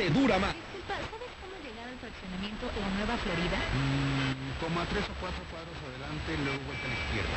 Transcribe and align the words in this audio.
te 0.00 0.08
dura 0.16 0.40
más. 0.40 0.56
Disculpa, 0.56 0.96
¿sabes 0.96 1.12
cómo 1.12 1.28
llegar 1.60 1.84
al 1.84 2.00
fraccionamiento 2.00 2.72
La 2.72 2.88
Nueva 2.88 3.20
Florida? 3.20 3.60
Mm, 3.68 4.56
como 4.56 4.80
a 4.80 4.88
tres 4.88 5.04
o 5.04 5.12
cuatro 5.20 5.44
cuadros 5.52 5.76
adelante, 5.76 6.40
luego 6.40 6.56
vuelta 6.64 6.88
a 6.88 6.92
la 6.96 6.96
izquierda. 7.04 7.36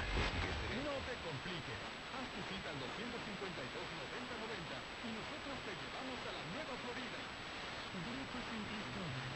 No 0.79 0.95
te 1.03 1.11
compliques. 1.27 1.75
Haz 2.15 2.23
tu 2.31 2.39
cita 2.47 2.71
al 2.71 2.79
252-9090 2.79 4.79
y 4.79 5.11
nosotros 5.11 5.59
te 5.59 5.75
llevamos 5.75 6.15
a 6.23 6.31
la 6.39 6.43
Nueva 6.55 6.71
Florida. 6.79 7.19
Grupo 7.99 8.35
San 8.47 8.63
Cristóbal. 8.63 9.27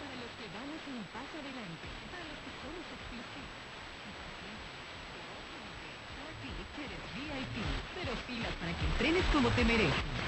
Para 0.00 0.16
los 0.16 0.32
que 0.40 0.46
vamos 0.56 0.80
un 0.88 1.04
paso 1.12 1.36
adelante, 1.36 1.84
para 2.08 2.24
los 2.32 2.40
que 2.40 2.52
somos 2.64 2.84
exclusivos. 2.96 3.60
Para 6.16 6.32
ti, 6.40 6.48
que 6.48 6.80
eres 6.88 7.04
VIP, 7.12 7.56
pero 7.92 8.16
filas 8.24 8.56
para 8.56 8.72
que 8.72 8.88
entrenes 8.88 9.28
como 9.36 9.52
te 9.52 9.68
mereces. 9.68 10.25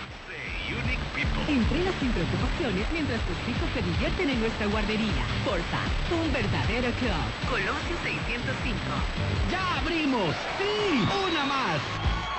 People. 1.18 1.42
Entrena 1.50 1.90
sin 1.98 2.12
preocupaciones 2.14 2.86
mientras 2.92 3.18
tus 3.26 3.34
hijos 3.50 3.66
se 3.74 3.82
divierten 3.82 4.30
en 4.30 4.38
nuestra 4.38 4.66
guardería. 4.70 5.26
Forza, 5.42 5.82
un 6.14 6.30
verdadero 6.30 6.94
club. 7.02 7.26
Colosio 7.50 7.94
605. 8.06 8.78
¡Ya 9.50 9.82
abrimos! 9.82 10.30
¡Sí! 10.62 11.02
¡Una 11.26 11.42
más! 11.44 11.82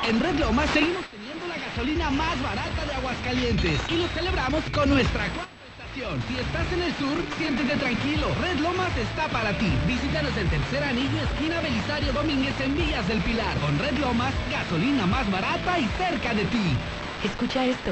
En 0.07 0.15
Red 0.21 0.39
Lomas 0.39 0.69
seguimos 0.71 1.03
teniendo 1.11 1.43
la 1.47 1.59
gasolina 1.59 2.09
más 2.09 2.41
barata 2.41 2.85
de 2.87 2.93
Aguascalientes 2.95 3.81
y 3.89 3.95
lo 3.97 4.07
celebramos 4.15 4.63
con 4.71 4.87
nuestra 4.87 5.27
cuarta 5.27 5.59
estación. 5.75 6.23
Si 6.29 6.39
estás 6.39 6.71
en 6.71 6.81
el 6.81 6.93
sur, 6.95 7.19
siéntete 7.35 7.75
tranquilo. 7.75 8.31
Red 8.39 8.63
Lomas 8.63 8.95
está 8.95 9.27
para 9.27 9.51
ti. 9.59 9.75
Visítanos 9.87 10.31
en 10.37 10.47
Tercer 10.47 10.85
Anillo, 10.85 11.19
esquina 11.27 11.59
Belisario 11.59 12.13
Domínguez 12.13 12.55
en 12.61 12.77
Villas 12.77 13.05
del 13.09 13.19
Pilar. 13.27 13.59
Con 13.59 13.77
Red 13.77 13.99
Lomas, 13.99 14.31
gasolina 14.49 15.05
más 15.05 15.29
barata 15.29 15.77
y 15.79 15.85
cerca 15.99 16.33
de 16.33 16.45
ti. 16.45 16.77
Escucha 17.25 17.65
esto. 17.65 17.91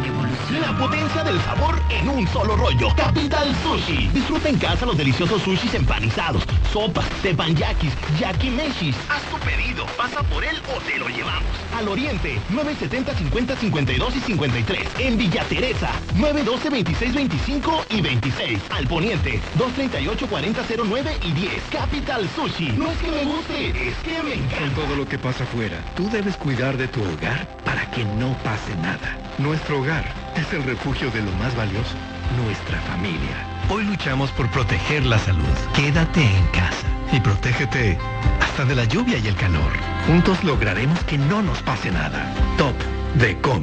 La 0.59 0.77
potencia 0.77 1.23
del 1.23 1.39
sabor 1.41 1.81
en 1.89 2.09
un 2.09 2.27
solo 2.27 2.57
rollo. 2.57 2.89
Capital 2.95 3.55
Sushi. 3.63 4.09
Disfruta 4.13 4.49
en 4.49 4.57
casa 4.57 4.85
los 4.85 4.97
deliciosos 4.97 5.41
sushis 5.43 5.73
empanizados, 5.73 6.43
sopas, 6.73 7.07
tepanyakis, 7.21 7.93
yakimeshis. 8.19 8.95
Haz 9.09 9.21
tu 9.31 9.37
pedido, 9.45 9.85
pasa 9.97 10.21
por 10.23 10.43
él 10.43 10.57
o 10.75 10.81
te 10.81 10.97
lo 10.99 11.07
llevamos. 11.07 11.43
Al 11.77 11.87
oriente, 11.87 12.37
970 12.49 13.15
50 13.15 13.55
52 13.55 14.15
y 14.15 14.19
53. 14.19 14.87
En 14.99 15.17
Villa 15.17 15.43
Teresa, 15.45 15.89
912 16.15 16.69
26 16.69 17.13
25 17.15 17.85
y 17.89 18.01
26. 18.01 18.59
Al 18.71 18.87
poniente, 18.87 19.39
238 19.55 20.27
40 20.27 20.61
09 20.85 21.17
y 21.23 21.31
10. 21.31 21.63
Capital 21.71 22.29
Sushi. 22.35 22.71
No 22.73 22.91
es 22.91 22.97
que 22.97 23.09
me 23.11 23.23
guste, 23.23 23.89
es 23.89 23.95
que 23.99 24.21
me 24.21 24.35
Con 24.35 24.43
encanta. 24.43 24.75
todo 24.81 24.95
lo 24.97 25.07
que 25.07 25.17
pasa 25.17 25.45
afuera, 25.45 25.77
tú 25.95 26.09
debes 26.09 26.35
cuidar 26.35 26.75
de 26.75 26.89
tu 26.89 27.01
hogar 27.01 27.47
para 27.63 27.89
que 27.91 28.03
no 28.03 28.35
pase 28.43 28.75
nada. 28.81 29.17
Nuestro 29.37 29.79
hogar 29.79 30.13
es 30.35 30.53
el 30.53 30.63
refugio 30.63 31.09
de 31.11 31.21
lo 31.21 31.31
más 31.33 31.55
valioso, 31.55 31.95
nuestra 32.43 32.79
familia. 32.81 33.47
Hoy 33.69 33.83
luchamos 33.83 34.31
por 34.31 34.49
proteger 34.49 35.05
la 35.05 35.19
salud. 35.19 35.43
Quédate 35.73 36.23
en 36.23 36.45
casa 36.47 36.87
y 37.11 37.19
protégete 37.19 37.97
hasta 38.41 38.65
de 38.65 38.75
la 38.75 38.85
lluvia 38.85 39.17
y 39.17 39.27
el 39.27 39.35
calor. 39.35 39.71
Juntos 40.07 40.43
lograremos 40.43 41.03
que 41.03 41.17
no 41.17 41.41
nos 41.41 41.61
pase 41.61 41.91
nada. 41.91 42.33
Top 42.57 42.75
de 43.15 43.37
Com. 43.39 43.61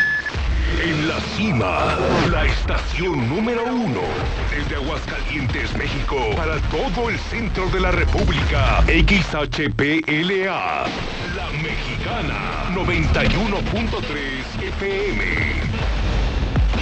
En 0.83 1.09
la 1.09 1.19
cima, 1.37 1.97
la 2.31 2.45
estación 2.45 3.29
número 3.29 3.65
uno. 3.65 4.03
Desde 4.51 4.77
Aguascalientes, 4.77 5.75
México, 5.77 6.17
para 6.37 6.59
todo 6.69 7.09
el 7.09 7.19
centro 7.19 7.69
de 7.71 7.81
la 7.81 7.91
República. 7.91 8.83
XHPLA. 8.87 10.85
La 11.35 11.51
Mexicana. 11.63 12.69
91.3 12.75 14.63
FM. 14.63 15.78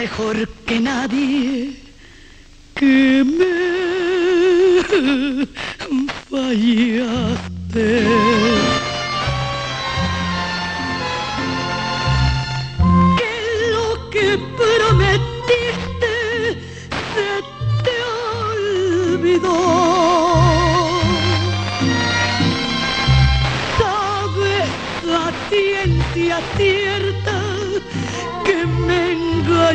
Mejor 0.00 0.48
que 0.66 0.78
nadie 0.78 1.72
que 2.76 3.24
me 3.38 3.56
fallaste. 6.30 7.88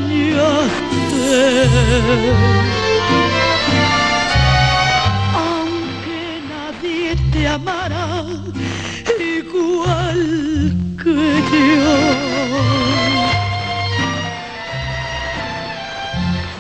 Engañaste. 0.09 1.69
Aunque 5.33 6.21
nadie 6.49 7.15
te 7.31 7.41
amara 7.47 8.07
igual 9.19 10.21
que 11.01 11.17
yo. 11.59 11.95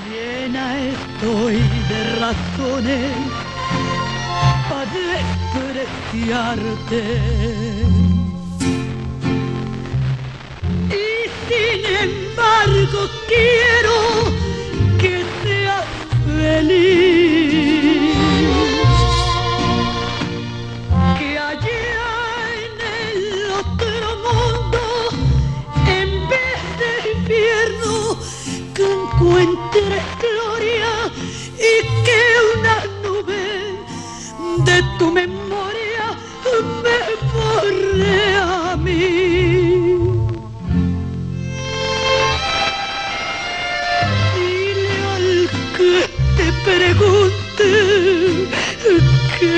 Llena 0.09 0.65
estoy 0.79 1.57
de 1.89 1.99
razones 2.19 3.13
para 4.69 4.85
despreciarte. 6.13 7.01
Sin 11.53 11.85
embargo 11.85 13.09
quiero 13.27 13.97
que 14.99 15.23
seas 15.43 15.85
feliz. 16.25 18.15
Que 21.19 21.37
allá 21.37 22.05
en 22.65 22.75
el 23.01 23.51
otro 23.61 24.05
mundo, 24.27 24.81
en 25.87 26.09
vez 26.29 26.61
de 26.81 26.91
infierno, 27.17 27.93
que 28.73 28.83
encuentres 28.83 30.03
gloria 30.23 30.91
y 31.57 31.73
que 32.05 32.19
una 32.55 32.75
nube 33.03 33.45
de 34.65 34.77
tu 34.97 35.11
memoria 35.11 35.42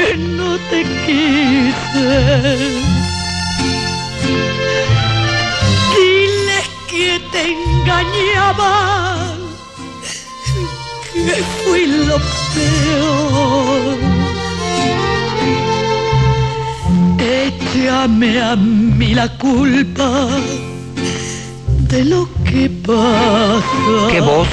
que 0.05 0.17
no 0.17 0.57
te 0.69 0.83
quise. 1.05 2.09
Diles 5.95 6.67
que 6.89 7.21
te 7.31 7.41
engañaba, 7.55 8.73
que 11.13 11.37
fui 11.63 11.85
lo 11.87 12.17
peor. 12.53 13.97
Échame 17.19 18.41
a 18.41 18.55
mí 18.55 19.13
la 19.13 19.27
culpa 19.37 20.29
de 21.89 22.05
lo 22.05 22.29
que 22.43 22.69
pasa. 22.69 24.11
Qué 24.11 24.21
voz 24.21 24.47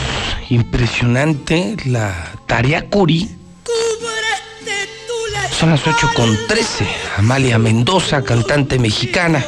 impresionante 0.48 1.76
la 1.86 2.14
tarea 2.46 2.88
Curi 2.88 3.41
son 5.62 5.70
las 5.70 5.86
8 5.86 6.10
con 6.16 6.36
13. 6.48 6.88
Amalia 7.18 7.56
Mendoza, 7.56 8.24
cantante 8.24 8.80
mexicana, 8.80 9.44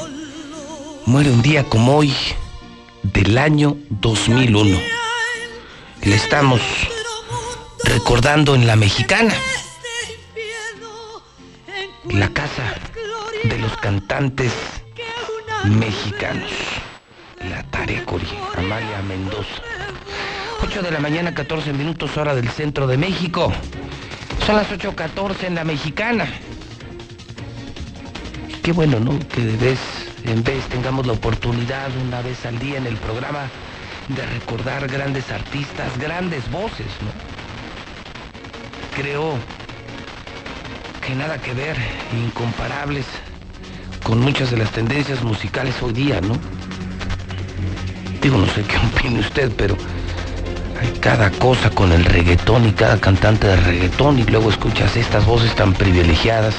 muere 1.06 1.28
un 1.28 1.42
día 1.42 1.64
como 1.64 1.96
hoy 1.96 2.14
del 3.02 3.36
año 3.36 3.76
2001. 3.90 4.78
Le 6.02 6.14
estamos 6.14 6.60
recordando 7.82 8.54
en 8.54 8.68
la 8.68 8.76
mexicana, 8.76 9.34
la 12.10 12.28
casa 12.28 12.62
de 13.42 13.58
los 13.58 13.76
cantantes 13.78 14.52
mexicanos. 15.64 16.52
La 17.40 17.64
Tarea 17.64 18.04
Curi, 18.04 18.28
Amalia 18.56 19.02
Mendoza. 19.02 19.62
8 20.62 20.80
de 20.80 20.92
la 20.92 21.00
mañana, 21.00 21.34
14 21.34 21.72
minutos, 21.72 22.16
hora 22.16 22.36
del 22.36 22.48
centro 22.50 22.86
de 22.86 22.98
México. 22.98 23.52
Son 24.46 24.56
las 24.56 24.70
8.14 24.70 25.44
en 25.44 25.54
la 25.54 25.64
mexicana. 25.64 26.26
Qué 28.62 28.72
bueno, 28.72 29.00
¿no? 29.00 29.18
Que 29.28 29.40
de 29.40 29.56
vez 29.56 29.78
en 30.26 30.44
vez 30.44 30.66
tengamos 30.68 31.06
la 31.06 31.14
oportunidad 31.14 31.88
una 32.06 32.20
vez 32.20 32.44
al 32.44 32.58
día 32.58 32.76
en 32.76 32.86
el 32.86 32.96
programa 32.96 33.48
de 34.08 34.26
recordar 34.26 34.86
grandes 34.88 35.30
artistas, 35.30 35.96
grandes 35.98 36.50
voces, 36.50 36.86
¿no? 37.00 37.10
Creo 38.94 39.38
que 41.06 41.14
nada 41.14 41.38
que 41.38 41.54
ver, 41.54 41.76
incomparables 42.12 43.06
con 44.02 44.20
muchas 44.20 44.50
de 44.50 44.58
las 44.58 44.70
tendencias 44.72 45.22
musicales 45.22 45.74
hoy 45.82 45.94
día, 45.94 46.20
¿no? 46.20 46.36
Digo, 48.20 48.36
no 48.36 48.46
sé 48.46 48.62
qué 48.62 48.76
opine 48.98 49.20
usted, 49.20 49.50
pero 49.56 49.76
cada 51.00 51.30
cosa 51.30 51.70
con 51.70 51.92
el 51.92 52.04
reggaetón 52.04 52.68
y 52.68 52.72
cada 52.72 52.98
cantante 52.98 53.46
de 53.46 53.56
reggaetón 53.56 54.18
y 54.18 54.24
luego 54.24 54.50
escuchas 54.50 54.96
estas 54.96 55.26
voces 55.26 55.54
tan 55.54 55.72
privilegiadas. 55.72 56.54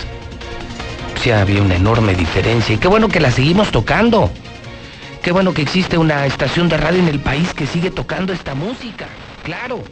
Sí, 1.22 1.32
había 1.32 1.62
una 1.62 1.76
enorme 1.76 2.16
diferencia 2.16 2.76
y 2.76 2.78
qué 2.78 2.88
bueno 2.88 3.08
que 3.08 3.20
la 3.20 3.32
seguimos 3.32 3.72
tocando. 3.72 4.32
Qué 5.24 5.32
bueno 5.32 5.54
que 5.54 5.64
existe 5.64 5.98
una 5.98 6.26
estación 6.28 6.70
de 6.70 6.78
radio 6.78 7.00
en 7.00 7.08
el 7.08 7.20
país 7.20 7.54
que 7.54 7.66
sigue 7.66 7.90
tocando 7.90 8.32
esta 8.32 8.54
música. 8.54 9.08
Claro, 9.44 9.84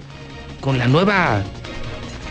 con 0.62 0.78
la 0.78 0.88
nueva 0.88 1.42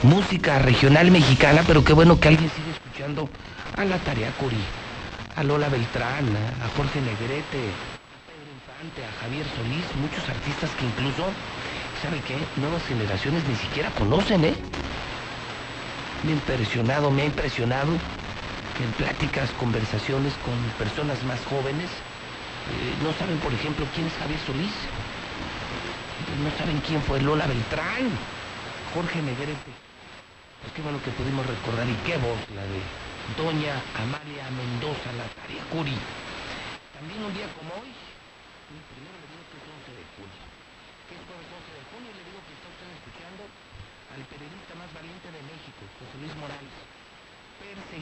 música 0.03 0.59
regional 0.61 1.11
mexicana, 1.11 1.63
pero 1.67 1.85
qué 1.85 1.93
bueno 1.93 2.19
que 2.21 2.29
alguien 2.29 2.51
sigue 2.51 2.71
escuchando 2.71 3.29
a 3.77 3.85
la 3.85 3.99
Tarea 3.99 4.31
Curi, 4.33 4.63
a 5.37 5.43
Lola 5.43 5.69
Beltrán, 5.69 6.27
a 6.63 6.69
Jorge 6.77 7.01
Negrete, 7.01 7.59
a 7.59 8.19
Pedro 8.27 8.51
Infante, 8.55 9.03
a 9.05 9.13
Javier 9.21 9.47
Solís, 9.57 9.85
muchos 10.01 10.29
artistas 10.29 10.71
que 10.79 10.85
incluso, 10.85 11.27
¿sabe 12.03 12.21
qué? 12.27 12.37
Nuevas 12.61 12.83
generaciones 12.85 13.47
ni 13.49 13.55
siquiera 13.55 13.91
conocen, 13.91 14.45
¿eh? 14.45 14.55
Me 16.25 16.33
ha 16.33 16.35
impresionado, 16.35 17.11
me 17.11 17.23
ha 17.23 17.27
impresionado 17.27 17.93
que 18.77 18.85
en 18.85 18.93
pláticas, 18.93 19.51
conversaciones 19.59 20.35
con 20.45 20.55
personas 20.79 21.23
más 21.25 21.39
jóvenes, 21.47 21.91
eh, 21.91 22.95
no 23.03 23.13
saben, 23.15 23.39
por 23.39 23.53
ejemplo, 23.53 23.87
quién 23.95 24.07
es 24.07 24.15
Javier 24.19 24.41
Solís, 24.47 24.75
no 26.43 26.51
saben 26.59 26.79
quién 26.87 27.03
fue 27.03 27.21
Lola 27.21 27.47
Beltrán, 27.47 28.11
Jorge 28.95 29.23
Negrete. 29.23 29.73
Pues 30.63 30.73
qué 30.75 30.83
bueno 30.83 31.03
que 31.03 31.11
pudimos 31.11 31.45
recordar 31.47 31.87
y 31.87 31.97
qué 32.07 32.17
voz 32.19 32.39
la 32.55 32.63
de 32.63 32.81
Doña 33.35 33.83
Amalia 33.99 34.47
Mendoza, 34.55 35.11
la 35.19 35.27
Tarea 35.43 35.63
Curi. 35.75 35.99
También 36.95 37.19
un 37.19 37.35
día 37.35 37.51
como 37.59 37.75
hoy, 37.83 37.91
primero 38.95 39.17
le 39.19 39.27
digo 39.27 39.43
que 39.51 39.59
es 39.59 39.67
11 39.67 39.91
de 39.91 40.05
junio. 40.17 40.43
Que 41.11 41.15
es 41.19 41.23
jueves 41.27 41.51
11 41.51 41.67
de 41.67 41.83
junio 41.91 42.09
y 42.09 42.17
le 42.17 42.25
digo 42.31 42.41
que 42.47 42.53
está 42.55 42.67
usted 42.71 42.89
escuchando 42.95 43.43
al 44.15 44.23
periodista 44.31 44.73
más 44.79 44.91
valiente 44.95 45.29
de 45.35 45.43
México, 45.51 45.83
José 45.99 46.15
Luis 46.23 46.35
Morales. 46.39 46.75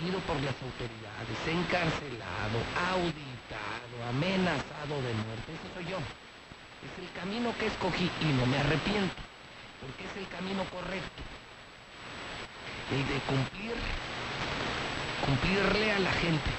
Perseguido 0.00 0.20
por 0.24 0.40
las 0.40 0.56
autoridades, 0.64 1.36
encarcelado, 1.44 2.56
auditado, 2.88 3.96
amenazado 4.08 4.96
de 4.96 5.12
muerte. 5.12 5.52
Ese 5.52 5.68
soy 5.76 5.84
yo. 5.92 6.00
Es 6.00 6.94
el 7.04 7.12
camino 7.12 7.52
que 7.58 7.66
escogí 7.66 8.08
y 8.22 8.32
no 8.32 8.46
me 8.46 8.56
arrepiento, 8.56 9.20
porque 9.84 10.08
es 10.08 10.16
el 10.16 10.26
camino 10.32 10.64
correcto. 10.72 11.20
El 12.96 13.04
de 13.12 13.20
cumplir, 13.28 13.76
cumplirle 15.20 15.92
a 15.92 15.98
la 15.98 16.12
gente 16.12 16.50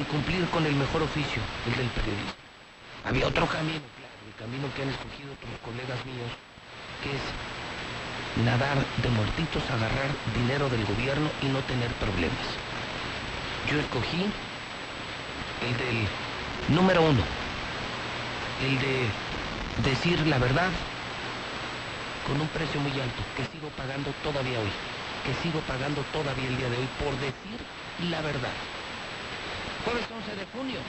y 0.00 0.02
cumplir 0.04 0.48
con 0.48 0.64
el 0.64 0.76
mejor 0.76 1.02
oficio, 1.02 1.42
el 1.66 1.76
del 1.76 1.88
periodismo. 1.92 2.40
Había 3.04 3.28
otro 3.28 3.44
camino, 3.52 3.84
claro, 4.00 4.16
el 4.24 4.34
camino 4.40 4.64
que 4.72 4.80
han 4.80 4.96
escogido 4.96 5.28
otros 5.36 5.60
colegas 5.60 6.00
míos, 6.08 6.32
que 7.04 7.12
es 7.12 7.24
nadar 8.44 8.76
de 9.02 9.08
muertitos, 9.10 9.62
agarrar 9.70 10.10
dinero 10.34 10.68
del 10.68 10.84
gobierno 10.84 11.30
y 11.42 11.46
no 11.46 11.60
tener 11.60 11.90
problemas. 11.94 12.46
Yo 13.70 13.80
escogí 13.80 14.26
el 15.62 15.76
del 15.76 16.08
número 16.68 17.02
uno, 17.02 17.22
el 18.62 18.78
de 18.78 19.08
decir 19.88 20.26
la 20.26 20.38
verdad 20.38 20.70
con 22.26 22.40
un 22.40 22.48
precio 22.48 22.80
muy 22.80 22.92
alto, 22.92 23.22
que 23.36 23.46
sigo 23.54 23.68
pagando 23.76 24.10
todavía 24.22 24.58
hoy, 24.58 24.72
que 25.24 25.34
sigo 25.42 25.60
pagando 25.60 26.02
todavía 26.12 26.48
el 26.48 26.56
día 26.58 26.68
de 26.68 26.76
hoy 26.76 26.88
por 26.98 27.14
decir 27.22 27.58
la 28.10 28.20
verdad. 28.20 28.56
Jueves 29.86 30.06
11 30.10 30.34
de 30.34 30.46
junio, 30.50 30.80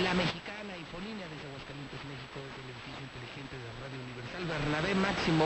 la 0.00 0.16
mexicana 0.16 0.72
Infolínea 0.72 1.28
desde 1.28 1.44
Aguascalientes, 1.52 2.00
México, 2.08 2.40
desde 2.40 2.60
el 2.64 2.68
edificio 2.72 3.02
inteligente 3.04 3.54
de 3.60 3.68
Radio 3.84 3.98
Universal, 4.00 4.42
Bernabé 4.48 4.92
Máximo, 4.96 5.44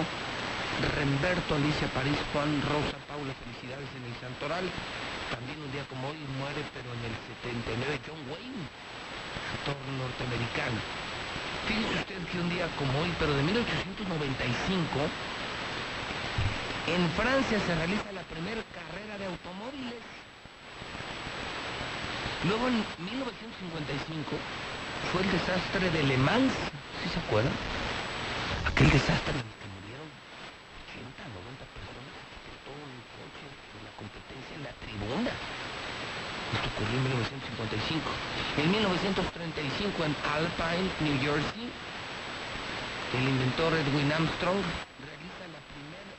Remberto, 0.97 1.55
Alicia 1.55 1.89
París, 1.97 2.19
Juan, 2.33 2.51
Rosa, 2.69 2.99
Paula, 3.09 3.33
felicidades 3.45 3.89
en 3.97 4.05
el 4.09 4.15
Santoral. 4.21 4.67
También 5.33 5.59
un 5.61 5.73
día 5.73 5.85
como 5.89 6.09
hoy 6.09 6.21
muere, 6.39 6.63
pero 6.77 6.93
en 6.93 7.03
el 7.09 7.15
79, 7.43 8.01
John 8.07 8.21
Wayne, 8.31 8.63
actor 9.57 9.79
norteamericano. 9.97 10.79
Fíjese 11.67 11.95
usted 11.99 12.21
que 12.31 12.39
un 12.39 12.51
día 12.51 12.69
como 12.79 12.95
hoy, 13.03 13.11
pero 13.19 13.35
de 13.35 13.43
1895, 13.43 14.07
en 16.87 17.03
Francia 17.19 17.59
se 17.59 17.75
realiza 17.75 18.13
la 18.13 18.23
primera 18.31 18.63
carrera 18.71 19.19
de 19.19 19.27
automóviles. 19.27 19.99
Luego 22.47 22.69
en 22.69 22.79
1955 23.03 24.39
fue 25.11 25.23
el 25.23 25.31
desastre 25.33 25.91
de 25.91 26.03
Le 26.05 26.17
Mans, 26.19 26.55
¿sí 27.03 27.11
se 27.11 27.19
acuerdan? 27.19 27.51
Aquel 28.71 28.87
desastre 28.87 29.35
en 29.35 29.43
el 29.43 29.57
que 29.59 29.67
murieron 29.67 30.07
80, 30.87 31.27
90 31.27 31.67
personas, 31.75 32.07
que 32.07 32.31
explotó 32.31 32.71
un 32.71 32.95
coche 33.19 33.47
en 34.55 34.63
la 34.63 34.77
tribuna. 34.97 35.31
Esto 36.57 36.67
ocurrió 36.73 36.97
en 36.97 37.05
1955. 37.05 38.01
En 38.57 38.71
1935 38.71 40.05
en 40.05 40.13
Alpine, 40.25 40.89
New 41.05 41.17
Jersey, 41.21 41.69
el 41.69 43.25
inventor 43.29 43.73
Edwin 43.77 44.13
Armstrong 44.13 44.63
realiza 45.05 45.45
la 45.53 45.61
primera 45.75 46.13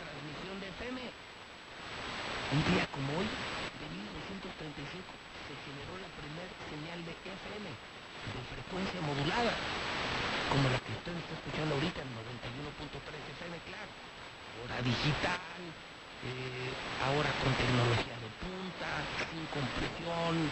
transmisión 0.00 0.56
de 0.58 0.66
FM. 0.74 0.98
Un 0.98 2.60
día 2.74 2.84
como 2.90 3.08
hoy, 3.18 3.28
de 3.28 3.86
1935, 3.92 5.04
se 5.46 5.54
generó 5.68 5.94
la 6.00 6.10
primera 6.16 6.52
señal 6.70 6.98
de 7.04 7.12
FM, 7.14 7.66
de 7.70 8.40
frecuencia 8.50 8.98
modulada, 9.04 9.52
como 10.48 10.64
la 10.72 10.78
que 10.80 10.90
usted 10.96 11.12
está 11.12 11.32
escuchando 11.38 11.76
ahorita 11.76 12.00
en 12.02 12.10
91.3 12.18 12.98
FM, 12.98 13.54
claro. 13.68 13.90
Ahora 14.54 14.80
digital, 14.80 15.60
eh, 16.24 16.72
ahora 17.04 17.28
con 17.36 17.52
tecnología 17.52 18.13
sin 19.54 19.62
compresión, 19.62 20.50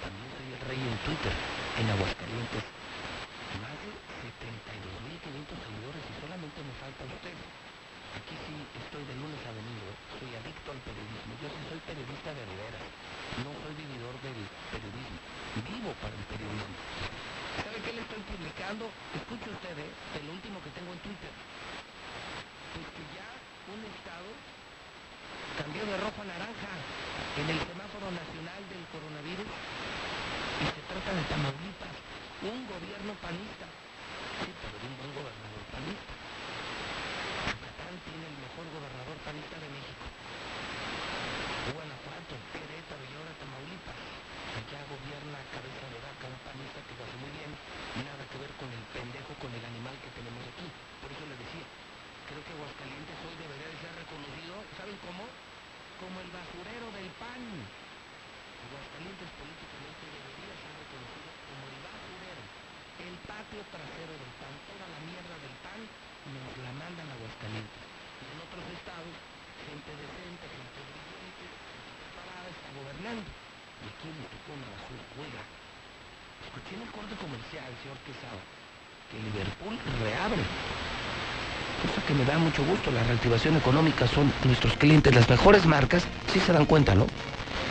También 0.00 0.28
soy 0.40 0.48
el 0.56 0.62
rey 0.72 0.80
en 0.80 0.96
Twitter, 1.04 1.34
en 1.84 1.86
Aguascalientes. 2.00 2.64
Más 3.60 3.76
de 3.84 3.92
72.500 3.92 5.52
seguidores 5.60 6.00
y 6.00 6.14
solamente 6.16 6.58
me 6.64 6.74
falta 6.80 7.02
usted. 7.04 7.36
Aquí 8.10 8.34
sí 8.42 8.58
estoy 8.74 9.06
de 9.06 9.14
lunes 9.22 9.38
a 9.46 9.54
domingo, 9.54 9.86
¿eh? 9.86 9.98
soy 10.18 10.34
adicto 10.34 10.74
al 10.74 10.82
periodismo. 10.82 11.30
Yo 11.38 11.46
sí 11.46 11.62
soy 11.70 11.78
periodista 11.86 12.34
de 12.34 12.42
veras, 12.58 12.82
no 13.46 13.54
soy 13.54 13.74
vividor 13.78 14.14
del 14.18 14.40
periodismo, 14.74 15.18
vivo 15.62 15.90
para 16.02 16.18
el 16.18 16.26
periodismo. 16.26 16.74
¿Sabe 17.62 17.78
qué 17.86 17.92
le 17.94 18.02
estoy 18.02 18.22
publicando? 18.26 18.90
Escuche 19.14 19.46
usted, 19.46 19.78
¿eh? 19.78 19.94
el 19.94 20.26
último 20.26 20.58
que 20.58 20.74
tengo 20.74 20.90
en 20.90 21.00
Twitter. 21.06 21.30
Pues 21.30 22.86
que 22.98 23.04
ya 23.14 23.30
un 23.70 23.78
estado 23.78 24.30
cambió 25.54 25.82
de 25.86 25.94
rojo 26.02 26.18
a 26.18 26.26
naranja 26.34 26.72
en 27.38 27.46
el 27.46 27.58
semáforo 27.62 28.10
nacional 28.10 28.62
del 28.74 28.84
coronavirus 28.90 29.50
y 29.50 30.64
se 30.66 30.82
trata 30.82 31.10
de 31.14 31.22
Tamaulipas, 31.30 31.94
un 32.60 32.68
gobierno 32.68 33.16
panista. 33.24 33.64
Sí, 34.44 34.52
pero 34.60 34.76
de 34.76 34.84
un 34.84 34.96
buen 35.00 35.12
gobernador 35.16 35.64
panista. 35.72 36.12
Yucatán 37.48 37.94
tiene 38.04 38.24
el 38.28 38.36
mejor 38.36 38.66
gobernador 38.68 39.16
panista 39.24 39.56
de 39.56 39.68
México. 39.72 40.04
Guanajuato, 41.72 42.34
Querétaro 42.52 43.00
y 43.00 43.16
Tamaulipas. 43.40 44.00
Allá 44.60 44.80
gobierna 44.92 45.40
cabeza 45.56 45.86
de 45.88 45.98
vaca 46.04 46.26
un 46.28 46.40
panista 46.44 46.78
que 46.84 46.92
lo 47.00 47.02
hace 47.08 47.16
muy 47.16 47.32
bien. 47.32 47.52
Nada 48.04 48.28
que 48.28 48.36
ver 48.36 48.52
con 48.60 48.68
el 48.68 48.84
pendejo, 48.92 49.32
con 49.40 49.52
el 49.56 49.64
animal 49.64 49.96
que 50.04 50.12
tenemos 50.20 50.44
aquí. 50.44 50.68
Por 51.00 51.08
eso 51.08 51.24
le 51.32 51.40
decía, 51.40 51.64
creo 52.28 52.44
que 52.44 52.52
Aguascalientes 52.60 53.16
hoy 53.24 53.36
debería 53.40 53.72
de 53.72 53.78
ser 53.80 53.92
reconocido, 54.04 54.52
¿saben 54.76 54.98
cómo? 55.00 55.24
Como 55.96 56.16
el 56.20 56.28
basurero 56.28 56.92
del 56.92 57.08
pan. 57.16 57.40
Aguascalientes 58.68 59.28
políticamente 59.40 60.04
ser 60.60 60.74
reconocido 60.76 61.30
como 61.50 61.64
el 61.66 61.78
basurero, 61.82 62.42
el 63.00 63.14
patio 63.30 63.62
trasero 63.70 64.12
del 64.18 64.32
pan. 64.42 64.54
Toda 64.66 64.86
la 64.90 65.00
mierda 65.06 65.34
del 65.38 65.56
pan 65.62 65.80
nos 66.34 66.50
la 66.66 66.72
mandan 66.74 67.06
a 67.06 67.14
Aguascalientes. 67.14 67.82
En 68.26 68.36
otros 68.42 68.64
estados, 68.74 69.14
gente 69.70 69.90
decente, 69.94 70.44
gente 70.50 70.78
brillante, 70.90 71.46
preparada 72.02 72.48
está 72.50 72.68
gobernando. 72.74 73.22
Y 73.22 73.84
aquí 73.86 74.08
nos 74.10 74.26
tocó 74.34 74.50
una 74.58 74.68
basura. 74.74 75.42
Escuché 76.42 76.72
en 76.74 76.82
el 76.82 76.90
corte 76.90 77.14
comercial, 77.22 77.70
señor 77.78 77.98
Quesada, 78.02 78.42
que 79.08 79.16
Liverpool 79.22 79.74
reabre 80.02 80.42
cosa 81.80 82.06
que 82.06 82.14
me 82.14 82.24
da 82.24 82.36
mucho 82.38 82.64
gusto. 82.64 82.90
La 82.90 83.02
reactivación 83.04 83.56
económica 83.56 84.06
son 84.06 84.32
nuestros 84.44 84.76
clientes. 84.76 85.14
Las 85.14 85.28
mejores 85.28 85.64
marcas, 85.64 86.06
sí 86.32 86.40
se 86.40 86.52
dan 86.52 86.66
cuenta, 86.66 86.94
¿no? 86.94 87.06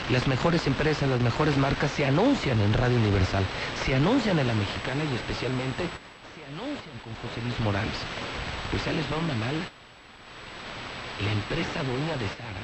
Las 0.09 0.27
mejores 0.27 0.65
empresas, 0.65 1.07
las 1.07 1.21
mejores 1.21 1.55
marcas 1.55 1.91
se 1.91 2.03
anuncian 2.03 2.59
en 2.61 2.73
Radio 2.73 2.97
Universal, 2.97 3.43
se 3.85 3.93
anuncian 3.93 4.39
en 4.39 4.47
La 4.47 4.55
Mexicana 4.55 5.03
y 5.05 5.13
especialmente 5.13 5.85
se 6.33 6.41
anuncian 6.49 6.97
con 7.05 7.13
José 7.21 7.45
Luis 7.45 7.59
Morales. 7.59 7.93
Pues 8.71 8.83
ya 8.83 8.91
les 8.91 9.05
va 9.05 9.17
una 9.17 9.35
mala. 9.35 9.61
La 11.21 11.31
empresa 11.31 11.83
dueña 11.85 12.17
de 12.17 12.25
Sara, 12.25 12.63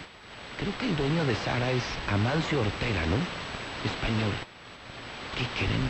creo 0.57 0.73
que 0.79 0.89
el 0.89 0.97
dueño 0.97 1.23
de 1.25 1.35
Sara 1.35 1.69
es 1.69 1.83
Amancio 2.09 2.61
Ortega, 2.61 3.05
¿no? 3.13 3.21
Español. 3.85 4.33
¿Qué 5.37 5.45
creen? 5.53 5.85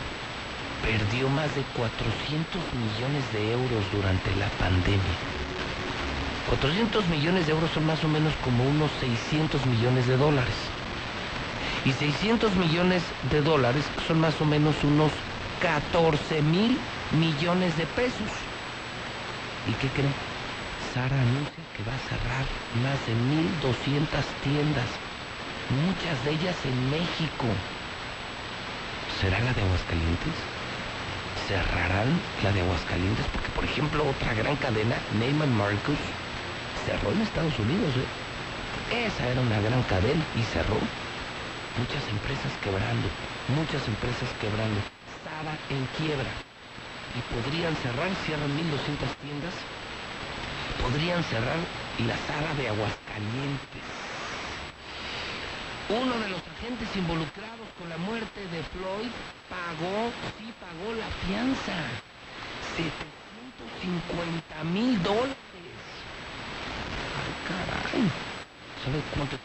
Perdió 0.84 1.30
más 1.30 1.48
de 1.56 1.64
400 1.72 2.60
millones 2.76 3.24
de 3.32 3.52
euros 3.56 3.80
durante 3.96 4.28
la 4.36 4.52
pandemia. 4.60 5.16
400 6.52 7.08
millones 7.08 7.46
de 7.46 7.52
euros 7.52 7.70
son 7.72 7.86
más 7.86 8.04
o 8.04 8.08
menos 8.08 8.34
como 8.44 8.62
unos 8.68 8.90
600 9.00 9.64
millones 9.64 10.06
de 10.06 10.18
dólares. 10.18 10.75
Y 11.86 11.92
600 11.92 12.52
millones 12.56 13.00
de 13.30 13.40
dólares 13.42 13.84
son 14.08 14.18
más 14.20 14.40
o 14.40 14.44
menos 14.44 14.74
unos 14.82 15.12
14 15.62 16.42
mil 16.42 16.76
millones 17.12 17.76
de 17.76 17.86
pesos. 17.86 18.26
¿Y 19.70 19.72
qué 19.74 19.88
creen? 19.94 20.12
Sara 20.92 21.14
anuncia 21.14 21.62
que 21.76 21.84
va 21.86 21.94
a 21.94 22.06
cerrar 22.10 22.46
más 22.82 22.98
de 23.06 23.14
1.200 23.14 24.02
tiendas, 24.42 24.90
muchas 25.86 26.24
de 26.24 26.30
ellas 26.32 26.56
en 26.64 26.90
México. 26.90 27.46
¿Será 29.20 29.38
la 29.38 29.52
de 29.52 29.62
Aguascalientes? 29.62 30.34
¿Cerrarán 31.46 32.20
la 32.42 32.50
de 32.50 32.62
Aguascalientes? 32.62 33.26
Porque, 33.32 33.50
por 33.50 33.64
ejemplo, 33.64 34.08
otra 34.08 34.34
gran 34.34 34.56
cadena, 34.56 34.96
Neyman 35.20 35.54
Marcus, 35.56 36.02
cerró 36.84 37.12
en 37.12 37.22
Estados 37.22 37.56
Unidos. 37.60 37.94
¿eh? 37.94 39.06
Esa 39.06 39.28
era 39.28 39.40
una 39.40 39.60
gran 39.60 39.82
cadena 39.84 40.24
y 40.34 40.42
cerró. 40.42 40.80
Muchas 41.76 42.08
empresas 42.08 42.52
quebrando, 42.64 43.06
muchas 43.52 43.86
empresas 43.86 44.32
quebrando. 44.40 44.80
Sara 45.20 45.52
en 45.68 45.84
quiebra. 46.00 46.32
Y 47.12 47.20
podrían 47.28 47.76
cerrar, 47.84 48.08
cierran 48.24 48.48
1.200 48.48 49.12
tiendas. 49.20 49.52
Podrían 50.80 51.22
cerrar 51.24 51.60
la 52.00 52.16
Sara 52.24 52.54
de 52.56 52.68
Aguascalientes. 52.72 53.84
Uno 55.88 56.18
de 56.18 56.28
los 56.32 56.40
agentes 56.56 56.88
involucrados 56.96 57.68
con 57.78 57.88
la 57.88 57.98
muerte 57.98 58.40
de 58.48 58.62
Floyd 58.72 59.12
pagó, 59.52 60.10
sí 60.40 60.48
pagó 60.56 60.96
la 60.96 61.06
fianza. 61.28 61.76
750 62.74 64.64
mil 64.64 64.96
dólares. 65.02 65.36
Ay, 67.20 67.32
caray. 67.46 68.08
¿Sabe 68.82 68.98
cuánto? 69.14 69.36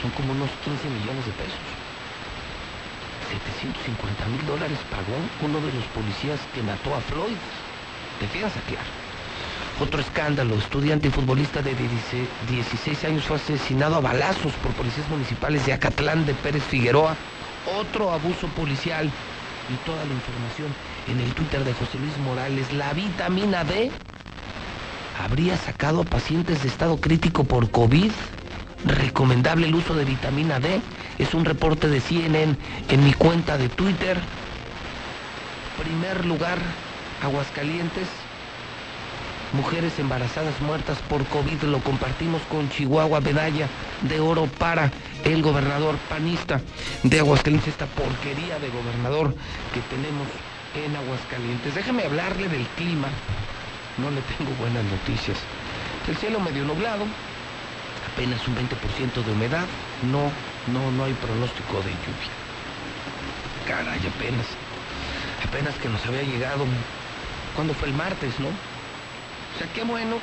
Son 0.00 0.10
como 0.12 0.32
unos 0.32 0.50
15 0.64 0.88
millones 0.88 1.26
de 1.26 1.32
pesos. 1.32 1.60
750 3.30 4.26
mil 4.26 4.46
dólares 4.46 4.78
pagó 4.90 5.16
uno 5.42 5.60
de 5.60 5.72
los 5.72 5.84
policías 5.94 6.40
que 6.54 6.62
mató 6.62 6.94
a 6.94 7.00
Floyd. 7.00 7.36
De 8.20 8.26
fianza, 8.28 8.60
claro. 8.66 8.88
Otro 9.80 10.00
escándalo, 10.00 10.56
estudiante 10.56 11.08
y 11.08 11.10
futbolista 11.10 11.62
de 11.62 11.74
16 11.74 13.04
años 13.04 13.24
fue 13.24 13.36
asesinado 13.36 13.96
a 13.96 14.00
balazos 14.00 14.52
por 14.54 14.72
policías 14.72 15.08
municipales 15.08 15.64
de 15.64 15.72
Acatlán 15.72 16.26
de 16.26 16.34
Pérez 16.34 16.62
Figueroa. 16.64 17.16
Otro 17.78 18.10
abuso 18.10 18.48
policial 18.48 19.06
y 19.06 19.74
toda 19.86 20.04
la 20.04 20.12
información 20.12 20.68
en 21.08 21.20
el 21.20 21.32
Twitter 21.34 21.64
de 21.64 21.72
José 21.72 21.98
Luis 21.98 22.16
Morales. 22.18 22.72
La 22.72 22.92
vitamina 22.92 23.64
D 23.64 23.90
habría 25.22 25.56
sacado 25.56 26.02
a 26.02 26.04
pacientes 26.04 26.62
de 26.62 26.68
estado 26.68 27.00
crítico 27.00 27.44
por 27.44 27.70
COVID. 27.70 28.10
Recomendable 28.84 29.66
el 29.66 29.74
uso 29.74 29.94
de 29.94 30.04
vitamina 30.04 30.58
D. 30.58 30.80
Es 31.18 31.34
un 31.34 31.44
reporte 31.44 31.88
de 31.88 32.00
CNN 32.00 32.56
en 32.88 33.04
mi 33.04 33.12
cuenta 33.12 33.58
de 33.58 33.68
Twitter. 33.68 34.18
Primer 35.82 36.24
lugar, 36.24 36.58
Aguascalientes. 37.22 38.08
Mujeres 39.52 39.98
embarazadas 39.98 40.60
muertas 40.60 40.98
por 41.08 41.24
COVID 41.26 41.62
lo 41.64 41.80
compartimos 41.80 42.40
con 42.42 42.70
Chihuahua, 42.70 43.20
medalla 43.20 43.66
de 44.02 44.20
oro 44.20 44.46
para 44.46 44.92
el 45.24 45.42
gobernador 45.42 45.96
panista 46.08 46.60
de 47.02 47.18
Aguascalientes, 47.18 47.68
esta 47.68 47.86
porquería 47.86 48.60
de 48.60 48.68
gobernador 48.68 49.34
que 49.74 49.80
tenemos 49.94 50.28
en 50.76 50.94
Aguascalientes. 50.94 51.74
Déjame 51.74 52.04
hablarle 52.04 52.48
del 52.48 52.64
clima, 52.76 53.08
no 53.98 54.10
le 54.10 54.20
tengo 54.22 54.52
buenas 54.60 54.84
noticias. 54.84 55.38
El 56.06 56.16
cielo 56.16 56.38
medio 56.38 56.64
nublado, 56.64 57.04
apenas 58.12 58.46
un 58.48 58.56
20% 58.56 59.24
de 59.24 59.32
humedad, 59.32 59.66
no, 60.10 60.30
no, 60.72 60.90
no 60.92 61.04
hay 61.04 61.12
pronóstico 61.14 61.78
de 61.78 61.90
lluvia. 61.90 62.34
Caray, 63.66 64.00
apenas, 64.06 64.46
apenas 65.46 65.74
que 65.76 65.88
nos 65.88 66.04
había 66.06 66.22
llegado, 66.22 66.64
¿cuándo 67.54 67.74
fue 67.74 67.88
el 67.88 67.94
martes, 67.94 68.38
no? 68.40 68.48
O 68.48 69.58
sea, 69.58 69.66
qué 69.74 69.84
bueno. 69.84 70.16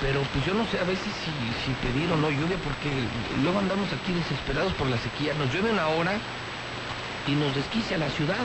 Pero 0.00 0.20
pues 0.32 0.44
yo 0.44 0.54
no 0.54 0.66
sé 0.66 0.78
a 0.80 0.84
veces 0.84 1.06
si, 1.22 1.30
si 1.62 1.72
pedir 1.78 2.10
o 2.10 2.16
no 2.16 2.30
lluvia, 2.30 2.56
porque 2.64 2.90
luego 3.42 3.60
andamos 3.60 3.86
aquí 3.92 4.12
desesperados 4.12 4.72
por 4.74 4.88
la 4.88 4.98
sequía. 4.98 5.32
Nos 5.34 5.52
llueve 5.52 5.70
una 5.70 5.86
hora 5.88 6.18
y 7.28 7.32
nos 7.32 7.54
desquicia 7.54 7.98
la 7.98 8.10
ciudad. 8.10 8.42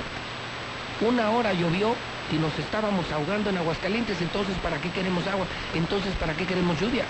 Una 1.01 1.31
hora 1.31 1.53
llovió 1.53 1.95
y 2.31 2.35
nos 2.35 2.57
estábamos 2.59 3.11
ahogando 3.11 3.49
en 3.49 3.57
Aguascalientes, 3.57 4.21
entonces 4.21 4.55
¿para 4.57 4.79
qué 4.81 4.89
queremos 4.91 5.25
agua? 5.27 5.45
Entonces 5.73 6.13
¿para 6.15 6.33
qué 6.35 6.45
queremos 6.45 6.79
lluvia? 6.79 7.05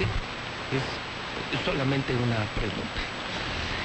Es, 0.00 1.60
solamente 1.64 2.14
una 2.16 2.40
pregunta. 2.56 3.00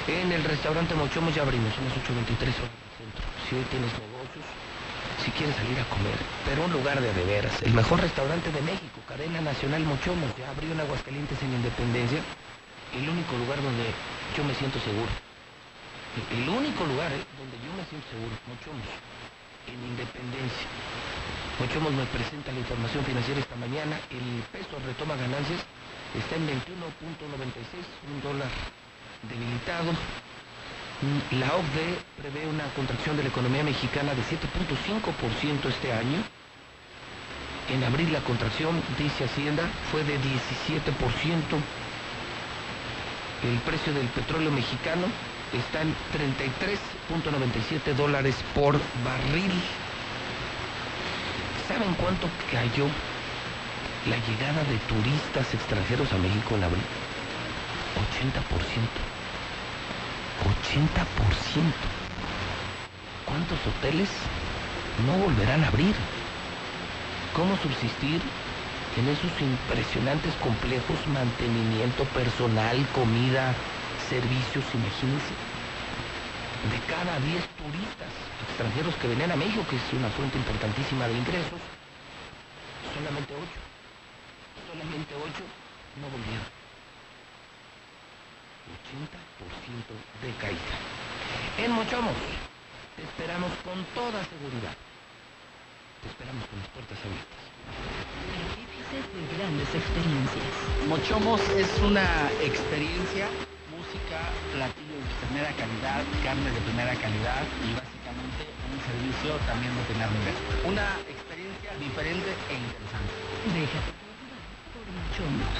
En 0.08 0.32
el 0.32 0.42
restaurante 0.42 0.94
Mochomos 0.94 1.34
ya 1.34 1.42
abrimos, 1.42 1.68
son 1.74 1.84
las 1.84 1.92
8.23 2.00 2.48
horas 2.64 2.72
del 2.80 2.92
centro. 2.96 3.24
Si 3.44 3.56
hoy 3.56 3.66
tienes 3.68 3.92
negocios, 3.92 4.46
si 5.20 5.30
quieres 5.36 5.52
salir 5.56 5.76
a 5.76 5.84
comer, 5.92 6.16
pero 6.48 6.64
un 6.64 6.72
lugar 6.72 6.96
de 6.96 7.24
veras, 7.28 7.60
el 7.60 7.74
mejor 7.74 8.00
restaurante 8.00 8.50
de 8.50 8.62
México, 8.62 9.04
cadena 9.06 9.40
nacional 9.42 9.84
Mochomos, 9.84 10.32
ya 10.38 10.48
abrió 10.48 10.72
en 10.72 10.80
Aguascalientes 10.80 11.36
en 11.42 11.60
Independencia, 11.60 12.24
el 12.96 13.04
único 13.04 13.36
lugar 13.36 13.60
donde 13.60 13.92
yo 14.32 14.44
me 14.44 14.54
siento 14.56 14.80
seguro. 14.80 15.12
el 16.32 16.48
único 16.48 16.88
lugar 16.88 17.12
¿eh? 17.12 17.20
donde 17.36 17.56
yo 17.60 17.70
me 17.76 17.84
siento 17.84 18.08
seguro, 18.08 18.32
Mochomos, 18.48 18.88
en 19.68 19.78
Independencia. 19.92 20.68
Mochomos 21.60 21.92
me 21.92 22.08
presenta 22.08 22.48
la 22.48 22.64
información 22.64 23.04
financiera 23.04 23.44
esta 23.44 23.56
mañana, 23.60 24.00
el 24.08 24.40
peso 24.48 24.80
retoma 24.88 25.20
ganancias, 25.20 25.60
está 26.14 26.36
en 26.36 26.46
21.96, 26.46 27.84
un 28.14 28.22
dólar 28.22 28.48
debilitado. 29.28 29.92
La 31.32 31.54
OCDE 31.54 31.98
prevé 32.20 32.46
una 32.46 32.64
contracción 32.74 33.16
de 33.16 33.22
la 33.22 33.28
economía 33.28 33.62
mexicana 33.62 34.14
de 34.14 34.22
7.5% 34.22 35.68
este 35.68 35.92
año. 35.92 36.22
En 37.70 37.84
abril 37.84 38.12
la 38.12 38.20
contracción, 38.20 38.82
dice 38.98 39.24
Hacienda, 39.24 39.64
fue 39.92 40.02
de 40.04 40.16
17%. 40.16 40.22
El 43.44 43.58
precio 43.58 43.92
del 43.92 44.08
petróleo 44.08 44.50
mexicano 44.50 45.06
está 45.52 45.82
en 45.82 45.94
33.97 47.14 47.94
dólares 47.94 48.34
por 48.54 48.80
barril. 49.04 49.52
¿Saben 51.68 51.94
cuánto 51.94 52.28
cayó 52.50 52.86
la 54.08 54.16
llegada 54.16 54.64
de 54.64 54.78
turistas 54.88 55.52
extranjeros 55.52 56.10
a 56.12 56.18
México 56.18 56.56
en 56.56 56.64
abril? 56.64 56.82
80%. 58.16 58.40
80%. 60.40 61.72
¿Cuántos 63.26 63.58
hoteles 63.66 64.08
no 65.04 65.12
volverán 65.24 65.62
a 65.64 65.68
abrir? 65.68 65.94
¿Cómo 67.36 67.56
subsistir 67.58 68.22
en 68.96 69.08
esos 69.08 69.30
impresionantes 69.40 70.32
complejos, 70.40 70.96
mantenimiento 71.12 72.04
personal, 72.16 72.76
comida, 72.94 73.52
servicios, 74.08 74.64
imagínense? 74.72 75.36
De 76.72 76.80
cada 76.88 77.20
10 77.20 77.44
turistas 77.60 78.12
extranjeros 78.48 78.94
que 78.96 79.08
venían 79.08 79.32
a 79.32 79.36
México, 79.36 79.66
que 79.68 79.76
es 79.76 79.92
una 79.92 80.08
fuente 80.10 80.38
importantísima 80.38 81.06
de 81.06 81.18
ingresos, 81.18 81.60
solamente 82.96 83.34
8, 83.36 83.67
solamente 84.68 85.14
8 85.16 85.44
no 85.96 86.06
volvieron. 86.12 86.48
80% 88.68 89.96
de 90.20 90.30
caída. 90.36 90.76
En 91.56 91.72
Mochomos, 91.72 92.20
te 92.96 93.02
esperamos 93.02 93.48
con 93.64 93.80
toda 93.96 94.20
seguridad. 94.28 94.76
Te 96.04 96.08
esperamos 96.12 96.44
con 96.52 96.60
las 96.60 96.68
puertas 96.76 96.98
abiertas. 97.00 97.42
Artífices 98.44 99.04
de 99.08 99.20
grandes 99.40 99.70
experiencias. 99.72 100.52
Mochomos 100.84 101.40
es 101.56 101.70
una 101.80 102.28
experiencia, 102.44 103.24
música, 103.72 104.20
platillos 104.52 105.00
de 105.00 105.14
primera 105.26 105.50
calidad, 105.56 106.04
carne 106.20 106.50
de 106.52 106.60
primera 106.68 106.92
calidad 107.00 107.42
y 107.64 107.72
básicamente 107.72 108.44
un 108.68 108.80
servicio 108.84 109.32
también 109.48 109.72
de 109.72 109.82
primer 109.88 110.12
nivel. 110.12 110.36
Una 110.68 110.88
experiencia 111.08 111.72
diferente 111.80 112.30
e 112.52 112.54
interesante. 112.60 113.16
Déjate 113.56 114.07
Mochomos. 115.18 115.58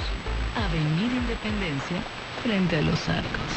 Avenida 0.57 1.15
Independencia, 1.15 1.99
frente 2.43 2.77
a 2.77 2.83
los 2.83 3.09
arcos. 3.09 3.53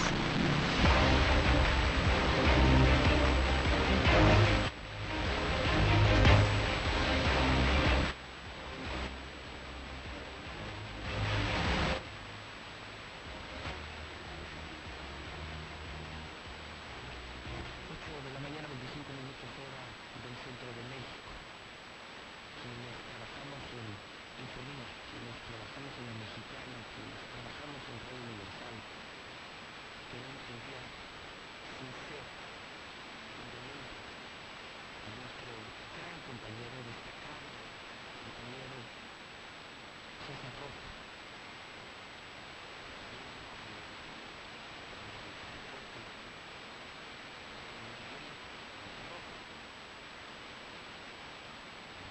Ocho 17.91 18.11
de 18.25 18.33
la 18.33 18.39
mañana, 18.41 18.67
25 18.67 19.05
minutos 19.13 19.49
hora 19.61 19.83
del 20.25 20.35
centro 20.41 20.69
de 20.73 20.83
México. 20.89 21.29
Quienes 22.61 22.95
trabajamos 23.05 23.61
en 23.77 23.87
Infolina, 24.41 24.85
quienes 25.11 25.37
trabajamos 25.45 25.93
en 26.01 26.05
la 26.09 26.15
Mexicana, 26.21 26.75
quienes 26.93 27.21
trabajamos 27.31 27.81
en 27.85 27.95
Radio 28.01 28.21
Universal, 28.25 28.75
queremos 30.09 30.43
enviar 30.51 30.85
sincero 31.77 32.25
condolente 33.37 34.01
a 35.05 35.09
nuestro 35.21 35.51
gran 35.93 36.17
compañero 36.25 36.77
destacado, 36.89 37.47
compañero 38.25 38.77
César 40.25 40.53
Rojo. 40.61 40.81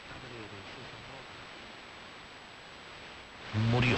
padre 0.08 0.36
de 0.38 0.60
César 0.70 1.02
Roca, 1.10 1.40
murió. 3.70 3.96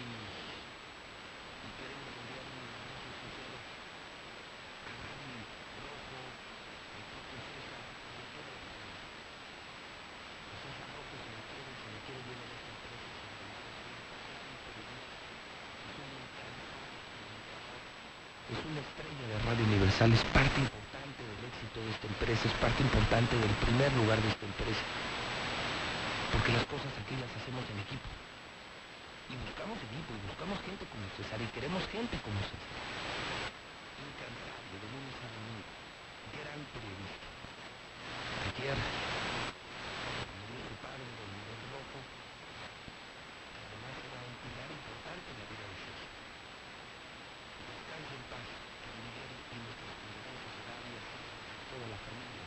Y, 0.00 0.02
y 0.06 1.68
queremos 1.76 2.10
enviar 2.20 2.44
un 2.48 2.58
abrazo 2.64 3.08
sincero 3.20 3.56
a 4.88 4.92
Gaby 5.00 5.36
Rojo, 5.84 6.18
al 6.96 7.04
propio 7.12 7.38
César, 7.50 7.84
de 7.84 8.24
todo 8.32 8.50
el 8.50 8.60
programa. 8.64 9.00
A 10.50 10.54
César 10.60 10.88
Rojo 10.96 11.14
se 11.20 11.30
le 11.32 11.42
quiere, 11.50 11.72
se 11.80 11.88
le 11.92 12.00
quiere 12.04 12.20
bien 12.28 12.40
en 12.40 12.50
esta 12.56 12.70
empresa, 12.76 13.08
se 13.20 13.24
le 13.28 13.34
conoce, 13.40 13.80
es 14.32 14.40
un 14.48 14.56
periodista, 14.64 15.20
es 15.88 15.96
un 16.00 16.10
incansable 16.20 16.98
comunicador, 17.12 17.80
es 18.50 18.59
una 18.70 18.80
estrella 18.86 19.24
de 19.26 19.36
Radio 19.50 19.64
Universal, 19.66 20.14
es 20.14 20.22
parte 20.30 20.58
importante 20.62 21.20
del 21.26 21.42
éxito 21.42 21.82
de 21.82 21.90
esta 21.90 22.06
empresa, 22.06 22.42
es 22.46 22.56
parte 22.62 22.80
importante 22.86 23.34
del 23.34 23.54
primer 23.66 23.90
lugar 23.98 24.18
de 24.22 24.30
esta 24.30 24.46
empresa. 24.46 24.84
Porque 26.30 26.54
las 26.54 26.64
cosas 26.70 26.94
aquí 27.02 27.18
las 27.18 27.30
hacemos 27.34 27.66
en 27.66 27.82
equipo. 27.82 28.06
Y 29.26 29.34
buscamos 29.42 29.74
equipo, 29.74 30.10
y 30.14 30.22
buscamos 30.22 30.54
gente 30.62 30.86
como 30.86 31.02
César, 31.18 31.42
y 31.42 31.50
queremos 31.50 31.82
gente 31.90 32.14
como 32.22 32.38
César. 32.46 32.78
Incansable, 34.06 34.74
de 34.78 34.86
lunes 34.86 35.18
a 35.18 35.26
domingo. 35.34 35.66
Gran 36.30 36.62
periodista. 36.70 37.26
Ayer 38.54 38.78
murió 38.78 40.62
su 40.62 40.76
padre, 40.78 41.02
don 41.18 41.26
Miguel 41.34 41.58
Rojo. 41.74 41.98
Además 43.66 43.98
era 43.98 44.18
un 44.30 44.34
pilar 44.46 44.70
importante 44.70 45.26
en 45.26 45.36
la 45.42 45.46
vida 45.50 45.66
de 45.66 45.76
César. 45.82 46.10
Descanse 47.66 48.14
en 48.14 48.24
paz, 48.30 48.46
don 48.46 48.98
Miguel, 49.02 49.30
y 49.50 49.56
nuestras 49.60 49.90
condolencias 50.00 50.54
a 50.54 50.62
Gaby, 50.70 50.90
a 50.90 51.02
César, 51.10 51.34
a 51.50 51.64
toda 51.70 51.86
la 51.90 51.98
familia. 52.00 52.46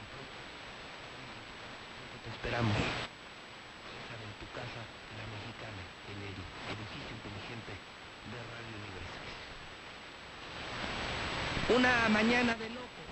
Y 0.00 0.04
pronto, 0.08 0.38
pronto 1.96 2.16
te 2.24 2.30
esperamos. 2.32 2.76
César, 2.78 4.18
en 4.18 4.34
tu 4.42 4.46
casa, 4.56 4.80
la 4.82 5.24
mexicana, 5.28 5.82
en 6.08 6.18
el 6.18 6.34
edificio 6.34 7.12
inteligente 7.14 7.72
de 7.78 8.38
Radio 8.42 8.74
Universal. 8.74 9.28
Una 11.78 12.08
mañana 12.08 12.58
de 12.58 12.68
locos. 12.74 13.06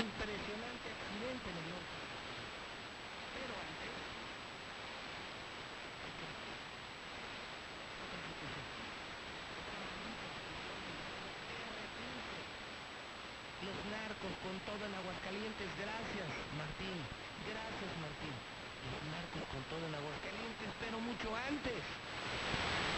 Impresionante 0.00 0.86
accidente 0.96 1.44
en 1.44 1.56
el 1.60 1.66
norte. 1.76 1.96
Pero 3.36 3.52
antes... 3.52 3.92
Los 13.60 13.76
narcos 13.92 14.32
con 14.40 14.56
todo 14.64 14.80
en 14.88 14.96
Aguascalientes, 14.96 15.68
gracias 15.76 16.28
Martín, 16.56 16.96
gracias 17.44 17.92
Martín. 18.00 18.32
Los 18.88 19.04
narcos 19.12 19.44
con 19.52 19.60
todo 19.68 19.84
en 19.84 19.92
Aguascalientes, 19.92 20.68
pero 20.80 20.96
mucho 20.96 21.28
antes. 21.36 21.76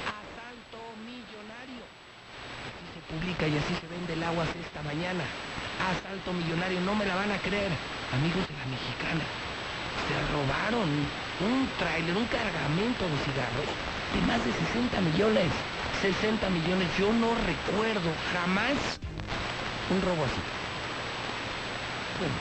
Asalto 0.07 0.78
millonario. 1.02 1.83
Publica 3.08 3.48
y 3.48 3.56
así 3.56 3.72
se 3.80 3.88
vende 3.88 4.12
el 4.12 4.22
agua 4.22 4.44
esta 4.44 4.82
mañana. 4.84 5.24
Asalto 5.80 6.32
millonario, 6.32 6.80
no 6.82 6.94
me 6.94 7.06
la 7.06 7.16
van 7.16 7.32
a 7.32 7.38
creer. 7.38 7.72
Amigos 8.12 8.44
de 8.44 8.52
la 8.52 8.68
mexicana, 8.68 9.24
se 10.04 10.16
robaron 10.28 10.88
un 11.40 11.68
tráiler, 11.80 12.16
un 12.16 12.28
cargamento 12.28 13.08
de 13.08 13.16
cigarros 13.24 13.70
de 14.12 14.20
más 14.28 14.44
de 14.44 14.52
60 14.52 15.00
millones. 15.00 15.48
60 16.04 16.50
millones, 16.50 16.88
yo 16.98 17.12
no 17.12 17.32
recuerdo 17.48 18.12
jamás 18.32 18.76
un 19.88 20.00
robo 20.04 20.28
así. 20.28 20.42
Bueno, 22.20 22.36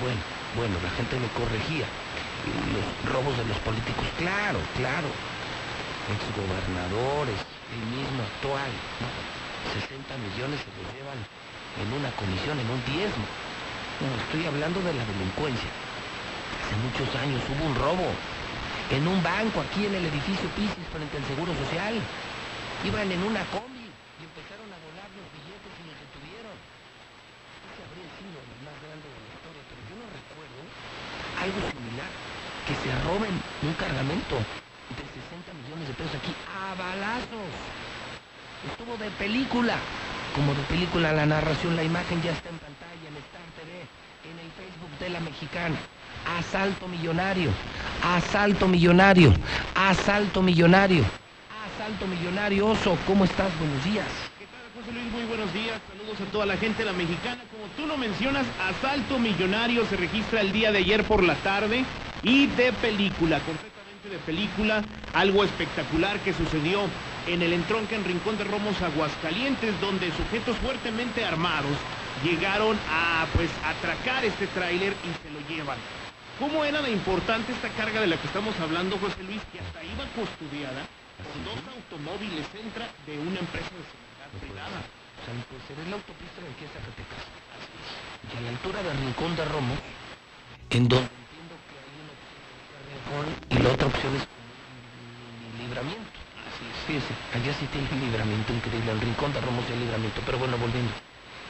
bueno, 0.00 0.20
bueno, 0.56 0.74
la 0.80 0.90
gente 0.96 1.20
me 1.20 1.28
corregía. 1.36 1.84
Los 2.72 3.12
robos 3.12 3.36
de 3.36 3.44
los 3.44 3.58
políticos, 3.58 4.06
claro, 4.16 4.58
claro. 4.76 5.12
Exgobernadores, 6.08 7.36
el 7.76 7.84
mismo 7.92 8.24
actual. 8.24 8.72
60 9.68 10.16
millones 10.16 10.58
se 10.64 10.70
los 10.72 10.86
llevan 10.96 11.20
en 11.20 11.88
una 11.92 12.10
comisión, 12.16 12.58
en 12.58 12.68
un 12.70 12.82
diezmo. 12.88 13.26
No, 14.00 14.08
estoy 14.16 14.46
hablando 14.48 14.80
de 14.80 14.94
la 14.94 15.04
delincuencia. 15.04 15.68
Hace 15.68 16.76
muchos 16.80 17.08
años 17.20 17.42
hubo 17.52 17.64
un 17.68 17.76
robo 17.76 18.08
en 18.90 19.06
un 19.06 19.22
banco 19.22 19.60
aquí 19.60 19.86
en 19.86 19.94
el 19.94 20.04
edificio 20.06 20.48
Pisis 20.56 20.86
frente 20.90 21.20
al 21.20 21.24
Seguro 21.28 21.52
Social. 21.54 21.94
Iban 22.82 23.12
en 23.12 23.22
una 23.22 23.44
combi 23.52 23.86
y 23.86 24.22
empezaron 24.24 24.66
a 24.72 24.78
volar 24.80 25.08
los 25.14 25.26
billetes 25.36 25.72
y 25.78 25.82
los 25.84 25.96
detuvieron. 26.00 26.56
Ese 27.70 27.80
habría 27.84 28.08
sido 28.18 28.40
el 28.40 28.60
más 28.64 28.76
grande 28.80 29.04
de 29.04 29.20
la 29.20 29.30
historia, 29.36 29.62
pero 29.68 29.80
yo 29.84 29.94
no 30.00 30.06
recuerdo 30.10 30.60
algo 31.38 31.60
similar. 31.70 32.10
Que 32.66 32.74
se 32.76 32.90
roben 33.04 33.34
un 33.62 33.74
cargamento 33.74 34.36
de 34.40 35.04
60 35.06 35.54
millones 35.60 35.86
de 35.86 35.94
pesos 35.94 36.14
aquí 36.16 36.34
a 36.48 36.74
balazos. 36.74 37.52
De 38.98 39.08
película. 39.12 39.76
Como 40.34 40.52
de 40.52 40.62
película 40.64 41.12
la 41.12 41.24
narración, 41.24 41.76
la 41.76 41.84
imagen 41.84 42.20
ya 42.22 42.32
está 42.32 42.48
en 42.48 42.58
pantalla, 42.58 43.06
en 43.08 43.16
Star 43.16 43.40
TV, 43.56 43.86
en 44.28 44.36
el 44.36 44.50
Facebook 44.50 44.98
de 44.98 45.10
la 45.10 45.20
mexicana. 45.20 45.76
Asalto 46.36 46.88
millonario, 46.88 47.50
asalto 48.02 48.66
millonario, 48.66 49.32
asalto 49.76 50.42
millonario, 50.42 51.04
asalto 51.64 52.06
millonario. 52.08 52.66
Oso, 52.66 52.98
¿cómo 53.06 53.24
estás? 53.24 53.56
Buenos 53.60 53.84
días. 53.84 54.06
¿Qué 54.38 54.46
tal, 54.46 54.82
José 54.82 54.92
Luis? 54.92 55.12
Muy 55.12 55.24
buenos 55.24 55.52
días. 55.54 55.80
Saludos 55.88 56.20
a 56.20 56.32
toda 56.32 56.46
la 56.46 56.56
gente 56.56 56.84
de 56.84 56.90
la 56.90 56.96
mexicana. 56.96 57.42
Como 57.52 57.66
tú 57.76 57.86
lo 57.86 57.96
mencionas, 57.96 58.44
asalto 58.68 59.20
millonario 59.20 59.86
se 59.86 59.96
registra 59.96 60.40
el 60.40 60.50
día 60.50 60.72
de 60.72 60.78
ayer 60.78 61.04
por 61.04 61.22
la 61.22 61.36
tarde 61.36 61.84
y 62.24 62.48
de 62.48 62.72
película, 62.72 63.38
completamente 63.38 64.08
de 64.10 64.18
película. 64.26 64.82
Algo 65.14 65.44
espectacular 65.44 66.18
que 66.20 66.34
sucedió 66.34 66.82
en 67.26 67.42
el 67.42 67.52
entronque 67.52 67.94
en 67.94 68.04
Rincón 68.04 68.38
de 68.38 68.44
Romos, 68.44 68.80
Aguascalientes, 68.82 69.78
donde 69.80 70.10
sujetos 70.12 70.56
fuertemente 70.58 71.24
armados 71.24 71.76
llegaron 72.24 72.78
a 72.90 73.26
pues 73.34 73.50
atracar 73.64 74.24
este 74.24 74.46
tráiler 74.48 74.94
y 75.04 75.10
se 75.22 75.30
lo 75.30 75.40
llevan. 75.48 75.78
¿Cómo 76.38 76.64
era 76.64 76.80
de 76.80 76.90
importante 76.90 77.52
esta 77.52 77.68
carga 77.70 78.00
de 78.00 78.06
la 78.06 78.16
que 78.16 78.26
estamos 78.26 78.58
hablando, 78.60 78.98
José 78.98 79.22
Luis, 79.24 79.42
que 79.52 79.60
hasta 79.60 79.84
iba 79.84 80.04
custodiada 80.16 80.86
por 81.20 81.36
dos 81.44 81.60
automóviles 81.76 82.46
Centra 82.48 82.88
de 83.06 83.18
una 83.18 83.38
empresa 83.40 83.68
de 83.76 83.84
seguridad 83.84 84.30
privada? 84.40 84.80
O 84.80 85.22
sea, 85.24 85.36
pues 85.52 85.62
era 85.68 85.84
la 85.88 85.96
autopista 85.96 86.40
de 86.40 86.48
aquí 86.48 86.64
a 86.64 86.72
Zacatecas. 86.72 87.24
Así 87.52 87.72
es. 87.76 87.88
Y 88.24 88.36
a 88.36 88.40
la 88.40 88.48
altura 88.56 88.82
del 88.82 88.96
Rincón 89.04 89.36
de 89.36 89.44
Romos, 89.44 89.78
en 90.70 90.88
donde 90.88 91.12
entiendo 91.12 91.54
que 91.68 91.76
hay 91.76 91.92
una 92.00 92.12
opción 92.16 92.40
de 92.72 92.88
Rincón 92.88 93.26
y 93.52 93.56
la 93.60 93.68
otra 93.76 93.86
opción 93.88 94.12
es 94.16 94.24
libramiento. 95.60 96.19
Fíjese, 96.90 97.14
allá 97.38 97.54
sí 97.54 97.70
tiene 97.70 97.86
un 97.86 98.02
libramiento 98.02 98.50
increíble, 98.50 98.90
el 98.90 98.98
Rincón 98.98 99.30
de 99.30 99.38
Romos 99.38 99.62
y 99.70 99.78
el 99.78 99.86
libramiento. 99.86 100.18
Pero 100.26 100.42
bueno, 100.42 100.58
volviendo. 100.58 100.90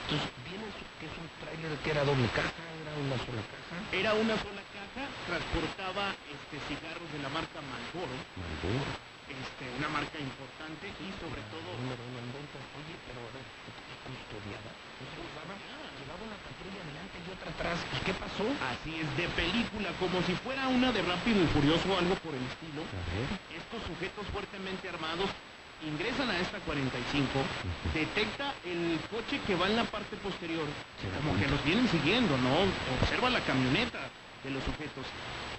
Entonces, 0.05 0.29
viene 0.44 0.68
que 1.00 1.09
es 1.09 1.16
un 1.16 1.24
tráiler 1.40 1.72
que 1.81 1.88
era 1.96 2.05
doble 2.05 2.29
caja, 2.37 2.61
era 2.76 2.92
una 3.00 3.16
sola 3.24 3.40
caja. 3.48 3.76
Era 3.88 4.11
una 4.20 4.37
sola 4.37 4.61
caja, 4.68 5.09
transportaba 5.24 6.12
este, 6.29 6.61
cigarros 6.68 7.09
de 7.09 7.24
la 7.24 7.33
marca 7.33 7.57
Marlboro, 7.57 8.12
Marlboro. 8.37 8.85
este, 9.33 9.64
una 9.81 9.88
marca 9.88 10.20
importante 10.20 10.92
y 10.92 11.09
sobre 11.16 11.40
todo 11.48 11.68
ventas. 11.72 12.64
Oye, 12.76 13.00
pero 13.09 13.24
a 13.24 13.33
ver, 13.33 13.46
custodiada. 14.12 14.72
O 14.76 15.09
sea, 15.09 15.24
llevaba, 15.24 15.57
llevaba 15.57 16.20
una 16.20 16.37
patrulla 16.37 16.85
adelante 16.85 17.16
y 17.16 17.29
otra 17.33 17.50
atrás. 17.61 17.79
¿Y 17.92 18.05
qué 18.05 18.14
pasó? 18.14 18.49
Así 18.73 18.96
es, 18.96 19.09
de 19.16 19.29
película, 19.37 19.92
como 20.01 20.23
si 20.25 20.33
fuera 20.40 20.68
una 20.68 20.92
de 20.92 21.03
Rápido 21.03 21.44
y 21.44 21.46
Furioso 21.49 21.92
o 21.92 21.99
algo 21.99 22.14
por 22.25 22.33
el 22.33 22.44
estilo. 22.49 22.83
Estos 23.53 23.85
sujetos 23.85 24.25
fuertemente 24.33 24.88
armados 24.88 25.29
ingresan 25.85 26.29
a 26.29 26.38
esta 26.40 26.59
45, 26.61 27.29
detecta 27.94 28.53
el 28.64 29.01
coche 29.09 29.40
que 29.46 29.57
va 29.57 29.68
en 29.68 29.77
la 29.77 29.85
parte 29.85 30.16
posterior, 30.16 30.68
como 31.16 31.33
que 31.40 31.49
los 31.49 31.62
vienen 31.64 31.88
siguiendo, 31.88 32.37
¿no? 32.37 32.68
Observa 33.01 33.31
la 33.31 33.40
camioneta 33.40 34.01
de 34.44 34.51
los 34.51 34.62
sujetos. 34.64 35.09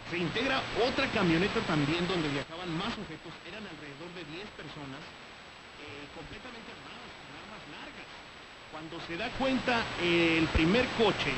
Se 0.10 0.18
integra 0.18 0.62
otra 0.86 1.10
camioneta 1.10 1.60
también 1.66 2.06
donde 2.08 2.30
viajaban 2.30 2.70
más 2.78 2.94
sujetos, 2.94 3.34
eran 3.50 3.66
alrededor 3.66 4.10
de 4.14 4.24
10 4.30 4.46
personas, 4.62 5.02
eh, 5.82 6.06
completamente 6.14 6.70
armados, 6.70 7.10
con 7.18 7.30
armas 7.42 7.64
largas. 7.74 8.10
Cuando 8.70 9.02
se 9.10 9.18
da 9.18 9.30
cuenta 9.42 9.82
eh, 10.06 10.38
el 10.38 10.46
primer 10.54 10.86
coche 11.02 11.34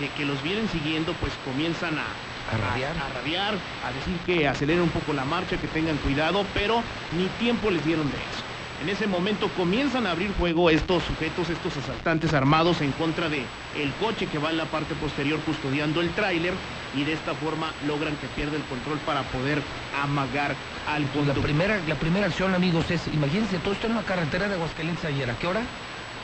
de 0.00 0.08
que 0.10 0.24
los 0.24 0.42
vienen 0.42 0.68
siguiendo, 0.68 1.12
pues 1.14 1.32
comienzan 1.44 1.98
a, 1.98 2.04
A 2.52 2.56
rabiar. 2.56 2.92
a, 2.96 3.08
rabiar, 3.18 3.54
a 3.54 3.92
decir 3.92 4.16
que 4.26 4.46
aceleren 4.48 4.82
un 4.82 4.90
poco 4.90 5.12
la 5.12 5.24
marcha, 5.24 5.56
que 5.56 5.66
tengan 5.68 5.96
cuidado, 5.98 6.44
pero 6.54 6.82
ni 7.16 7.26
tiempo 7.38 7.70
les 7.70 7.84
dieron 7.84 8.06
de 8.10 8.16
eso. 8.16 8.44
En 8.80 8.88
ese 8.88 9.08
momento 9.08 9.48
comienzan 9.56 10.06
a 10.06 10.12
abrir 10.12 10.30
fuego 10.30 10.70
estos 10.70 11.02
sujetos, 11.02 11.50
estos 11.50 11.76
asaltantes 11.76 12.32
armados 12.32 12.80
en 12.80 12.92
contra 12.92 13.28
de 13.28 13.42
el 13.76 13.92
coche 13.94 14.26
que 14.28 14.38
va 14.38 14.50
en 14.50 14.56
la 14.56 14.66
parte 14.66 14.94
posterior 14.94 15.40
custodiando 15.40 16.00
el 16.00 16.10
tráiler 16.10 16.54
y 16.94 17.02
de 17.02 17.12
esta 17.12 17.34
forma 17.34 17.72
logran 17.88 18.14
que 18.18 18.28
pierda 18.28 18.56
el 18.56 18.62
control 18.62 18.98
para 19.00 19.22
poder 19.24 19.60
amagar 20.00 20.54
al 20.86 21.02
Pues 21.02 21.26
la 21.26 21.34
conductor. 21.34 21.42
primera, 21.42 21.80
la 21.88 21.96
primera 21.96 22.26
acción, 22.26 22.54
amigos, 22.54 22.88
es, 22.92 23.08
imagínense, 23.08 23.58
todo 23.58 23.74
esto 23.74 23.88
en 23.88 23.94
una 23.94 24.02
carretera 24.04 24.46
de 24.48 24.54
Aguascalientes 24.54 25.04
ayer. 25.04 25.28
¿A 25.28 25.34
qué 25.36 25.48
hora? 25.48 25.62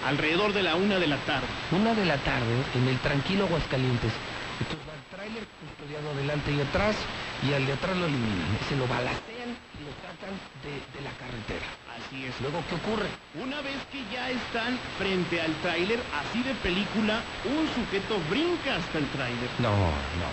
Alrededor 0.07 0.53
de 0.53 0.63
la 0.63 0.77
una 0.77 0.99
de 0.99 1.07
la 1.07 1.17
tarde. 1.25 1.47
Una 1.73 1.95
de 1.95 2.05
la 2.05 2.17
tarde, 2.19 2.55
en 2.75 2.89
el 2.89 2.99
tranquilo 2.99 3.45
Aguascalientes. 3.47 4.13
Entonces 4.61 4.87
va 4.87 4.93
el 4.95 5.05
tráiler 5.17 5.45
custodiado 5.65 6.11
adelante 6.13 6.53
y 6.53 6.61
atrás, 6.61 6.95
y 7.43 7.53
al 7.55 7.67
de 7.67 7.73
atrás 7.73 7.97
lo 7.97 8.05
eliminan. 8.07 8.59
Se 8.69 8.77
lo 8.77 8.87
balacean 8.87 9.51
y 9.75 9.81
lo 9.83 9.93
sacan 10.05 10.37
de, 10.63 10.77
de 10.93 11.01
la 11.03 11.11
carretera. 11.17 11.67
Así 11.97 12.27
es. 12.27 12.37
Luego, 12.41 12.63
¿qué 12.69 12.75
ocurre? 12.77 13.09
Una 13.41 13.63
vez 13.63 13.81
que 13.91 14.05
ya 14.13 14.31
están 14.31 14.79
frente 14.99 15.41
al 15.41 15.53
tráiler, 15.65 15.99
así 16.21 16.43
de 16.43 16.55
película, 16.61 17.23
un 17.49 17.65
sujeto 17.73 18.21
brinca 18.29 18.77
hasta 18.77 18.99
el 18.99 19.09
tráiler 19.09 19.49
No, 19.59 19.73
no, 19.73 20.29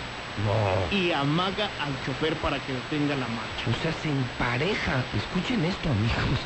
no. 0.46 0.96
y 0.96 1.12
amaga 1.12 1.66
al 1.80 1.94
chofer 2.04 2.36
para 2.44 2.58
que 2.60 2.72
detenga 2.76 3.16
la 3.16 3.26
marcha. 3.26 3.64
O 3.72 3.74
sea, 3.82 3.92
se 4.04 4.10
empareja. 4.10 5.02
Escuchen 5.16 5.64
esto, 5.64 5.88
amigos. 5.90 6.40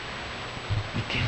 Y 0.97 1.03
que, 1.13 1.21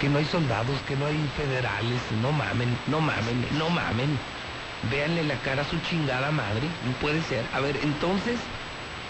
que 0.00 0.08
no 0.08 0.18
hay 0.18 0.24
soldados, 0.24 0.80
que 0.86 0.96
no 0.96 1.06
hay 1.06 1.18
federales. 1.36 2.00
No 2.22 2.32
mamen, 2.32 2.76
no 2.86 3.00
mamen, 3.00 3.46
no 3.58 3.70
mamen. 3.70 4.18
Véanle 4.90 5.24
la 5.24 5.36
cara 5.42 5.62
a 5.62 5.64
su 5.64 5.78
chingada 5.80 6.30
madre. 6.30 6.66
No 6.84 6.92
puede 7.00 7.22
ser. 7.22 7.44
A 7.52 7.60
ver, 7.60 7.76
entonces, 7.82 8.38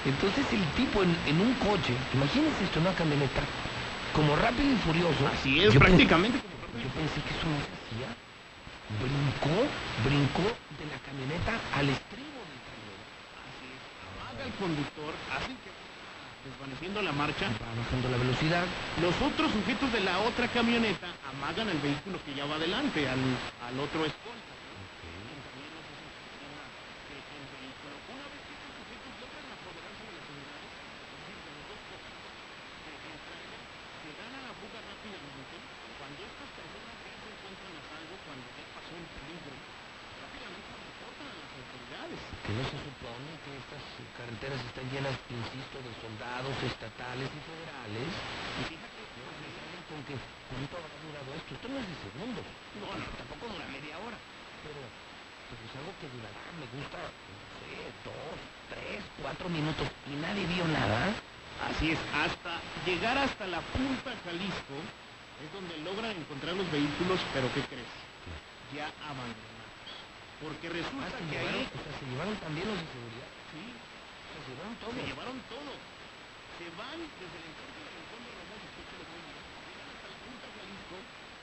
entonces 0.05 0.46
el 0.53 0.64
tipo 0.72 1.03
en, 1.03 1.16
en 1.27 1.40
un 1.40 1.55
coche, 1.55 1.94
imagínense 2.14 2.64
esto, 2.64 2.79
en 2.81 2.87
una 2.87 2.94
camioneta, 2.94 3.42
como 4.12 4.35
rápido 4.37 4.72
y 4.72 4.77
furioso. 4.77 5.29
Así 5.29 5.61
es, 5.62 5.74
Yo 5.74 5.81
prácticamente 5.81 6.38
como 6.40 6.57
Rápido 6.62 6.81
y 6.81 6.85
Yo 6.85 6.90
pensé 6.94 7.20
que 7.20 7.35
eso 7.37 7.46
no 7.46 7.59
se 7.61 7.72
hacía. 7.77 8.09
Brincó, 8.88 9.68
brincó 10.05 10.48
de 10.81 10.87
la 10.88 10.98
camioneta 11.05 11.53
al 11.77 11.90
estribo 11.92 12.40
del 12.48 12.61
tráiler. 12.64 13.01
Así 13.44 13.68
es. 13.68 13.83
Amaga 14.09 14.44
al 14.44 14.55
conductor, 14.57 15.12
hacen 15.29 15.57
que 15.61 15.67
desvaneciendo 16.48 17.02
la 17.02 17.12
marcha. 17.12 17.48
Bajando 17.76 18.08
la 18.08 18.16
velocidad. 18.16 18.64
Los 19.02 19.14
otros 19.20 19.52
sujetos 19.52 19.92
de 19.92 20.00
la 20.00 20.18
otra 20.20 20.48
camioneta 20.48 21.08
amagan 21.30 21.68
al 21.68 21.78
vehículo 21.78 22.18
que 22.24 22.34
ya 22.34 22.46
va 22.46 22.56
adelante, 22.56 23.08
al, 23.08 23.20
al 23.68 23.76
otro 23.80 24.04
escolta. 24.04 24.52
¿no? 24.56 24.80
Y 25.28 25.40
también 25.44 25.70
los 25.76 25.84
hacen 25.84 26.08
que 26.08 26.20
se 26.24 26.37
mueva, 26.40 26.64
eh, 27.12 27.20
el 27.20 27.46
vehículo. 27.52 27.94
Una 28.08 28.26
vez 28.32 28.40
que 28.48 28.52
estos 28.56 28.72
sujetos 28.80 29.12
logran 29.20 29.46
apoderarse 29.52 30.02
de 30.08 30.14
las 30.16 30.26
unidades, 30.32 30.72
es 30.72 31.20
decir, 31.20 31.38
de 31.44 31.52
los 31.52 31.64
dos 31.68 31.80
coches, 31.88 32.12
de 32.16 32.90
el 32.96 33.18
tráiler, 33.28 33.62
se 34.00 34.11
dan 34.16 34.32
a 34.32 34.40
la 34.48 34.52
fuga 34.56 34.78
rápidamente. 34.88 35.54
Cuando 35.98 36.18
estas 36.24 36.50
personas 36.56 36.94
ya 37.04 37.12
se 37.18 37.28
encuentran 37.28 37.72
a 37.76 37.82
salvo, 37.92 38.14
cuando 38.24 38.46
ya 38.56 38.64
pasó 38.72 38.92
el 38.96 39.06
peligro, 39.18 39.54
rápidamente 40.22 40.68
se 40.72 40.80
reportan 40.88 41.26
a 41.28 41.37
las 41.38 41.50
autoridades. 41.58 42.20
Que 42.48 42.52
no 42.56 42.64
se 42.64 42.78
supone 42.80 43.30
que 43.44 43.50
estas 43.58 43.84
eh, 43.98 44.08
carreteras 44.16 44.61
están 44.64 44.78
llenas, 44.92 45.16
insisto, 45.29 45.77
de 45.81 45.92
soldados 46.01 46.55
estatales 46.64 47.29
y 47.29 47.40
federales. 47.44 48.09
Y 48.09 48.62
fíjate, 48.72 49.01
me 49.05 49.48
salen 49.53 49.83
con 49.88 50.01
que 50.09 50.14
cuánto 50.48 50.74
habrá 50.81 50.96
durado 51.05 51.29
esto. 51.37 51.51
Esto 51.55 51.68
no 51.68 51.77
es 51.79 51.87
de 51.88 51.96
segundos. 52.09 52.46
No, 52.79 52.88
no, 52.92 53.07
tampoco 53.16 53.44
dura 53.53 53.66
media 53.68 53.94
hora. 54.01 54.18
Pero, 54.64 54.81
pero 55.48 55.61
es 55.62 55.72
algo 55.77 55.92
que 56.03 56.09
durará, 56.12 56.42
me 56.59 56.66
gusta, 56.74 56.98
no 56.98 57.44
sé, 57.62 57.72
dos, 58.05 58.37
tres, 58.72 59.01
cuatro 59.20 59.46
minutos. 59.48 59.87
Y 60.09 60.14
nadie 60.18 60.44
vio 60.46 60.66
nada. 60.68 61.14
Así 61.59 61.90
es, 61.90 61.98
hasta 62.14 62.62
llegar 62.87 63.18
hasta 63.18 63.46
la 63.46 63.61
punta 63.74 64.14
Jalisco 64.24 64.79
es 65.42 65.51
donde 65.53 65.74
logran 65.83 66.14
encontrar 66.14 66.55
los 66.55 66.70
vehículos, 66.70 67.18
pero 67.35 67.51
¿qué 67.53 67.62
crees? 67.66 67.94
Ya 68.74 68.87
abandonados. 69.03 69.59
Porque 70.38 70.68
resulta 70.68 71.18
que 71.18 71.35
llevaron, 71.35 71.55
ahí 71.59 71.66
o 71.66 71.83
sea, 71.83 71.92
se 71.98 72.07
llevaron 72.07 72.37
también 72.38 72.66
los 72.68 72.79
de 72.79 72.87
seguridad. 72.94 73.38
Se 74.48 74.56
llevaron 74.56 74.76
todo. 74.80 74.96
se 74.96 75.04
llevaron 75.04 75.37
todo. 75.52 75.72
Se 76.56 76.66
van 76.80 76.98
desde 77.20 77.37
el 77.37 77.46
entorno 77.52 77.76
del 77.84 77.92
Rincón 78.00 78.20
de 78.24 78.32
escúchalo 78.32 79.04
muy 79.12 79.20
bien, 79.28 79.44
llegan 79.68 79.88
hasta 79.92 80.08
la 80.08 80.18
punta 80.24 80.46
Jalisco, 80.56 80.96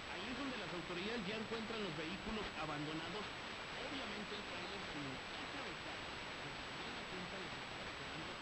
ahí 0.09 0.25
es 0.25 0.35
donde 0.41 0.57
las 0.57 0.71
autoridades 0.73 1.21
ya 1.29 1.35
encuentran 1.37 1.79
los 1.85 1.93
vehículos 1.95 2.45
abandonados. 2.57 3.23
Obviamente 3.85 4.31
el 4.33 4.43
trailer 4.49 4.81
de 4.81 4.89
porque 4.89 6.57
también 6.65 6.91
la 6.97 7.05
punta 7.05 7.35
tractocamión. 7.85 8.33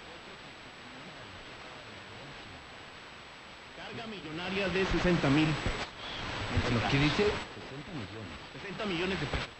Carga 3.75 4.05
millonaria 4.07 4.65
de 4.71 4.81
60 4.87 5.27
mil 5.29 5.51
¿qué 6.89 6.97
dice? 6.99 7.23
60 7.27 7.91
millones. 7.99 8.37
60 8.63 8.85
millones 8.85 9.19
de 9.19 9.27
pesos. 9.27 9.51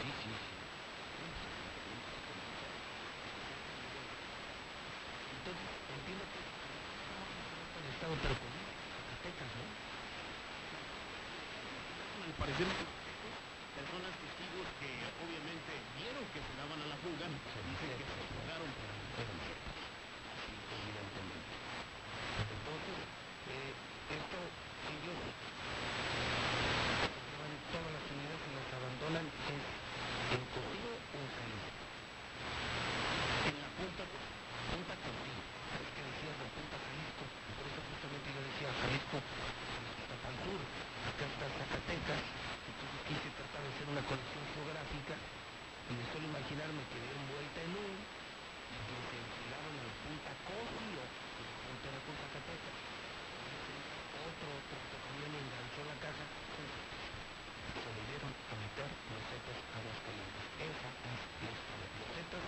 Sí, 0.00 0.08
sí, 0.22 0.30
sí. 0.32 0.56
Entonces, 5.46 5.70
entiendo 5.94 6.26
que 6.26 6.42
estamos 6.42 7.30
en 7.76 7.86
el 7.86 7.95
estado, 8.06 8.22
pero 8.22 8.34
con 8.38 8.54
Zacatecas, 8.54 9.50
¿no? 9.58 9.66
parecer 12.38 12.66
personas 12.66 14.12
testigos 14.18 14.66
que 14.82 14.90
obviamente 15.22 15.72
vieron 15.98 16.22
que 16.30 16.42
se 16.42 16.52
daban 16.58 16.78
a 16.78 16.86
la 16.86 16.98
fuga, 17.02 17.26
dicen 17.26 17.90
que 17.98 18.06
se 18.06 18.26
fugaron. 18.30 18.70
evidentemente. 20.70 21.50
Entonces, 22.46 22.98
eh, 23.46 23.74
esto 23.74 24.38
ellos 24.86 25.18
llevan 27.26 27.52
todas 27.74 27.90
las 27.90 28.04
unidades 28.06 28.42
y 28.42 28.50
las 28.54 28.70
abandonan 28.74 29.26
en, 29.26 29.58
en 29.58 30.42
Cocido 30.54 30.90
o 30.94 31.18
en 31.18 31.28
Jalisco. 31.34 31.70
En 33.50 33.54
la 33.62 33.70
punta, 33.74 34.02
punta 34.06 34.94
Cocido. 34.94 35.42
Es 35.76 35.88
que 35.94 36.02
decías 36.06 36.36
de 36.42 36.48
punta 36.56 36.76
Jalisco, 36.78 37.24
por 37.56 37.64
eso 37.70 37.80
justamente 37.86 38.28
yo 38.34 38.40
decía 38.46 38.70
Jalisco 38.82 39.18
está 39.18 40.14
para 40.22 40.32
el 40.34 40.40
sur, 40.46 40.60
acá 41.06 41.24
está 41.26 41.46
Zacatecas, 41.58 42.22
entonces 42.66 43.00
quise 43.06 43.28
tratar 43.34 43.60
de 43.62 43.68
hacer 43.74 43.86
una 43.90 44.04
conexión 44.06 44.44
geográfica 44.54 45.14
y 45.90 45.92
de 45.98 46.04
solo 46.10 46.24
imaginarme 46.30 46.82
que 46.86 46.98
dieron 47.02 47.22
vuelta 47.26 47.58
en 47.66 47.72
U 47.76 47.86
y 47.86 48.78
que 48.86 48.96
se 49.10 49.16
enfilaron 49.18 49.72
en 49.74 49.86
la 49.86 49.96
punta 50.06 50.30
Cocido, 50.46 51.02
en 51.02 51.44
la 51.46 51.58
frontera 51.66 51.98
con 52.06 52.14
Zacatecas. 52.22 52.76
Otro, 54.16 54.48
otro, 54.48 54.76
otro 54.80 54.98
camión 55.06 55.32
enganchó 55.34 55.80
la 55.86 55.96
caja, 56.02 56.24
se 56.26 57.88
volvieron 57.90 58.32
a 58.32 58.54
meter 58.56 58.88
los 58.90 59.22
zetas 59.28 59.58
a 59.60 59.76
Aguascalientes. 59.76 60.44
Esa 60.56 60.88
es 60.88 61.20
la 61.42 61.50
historia. 61.52 61.88
Los 62.00 62.08
zetas 62.16 62.44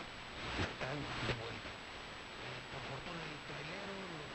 están 0.58 0.98
de 0.98 1.34
vuelta. 1.38 1.70
Eh, 1.70 2.60
por 2.72 2.82
fortuna 2.88 3.20
el 3.22 3.38
trailero 3.50 3.92
los 3.92 4.30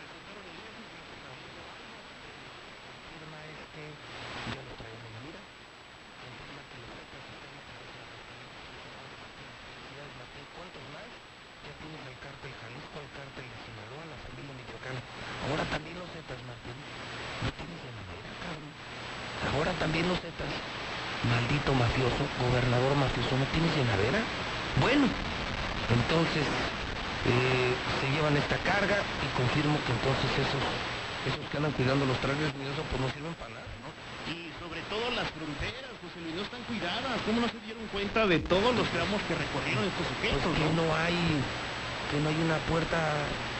resultaron 0.00 0.46
ilesos, 0.46 0.86
gracias 0.86 1.26
a 1.26 1.32
Dios. 1.36 1.70
Confirma 2.86 3.38
es 3.46 3.60
que 3.74 3.84
ya 4.54 4.62
lo 4.66 4.72
traen 4.80 5.00
en 5.02 5.12
la 5.12 5.20
mira. 5.26 5.42
Confirma 6.16 6.62
que 6.70 6.76
los 6.80 6.90
zetas 6.96 7.24
están 7.26 7.54
a 7.54 7.62
través 7.66 7.90
de 7.92 8.00
Aguascalientes. 8.00 8.64
Felicidades 9.66 10.14
Martín. 10.16 10.46
¿Cuántos 10.56 10.84
más? 10.96 11.10
Ya 11.66 11.72
tienes 11.82 12.02
el 12.06 12.16
cártel 12.22 12.52
Jalisco, 12.56 12.96
el 13.02 13.10
cártel 13.12 13.46
de 13.46 13.58
Sinaloa, 13.66 14.04
la 14.06 14.18
familia 14.24 14.54
michoacana. 14.56 15.00
Ahora 15.50 15.64
también 15.70 15.94
los 15.98 16.08
zetas, 16.10 16.38
Martín. 16.46 16.76
No 17.44 17.50
tienes 17.54 17.78
de 17.82 17.92
manera, 17.94 18.30
cabrón. 18.42 18.70
Ahora 19.54 19.72
también 19.78 20.04
los 20.08 20.18
zetas. 20.20 20.50
Maldito 21.26 21.70
mafioso, 21.74 22.22
gobernador 22.38 22.92
mafioso, 22.96 23.32
¿no 23.38 23.46
tienes 23.50 23.72
llenadera? 23.74 24.20
Bueno, 24.82 25.08
entonces 25.90 26.44
eh, 26.44 27.72
se 27.98 28.06
llevan 28.12 28.36
esta 28.36 28.58
carga 28.62 29.00
y 29.00 29.26
confirmo 29.34 29.80
que 29.88 29.92
entonces 29.96 30.28
esos, 30.36 30.62
esos 31.24 31.42
que 31.50 31.56
andan 31.56 31.72
cuidando 31.72 32.04
los 32.06 32.18
trajes 32.20 32.52
y 32.52 32.62
eso 32.68 32.82
pues 32.92 33.00
no 33.00 33.08
sirven 33.10 33.34
para 33.40 33.56
nada, 33.58 33.74
¿no? 33.82 33.88
Y 34.30 34.52
sobre 34.60 34.84
todo 34.92 35.08
las 35.16 35.26
fronteras, 35.32 35.88
José 36.04 36.18
Luis, 36.20 36.34
no 36.36 36.42
están 36.44 36.62
cuidadas. 36.68 37.16
¿Cómo 37.24 37.40
no 37.40 37.48
se 37.48 37.58
dieron 37.64 37.86
cuenta 37.90 38.26
de 38.28 38.38
todos 38.44 38.70
los 38.76 38.86
tramos 38.92 39.18
que 39.26 39.34
recorrieron 39.34 39.82
estos 39.88 40.06
Pues 40.20 40.30
sujetos? 40.36 40.52
que 40.52 40.68
no? 40.76 40.84
no 40.84 40.86
hay, 40.94 41.16
que 42.12 42.16
no 42.20 42.28
hay 42.28 42.38
una 42.44 42.58
puerta 42.68 42.98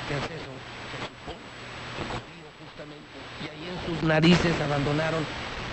de 0.06 0.12
acceso, 0.22 0.52
se 0.92 0.98
supone, 1.08 1.40
que 1.96 2.04
Cofío 2.12 2.46
justamente, 2.62 3.16
y 3.42 3.44
ahí 3.48 3.64
en 3.72 3.78
sus 3.88 3.95
narices 4.06 4.54
abandonaron 4.62 5.20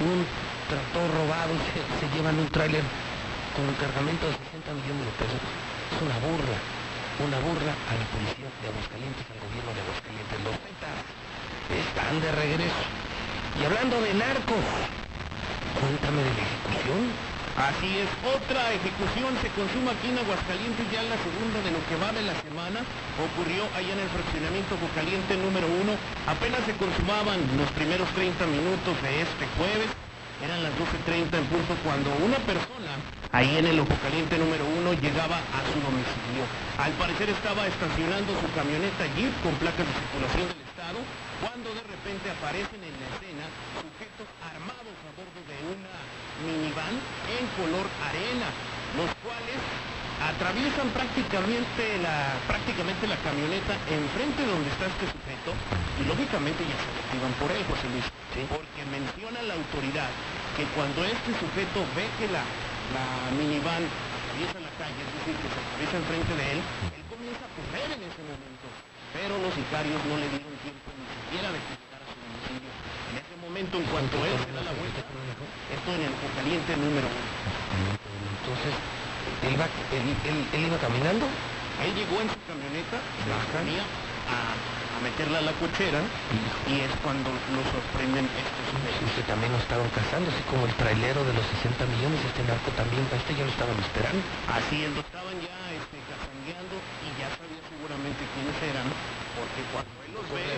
un 0.01 0.25
tractor 0.67 1.07
robado, 1.13 1.53
se, 1.69 1.79
se 2.01 2.05
llevan 2.15 2.37
un 2.39 2.49
tráiler 2.49 2.83
con 3.53 3.69
un 3.69 3.75
cargamento 3.77 4.25
de 4.25 4.33
60 4.49 4.73
millones 4.73 5.05
de 5.05 5.13
pesos. 5.21 5.41
Es 5.93 5.99
una 6.01 6.17
burla, 6.25 6.57
una 7.21 7.37
burla 7.45 7.73
a 7.73 7.93
la 7.93 8.05
policía 8.09 8.49
de 8.49 8.65
Aguascalientes, 8.73 9.23
al 9.29 9.39
gobierno 9.45 9.71
de 9.77 9.81
Aguascalientes. 9.85 10.37
Los 10.41 10.55
Zetas 10.57 10.97
están 11.69 12.13
de 12.17 12.29
regreso. 12.33 12.83
Y 13.53 13.61
hablando 13.69 14.01
de 14.01 14.11
narcos, 14.17 14.65
cuéntame 15.77 16.25
de 16.25 16.33
la 16.33 16.41
ejecución. 16.41 17.32
Así 17.53 18.01
es, 18.01 18.09
otra 18.25 18.73
ejecución 18.73 19.29
se 19.37 19.49
consuma 19.53 19.93
aquí 19.93 20.09
en 20.09 20.17
Aguascalientes, 20.17 20.89
ya 20.89 21.05
la 21.05 21.21
segunda 21.21 21.61
de 21.61 21.69
lo 21.69 21.81
que 21.85 22.01
va 22.01 22.09
de 22.09 22.25
la 22.25 22.33
semana, 22.41 22.81
ocurrió 23.21 23.69
allá 23.77 23.93
en 23.93 24.01
el 24.01 24.09
fraccionamiento 24.09 24.73
Caliente 24.97 25.37
número 25.37 25.69
uno, 25.69 25.93
apenas 26.25 26.65
se 26.65 26.73
consumaban 26.81 27.37
los 27.53 27.69
primeros 27.77 28.09
30 28.17 28.45
minutos 28.49 28.97
de 29.05 29.21
este 29.21 29.45
jueves, 29.53 29.85
eran 30.41 30.65
las 30.65 30.73
12.30 30.81 31.29
en 31.29 31.45
punto 31.45 31.77
cuando 31.85 32.09
una 32.25 32.41
persona 32.41 32.97
ahí 33.31 33.53
en 33.57 33.69
el 33.69 33.79
Ojo 33.79 33.93
Caliente 34.01 34.37
número 34.37 34.65
uno 34.65 34.93
llegaba 34.97 35.37
a 35.37 35.61
su 35.69 35.77
domicilio. 35.77 36.43
Al 36.81 36.91
parecer 36.97 37.29
estaba 37.29 37.69
estacionando 37.69 38.33
su 38.33 38.49
camioneta 38.57 39.05
Jeep 39.13 39.33
con 39.45 39.53
placas 39.61 39.85
de 39.85 39.93
circulación 39.93 40.45
del 40.49 40.61
estado, 40.67 40.99
cuando 41.37 41.69
de 41.69 41.85
repente 41.85 42.33
aparecen 42.33 42.81
en 42.81 42.95
la 42.97 43.07
escena 43.13 43.45
sujetos 43.77 44.27
armados 44.41 44.97
a 45.05 45.09
bordo 45.15 45.41
de 45.47 45.57
una 45.69 45.95
minivan 46.43 46.93
en 47.31 47.43
color 47.55 47.87
arena, 48.03 48.47
los 48.99 49.09
cuales 49.23 49.59
atraviesan 50.23 50.87
prácticamente 50.95 51.99
la, 51.99 52.37
prácticamente 52.47 53.07
la 53.07 53.17
camioneta 53.19 53.73
enfrente 53.91 54.45
donde 54.45 54.69
está 54.71 54.87
este 54.87 55.09
sujeto 55.11 55.51
y 55.99 56.07
lógicamente 56.07 56.63
ya 56.63 56.77
se 56.79 56.89
activan 57.03 57.33
por 57.41 57.49
él, 57.51 57.59
José 57.67 57.87
Luis, 57.91 58.07
porque 58.47 58.81
menciona 58.87 59.43
la 59.43 59.59
autoridad 59.59 60.07
que 60.55 60.63
cuando 60.77 61.03
este 61.03 61.31
sujeto 61.35 61.83
ve 61.97 62.07
que 62.21 62.31
la, 62.31 62.45
la 62.95 63.05
minivan 63.35 63.83
atraviesa 63.83 64.63
la 64.63 64.73
calle, 64.79 64.99
es 65.01 65.11
decir, 65.21 65.35
que 65.43 65.49
se 65.49 65.59
atraviesa 65.59 65.97
enfrente 65.99 66.33
de 66.39 66.45
él, 66.55 66.59
él 66.93 67.03
comienza 67.11 67.43
a 67.43 67.51
correr 67.57 67.89
en 67.91 68.01
ese 68.07 68.21
momento, 68.23 68.67
pero 69.11 69.33
los 69.43 69.51
sicarios 69.53 69.99
no 70.07 70.15
le 70.17 70.27
dieron 70.31 70.55
tiempo 70.63 70.87
ni 70.93 71.05
siquiera 71.09 71.51
de 71.51 71.59
que 71.59 71.73
llegara 71.83 72.03
a 72.05 72.09
su 72.09 72.17
domicilio. 72.17 72.71
En 73.11 73.15
ese 73.19 73.35
momento, 73.53 73.77
en 73.77 73.85
cuanto 73.85 74.17
él 74.25 74.33
se 74.33 74.49
da 74.49 74.65
la 74.65 74.73
vuelta, 74.73 74.97
esto 74.97 75.89
en 75.93 76.01
el 76.09 76.13
caliente 76.33 76.73
número 76.73 77.05
uno. 77.05 77.29
Entonces, 78.41 78.73
él, 79.45 79.53
va, 79.61 79.69
él, 79.93 80.09
él, 80.25 80.37
él 80.57 80.61
iba 80.73 80.77
caminando. 80.81 81.29
Él 81.85 81.93
llegó 81.93 82.17
en 82.17 82.33
su 82.33 82.39
camioneta, 82.49 82.97
se 82.97 83.29
disponía 83.29 83.85
a, 84.25 84.57
a 84.57 84.97
meterla 85.05 85.37
a 85.37 85.45
la 85.45 85.53
cochera 85.61 86.01
y 86.65 86.81
es 86.81 86.89
cuando 87.05 87.29
lo 87.29 87.61
sorprenden 87.69 88.25
estos. 88.25 88.65
Este 89.05 89.21
también 89.29 89.53
lo 89.53 89.61
estaban 89.61 89.89
cazando, 89.93 90.33
así 90.33 90.41
como 90.49 90.65
el 90.65 90.73
trailero 90.73 91.21
de 91.21 91.37
los 91.37 91.45
60 91.61 91.85
millones, 91.93 92.25
este 92.25 92.41
narco 92.49 92.73
también, 92.73 93.05
a 93.13 93.21
este 93.21 93.37
ya 93.37 93.45
lo 93.45 93.53
estaban 93.53 93.77
esperando. 93.77 94.21
Así 94.49 94.81
es, 94.81 94.89
lo 94.97 95.01
estaban 95.05 95.37
ya 95.45 95.57
este, 95.77 96.01
cazangueando 96.09 96.73
y 97.05 97.09
ya 97.21 97.29
sabía 97.37 97.61
seguramente 97.69 98.21
quiénes 98.33 98.57
eran, 98.65 98.89
porque 99.37 99.61
cuando 99.69 99.93
él 100.09 100.11
los 100.17 100.25
ve, 100.33 100.57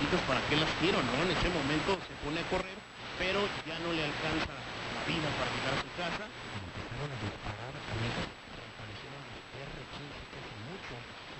dices, 0.00 0.20
¿para 0.24 0.40
qué 0.48 0.56
las 0.56 0.70
quiero? 0.80 0.96
no? 1.04 1.12
En 1.20 1.30
ese 1.30 1.48
momento 1.52 2.00
se 2.08 2.14
pone 2.24 2.40
a 2.40 2.46
correr, 2.48 2.78
pero 3.20 3.44
ya 3.68 3.76
no 3.84 3.92
le 3.92 4.08
alcanza 4.08 4.52
la 4.56 5.02
vida 5.04 5.28
para 5.36 5.48
llegar 5.52 5.72
a 5.76 5.80
su 5.84 5.90
casa. 5.92 6.24
Empezaron 6.24 7.08
a 7.12 7.18
disparar, 7.20 7.72
amigos, 7.76 8.24
aparecieron 8.24 9.20
los 9.28 9.44
R-15 9.60 10.20
que 10.24 10.36
hace 10.40 10.56
mucho, 10.72 10.92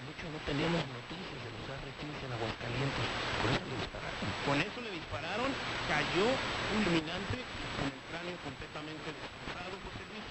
mucho 0.05 0.25
no 0.29 0.39
teníamos 0.45 0.81
noticias 0.93 1.41
de 1.41 1.51
los 1.57 1.65
R-15 1.73 2.21
en 2.21 2.33
Aguascalientes, 2.37 3.07
por 3.41 3.49
eso 3.49 3.65
le 3.65 3.77
dispararon. 3.81 4.29
Con 4.45 4.57
eso 4.61 4.79
le 4.85 4.93
dispararon, 4.93 5.51
cayó 5.89 6.27
fulminante 6.69 7.39
con 7.81 7.89
el 7.89 8.01
cráneo 8.13 8.37
completamente 8.45 9.09
destrozado, 9.09 9.73
José 9.89 10.05
Luis, 10.13 10.27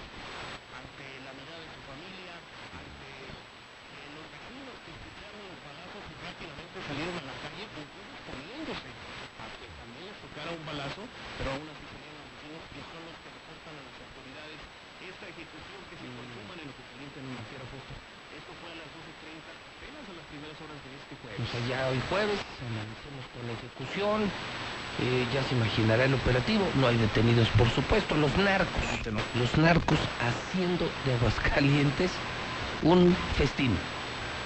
ante 0.78 1.06
la 1.26 1.32
mirada 1.34 1.60
de 1.66 1.70
su 1.74 1.82
familia, 1.82 2.34
ante 2.78 3.10
eh, 3.10 4.06
los 4.14 4.26
vecinos 4.30 4.74
que 4.86 4.90
escucharon 4.94 5.40
los 5.50 5.58
rápidamente 6.40 6.76
salieron 6.88 7.14
a 7.20 7.24
la 7.28 7.36
calle, 7.44 7.64
a 7.68 9.44
que 9.60 9.66
también 9.76 10.04
les 10.08 10.16
tocara 10.24 10.48
un 10.56 10.64
balazo, 10.64 11.04
pero 11.36 11.52
aún 11.52 11.68
así 11.68 11.84
salieron 11.84 12.24
los 12.48 12.64
que 12.72 12.80
son 12.80 13.02
los 13.04 13.16
que 13.20 13.28
reportan 13.28 13.74
a 13.76 13.82
las 13.84 13.96
autoridades 14.00 14.60
esta 15.04 15.26
ejecución 15.28 15.80
que 15.92 15.96
se 16.00 16.06
consuma 16.08 16.52
en 16.56 16.64
el 16.64 16.72
caliente 16.72 17.16
en 17.20 17.26
un 17.28 17.36
justo. 17.44 17.92
Esto 18.32 18.52
fue 18.56 18.68
a 18.72 18.76
las 18.80 18.88
12.30, 18.88 19.52
apenas 19.52 20.04
a 20.08 20.14
las 20.16 20.26
primeras 20.32 20.56
horas 20.64 20.78
de 20.80 20.90
este 20.96 21.14
jueves. 21.20 21.36
Pues 21.36 21.52
allá 21.60 21.78
hoy 21.92 22.00
jueves, 22.08 22.38
analicemos 22.40 23.24
con 23.36 23.42
la 23.44 23.52
ejecución, 23.60 24.18
eh, 24.24 25.24
ya 25.28 25.40
se 25.44 25.52
imaginará 25.60 26.02
el 26.08 26.14
operativo, 26.16 26.64
no 26.80 26.88
hay 26.88 26.96
detenidos 26.96 27.48
por 27.60 27.68
supuesto, 27.68 28.16
los 28.16 28.32
narcos, 28.40 28.86
los 29.36 29.52
narcos 29.60 30.00
haciendo 30.24 30.88
de 31.04 31.10
Aguascalientes 31.20 32.12
un 32.80 33.12
festín. 33.36 33.76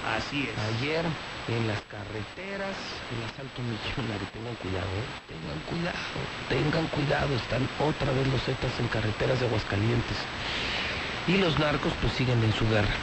Así 0.03 0.49
es. 0.49 0.55
Ayer 0.75 1.05
en 1.47 1.67
las 1.67 1.79
carreteras, 1.81 2.75
el 3.13 3.21
asalto 3.29 3.61
millonario, 3.61 4.27
tengan 4.33 4.55
cuidado, 4.55 4.89
¿eh? 4.97 5.07
tengan 5.29 5.59
cuidado, 5.69 6.19
tengan 6.49 6.87
cuidado, 6.87 7.35
están 7.35 7.69
otra 7.79 8.11
vez 8.13 8.27
los 8.27 8.41
zetas 8.41 8.71
en 8.79 8.87
carreteras 8.87 9.39
de 9.39 9.45
Aguascalientes. 9.45 10.17
Y 11.27 11.37
los 11.37 11.57
narcos 11.59 11.93
pues 12.01 12.13
siguen 12.13 12.43
en 12.43 12.53
su 12.53 12.67
guerra, 12.69 12.93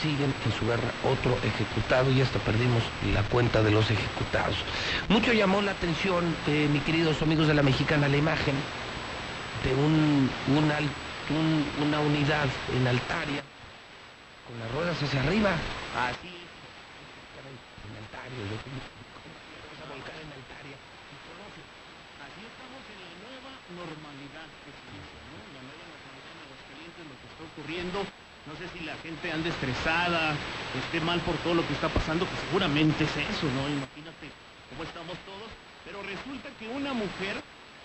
siguen 0.00 0.32
en 0.44 0.52
su 0.52 0.66
guerra, 0.66 0.90
otro 1.04 1.36
ejecutado 1.44 2.10
y 2.10 2.22
hasta 2.22 2.38
perdimos 2.40 2.82
la 3.12 3.22
cuenta 3.24 3.62
de 3.62 3.70
los 3.70 3.90
ejecutados. 3.90 4.56
Mucho 5.08 5.32
llamó 5.32 5.60
la 5.60 5.72
atención, 5.72 6.34
eh, 6.46 6.68
mi 6.72 6.80
queridos 6.80 7.20
amigos 7.20 7.48
de 7.48 7.54
la 7.54 7.62
mexicana, 7.62 8.08
la 8.08 8.16
imagen 8.16 8.54
de 9.64 9.74
un, 9.74 10.30
una 11.86 12.00
unidad 12.00 12.48
en 12.74 12.86
Altaria 12.86 13.42
con 14.48 14.58
las 14.58 14.72
ruedas 14.72 15.02
hacia 15.02 15.20
arriba. 15.20 15.50
Así 15.94 16.29
Así 18.30 18.46
estamos 22.46 22.78
en 22.86 22.98
la 23.02 23.10
nueva 23.26 23.50
normalidad 23.74 24.46
que 24.62 24.70
se 24.70 24.86
dice, 24.94 25.18
¿no? 25.34 25.42
La 25.50 25.66
nueva 25.66 25.82
normalidad 25.90 26.30
en 26.30 26.46
Aguascalientes, 26.46 27.10
lo 27.10 27.18
que 27.18 27.26
está 27.26 27.42
ocurriendo. 27.42 28.06
No 28.46 28.54
sé 28.54 28.70
si 28.70 28.86
la 28.86 28.94
gente 29.02 29.34
anda 29.34 29.50
estresada, 29.50 30.38
esté 30.78 31.02
mal 31.02 31.18
por 31.26 31.34
todo 31.42 31.58
lo 31.58 31.66
que 31.66 31.74
está 31.74 31.90
pasando, 31.90 32.22
que 32.22 32.38
seguramente 32.46 33.02
es 33.02 33.16
eso, 33.18 33.50
¿no? 33.50 33.66
Imagínate 33.66 34.30
cómo 34.70 34.86
estamos 34.86 35.18
todos. 35.26 35.50
Pero 35.82 35.98
resulta 36.06 36.54
que 36.54 36.70
una 36.70 36.94
mujer 36.94 37.34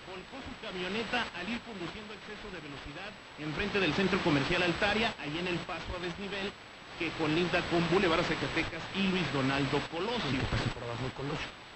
volcó 0.06 0.38
su 0.46 0.54
camioneta 0.62 1.26
al 1.34 1.50
ir 1.50 1.58
conduciendo 1.66 2.14
exceso 2.14 2.46
de 2.54 2.62
velocidad 2.62 3.10
enfrente 3.42 3.82
del 3.82 3.90
centro 3.98 4.22
comercial 4.22 4.62
Altaria, 4.62 5.10
ahí 5.18 5.42
en 5.42 5.50
el 5.50 5.58
paso 5.66 5.90
a 5.90 5.98
desnivel, 5.98 6.54
que 6.98 7.10
colinda 7.18 7.60
con 7.70 7.84
Boulevard 7.90 8.24
Zacatecas 8.24 8.82
y 8.94 9.08
Luis 9.08 9.24
Donaldo 9.32 9.80
Colosio. 9.92 10.40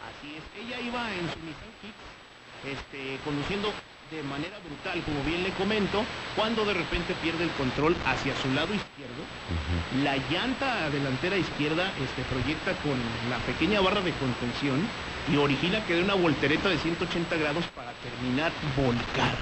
Así 0.00 0.36
es, 0.36 0.44
ella 0.56 0.80
iba 0.80 1.12
en 1.12 1.28
su 1.28 1.38
Nissan 1.44 1.72
Kicks, 1.80 2.08
este, 2.64 3.18
conduciendo 3.24 3.72
de 4.10 4.22
manera 4.24 4.58
brutal, 4.58 5.00
como 5.04 5.22
bien 5.22 5.44
le 5.44 5.50
comento, 5.50 6.02
cuando 6.34 6.64
de 6.64 6.74
repente 6.74 7.14
pierde 7.22 7.44
el 7.44 7.50
control 7.50 7.94
hacia 8.06 8.34
su 8.36 8.48
lado 8.52 8.74
izquierdo. 8.74 9.22
La 10.02 10.16
llanta 10.28 10.90
delantera 10.90 11.36
izquierda 11.36 11.92
este, 12.02 12.22
proyecta 12.24 12.72
con 12.82 12.98
la 13.30 13.38
pequeña 13.46 13.80
barra 13.80 14.00
de 14.00 14.12
contención 14.12 14.82
y 15.32 15.36
origina 15.36 15.84
que 15.86 15.94
dé 15.94 16.02
una 16.02 16.14
voltereta 16.14 16.68
de 16.68 16.78
180 16.78 17.36
grados 17.36 17.64
para 17.74 17.92
terminar 17.92 18.52
volcar. 18.76 19.34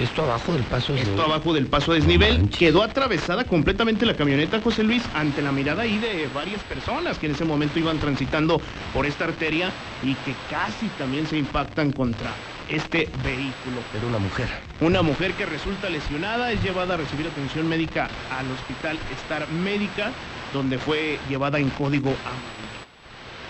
Esto 0.00 0.22
abajo 0.22 0.52
del 0.52 0.62
paso 0.64 0.94
es 0.94 1.02
Esto 1.02 1.22
abajo 1.22 1.52
del 1.52 1.66
paso 1.66 1.92
a 1.92 1.94
desnivel 1.94 2.48
quedó 2.50 2.82
atravesada 2.82 3.44
completamente 3.44 4.06
la 4.06 4.14
camioneta 4.14 4.60
José 4.60 4.82
Luis 4.82 5.02
ante 5.14 5.42
la 5.42 5.52
mirada 5.52 5.82
ahí 5.82 5.98
de 5.98 6.28
varias 6.34 6.62
personas 6.62 7.18
que 7.18 7.26
en 7.26 7.32
ese 7.32 7.44
momento 7.44 7.78
iban 7.78 7.98
transitando 7.98 8.60
por 8.94 9.06
esta 9.06 9.24
arteria 9.24 9.70
y 10.02 10.14
que 10.14 10.34
casi 10.50 10.86
también 10.98 11.26
se 11.26 11.36
impactan 11.36 11.92
contra 11.92 12.30
este 12.68 13.08
vehículo. 13.22 13.80
Era 13.96 14.06
una 14.06 14.18
mujer. 14.18 14.48
Una 14.80 15.02
mujer 15.02 15.32
que 15.34 15.46
resulta 15.46 15.88
lesionada 15.88 16.50
es 16.52 16.62
llevada 16.62 16.94
a 16.94 16.96
recibir 16.96 17.26
atención 17.26 17.68
médica 17.68 18.08
al 18.30 18.50
hospital 18.50 18.98
Star 19.22 19.48
Médica, 19.50 20.10
donde 20.52 20.78
fue 20.78 21.18
llevada 21.28 21.58
en 21.58 21.70
código 21.70 22.08
amarillo. 22.08 22.65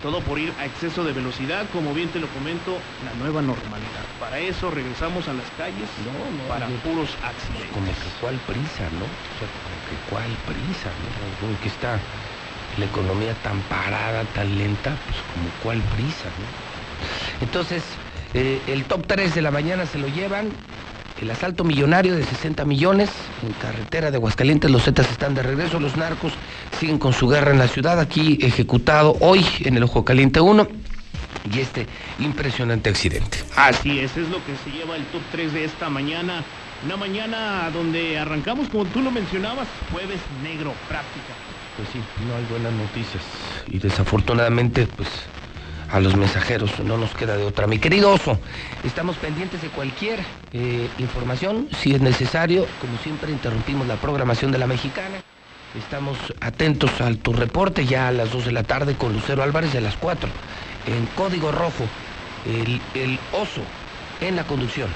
Todo 0.06 0.22
por 0.22 0.38
ir 0.38 0.54
a 0.56 0.66
exceso 0.66 1.02
de 1.02 1.12
velocidad, 1.12 1.68
como 1.68 1.92
bien 1.92 2.12
te 2.12 2.20
lo 2.20 2.30
comento, 2.30 2.84
la 3.00 3.12
nueva 3.12 3.42
normalidad. 3.42 4.06
Para 4.20 4.38
eso 4.38 4.70
regresamos 4.70 5.26
a 5.26 5.34
las 5.34 5.50
calles 5.50 5.98
No, 5.98 6.30
no, 6.30 6.46
para 6.46 6.68
yo- 6.70 6.78
puros 6.80 7.18
accidentes. 7.22 7.72
como 7.72 7.92
que 7.92 8.10
cuál 8.20 8.40
prisa, 8.40 8.88
¿no? 8.92 9.06
O 9.06 9.36
sea, 9.36 9.48
como 9.48 9.84
que 9.84 9.98
cuál 9.98 10.38
prisa, 10.38 10.94
¿no? 10.96 11.10
Como 11.40 11.58
que 11.58 11.66
está 11.66 12.04
la 12.76 12.84
economía 12.84 13.34
tan 13.34 13.64
parada, 13.64 14.26
tan 14.26 14.56
lenta, 14.56 15.00
pues 15.04 15.24
como 15.24 15.50
cuál 15.58 15.82
prisa, 15.82 16.32
¿no? 16.38 16.46
Entonces, 17.40 17.98
eh, 18.32 18.62
el 18.68 18.86
top 18.86 19.08
3 19.08 19.34
de 19.34 19.42
la 19.42 19.50
mañana 19.50 19.86
se 19.86 19.98
lo 19.98 20.06
llevan. 20.06 20.54
El 21.20 21.30
asalto 21.30 21.64
millonario 21.64 22.14
de 22.14 22.24
60 22.24 22.66
millones 22.66 23.08
en 23.42 23.52
carretera 23.54 24.10
de 24.10 24.18
Aguascalientes. 24.18 24.70
Los 24.70 24.84
Zetas 24.84 25.10
están 25.10 25.34
de 25.34 25.42
regreso. 25.42 25.80
Los 25.80 25.96
narcos 25.96 26.34
siguen 26.78 26.98
con 26.98 27.14
su 27.14 27.26
guerra 27.26 27.52
en 27.52 27.58
la 27.58 27.68
ciudad. 27.68 27.98
Aquí 27.98 28.38
ejecutado 28.42 29.16
hoy 29.20 29.46
en 29.60 29.76
el 29.76 29.82
Ojo 29.82 30.04
Caliente 30.04 30.40
1. 30.40 30.68
Y 31.54 31.60
este 31.60 31.86
impresionante 32.18 32.90
accidente. 32.90 33.38
Así 33.56 34.00
es, 34.00 34.16
es 34.16 34.28
lo 34.28 34.44
que 34.44 34.52
se 34.64 34.76
lleva 34.76 34.96
el 34.96 35.04
top 35.06 35.22
3 35.32 35.52
de 35.54 35.64
esta 35.64 35.88
mañana. 35.88 36.44
Una 36.84 36.96
mañana 36.98 37.70
donde 37.72 38.18
arrancamos, 38.18 38.68
como 38.68 38.84
tú 38.84 39.00
lo 39.00 39.10
mencionabas, 39.10 39.68
jueves 39.92 40.20
negro, 40.42 40.74
práctica. 40.88 41.32
Pues 41.76 41.88
sí, 41.92 42.00
no 42.28 42.36
hay 42.36 42.44
buenas 42.50 42.72
noticias. 42.72 43.22
Y 43.68 43.78
desafortunadamente, 43.78 44.86
pues 44.86 45.08
a 45.90 46.00
los 46.00 46.16
mensajeros 46.16 46.78
no 46.80 46.96
nos 46.96 47.14
queda 47.14 47.36
de 47.36 47.44
otra. 47.44 47.66
Mi 47.66 47.78
querido 47.78 48.12
oso, 48.12 48.38
estamos 48.84 49.16
pendientes 49.16 49.62
de 49.62 49.68
cualquier 49.68 50.20
eh, 50.52 50.88
información. 50.98 51.68
Si 51.82 51.94
es 51.94 52.00
necesario, 52.00 52.66
como 52.80 52.98
siempre, 52.98 53.30
interrumpimos 53.30 53.86
la 53.86 53.96
programación 53.96 54.52
de 54.52 54.58
la 54.58 54.66
mexicana. 54.66 55.22
Estamos 55.76 56.16
atentos 56.40 57.00
a 57.00 57.12
tu 57.14 57.32
reporte 57.32 57.84
ya 57.84 58.08
a 58.08 58.12
las 58.12 58.32
2 58.32 58.46
de 58.46 58.52
la 58.52 58.62
tarde 58.62 58.94
con 58.94 59.12
Lucero 59.12 59.42
Álvarez 59.42 59.72
de 59.72 59.80
las 59.80 59.96
4. 59.96 60.28
En 60.86 61.06
código 61.14 61.52
rojo, 61.52 61.84
el, 62.46 62.80
el 62.94 63.18
oso 63.32 63.62
en 64.20 64.36
la 64.36 64.44
conducción. 64.44 64.88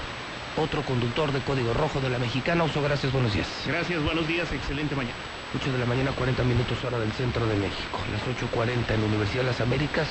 Otro 0.57 0.83
conductor 0.83 1.33
de 1.33 1.41
código 1.41 1.75
rojo 1.75 2.01
de 2.01 2.11
la 2.11 2.19
mexicana. 2.19 2.65
Oso, 2.65 2.83
gracias, 2.83 3.13
buenos 3.13 3.35
días. 3.35 3.47
Gracias, 3.67 4.03
buenos 4.03 4.27
días, 4.27 4.51
excelente 4.53 4.97
mañana. 4.97 5.15
8 5.55 5.73
de 5.73 5.79
la 5.79 5.87
mañana, 5.87 6.13
40 6.13 6.45
minutos 6.45 6.79
hora 6.85 6.99
del 6.99 7.13
centro 7.13 7.45
de 7.47 7.57
México. 7.57 7.99
Las 8.13 8.23
8.40 8.23 8.95
en 8.95 9.01
la 9.01 9.07
Universidad 9.07 9.43
de 9.43 9.49
las 9.49 9.61
Américas. 9.61 10.07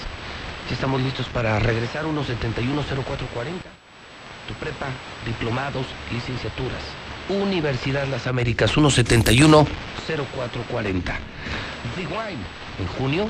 Ya 0.69 0.75
estamos 0.75 1.01
listos 1.01 1.25
para 1.29 1.58
regresar 1.58 2.05
1710440. 2.05 2.13
Tu 4.47 4.53
prepa, 4.60 4.86
diplomados, 5.25 5.88
licenciaturas. 6.12 6.84
Universidad 7.27 8.05
Las 8.08 8.27
Américas 8.27 8.71
1710440. 8.77 9.65
The 11.95 12.05
Wine. 12.05 12.43
En 12.77 12.88
junio 12.99 13.27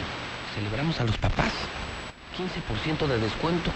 celebramos 0.53 0.99
a 0.99 1.05
los 1.05 1.15
papás. 1.15 1.53
15% 2.37 3.07
de 3.07 3.19
descuento. 3.19 3.71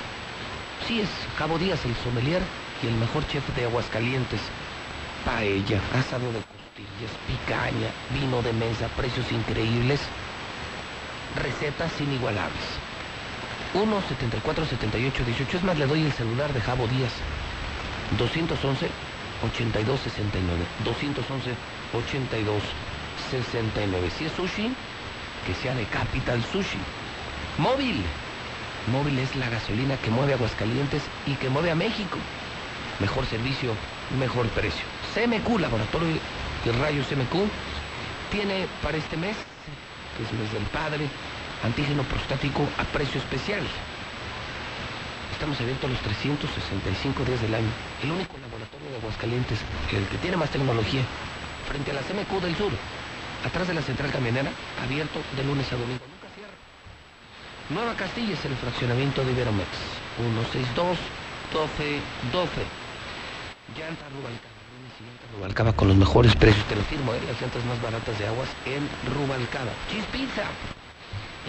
Sí 0.85 0.99
es 0.99 1.07
Cabo 1.37 1.57
Díaz 1.57 1.85
el 1.85 1.95
sommelier 2.03 2.41
y 2.83 2.87
el 2.87 2.95
mejor 2.95 3.25
chef 3.29 3.47
de 3.55 3.63
Aguascalientes. 3.63 4.41
Paella, 5.23 5.79
asado 5.97 6.27
de 6.33 6.43
costillas, 6.43 7.13
picaña, 7.27 7.91
vino 8.13 8.41
de 8.41 8.51
mesa, 8.51 8.89
precios 8.97 9.31
increíbles, 9.31 10.01
recetas 11.41 12.01
inigualables. 12.01 12.82
1 13.73 14.01
74 14.01 14.65
78 14.65 15.23
18 15.25 15.57
es 15.57 15.63
más 15.63 15.77
le 15.77 15.87
doy 15.87 16.03
el 16.03 16.11
celular 16.13 16.53
de 16.53 16.61
Jabo 16.61 16.87
Díaz. 16.87 17.11
211 18.17 18.87
82 19.43 19.99
69 19.99 20.63
211 20.85 21.55
82 21.93 22.63
69 23.31 24.11
si 24.17 24.25
es 24.25 24.31
sushi 24.33 24.71
que 25.45 25.53
sea 25.55 25.73
de 25.75 25.85
Capital 25.85 26.43
Sushi. 26.51 26.77
Móvil. 27.57 28.01
Móvil 28.91 29.19
es 29.19 29.35
la 29.35 29.49
gasolina 29.49 29.97
que 29.97 30.11
mueve 30.11 30.33
Aguascalientes 30.33 31.03
y 31.25 31.33
que 31.35 31.49
mueve 31.49 31.71
a 31.71 31.75
México. 31.75 32.17
Mejor 32.99 33.25
servicio 33.25 33.73
mejor 34.19 34.47
precio. 34.49 34.85
CMQ 35.15 35.59
Laboratorio 35.59 36.17
y 36.65 36.69
Rayos 36.69 37.07
CMQ 37.07 37.49
tiene 38.31 38.67
para 38.81 38.97
este 38.97 39.17
mes 39.17 39.35
que 40.17 40.23
es 40.23 40.33
mes 40.33 40.51
del 40.53 40.63
padre 40.65 41.07
antígeno 41.63 42.03
prostático 42.03 42.67
a 42.77 42.83
precio 42.83 43.19
especial. 43.19 43.63
Estamos 45.31 45.59
abiertos 45.59 45.89
los 45.89 45.99
365 45.99 47.23
días 47.25 47.41
del 47.41 47.55
año. 47.55 47.71
El 48.03 48.11
único 48.11 48.37
laboratorio 48.37 48.89
de 48.91 48.97
Aguascalientes, 48.97 49.59
el 49.91 50.05
que 50.07 50.17
tiene 50.17 50.37
más 50.37 50.49
tecnología, 50.49 51.01
frente 51.67 51.91
a 51.91 51.95
la 51.95 52.01
CMQ 52.01 52.41
del 52.41 52.55
Sur, 52.55 52.71
atrás 53.45 53.67
de 53.67 53.73
la 53.73 53.81
central 53.81 54.11
camionera, 54.11 54.51
abierto 54.81 55.19
de 55.35 55.43
lunes 55.43 55.67
a 55.71 55.75
domingo. 55.75 56.03
Nunca 56.05 56.29
cierra. 56.35 56.55
Nueva 57.69 57.95
Castilla 57.95 58.33
es 58.33 58.45
el 58.45 58.55
fraccionamiento 58.55 59.23
de 59.23 59.31
Iberomex. 59.31 59.67
162 60.17 60.97
12 61.51 61.99
12. 62.31 62.51
Llanta 63.75 64.05
Rubalcaba. 64.09 64.53
Rubalcaba 65.35 65.73
con 65.73 65.87
los 65.87 65.97
mejores 65.97 66.35
precios, 66.35 66.63
te 66.67 66.75
lo 66.75 66.83
firmo, 66.83 67.13
¿eh? 67.13 67.19
las 67.27 67.41
llantas 67.41 67.65
más 67.65 67.81
baratas 67.81 68.17
de 68.19 68.27
aguas 68.27 68.49
en 68.65 68.87
Rubalcaba. 69.11 69.71
Cheese 69.89 70.05
Pizza. 70.11 70.45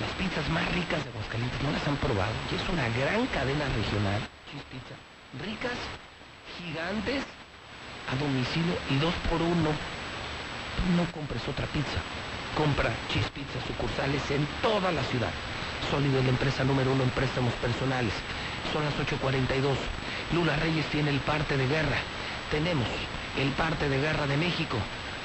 Las 0.00 0.10
pizzas 0.18 0.48
más 0.50 0.66
ricas 0.74 1.04
de 1.04 1.10
Aguascalientes 1.10 1.62
no 1.62 1.70
las 1.70 1.86
han 1.86 1.96
probado. 1.96 2.34
Y 2.50 2.56
es 2.56 2.68
una 2.68 2.88
gran 2.98 3.26
cadena 3.30 3.64
regional. 3.78 4.20
Cheese 4.50 4.66
Pizza. 4.70 4.96
Ricas, 5.38 5.78
gigantes, 6.58 7.22
a 8.10 8.14
domicilio 8.18 8.74
y 8.90 8.98
dos 8.98 9.14
por 9.30 9.40
uno. 9.40 9.70
Tú 9.70 10.84
no 10.98 11.06
compres 11.12 11.46
otra 11.46 11.66
pizza. 11.70 12.02
Compra 12.58 12.90
Cheese 13.10 13.30
Pizza 13.30 13.58
sucursales 13.66 14.22
en 14.30 14.46
toda 14.62 14.90
la 14.90 15.02
ciudad. 15.04 15.30
Sólido 15.90 16.18
es 16.18 16.24
la 16.24 16.30
empresa 16.30 16.64
número 16.64 16.92
uno 16.92 17.04
en 17.04 17.10
préstamos 17.10 17.52
personales. 17.54 18.14
Son 18.72 18.82
las 18.82 18.94
8.42. 18.98 19.78
Lula 20.34 20.56
Reyes 20.56 20.86
tiene 20.86 21.10
el 21.10 21.20
parte 21.20 21.56
de 21.56 21.66
guerra. 21.68 21.98
Tenemos 22.50 22.88
el 23.38 23.50
parte 23.50 23.88
de 23.88 24.00
guerra 24.00 24.26
de 24.26 24.36
México. 24.36 24.76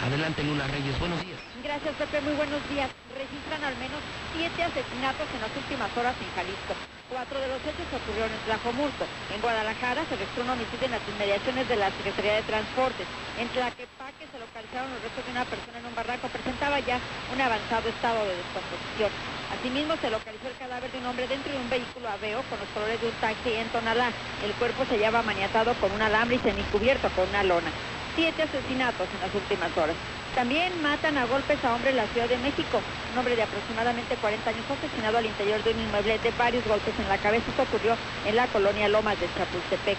Adelante 0.05 0.43
Lula 0.43 0.67
Reyes, 0.67 0.97
buenos 0.99 1.22
días. 1.22 1.39
Gracias, 1.63 1.93
Pepe. 1.95 2.22
Muy 2.22 2.34
buenos 2.34 2.61
días. 2.70 2.89
Registran 3.20 3.59
al 3.67 3.76
menos 3.84 3.99
siete 4.32 4.63
asesinatos 4.63 5.28
en 5.36 5.43
las 5.43 5.51
últimas 5.51 5.91
horas 5.99 6.15
en 6.24 6.32
Jalisco. 6.39 6.72
Cuatro 7.11 7.36
de 7.36 7.51
los 7.51 7.59
hechos 7.67 7.84
ocurrieron 7.91 8.32
en 8.32 8.39
Tlajomulco. 8.47 9.03
En 9.36 9.43
Guadalajara 9.43 10.07
se 10.07 10.15
registró 10.15 10.47
un 10.47 10.55
homicidio 10.55 10.88
en 10.88 10.95
las 10.95 11.03
inmediaciones 11.03 11.67
de 11.67 11.76
la 11.76 11.91
Secretaría 11.99 12.39
de 12.39 12.47
Transportes. 12.47 13.03
En 13.36 13.51
Tlaquepaque 13.51 14.24
se 14.24 14.39
localizaron 14.39 14.88
los 14.95 15.03
restos 15.03 15.28
de 15.28 15.36
una 15.36 15.43
persona 15.43 15.84
en 15.84 15.91
un 15.91 15.95
barranco. 15.99 16.32
Presentaba 16.32 16.80
ya 16.80 16.95
un 17.36 17.41
avanzado 17.43 17.91
estado 17.91 18.24
de 18.24 18.39
descomposición. 18.39 19.11
Asimismo, 19.51 19.99
se 19.99 20.15
localizó 20.15 20.47
el 20.47 20.55
cadáver 20.55 20.88
de 20.88 20.99
un 21.03 21.07
hombre 21.11 21.28
dentro 21.28 21.51
de 21.51 21.59
un 21.59 21.67
vehículo 21.67 22.07
aveo 22.07 22.39
con 22.47 22.55
los 22.55 22.72
colores 22.72 23.03
de 23.03 23.11
un 23.11 23.17
taxi 23.20 23.51
en 23.51 23.67
Tonalá. 23.76 24.15
El 24.47 24.55
cuerpo 24.55 24.88
se 24.88 24.95
hallaba 24.95 25.28
maniatado 25.28 25.76
con 25.84 25.91
un 25.91 25.99
alambre 25.99 26.39
y 26.39 26.45
semicubierto 26.47 27.11
con 27.20 27.28
una 27.28 27.43
lona. 27.43 27.67
Siete 28.15 28.47
asesinatos 28.47 29.11
en 29.11 29.20
las 29.28 29.36
últimas 29.36 29.76
horas. 29.76 29.99
También 30.39 30.71
matan 30.81 31.17
a 31.17 31.25
golpes 31.25 31.59
a 31.65 31.75
hombre 31.75 31.89
en 31.89 31.97
la 31.97 32.07
Ciudad 32.15 32.29
de 32.29 32.37
México. 32.37 32.79
Un 33.11 33.19
hombre 33.19 33.35
de 33.35 33.43
aproximadamente 33.43 34.15
40 34.15 34.49
años 34.49 34.63
fue 34.71 34.77
asesinado 34.77 35.17
al 35.17 35.25
interior 35.25 35.61
de 35.67 35.71
un 35.75 35.81
inmueble 35.81 36.17
de 36.17 36.31
varios 36.39 36.63
golpes 36.63 36.95
en 36.97 37.09
la 37.09 37.17
cabeza. 37.17 37.43
Esto 37.51 37.63
ocurrió 37.63 37.97
en 38.23 38.37
la 38.37 38.47
colonia 38.47 38.87
Lomas 38.87 39.19
de 39.19 39.27
Chapultepec. 39.35 39.97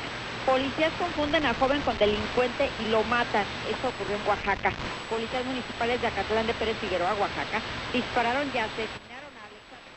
Policías 0.49 0.97
confunden 0.97 1.45
a 1.45 1.53
joven 1.53 1.83
con 1.83 1.93
delincuente 1.99 2.71
y 2.81 2.89
lo 2.89 3.05
matan. 3.05 3.45
Esto 3.69 3.93
ocurrió 3.93 4.17
en 4.17 4.25
Oaxaca. 4.25 4.73
Policías 5.13 5.45
municipales 5.45 6.01
de 6.01 6.07
Acatlán 6.09 6.47
de 6.47 6.55
Pérez 6.57 6.79
Figueroa, 6.81 7.13
Oaxaca, 7.21 7.61
dispararon 7.93 8.49
y 8.49 8.57
asesinaron 8.65 9.33
a 9.37 9.45
Alexander 9.45 9.93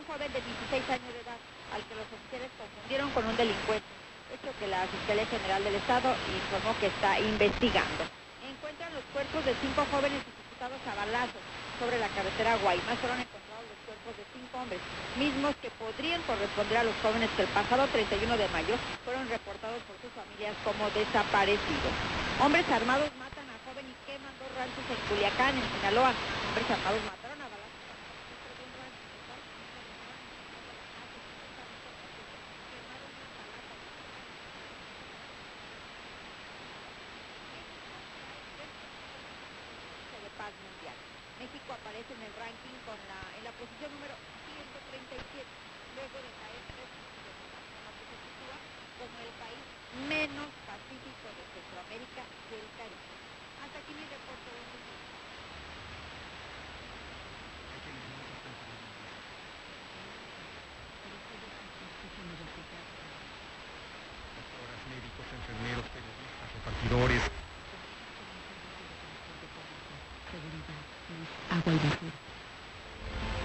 un 0.00 0.04
joven 0.08 0.32
de 0.32 0.40
16 0.40 0.96
años 0.96 1.12
de 1.12 1.20
edad, 1.20 1.36
al 1.76 1.84
que 1.84 1.92
los 1.92 2.08
oficiales 2.08 2.48
confundieron 2.56 3.12
con 3.12 3.28
un 3.28 3.36
delincuente. 3.36 3.84
Hecho 4.32 4.48
que 4.56 4.64
la 4.64 4.88
Fiscalía 4.88 5.28
General 5.28 5.60
del 5.60 5.76
Estado 5.76 6.08
informó 6.24 6.72
que 6.80 6.88
está 6.88 7.20
investigando. 7.20 8.15
Los 8.96 9.04
cuerpos 9.12 9.44
de 9.44 9.52
cinco 9.60 9.84
jóvenes 9.92 10.24
ejecutados 10.24 10.80
a 10.88 10.96
balazos 10.96 11.44
sobre 11.76 12.00
la 12.00 12.08
carretera 12.16 12.56
Guaymas. 12.64 12.96
Fueron 12.96 13.20
encontrados 13.20 13.68
los 13.68 13.76
cuerpos 13.84 14.16
de 14.16 14.24
cinco 14.32 14.56
hombres, 14.56 14.80
mismos 15.20 15.52
que 15.60 15.68
podrían 15.76 16.24
corresponder 16.24 16.80
a 16.80 16.88
los 16.88 16.96
jóvenes 17.04 17.28
que 17.36 17.44
el 17.44 17.52
pasado 17.52 17.84
31 17.92 18.24
de 18.40 18.48
mayo 18.56 18.72
fueron 19.04 19.28
reportados 19.28 19.84
por 19.84 20.00
sus 20.00 20.08
familias 20.16 20.56
como 20.64 20.88
desaparecidos. 20.96 21.92
Hombres 22.40 22.64
armados 22.72 23.12
matan 23.20 23.44
a 23.52 23.60
joven 23.68 23.84
y 23.84 23.92
queman 24.08 24.32
dos 24.40 24.48
ranchos 24.56 24.88
en 24.88 24.96
Culiacán, 25.12 25.52
en 25.60 25.68
Sinaloa. 25.76 26.16
Hombres 26.16 26.64
armados 26.72 27.04
mataron 27.04 27.36
a 27.36 27.52
balazos 27.52 27.84
a 27.92 28.00
dentro 28.00 28.48
de 28.48 28.64
un 28.64 28.72
rancho 28.80 29.02
en 29.04 29.12
Estados 29.12 29.44
Unidos, 29.44 29.76
quemaron 32.72 33.12
una 33.12 33.44
palaza. 33.44 33.76
de 40.26 40.30
paz 40.34 40.50
mundial. 40.58 40.96
México 41.38 41.70
aparece 41.70 42.10
en 42.16 42.22
el 42.26 42.34
ranking 42.34 42.76
con 42.82 42.98
la, 43.06 43.20
en 43.38 43.44
la 43.46 43.52
posición 43.54 43.94
número 43.94 44.16
137, 44.50 45.22
luego 45.94 46.16
de 46.18 46.30
caer 46.40 46.62
tres 46.66 46.90
posiciones 46.90 47.46
más, 47.52 47.62
con 47.70 47.80
lo 47.86 47.92
que 47.94 48.04
se 48.10 48.16
sitúa 48.26 48.58
como 48.98 49.16
el 49.22 49.32
país 49.38 49.62
menos 50.10 50.50
pacífico 50.66 51.26
de 51.30 51.44
Centroamérica 51.46 52.22
y 52.26 52.58
el 52.58 52.66
Caribe. 52.74 53.06
Hasta 53.62 53.76
aquí 53.78 53.92
mi 53.94 54.02
reporte. 54.02 54.50
buenos 54.50 54.66
días. 54.74 54.98
Doctoras, 64.34 64.80
médicos, 64.90 65.26
enfermeros, 65.30 65.86
periodistas, 65.94 66.46
repartidores. 66.50 67.22
Agua 70.36 71.72
y 71.72 71.80
basura. 71.80 72.18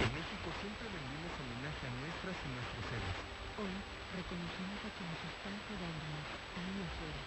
En 0.02 0.10
México 0.12 0.46
siempre 0.60 0.84
rendimos 0.92 1.32
homenaje 1.40 1.82
a 1.88 1.92
nuestras 2.04 2.36
y 2.42 2.48
nuestros 2.52 2.84
héroes. 2.92 3.16
Hoy 3.56 3.72
reconocemos 4.12 4.78
a 4.82 4.90
quienes 4.92 5.20
están 5.24 5.56
cuidándonos 5.70 6.26
ahí 6.52 6.76
afuera. 6.84 7.22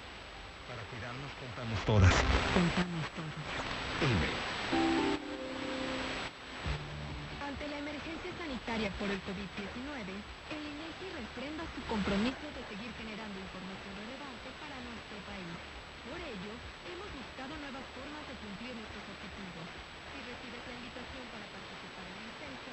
Para 0.70 0.84
cuidarnos 0.86 1.32
contamos 1.42 1.75
todas. 1.86 2.14
Contamos 2.54 3.06
todos. 3.16 3.42
INE. 4.02 4.30
Ante 7.46 7.64
la 7.70 7.78
emergencia 7.78 8.32
sanitaria 8.36 8.90
por 8.98 9.08
el 9.08 9.22
COVID-19, 9.22 10.10
el 10.52 10.62
INEGI 10.66 11.08
refrenda 11.14 11.64
su 11.72 11.82
compromiso 11.88 12.46
de 12.58 12.62
seguir 12.68 12.92
generando 12.98 13.38
información 13.38 13.94
relevante 14.02 14.50
para 14.60 14.76
nuestro 14.82 15.18
país. 15.30 15.56
Por 16.10 16.20
ello, 16.22 16.54
hemos 16.90 17.10
buscado 17.10 17.54
nuevas 17.54 17.86
formas 17.94 18.24
de 18.30 18.36
cumplir 18.42 18.74
nuestros 18.78 19.06
objetivos. 19.06 19.66
Si 20.10 20.18
recibes 20.26 20.64
la 20.66 20.76
invitación 20.76 21.26
para 21.34 21.46
participar 21.50 22.06
en 22.06 22.20
el 22.26 22.34
censo 22.36 22.72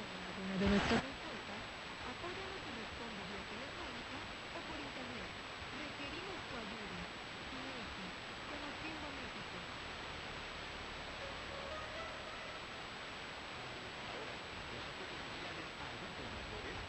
de 0.53 0.65
nuestras 0.69 1.01
encuestas, 1.01 1.61
apóyanos 2.03 2.61
y 2.61 2.71
responde 2.77 3.21
vía 3.29 3.43
telefónica 3.53 4.17
o 4.53 4.59
por 4.69 4.77
internet. 4.77 5.29
Requerimos 5.81 6.37
tu 6.49 6.53
ayuda. 6.61 6.99
INEGI, 7.53 8.05
conociendo 8.53 9.03
a 9.09 9.13
México. 9.17 9.57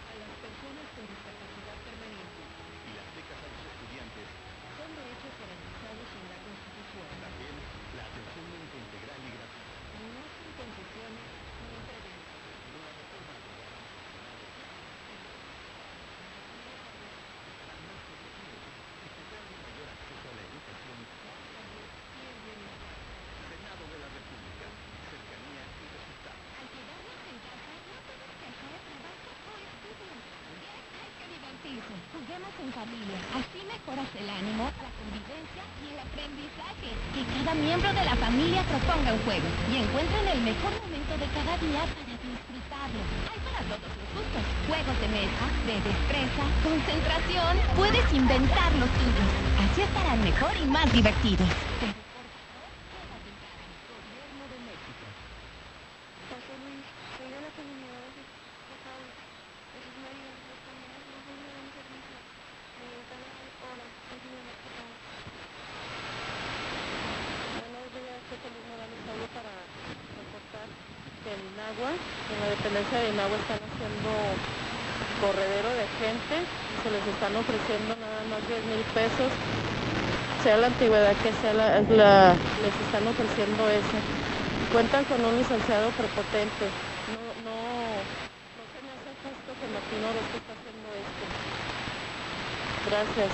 a 0.04 0.14
las 0.20 0.34
personas 0.44 0.86
con 0.94 1.04
discapacidad 1.08 1.76
permanente. 1.88 2.42
Y 2.84 2.90
las 2.94 3.08
becas 3.16 3.40
a 3.40 3.48
los 3.48 3.64
estudiantes. 3.64 4.26
Son 4.74 4.90
derechos 4.94 5.32
garantizados 5.40 6.08
en 6.14 6.24
la 6.30 6.38
Constitución. 6.44 7.06
También 7.18 7.54
la 7.98 8.04
atención 8.10 8.44
médica 8.50 8.76
integral 8.78 9.20
y 9.24 9.30
gratuita. 9.34 9.74
No 10.04 10.22
sin 10.34 10.50
concesiones 10.54 11.26
ni 11.62 11.74
entrevistas. 11.74 12.42
Una 12.74 12.90
reforma 12.94 13.34
legal. 13.38 13.74
mayor 19.64 19.88
acceso 19.94 20.26
a 20.26 20.34
la 20.34 20.42
educación. 20.42 20.98
Senado 23.44 23.84
de 23.90 23.98
la 23.98 24.08
República. 24.10 24.66
Cercanía 25.10 25.64
y 25.64 25.86
resultados. 25.94 26.44
Al 26.54 26.68
quedarnos 26.74 27.20
en 27.30 27.38
casa, 27.46 27.74
no 27.74 27.80
tienes 27.86 28.34
que 28.38 28.46
hacer 28.50 28.80
trabajo 28.84 29.30
o 29.30 29.54
estudios. 29.54 30.22
Hay 31.24 31.53
Juguemos 31.64 32.52
en 32.60 32.68
familia. 32.76 33.16
Así 33.32 33.56
mejoras 33.64 34.04
el 34.20 34.28
ánimo, 34.28 34.68
la 34.68 34.90
convivencia 35.00 35.64
y 35.80 35.96
el 35.96 35.98
aprendizaje. 36.04 36.92
Que 37.16 37.24
cada 37.24 37.56
miembro 37.56 37.88
de 37.88 38.04
la 38.04 38.16
familia 38.20 38.60
proponga 38.68 39.16
un 39.16 39.22
juego 39.24 39.48
y 39.72 39.80
encuentren 39.80 40.28
el 40.28 40.44
mejor 40.44 40.76
momento 40.84 41.16
de 41.16 41.24
cada 41.32 41.56
día 41.64 41.88
para 41.88 42.12
disfrutarlo. 42.20 43.00
Hay 43.32 43.40
para 43.48 43.64
todos 43.64 43.92
los 43.96 44.08
gustos. 44.12 44.44
Juegos 44.68 44.96
de 45.00 45.08
mesa, 45.08 45.44
de 45.64 45.76
destreza, 45.88 46.44
concentración. 46.60 47.56
Puedes 47.80 48.04
inventar 48.12 48.68
los 48.76 48.90
tuyos. 49.00 49.28
Así 49.64 49.80
estarán 49.88 50.20
mejor 50.20 50.52
y 50.60 50.68
más 50.68 50.84
divertidos. 50.92 51.48
Te 51.80 51.88
reporta 51.88 52.28
Gobierno 53.88 54.44
de 54.52 54.58
México. 54.68 55.04
José 56.28 56.52
Luis, 56.60 56.84
soy 57.16 57.28
de 57.32 57.40
la 57.40 57.48
comunidad 57.56 58.04
de 58.12 58.20
Tejado. 58.68 59.08
Jesús 59.72 59.96
María, 60.04 60.28
los 60.44 60.60
camiones 60.60 61.02
no 61.08 61.16
son 61.24 61.36
de 61.40 61.48
un 61.56 61.68
servicio. 61.72 62.16
Me 62.74 62.84
llegan 62.92 63.22
a 63.24 63.30
horas, 63.64 63.90
ayúdenme 64.14 64.54
por 64.60 64.72
favor. 64.76 64.98
Buenos 67.54 67.86
días, 67.94 68.20
José 68.28 68.46
Luis 68.54 68.66
Morales, 68.70 69.00
hablo 69.08 69.26
para 69.34 69.52
reportar 70.14 70.66
que 71.24 71.30
en 71.34 71.40
Inagua, 71.54 71.90
en 71.94 72.36
la 72.40 72.48
dependencia 72.54 72.96
de 73.00 73.08
Inagua 73.14 73.36
están 73.40 73.60
haciendo 73.64 74.10
corredero 75.22 75.70
de 75.72 75.86
gente 75.98 76.34
y 76.44 76.74
se 76.82 76.90
les 76.92 77.04
están 77.08 77.32
ofreciendo 77.36 77.96
nada 77.96 78.20
más 78.28 78.40
10 78.44 78.64
mil 78.68 78.82
pesos. 78.92 79.30
Sea 80.44 80.58
la 80.58 80.66
antigüedad 80.66 81.16
que 81.24 81.32
sea, 81.40 81.54
la, 81.56 81.80
les 81.80 82.76
están 82.84 83.08
ofreciendo 83.08 83.64
eso. 83.64 83.96
Cuentan 84.76 85.02
con 85.08 85.24
un 85.24 85.38
licenciado 85.40 85.88
prepotente. 85.96 86.68
No, 87.08 87.48
no, 87.48 87.56
no 87.56 88.62
se 88.68 88.78
me 88.84 88.92
hace 88.92 89.08
justo 89.24 89.56
que 89.56 89.66
Martín 89.72 90.04
Orozco 90.04 90.36
está 90.36 90.52
haciendo 90.52 90.88
esto. 91.00 91.24
Gracias. 92.92 93.32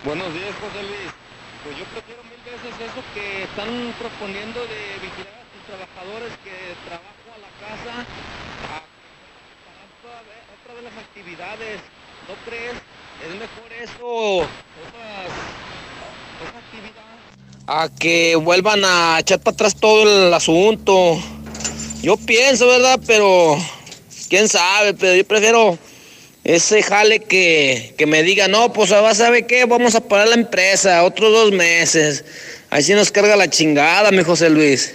Buenos 0.00 0.32
días, 0.32 0.56
José 0.56 0.80
Luis. 0.80 1.12
Pues 1.60 1.76
yo 1.76 1.84
prefiero 1.92 2.24
mil 2.24 2.40
veces 2.48 2.72
eso 2.88 3.04
que 3.12 3.44
están 3.44 3.68
proponiendo 4.00 4.64
de 4.64 4.96
vigilar 4.96 5.44
a 5.44 5.46
sus 5.52 5.60
trabajadores 5.68 6.32
que 6.40 6.72
trabajo 6.88 7.28
a 7.36 7.38
la 7.44 7.52
casa 7.60 8.00
a 8.00 8.80
parar 8.80 9.88
otra 9.92 10.24
vez, 10.24 10.40
otra 10.56 10.72
vez 10.72 10.82
las 10.88 10.96
actividades. 11.04 11.84
¿No 12.24 12.34
crees? 12.48 12.80
Es 13.20 13.32
mejor 13.36 13.63
eso. 13.82 14.48
A 17.66 17.88
que 17.98 18.36
vuelvan 18.36 18.84
a 18.84 19.18
echar 19.20 19.40
para 19.40 19.54
atrás 19.54 19.74
todo 19.76 20.02
el 20.02 20.34
asunto. 20.34 21.18
Yo 22.02 22.16
pienso, 22.18 22.66
¿verdad? 22.66 23.00
Pero 23.06 23.56
quién 24.28 24.48
sabe, 24.48 24.94
pero 24.94 25.14
yo 25.14 25.24
prefiero 25.26 25.78
ese 26.44 26.82
jale 26.82 27.20
que, 27.20 27.94
que 27.96 28.06
me 28.06 28.22
diga, 28.22 28.48
no, 28.48 28.72
pues 28.72 28.92
va 28.92 29.08
a 29.08 29.14
saber 29.14 29.46
qué, 29.46 29.64
vamos 29.64 29.94
a 29.94 30.02
parar 30.02 30.28
la 30.28 30.34
empresa 30.34 31.02
otros 31.04 31.32
dos 31.32 31.52
meses. 31.52 32.24
Ahí 32.68 32.82
sí 32.82 32.92
nos 32.92 33.10
carga 33.10 33.36
la 33.36 33.48
chingada, 33.48 34.10
mi 34.10 34.22
José 34.22 34.50
Luis. 34.50 34.94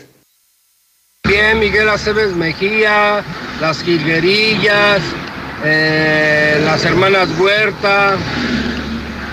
Bien, 1.24 1.60
Miguel 1.60 1.90
Aceves 1.90 2.36
Mejía, 2.36 3.24
las 3.60 3.82
Jilguerillas, 3.84 5.02
eh, 5.64 6.62
las 6.66 6.86
hermanas 6.86 7.28
Huerta, 7.40 8.18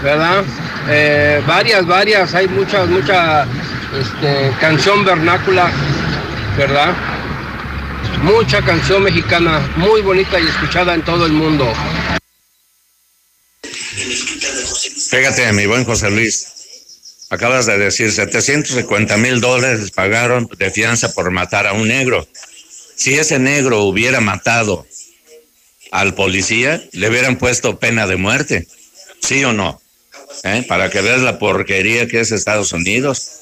¿verdad? 0.02 0.44
Eh, 0.88 1.42
varias, 1.46 1.86
varias, 1.86 2.34
hay 2.34 2.48
muchas, 2.48 2.88
mucha 2.88 3.46
este, 3.98 4.52
canción 4.60 5.04
vernácula, 5.04 5.70
¿verdad? 6.56 6.94
Mucha 8.22 8.62
canción 8.62 9.02
mexicana, 9.02 9.60
muy 9.76 10.00
bonita 10.02 10.38
y 10.40 10.46
escuchada 10.46 10.94
en 10.94 11.02
todo 11.02 11.26
el 11.26 11.32
mundo. 11.32 11.72
Fíjate, 15.10 15.52
mi 15.52 15.66
buen 15.66 15.84
José 15.84 16.10
Luis. 16.10 16.52
Acabas 17.28 17.66
de 17.66 17.76
decir 17.76 18.12
750 18.12 19.16
mil 19.16 19.40
dólares 19.40 19.90
pagaron 19.90 20.48
de 20.58 20.70
fianza 20.70 21.12
por 21.12 21.30
matar 21.30 21.66
a 21.66 21.72
un 21.72 21.88
negro. 21.88 22.26
Si 22.94 23.14
ese 23.14 23.38
negro 23.38 23.82
hubiera 23.82 24.20
matado 24.20 24.86
al 25.90 26.14
policía, 26.14 26.82
le 26.92 27.08
hubieran 27.08 27.36
puesto 27.36 27.78
pena 27.78 28.06
de 28.06 28.16
muerte. 28.16 28.66
¿Sí 29.20 29.44
o 29.44 29.52
no? 29.52 29.80
¿Eh? 30.44 30.64
Para 30.68 30.90
que 30.90 31.00
veas 31.00 31.22
la 31.22 31.38
porquería 31.38 32.06
que 32.06 32.20
es 32.20 32.32
Estados 32.32 32.72
Unidos. 32.72 33.36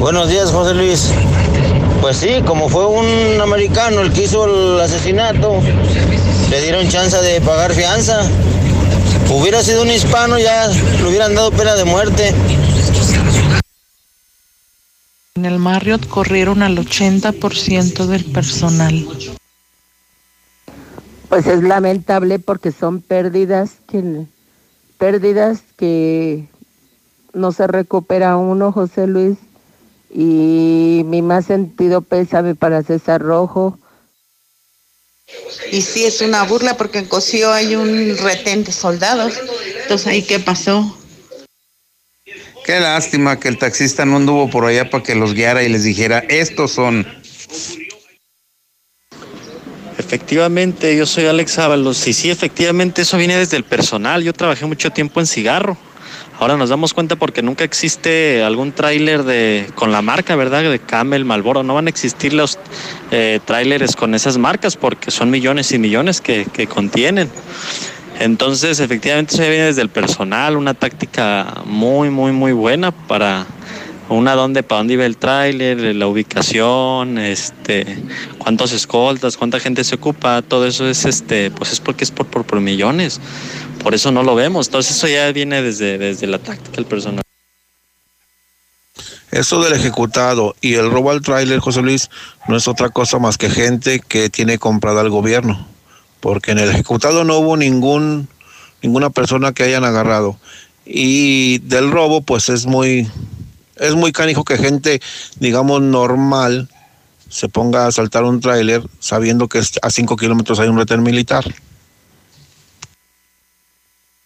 Buenos 0.00 0.28
días, 0.28 0.50
José 0.50 0.74
Luis. 0.74 1.10
Pues 2.00 2.18
sí, 2.18 2.40
como 2.46 2.68
fue 2.68 2.86
un 2.86 3.40
americano 3.40 4.00
el 4.00 4.12
que 4.12 4.22
hizo 4.22 4.44
el 4.44 4.80
asesinato, 4.80 5.60
le 6.50 6.62
dieron 6.62 6.88
chance 6.88 7.16
de 7.16 7.40
pagar 7.40 7.74
fianza. 7.74 8.22
Hubiera 9.28 9.62
sido 9.62 9.82
un 9.82 9.90
hispano, 9.90 10.38
ya 10.38 10.68
le 10.68 11.04
hubieran 11.08 11.34
dado 11.34 11.50
pena 11.50 11.74
de 11.74 11.84
muerte. 11.84 12.32
En 15.34 15.44
el 15.44 15.58
Marriott 15.58 16.06
corrieron 16.06 16.62
al 16.62 16.78
80% 16.78 18.06
del 18.06 18.24
personal. 18.24 19.06
Pues 21.28 21.46
es 21.46 21.62
lamentable 21.62 22.38
porque 22.38 22.72
son 22.72 23.00
pérdidas 23.00 23.72
que 23.86 24.26
pérdidas 24.98 25.60
que 25.76 26.48
no 27.32 27.52
se 27.52 27.66
recupera 27.66 28.36
uno, 28.36 28.72
José 28.72 29.06
Luis. 29.06 29.36
Y 30.10 31.02
mi 31.04 31.20
más 31.22 31.46
sentido 31.46 32.00
pésame 32.00 32.54
para 32.54 32.82
César 32.82 33.20
Rojo. 33.20 33.78
Y 35.70 35.82
sí, 35.82 36.04
es 36.04 36.22
una 36.22 36.44
burla 36.44 36.76
porque 36.76 37.00
en 37.00 37.04
Cosío 37.06 37.52
hay 37.52 37.76
un 37.76 38.16
retén 38.16 38.64
de 38.64 38.72
soldados. 38.72 39.34
Entonces, 39.82 40.06
¿ahí 40.06 40.22
qué 40.22 40.38
pasó? 40.38 40.96
Qué 42.64 42.80
lástima 42.80 43.38
que 43.38 43.48
el 43.48 43.58
taxista 43.58 44.04
no 44.04 44.16
anduvo 44.16 44.50
por 44.50 44.64
allá 44.64 44.88
para 44.90 45.02
que 45.02 45.14
los 45.14 45.34
guiara 45.34 45.62
y 45.62 45.68
les 45.68 45.84
dijera, 45.84 46.18
estos 46.28 46.72
son. 46.72 47.06
Efectivamente, 50.08 50.96
yo 50.96 51.04
soy 51.04 51.26
Alex 51.26 51.58
Ábalos 51.58 52.08
y 52.08 52.14
sí, 52.14 52.30
efectivamente 52.30 53.02
eso 53.02 53.18
viene 53.18 53.36
desde 53.36 53.58
el 53.58 53.64
personal. 53.64 54.22
Yo 54.24 54.32
trabajé 54.32 54.64
mucho 54.64 54.88
tiempo 54.88 55.20
en 55.20 55.26
cigarro. 55.26 55.76
Ahora 56.38 56.56
nos 56.56 56.70
damos 56.70 56.94
cuenta 56.94 57.16
porque 57.16 57.42
nunca 57.42 57.62
existe 57.62 58.42
algún 58.42 58.72
tráiler 58.72 59.24
de 59.24 59.66
con 59.74 59.92
la 59.92 60.00
marca, 60.00 60.34
¿verdad? 60.34 60.62
De 60.62 60.78
Camel, 60.78 61.26
Malboro. 61.26 61.62
No 61.62 61.74
van 61.74 61.88
a 61.88 61.90
existir 61.90 62.32
los 62.32 62.58
eh, 63.10 63.40
tráileres 63.44 63.96
con 63.96 64.14
esas 64.14 64.38
marcas 64.38 64.78
porque 64.78 65.10
son 65.10 65.28
millones 65.28 65.72
y 65.72 65.78
millones 65.78 66.22
que, 66.22 66.46
que 66.54 66.66
contienen. 66.66 67.28
Entonces, 68.18 68.80
efectivamente, 68.80 69.34
eso 69.34 69.42
viene 69.42 69.66
desde 69.66 69.82
el 69.82 69.90
personal, 69.90 70.56
una 70.56 70.72
táctica 70.72 71.60
muy, 71.66 72.08
muy, 72.08 72.32
muy 72.32 72.52
buena 72.52 72.92
para 72.92 73.44
una 74.08 74.34
dónde, 74.34 74.62
para 74.62 74.78
dónde 74.78 74.94
iba 74.94 75.04
el 75.04 75.16
tráiler, 75.16 75.94
la 75.94 76.06
ubicación, 76.06 77.18
este, 77.18 77.98
cuántos 78.38 78.72
escoltas, 78.72 79.36
cuánta 79.36 79.60
gente 79.60 79.84
se 79.84 79.96
ocupa, 79.96 80.42
todo 80.42 80.66
eso 80.66 80.88
es 80.88 81.04
este, 81.04 81.50
pues 81.50 81.72
es 81.72 81.80
porque 81.80 82.04
es 82.04 82.10
por, 82.10 82.26
por, 82.26 82.44
por 82.44 82.60
millones. 82.60 83.20
Por 83.82 83.94
eso 83.94 84.10
no 84.10 84.22
lo 84.22 84.34
vemos. 84.34 84.68
Entonces 84.68 84.96
eso 84.96 85.08
ya 85.08 85.30
viene 85.32 85.62
desde, 85.62 85.98
desde 85.98 86.26
la 86.26 86.38
táctica 86.38 86.76
del 86.76 86.86
personal. 86.86 87.22
Eso 89.30 89.62
del 89.62 89.74
ejecutado 89.74 90.56
y 90.60 90.74
el 90.74 90.90
robo 90.90 91.10
al 91.10 91.20
tráiler, 91.20 91.60
José 91.60 91.82
Luis, 91.82 92.08
no 92.48 92.56
es 92.56 92.66
otra 92.66 92.88
cosa 92.88 93.18
más 93.18 93.36
que 93.36 93.50
gente 93.50 94.00
que 94.00 94.30
tiene 94.30 94.58
comprada 94.58 95.02
al 95.02 95.10
gobierno. 95.10 95.66
Porque 96.20 96.52
en 96.52 96.58
el 96.58 96.70
ejecutado 96.70 97.24
no 97.24 97.38
hubo 97.38 97.56
ningún, 97.56 98.28
ninguna 98.82 99.10
persona 99.10 99.52
que 99.52 99.64
hayan 99.64 99.84
agarrado. 99.84 100.38
Y 100.84 101.58
del 101.58 101.90
robo, 101.90 102.22
pues 102.22 102.48
es 102.48 102.64
muy, 102.64 103.06
es 103.80 103.94
muy 103.94 104.12
canijo 104.12 104.44
que 104.44 104.58
gente, 104.58 105.00
digamos, 105.38 105.80
normal 105.82 106.68
se 107.28 107.48
ponga 107.48 107.86
a 107.86 107.92
saltar 107.92 108.24
un 108.24 108.40
tráiler 108.40 108.82
sabiendo 109.00 109.48
que 109.48 109.62
a 109.82 109.90
cinco 109.90 110.16
kilómetros 110.16 110.58
hay 110.60 110.68
un 110.68 110.78
retén 110.78 111.02
militar. 111.02 111.44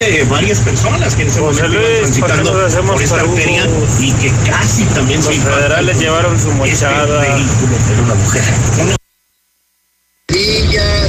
Eh, 0.00 0.26
varias 0.28 0.58
personas 0.58 1.14
que 1.14 1.22
en 1.22 1.28
ese 1.28 1.40
momento 1.40 1.64
iban 1.64 1.82
transitando 2.00 2.52
por 2.92 3.02
esta 3.02 3.20
arteria 3.20 3.68
y 4.00 4.12
que 4.14 4.32
casi 4.50 4.84
también 4.86 5.22
Los 5.24 5.34
federales 5.36 5.98
llevaron 5.98 6.40
su 6.40 6.50
mochada. 6.52 7.24
Este 7.24 7.34
vehículo 7.34 7.76
de 7.96 8.02
una 8.02 8.14
mujer. 8.14 8.42
Una- 8.82 8.96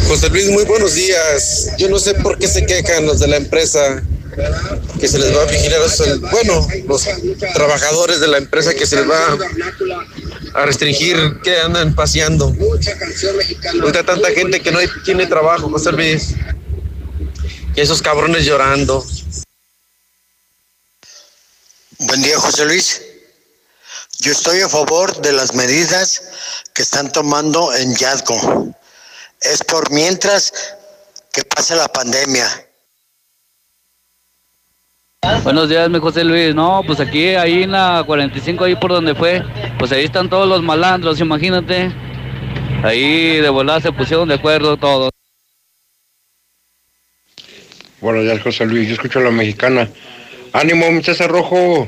José 0.08 0.30
Luis, 0.30 0.50
muy 0.52 0.66
buenos 0.66 0.94
días. 0.94 1.72
Yo 1.80 1.90
no 1.90 1.98
sé 1.98 2.14
por 2.16 2.38
qué 2.38 2.48
se 2.48 2.66
quejan 2.68 3.08
los 3.08 3.20
de 3.20 3.28
la 3.28 3.38
empresa 3.38 4.04
que 5.00 5.08
se 5.08 5.20
les 5.20 5.36
va 5.36 5.42
a 5.44 5.46
vigilar, 5.46 5.80
los- 5.80 6.22
bueno, 6.32 6.68
los 6.88 7.08
trabajadores 7.54 8.20
de 8.20 8.28
la 8.28 8.38
empresa 8.38 8.74
que 8.74 8.86
se 8.86 8.98
les 8.98 9.10
va 9.10 9.38
a 10.54 10.66
restringir 10.66 11.40
que 11.44 11.60
andan 11.60 11.96
paseando. 11.96 12.54
Ahorita 13.82 14.04
tanta 14.06 14.30
gente 14.32 14.62
que 14.62 14.72
no 14.72 14.80
tiene 15.04 15.28
trabajo, 15.28 15.70
José 15.70 15.92
Luis. 15.92 16.30
Y 17.76 17.82
esos 17.82 18.02
cabrones 18.02 18.46
llorando. 18.46 19.04
Buen 22.00 22.22
día, 22.22 22.38
José 22.40 22.66
Luis. 22.66 23.02
Yo 24.20 24.32
estoy 24.32 24.62
a 24.62 24.70
favor 24.70 25.22
de 25.22 25.32
las 25.34 25.54
medidas 25.54 26.22
que 26.74 26.82
están 26.82 27.12
tomando 27.12 27.74
en 27.76 27.96
Yadco. 27.96 28.74
Es 29.42 29.64
por 29.64 29.92
mientras 29.92 30.54
que 31.32 31.44
pase 31.44 31.76
la 31.76 31.88
pandemia. 31.88 32.48
Buenos 35.44 35.70
días, 35.70 35.90
mi 35.90 36.00
José 36.00 36.24
Luis. 36.24 36.54
No, 36.54 36.82
pues 36.86 37.00
aquí, 37.00 37.28
ahí 37.30 37.64
en 37.64 37.72
la 37.72 38.04
45, 38.06 38.66
ahí 38.66 38.76
por 38.76 38.92
donde 38.92 39.16
fue, 39.16 39.42
pues 39.80 39.92
ahí 39.92 40.04
están 40.04 40.30
todos 40.30 40.48
los 40.48 40.62
malandros, 40.62 41.20
imagínate. 41.22 41.92
Ahí 42.84 43.38
de 43.38 43.50
volada 43.50 43.80
se 43.80 43.92
pusieron 43.94 44.28
de 44.28 44.36
acuerdo 44.36 44.76
todos. 44.76 45.12
Buenos 48.02 48.24
días, 48.24 48.42
José 48.42 48.66
Luis. 48.66 48.88
Yo 48.90 48.96
escucho 48.96 49.20
a 49.20 49.24
la 49.24 49.32
mexicana. 49.32 49.88
Ánimo, 50.52 50.92
mi 50.92 51.02
César 51.02 51.30
Rojo. 51.32 51.88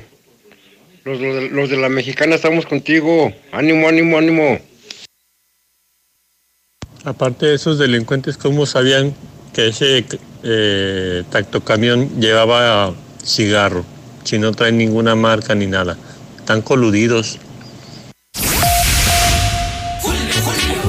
Los, 1.04 1.20
los- 1.20 1.52
los 1.52 1.70
de 1.70 1.78
la 1.78 1.90
mexicana 1.90 2.36
estamos 2.36 2.66
contigo. 2.66 3.34
Ánimo, 3.52 3.90
ánimo, 3.90 4.18
ánimo. 4.18 4.60
Aparte 7.04 7.48
de 7.48 7.56
esos 7.56 7.78
delincuentes, 7.78 8.38
¿cómo 8.38 8.66
sabían 8.66 9.14
que 9.54 9.68
ese 9.68 10.06
eh, 10.44 11.24
tactocamión 11.30 12.20
llevaba 12.20 12.94
cigarro? 13.26 13.84
Si 14.24 14.40
no 14.40 14.52
trae 14.52 14.72
ninguna 14.72 15.16
marca 15.16 15.56
ni 15.56 15.68
nada. 15.68 15.98
Están 16.38 16.62
coludidos. 16.62 17.40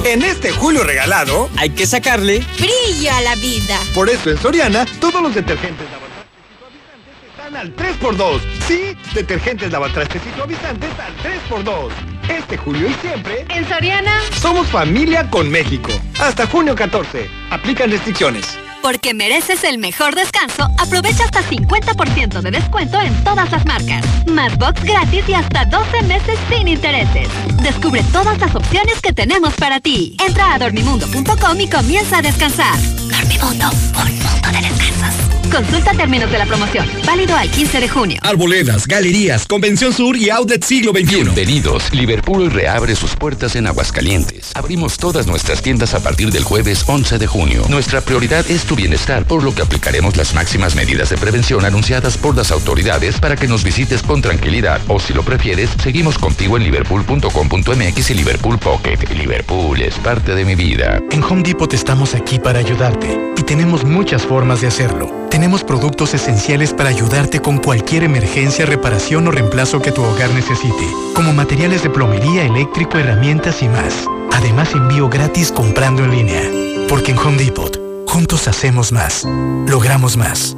En 0.05 0.21
este 0.21 0.51
julio 0.51 0.83
regalado, 0.83 1.49
hay 1.57 1.71
que 1.71 1.85
sacarle 1.85 2.41
Brillo 2.57 3.13
a 3.13 3.21
la 3.21 3.35
vida. 3.35 3.77
Por 3.93 4.09
eso 4.09 4.29
en 4.31 4.37
Soriana, 4.37 4.85
todos 5.01 5.21
los 5.21 5.35
detergentes 5.35 5.85
lavatrastes 5.91 6.37
y 6.45 6.57
suavizantes 6.57 7.13
están 7.29 7.55
al 7.57 7.75
3x2. 7.75 8.41
Sí, 8.67 8.97
detergentes 9.13 9.71
lavatrastes 9.71 10.21
y 10.25 10.37
suavizantes 10.37 10.89
al 10.91 11.13
3x2. 11.61 11.89
Este 12.29 12.57
julio 12.57 12.87
y 12.87 12.93
siempre, 12.95 13.45
En 13.49 13.67
Soriana, 13.67 14.21
somos 14.39 14.67
familia 14.67 15.29
con 15.29 15.49
México. 15.49 15.91
Hasta 16.19 16.47
junio 16.47 16.73
14. 16.73 17.29
Aplican 17.49 17.91
restricciones. 17.91 18.57
Porque 18.81 19.13
mereces 19.13 19.63
el 19.63 19.77
mejor 19.77 20.15
descanso, 20.15 20.69
aprovecha 20.77 21.25
hasta 21.25 21.41
50% 21.41 22.41
de 22.41 22.51
descuento 22.51 23.01
en 23.01 23.13
todas 23.23 23.51
las 23.51 23.65
marcas. 23.65 24.05
Más 24.27 24.57
gratis 24.83 25.23
y 25.27 25.33
hasta 25.33 25.65
12 25.65 26.03
meses 26.03 26.39
sin 26.49 26.67
intereses. 26.67 27.27
Descubre 27.61 28.03
todas 28.11 28.37
las 28.39 28.55
opciones 28.55 29.01
que 29.01 29.13
tenemos 29.13 29.53
para 29.55 29.79
ti. 29.79 30.15
Entra 30.25 30.53
a 30.53 30.59
dormimundo.com 30.59 31.59
y 31.59 31.67
comienza 31.67 32.19
a 32.19 32.21
descansar. 32.21 32.77
Dormimundo, 33.09 33.69
un 33.69 34.19
mundo 34.19 34.51
de 34.51 34.61
descansos. 34.61 35.26
Consulta 35.51 35.91
términos 35.93 36.31
de 36.31 36.37
la 36.37 36.45
promoción. 36.45 36.85
Válido 37.05 37.35
al 37.35 37.49
15 37.49 37.79
de 37.79 37.89
junio. 37.89 38.19
Arboledas, 38.21 38.85
galerías, 38.85 39.45
Convención 39.45 39.93
Sur 39.93 40.17
y 40.17 40.29
Outlet 40.29 40.63
Siglo 40.63 40.91
XXI. 40.91 41.23
Bienvenidos. 41.23 41.93
Liverpool 41.93 42.51
reabre 42.51 42.95
sus 42.95 43.15
puertas 43.15 43.55
en 43.55 43.67
Aguascalientes. 43.67 44.51
Abrimos 44.55 44.97
todas 44.97 45.25
nuestras 45.27 45.61
tiendas 45.61 45.93
a 45.93 46.01
partir 46.01 46.31
del 46.31 46.43
jueves 46.43 46.83
11 46.87 47.17
de 47.17 47.27
junio. 47.27 47.63
Nuestra 47.69 48.01
prioridad 48.01 48.49
es 48.49 48.63
tu 48.63 48.75
bienestar, 48.75 49.25
por 49.25 49.43
lo 49.43 49.55
que 49.55 49.61
aplicaremos 49.61 50.17
las 50.17 50.33
máximas 50.33 50.75
medidas 50.75 51.09
de 51.09 51.17
prevención 51.17 51.65
anunciadas 51.65 52.17
por 52.17 52.35
las 52.35 52.51
autoridades 52.51 53.19
para 53.19 53.35
que 53.35 53.47
nos 53.47 53.63
visites 53.63 54.03
con 54.03 54.21
tranquilidad. 54.21 54.81
O 54.87 54.99
si 54.99 55.13
lo 55.13 55.23
prefieres, 55.23 55.69
seguimos 55.81 56.17
contigo 56.17 56.57
en 56.57 56.63
liverpool.com.mx 56.63 58.09
y 58.09 58.13
Liverpool 58.13 58.59
Pocket. 58.59 58.97
Liverpool 59.15 59.81
es 59.81 59.95
parte 59.95 60.35
de 60.35 60.45
mi 60.45 60.55
vida. 60.55 61.01
En 61.11 61.23
Home 61.23 61.43
Depot 61.43 61.73
estamos 61.73 62.15
aquí 62.15 62.39
para 62.39 62.59
ayudarte 62.59 63.17
y 63.37 63.43
tenemos 63.43 63.83
muchas 63.83 64.23
formas 64.23 64.61
de 64.61 64.67
hacerlo. 64.67 65.26
Tenemos 65.37 65.63
productos 65.63 66.15
esenciales 66.15 66.73
para 66.73 66.89
ayudarte 66.89 67.43
con 67.43 67.59
cualquier 67.59 68.03
emergencia, 68.03 68.65
reparación 68.65 69.27
o 69.27 69.31
reemplazo 69.31 69.79
que 69.83 69.91
tu 69.91 70.03
hogar 70.03 70.31
necesite, 70.31 70.83
como 71.13 71.31
materiales 71.31 71.83
de 71.83 71.91
plomería, 71.91 72.43
eléctrico, 72.43 72.97
herramientas 72.97 73.61
y 73.61 73.67
más. 73.67 74.07
Además, 74.33 74.71
envío 74.73 75.09
gratis 75.09 75.51
comprando 75.51 76.03
en 76.03 76.09
línea. 76.09 76.41
Porque 76.89 77.11
en 77.11 77.19
Home 77.19 77.37
Depot, 77.37 77.79
juntos 78.07 78.47
hacemos 78.47 78.91
más, 78.91 79.25
logramos 79.67 80.17
más. 80.17 80.55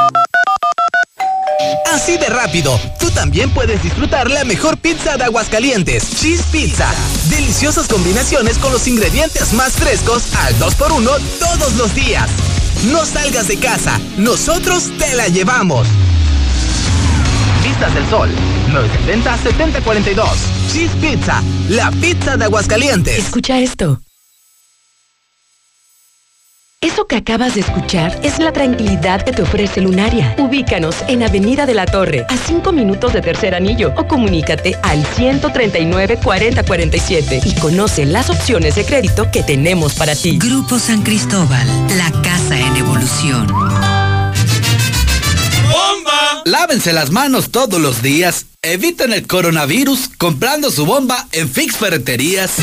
Así 1.94 2.18
de 2.18 2.28
rápido, 2.28 2.80
tú 3.02 3.12
también 3.12 3.50
puedes 3.50 3.84
disfrutar 3.84 4.32
la 4.32 4.46
mejor 4.46 4.78
pizza 4.78 5.18
de 5.18 5.26
Aguascalientes, 5.26 6.10
Cheese 6.22 6.44
Pizza. 6.54 6.90
Deliciosas 7.30 7.90
combinaciones 7.90 8.58
con 8.58 8.72
los 8.72 8.88
ingredientes 8.88 9.52
más 9.52 9.74
frescos 9.74 10.34
al 10.36 10.58
2x1 10.58 11.20
todos 11.38 11.74
los 11.74 11.94
días. 11.94 12.30
No 12.86 13.06
salgas 13.06 13.48
de 13.50 13.58
casa, 13.58 14.00
nosotros 14.18 14.90
te 14.98 15.14
la 15.14 15.28
llevamos. 15.28 15.86
Vistas 17.62 17.94
del 17.94 18.08
Sol, 18.10 18.30
970-7042. 18.72 20.26
Cheese 20.72 20.96
Pizza, 21.02 21.44
la 21.68 21.92
pizza 21.92 22.38
de 22.38 22.46
Aguascalientes. 22.46 23.20
Escucha 23.20 23.60
esto. 23.60 24.00
Eso 26.82 27.08
que 27.08 27.18
acabas 27.18 27.56
de 27.56 27.60
escuchar 27.60 28.18
es 28.24 28.40
la 28.40 28.54
tranquilidad 28.54 29.22
que 29.24 29.34
te 29.34 29.42
ofrece 29.42 29.82
Lunaria. 29.82 30.34
Ubícanos 30.38 30.96
en 31.10 31.24
Avenida 31.24 31.66
de 31.66 31.74
la 31.74 31.86
Torre, 31.86 32.26
a 32.30 32.38
5 32.38 32.72
minutos 32.72 33.12
de 33.12 33.22
Tercer 33.22 33.54
Anillo, 33.54 33.94
o 33.98 34.08
comunícate 34.08 34.78
al 34.82 35.06
139 35.06 36.20
4047 36.24 37.42
y 37.44 37.56
conoce 37.56 38.06
las 38.06 38.30
opciones 38.30 38.76
de 38.76 38.86
crédito 38.86 39.30
que 39.30 39.44
tenemos 39.44 39.94
para 39.96 40.16
ti. 40.16 40.38
Grupo 40.38 40.80
San 40.80 41.02
Cristóbal, 41.02 41.68
la 41.98 42.10
casa 42.22 42.58
en 42.58 42.74
evolución. 42.78 43.48
¡Bomba! 45.68 46.44
Lávense 46.46 46.94
las 46.94 47.12
manos 47.12 47.52
todos 47.52 47.82
los 47.82 48.02
días. 48.02 48.46
Eviten 48.62 49.12
el 49.12 49.28
coronavirus 49.28 50.12
comprando 50.18 50.72
su 50.72 50.86
bomba 50.86 51.28
en 51.34 51.50
Fix 51.50 51.76
Ferreterías. 51.76 52.54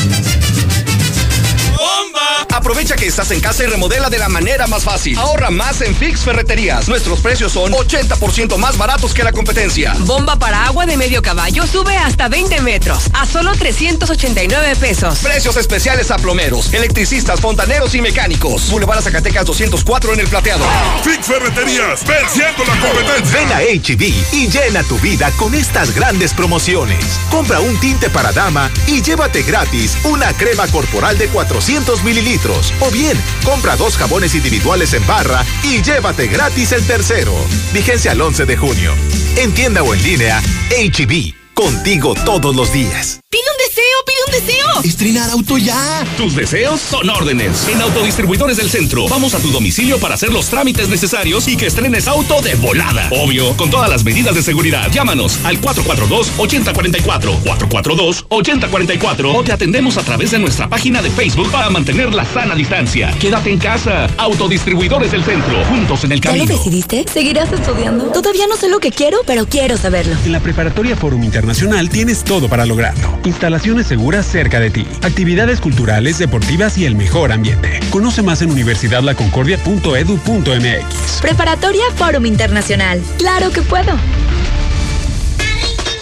Aprovecha 2.53 2.95
que 2.95 3.07
estás 3.07 3.31
en 3.31 3.39
casa 3.39 3.63
y 3.63 3.67
remodela 3.67 4.09
de 4.09 4.17
la 4.17 4.29
manera 4.29 4.67
más 4.67 4.83
fácil. 4.83 5.17
Ahorra 5.17 5.49
más 5.51 5.81
en 5.81 5.95
Fix 5.95 6.21
Ferreterías. 6.21 6.87
Nuestros 6.87 7.19
precios 7.19 7.51
son 7.51 7.71
80% 7.71 8.57
más 8.57 8.77
baratos 8.77 9.13
que 9.13 9.23
la 9.23 9.31
competencia. 9.31 9.95
Bomba 9.99 10.37
para 10.37 10.65
agua 10.65 10.85
de 10.85 10.97
medio 10.97 11.21
caballo 11.21 11.65
sube 11.67 11.95
hasta 11.95 12.27
20 12.27 12.61
metros 12.61 13.03
a 13.13 13.25
solo 13.25 13.53
389 13.53 14.75
pesos. 14.77 15.19
Precios 15.19 15.55
especiales 15.57 16.11
a 16.11 16.17
plomeros, 16.17 16.73
electricistas, 16.73 17.39
fontaneros 17.39 17.93
y 17.95 18.01
mecánicos. 18.01 18.69
Boulevard 18.69 19.01
Zacatecas 19.01 19.45
204 19.45 20.13
en 20.13 20.19
el 20.21 20.27
plateado. 20.27 20.65
Fix 21.03 21.27
Ferreterías, 21.27 22.05
venciendo 22.05 22.63
la 22.65 22.79
competencia. 22.79 23.37
Ven 23.37 23.51
a 23.51 23.59
HB 23.59 24.33
y 24.33 24.47
llena 24.49 24.83
tu 24.83 24.97
vida 24.99 25.31
con 25.37 25.53
estas 25.53 25.93
grandes 25.93 26.33
promociones. 26.33 27.19
Compra 27.29 27.59
un 27.59 27.79
tinte 27.79 28.09
para 28.09 28.31
dama 28.31 28.71
y 28.87 29.01
llévate 29.01 29.43
gratis 29.43 29.97
una 30.03 30.33
crema 30.33 30.67
corporal 30.67 31.17
de 31.17 31.27
400 31.27 32.03
mililitros. 32.07 32.73
O 32.79 32.89
bien, 32.89 33.21
compra 33.43 33.75
dos 33.75 33.97
jabones 33.97 34.33
individuales 34.33 34.93
en 34.93 35.05
barra 35.05 35.45
y 35.63 35.81
llévate 35.81 36.27
gratis 36.27 36.71
el 36.71 36.85
tercero. 36.87 37.33
Vigencia 37.73 38.11
al 38.11 38.21
11 38.21 38.45
de 38.45 38.57
junio. 38.57 38.93
En 39.35 39.53
tienda 39.53 39.83
o 39.83 39.93
en 39.93 40.01
línea, 40.01 40.41
HB. 40.71 41.53
Contigo 41.53 42.15
todos 42.25 42.55
los 42.55 42.71
días. 42.71 43.19
¡Pide 43.29 43.41
un 43.43 43.57
deseo, 43.67 43.83
pide 44.05 44.17
un 44.25 44.31
deseo! 44.45 44.81
¡Estrenar 44.85 45.29
auto 45.31 45.57
ya! 45.57 46.05
Tus 46.15 46.33
deseos 46.33 46.79
son 46.79 47.09
órdenes. 47.09 47.67
En 47.67 47.81
Autodistribuidores 47.81 48.55
del 48.55 48.69
Centro, 48.69 49.05
vamos 49.09 49.33
a 49.35 49.39
tu 49.39 49.51
domicilio 49.51 49.99
para 49.99 50.15
hacer 50.15 50.31
los 50.31 50.45
trámites 50.45 50.87
necesarios 50.87 51.45
y 51.49 51.57
que 51.57 51.65
estrenes 51.65 52.07
auto 52.07 52.41
de 52.41 52.55
volada. 52.55 53.09
Obvio, 53.11 53.55
con 53.57 53.69
todas 53.69 53.89
las 53.89 54.05
medidas 54.05 54.33
de 54.33 54.41
seguridad. 54.43 54.89
Llámanos 54.93 55.39
al 55.43 55.59
442-8044, 55.59 57.43
442-8044 57.43 59.35
o 59.35 59.43
te 59.43 59.51
atendemos 59.51 59.97
a 59.97 60.03
través 60.03 60.31
de 60.31 60.39
nuestra 60.39 60.69
página 60.69 61.01
de 61.01 61.09
Facebook 61.11 61.51
para 61.51 61.69
mantener 61.69 62.13
la 62.13 62.23
sana 62.23 62.55
distancia. 62.55 63.13
Quédate 63.19 63.51
en 63.51 63.59
casa. 63.59 64.07
Autodistribuidores 64.17 65.11
del 65.11 65.25
Centro, 65.25 65.65
juntos 65.65 66.05
en 66.05 66.13
el 66.13 66.21
¿Ya 66.21 66.31
lo 66.31 66.37
camino. 66.37 66.57
decidiste? 66.57 67.03
¿Seguirás 67.11 67.51
estudiando? 67.51 68.05
Todavía 68.05 68.47
no 68.47 68.55
sé 68.55 68.69
lo 68.69 68.79
que 68.79 68.91
quiero, 68.91 69.17
pero 69.27 69.45
quiero 69.47 69.75
saberlo. 69.75 70.15
En 70.23 70.31
la 70.31 70.39
Preparatoria 70.39 70.95
Forum 70.95 71.25
Internacional 71.25 71.89
tienes 71.89 72.23
todo 72.23 72.47
para 72.47 72.65
lograrlo. 72.65 73.16
Instalaciones 73.25 73.87
seguras 73.87 74.25
cerca 74.25 74.59
de 74.59 74.69
ti, 74.69 74.85
actividades 75.03 75.61
culturales, 75.61 76.17
deportivas 76.17 76.77
y 76.77 76.85
el 76.85 76.95
mejor 76.95 77.31
ambiente. 77.31 77.79
Conoce 77.89 78.21
más 78.21 78.41
en 78.41 78.51
universidadlaconcordia.edu.mx. 78.51 81.21
Preparatoria 81.21 81.83
Fórum 81.95 82.25
Internacional. 82.25 83.01
¡Claro 83.17 83.51
que 83.51 83.61
puedo! 83.61 83.93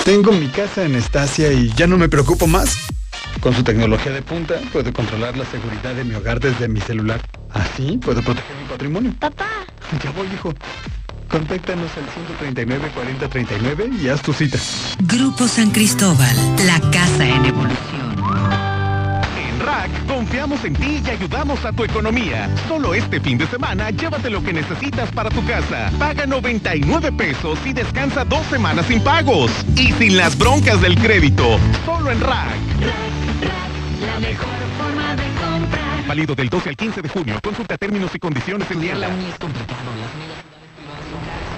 Tengo 0.06 0.32
mi 0.32 0.48
casa 0.50 0.84
en 0.84 0.96
Estacia 0.96 1.52
y 1.52 1.72
ya 1.76 1.88
no 1.88 1.98
me 1.98 2.08
preocupo 2.08 2.46
más. 2.46 2.78
Con 3.42 3.54
su 3.54 3.64
tecnología 3.64 4.12
de 4.12 4.22
punta, 4.22 4.56
puedo 4.72 4.92
controlar 4.94 5.36
la 5.36 5.46
seguridad 5.46 5.96
de 5.96 6.04
mi 6.04 6.16
hogar 6.16 6.40
desde 6.40 6.68
mi 6.68 6.80
celular. 6.80 7.22
Así 7.52 7.98
puedo 7.98 8.22
proteger 8.22 8.56
mi 8.58 8.68
patrimonio. 8.68 9.14
Papá. 9.20 9.48
Ya 10.04 10.12
voy, 10.12 10.28
hijo. 10.34 10.54
Contáctanos 11.30 11.90
al 11.98 12.10
139 12.10 12.92
40 12.94 13.28
39 13.30 13.90
y 14.02 14.10
haz 14.10 14.22
tu 14.22 14.34
cita. 14.34 14.58
Grupo 15.00 15.48
San 15.48 15.72
Cristóbal, 15.72 16.36
la 16.66 16.80
casa 16.92 17.28
en 17.28 17.46
evolución. 17.46 18.16
En 19.38 19.60
Rack 19.60 20.08
confiamos 20.08 20.64
en 20.64 20.74
ti 20.74 21.02
y 21.06 21.10
ayudamos 21.10 21.64
a 21.66 21.72
tu 21.72 21.84
economía. 21.84 22.50
Solo 22.68 22.94
este 22.94 23.20
fin 23.20 23.38
de 23.38 23.48
semana 23.48 23.90
llévate 23.92 24.30
lo 24.30 24.44
que 24.44 24.54
necesitas 24.54 25.12
para 25.12 25.30
tu 25.30 25.46
casa. 25.46 25.92
Paga 25.98 26.26
99 26.26 27.12
pesos 27.12 27.60
y 27.66 27.74
descansa 27.74 28.24
dos 28.24 28.46
semanas 28.48 28.86
sin 28.86 29.02
pagos. 29.02 29.52
Y 29.76 29.92
sin 29.94 30.18
las 30.18 30.38
broncas 30.38 30.82
del 30.82 30.96
crédito. 30.96 31.60
Solo 31.86 32.12
en 32.12 32.22
Rack. 32.22 32.56
La 34.06 34.20
mejor 34.20 34.48
forma 34.78 35.16
de 35.16 35.24
comprar. 35.24 36.08
Válido 36.08 36.36
del 36.36 36.50
12 36.50 36.70
al 36.70 36.78
15 36.78 37.02
de 37.02 37.10
junio. 37.10 37.40
Consulta 37.44 37.78
términos 37.78 38.14
y 38.14 38.20
condiciones 38.20 38.70
en 38.72 38.80
tienda. 38.80 39.10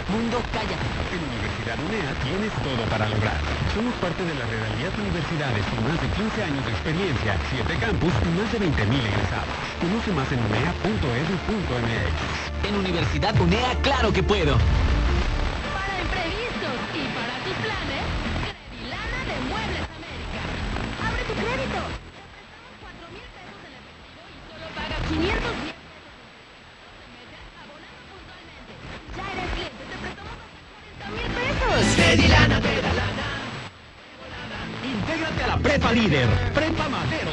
Mundo, 0.09 0.41
cállate. 0.53 0.87
En 1.11 1.19
Universidad 1.19 1.77
UNEA 1.83 2.13
tienes 2.23 2.51
todo 2.63 2.83
para 2.89 3.09
lograr. 3.09 3.39
Somos 3.75 3.93
parte 3.95 4.23
de 4.23 4.35
la 4.35 4.45
Realidad 4.45 4.93
Universidades 4.99 5.65
con 5.67 5.83
más 5.83 5.99
de 5.99 6.07
15 6.07 6.43
años 6.43 6.65
de 6.65 6.71
experiencia, 6.71 7.35
7 7.51 7.75
campus 7.79 8.13
y 8.23 8.29
más 8.39 8.51
de 8.51 8.59
20.000 8.59 9.03
egresados. 9.03 9.51
Conoce 9.81 10.11
más 10.13 10.31
en 10.31 10.39
unea.edu.mx. 10.47 12.15
En 12.67 12.75
Universidad 12.75 13.35
UNEA, 13.39 13.75
claro 13.83 14.13
que 14.13 14.23
puedo. 14.23 14.55
Para 14.57 15.99
imprevistos 15.99 16.77
y 16.95 17.03
para 17.11 17.35
tus 17.43 17.55
planes, 17.59 18.03
Credilana 18.47 19.19
de 19.27 19.35
Muebles 19.51 19.83
América. 19.91 20.39
Abre 21.03 21.23
tu 21.27 21.33
crédito. 21.35 21.79
Te 21.83 22.15
prestamos 22.15 22.79
4 22.79 23.11
mil 23.11 23.27
pesos 23.35 23.59
en 23.59 23.75
efectivo 23.75 24.23
y 24.23 24.39
solo 24.47 24.67
paga 24.71 24.95
510 25.03 25.35
pesos. 25.35 25.67
Ya 29.17 29.25
eres 29.35 29.49
cliente, 29.55 29.83
te 29.87 29.97
prestamos 29.97 30.35
hasta 30.37 31.05
40 31.07 31.67
mil 31.77 31.96
pesos. 32.07 32.07
Credilana 32.07 32.61
te 32.61 32.81
da 32.81 32.93
lana. 32.93 33.27
Intégrate 34.83 35.43
a 35.43 35.47
la 35.47 35.57
Prepa 35.57 35.91
Líder, 35.91 36.27
Prepa 36.53 36.87
Madero. 36.89 37.31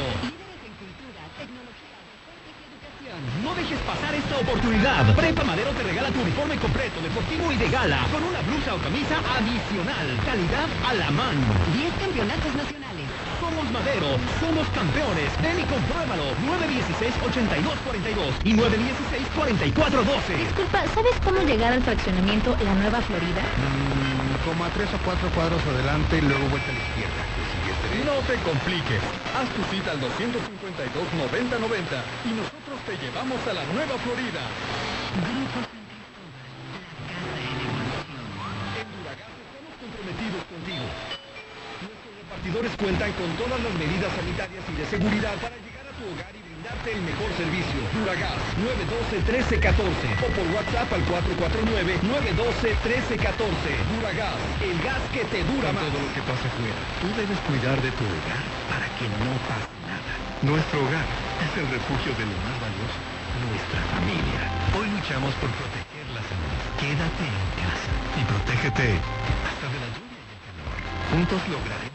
No 3.41 3.55
dejes 3.55 3.79
pasar 3.79 4.13
esta 4.13 4.37
oportunidad. 4.37 5.15
Prepa 5.15 5.43
Madero 5.43 5.71
te 5.71 5.83
regala 5.83 6.09
tu 6.09 6.21
uniforme 6.21 6.57
completo, 6.57 7.01
deportivo 7.01 7.51
y 7.51 7.55
de 7.55 7.69
gala, 7.69 8.05
con 8.11 8.23
una 8.23 8.41
blusa 8.41 8.75
o 8.75 8.77
camisa 8.79 9.19
adicional. 9.37 10.19
Calidad 10.25 10.67
a 10.85 10.93
la 10.93 11.11
mano. 11.11 11.41
10 11.73 11.93
campeonatos 11.95 12.55
nacionales. 12.55 13.05
Somos 13.39 13.71
Madero, 13.71 14.17
somos 14.39 14.67
campeones. 14.69 15.29
Ven 15.41 15.59
y 15.59 15.63
compruébalo. 15.63 16.35
916-8242 16.43 18.33
y 18.43 18.53
916-4412. 18.53 20.37
Disculpa, 20.37 20.85
¿sabes 20.93 21.19
cómo 21.23 21.41
llegar 21.41 21.73
al 21.73 21.81
fraccionamiento 21.83 22.55
La 22.63 22.75
Nueva 22.75 23.01
Florida? 23.01 23.41
Como 24.45 24.63
a 24.63 24.69
3 24.69 24.87
o 24.93 24.99
4 25.03 25.29
cuadros 25.33 25.61
adelante 25.65 26.17
y 26.19 26.21
luego 26.21 26.45
vuelta 26.53 26.69
a 26.69 26.77
la 26.77 26.79
izquierda. 26.85 27.17
No 28.05 28.21
te 28.29 28.37
compliques. 28.45 29.01
Haz 29.33 29.49
tu 29.57 29.65
cita 29.73 29.89
al 29.91 29.99
252-9090 30.05 31.65
y 32.29 32.37
nosotros 32.37 32.77
te 32.85 32.93
llevamos 33.01 33.41
a 33.41 33.53
la 33.57 33.65
Nueva 33.73 33.97
Florida. 34.05 34.45
En 38.77 38.85
Duragas 38.85 39.33
estamos 39.33 39.73
comprometidos 39.81 40.41
contigo. 40.45 40.85
Nuestros 41.81 42.13
repartidores 42.21 42.71
cuentan 42.77 43.11
con 43.17 43.29
todas 43.41 43.57
las 43.57 43.73
medidas 43.81 44.13
sanitarias 44.13 44.61
y 44.69 44.73
de 44.77 44.85
seguridad 44.85 45.33
para 45.41 45.57
llegar 45.57 45.89
a 45.89 45.93
tu 45.97 46.05
hogar 46.05 46.29
y 46.37 46.44
brindarte 46.65 46.93
el 46.93 47.01
mejor 47.01 47.31
servicio. 47.37 47.79
Duragas 47.93 48.33
912-1314 48.57 50.17
o 50.17 50.25
por 50.33 50.47
WhatsApp 50.57 50.89
al 50.93 51.05
449-912-1314. 51.05 53.45
Duragas, 53.93 54.33
el 54.65 54.81
gas 54.81 55.01
que 55.13 55.21
te 55.29 55.45
dura 55.45 55.69
más. 55.73 55.83
todo 55.85 56.01
lo 56.01 56.09
que 56.13 56.21
pasa 56.25 56.49
afuera, 56.49 56.81
tú 57.01 57.07
debes 57.13 57.37
cuidar 57.45 57.77
de 57.81 57.91
tu 57.93 58.01
hogar 58.01 58.41
para 58.69 58.85
que 58.97 59.05
no 59.21 59.29
pase 59.45 59.69
nada. 59.85 60.13
Nuestro 60.41 60.81
hogar 60.81 61.05
es 61.45 61.53
el 61.53 61.69
refugio 61.69 62.17
de 62.17 62.25
lo 62.25 62.33
más 62.41 62.57
valioso, 62.57 62.97
nuestra 63.45 63.77
familia. 63.93 64.49
Hoy 64.73 64.89
luchamos 64.89 65.37
por 65.37 65.53
proteger 65.53 66.09
la 66.17 66.25
salud. 66.25 66.49
Quédate 66.81 67.29
en 67.29 67.45
casa 67.61 67.93
y 68.17 68.25
protégete 68.25 68.97
hasta 69.45 69.69
de 69.69 69.77
la 69.85 69.93
lluvia 69.93 70.17
y 70.17 70.33
el 70.33 70.41
calor. 70.49 70.73
Juntos 71.13 71.45
lograremos 71.45 71.94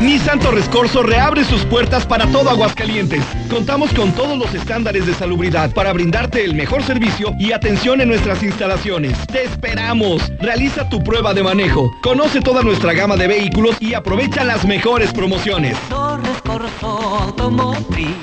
Nissan 0.00 0.38
Torres 0.40 0.68
Corso 0.68 1.02
reabre 1.02 1.44
sus 1.44 1.64
puertas 1.64 2.06
para 2.06 2.26
todo 2.26 2.50
Aguascalientes. 2.50 3.24
Contamos 3.50 3.92
con 3.92 4.12
todos 4.12 4.38
los 4.38 4.54
estándares 4.54 5.06
de 5.06 5.14
salubridad 5.14 5.72
para 5.72 5.92
brindarte 5.92 6.44
el 6.44 6.54
mejor 6.54 6.82
servicio 6.82 7.34
y 7.38 7.52
atención 7.52 8.00
en 8.00 8.08
nuestras 8.08 8.42
instalaciones. 8.42 9.18
¡Te 9.26 9.44
esperamos! 9.44 10.32
Realiza 10.40 10.88
tu 10.88 11.02
prueba 11.02 11.34
de 11.34 11.42
manejo. 11.42 11.90
Conoce 12.02 12.40
toda 12.40 12.62
nuestra 12.62 12.92
gama 12.92 13.16
de 13.16 13.28
vehículos 13.28 13.76
y 13.80 13.94
aprovecha 13.94 14.44
las 14.44 14.64
mejores 14.64 15.12
promociones. 15.12 15.76
Torres 15.88 16.40
Corso 16.44 17.18
Automotriz, 17.22 18.16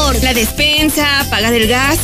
La 0.10 0.34
despensa, 0.34 1.05
pagar 1.30 1.53
el 1.53 1.68
gas, 1.68 1.99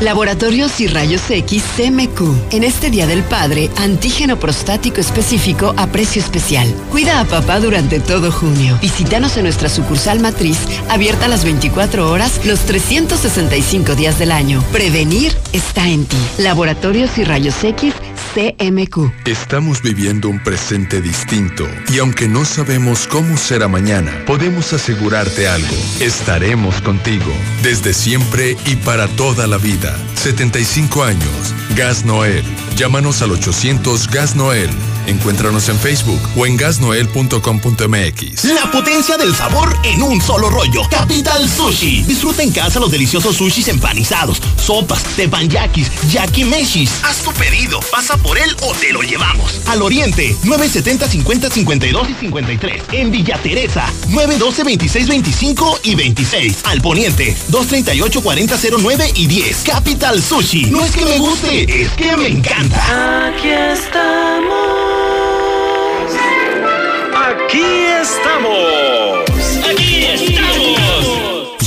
Laboratorios 0.00 0.78
y 0.80 0.88
Rayos 0.88 1.30
X 1.30 1.62
CMQ. 1.76 2.52
En 2.52 2.64
este 2.64 2.90
Día 2.90 3.06
del 3.06 3.22
Padre, 3.22 3.70
antígeno 3.76 4.38
prostático 4.38 5.00
específico 5.00 5.74
a 5.78 5.86
precio 5.86 6.20
especial. 6.20 6.68
Cuida 6.90 7.20
a 7.20 7.24
papá 7.24 7.60
durante 7.60 7.98
todo 7.98 8.30
junio. 8.30 8.78
Visítanos 8.82 9.36
en 9.38 9.44
nuestra 9.44 9.70
sucursal 9.70 10.20
matriz, 10.20 10.58
abierta 10.90 11.28
las 11.28 11.44
24 11.44 12.10
horas, 12.10 12.44
los 12.44 12.60
365 12.60 13.94
días 13.94 14.18
del 14.18 14.32
año. 14.32 14.62
Prevenir 14.70 15.32
está 15.52 15.88
en 15.88 16.04
ti. 16.04 16.18
Laboratorios 16.38 17.16
y 17.16 17.24
Rayos 17.24 17.64
X 17.64 17.94
CMQ. 18.36 19.26
Estamos 19.26 19.80
viviendo 19.80 20.28
un 20.28 20.38
presente 20.44 21.00
distinto 21.00 21.66
y 21.90 22.00
aunque 22.00 22.28
no 22.28 22.44
sabemos 22.44 23.06
cómo 23.06 23.38
será 23.38 23.66
mañana, 23.66 24.12
podemos 24.26 24.74
asegurarte 24.74 25.48
algo. 25.48 25.74
Estaremos 26.00 26.82
contigo 26.82 27.32
desde 27.62 27.94
siempre 27.94 28.54
y 28.66 28.76
para 28.76 29.08
toda 29.08 29.46
la 29.46 29.56
vida. 29.56 29.85
75 30.14 31.02
años. 31.04 31.54
Gas 31.76 32.04
Noel. 32.04 32.44
Llámanos 32.76 33.22
al 33.22 33.30
800 33.32 34.08
Gas 34.08 34.36
Noel. 34.36 34.68
Encuéntranos 35.06 35.68
en 35.70 35.78
Facebook 35.78 36.20
o 36.36 36.44
en 36.46 36.58
gasnoel.com.mx. 36.58 38.44
La 38.44 38.70
potencia 38.70 39.16
del 39.16 39.34
sabor 39.34 39.74
en 39.84 40.02
un 40.02 40.20
solo 40.20 40.50
rollo. 40.50 40.82
Capital 40.90 41.48
Sushi. 41.48 42.02
Disfruta 42.02 42.42
en 42.42 42.52
casa 42.52 42.78
los 42.78 42.90
deliciosos 42.90 43.36
sushis 43.36 43.68
empanizados, 43.68 44.42
sopas, 44.62 45.04
teppanyakis, 45.16 45.90
yakimeshis. 46.10 46.90
Haz 47.02 47.22
tu 47.22 47.32
pedido, 47.32 47.80
pasa 47.90 48.18
por 48.18 48.36
él 48.36 48.54
o 48.60 48.74
te 48.74 48.92
lo 48.92 49.00
llevamos. 49.00 49.60
Al 49.68 49.80
Oriente, 49.80 50.36
970 50.42 51.08
50 51.08 51.50
52 51.50 52.10
y 52.10 52.14
53. 52.14 52.82
En 52.92 53.10
Villa 53.10 53.38
Teresa, 53.42 53.86
912 54.08 54.64
26 54.64 55.08
25 55.08 55.80
y 55.84 55.94
26. 55.94 56.58
Al 56.64 56.82
Poniente, 56.82 57.36
238 57.48 58.22
40 58.22 58.56
09 58.78 59.12
y 59.14 59.26
10. 59.28 59.62
Capital 59.62 60.22
Sushi. 60.22 60.66
No 60.66 60.84
es 60.84 60.90
que 60.90 61.04
me 61.04 61.18
guste, 61.18 61.82
es 61.82 61.92
que 61.92 62.16
me 62.16 62.26
encanta. 62.26 62.65
Aquí 62.74 63.50
estamos. 63.50 64.56
Aquí 67.14 67.64
estamos. 68.00 69.55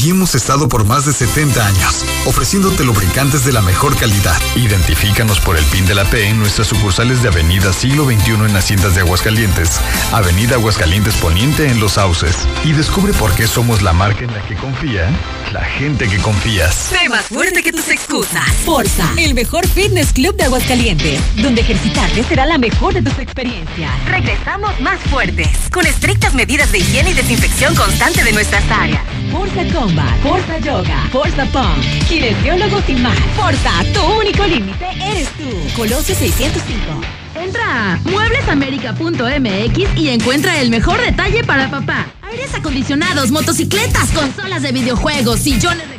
Aquí 0.10 0.18
Hemos 0.20 0.34
estado 0.34 0.68
por 0.68 0.86
más 0.86 1.06
de 1.06 1.14
70 1.14 1.66
años, 1.66 2.04
ofreciéndote 2.26 2.84
lubricantes 2.84 3.46
de 3.46 3.54
la 3.54 3.62
mejor 3.62 3.96
calidad. 3.96 4.36
Identifícanos 4.56 5.40
por 5.40 5.56
el 5.56 5.64
PIN 5.66 5.86
de 5.86 5.94
la 5.94 6.04
P 6.04 6.28
en 6.28 6.40
nuestras 6.40 6.68
sucursales 6.68 7.22
de 7.22 7.30
Avenida 7.30 7.72
Siglo 7.72 8.06
XXI 8.06 8.32
en 8.32 8.56
Haciendas 8.56 8.96
de 8.96 9.02
Aguascalientes, 9.02 9.80
Avenida 10.12 10.56
Aguascalientes 10.56 11.16
Poniente 11.18 11.70
en 11.70 11.80
Los 11.80 11.94
Sauces. 11.94 12.36
Y 12.66 12.74
descubre 12.74 13.14
por 13.14 13.32
qué 13.34 13.48
somos 13.48 13.84
la 13.84 13.94
marca 13.94 14.26
en 14.26 14.34
la 14.34 14.42
que 14.48 14.56
confía 14.56 15.10
la 15.54 15.64
gente 15.64 16.08
que 16.08 16.18
confías. 16.18 16.76
Sé 16.76 17.10
más 17.10 17.26
fuerte 17.26 17.64
que 17.64 17.72
tus 17.72 17.88
excusas. 17.90 18.46
Forza, 18.66 19.08
el 19.18 19.34
mejor 19.34 19.68
fitness 19.68 20.14
club 20.14 20.36
de 20.36 20.44
Aguascalientes, 20.44 21.22
donde 21.38 21.62
ejercitarte 21.62 22.24
será 22.24 22.46
la 22.46 22.58
mejor 22.58 22.94
de 22.94 23.02
tus 23.02 23.18
experiencias. 23.20 23.92
Regresamos 24.06 24.80
más 24.80 25.00
fuertes, 25.10 25.50
con 25.72 25.86
estrictas 25.86 26.34
medidas 26.34 26.72
de 26.72 26.80
higiene 26.80 27.12
y 27.12 27.14
desinfección 27.14 27.76
constante 27.76 28.24
de 28.24 28.32
nuestras 28.32 28.64
áreas. 28.70 29.02
Forza 29.32 29.64
Combat, 29.74 29.99
Forza 30.24 30.60
Yoga, 30.60 31.08
Forza 31.12 31.46
Punk, 31.46 32.08
kinesiólogos 32.08 32.84
y 32.90 32.94
más. 32.94 33.18
Forza, 33.36 33.72
tu 33.94 34.02
único 34.20 34.46
límite 34.46 34.86
eres 35.02 35.30
tú. 35.30 35.50
Colosio 35.76 36.16
605. 36.16 37.02
Entra 37.36 37.94
a 37.94 37.98
mueblesamerica.mx 38.04 39.98
y 39.98 40.10
encuentra 40.10 40.60
el 40.60 40.70
mejor 40.70 41.00
detalle 41.00 41.44
para 41.44 41.70
papá. 41.70 42.08
Aires 42.22 42.54
acondicionados, 42.54 43.32
motocicletas, 43.32 44.12
consolas 44.12 44.62
de 44.62 44.72
videojuegos, 44.72 45.40
sillones 45.40 45.88
reclinables, 45.88 45.99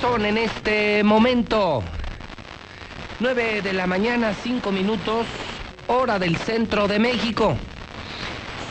Son 0.00 0.24
en 0.24 0.38
este 0.38 1.04
momento 1.04 1.82
9 3.18 3.60
de 3.60 3.72
la 3.74 3.86
mañana, 3.86 4.32
5 4.32 4.72
minutos, 4.72 5.26
hora 5.88 6.18
del 6.18 6.38
centro 6.38 6.88
de 6.88 6.98
México. 6.98 7.54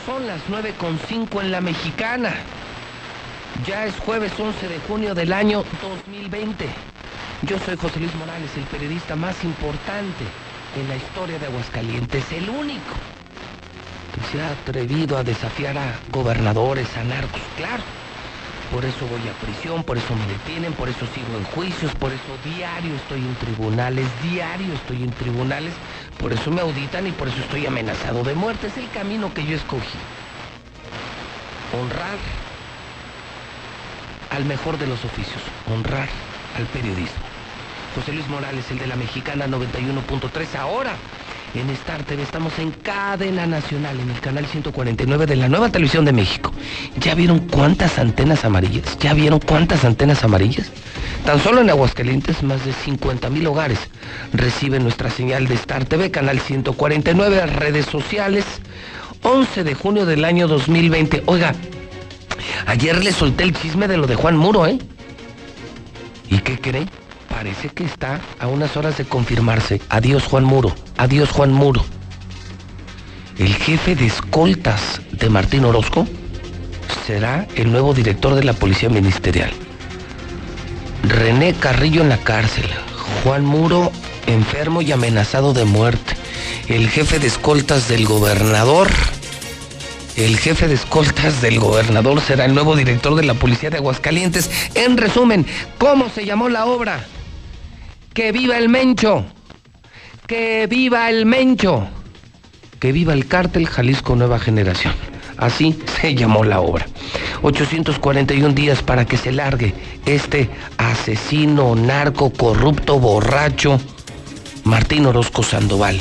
Son 0.04 0.26
las 0.26 0.40
9 0.48 0.74
con 0.76 0.98
5 0.98 1.40
en 1.40 1.52
la 1.52 1.60
mexicana. 1.60 2.34
Ya 3.64 3.86
es 3.86 3.94
jueves 4.00 4.32
11 4.36 4.68
de 4.68 4.78
junio 4.80 5.14
del 5.14 5.32
año 5.32 5.62
2020. 5.80 6.66
Yo 7.42 7.60
soy 7.60 7.76
José 7.76 8.00
Luis 8.00 8.14
Morales, 8.16 8.50
el 8.56 8.64
periodista 8.64 9.14
más 9.14 9.44
importante 9.44 10.24
en 10.76 10.88
la 10.88 10.96
historia 10.96 11.38
de 11.38 11.46
Aguascalientes, 11.46 12.24
el 12.32 12.50
único 12.50 12.94
que 14.14 14.32
se 14.32 14.42
ha 14.42 14.50
atrevido 14.50 15.16
a 15.16 15.22
desafiar 15.22 15.78
a 15.78 15.94
gobernadores, 16.10 16.88
a 16.96 17.02
claro. 17.56 17.99
Por 18.72 18.84
eso 18.84 19.04
voy 19.08 19.20
a 19.28 19.32
prisión, 19.44 19.82
por 19.82 19.98
eso 19.98 20.14
me 20.14 20.26
detienen, 20.26 20.72
por 20.74 20.88
eso 20.88 21.04
sigo 21.12 21.36
en 21.36 21.44
juicios, 21.44 21.92
por 21.96 22.12
eso 22.12 22.38
diario 22.44 22.94
estoy 22.94 23.18
en 23.18 23.34
tribunales, 23.34 24.06
diario 24.22 24.72
estoy 24.74 25.02
en 25.02 25.10
tribunales, 25.10 25.72
por 26.18 26.32
eso 26.32 26.52
me 26.52 26.60
auditan 26.60 27.04
y 27.06 27.10
por 27.10 27.26
eso 27.26 27.38
estoy 27.40 27.66
amenazado 27.66 28.22
de 28.22 28.34
muerte. 28.34 28.68
Es 28.68 28.76
el 28.76 28.88
camino 28.90 29.34
que 29.34 29.44
yo 29.44 29.56
escogí. 29.56 29.98
Honrar 31.72 32.18
al 34.30 34.44
mejor 34.44 34.78
de 34.78 34.86
los 34.86 35.04
oficios, 35.04 35.42
honrar 35.68 36.08
al 36.56 36.66
periodismo. 36.66 37.24
José 37.96 38.12
Luis 38.12 38.28
Morales, 38.28 38.70
el 38.70 38.78
de 38.78 38.86
la 38.86 38.94
Mexicana 38.94 39.48
91.3, 39.48 40.54
ahora 40.56 40.92
en 41.54 41.70
Star 41.70 42.04
TV 42.04 42.22
estamos 42.22 42.58
en 42.58 42.70
cadena 42.70 43.46
nacional, 43.46 43.98
en 43.98 44.10
el 44.10 44.20
canal 44.20 44.46
149 44.46 45.26
de 45.26 45.36
la 45.36 45.48
nueva 45.48 45.68
televisión 45.70 46.04
de 46.04 46.12
México. 46.12 46.52
¿Ya 47.00 47.14
vieron 47.14 47.40
cuántas 47.40 47.98
antenas 47.98 48.44
amarillas? 48.44 48.96
¿Ya 49.00 49.14
vieron 49.14 49.40
cuántas 49.40 49.84
antenas 49.84 50.22
amarillas? 50.22 50.70
Tan 51.24 51.40
solo 51.40 51.60
en 51.60 51.70
Aguascalientes, 51.70 52.42
más 52.42 52.64
de 52.64 52.72
50 52.72 53.30
mil 53.30 53.46
hogares 53.46 53.78
reciben 54.32 54.84
nuestra 54.84 55.10
señal 55.10 55.48
de 55.48 55.54
Star 55.54 55.84
TV, 55.84 56.10
canal 56.10 56.38
149, 56.38 57.46
redes 57.46 57.86
sociales, 57.86 58.44
11 59.22 59.64
de 59.64 59.74
junio 59.74 60.06
del 60.06 60.24
año 60.24 60.46
2020. 60.46 61.24
Oiga, 61.26 61.54
ayer 62.66 63.02
le 63.02 63.12
solté 63.12 63.44
el 63.44 63.54
chisme 63.54 63.88
de 63.88 63.96
lo 63.96 64.06
de 64.06 64.14
Juan 64.14 64.36
Muro, 64.36 64.66
¿eh? 64.66 64.78
¿Y 66.28 66.38
qué 66.38 66.58
creen? 66.58 66.88
Parece 67.40 67.70
que 67.70 67.84
está 67.84 68.20
a 68.38 68.48
unas 68.48 68.76
horas 68.76 68.98
de 68.98 69.06
confirmarse. 69.06 69.80
Adiós 69.88 70.24
Juan 70.24 70.44
Muro, 70.44 70.74
adiós 70.98 71.30
Juan 71.30 71.50
Muro. 71.50 71.82
El 73.38 73.54
jefe 73.54 73.96
de 73.96 74.04
escoltas 74.04 75.00
de 75.10 75.30
Martín 75.30 75.64
Orozco 75.64 76.06
será 77.06 77.48
el 77.54 77.72
nuevo 77.72 77.94
director 77.94 78.34
de 78.34 78.44
la 78.44 78.52
Policía 78.52 78.90
Ministerial. 78.90 79.50
René 81.02 81.54
Carrillo 81.54 82.02
en 82.02 82.10
la 82.10 82.18
cárcel. 82.18 82.66
Juan 83.24 83.46
Muro 83.46 83.90
enfermo 84.26 84.82
y 84.82 84.92
amenazado 84.92 85.54
de 85.54 85.64
muerte. 85.64 86.16
El 86.68 86.90
jefe 86.90 87.20
de 87.20 87.28
escoltas 87.28 87.88
del 87.88 88.04
gobernador. 88.04 88.90
El 90.14 90.36
jefe 90.36 90.68
de 90.68 90.74
escoltas 90.74 91.40
del 91.40 91.58
gobernador 91.58 92.20
será 92.20 92.44
el 92.44 92.52
nuevo 92.52 92.76
director 92.76 93.14
de 93.14 93.22
la 93.22 93.32
Policía 93.32 93.70
de 93.70 93.78
Aguascalientes. 93.78 94.50
En 94.74 94.98
resumen, 94.98 95.46
¿cómo 95.78 96.10
se 96.10 96.26
llamó 96.26 96.50
la 96.50 96.66
obra? 96.66 97.06
Que 98.14 98.32
viva 98.32 98.58
el 98.58 98.68
Mencho. 98.68 99.24
Que 100.26 100.66
viva 100.66 101.08
el 101.10 101.26
Mencho. 101.26 101.88
Que 102.78 102.92
viva 102.92 103.12
el 103.12 103.26
cártel 103.26 103.66
Jalisco 103.66 104.16
Nueva 104.16 104.38
Generación. 104.38 104.94
Así 105.36 105.78
se 106.00 106.14
llamó 106.14 106.44
la 106.44 106.60
obra. 106.60 106.86
841 107.42 108.54
días 108.54 108.82
para 108.82 109.06
que 109.06 109.16
se 109.16 109.32
largue 109.32 109.74
este 110.06 110.50
asesino, 110.76 111.74
narco, 111.74 112.30
corrupto, 112.30 112.98
borracho, 112.98 113.80
Martín 114.64 115.06
Orozco 115.06 115.42
Sandoval. 115.42 115.98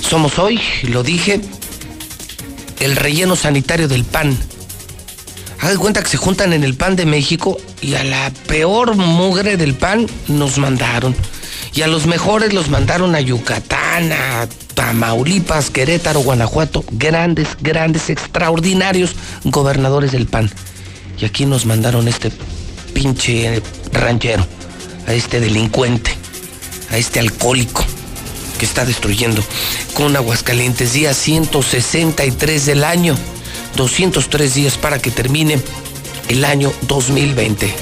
Somos 0.00 0.38
hoy, 0.38 0.60
lo 0.88 1.02
dije, 1.02 1.40
el 2.80 2.96
relleno 2.96 3.36
sanitario 3.36 3.88
del 3.88 4.04
pan. 4.04 4.36
Hagan 5.60 5.78
cuenta 5.78 6.02
que 6.02 6.08
se 6.08 6.16
juntan 6.16 6.52
en 6.52 6.64
el 6.64 6.74
pan 6.74 6.96
de 6.96 7.06
México 7.06 7.58
y 7.80 7.94
a 7.94 8.04
la 8.04 8.30
peor 8.46 8.96
mugre 8.96 9.56
del 9.56 9.74
pan 9.74 10.06
nos 10.28 10.58
mandaron. 10.58 11.14
Y 11.74 11.82
a 11.82 11.86
los 11.86 12.06
mejores 12.06 12.52
los 12.52 12.70
mandaron 12.70 13.14
a 13.14 13.20
Yucatán, 13.20 14.12
a 14.12 14.48
Tamaulipas, 14.74 15.70
Querétaro, 15.70 16.20
Guanajuato. 16.20 16.84
Grandes, 16.92 17.48
grandes, 17.60 18.10
extraordinarios 18.10 19.14
gobernadores 19.44 20.12
del 20.12 20.26
PAN. 20.26 20.50
Y 21.18 21.24
aquí 21.24 21.46
nos 21.46 21.66
mandaron 21.66 22.08
este 22.08 22.30
pinche 22.92 23.62
ranchero, 23.92 24.46
a 25.06 25.12
este 25.12 25.40
delincuente, 25.40 26.10
a 26.90 26.98
este 26.98 27.20
alcohólico 27.20 27.84
que 28.58 28.64
está 28.64 28.84
destruyendo 28.84 29.42
con 29.94 30.16
Aguascalientes, 30.16 30.92
día 30.94 31.12
163 31.12 32.66
del 32.66 32.84
año, 32.84 33.16
203 33.76 34.54
días 34.54 34.76
para 34.76 34.98
que 34.98 35.10
termine 35.10 35.60
el 36.28 36.44
año 36.44 36.72
2020. 36.82 37.72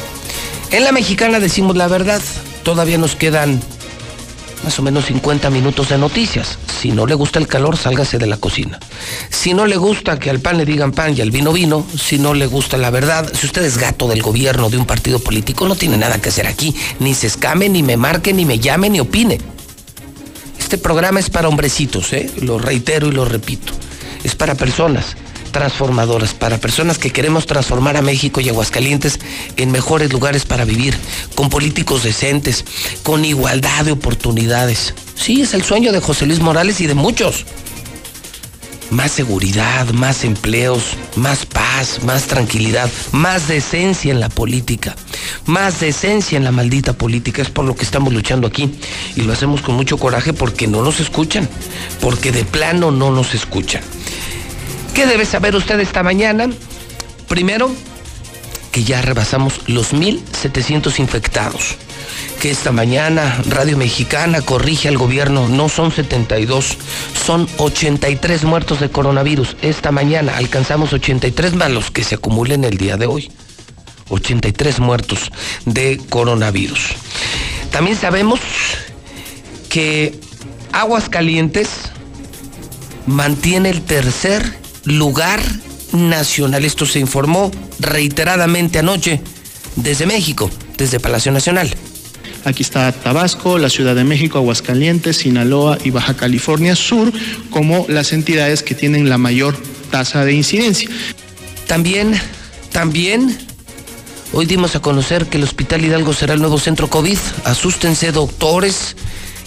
En 0.72 0.84
la 0.84 0.92
mexicana 0.92 1.40
decimos 1.40 1.76
la 1.76 1.88
verdad, 1.88 2.20
todavía 2.64 2.98
nos 2.98 3.14
quedan 3.14 3.62
más 4.64 4.78
o 4.78 4.82
menos 4.82 5.06
50 5.06 5.50
minutos 5.50 5.90
de 5.90 5.98
noticias, 5.98 6.58
Si 6.80 6.90
no 6.90 7.06
le 7.06 7.14
gusta 7.14 7.38
el 7.38 7.46
calor, 7.46 7.76
sálgase 7.76 8.18
de 8.18 8.26
la 8.26 8.36
cocina. 8.36 8.78
Si 9.30 9.54
no 9.54 9.66
le 9.66 9.76
gusta 9.76 10.18
que 10.18 10.30
al 10.30 10.40
pan 10.40 10.58
le 10.58 10.66
digan 10.66 10.92
pan 10.92 11.14
y 11.16 11.20
al 11.20 11.30
vino 11.30 11.52
vino, 11.52 11.86
si 11.98 12.18
no 12.18 12.34
le 12.34 12.46
gusta 12.46 12.76
la 12.76 12.90
verdad, 12.90 13.30
si 13.32 13.46
usted 13.46 13.62
es 13.62 13.78
gato 13.78 14.08
del 14.08 14.22
gobierno 14.22 14.68
de 14.68 14.76
un 14.76 14.84
partido 14.84 15.18
político, 15.18 15.66
no 15.68 15.76
tiene 15.76 15.96
nada 15.96 16.20
que 16.20 16.28
hacer 16.28 16.46
aquí. 16.46 16.74
Ni 16.98 17.14
se 17.14 17.28
escame, 17.28 17.68
ni 17.68 17.82
me 17.82 17.96
marque, 17.96 18.32
ni 18.32 18.44
me 18.44 18.58
llame, 18.58 18.90
ni 18.90 19.00
opine. 19.00 19.38
Este 20.58 20.76
programa 20.76 21.20
es 21.20 21.30
para 21.30 21.48
hombrecitos, 21.48 22.12
¿eh? 22.12 22.30
lo 22.40 22.58
reitero 22.58 23.08
y 23.08 23.12
lo 23.12 23.24
repito. 23.24 23.72
Es 24.24 24.34
para 24.34 24.54
personas 24.54 25.16
transformadoras, 25.54 26.34
para 26.34 26.58
personas 26.58 26.98
que 26.98 27.10
queremos 27.10 27.46
transformar 27.46 27.96
a 27.96 28.02
México 28.02 28.40
y 28.40 28.48
Aguascalientes 28.48 29.20
en 29.56 29.70
mejores 29.70 30.12
lugares 30.12 30.44
para 30.44 30.64
vivir, 30.64 30.94
con 31.36 31.48
políticos 31.48 32.02
decentes, 32.02 32.64
con 33.04 33.24
igualdad 33.24 33.84
de 33.84 33.92
oportunidades. 33.92 34.94
Sí, 35.14 35.40
es 35.42 35.54
el 35.54 35.62
sueño 35.62 35.92
de 35.92 36.00
José 36.00 36.26
Luis 36.26 36.40
Morales 36.40 36.80
y 36.80 36.88
de 36.88 36.94
muchos. 36.94 37.46
Más 38.90 39.12
seguridad, 39.12 39.88
más 39.90 40.24
empleos, 40.24 40.82
más 41.14 41.46
paz, 41.46 42.02
más 42.02 42.24
tranquilidad, 42.24 42.90
más 43.12 43.46
decencia 43.46 44.10
en 44.10 44.18
la 44.18 44.28
política, 44.28 44.96
más 45.46 45.78
decencia 45.78 46.36
en 46.36 46.44
la 46.44 46.50
maldita 46.50 46.94
política. 46.94 47.42
Es 47.42 47.48
por 47.48 47.64
lo 47.64 47.76
que 47.76 47.84
estamos 47.84 48.12
luchando 48.12 48.48
aquí 48.48 48.74
y 49.14 49.22
lo 49.22 49.32
hacemos 49.32 49.62
con 49.62 49.76
mucho 49.76 49.98
coraje 49.98 50.32
porque 50.32 50.66
no 50.66 50.82
nos 50.82 50.98
escuchan, 50.98 51.48
porque 52.00 52.32
de 52.32 52.44
plano 52.44 52.90
no 52.90 53.12
nos 53.12 53.34
escuchan. 53.34 53.82
¿Qué 54.94 55.06
debe 55.06 55.26
saber 55.26 55.56
usted 55.56 55.80
esta 55.80 56.04
mañana? 56.04 56.48
Primero, 57.26 57.68
que 58.70 58.84
ya 58.84 59.02
rebasamos 59.02 59.60
los 59.66 59.92
1.700 59.92 61.00
infectados. 61.00 61.74
Que 62.40 62.52
esta 62.52 62.70
mañana 62.70 63.42
Radio 63.48 63.76
Mexicana 63.76 64.40
corrige 64.40 64.88
al 64.88 64.96
gobierno, 64.96 65.48
no 65.48 65.68
son 65.68 65.90
72, 65.90 66.76
son 67.26 67.48
83 67.58 68.44
muertos 68.44 68.78
de 68.78 68.88
coronavirus. 68.88 69.56
Esta 69.62 69.90
mañana 69.90 70.36
alcanzamos 70.36 70.92
83 70.92 71.54
más 71.54 71.72
los 71.72 71.90
que 71.90 72.04
se 72.04 72.14
acumulen 72.14 72.62
el 72.62 72.76
día 72.76 72.96
de 72.96 73.06
hoy. 73.06 73.32
83 74.10 74.78
muertos 74.78 75.32
de 75.64 76.00
coronavirus. 76.08 76.90
También 77.72 77.96
sabemos 77.96 78.38
que 79.68 80.20
Aguascalientes 80.72 81.68
mantiene 83.06 83.70
el 83.70 83.82
tercer 83.82 84.63
lugar 84.84 85.40
nacional. 85.92 86.64
Esto 86.64 86.86
se 86.86 86.98
informó 86.98 87.50
reiteradamente 87.78 88.78
anoche 88.78 89.20
desde 89.76 90.06
México, 90.06 90.50
desde 90.76 91.00
Palacio 91.00 91.32
Nacional. 91.32 91.74
Aquí 92.44 92.62
está 92.62 92.92
Tabasco, 92.92 93.58
la 93.58 93.70
Ciudad 93.70 93.94
de 93.94 94.04
México, 94.04 94.38
Aguascalientes, 94.38 95.18
Sinaloa 95.18 95.78
y 95.82 95.90
Baja 95.90 96.14
California 96.14 96.76
Sur 96.76 97.10
como 97.50 97.86
las 97.88 98.12
entidades 98.12 98.62
que 98.62 98.74
tienen 98.74 99.08
la 99.08 99.16
mayor 99.16 99.56
tasa 99.90 100.24
de 100.24 100.34
incidencia. 100.34 100.90
También, 101.66 102.20
también, 102.70 103.38
hoy 104.32 104.44
dimos 104.44 104.76
a 104.76 104.80
conocer 104.80 105.26
que 105.26 105.38
el 105.38 105.44
Hospital 105.44 105.84
Hidalgo 105.84 106.12
será 106.12 106.34
el 106.34 106.40
nuevo 106.40 106.58
centro 106.58 106.90
COVID. 106.90 107.18
Asústense, 107.44 108.12
doctores. 108.12 108.94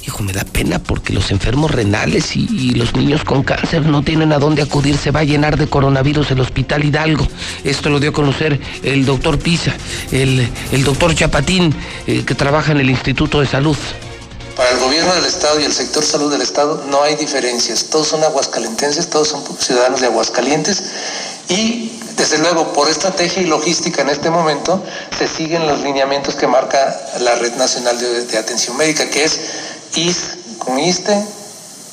Hijo, 0.07 0.23
me 0.23 0.31
da 0.31 0.45
pena 0.45 0.79
porque 0.79 1.11
los 1.11 1.31
enfermos 1.31 1.69
renales 1.69 2.37
y, 2.37 2.71
los 2.75 2.95
niños 2.95 3.25
con 3.25 3.43
cáncer 3.43 3.81
no 3.85 4.03
tienen 4.03 4.31
a 4.31 4.39
dónde 4.39 4.61
acudir. 4.61 4.97
Se 4.97 5.11
va 5.11 5.19
a 5.19 5.23
llenar 5.25 5.57
de 5.57 5.67
coronavirus 5.67 6.31
el 6.31 6.39
Hospital 6.39 6.85
Hidalgo. 6.85 7.27
Esto 7.65 7.89
lo 7.89 7.99
dio 7.99 8.11
a 8.11 8.13
conocer 8.13 8.57
el 8.83 9.05
doctor 9.05 9.37
Pisa, 9.37 9.75
el, 10.13 10.49
el 10.71 10.83
doctor 10.85 11.13
Chapatín, 11.13 11.75
eh, 12.07 12.23
que 12.25 12.35
trabaja 12.35 12.71
en 12.71 12.79
el 12.79 12.89
Instituto 12.89 13.41
de 13.41 13.47
Salud. 13.47 13.75
Para 14.55 14.71
el 14.71 14.79
gobierno 14.79 15.13
del 15.13 15.25
Estado 15.25 15.59
y 15.59 15.65
el 15.65 15.73
sector 15.73 16.01
salud 16.01 16.31
del 16.31 16.41
Estado 16.41 16.85
no 16.89 17.03
hay 17.03 17.15
diferencias. 17.15 17.87
Todos 17.89 18.07
son 18.07 18.23
aguascalentenses, 18.23 19.09
todos 19.09 19.27
son 19.27 19.43
ciudadanos 19.59 19.99
de 19.99 20.07
Aguascalientes 20.07 20.83
y 21.49 21.99
desde 22.15 22.37
luego 22.39 22.71
por 22.71 22.89
estrategia 22.89 23.43
y 23.43 23.45
logística 23.45 24.01
en 24.03 24.09
este 24.09 24.29
momento 24.29 24.81
se 25.17 25.27
siguen 25.27 25.67
los 25.67 25.81
lineamientos 25.81 26.35
que 26.35 26.47
marca 26.47 26.97
la 27.19 27.35
Red 27.35 27.55
Nacional 27.57 27.99
de 27.99 28.37
Atención 28.37 28.75
Médica, 28.77 29.07
que 29.09 29.25
es 29.25 29.39
IS 29.95 30.37
con 30.57 30.79
ISTE 30.79 31.23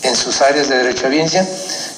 en 0.03 0.16
sus 0.16 0.40
áreas 0.42 0.68
de 0.68 0.76
derecho 0.78 1.07
a 1.07 1.09
biencia, 1.09 1.47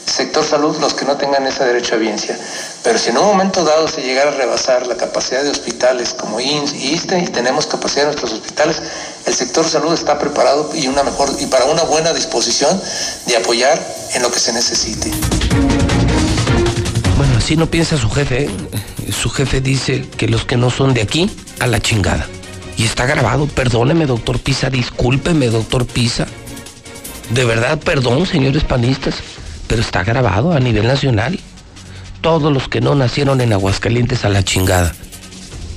sector 0.06 0.44
salud 0.44 0.76
los 0.80 0.94
que 0.94 1.04
no 1.04 1.16
tengan 1.16 1.46
ese 1.46 1.64
derecho 1.64 1.96
a 1.96 1.98
biencia. 1.98 2.38
Pero 2.82 2.98
si 2.98 3.10
en 3.10 3.18
un 3.18 3.24
momento 3.24 3.64
dado 3.64 3.88
se 3.88 4.02
llegara 4.02 4.30
a 4.30 4.34
rebasar 4.34 4.86
la 4.86 4.96
capacidad 4.96 5.42
de 5.42 5.50
hospitales 5.50 6.14
como 6.14 6.40
INS 6.40 6.72
y 6.74 6.92
ISTE 6.92 7.18
y 7.18 7.26
tenemos 7.26 7.66
capacidad 7.66 8.02
en 8.02 8.06
nuestros 8.08 8.32
hospitales, 8.32 8.80
el 9.26 9.34
sector 9.34 9.68
salud 9.68 9.92
está 9.92 10.18
preparado 10.18 10.70
y 10.74 10.86
una 10.86 11.02
mejor 11.02 11.30
y 11.40 11.46
para 11.46 11.64
una 11.64 11.82
buena 11.82 12.12
disposición 12.12 12.80
de 13.26 13.36
apoyar 13.36 13.84
en 14.14 14.22
lo 14.22 14.30
que 14.30 14.38
se 14.38 14.52
necesite. 14.52 15.10
Bueno, 17.16 17.38
así 17.38 17.56
no 17.56 17.66
piensa 17.68 17.96
su 17.96 18.08
jefe. 18.10 18.44
¿eh? 18.44 18.50
Su 19.10 19.30
jefe 19.30 19.60
dice 19.60 20.08
que 20.16 20.28
los 20.28 20.44
que 20.44 20.56
no 20.56 20.70
son 20.70 20.94
de 20.94 21.02
aquí, 21.02 21.30
a 21.58 21.66
la 21.66 21.80
chingada. 21.80 22.28
Y 22.76 22.84
está 22.84 23.06
grabado. 23.06 23.46
Perdóneme, 23.46 24.06
doctor 24.06 24.38
Pisa. 24.38 24.70
Discúlpeme, 24.70 25.48
doctor 25.48 25.86
Pisa. 25.86 26.26
De 27.30 27.44
verdad, 27.44 27.78
perdón, 27.78 28.26
señores 28.26 28.64
panistas. 28.64 29.16
Pero 29.66 29.80
está 29.80 30.04
grabado 30.04 30.52
a 30.52 30.60
nivel 30.60 30.86
nacional. 30.86 31.38
Todos 32.20 32.52
los 32.52 32.68
que 32.68 32.80
no 32.80 32.94
nacieron 32.94 33.40
en 33.40 33.52
Aguascalientes 33.52 34.24
a 34.24 34.28
la 34.28 34.42
chingada. 34.42 34.94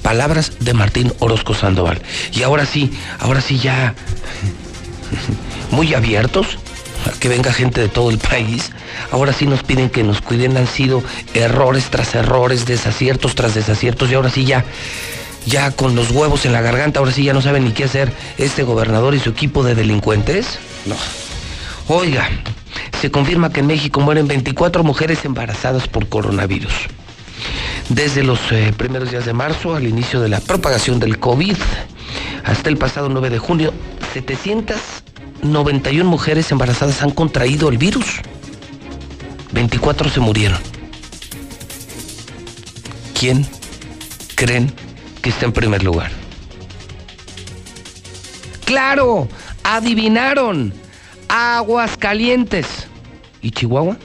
Palabras 0.03 0.53
de 0.59 0.73
Martín 0.73 1.13
Orozco 1.19 1.53
Sandoval. 1.53 2.01
Y 2.33 2.43
ahora 2.43 2.65
sí, 2.65 2.91
ahora 3.19 3.41
sí 3.41 3.59
ya 3.59 3.93
muy 5.71 5.93
abiertos 5.93 6.57
a 7.05 7.17
que 7.19 7.29
venga 7.29 7.53
gente 7.53 7.81
de 7.81 7.89
todo 7.89 8.09
el 8.09 8.17
país. 8.17 8.71
Ahora 9.11 9.33
sí 9.33 9.45
nos 9.45 9.63
piden 9.63 9.89
que 9.89 10.03
nos 10.03 10.21
cuiden. 10.21 10.57
Han 10.57 10.67
sido 10.67 11.03
errores 11.33 11.89
tras 11.89 12.15
errores, 12.15 12.65
desaciertos 12.65 13.35
tras 13.35 13.55
desaciertos. 13.55 14.11
Y 14.11 14.15
ahora 14.15 14.29
sí 14.29 14.45
ya 14.45 14.65
ya 15.45 15.71
con 15.71 15.95
los 15.95 16.11
huevos 16.11 16.45
en 16.45 16.53
la 16.53 16.61
garganta, 16.61 16.99
ahora 16.99 17.11
sí 17.11 17.23
ya 17.23 17.33
no 17.33 17.41
saben 17.41 17.63
ni 17.63 17.71
qué 17.71 17.85
hacer 17.85 18.11
este 18.37 18.63
gobernador 18.63 19.15
y 19.15 19.19
su 19.19 19.29
equipo 19.29 19.63
de 19.63 19.75
delincuentes? 19.75 20.59
No. 20.85 20.95
Oiga, 21.87 22.29
se 23.01 23.09
confirma 23.11 23.51
que 23.51 23.61
en 23.61 23.67
México 23.67 23.99
mueren 23.99 24.27
24 24.27 24.83
mujeres 24.83 25.25
embarazadas 25.25 25.87
por 25.87 26.07
coronavirus. 26.07 26.73
Desde 27.89 28.23
los 28.23 28.39
eh, 28.51 28.73
primeros 28.77 29.09
días 29.09 29.25
de 29.25 29.33
marzo, 29.33 29.75
al 29.75 29.87
inicio 29.87 30.21
de 30.21 30.29
la 30.29 30.39
propagación 30.39 30.99
del 30.99 31.17
COVID, 31.17 31.55
hasta 32.43 32.69
el 32.69 32.77
pasado 32.77 33.09
9 33.09 33.31
de 33.31 33.39
junio, 33.39 33.73
791 34.13 36.09
mujeres 36.09 36.51
embarazadas 36.51 37.01
han 37.01 37.11
contraído 37.11 37.69
el 37.69 37.77
virus. 37.77 38.05
24 39.51 40.09
se 40.09 40.19
murieron. 40.19 40.59
¿Quién 43.17 43.47
creen 44.35 44.71
que 45.21 45.29
está 45.29 45.45
en 45.45 45.51
primer 45.51 45.83
lugar. 45.83 46.11
Claro, 48.65 49.27
adivinaron. 49.63 50.73
Aguas 51.27 51.97
calientes. 51.97 52.87
¿Y 53.41 53.51
Chihuahua? 53.51 53.97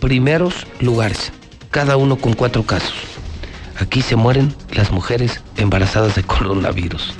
Primeros 0.00 0.66
lugares, 0.80 1.32
cada 1.70 1.96
uno 1.96 2.16
con 2.16 2.34
cuatro 2.34 2.64
casos. 2.64 2.94
Aquí 3.78 4.02
se 4.02 4.16
mueren 4.16 4.54
las 4.72 4.90
mujeres 4.90 5.40
embarazadas 5.56 6.14
de 6.14 6.22
coronavirus. 6.22 7.14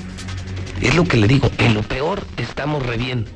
Es 0.81 0.95
lo 0.95 1.05
que 1.05 1.17
le 1.17 1.27
digo, 1.27 1.51
en 1.59 1.75
lo 1.75 1.83
peor 1.83 2.23
estamos 2.37 2.85
re 2.87 2.97
bien. 2.97 3.27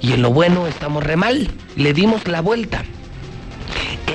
Y 0.00 0.12
en 0.12 0.22
lo 0.22 0.30
bueno 0.30 0.66
estamos 0.66 1.02
re 1.02 1.16
mal. 1.16 1.50
Le 1.76 1.92
dimos 1.92 2.26
la 2.26 2.40
vuelta 2.40 2.84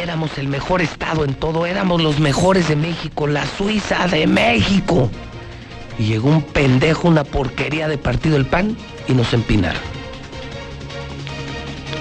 éramos 0.02 0.38
el 0.38 0.47
mejor 0.47 0.82
estado 0.82 1.26
en 1.26 1.34
todo, 1.34 1.66
éramos 1.66 2.02
los 2.02 2.20
mejores 2.20 2.68
de 2.68 2.76
México, 2.76 3.28
la 3.28 3.45
Suiza 3.45 4.08
de 4.08 4.28
México. 4.28 5.10
Y 5.97 6.04
llegó 6.04 6.30
un 6.30 6.41
pendejo, 6.41 7.08
una 7.08 7.24
porquería 7.24 7.88
de 7.88 7.97
partido 7.97 8.38
el 8.38 8.45
PAN 8.45 8.78
y 9.08 9.14
nos 9.14 9.34
empinaron. 9.34 9.82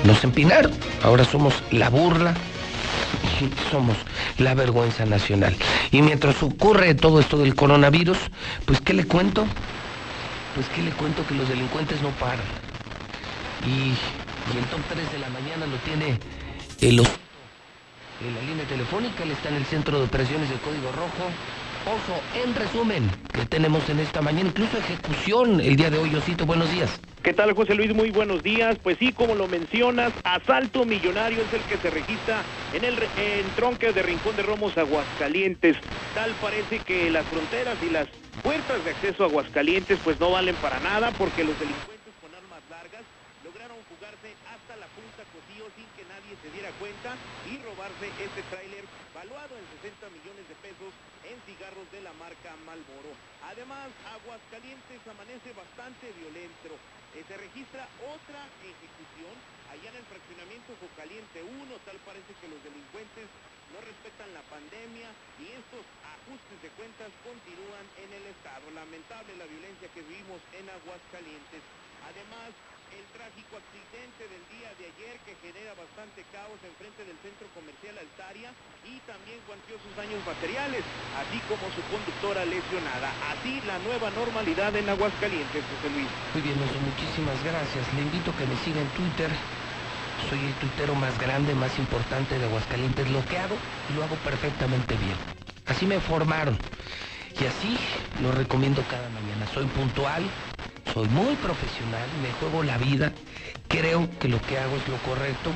Nos 0.04 0.22
empinaron. 0.22 0.72
Ahora 1.02 1.24
somos 1.24 1.54
la 1.72 1.90
burla, 1.90 2.34
somos 3.70 3.96
la 4.38 4.54
vergüenza 4.54 5.04
nacional. 5.04 5.56
Y 5.90 6.02
mientras 6.02 6.42
ocurre 6.42 6.94
todo 6.94 7.20
esto 7.20 7.38
del 7.38 7.54
coronavirus, 7.54 8.18
pues 8.64 8.80
¿qué 8.80 8.94
le 8.94 9.04
cuento? 9.04 9.46
Pues 10.54 10.68
¿qué 10.68 10.82
le 10.82 10.90
cuento? 10.92 11.26
Que 11.26 11.34
los 11.34 11.48
delincuentes 11.48 12.00
no 12.02 12.10
paran. 12.10 12.46
Y, 13.66 13.94
el 14.56 14.64
top 14.70 14.80
3 14.88 15.12
de 15.12 15.18
la 15.18 15.28
mañana 15.28 15.66
lo 15.66 15.76
tiene 15.78 16.18
el 16.80 17.00
en 18.20 18.34
la 18.34 18.40
línea 18.42 18.64
telefónica, 18.66 19.22
él 19.22 19.30
está 19.30 19.48
en 19.48 19.56
el 19.56 19.64
centro 19.64 19.98
de 19.98 20.04
operaciones 20.04 20.48
del 20.48 20.58
Código 20.60 20.90
Rojo. 20.92 21.30
Oso, 21.86 22.20
en 22.44 22.54
resumen, 22.54 23.10
que 23.32 23.46
tenemos 23.46 23.88
en 23.88 24.00
esta 24.00 24.20
mañana, 24.20 24.48
incluso 24.48 24.76
ejecución 24.76 25.60
el 25.60 25.76
día 25.76 25.90
de 25.90 25.98
hoy, 25.98 26.14
Osito, 26.14 26.44
buenos 26.44 26.70
días. 26.70 27.00
¿Qué 27.22 27.32
tal, 27.32 27.52
José 27.52 27.74
Luis? 27.74 27.94
Muy 27.94 28.10
buenos 28.10 28.42
días. 28.42 28.76
Pues 28.82 28.96
sí, 28.98 29.12
como 29.12 29.34
lo 29.34 29.48
mencionas, 29.48 30.12
asalto 30.24 30.84
millonario 30.84 31.38
es 31.42 31.52
el 31.52 31.62
que 31.62 31.76
se 31.78 31.90
registra 31.90 32.42
en 32.72 32.84
el 32.84 32.94
en 32.94 33.46
tronque 33.56 33.92
de 33.92 34.02
Rincón 34.02 34.36
de 34.36 34.42
Romos, 34.42 34.76
Aguascalientes. 34.76 35.76
Tal 36.14 36.30
parece 36.40 36.78
que 36.80 37.10
las 37.10 37.26
fronteras 37.26 37.76
y 37.82 37.90
las 37.90 38.06
puertas 38.42 38.84
de 38.84 38.90
acceso 38.90 39.24
a 39.24 39.26
Aguascalientes 39.26 39.98
pues 40.04 40.18
no 40.20 40.30
valen 40.30 40.54
para 40.56 40.78
nada 40.80 41.10
porque 41.12 41.44
los 41.44 41.58
delincuentes 41.58 42.14
con 42.22 42.30
armas 42.34 42.62
largas 42.70 43.02
lograron 43.44 43.76
jugarse 43.90 44.30
hasta 44.48 44.76
la 44.78 44.86
punta 44.94 45.26
Cosío 45.34 45.66
sin 45.74 45.88
que 45.98 46.04
nadie 46.06 46.32
se 46.38 46.48
diera 46.54 46.70
cuenta 46.78 47.18
y 47.50 47.58
robarse 47.66 48.06
este 48.24 48.42
tráiler 48.48 48.84
valuado 49.12 49.52
en 49.58 49.66
60 49.82 50.06
millones 50.14 50.44
de 50.48 50.54
pesos 50.62 50.92
en 51.26 51.36
cigarros 51.44 51.84
de 51.92 52.00
la 52.00 52.12
marca 52.28 52.52
Malboro. 52.68 53.16
Además, 53.48 53.88
Aguascalientes 54.04 55.00
amanece 55.08 55.48
bastante 55.56 56.12
violento. 56.12 56.76
Eh, 57.16 57.24
se 57.24 57.40
registra 57.40 57.88
otra 58.04 58.44
ejecución 58.60 59.32
allá 59.72 59.88
en 59.88 59.96
el 59.96 60.06
fraccionamiento 60.12 60.76
Caliente 60.92 61.40
1. 61.40 61.72
Tal 61.88 61.96
parece 62.04 62.36
que 62.36 62.52
los 62.52 62.60
delincuentes 62.60 63.32
no 63.72 63.80
respetan 63.80 64.28
la 64.36 64.44
pandemia 64.52 65.08
y 65.40 65.56
estos 65.56 65.80
ajustes 66.04 66.58
de 66.60 66.68
cuentas 66.76 67.08
continúan 67.24 67.86
en 67.96 68.12
el 68.12 68.24
estado. 68.28 68.68
Lamentable 68.76 69.32
la 69.40 69.48
violencia 69.48 69.88
que 69.96 70.04
vivimos 70.04 70.44
en 70.52 70.68
Aguascalientes. 70.68 71.64
Además, 72.12 72.52
el 72.94 73.04
trágico 73.12 73.58
accidente 73.58 74.22
del 74.28 74.44
día 74.52 74.70
de 74.78 74.84
ayer 74.92 75.14
que 75.26 75.34
genera 75.44 75.74
bastante 75.76 76.24
caos 76.32 76.58
enfrente 76.64 77.04
del 77.04 77.18
centro 77.20 77.46
comercial 77.52 77.94
Altaria 77.98 78.50
y 78.84 78.96
también 79.04 79.38
cuantiosos 79.44 79.90
daños 79.96 80.20
materiales, 80.24 80.82
así 81.18 81.38
como 81.50 81.68
su 81.74 81.82
conductora 81.90 82.44
lesionada. 82.44 83.12
Así 83.32 83.60
la 83.66 83.78
nueva 83.84 84.10
normalidad 84.14 84.74
en 84.76 84.88
Aguascalientes, 84.88 85.62
José 85.64 85.88
Luis. 85.92 86.10
Muy 86.34 86.42
bien, 86.42 86.56
Oso, 86.62 86.78
muchísimas 86.80 87.38
gracias. 87.44 87.84
Le 87.94 88.02
invito 88.06 88.30
a 88.32 88.36
que 88.36 88.46
me 88.46 88.56
siga 88.64 88.80
en 88.80 88.90
Twitter. 88.96 89.30
Soy 90.28 90.40
el 90.40 90.54
tuitero 90.58 90.94
más 90.94 91.14
grande, 91.18 91.54
más 91.54 91.78
importante 91.78 92.38
de 92.38 92.44
Aguascalientes. 92.44 93.08
Lo 93.10 93.24
que 93.26 93.38
hago, 93.38 93.56
lo 93.94 94.04
hago 94.04 94.16
perfectamente 94.24 94.96
bien. 94.96 95.16
Así 95.66 95.86
me 95.86 96.00
formaron. 96.00 96.58
Y 97.40 97.46
así 97.46 97.78
lo 98.20 98.32
recomiendo 98.32 98.82
cada 98.90 99.08
mañana. 99.10 99.46
Soy 99.54 99.66
puntual, 99.66 100.24
soy 100.92 101.08
muy 101.08 101.34
profesional, 101.36 102.08
me 102.22 102.32
juego 102.40 102.62
la 102.62 102.78
vida, 102.78 103.12
creo 103.68 104.08
que 104.18 104.28
lo 104.28 104.40
que 104.42 104.58
hago 104.58 104.76
es 104.76 104.88
lo 104.88 104.96
correcto 104.98 105.50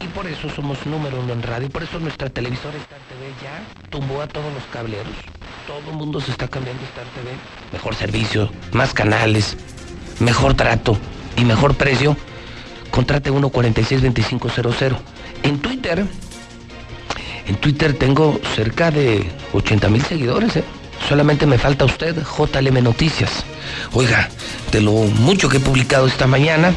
y 0.00 0.06
por 0.08 0.26
eso 0.26 0.48
somos 0.50 0.84
número 0.86 1.20
uno 1.20 1.32
en 1.32 1.42
radio. 1.42 1.68
Por 1.68 1.82
eso 1.82 1.98
nuestra 2.00 2.30
televisora 2.30 2.76
Star 2.78 2.98
TV 3.00 3.32
ya 3.42 3.90
tumbó 3.90 4.22
a 4.22 4.26
todos 4.26 4.52
los 4.52 4.64
cableros. 4.72 5.12
Todo 5.66 5.90
el 5.90 5.96
mundo 5.96 6.20
se 6.20 6.30
está 6.30 6.48
cambiando 6.48 6.82
Star 6.84 7.04
TV. 7.06 7.30
Mejor 7.72 7.94
servicio, 7.94 8.50
más 8.72 8.94
canales, 8.94 9.56
mejor 10.18 10.54
trato 10.54 10.96
y 11.36 11.44
mejor 11.44 11.74
precio. 11.74 12.16
Contrate 12.90 13.30
146-2500. 13.30 14.96
En 15.42 15.60
Twitter, 15.60 16.04
en 17.46 17.56
Twitter 17.56 17.96
tengo 17.96 18.40
cerca 18.54 18.90
de 18.90 19.30
80 19.52 19.88
mil 19.88 20.02
seguidores, 20.02 20.56
¿eh? 20.56 20.64
Solamente 21.08 21.46
me 21.46 21.58
falta 21.58 21.84
usted, 21.84 22.16
JLM 22.16 22.82
Noticias. 22.82 23.44
Oiga, 23.92 24.28
de 24.72 24.80
lo 24.80 24.92
mucho 24.92 25.48
que 25.48 25.56
he 25.56 25.60
publicado 25.60 26.06
esta 26.06 26.26
mañana, 26.26 26.72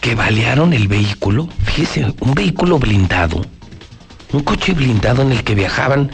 que 0.00 0.14
balearon 0.14 0.72
el 0.72 0.88
vehículo, 0.88 1.48
fíjese, 1.64 2.14
un 2.20 2.34
vehículo 2.34 2.78
blindado, 2.78 3.44
un 4.32 4.42
coche 4.42 4.72
blindado 4.72 5.22
en 5.22 5.32
el 5.32 5.44
que 5.44 5.54
viajaban 5.54 6.10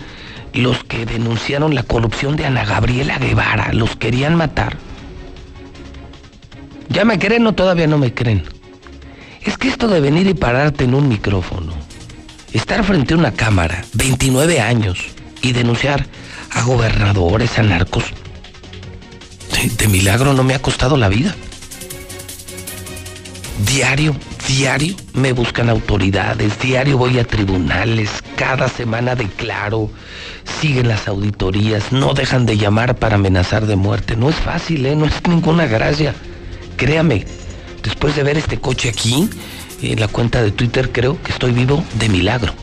los 0.52 0.82
que 0.84 1.06
denunciaron 1.06 1.74
la 1.74 1.82
corrupción 1.82 2.36
de 2.36 2.46
Ana 2.46 2.64
Gabriela 2.64 3.18
Guevara, 3.18 3.72
los 3.72 3.96
querían 3.96 4.34
matar. 4.34 4.78
¿Ya 6.88 7.04
me 7.04 7.18
creen 7.18 7.46
o 7.46 7.52
todavía 7.52 7.86
no 7.86 7.98
me 7.98 8.14
creen? 8.14 8.44
Es 9.42 9.58
que 9.58 9.68
esto 9.68 9.86
de 9.86 10.00
venir 10.00 10.26
y 10.26 10.34
pararte 10.34 10.84
en 10.84 10.94
un 10.94 11.08
micrófono, 11.08 11.72
estar 12.52 12.82
frente 12.84 13.14
a 13.14 13.18
una 13.18 13.32
cámara, 13.32 13.84
29 13.94 14.60
años, 14.60 14.98
y 15.42 15.52
denunciar 15.52 16.06
a 16.56 16.62
gobernadores, 16.62 17.58
a 17.58 17.62
narcos, 17.62 18.04
de, 19.78 19.88
milagro 19.88 20.32
no 20.32 20.42
me 20.42 20.54
ha 20.54 20.62
costado 20.62 20.96
la 20.96 21.08
vida. 21.08 21.34
Diario, 23.66 24.16
diario 24.48 24.96
me 25.12 25.32
buscan 25.32 25.68
autoridades, 25.68 26.58
diario 26.58 26.96
voy 26.96 27.18
a 27.18 27.24
tribunales, 27.24 28.10
cada 28.36 28.68
semana 28.68 29.14
declaro, 29.14 29.90
siguen 30.60 30.88
las 30.88 31.08
auditorías, 31.08 31.92
no 31.92 32.14
dejan 32.14 32.46
de 32.46 32.56
llamar 32.56 32.96
para 32.96 33.16
amenazar 33.16 33.66
de 33.66 33.76
muerte. 33.76 34.16
No 34.16 34.30
es 34.30 34.36
fácil, 34.36 34.86
¿eh? 34.86 34.96
no 34.96 35.04
es 35.04 35.14
ninguna 35.28 35.66
gracia. 35.66 36.14
Créame, 36.76 37.26
después 37.82 38.16
de 38.16 38.22
ver 38.22 38.38
este 38.38 38.58
coche 38.58 38.88
aquí, 38.88 39.28
en 39.82 40.00
la 40.00 40.08
cuenta 40.08 40.42
de 40.42 40.52
Twitter 40.52 40.90
creo 40.90 41.22
que 41.22 41.32
estoy 41.32 41.52
vivo 41.52 41.84
de 41.94 42.08
milagro. 42.08 42.54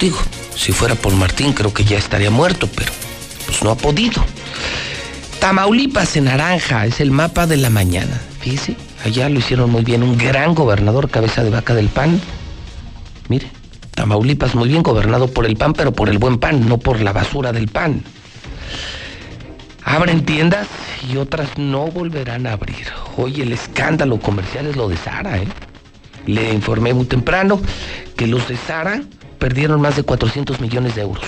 Digo, 0.00 0.18
si 0.54 0.72
fuera 0.72 0.94
por 0.94 1.14
Martín 1.14 1.52
creo 1.52 1.72
que 1.72 1.84
ya 1.84 1.98
estaría 1.98 2.30
muerto, 2.30 2.68
pero 2.74 2.92
pues 3.46 3.62
no 3.62 3.70
ha 3.70 3.76
podido. 3.76 4.24
Tamaulipas 5.40 6.16
en 6.16 6.24
naranja 6.24 6.86
es 6.86 7.00
el 7.00 7.10
mapa 7.10 7.46
de 7.46 7.56
la 7.56 7.70
mañana. 7.70 8.20
Fíjese, 8.40 8.76
allá 9.04 9.28
lo 9.28 9.40
hicieron 9.40 9.70
muy 9.70 9.82
bien. 9.82 10.02
Un 10.02 10.16
gran 10.16 10.54
gobernador, 10.54 11.10
cabeza 11.10 11.42
de 11.42 11.50
vaca 11.50 11.74
del 11.74 11.88
pan. 11.88 12.20
Mire, 13.28 13.50
Tamaulipas 13.94 14.54
muy 14.54 14.68
bien 14.68 14.82
gobernado 14.82 15.28
por 15.28 15.46
el 15.46 15.56
pan, 15.56 15.74
pero 15.74 15.92
por 15.92 16.08
el 16.08 16.18
buen 16.18 16.38
pan, 16.38 16.68
no 16.68 16.78
por 16.78 17.00
la 17.00 17.12
basura 17.12 17.52
del 17.52 17.68
pan. 17.68 18.02
Abren 19.84 20.24
tiendas 20.24 20.68
y 21.12 21.16
otras 21.16 21.58
no 21.58 21.88
volverán 21.88 22.46
a 22.46 22.52
abrir. 22.52 22.86
Hoy 23.16 23.42
el 23.42 23.52
escándalo 23.52 24.18
comercial 24.18 24.66
es 24.66 24.76
lo 24.76 24.88
de 24.88 24.96
Sara, 24.96 25.38
¿eh? 25.38 25.48
Le 26.26 26.52
informé 26.52 26.94
muy 26.94 27.06
temprano 27.06 27.60
que 28.16 28.26
los 28.26 28.48
de 28.48 28.56
Sara 28.56 29.02
perdieron 29.42 29.80
más 29.80 29.96
de 29.96 30.04
400 30.04 30.60
millones 30.60 30.94
de 30.94 31.02
euros 31.02 31.24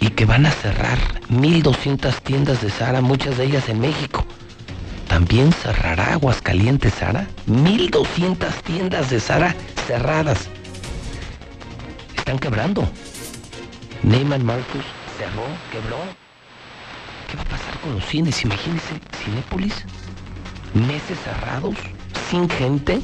y 0.00 0.08
que 0.08 0.24
van 0.24 0.46
a 0.46 0.50
cerrar 0.50 0.96
1.200 1.28 2.18
tiendas 2.22 2.62
de 2.62 2.70
Sara, 2.70 3.02
muchas 3.02 3.36
de 3.36 3.44
ellas 3.44 3.68
en 3.68 3.78
México. 3.78 4.24
También 5.06 5.52
cerrará 5.52 6.14
Aguascalientes 6.14 6.94
Sara. 6.94 7.26
1.200 7.46 8.50
tiendas 8.62 9.10
de 9.10 9.20
Sara 9.20 9.54
cerradas. 9.86 10.48
Están 12.16 12.38
quebrando. 12.38 12.88
Neyman 14.02 14.42
Marcus 14.42 14.86
cerró, 15.18 15.44
quebró. 15.70 15.98
¿Qué 17.28 17.36
va 17.36 17.42
a 17.42 17.44
pasar 17.44 17.78
con 17.80 17.96
los 17.96 18.04
cines? 18.06 18.42
Imagínense, 18.42 18.98
Cinépolis, 19.22 19.84
meses 20.72 21.18
cerrados, 21.22 21.74
sin 22.30 22.48
gente. 22.48 23.02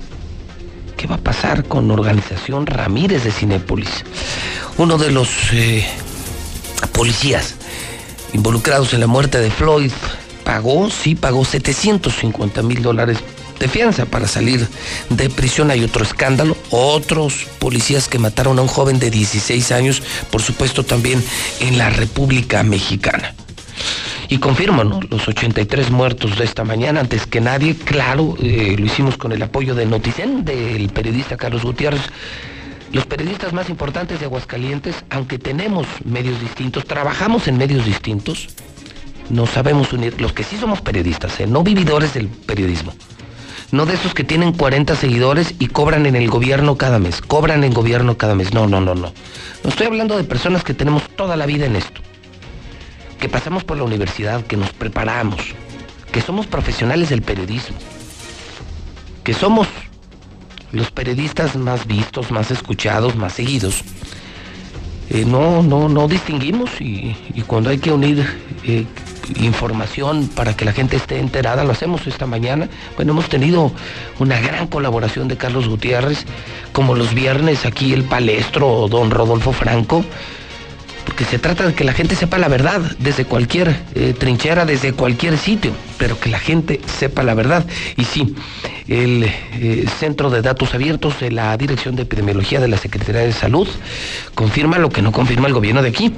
¿Qué 0.96 1.06
va 1.06 1.16
a 1.16 1.18
pasar 1.18 1.64
con 1.64 1.90
Organización 1.90 2.66
Ramírez 2.66 3.24
de 3.24 3.30
Cinépolis? 3.30 4.04
Uno 4.78 4.96
de 4.96 5.10
los 5.10 5.28
eh, 5.52 5.86
policías 6.92 7.54
involucrados 8.32 8.94
en 8.94 9.00
la 9.00 9.06
muerte 9.06 9.38
de 9.38 9.50
Floyd 9.50 9.92
pagó, 10.44 10.90
sí, 10.90 11.14
pagó 11.14 11.44
750 11.44 12.62
mil 12.62 12.82
dólares 12.82 13.18
de 13.58 13.68
fianza 13.68 14.06
para 14.06 14.26
salir 14.26 14.66
de 15.10 15.30
prisión. 15.30 15.70
Hay 15.70 15.84
otro 15.84 16.02
escándalo, 16.02 16.56
otros 16.70 17.46
policías 17.58 18.08
que 18.08 18.18
mataron 18.18 18.58
a 18.58 18.62
un 18.62 18.68
joven 18.68 18.98
de 18.98 19.10
16 19.10 19.72
años, 19.72 20.02
por 20.30 20.42
supuesto 20.42 20.84
también 20.84 21.22
en 21.60 21.78
la 21.78 21.90
República 21.90 22.62
Mexicana. 22.62 23.34
Y 24.28 24.38
confirmo, 24.38 24.82
¿no? 24.82 25.00
Los 25.08 25.28
83 25.28 25.90
muertos 25.90 26.36
de 26.36 26.44
esta 26.44 26.64
mañana, 26.64 27.00
antes 27.00 27.26
que 27.26 27.40
nadie, 27.40 27.76
claro, 27.76 28.34
eh, 28.42 28.74
lo 28.78 28.84
hicimos 28.86 29.16
con 29.16 29.32
el 29.32 29.42
apoyo 29.42 29.74
de 29.74 29.86
Noticen, 29.86 30.44
del 30.44 30.88
periodista 30.88 31.36
Carlos 31.36 31.62
Gutiérrez. 31.62 32.02
Los 32.92 33.06
periodistas 33.06 33.52
más 33.52 33.68
importantes 33.68 34.18
de 34.18 34.26
Aguascalientes, 34.26 34.96
aunque 35.10 35.38
tenemos 35.38 35.86
medios 36.04 36.40
distintos, 36.40 36.86
trabajamos 36.86 37.46
en 37.46 37.58
medios 37.58 37.84
distintos, 37.84 38.48
nos 39.30 39.50
sabemos 39.50 39.92
unir. 39.92 40.20
Los 40.20 40.32
que 40.32 40.44
sí 40.44 40.56
somos 40.56 40.80
periodistas, 40.80 41.38
¿eh? 41.40 41.46
no 41.46 41.62
vividores 41.62 42.14
del 42.14 42.28
periodismo. 42.28 42.94
No 43.72 43.84
de 43.84 43.94
esos 43.94 44.14
que 44.14 44.22
tienen 44.22 44.52
40 44.52 44.94
seguidores 44.94 45.54
y 45.58 45.66
cobran 45.66 46.06
en 46.06 46.14
el 46.14 46.30
gobierno 46.30 46.76
cada 46.76 47.00
mes. 47.00 47.20
Cobran 47.20 47.64
en 47.64 47.72
gobierno 47.72 48.16
cada 48.16 48.36
mes. 48.36 48.54
No, 48.54 48.68
no, 48.68 48.80
no, 48.80 48.94
no. 48.94 49.12
No 49.64 49.70
estoy 49.70 49.88
hablando 49.88 50.16
de 50.16 50.22
personas 50.22 50.62
que 50.62 50.72
tenemos 50.72 51.02
toda 51.16 51.36
la 51.36 51.46
vida 51.46 51.66
en 51.66 51.74
esto 51.74 52.00
que 53.18 53.28
pasamos 53.28 53.64
por 53.64 53.76
la 53.76 53.84
universidad, 53.84 54.44
que 54.44 54.56
nos 54.56 54.70
preparamos, 54.70 55.40
que 56.12 56.20
somos 56.20 56.46
profesionales 56.46 57.08
del 57.08 57.22
periodismo, 57.22 57.76
que 59.24 59.34
somos 59.34 59.68
los 60.72 60.90
periodistas 60.90 61.56
más 61.56 61.86
vistos, 61.86 62.30
más 62.30 62.50
escuchados, 62.50 63.16
más 63.16 63.32
seguidos. 63.34 63.82
Eh, 65.08 65.24
no, 65.24 65.62
no, 65.62 65.88
no 65.88 66.08
distinguimos 66.08 66.80
y, 66.80 67.14
cuando 67.46 67.70
hay 67.70 67.78
que 67.78 67.92
unir 67.92 68.26
eh, 68.64 68.84
información 69.40 70.28
para 70.28 70.56
que 70.56 70.64
la 70.64 70.72
gente 70.72 70.96
esté 70.96 71.18
enterada, 71.18 71.64
lo 71.64 71.72
hacemos 71.72 72.06
esta 72.06 72.26
mañana. 72.26 72.68
Bueno, 72.96 73.12
hemos 73.12 73.28
tenido 73.28 73.72
una 74.18 74.40
gran 74.40 74.66
colaboración 74.66 75.28
de 75.28 75.36
Carlos 75.36 75.68
Gutiérrez, 75.68 76.26
como 76.72 76.94
los 76.94 77.14
viernes 77.14 77.66
aquí 77.66 77.92
el 77.92 78.04
palestro 78.04 78.88
don 78.88 79.10
Rodolfo 79.10 79.52
Franco 79.52 80.04
porque 81.06 81.24
se 81.24 81.38
trata 81.38 81.64
de 81.64 81.72
que 81.72 81.84
la 81.84 81.92
gente 81.92 82.16
sepa 82.16 82.36
la 82.36 82.48
verdad 82.48 82.80
desde 82.98 83.24
cualquier 83.24 83.74
eh, 83.94 84.12
trinchera, 84.12 84.66
desde 84.66 84.92
cualquier 84.92 85.38
sitio, 85.38 85.70
pero 85.98 86.18
que 86.18 86.28
la 86.28 86.40
gente 86.40 86.80
sepa 86.98 87.22
la 87.22 87.32
verdad. 87.32 87.64
Y 87.96 88.04
sí, 88.04 88.34
el 88.88 89.24
eh, 89.24 89.86
Centro 89.98 90.30
de 90.30 90.42
Datos 90.42 90.74
Abiertos 90.74 91.20
de 91.20 91.30
la 91.30 91.56
Dirección 91.56 91.94
de 91.94 92.02
Epidemiología 92.02 92.60
de 92.60 92.68
la 92.68 92.76
Secretaría 92.76 93.22
de 93.22 93.32
Salud 93.32 93.68
confirma 94.34 94.78
lo 94.78 94.90
que 94.90 95.00
no 95.00 95.12
confirma 95.12 95.46
el 95.46 95.54
gobierno 95.54 95.80
de 95.80 95.90
aquí. 95.90 96.12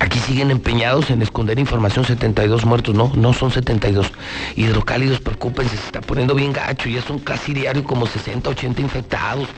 Aquí 0.00 0.18
siguen 0.18 0.50
empeñados 0.50 1.10
en 1.10 1.22
esconder 1.22 1.58
información, 1.58 2.04
72 2.04 2.64
muertos, 2.64 2.94
no, 2.94 3.12
no 3.14 3.32
son 3.32 3.52
72. 3.52 4.10
Hidrocálidos, 4.56 5.20
preocúpense, 5.20 5.76
se 5.76 5.86
está 5.86 6.00
poniendo 6.00 6.34
bien 6.34 6.52
gacho, 6.52 6.88
ya 6.88 7.00
son 7.02 7.20
casi 7.20 7.54
diario 7.54 7.84
como 7.84 8.06
60, 8.06 8.50
80 8.50 8.82
infectados. 8.82 9.48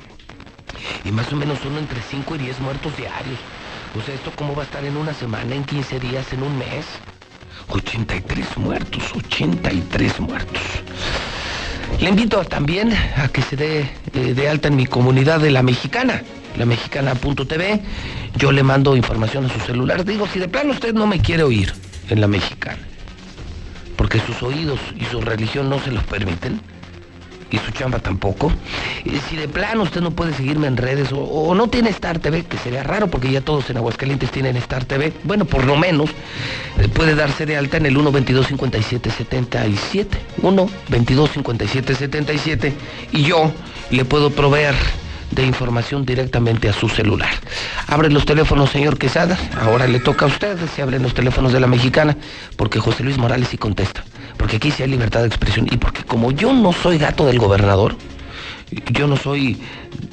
Y 1.05 1.11
más 1.11 1.33
o 1.33 1.37
menos 1.37 1.59
uno 1.65 1.79
entre 1.79 2.03
5 2.03 2.35
y 2.35 2.39
10 2.39 2.61
muertos 2.61 2.95
diarios. 2.97 3.39
O 3.99 4.01
sea, 4.01 4.15
¿esto 4.15 4.33
cómo 4.35 4.55
va 4.55 4.63
a 4.63 4.65
estar 4.65 4.85
en 4.85 4.97
una 4.97 5.13
semana, 5.13 5.55
en 5.55 5.65
15 5.65 6.01
días, 6.01 6.33
en 6.33 6.43
un 6.43 6.57
mes? 6.57 6.87
83 7.69 8.57
muertos, 8.57 9.03
83 9.15 10.21
muertos. 10.21 10.63
Le 12.01 12.09
invito 12.09 12.43
también 12.45 12.93
a 13.17 13.29
que 13.29 13.43
se 13.43 13.57
dé 13.57 13.91
eh, 14.15 14.35
de 14.35 14.49
alta 14.49 14.69
en 14.69 14.77
mi 14.77 14.87
comunidad 14.87 15.41
de 15.41 15.51
la 15.51 15.63
mexicana, 15.63 16.23
la 16.57 16.65
mexicana.tv. 16.65 17.83
Yo 18.37 18.51
le 18.51 18.63
mando 18.63 18.97
información 18.97 19.45
a 19.45 19.49
su 19.51 19.61
celular. 19.61 20.05
Digo, 20.05 20.27
si 20.27 20.39
de 20.39 20.49
plano 20.49 20.73
usted 20.73 20.95
no 20.95 21.07
me 21.07 21.21
quiere 21.21 21.43
oír 21.43 21.75
en 22.09 22.21
la 22.21 22.29
mexicana, 22.29 22.81
porque 23.97 24.21
sus 24.21 24.43
oídos 24.43 24.81
y 24.99 25.05
su 25.05 25.21
religión 25.21 25.69
no 25.69 25.79
se 25.81 25.93
los 25.93 26.03
permiten, 26.05 26.63
y 27.53 27.59
su 27.59 27.71
chamba 27.71 27.99
tampoco. 27.99 28.51
Si 29.29 29.37
de 29.37 29.47
plano 29.47 29.83
usted 29.83 30.01
no 30.01 30.11
puede 30.11 30.33
seguirme 30.35 30.67
en 30.67 30.77
redes 30.77 31.11
o, 31.13 31.55
no 31.55 31.69
tiene 31.69 31.91
Star 31.91 32.19
TV, 32.19 32.45
que 32.45 32.57
sería 32.59 32.83
raro 32.83 33.09
porque 33.09 33.31
ya 33.31 33.43
todos 33.43 33.69
en 33.71 33.77
Aguascalientes 33.77 34.31
tienen 34.31 34.57
Star 34.57 34.85
TV, 34.85 35.13
bueno, 35.25 35.45
por 35.45 35.65
lo 35.65 35.77
menos 35.77 36.11
eh, 36.79 36.89
puede 36.89 37.15
darse 37.15 37.47
de 37.47 37.57
alta 37.57 37.77
en 37.77 37.87
el 37.87 37.97
1 37.97 38.11
22 38.11 38.47
57 38.47 39.11
77 39.11 40.19
1 40.43 40.71
22 40.89 41.31
57 41.31 41.95
77 41.95 42.73
y 43.13 43.23
yo 43.23 43.53
le 43.91 44.05
puedo 44.05 44.31
proveer 44.31 44.75
de 45.31 45.45
información 45.45 46.05
directamente 46.05 46.69
a 46.69 46.73
su 46.73 46.89
celular. 46.89 47.31
Abre 47.87 48.11
los 48.11 48.25
teléfonos, 48.25 48.71
señor 48.71 48.99
Quesada. 48.99 49.39
Ahora 49.61 49.87
le 49.87 49.99
toca 49.99 50.27
a 50.27 50.29
usted. 50.29 50.59
Se 50.75 50.83
abren 50.83 51.03
los 51.03 51.15
teléfonos 51.15 51.53
de 51.53 51.61
la 51.61 51.67
mexicana, 51.67 52.17
porque 52.57 52.79
José 52.79 53.03
Luis 53.03 53.19
Morales 53.19 53.49
sí 53.49 53.57
contesta. 53.57 54.05
Porque 54.37 54.57
aquí 54.57 54.71
sí 54.71 54.83
hay 54.83 54.91
libertad 54.91 55.21
de 55.21 55.27
expresión. 55.27 55.67
Y 55.71 55.77
porque 55.77 56.05
como 56.05 56.33
yo 56.33 56.53
no 56.53 56.73
soy 56.73 56.99
gato 56.99 57.27
del 57.27 57.39
gobernador, 57.39 57.97
yo 58.91 59.07
no 59.07 59.17
soy 59.17 59.61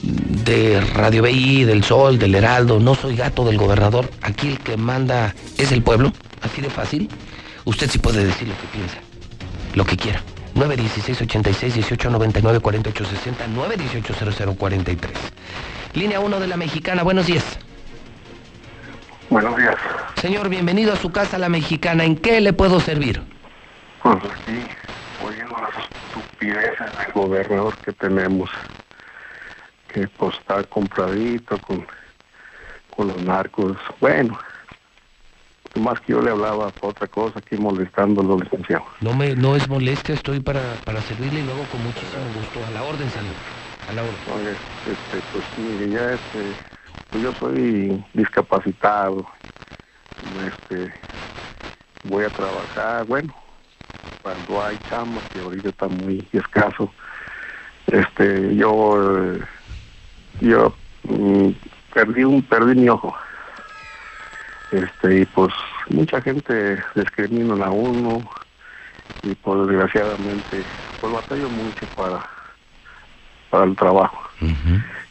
de 0.02 0.82
Radio 0.94 1.24
BI, 1.24 1.64
del 1.64 1.84
Sol, 1.84 2.20
del 2.20 2.36
Heraldo, 2.36 2.80
no 2.80 2.96
soy 2.96 3.16
gato 3.16 3.46
del 3.46 3.58
gobernador. 3.58 4.10
Aquí 4.22 4.50
el 4.50 4.60
que 4.60 4.78
manda 4.78 5.34
es 5.58 5.72
el 5.72 5.82
pueblo, 5.82 6.12
así 6.42 6.62
de 6.62 6.70
fácil. 6.70 7.10
Usted 7.66 7.90
sí 7.90 8.00
puede 8.00 8.24
decir 8.26 8.48
lo 8.48 8.56
que 8.56 8.68
piensa, 8.68 8.98
lo 9.76 9.86
que 9.86 9.98
quiera. 9.98 10.22
916 10.56 11.22
86 11.22 11.74
18 11.76 12.10
99 12.10 12.60
48 12.60 13.06
60 13.06 13.48
918 13.48 14.56
0043. 14.56 15.14
Línea 15.94 16.20
1 16.20 16.40
de 16.40 16.48
la 16.48 16.58
Mexicana, 16.58 17.04
buenos 17.04 17.28
días. 17.28 17.44
Buenos 19.30 19.56
días. 19.58 19.76
Señor, 20.20 20.50
bienvenido 20.50 20.92
a 20.92 20.96
su 20.96 21.12
casa 21.12 21.38
La 21.38 21.50
Mexicana. 21.50 22.04
¿En 22.04 22.16
qué 22.16 22.42
le 22.42 22.52
puedo 22.52 22.80
servir? 22.80 23.22
Pues 24.02 24.16
aquí, 24.16 24.66
oyendo 25.26 25.58
las 25.58 25.86
estupideces 26.08 26.80
del 26.80 27.12
gobernador 27.14 27.78
que 27.80 27.92
tenemos, 27.94 28.50
que 29.94 30.08
pues 30.18 30.38
está 30.38 30.64
compradito 30.64 31.58
con, 31.60 31.86
con 32.96 33.08
los 33.08 33.22
narcos. 33.24 33.78
Bueno, 34.00 34.40
más 35.76 36.00
que 36.02 36.14
yo 36.14 36.22
le 36.22 36.32
hablaba 36.32 36.70
para 36.70 36.88
otra 36.88 37.08
cosa, 37.08 37.40
aquí 37.40 37.58
molestándolo, 37.58 38.40
licenciado. 38.40 38.86
No 39.02 39.14
me, 39.14 39.36
no 39.36 39.56
es 39.56 39.68
molestia, 39.68 40.16
estoy 40.16 40.40
para, 40.40 40.62
para 40.86 41.02
servirle 41.02 41.42
y 41.42 41.44
luego 41.44 41.64
con 41.72 41.84
muchísimo 41.84 42.24
gusto. 42.36 42.66
A 42.66 42.72
la 42.72 42.84
orden, 42.84 43.10
señor. 43.10 43.36
A 43.90 43.94
la 43.94 44.02
orden. 44.04 44.16
Oye, 44.36 44.52
este, 44.52 45.28
pues 45.32 45.46
mire, 45.58 45.90
ya 45.92 46.14
este, 46.14 46.54
pues 47.12 47.24
yo 47.24 47.34
soy 47.40 48.04
discapacitado, 48.14 49.26
este, 50.48 50.94
voy 52.04 52.26
a 52.26 52.30
trabajar, 52.30 53.06
bueno, 53.06 53.34
cuando 54.22 54.64
hay 54.64 54.80
chamba, 54.90 55.24
que 55.32 55.40
ahorita 55.40 55.70
está 55.70 55.88
muy 55.88 56.28
escaso, 56.32 56.94
este, 57.88 58.56
yo, 58.56 59.40
yo 60.42 60.74
mm, 61.04 61.50
perdí 61.94 62.24
un, 62.24 62.42
perdí 62.44 62.80
mi 62.80 62.90
ojo, 62.90 63.16
este, 64.72 65.22
y 65.22 65.26
pues 65.26 65.54
mucha 65.90 66.22
gente 66.22 66.84
discrimina 66.96 67.66
a 67.66 67.72
uno, 67.72 68.30
y 69.24 69.36
pues 69.36 69.68
desgraciadamente, 69.68 70.66
pues 71.00 71.14
batallo 71.14 71.50
mucho 71.50 71.88
para, 71.88 72.26
para 73.50 73.66
el 73.66 73.76
trabajo. 73.76 74.30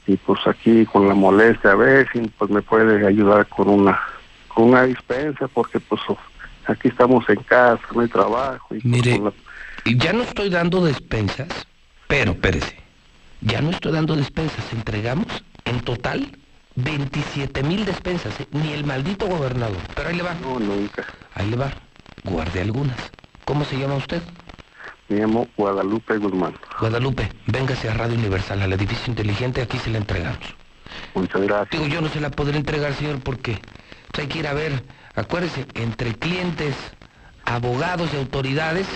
Y 0.06 0.16
pues 0.16 0.40
aquí 0.47 0.86
con 0.86 1.06
la 1.06 1.15
molestia 1.15 1.73
a 1.73 1.77
ver 1.77 2.09
si 2.12 2.20
pues 2.39 2.51
me 2.51 2.62
puede 2.62 3.06
ayudar 3.06 3.47
con 3.48 3.69
una, 3.69 4.01
con 4.48 4.70
una 4.70 4.85
dispensa, 4.85 5.48
porque 5.48 5.81
pues 5.81 6.01
aquí 6.69 6.89
estamos 6.89 7.28
en 7.28 7.43
casa, 7.43 7.82
no 7.95 8.01
hay 8.01 8.09
trabajo. 8.09 8.74
Y, 8.74 8.81
Mire, 8.86 9.19
la- 9.19 9.32
ya 9.97 10.12
no 10.12 10.23
estoy 10.23 10.51
dando 10.51 10.85
despensas, 10.85 11.49
pero 12.07 12.32
espérese, 12.32 12.77
ya 13.40 13.61
no 13.61 13.70
estoy 13.70 13.93
dando 13.93 14.16
despensas, 14.16 14.65
entregamos 14.73 15.27
en 15.65 15.81
total 15.81 16.31
27 16.77 17.62
mil 17.62 17.85
despensas, 17.85 18.39
¿eh? 18.40 18.47
ni 18.53 18.73
el 18.73 18.85
maldito 18.85 19.27
gobernador, 19.27 19.78
pero 19.95 20.09
ahí 20.11 20.16
le 20.16 20.23
va. 20.23 20.35
No, 20.43 20.59
nunca. 20.61 21.05
Ahí 21.35 21.51
le 21.51 21.57
va, 21.57 21.73
guarde 22.24 22.61
algunas. 22.61 22.97
¿Cómo 23.45 23.65
se 23.65 23.78
llama 23.78 23.95
usted? 23.97 24.23
Me 25.09 25.20
llamo 25.20 25.49
Guadalupe 25.57 26.19
Guzmán. 26.19 26.55
Guadalupe, 26.81 27.31
véngase 27.47 27.89
a 27.89 27.95
Radio 27.95 28.16
Universal, 28.19 28.61
al 28.61 28.73
edificio 28.74 29.07
inteligente, 29.09 29.62
aquí 29.62 29.78
se 29.78 29.90
la 29.90 29.99
entregamos. 29.99 30.55
Muchas 31.15 31.40
gracias. 31.43 31.70
Digo, 31.70 31.86
yo 31.86 32.01
no 32.03 32.09
se 32.09 32.20
la 32.20 32.31
podré 32.31 32.59
entregar, 32.59 32.93
señor, 32.95 33.20
porque 33.20 33.59
pues, 34.12 34.23
hay 34.24 34.27
que 34.28 34.39
ir 34.40 34.47
a 34.47 34.53
ver, 34.55 34.82
acuérdese, 35.19 35.66
entre 35.74 36.15
clientes, 36.15 36.74
abogados 37.45 38.11
y 38.12 38.16
autoridades, 38.16 38.86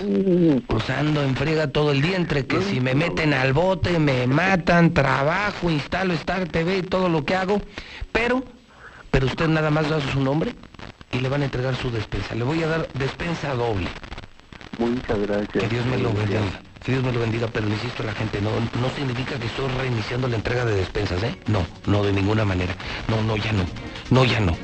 pues 0.66 0.90
ando 0.90 1.22
en 1.22 1.36
friega 1.36 1.68
todo 1.68 1.90
el 1.90 2.02
día, 2.02 2.16
entre 2.16 2.46
que 2.46 2.60
si 2.62 2.80
me 2.80 2.94
meten 2.94 3.32
al 3.32 3.52
bote, 3.52 3.98
me 3.98 4.26
matan, 4.26 4.92
trabajo, 4.92 5.70
instalo 5.70 6.14
Star 6.14 6.48
TV 6.48 6.78
y 6.78 6.82
todo 6.82 7.08
lo 7.08 7.24
que 7.24 7.34
hago, 7.34 7.60
pero, 8.12 8.44
pero 9.10 9.26
usted 9.26 9.48
nada 9.48 9.70
más 9.70 9.88
da 9.88 10.00
su 10.00 10.20
nombre 10.20 10.54
y 11.12 11.20
le 11.20 11.28
van 11.28 11.42
a 11.42 11.44
entregar 11.46 11.76
su 11.76 11.90
despensa. 11.90 12.34
Le 12.34 12.44
voy 12.44 12.62
a 12.62 12.68
dar 12.68 12.88
despensa 12.94 13.54
doble. 13.54 13.88
Muchas 14.78 15.18
gracias. 15.20 15.62
Que 15.64 15.68
Dios 15.68 15.86
me 15.86 15.98
lo 15.98 16.12
bendiga. 16.12 16.40
Dios 16.90 17.04
me 17.04 17.12
lo 17.12 17.20
bendiga, 17.20 17.46
pero 17.46 17.68
insisto 17.68 18.02
a 18.02 18.06
la 18.06 18.12
gente, 18.12 18.40
no, 18.40 18.50
no 18.50 18.90
significa 18.96 19.38
que 19.38 19.46
estoy 19.46 19.68
reiniciando 19.78 20.26
la 20.26 20.36
entrega 20.36 20.64
de 20.64 20.74
despensas, 20.74 21.22
¿eh? 21.22 21.36
No, 21.46 21.64
no, 21.86 22.02
de 22.02 22.12
ninguna 22.12 22.44
manera. 22.44 22.74
No, 23.06 23.22
no, 23.22 23.36
ya 23.36 23.52
no. 23.52 23.64
No, 24.10 24.24
ya 24.24 24.40
no. 24.40 24.56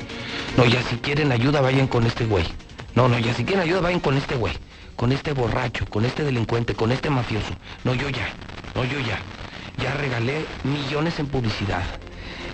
No, 0.57 0.65
ya 0.65 0.81
si 0.83 0.97
quieren 0.97 1.31
ayuda, 1.31 1.61
vayan 1.61 1.87
con 1.87 2.05
este 2.05 2.25
güey. 2.25 2.45
No, 2.93 3.07
no, 3.07 3.17
ya 3.19 3.33
si 3.33 3.45
quieren 3.45 3.63
ayuda, 3.63 3.79
vayan 3.79 4.01
con 4.01 4.17
este 4.17 4.35
güey. 4.35 4.53
Con 4.97 5.13
este 5.13 5.31
borracho, 5.31 5.85
con 5.85 6.03
este 6.03 6.23
delincuente, 6.25 6.75
con 6.75 6.91
este 6.91 7.09
mafioso. 7.09 7.53
No, 7.85 7.93
yo 7.93 8.09
ya. 8.09 8.27
No, 8.75 8.83
yo 8.83 8.99
ya. 8.99 9.19
Ya 9.77 9.93
regalé 9.93 10.45
millones 10.65 11.17
en 11.19 11.27
publicidad. 11.27 11.83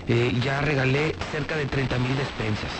Eh, 0.06 0.32
ya 0.40 0.60
regalé 0.60 1.16
cerca 1.32 1.56
de 1.56 1.66
30 1.66 1.98
mil 1.98 2.16
despensas. 2.16 2.70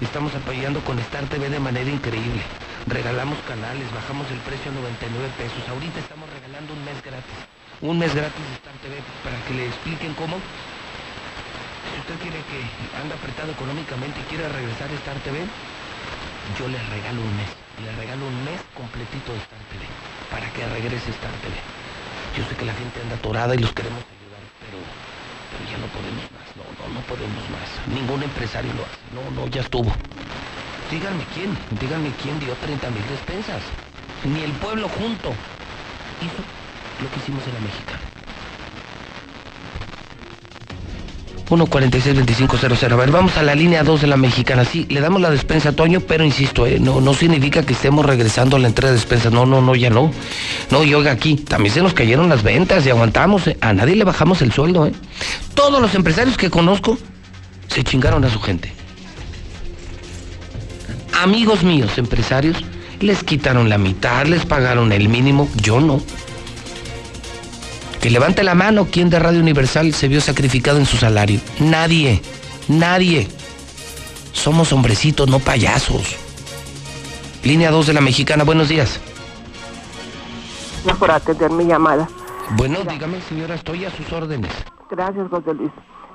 Estamos 0.00 0.34
apoyando 0.34 0.80
con 0.80 0.98
Star 1.00 1.24
TV 1.26 1.50
de 1.50 1.60
manera 1.60 1.90
increíble. 1.90 2.42
Regalamos 2.86 3.38
canales, 3.48 3.88
bajamos 3.96 4.28
el 4.30 4.36
precio 4.44 4.70
a 4.70 4.74
99 4.76 5.08
pesos. 5.40 5.64
Ahorita 5.72 6.04
estamos 6.04 6.28
regalando 6.28 6.76
un 6.76 6.84
mes 6.84 7.00
gratis. 7.00 7.40
Un 7.80 7.96
mes 7.96 8.12
gratis 8.12 8.44
de 8.44 8.54
Star 8.60 8.76
TV 8.84 9.00
para 9.24 9.40
que 9.48 9.54
le 9.56 9.72
expliquen 9.72 10.12
cómo. 10.12 10.36
Si 10.36 11.96
usted 12.04 12.16
quiere 12.20 12.44
que 12.44 12.60
anda 13.00 13.16
apretado 13.16 13.56
económicamente 13.56 14.20
y 14.20 14.24
quiere 14.28 14.52
regresar 14.52 14.92
a 14.92 15.00
Star 15.00 15.16
TV, 15.24 15.48
yo 16.60 16.68
le 16.68 16.76
regalo 16.92 17.24
un 17.24 17.32
mes. 17.40 17.48
Le 17.80 17.90
regalo 17.96 18.28
un 18.28 18.36
mes 18.44 18.60
completito 18.76 19.32
de 19.32 19.40
Star 19.40 19.64
TV 19.72 19.88
para 20.28 20.44
que 20.52 20.68
regrese 20.68 21.08
Star 21.08 21.32
TV. 21.40 21.56
Yo 22.36 22.44
sé 22.44 22.52
que 22.52 22.68
la 22.68 22.76
gente 22.76 23.00
anda 23.00 23.16
atorada 23.16 23.56
y 23.56 23.64
los 23.64 23.72
queremos 23.72 24.04
ayudar, 24.04 24.44
pero 24.60 24.76
ya 25.72 25.80
no 25.80 25.88
podemos 25.88 26.24
más. 26.36 26.52
No, 26.52 26.68
no, 26.68 26.84
no 26.92 27.00
podemos 27.08 27.44
más. 27.48 27.68
Ningún 27.88 28.20
empresario 28.28 28.76
lo 28.76 28.84
hace. 28.84 29.00
No, 29.16 29.24
no, 29.32 29.48
ya 29.48 29.64
estuvo. 29.64 29.88
Díganme 30.90 31.24
quién, 31.34 31.56
díganme 31.80 32.10
quién 32.22 32.38
dio 32.40 32.54
30 32.54 32.90
mil 32.90 33.02
despensas. 33.08 33.62
Ni 34.24 34.42
el 34.42 34.52
pueblo 34.52 34.88
junto 34.88 35.30
hizo 36.20 36.42
lo 37.02 37.10
que 37.10 37.18
hicimos 37.18 37.42
en 37.46 37.54
la 37.54 37.60
mexicana. 37.60 38.00
146-2500. 41.48 42.92
A 42.92 42.96
ver, 42.96 43.10
vamos 43.10 43.36
a 43.36 43.42
la 43.42 43.54
línea 43.54 43.82
2 43.84 44.00
de 44.02 44.06
la 44.06 44.16
mexicana. 44.16 44.64
Sí, 44.64 44.86
le 44.88 45.00
damos 45.00 45.20
la 45.20 45.30
despensa 45.30 45.70
a 45.70 45.72
Toño, 45.72 46.00
pero 46.00 46.24
insisto, 46.24 46.66
eh, 46.66 46.78
no, 46.80 47.00
no 47.00 47.12
significa 47.12 47.62
que 47.64 47.74
estemos 47.74 48.04
regresando 48.06 48.56
a 48.56 48.60
la 48.60 48.68
entrega 48.68 48.90
de 48.92 48.96
despensas. 48.96 49.32
No, 49.32 49.44
no, 49.44 49.60
no, 49.60 49.74
ya 49.74 49.90
no. 49.90 50.10
No, 50.70 50.84
y 50.84 50.94
oiga 50.94 51.12
aquí, 51.12 51.36
también 51.36 51.74
se 51.74 51.82
nos 51.82 51.92
cayeron 51.92 52.28
las 52.28 52.42
ventas 52.42 52.86
y 52.86 52.90
aguantamos. 52.90 53.46
eh. 53.46 53.58
A 53.60 53.72
nadie 53.72 53.94
le 53.94 54.04
bajamos 54.04 54.40
el 54.42 54.52
sueldo, 54.52 54.86
¿eh? 54.86 54.92
Todos 55.54 55.80
los 55.82 55.94
empresarios 55.94 56.36
que 56.36 56.50
conozco 56.50 56.98
se 57.68 57.84
chingaron 57.84 58.24
a 58.24 58.30
su 58.30 58.40
gente. 58.40 58.72
Amigos 61.22 61.62
míos, 61.62 61.96
empresarios, 61.98 62.56
les 63.00 63.22
quitaron 63.24 63.68
la 63.68 63.78
mitad, 63.78 64.26
les 64.26 64.44
pagaron 64.44 64.92
el 64.92 65.08
mínimo, 65.08 65.48
yo 65.62 65.80
no. 65.80 66.00
Que 68.00 68.10
levante 68.10 68.42
la 68.42 68.54
mano 68.54 68.86
quien 68.90 69.08
de 69.08 69.18
Radio 69.18 69.40
Universal 69.40 69.94
se 69.94 70.08
vio 70.08 70.20
sacrificado 70.20 70.78
en 70.78 70.86
su 70.86 70.96
salario. 70.96 71.40
Nadie, 71.60 72.20
nadie. 72.68 73.28
somos 74.32 74.72
hombrecitos, 74.72 75.28
no 75.28 75.38
payasos. 75.38 76.16
Línea 77.44 77.70
2 77.70 77.86
de 77.86 77.92
la 77.94 78.00
mexicana, 78.00 78.44
buenos 78.44 78.68
días. 78.68 79.00
Gracias 80.82 80.98
por 80.98 81.10
atender 81.10 81.50
mi 81.50 81.64
llamada. 81.64 82.08
Bueno, 82.56 82.80
dígame, 82.88 83.20
señora, 83.22 83.54
estoy 83.54 83.86
a 83.86 83.90
sus 83.90 84.12
órdenes. 84.12 84.52
Gracias, 84.90 85.28
José 85.30 85.54
Luis. 85.54 85.70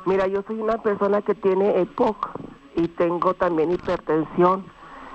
Mira, 0.05 0.27
yo 0.27 0.43
soy 0.45 0.59
una 0.59 0.77
persona 0.77 1.21
que 1.21 1.33
tiene 1.33 1.81
EPOC 1.81 2.29
y 2.75 2.87
tengo 2.89 3.33
también 3.33 3.71
hipertensión. 3.71 4.63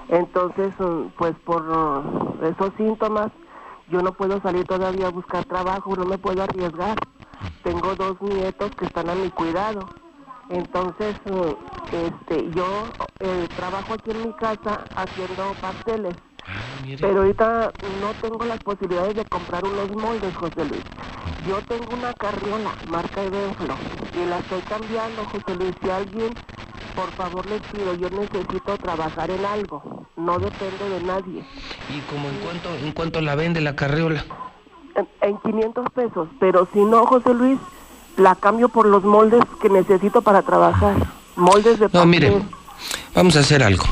Entonces, 0.08 0.72
mm, 0.78 1.08
pues 1.16 1.34
por 1.44 1.62
uh, 1.68 2.44
esos 2.44 2.72
síntomas, 2.76 3.30
yo 3.88 4.00
no 4.00 4.12
puedo 4.12 4.40
salir 4.40 4.64
todavía 4.66 5.08
a 5.08 5.10
buscar 5.10 5.44
trabajo, 5.44 5.96
no 5.96 6.04
me 6.04 6.18
puedo 6.18 6.42
arriesgar. 6.42 6.96
Tengo 7.62 7.94
dos 7.94 8.20
nietos 8.20 8.72
que 8.78 8.84
están 8.86 9.08
a 9.10 9.14
mi 9.14 9.30
cuidado. 9.30 9.80
Entonces, 10.50 11.16
mm, 11.24 11.96
este, 11.96 12.52
yo 12.52 12.88
eh, 13.20 13.46
trabajo 13.56 13.94
aquí 13.94 14.10
en 14.10 14.22
mi 14.24 14.32
casa 14.34 14.86
haciendo 14.96 15.54
pasteles. 15.60 16.16
Pero 17.00 17.20
ahorita 17.20 17.72
no 18.00 18.12
tengo 18.20 18.44
las 18.44 18.58
posibilidades 18.58 19.16
de 19.16 19.24
comprar 19.24 19.64
unos 19.64 19.90
moldes, 19.90 20.34
José 20.34 20.64
Luis. 20.64 20.82
Yo 21.46 21.60
tengo 21.62 21.96
una 21.96 22.12
carriola, 22.14 22.74
marca 22.88 23.22
Evenflo, 23.22 23.76
y 24.14 24.24
la 24.26 24.38
estoy 24.38 24.60
cambiando, 24.62 25.24
José 25.24 25.54
Luis. 25.58 25.74
Si 25.82 25.90
alguien, 25.90 26.34
por 26.94 27.10
favor 27.12 27.46
les 27.46 27.60
pido, 27.62 27.94
yo 27.94 28.08
necesito 28.10 28.76
trabajar 28.78 29.30
en 29.30 29.44
algo. 29.44 30.06
No 30.16 30.38
dependo 30.38 30.88
de 30.88 31.00
nadie. 31.00 31.44
¿Y 31.88 32.00
como 32.02 32.28
en 32.28 32.36
cuánto, 32.38 32.76
en 32.76 32.92
cuánto 32.92 33.20
la 33.20 33.34
vende 33.34 33.60
la 33.60 33.74
carriola? 33.74 34.24
En, 34.94 35.08
en 35.22 35.38
500 35.38 35.86
pesos. 35.94 36.28
Pero 36.38 36.68
si 36.72 36.78
no, 36.84 37.04
José 37.06 37.34
Luis, 37.34 37.58
la 38.16 38.34
cambio 38.34 38.68
por 38.68 38.86
los 38.86 39.04
moldes 39.04 39.40
que 39.60 39.68
necesito 39.68 40.22
para 40.22 40.42
trabajar. 40.42 40.94
Moldes 41.36 41.78
de 41.78 41.88
No, 41.92 42.06
mire, 42.06 42.42
vamos 43.14 43.36
a 43.36 43.40
hacer 43.40 43.62
algo. 43.62 43.84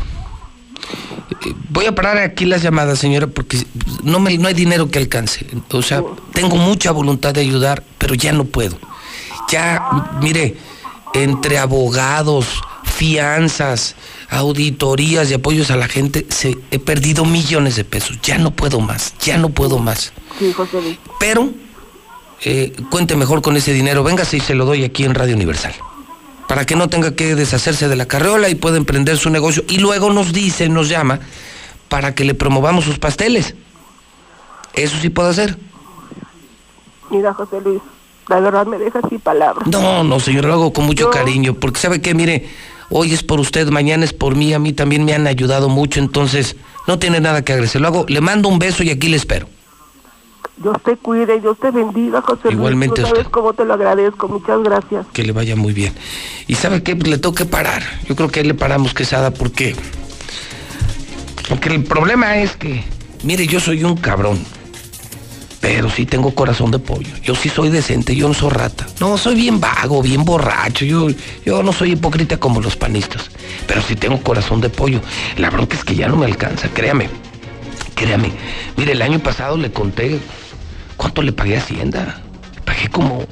Voy 1.70 1.86
a 1.86 1.94
parar 1.94 2.18
aquí 2.18 2.44
las 2.44 2.62
llamadas, 2.62 2.98
señora, 2.98 3.26
porque 3.26 3.58
no, 4.02 4.20
me, 4.20 4.36
no 4.38 4.48
hay 4.48 4.54
dinero 4.54 4.90
que 4.90 4.98
alcance. 4.98 5.46
O 5.72 5.82
sea, 5.82 6.02
tengo 6.32 6.56
mucha 6.56 6.92
voluntad 6.92 7.34
de 7.34 7.40
ayudar, 7.40 7.82
pero 7.98 8.14
ya 8.14 8.32
no 8.32 8.44
puedo. 8.44 8.76
Ya, 9.48 10.18
mire, 10.20 10.56
entre 11.14 11.58
abogados, 11.58 12.62
fianzas, 12.84 13.96
auditorías 14.30 15.30
y 15.30 15.34
apoyos 15.34 15.70
a 15.70 15.76
la 15.76 15.88
gente, 15.88 16.26
se, 16.28 16.56
he 16.70 16.78
perdido 16.78 17.24
millones 17.24 17.76
de 17.76 17.84
pesos. 17.84 18.18
Ya 18.22 18.38
no 18.38 18.50
puedo 18.50 18.80
más, 18.80 19.14
ya 19.20 19.36
no 19.36 19.48
puedo 19.48 19.78
más. 19.78 20.12
Sí, 20.38 20.52
José 20.52 20.80
Luis. 20.80 20.98
Pero, 21.18 21.50
eh, 22.44 22.72
cuente 22.90 23.16
mejor 23.16 23.42
con 23.42 23.56
ese 23.56 23.72
dinero. 23.72 24.02
Véngase 24.02 24.36
y 24.36 24.40
se 24.40 24.54
lo 24.54 24.64
doy 24.64 24.84
aquí 24.84 25.04
en 25.04 25.14
Radio 25.14 25.34
Universal. 25.34 25.72
Para 26.48 26.64
que 26.66 26.76
no 26.76 26.88
tenga 26.88 27.14
que 27.14 27.34
deshacerse 27.34 27.88
de 27.88 27.96
la 27.96 28.06
carriola 28.06 28.48
y 28.48 28.54
pueda 28.54 28.76
emprender 28.76 29.16
su 29.16 29.30
negocio. 29.30 29.64
Y 29.68 29.78
luego 29.78 30.12
nos 30.12 30.32
dice, 30.32 30.68
nos 30.68 30.88
llama, 30.88 31.20
para 31.88 32.14
que 32.14 32.24
le 32.24 32.34
promovamos 32.34 32.84
sus 32.84 32.98
pasteles. 32.98 33.54
Eso 34.74 34.96
sí 35.00 35.08
puedo 35.08 35.28
hacer. 35.28 35.56
Mira, 37.10 37.32
José 37.34 37.60
Luis, 37.60 37.80
la 38.28 38.40
verdad 38.40 38.66
me 38.66 38.78
deja 38.78 39.00
sin 39.08 39.20
palabras. 39.20 39.66
No, 39.68 40.02
no, 40.02 40.18
señor, 40.18 40.44
lo 40.44 40.54
hago 40.54 40.72
con 40.72 40.86
mucho 40.86 41.10
cariño. 41.10 41.54
Porque 41.54 41.80
sabe 41.80 42.00
que, 42.00 42.14
mire, 42.14 42.48
hoy 42.90 43.12
es 43.12 43.22
por 43.22 43.38
usted, 43.38 43.68
mañana 43.68 44.04
es 44.04 44.12
por 44.12 44.34
mí. 44.34 44.52
A 44.52 44.58
mí 44.58 44.72
también 44.72 45.04
me 45.04 45.14
han 45.14 45.26
ayudado 45.26 45.68
mucho. 45.68 46.00
Entonces, 46.00 46.56
no 46.86 46.98
tiene 46.98 47.20
nada 47.20 47.42
que 47.44 47.52
agradecer. 47.52 47.80
Lo 47.80 47.88
hago, 47.88 48.04
le 48.08 48.20
mando 48.20 48.48
un 48.48 48.58
beso 48.58 48.82
y 48.82 48.90
aquí 48.90 49.08
le 49.08 49.16
espero. 49.16 49.46
Dios 50.56 50.76
te 50.84 50.96
cuide, 50.96 51.40
Dios 51.40 51.58
te 51.58 51.70
bendiga, 51.70 52.20
José 52.20 52.50
Igualmente 52.50 53.00
Luis. 53.00 53.10
No 53.10 53.16
sabes 53.16 53.28
cómo 53.30 53.52
te 53.54 53.64
lo 53.64 53.74
agradezco. 53.74 54.28
Muchas 54.28 54.62
gracias. 54.62 55.06
que 55.12 55.22
le 55.24 55.32
vaya 55.32 55.56
muy 55.56 55.72
bien. 55.72 55.92
Y 56.46 56.54
sabe 56.54 56.82
qué, 56.82 56.94
le 56.94 57.18
tengo 57.18 57.34
que 57.34 57.46
parar. 57.46 57.82
Yo 58.06 58.14
creo 58.14 58.28
que 58.28 58.40
ahí 58.40 58.46
le 58.46 58.54
paramos, 58.54 58.94
Quesada, 58.94 59.30
porque. 59.32 59.74
Porque 61.48 61.70
el 61.70 61.84
problema 61.84 62.36
es 62.36 62.56
que. 62.56 62.84
Mire, 63.24 63.46
yo 63.46 63.60
soy 63.60 63.82
un 63.84 63.96
cabrón. 63.96 64.38
Pero 65.60 65.88
sí 65.88 66.06
tengo 66.06 66.34
corazón 66.34 66.72
de 66.72 66.80
pollo. 66.80 67.08
Yo 67.22 67.36
sí 67.36 67.48
soy 67.48 67.70
decente, 67.70 68.16
yo 68.16 68.26
no 68.26 68.34
soy 68.34 68.50
rata. 68.50 68.84
No, 68.98 69.16
soy 69.16 69.36
bien 69.36 69.60
vago, 69.60 70.02
bien 70.02 70.24
borracho. 70.24 70.84
Yo, 70.84 71.06
yo 71.46 71.62
no 71.62 71.72
soy 71.72 71.92
hipócrita 71.92 72.38
como 72.38 72.60
los 72.60 72.76
panistas. 72.76 73.30
Pero 73.68 73.80
sí 73.80 73.94
tengo 73.94 74.20
corazón 74.20 74.60
de 74.60 74.68
pollo. 74.70 75.00
La 75.36 75.50
bronca 75.50 75.76
es 75.76 75.84
que 75.84 75.94
ya 75.94 76.08
no 76.08 76.16
me 76.16 76.26
alcanza, 76.26 76.68
créame. 76.68 77.08
Créame. 77.94 78.32
Mire, 78.76 78.92
el 78.92 79.02
año 79.02 79.20
pasado 79.20 79.56
le 79.56 79.70
conté 79.70 80.18
cuánto 81.02 81.22
le 81.22 81.32
pagué 81.32 81.56
a 81.56 81.58
Hacienda. 81.58 82.20
Pagué 82.64 82.88
como 82.88 83.24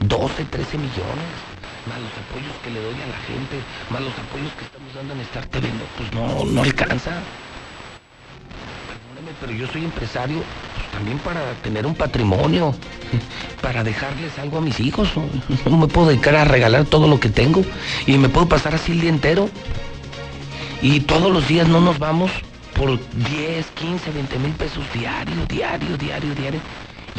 12, 0.00 0.44
13 0.44 0.78
millones. 0.78 1.28
Más 1.88 1.98
los 2.00 2.12
apoyos 2.12 2.54
que 2.62 2.70
le 2.70 2.80
doy 2.80 2.94
a 2.94 3.06
la 3.06 3.18
gente, 3.26 3.56
más 3.90 4.00
los 4.02 4.12
apoyos 4.12 4.52
que 4.52 4.64
estamos 4.64 4.94
dando 4.94 5.14
en 5.14 5.20
Star 5.20 5.46
TV, 5.46 5.68
no, 5.68 5.84
pues 5.96 6.12
no, 6.12 6.44
no 6.44 6.62
alcanza. 6.62 7.22
Perdóneme, 8.86 9.32
pero 9.40 9.52
yo 9.52 9.66
soy 9.72 9.84
empresario 9.84 10.42
pues, 10.74 10.90
también 10.92 11.18
para 11.18 11.54
tener 11.62 11.86
un 11.86 11.94
patrimonio, 11.94 12.74
para 13.62 13.82
dejarles 13.82 14.38
algo 14.38 14.58
a 14.58 14.60
mis 14.60 14.78
hijos. 14.80 15.08
No, 15.16 15.24
No 15.70 15.78
me 15.78 15.86
puedo 15.88 16.08
dedicar 16.08 16.36
a 16.36 16.44
regalar 16.44 16.84
todo 16.84 17.08
lo 17.08 17.18
que 17.18 17.30
tengo 17.30 17.64
y 18.06 18.18
me 18.18 18.28
puedo 18.28 18.48
pasar 18.48 18.74
así 18.74 18.92
el 18.92 19.00
día 19.00 19.10
entero. 19.10 19.48
Y 20.82 21.00
todos 21.00 21.32
los 21.32 21.48
días 21.48 21.66
no 21.66 21.80
nos 21.80 21.98
vamos 21.98 22.30
por 22.76 22.90
10, 22.90 23.66
15, 23.74 24.12
20 24.12 24.38
mil 24.38 24.52
pesos 24.52 24.84
diario, 24.92 25.46
diario, 25.48 25.96
diario, 25.96 26.34
diario. 26.34 26.60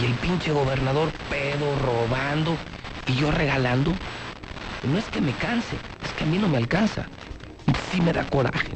Y 0.02 0.06
el 0.06 0.14
pinche 0.14 0.52
gobernador 0.52 1.12
pedo, 1.30 1.78
robando 1.80 2.56
y 3.08 3.16
yo 3.16 3.32
regalando. 3.32 3.94
No 4.84 4.98
es 4.98 5.06
que 5.06 5.20
me 5.20 5.34
canse, 5.34 5.76
es 6.06 6.12
que 6.14 6.24
a 6.24 6.28
mí 6.28 6.38
no 6.38 6.48
me 6.48 6.58
alcanza. 6.58 7.06
Sí 7.92 8.02
me 8.02 8.14
da 8.14 8.26
coraje. 8.26 8.70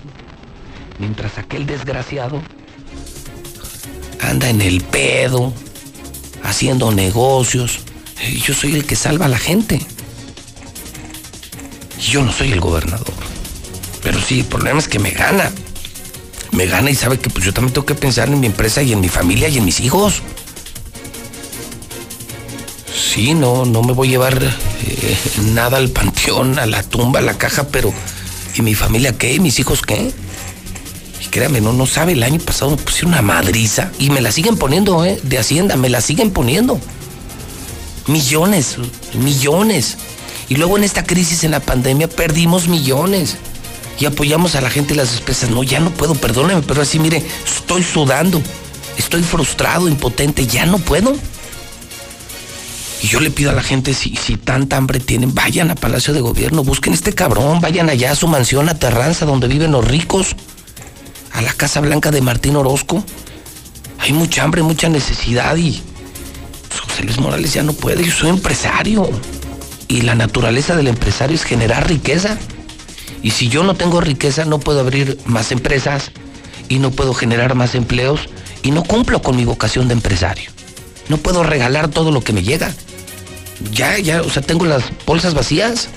Mientras 0.99 1.37
aquel 1.37 1.65
desgraciado 1.65 2.41
anda 4.19 4.49
en 4.49 4.61
el 4.61 4.81
pedo, 4.81 5.53
haciendo 6.43 6.91
negocios. 6.91 7.79
Y 8.29 8.39
yo 8.39 8.53
soy 8.53 8.75
el 8.75 8.85
que 8.85 8.95
salva 8.95 9.25
a 9.25 9.29
la 9.29 9.37
gente. 9.37 9.79
Yo 11.99 12.23
no 12.23 12.31
soy 12.31 12.51
el 12.51 12.59
gobernador. 12.59 13.13
Pero 14.01 14.19
sí, 14.19 14.41
el 14.41 14.45
problema 14.45 14.79
es 14.79 14.87
que 14.87 14.99
me 14.99 15.11
gana. 15.11 15.51
Me 16.51 16.65
gana 16.67 16.91
y 16.91 16.95
sabe 16.95 17.19
que 17.19 17.29
pues 17.29 17.45
yo 17.45 17.53
también 17.53 17.73
tengo 17.73 17.85
que 17.85 17.95
pensar 17.95 18.27
en 18.27 18.39
mi 18.39 18.47
empresa 18.47 18.83
y 18.83 18.93
en 18.93 19.01
mi 19.01 19.09
familia 19.09 19.49
y 19.49 19.57
en 19.57 19.65
mis 19.65 19.79
hijos. 19.79 20.21
Sí, 22.95 23.33
no, 23.33 23.65
no 23.65 23.81
me 23.81 23.93
voy 23.93 24.09
a 24.09 24.11
llevar 24.11 24.43
eh, 24.43 25.17
nada 25.53 25.77
al 25.77 25.89
panteón, 25.89 26.59
a 26.59 26.65
la 26.65 26.83
tumba, 26.83 27.19
a 27.19 27.23
la 27.23 27.37
caja, 27.37 27.67
pero 27.67 27.93
¿y 28.55 28.61
mi 28.61 28.75
familia 28.75 29.17
qué? 29.17 29.33
¿Y 29.33 29.39
mis 29.39 29.59
hijos 29.59 29.81
qué? 29.81 30.11
Y 31.23 31.25
créame, 31.27 31.59
no, 31.59 31.73
no 31.73 31.87
sabe, 31.87 32.13
el 32.13 32.23
año 32.23 32.39
pasado 32.39 32.71
me 32.71 32.77
pusieron 32.77 33.13
una 33.13 33.21
madriza 33.21 33.91
y 33.97 34.11
me 34.11 34.21
la 34.21 34.31
siguen 34.31 34.57
poniendo, 34.57 35.03
¿eh? 35.03 35.19
De 35.23 35.39
Hacienda, 35.39 35.75
me 35.75 35.89
la 35.89 36.01
siguen 36.01 36.31
poniendo. 36.31 36.79
Millones, 38.07 38.77
millones. 39.13 39.97
Y 40.49 40.55
luego 40.55 40.77
en 40.77 40.83
esta 40.83 41.03
crisis, 41.03 41.43
en 41.43 41.51
la 41.51 41.61
pandemia, 41.61 42.07
perdimos 42.07 42.67
millones. 42.67 43.37
Y 43.99 44.05
apoyamos 44.05 44.55
a 44.55 44.61
la 44.61 44.69
gente 44.69 44.93
y 44.93 44.97
las 44.97 45.11
despensas. 45.11 45.49
No, 45.49 45.63
ya 45.63 45.79
no 45.79 45.91
puedo, 45.91 46.13
perdóneme, 46.13 46.61
pero 46.61 46.81
así, 46.81 46.99
mire, 46.99 47.23
estoy 47.45 47.83
sudando. 47.83 48.41
Estoy 48.97 49.23
frustrado, 49.23 49.87
impotente, 49.87 50.45
ya 50.45 50.65
no 50.65 50.77
puedo. 50.77 51.15
Y 53.03 53.07
yo 53.07 53.19
le 53.19 53.31
pido 53.31 53.51
a 53.51 53.53
la 53.53 53.61
gente, 53.61 53.93
si, 53.93 54.15
si 54.15 54.37
tanta 54.37 54.77
hambre 54.77 55.01
tienen, 55.01 55.35
vayan 55.35 55.69
a 55.69 55.75
Palacio 55.75 56.13
de 56.13 56.21
Gobierno, 56.21 56.63
busquen 56.63 56.93
este 56.93 57.11
cabrón, 57.11 57.59
vayan 57.59 57.89
allá 57.89 58.11
a 58.11 58.15
su 58.15 58.29
mansión 58.29 58.69
a 58.69 58.79
Terranza, 58.79 59.25
donde 59.25 59.49
viven 59.49 59.73
los 59.73 59.85
ricos, 59.85 60.37
a 61.33 61.41
la 61.41 61.51
Casa 61.51 61.81
Blanca 61.81 62.11
de 62.11 62.21
Martín 62.21 62.55
Orozco. 62.55 63.03
Hay 63.99 64.13
mucha 64.13 64.43
hambre, 64.43 64.63
mucha 64.63 64.87
necesidad 64.87 65.57
y 65.57 65.83
pues, 66.69 66.79
José 66.79 67.03
Luis 67.03 67.19
Morales 67.19 67.53
ya 67.53 67.61
no 67.61 67.73
puede, 67.73 68.05
yo 68.05 68.11
soy 68.13 68.29
empresario. 68.29 69.09
Y 69.89 70.03
la 70.03 70.15
naturaleza 70.15 70.77
del 70.77 70.87
empresario 70.87 71.35
es 71.35 71.43
generar 71.43 71.89
riqueza. 71.89 72.37
Y 73.21 73.31
si 73.31 73.49
yo 73.49 73.65
no 73.65 73.75
tengo 73.75 73.99
riqueza, 73.99 74.45
no 74.45 74.61
puedo 74.61 74.79
abrir 74.79 75.19
más 75.25 75.51
empresas 75.51 76.11
y 76.69 76.79
no 76.79 76.89
puedo 76.89 77.13
generar 77.13 77.53
más 77.53 77.75
empleos 77.75 78.29
y 78.61 78.71
no 78.71 78.81
cumplo 78.81 79.21
con 79.21 79.35
mi 79.35 79.43
vocación 79.43 79.89
de 79.89 79.93
empresario. 79.93 80.49
No 81.09 81.17
puedo 81.17 81.43
regalar 81.43 81.89
todo 81.89 82.09
lo 82.09 82.21
que 82.21 82.31
me 82.31 82.43
llega. 82.43 82.73
Ya, 83.71 83.97
ya, 83.99 84.21
o 84.21 84.29
sea, 84.29 84.41
tengo 84.41 84.65
las 84.65 84.83
bolsas 85.05 85.33
vacías. 85.33 85.89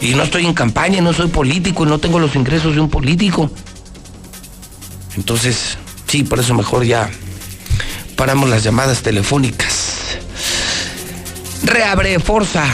Y 0.00 0.14
no 0.14 0.22
estoy 0.22 0.44
en 0.44 0.54
campaña, 0.54 1.00
no 1.00 1.12
soy 1.12 1.28
político 1.28 1.86
no 1.86 1.98
tengo 1.98 2.18
los 2.18 2.36
ingresos 2.36 2.74
de 2.74 2.80
un 2.80 2.90
político. 2.90 3.50
Entonces, 5.16 5.78
sí, 6.06 6.24
por 6.24 6.40
eso 6.40 6.54
mejor 6.54 6.84
ya 6.84 7.08
paramos 8.16 8.50
las 8.50 8.62
llamadas 8.62 9.02
telefónicas. 9.02 10.18
Reabre 11.62 12.18
Forza, 12.18 12.64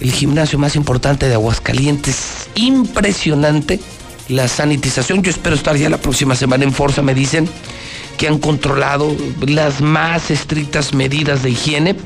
el 0.00 0.12
gimnasio 0.12 0.58
más 0.58 0.74
importante 0.74 1.28
de 1.28 1.34
Aguascalientes. 1.34 2.48
Impresionante 2.54 3.80
la 4.28 4.48
sanitización. 4.48 5.22
Yo 5.22 5.30
espero 5.30 5.54
estar 5.54 5.76
ya 5.76 5.88
la 5.88 5.98
próxima 5.98 6.34
semana 6.34 6.64
en 6.64 6.72
Forza, 6.72 7.02
me 7.02 7.14
dicen 7.14 7.48
que 8.16 8.28
han 8.28 8.38
controlado 8.38 9.16
las 9.46 9.80
más 9.80 10.30
estrictas 10.30 10.94
medidas 10.94 11.42
de 11.42 11.50
higiene. 11.50 11.96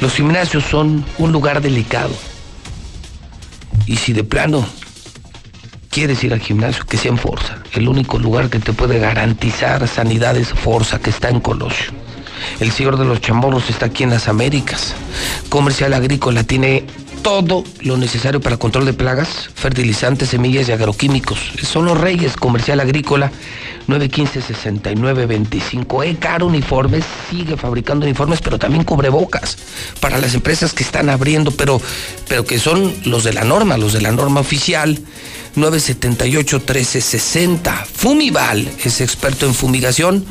Los 0.00 0.14
gimnasios 0.14 0.64
son 0.64 1.04
un 1.18 1.32
lugar 1.32 1.60
delicado. 1.60 2.14
Y 3.86 3.96
si 3.96 4.12
de 4.12 4.24
plano 4.24 4.66
quieres 5.90 6.22
ir 6.24 6.34
al 6.34 6.40
gimnasio, 6.40 6.84
que 6.84 6.98
sea 6.98 7.10
en 7.10 7.18
Forza. 7.18 7.58
El 7.72 7.88
único 7.88 8.18
lugar 8.18 8.50
que 8.50 8.58
te 8.58 8.74
puede 8.74 8.98
garantizar 8.98 9.88
sanidad 9.88 10.36
es 10.36 10.48
Forza, 10.48 10.98
que 10.98 11.10
está 11.10 11.30
en 11.30 11.40
Colosio. 11.40 11.92
El 12.60 12.70
señor 12.70 12.98
de 12.98 13.06
los 13.06 13.20
chamorros 13.20 13.70
está 13.70 13.86
aquí 13.86 14.02
en 14.02 14.10
las 14.10 14.28
Américas. 14.28 14.94
Comercial 15.48 15.94
Agrícola 15.94 16.44
tiene 16.44 16.86
todo 17.26 17.64
lo 17.80 17.96
necesario 17.96 18.40
para 18.40 18.56
control 18.56 18.86
de 18.86 18.92
plagas, 18.92 19.50
fertilizantes, 19.52 20.28
semillas 20.28 20.68
y 20.68 20.72
agroquímicos. 20.72 21.40
Son 21.60 21.84
los 21.84 21.98
reyes 21.98 22.36
Comercial 22.36 22.78
Agrícola 22.78 23.32
915-6925. 23.88 26.06
Ecar 26.06 26.44
Uniformes 26.44 27.04
sigue 27.28 27.56
fabricando 27.56 28.06
uniformes, 28.06 28.40
pero 28.40 28.60
también 28.60 28.84
cubrebocas 28.84 29.58
para 29.98 30.18
las 30.18 30.34
empresas 30.34 30.72
que 30.72 30.84
están 30.84 31.10
abriendo, 31.10 31.50
pero, 31.50 31.80
pero 32.28 32.44
que 32.44 32.60
son 32.60 32.94
los 33.06 33.24
de 33.24 33.32
la 33.32 33.42
norma, 33.42 33.76
los 33.76 33.92
de 33.92 34.02
la 34.02 34.12
norma 34.12 34.38
oficial. 34.38 34.96
978-1360. 35.56 37.86
Fumival 37.86 38.70
es 38.84 39.00
experto 39.00 39.46
en 39.46 39.54
fumigación. 39.54 40.24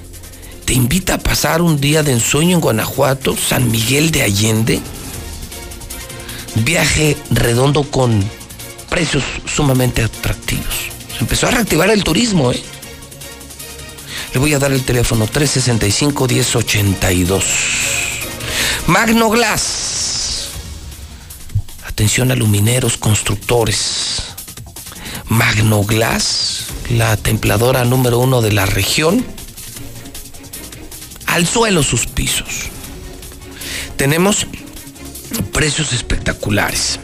te 0.65 0.73
invita 0.73 1.13
a 1.15 1.19
pasar 1.19 1.61
un 1.61 1.79
día 1.79 2.03
de 2.03 2.11
ensueño 2.13 2.55
en 2.55 2.61
Guanajuato, 2.61 3.35
San 3.35 3.69
Miguel 3.71 4.11
de 4.11 4.21
Allende. 4.23 4.79
Viaje 6.55 7.17
redondo 7.29 7.83
con 7.83 8.23
precios 8.89 9.23
sumamente 9.45 10.03
atractivos. 10.03 10.89
Se 11.15 11.19
empezó 11.19 11.47
a 11.47 11.51
reactivar 11.51 11.89
el 11.89 12.03
turismo, 12.03 12.51
¿eh? 12.51 12.61
Le 14.33 14.39
voy 14.39 14.53
a 14.53 14.59
dar 14.59 14.71
el 14.71 14.83
teléfono 14.83 15.27
365-1082. 15.27 17.43
Magno 18.87 19.29
Glass. 19.29 20.47
Atención 21.85 22.31
a 22.31 22.35
lumineros, 22.35 22.97
constructores. 22.97 24.23
Magno 25.27 25.83
Glass, 25.83 26.67
la 26.89 27.17
templadora 27.17 27.85
número 27.85 28.17
uno 28.19 28.41
de 28.41 28.53
la 28.53 28.65
región. 28.65 29.23
Al 31.31 31.47
suelo 31.47 31.81
sus 31.81 32.07
pisos. 32.07 32.69
Tenemos 33.95 34.47
precios 35.53 35.93
espectaculares. 35.93 36.99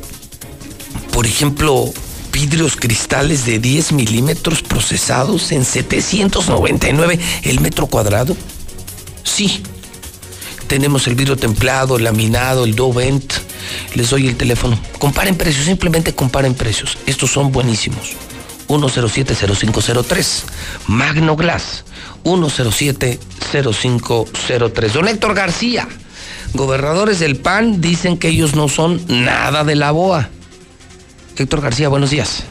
Por 1.13 1.25
ejemplo, 1.25 1.93
vidrios 2.33 2.75
cristales 2.75 3.45
de 3.45 3.59
10 3.59 3.93
milímetros 3.93 4.61
procesados 4.61 5.53
en 5.53 5.63
799 5.63 7.19
el 7.43 7.61
metro 7.61 7.87
cuadrado. 7.87 8.35
Sí, 9.23 9.63
tenemos 10.67 11.07
el 11.07 11.15
vidrio 11.15 11.37
templado, 11.37 11.95
el 11.95 12.03
laminado, 12.03 12.65
el 12.65 12.75
Dovent. 12.75 13.33
Les 13.95 14.09
doy 14.09 14.27
el 14.27 14.35
teléfono. 14.35 14.77
Comparen 14.99 15.35
precios, 15.37 15.65
simplemente 15.65 16.13
comparen 16.13 16.53
precios. 16.53 16.97
Estos 17.05 17.31
son 17.31 17.53
buenísimos. 17.53 18.11
1070503. 18.67 20.43
Magno 20.87 21.37
Glass. 21.37 21.85
1070503. 22.27 24.91
Don 24.91 25.07
Héctor 25.07 25.33
García. 25.33 25.87
Gobernadores 26.53 27.19
del 27.19 27.37
PAN 27.37 27.79
dicen 27.79 28.17
que 28.17 28.27
ellos 28.29 28.55
no 28.55 28.67
son 28.67 28.99
nada 29.07 29.63
de 29.63 29.75
la 29.75 29.91
BOA. 29.91 30.27
Héctor 31.37 31.61
García, 31.61 31.87
buenos 31.87 32.09
días. 32.09 32.43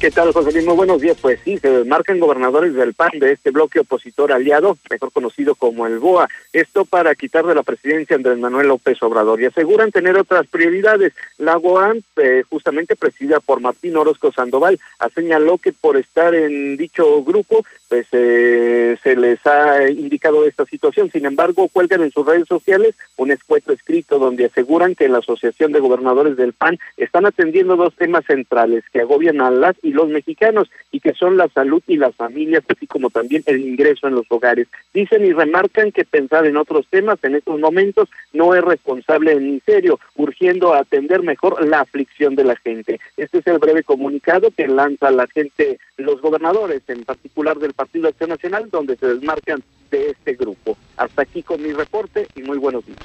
¿Qué 0.00 0.12
tal, 0.12 0.32
José 0.32 0.52
Luis? 0.52 0.64
Muy 0.64 0.76
buenos 0.76 1.00
días. 1.00 1.16
Pues 1.20 1.40
sí, 1.44 1.58
se 1.58 1.68
desmarcan 1.68 2.20
gobernadores 2.20 2.72
del 2.72 2.94
PAN 2.94 3.18
de 3.18 3.32
este 3.32 3.50
bloque 3.50 3.80
opositor 3.80 4.32
aliado, 4.32 4.78
mejor 4.88 5.10
conocido 5.10 5.56
como 5.56 5.88
el 5.88 5.98
BOA. 5.98 6.28
Esto 6.52 6.84
para 6.84 7.16
quitar 7.16 7.44
de 7.44 7.56
la 7.56 7.64
presidencia 7.64 8.14
Andrés 8.14 8.38
Manuel 8.38 8.68
López 8.68 9.02
Obrador. 9.02 9.40
Y 9.40 9.46
aseguran 9.46 9.90
tener 9.90 10.16
otras 10.16 10.46
prioridades. 10.46 11.14
La 11.36 11.56
BOA, 11.56 11.94
eh, 12.16 12.44
justamente 12.48 12.94
presidida 12.94 13.40
por 13.40 13.60
Martín 13.60 13.96
Orozco 13.96 14.30
Sandoval, 14.30 14.78
ha 15.00 15.08
señalado 15.08 15.58
que 15.58 15.72
por 15.72 15.96
estar 15.96 16.32
en 16.32 16.76
dicho 16.76 17.24
grupo, 17.24 17.64
pues 17.88 18.06
eh, 18.12 18.98
se 19.02 19.16
les 19.16 19.44
ha 19.46 19.88
indicado 19.90 20.46
esta 20.46 20.66
situación. 20.66 21.10
Sin 21.10 21.24
embargo, 21.24 21.68
cuelgan 21.68 22.02
en 22.02 22.10
sus 22.10 22.26
redes 22.26 22.46
sociales 22.46 22.94
un 23.16 23.30
escueto 23.30 23.72
escrito 23.72 24.18
donde 24.18 24.46
aseguran 24.46 24.94
que 24.94 25.08
la 25.08 25.18
Asociación 25.18 25.72
de 25.72 25.80
Gobernadores 25.80 26.36
del 26.36 26.52
PAN 26.52 26.78
están 26.96 27.26
atendiendo 27.26 27.76
dos 27.76 27.94
temas 27.96 28.24
centrales 28.26 28.84
que 28.92 29.00
agobian 29.00 29.40
a 29.40 29.50
las 29.50 29.76
y 29.82 29.92
los 29.92 30.08
mexicanos 30.08 30.70
y 30.92 31.00
que 31.00 31.14
son 31.14 31.36
la 31.36 31.48
salud 31.48 31.82
y 31.86 31.96
las 31.96 32.14
familias, 32.14 32.62
así 32.68 32.86
como 32.86 33.10
también 33.10 33.42
el 33.46 33.60
ingreso 33.60 34.06
en 34.06 34.14
los 34.14 34.26
hogares. 34.28 34.68
Dicen 34.92 35.24
y 35.24 35.32
remarcan 35.32 35.92
que 35.92 36.04
pensar 36.04 36.46
en 36.46 36.56
otros 36.56 36.86
temas 36.88 37.18
en 37.22 37.36
estos 37.36 37.58
momentos 37.58 38.08
no 38.32 38.54
es 38.54 38.62
responsable 38.62 39.34
ni 39.40 39.60
serio, 39.60 39.98
urgiendo 40.16 40.74
a 40.74 40.80
atender 40.80 41.22
mejor 41.22 41.66
la 41.66 41.80
aflicción 41.80 42.34
de 42.34 42.44
la 42.44 42.56
gente. 42.56 43.00
Este 43.16 43.38
es 43.38 43.46
el 43.46 43.58
breve 43.58 43.82
comunicado 43.82 44.50
que 44.50 44.68
lanza 44.68 45.10
la 45.10 45.26
gente, 45.26 45.78
los 45.96 46.20
gobernadores, 46.20 46.82
en 46.88 47.04
particular 47.04 47.58
del 47.58 47.72
Partido 47.78 48.08
Acción 48.08 48.30
Nacional, 48.30 48.68
donde 48.72 48.96
se 48.96 49.06
desmarcan 49.06 49.62
de 49.92 50.10
este 50.10 50.34
grupo. 50.34 50.76
Hasta 50.96 51.22
aquí 51.22 51.44
con 51.44 51.62
mi 51.62 51.72
reporte 51.72 52.26
y 52.34 52.42
muy 52.42 52.58
buenos 52.58 52.84
días. 52.84 52.98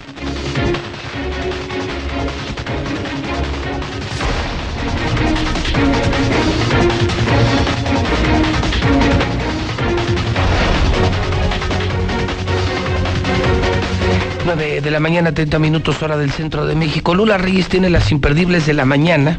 Nueve 14.44 14.82
de 14.82 14.90
la 14.92 15.00
mañana, 15.00 15.36
30 15.36 15.60
minutos 15.60 16.02
hora 16.02 16.18
del 16.18 16.32
centro 16.32 16.66
de 16.66 16.74
México. 16.74 17.14
Lula 17.14 17.38
Reyes 17.38 17.70
tiene 17.70 17.92
las 17.92 18.12
imperdibles 18.12 18.66
de 18.66 18.74
la 18.74 18.86
mañana. 18.86 19.38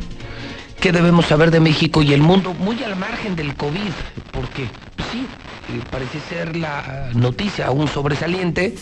¿Qué 0.80 0.92
debemos 0.92 1.26
saber 1.26 1.50
de 1.50 1.58
México 1.58 2.02
y 2.02 2.14
el 2.14 2.22
mundo? 2.22 2.54
Muy 2.54 2.80
al 2.84 2.94
margen 2.94 3.34
del 3.34 3.56
COVID, 3.56 3.80
porque 4.30 4.68
sí, 5.12 5.26
eh, 5.72 5.80
parece 5.90 6.20
ser 6.28 6.56
la 6.56 7.10
noticia 7.14 7.66
aún 7.66 7.88
sobresaliente. 7.88 8.74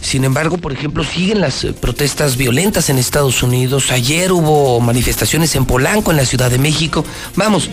Sin 0.00 0.24
embargo, 0.24 0.58
por 0.58 0.72
ejemplo, 0.72 1.02
siguen 1.02 1.40
las 1.40 1.64
eh, 1.64 1.72
protestas 1.72 2.36
violentas 2.36 2.90
en 2.90 2.98
Estados 2.98 3.42
Unidos. 3.42 3.90
Ayer 3.90 4.32
hubo 4.32 4.78
manifestaciones 4.80 5.54
en 5.56 5.64
Polanco, 5.64 6.10
en 6.10 6.18
la 6.18 6.26
Ciudad 6.26 6.50
de 6.50 6.58
México. 6.58 7.04
Vamos, 7.36 7.70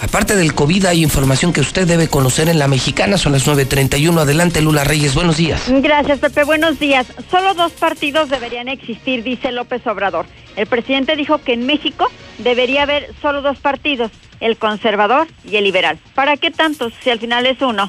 aparte 0.00 0.36
del 0.36 0.54
COVID 0.54 0.86
hay 0.86 1.02
información 1.02 1.52
que 1.52 1.60
usted 1.60 1.86
debe 1.86 2.08
conocer 2.08 2.48
en 2.48 2.58
la 2.58 2.68
mexicana. 2.68 3.18
Son 3.18 3.32
las 3.32 3.46
9.31. 3.46 4.20
Adelante, 4.20 4.60
Lula 4.60 4.84
Reyes. 4.84 5.14
Buenos 5.14 5.36
días. 5.36 5.62
Gracias, 5.68 6.18
Pepe. 6.18 6.44
Buenos 6.44 6.78
días. 6.78 7.06
Solo 7.30 7.54
dos 7.54 7.72
partidos 7.72 8.30
deberían 8.30 8.68
existir, 8.68 9.22
dice 9.22 9.52
López 9.52 9.86
Obrador. 9.86 10.26
El 10.56 10.66
presidente 10.66 11.16
dijo 11.16 11.38
que 11.38 11.54
en 11.54 11.66
México 11.66 12.10
debería 12.38 12.82
haber 12.82 13.10
solo 13.20 13.42
dos 13.42 13.58
partidos, 13.58 14.10
el 14.40 14.56
conservador 14.56 15.26
y 15.44 15.56
el 15.56 15.64
liberal. 15.64 15.98
¿Para 16.14 16.36
qué 16.36 16.50
tantos 16.50 16.92
si 17.02 17.10
al 17.10 17.18
final 17.18 17.46
es 17.46 17.60
uno? 17.60 17.88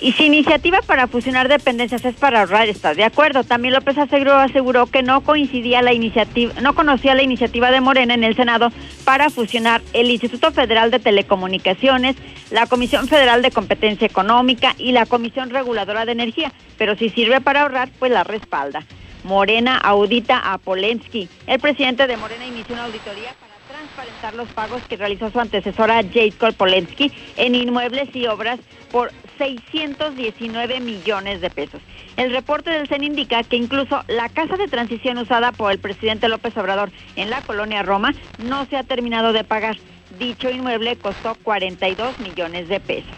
Y 0.00 0.12
si 0.12 0.24
iniciativa 0.24 0.80
para 0.82 1.06
fusionar 1.06 1.48
dependencias 1.48 2.04
es 2.04 2.16
para 2.16 2.40
ahorrar, 2.40 2.68
está 2.68 2.94
de 2.94 3.04
acuerdo. 3.04 3.44
También 3.44 3.74
López 3.74 3.96
aseguró, 3.96 4.34
aseguró 4.34 4.86
que 4.86 5.02
no 5.02 5.20
coincidía 5.22 5.82
la 5.82 5.92
iniciativa, 5.92 6.52
no 6.60 6.74
conocía 6.74 7.14
la 7.14 7.22
iniciativa 7.22 7.70
de 7.70 7.80
Morena 7.80 8.14
en 8.14 8.24
el 8.24 8.34
Senado 8.34 8.70
para 9.04 9.30
fusionar 9.30 9.82
el 9.92 10.10
Instituto 10.10 10.50
Federal 10.52 10.90
de 10.90 10.98
Telecomunicaciones, 10.98 12.16
la 12.50 12.66
Comisión 12.66 13.06
Federal 13.08 13.40
de 13.40 13.52
Competencia 13.52 14.06
Económica 14.06 14.74
y 14.78 14.92
la 14.92 15.06
Comisión 15.06 15.50
Reguladora 15.50 16.04
de 16.04 16.12
Energía. 16.12 16.52
Pero 16.76 16.96
si 16.96 17.08
sirve 17.08 17.40
para 17.40 17.62
ahorrar, 17.62 17.88
pues 17.98 18.10
la 18.10 18.24
respalda. 18.24 18.84
Morena 19.22 19.78
audita 19.78 20.52
a 20.52 20.58
Polensky. 20.58 21.28
El 21.46 21.60
presidente 21.60 22.06
de 22.06 22.16
Morena 22.16 22.46
inició 22.46 22.74
una 22.74 22.84
auditoría 22.84 23.32
para 23.40 23.53
transparentar 23.94 24.34
los 24.34 24.48
pagos 24.48 24.82
que 24.88 24.96
realizó 24.96 25.30
su 25.30 25.40
antecesora 25.40 26.02
Jacob 26.12 26.54
Polensky 26.54 27.12
en 27.36 27.54
inmuebles 27.54 28.14
y 28.14 28.26
obras 28.26 28.58
por 28.90 29.12
619 29.38 30.80
millones 30.80 31.40
de 31.40 31.50
pesos. 31.50 31.80
El 32.16 32.32
reporte 32.32 32.70
del 32.70 32.88
CEN 32.88 33.04
indica 33.04 33.42
que 33.42 33.56
incluso 33.56 34.02
la 34.08 34.28
casa 34.28 34.56
de 34.56 34.68
transición 34.68 35.18
usada 35.18 35.52
por 35.52 35.72
el 35.72 35.78
presidente 35.78 36.28
López 36.28 36.56
Obrador 36.56 36.90
en 37.16 37.30
la 37.30 37.42
colonia 37.42 37.82
Roma 37.82 38.14
no 38.38 38.66
se 38.66 38.76
ha 38.76 38.84
terminado 38.84 39.32
de 39.32 39.44
pagar. 39.44 39.76
Dicho 40.18 40.50
inmueble 40.50 40.96
costó 40.96 41.34
42 41.42 42.18
millones 42.20 42.68
de 42.68 42.80
pesos. 42.80 43.10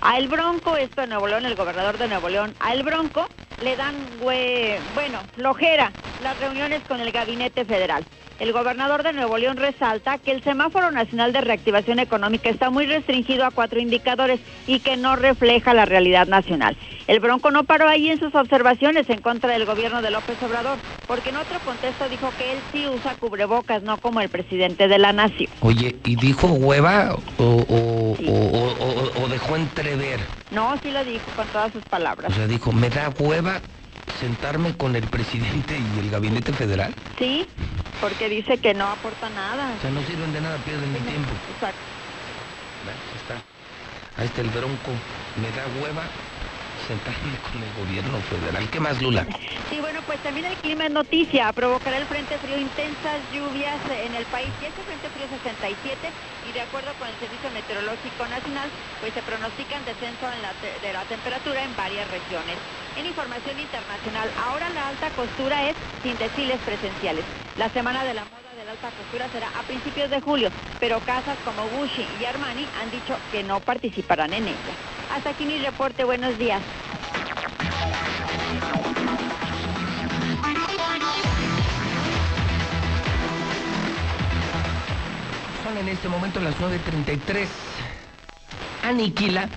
A 0.00 0.18
El 0.18 0.28
Bronco, 0.28 0.76
esto 0.76 1.00
de 1.00 1.08
Nuevo 1.08 1.26
León, 1.26 1.44
el 1.44 1.56
gobernador 1.56 1.98
de 1.98 2.08
Nuevo 2.08 2.28
León, 2.28 2.54
a 2.60 2.72
El 2.72 2.82
Bronco 2.82 3.28
le 3.62 3.76
dan, 3.76 3.94
güey, 4.20 4.76
bueno, 4.94 5.18
flojera 5.34 5.90
las 6.22 6.38
reuniones 6.38 6.82
con 6.86 7.00
el 7.00 7.10
gabinete 7.10 7.64
federal. 7.64 8.04
El 8.38 8.52
gobernador 8.52 9.02
de 9.02 9.12
Nuevo 9.12 9.36
León 9.36 9.56
resalta 9.56 10.18
que 10.18 10.30
el 10.30 10.44
semáforo 10.44 10.92
nacional 10.92 11.32
de 11.32 11.40
reactivación 11.40 11.98
económica 11.98 12.48
está 12.50 12.70
muy 12.70 12.86
restringido 12.86 13.44
a 13.44 13.50
cuatro 13.50 13.80
indicadores 13.80 14.40
y 14.64 14.78
que 14.78 14.96
no 14.96 15.16
refleja 15.16 15.74
la 15.74 15.86
realidad 15.86 16.28
nacional. 16.28 16.76
El 17.08 17.18
Bronco 17.18 17.50
no 17.50 17.64
paró 17.64 17.88
ahí 17.88 18.08
en 18.10 18.20
sus 18.20 18.32
observaciones 18.36 19.10
en 19.10 19.22
contra 19.22 19.50
del 19.52 19.66
gobierno 19.66 20.02
de 20.02 20.12
López 20.12 20.40
Obrador, 20.40 20.80
porque 21.08 21.30
en 21.30 21.36
otro 21.36 21.58
contexto 21.60 22.08
dijo 22.08 22.30
que 22.32 22.52
él 22.52 22.64
sí 22.70 22.86
usa 22.86 23.16
cubrebocas, 23.16 23.82
no 23.82 23.98
como 23.98 24.20
el 24.20 24.28
presidente 24.28 24.86
de 24.86 24.98
la 24.98 25.12
nación. 25.12 25.50
Oye, 25.60 25.96
¿y 26.04 26.14
dijo 26.14 26.46
hueva 26.52 27.16
o, 27.38 27.44
o- 27.44 28.16
o- 28.28 29.18
o- 29.18 29.22
o 29.24 29.28
dejó 29.28 29.56
entrever? 29.56 30.20
No, 30.50 30.78
sí 30.80 30.92
lo 30.92 31.02
dijo 31.04 31.32
con 31.32 31.48
todas 31.48 31.72
sus 31.72 31.82
palabras. 31.84 32.30
O 32.30 32.34
sea, 32.34 32.46
dijo, 32.46 32.70
me 32.72 32.88
da 32.88 33.10
hueva 33.18 33.62
sentarme 34.20 34.76
con 34.76 34.96
el 34.96 35.04
presidente 35.04 35.74
y 35.78 35.98
el 36.00 36.10
gabinete 36.10 36.52
federal. 36.52 36.94
Sí, 37.18 37.46
porque 38.00 38.28
dice 38.28 38.58
que 38.58 38.74
no 38.74 38.90
aporta 38.90 39.28
nada. 39.30 39.74
O 39.76 39.80
sea, 39.80 39.90
no 39.90 40.02
sirven 40.02 40.32
de 40.32 40.40
nada, 40.40 40.56
pierden 40.58 40.94
el 40.94 41.04
tiempo. 41.04 41.30
Exacto. 41.52 41.78
Ahí 42.86 43.16
está. 43.16 43.42
Ahí 44.18 44.26
está 44.26 44.40
el 44.40 44.50
bronco. 44.50 44.90
Me 45.40 45.50
da 45.52 45.64
hueva 45.80 46.02
sentarme 46.88 47.36
con 47.38 47.62
el 47.62 47.70
gobierno 47.74 48.18
federal. 48.22 48.68
¿Qué 48.70 48.80
más, 48.80 49.00
Lula? 49.00 49.26
Sí, 49.68 49.78
bueno, 49.78 50.00
pues 50.06 50.18
también 50.22 50.46
el 50.46 50.56
clima 50.56 50.86
es 50.86 50.90
noticia. 50.90 51.52
Provocará 51.52 51.98
el 51.98 52.06
frente 52.06 52.38
frío 52.38 52.56
intensas 52.56 53.20
lluvias 53.30 53.76
en 53.90 54.14
el 54.14 54.24
país. 54.26 54.48
Y 54.62 54.64
este 54.64 54.82
frente 54.82 55.06
frío 55.10 55.28
67, 55.28 56.08
y 56.48 56.52
de 56.52 56.60
acuerdo 56.62 56.90
con 56.98 57.06
el 57.06 57.14
Servicio 57.20 57.50
Meteorológico 57.52 58.26
Nacional, 58.26 58.70
pues 59.00 59.12
se 59.12 59.22
pronostican 59.22 59.84
descenso 59.84 60.26
de 60.82 60.92
la 60.92 61.04
temperatura 61.04 61.62
en 61.62 61.76
varias 61.76 62.10
regiones. 62.10 62.56
En 62.96 63.04
información 63.04 63.60
internacional, 63.60 64.32
ahora 64.48 64.70
la 64.70 64.88
alta 64.88 65.10
costura 65.10 65.68
es 65.68 65.76
sin 66.02 66.16
desfiles 66.16 66.58
presenciales. 66.64 67.24
La 67.56 67.68
semana 67.68 68.02
de 68.02 68.14
la 68.14 68.24
moda 68.24 68.50
de 68.56 68.64
la 68.64 68.72
alta 68.72 68.90
costura 68.96 69.28
será 69.28 69.48
a 69.60 69.62
principios 69.62 70.08
de 70.08 70.20
julio, 70.22 70.50
pero 70.80 71.00
casas 71.00 71.36
como 71.44 71.68
Gucci 71.68 72.08
y 72.18 72.24
Armani 72.24 72.66
han 72.80 72.90
dicho 72.90 73.14
que 73.30 73.42
no 73.42 73.60
participarán 73.60 74.32
en 74.32 74.48
ella. 74.48 74.97
Hasta 75.10 75.30
aquí 75.30 75.44
mi 75.44 75.58
reporte. 75.58 76.04
Buenos 76.04 76.38
días. 76.38 76.62
Son 85.64 85.76
en 85.78 85.88
este 85.88 86.08
momento 86.08 86.40
las 86.40 86.54
9.33. 86.56 87.46
Aniquila. 88.84 89.48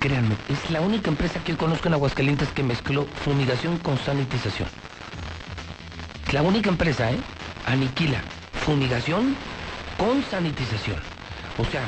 Créanme, 0.00 0.34
es 0.48 0.70
la 0.70 0.80
única 0.80 1.10
empresa 1.10 1.38
que 1.44 1.52
yo 1.52 1.58
conozco 1.58 1.86
en 1.86 1.94
Aguascalientes 1.94 2.48
que 2.48 2.64
mezcló 2.64 3.06
fumigación 3.24 3.78
con 3.78 3.96
sanitización. 3.98 4.68
Es 6.26 6.34
la 6.34 6.42
única 6.42 6.70
empresa, 6.70 7.10
¿eh? 7.12 7.18
Aniquila. 7.66 8.20
Fumigación 8.64 9.36
con 9.98 10.22
sanitización. 10.24 10.96
O 11.58 11.64
sea, 11.64 11.82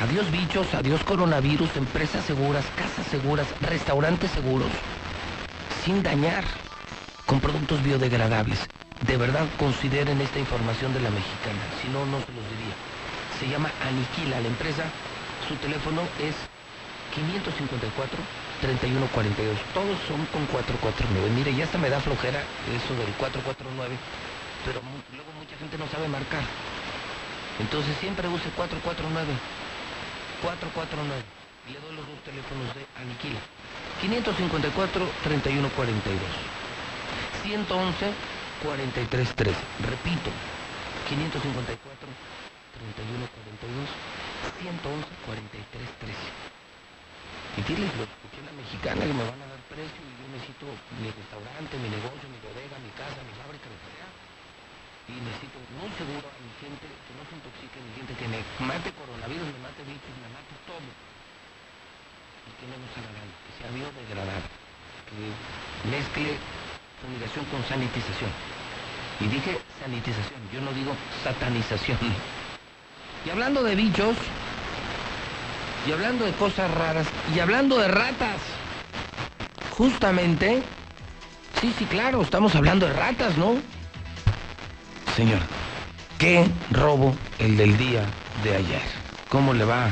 adiós 0.00 0.30
bichos, 0.30 0.74
adiós 0.74 1.02
coronavirus, 1.04 1.76
empresas 1.76 2.24
seguras, 2.24 2.64
casas 2.76 3.06
seguras, 3.06 3.46
restaurantes 3.60 4.30
seguros, 4.30 4.70
sin 5.84 6.02
dañar, 6.02 6.44
con 7.26 7.40
productos 7.40 7.82
biodegradables. 7.82 8.58
De 9.06 9.16
verdad 9.16 9.46
consideren 9.58 10.20
esta 10.20 10.38
información 10.38 10.92
de 10.94 11.00
la 11.00 11.10
mexicana, 11.10 11.62
si 11.80 11.88
no, 11.88 12.06
no 12.06 12.18
se 12.20 12.32
los 12.32 12.44
diría. 12.54 12.74
Se 13.40 13.48
llama 13.48 13.70
Aniquila 13.82 14.40
la 14.40 14.48
empresa, 14.48 14.84
su 15.48 15.56
teléfono 15.56 16.02
es 16.20 16.36
554-3142. 18.62 19.58
Todos 19.74 19.98
son 20.06 20.24
con 20.32 20.46
449. 20.46 21.30
Mire, 21.34 21.54
ya 21.54 21.64
hasta 21.64 21.78
me 21.78 21.90
da 21.90 22.00
flojera 22.00 22.40
eso 22.70 22.94
del 22.94 23.12
449, 23.18 23.96
pero 24.64 24.80
luego 25.12 25.30
mucha 25.38 25.56
gente 25.58 25.76
no 25.78 25.88
sabe 25.88 26.08
marcar. 26.08 26.42
Entonces 27.58 27.96
siempre 28.00 28.28
use 28.28 28.48
449. 28.56 29.61
449. 30.42 31.22
Y 31.68 31.72
le 31.72 31.80
doy 31.80 31.94
los 31.94 32.06
dos 32.06 32.18
teléfonos 32.26 32.74
de 32.74 32.84
Aniquila. 32.98 33.38
554-3142. 34.02 36.18
111 37.42 38.14
4313. 38.62 39.56
Repito, 39.86 40.30
554 41.08 41.78
3142 41.78 43.88
111 44.58 45.06
4313. 45.26 46.18
Y 47.52 47.60
diles, 47.68 47.92
lo 48.00 48.04
escuché 48.08 48.40
la 48.42 48.52
mexicana 48.56 49.04
que 49.04 49.12
me 49.12 49.24
van 49.28 49.36
a 49.42 49.46
dar 49.46 49.60
precio 49.68 50.00
y 50.02 50.12
yo 50.18 50.24
necesito 50.32 50.64
mi 50.96 51.10
restaurante, 51.12 51.76
mi 51.78 51.90
negocio, 51.92 52.24
mi 52.32 52.40
bodega, 52.40 52.78
mi 52.80 52.88
casa, 52.96 53.20
mi 53.22 53.34
fábrica, 53.36 53.68
que 53.68 53.76
sea. 53.92 54.08
Y 55.12 55.20
necesito 55.20 55.60
muy 55.76 55.92
seguro 55.98 56.24
a 56.32 56.38
mi 56.40 56.48
gente 56.62 56.86
que 56.88 57.12
no 57.12 57.20
se 57.28 57.36
intoxique, 57.36 57.76
mi 57.76 57.92
gente 57.92 58.16
que 58.16 58.24
me 58.30 58.40
mate 58.64 58.88
coronavirus, 58.96 59.52
me 59.52 59.60
mate 59.68 59.84
todo. 59.84 60.11
Nos 62.62 62.94
haga 62.94 63.10
daño, 63.10 63.86
que 63.98 64.14
que 65.10 65.90
mezcle 65.90 66.38
fumigación 67.02 67.44
con 67.46 67.64
sanitización. 67.64 68.30
Y 69.20 69.26
dije 69.26 69.58
sanitización, 69.82 70.40
yo 70.52 70.60
no 70.60 70.72
digo 70.72 70.94
satanización. 71.24 71.98
Y 73.26 73.30
hablando 73.30 73.64
de 73.64 73.74
bichos, 73.74 74.16
y 75.88 75.92
hablando 75.92 76.24
de 76.24 76.32
cosas 76.32 76.70
raras, 76.72 77.06
y 77.34 77.40
hablando 77.40 77.78
de 77.78 77.88
ratas, 77.88 78.38
justamente, 79.76 80.62
sí, 81.60 81.74
sí, 81.76 81.84
claro, 81.86 82.22
estamos 82.22 82.54
hablando 82.54 82.86
de 82.86 82.92
ratas, 82.92 83.36
¿no? 83.36 83.56
Señor, 85.16 85.40
qué 86.16 86.46
robo 86.70 87.16
el 87.40 87.56
del 87.56 87.76
día 87.76 88.04
de 88.44 88.54
ayer. 88.56 88.82
¿Cómo 89.28 89.52
le 89.52 89.64
va? 89.64 89.90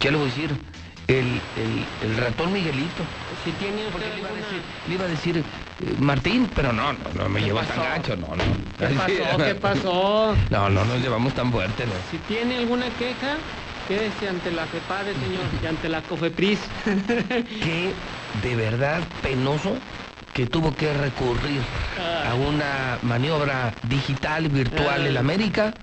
¿Qué 0.00 0.10
le 0.10 0.16
voy 0.16 0.28
a 0.28 0.30
decir? 0.30 0.71
El, 1.08 1.42
el- 1.54 1.92
el 2.00 2.16
ratón 2.16 2.52
Miguelito. 2.52 3.08
Si 3.42 3.52
tiene 3.52 3.90
Porque 3.90 4.08
le 4.08 4.18
iba 4.18 4.28
a 4.28 4.30
alguna- 4.32 4.46
decir, 4.46 4.64
le 4.84 4.94
iba 4.94 5.04
a 5.04 5.08
decir 5.08 5.38
eh, 5.78 5.94
Martín, 5.98 6.50
pero 6.54 6.72
no, 6.72 6.92
no, 6.92 6.98
no 7.12 7.28
me 7.28 7.40
¿Qué 7.40 7.46
lleva 7.46 7.62
tan 7.64 7.76
pasó? 7.78 7.82
gacho, 7.88 8.16
no, 8.16 8.28
no. 8.36 8.44
¿Qué 8.78 8.86
pasó? 8.94 9.36
¿Qué 9.44 9.54
pasó? 9.56 10.36
No, 10.50 10.70
no 10.70 10.84
nos 10.84 11.00
llevamos 11.00 11.34
tan 11.34 11.50
fuerte, 11.50 11.86
¿no? 11.86 11.92
Si 12.10 12.18
tiene 12.18 12.56
alguna 12.58 12.86
queja, 12.90 13.36
quédese 13.88 14.28
ante 14.28 14.50
la 14.52 14.66
FEPADE, 14.66 15.14
señor, 15.14 15.44
y 15.62 15.66
ante 15.66 15.88
la 15.88 16.02
COFEPRIS. 16.02 16.58
Qué 17.62 17.94
de 18.42 18.56
verdad 18.56 19.02
penoso 19.22 19.76
que 20.32 20.46
tuvo 20.46 20.74
que 20.76 20.94
recurrir 20.94 21.60
a 22.26 22.34
una 22.34 22.98
maniobra 23.02 23.74
digital, 23.82 24.48
virtual 24.48 25.06
en 25.06 25.16
América, 25.18 25.74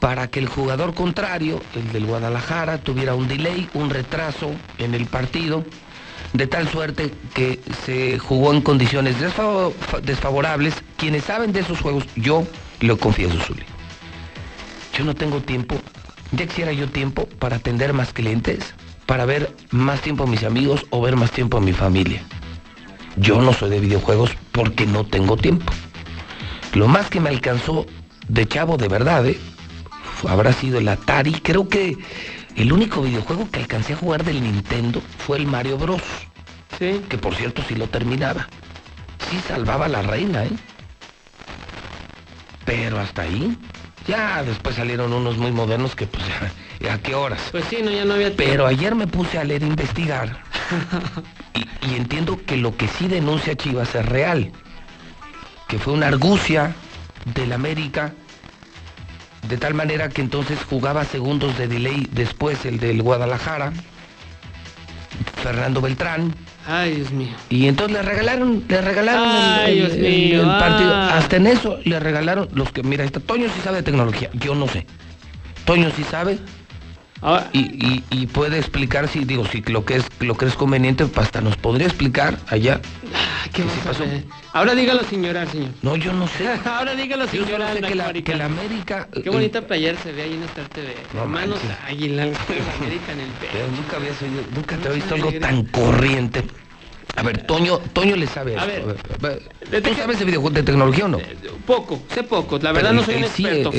para 0.00 0.28
que 0.28 0.38
el 0.40 0.48
jugador 0.48 0.94
contrario, 0.94 1.60
el 1.74 1.92
del 1.92 2.06
Guadalajara, 2.06 2.78
tuviera 2.78 3.14
un 3.14 3.26
delay, 3.28 3.68
un 3.74 3.90
retraso 3.90 4.52
en 4.78 4.94
el 4.94 5.06
partido, 5.06 5.64
de 6.32 6.46
tal 6.46 6.68
suerte 6.68 7.12
que 7.34 7.60
se 7.84 8.18
jugó 8.18 8.52
en 8.52 8.60
condiciones 8.60 9.16
desfavo- 9.20 9.72
fa- 9.74 10.00
desfavorables. 10.00 10.74
Quienes 10.96 11.24
saben 11.24 11.52
de 11.52 11.60
esos 11.60 11.80
juegos, 11.80 12.04
yo 12.16 12.46
lo 12.80 12.98
confieso, 12.98 13.38
Zuli. 13.40 13.64
Yo 14.96 15.04
no 15.04 15.14
tengo 15.14 15.40
tiempo, 15.40 15.76
ya 16.32 16.46
quisiera 16.46 16.72
yo 16.72 16.88
tiempo 16.88 17.26
para 17.38 17.56
atender 17.56 17.92
más 17.92 18.12
clientes, 18.12 18.74
para 19.06 19.24
ver 19.24 19.54
más 19.70 20.00
tiempo 20.00 20.24
a 20.24 20.26
mis 20.26 20.44
amigos 20.44 20.86
o 20.90 21.00
ver 21.00 21.16
más 21.16 21.30
tiempo 21.32 21.56
a 21.56 21.60
mi 21.60 21.72
familia. 21.72 22.22
Yo 23.16 23.40
no 23.42 23.52
soy 23.52 23.70
de 23.70 23.80
videojuegos 23.80 24.30
porque 24.52 24.86
no 24.86 25.04
tengo 25.04 25.36
tiempo. 25.36 25.72
Lo 26.74 26.86
más 26.86 27.08
que 27.10 27.20
me 27.20 27.30
alcanzó 27.30 27.86
de 28.28 28.46
chavo 28.46 28.76
de 28.76 28.88
verdad, 28.88 29.26
¿eh? 29.26 29.38
Habrá 30.26 30.52
sido 30.52 30.78
el 30.78 30.88
Atari. 30.88 31.32
Creo 31.32 31.68
que 31.68 31.96
el 32.56 32.72
único 32.72 33.02
videojuego 33.02 33.48
que 33.50 33.60
alcancé 33.60 33.92
a 33.92 33.96
jugar 33.96 34.24
del 34.24 34.42
Nintendo 34.42 35.00
fue 35.18 35.38
el 35.38 35.46
Mario 35.46 35.78
Bros. 35.78 36.02
Sí. 36.78 37.02
Que 37.08 37.18
por 37.18 37.34
cierto 37.34 37.62
sí 37.68 37.74
lo 37.74 37.86
terminaba. 37.88 38.48
Sí 39.30 39.38
salvaba 39.46 39.86
a 39.86 39.88
la 39.88 40.02
reina, 40.02 40.44
¿eh? 40.44 40.50
Pero 42.64 42.98
hasta 42.98 43.22
ahí. 43.22 43.56
Ya 44.06 44.42
después 44.42 44.76
salieron 44.76 45.12
unos 45.12 45.36
muy 45.36 45.52
modernos 45.52 45.94
que 45.94 46.06
pues 46.06 46.24
ya, 46.80 46.92
¿a 46.94 46.98
qué 46.98 47.14
horas? 47.14 47.40
Pues 47.50 47.64
sí, 47.68 47.78
no, 47.84 47.90
ya 47.90 48.04
no 48.04 48.14
había 48.14 48.34
Pero 48.34 48.66
ayer 48.66 48.94
me 48.94 49.06
puse 49.06 49.38
a 49.38 49.44
leer 49.44 49.62
e 49.62 49.66
investigar 49.66 50.42
y, 51.54 51.90
y 51.90 51.96
entiendo 51.96 52.40
que 52.46 52.56
lo 52.56 52.76
que 52.76 52.88
sí 52.88 53.06
denuncia 53.06 53.54
Chivas 53.54 53.94
es 53.94 54.06
real. 54.06 54.50
Que 55.68 55.78
fue 55.78 55.92
una 55.92 56.06
argucia 56.06 56.74
del 57.34 57.52
América, 57.52 58.14
de 59.48 59.56
tal 59.56 59.74
manera 59.74 60.08
que 60.08 60.20
entonces 60.20 60.58
jugaba 60.68 61.04
segundos 61.04 61.56
de 61.58 61.68
delay 61.68 62.06
después 62.12 62.64
el 62.64 62.78
del 62.78 63.02
Guadalajara, 63.02 63.72
Fernando 65.42 65.80
Beltrán. 65.80 66.34
Ay, 66.66 66.96
Dios 66.96 67.10
mío. 67.12 67.30
Y 67.48 67.66
entonces 67.66 67.96
le 67.96 68.02
regalaron, 68.02 68.62
le 68.68 68.80
regalaron 68.82 69.26
Ay, 69.26 69.78
el, 70.34 70.42
partido. 70.42 70.94
ah. 70.94 71.16
Hasta 71.16 71.36
en 71.36 71.46
eso 71.46 71.78
le 71.84 71.98
regalaron 71.98 72.48
los 72.52 72.70
que, 72.72 72.82
mira, 72.82 73.04
está, 73.04 73.20
Toño 73.20 73.46
sí 73.48 73.60
sabe 73.64 73.78
de 73.78 73.82
tecnología, 73.84 74.28
yo 74.34 74.54
no 74.54 74.68
sé. 74.68 74.86
Toño 75.64 75.90
sí 75.96 76.04
sabe. 76.04 76.38
Y, 77.52 77.58
y- 77.58 78.04
y 78.10 78.26
puede 78.26 78.58
explicar 78.58 79.08
si, 79.08 79.24
digo, 79.24 79.44
si 79.46 79.60
lo 79.62 79.84
que 79.84 79.96
es 79.96 80.04
lo 80.20 80.36
que 80.36 80.46
es 80.46 80.54
conveniente, 80.54 81.04
hasta 81.16 81.40
nos 81.40 81.56
podría 81.56 81.86
explicar 81.86 82.38
allá. 82.48 82.80
¿Qué 83.52 83.62
que 83.62 83.62
sí 83.62 83.68
vas 83.68 83.78
a 83.86 83.88
pasó. 83.90 84.04
hacer? 84.04 84.24
Ahora 84.52 84.74
dígalo 84.74 85.02
sin 85.04 85.22
llorar, 85.22 85.48
señor. 85.50 85.70
No, 85.82 85.96
yo 85.96 86.12
no 86.12 86.26
sé. 86.28 86.48
Ahora 86.64 86.94
dígalo 86.94 87.26
sin 87.28 87.40
Yo 87.40 87.46
sé 87.46 87.52
que 87.52 87.94
la, 87.94 88.04
América. 88.08 88.32
que 88.32 88.38
la 88.38 88.44
América. 88.46 89.08
Qué 89.22 89.30
bonita 89.30 89.62
playera 89.62 89.98
se 90.02 90.12
ve 90.12 90.22
ahí 90.22 90.34
en 90.34 90.42
Star 90.44 90.66
TV. 90.66 90.94
No 91.14 91.22
Hermanos 91.22 91.62
manches. 91.64 91.84
Águila, 91.88 92.26
la 92.26 92.74
América 92.78 93.12
en 93.12 93.20
el 93.20 93.30
pecho. 93.32 93.52
Pero 93.52 93.66
nunca 93.68 93.96
había 93.96 94.10
oído, 94.10 94.42
nunca 94.54 94.76
te 94.76 94.88
había 94.88 94.94
visto 94.96 95.14
algo 95.14 95.32
tan 95.40 95.64
corriente. 95.66 96.44
A 97.18 97.22
ver, 97.22 97.42
Toño, 97.46 97.78
Toño 97.92 98.14
le 98.16 98.26
sabe 98.26 98.56
A 98.56 98.64
ver, 98.64 98.84
¿Tú 99.82 99.94
sabes 99.94 100.18
de 100.18 100.24
videojuegos 100.24 100.54
de 100.54 100.62
tecnología 100.62 101.06
o 101.06 101.08
no? 101.08 101.18
Poco, 101.66 102.00
sé 102.14 102.22
poco, 102.22 102.58
la 102.58 102.72
verdad 102.72 102.90
Pero 102.90 103.00
no 103.00 103.04
soy 103.04 103.16
un 103.16 103.28
sí, 103.28 103.44
experto. 103.44 103.70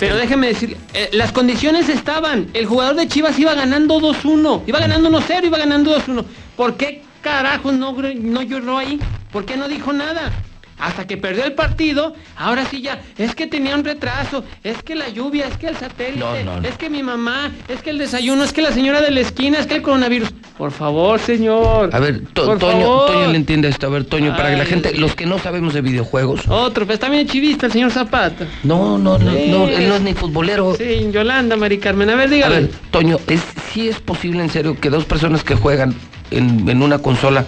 pero 0.00 0.16
déjeme 0.16 0.48
decir, 0.48 0.76
eh, 0.94 1.10
las 1.12 1.30
condiciones 1.32 1.88
estaban. 1.88 2.48
El 2.54 2.66
jugador 2.66 2.96
de 2.96 3.06
Chivas 3.06 3.38
iba 3.38 3.54
ganando 3.54 4.00
2-1, 4.00 4.62
iba 4.66 4.78
ganando 4.80 5.10
1-0, 5.10 5.44
iba 5.44 5.58
ganando 5.58 5.96
2-1. 5.96 6.24
¿Por 6.56 6.76
qué 6.76 7.02
carajos 7.22 7.74
no, 7.74 7.92
no 7.92 8.42
lloró 8.42 8.78
ahí? 8.78 8.98
¿Por 9.30 9.44
qué 9.44 9.56
no 9.56 9.68
dijo 9.68 9.92
nada? 9.92 10.32
Hasta 10.78 11.06
que 11.06 11.16
perdió 11.16 11.44
el 11.44 11.54
partido, 11.54 12.14
ahora 12.36 12.66
sí 12.70 12.82
ya, 12.82 13.00
es 13.16 13.34
que 13.34 13.46
tenía 13.46 13.74
un 13.74 13.82
retraso, 13.84 14.44
es 14.62 14.82
que 14.82 14.94
la 14.94 15.08
lluvia, 15.08 15.46
es 15.46 15.56
que 15.56 15.68
el 15.68 15.76
satélite, 15.76 16.18
No, 16.18 16.34
no, 16.44 16.60
no. 16.60 16.68
es 16.68 16.76
que 16.76 16.90
mi 16.90 17.02
mamá, 17.02 17.50
es 17.68 17.80
que 17.82 17.90
el 17.90 17.98
desayuno, 17.98 18.44
es 18.44 18.52
que 18.52 18.60
la 18.60 18.72
señora 18.72 19.00
de 19.00 19.10
la 19.10 19.20
esquina, 19.20 19.58
es 19.58 19.66
que 19.66 19.76
el 19.76 19.82
coronavirus. 19.82 20.30
Por 20.58 20.70
favor, 20.72 21.18
señor. 21.18 21.90
A 21.94 21.98
ver, 21.98 22.22
To- 22.34 22.56
Toño. 22.58 23.06
Toño 23.06 23.28
le 23.28 23.36
entiende 23.36 23.68
esto. 23.68 23.86
A 23.86 23.90
ver, 23.90 24.04
Toño, 24.04 24.36
para 24.36 24.50
que 24.50 24.56
la 24.56 24.64
gente, 24.66 24.94
los 24.98 25.14
que 25.14 25.24
no 25.26 25.38
sabemos 25.38 25.72
de 25.74 25.80
videojuegos. 25.80 26.46
Otro, 26.48 26.86
pues 26.86 26.98
también 26.98 27.26
chivista 27.26 27.66
el 27.66 27.72
señor 27.72 27.90
Zapata. 27.90 28.46
No, 28.62 28.98
no, 28.98 29.18
no, 29.18 29.30
Sí. 29.32 29.46
no, 29.48 29.66
él 29.68 29.88
no 29.88 29.96
es 29.96 30.02
ni 30.02 30.12
futbolero. 30.14 30.74
Sí, 30.76 31.08
Yolanda, 31.10 31.56
Mari 31.56 31.78
Carmen. 31.78 32.10
A 32.10 32.14
ver, 32.16 32.28
A 32.28 32.30
dígale. 32.30 32.54
ver, 32.60 32.70
Toño, 32.90 33.18
¿es, 33.28 33.40
¿sí 33.72 33.88
es 33.88 33.98
posible 34.00 34.42
en 34.42 34.50
serio 34.50 34.78
que 34.80 34.90
dos 34.90 35.04
personas 35.04 35.42
que 35.44 35.54
juegan 35.54 35.94
en, 36.30 36.68
en 36.68 36.82
una 36.82 36.98
consola 36.98 37.44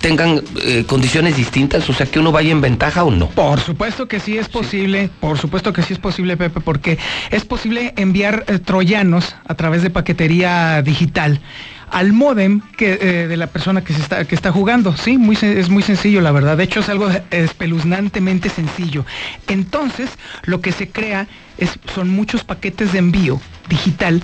tengan 0.00 0.42
eh, 0.62 0.84
condiciones 0.86 1.36
distintas? 1.36 1.88
O 1.88 1.92
sea, 1.92 2.06
que 2.06 2.18
uno 2.18 2.32
vaya 2.32 2.52
en 2.52 2.60
ventaja 2.60 3.04
o 3.04 3.10
no. 3.10 3.28
Por 3.28 3.60
supuesto 3.60 4.06
que 4.08 4.20
sí 4.20 4.38
es 4.38 4.48
posible, 4.48 5.10
por 5.20 5.38
supuesto 5.38 5.72
que 5.72 5.82
sí 5.82 5.92
es 5.92 5.98
posible, 5.98 6.36
Pepe, 6.36 6.60
porque 6.60 6.98
es 7.30 7.44
posible 7.44 7.94
enviar 7.96 8.44
eh, 8.48 8.58
troyanos 8.58 9.34
a 9.46 9.54
través 9.54 9.82
de 9.82 9.90
paquetería 9.90 10.82
digital 10.82 11.40
al 11.90 12.12
modem 12.12 12.60
que, 12.76 12.98
eh, 13.00 13.28
de 13.28 13.36
la 13.36 13.46
persona 13.46 13.82
que, 13.82 13.92
se 13.92 14.00
está, 14.02 14.24
que 14.24 14.34
está 14.34 14.52
jugando. 14.52 14.96
Sí, 14.96 15.18
muy, 15.18 15.36
es 15.40 15.68
muy 15.68 15.82
sencillo, 15.82 16.20
la 16.20 16.32
verdad. 16.32 16.56
De 16.56 16.64
hecho, 16.64 16.80
es 16.80 16.88
algo 16.88 17.08
espeluznantemente 17.30 18.48
sencillo. 18.48 19.04
Entonces, 19.46 20.10
lo 20.44 20.60
que 20.60 20.72
se 20.72 20.88
crea 20.88 21.26
es, 21.58 21.78
son 21.94 22.10
muchos 22.10 22.44
paquetes 22.44 22.92
de 22.92 22.98
envío 22.98 23.40
digital 23.68 24.22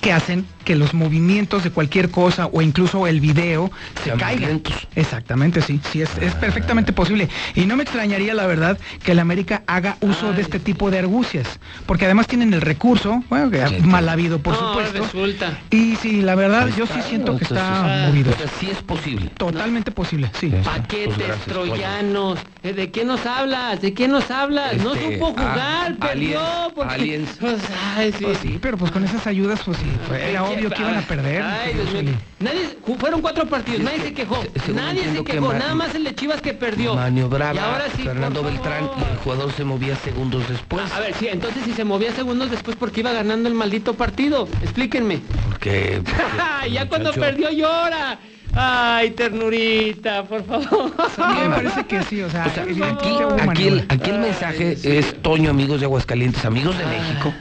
que 0.00 0.12
hacen 0.12 0.46
que 0.64 0.74
los 0.76 0.94
movimientos 0.94 1.64
de 1.64 1.70
cualquier 1.70 2.10
cosa 2.10 2.46
o 2.52 2.62
incluso 2.62 3.06
el 3.06 3.20
video 3.20 3.70
se 3.98 4.04
Sean 4.04 4.18
caigan. 4.18 4.62
Exactamente, 4.94 5.62
sí, 5.62 5.80
sí, 5.92 6.02
es, 6.02 6.10
es 6.18 6.34
perfectamente 6.34 6.92
posible. 6.92 7.28
Y 7.54 7.66
no 7.66 7.76
me 7.76 7.82
extrañaría, 7.82 8.34
la 8.34 8.46
verdad, 8.46 8.78
que 9.02 9.14
la 9.14 9.22
América 9.22 9.62
haga 9.66 9.96
uso 10.00 10.32
de 10.32 10.42
este 10.42 10.58
tipo 10.58 10.90
de 10.90 10.98
argucias, 10.98 11.58
porque 11.86 12.04
además 12.04 12.26
tienen 12.26 12.52
el 12.54 12.60
recurso, 12.60 13.22
bueno, 13.28 13.50
que 13.50 13.80
mal 13.82 14.08
habido, 14.08 14.38
por 14.40 14.54
No, 14.54 14.68
supuesto. 14.68 15.02
resulta. 15.04 15.58
Y 15.70 15.96
sí, 15.96 16.20
la 16.22 16.34
verdad, 16.34 16.68
yo 16.76 16.86
sí 16.86 17.00
siento 17.08 17.36
que 17.36 17.44
está 17.44 18.04
ah, 18.04 18.06
movido. 18.08 18.32
o 18.32 18.36
sea, 18.36 18.46
sí 18.58 18.68
es 18.70 18.82
posible. 18.82 19.30
Totalmente 19.36 19.90
posible, 19.90 20.30
sí. 20.38 20.52
Paquetes 20.64 21.14
Pues 21.14 21.18
gracias, 21.18 21.46
Toño. 21.46 21.72
troyanos. 21.74 22.38
Eh, 22.62 22.72
¿De 22.74 22.90
qué 22.90 23.04
nos 23.04 23.24
hablas? 23.26 23.80
¿De 23.80 23.94
qué 23.94 24.08
nos 24.08 24.30
hablas? 24.30 24.76
no 24.82 24.94
Este, 24.94 25.14
supo 25.14 25.34
ah, 25.36 25.40
jugar, 25.40 25.96
perdió. 25.96 26.40
aliens, 26.40 26.72
porque... 26.74 26.94
aliens. 26.94 27.30
Pues, 27.40 27.56
ay, 27.96 28.12
sí. 28.16 28.24
Pues 28.24 28.38
sí, 28.38 28.58
pero 28.60 28.76
pues 28.76 28.90
con 28.90 29.04
esas 29.04 29.26
ayudas, 29.26 29.60
pues 29.64 29.78
sí, 29.78 29.86
pues, 30.08 30.20
era 30.22 30.40
Ay, 30.46 30.49
obvio 30.58 30.68
qué- 30.70 30.74
que 30.76 30.82
iban 30.82 30.94
a 30.96 31.00
perder. 31.02 31.42
Ay, 31.42 31.74
Dios 31.74 31.92
mío. 32.04 32.14
Nadie, 32.38 32.60
fueron 32.98 33.20
cuatro 33.20 33.46
partidos, 33.46 33.80
nadie 33.82 34.00
se 34.00 34.12
quejó. 34.14 34.42
Nadie 34.74 35.04
se 35.12 35.24
quejó, 35.24 35.52
nada 35.52 35.74
más 35.74 35.94
el 35.94 36.04
de 36.04 36.14
Chivas 36.14 36.40
que 36.40 36.54
perdió. 36.54 36.94
Maniobraba 36.94 37.54
Y 37.54 37.58
ahora 37.58 37.84
sí, 37.96 38.02
Fernando 38.02 38.42
por 38.42 38.50
Beltrán 38.50 38.84
y 38.98 39.12
el 39.12 39.18
jugador 39.18 39.52
se 39.52 39.64
movía 39.64 39.96
segundos 39.96 40.48
después. 40.48 40.90
A 40.92 41.00
ver, 41.00 41.14
sí, 41.14 41.28
entonces 41.28 41.62
si 41.64 41.72
se 41.72 41.84
movía 41.84 42.12
segundos 42.12 42.50
después 42.50 42.76
porque 42.78 43.00
iba 43.00 43.12
ganando 43.12 43.48
el 43.48 43.54
maldito 43.54 43.94
partido. 43.94 44.48
Explíquenme. 44.62 45.20
Porque 45.48 46.02
ya 46.72 46.88
cuando 46.88 47.12
perdió 47.12 47.50
llora. 47.50 48.18
Ay, 48.52 49.10
ternurita, 49.10 50.24
por 50.24 50.44
favor. 50.44 50.92
A 51.18 51.34
mí 51.34 51.40
me 51.48 51.54
parece 51.54 51.84
que 51.86 52.02
sí, 52.02 52.20
o 52.20 52.28
sea, 52.28 52.46
O 52.46 52.50
sea, 52.50 52.64
aquí, 52.64 52.82
aquí 52.82 53.08
el, 53.08 53.46
maniobra. 53.46 53.84
aquí 53.88 54.10
el 54.10 54.18
mensaje 54.18 54.76
es 54.82 55.22
Toño, 55.22 55.50
amigos 55.50 55.78
de 55.78 55.86
Aguascalientes, 55.86 56.44
amigos 56.44 56.76
de 56.76 56.84
México. 56.86 57.32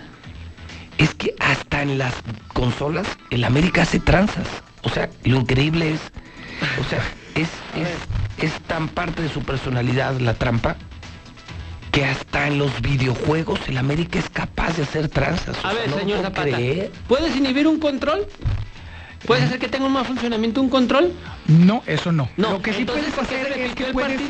Es 1.00 1.16
que 1.16 1.34
hasta 1.40 1.82
en 1.82 1.98
las 1.98 2.14
consolas 2.54 3.08
el 3.32 3.44
América 3.46 3.82
hace 3.82 4.00
tranzas. 4.00 4.46
O 4.84 4.90
sea, 4.90 5.10
lo 5.24 5.38
increíble 5.38 5.94
es, 5.94 6.02
o 6.80 6.88
sea, 6.90 7.00
es, 7.36 7.50
es, 7.76 8.46
es 8.46 8.62
tan 8.68 8.88
parte 8.90 9.22
de 9.24 9.30
su 9.30 9.42
personalidad 9.42 10.20
la 10.20 10.34
trampa 10.36 10.76
que 11.92 12.06
hasta 12.06 12.48
en 12.48 12.60
los 12.60 12.82
videojuegos 12.82 13.60
el 13.68 13.78
América 13.78 14.20
es 14.20 14.30
capaz 14.30 14.78
de 14.78 14.84
hacer 14.84 15.10
tranzas. 15.10 15.58
O 15.64 15.68
A 15.68 15.72
sea, 15.72 15.80
ver, 15.80 15.90
no 15.90 15.96
lo 15.96 16.02
señor 16.02 16.22
Zapata, 16.22 16.44
creer. 16.44 16.92
¿puedes 17.08 17.36
inhibir 17.36 17.68
un 17.68 17.80
control? 17.80 18.28
¿Puedes 19.26 19.46
hacer 19.46 19.60
que 19.60 19.68
tenga 19.68 19.86
un 19.88 19.94
mal 19.94 20.06
funcionamiento 20.06 20.62
un 20.62 20.70
control? 20.70 21.12
No, 21.48 21.84
eso 21.88 22.12
no. 22.12 22.30
No, 22.38 22.52
Lo 22.52 22.62
que 22.62 22.72
sí 22.74 22.82
entonces, 22.82 23.12
puedes 23.14 23.16
¿por 23.16 23.28
qué 23.28 23.36
se 23.36 23.42
hacer 23.52 23.62
es 23.62 23.76
que 23.76 23.86
puedes 23.94 24.22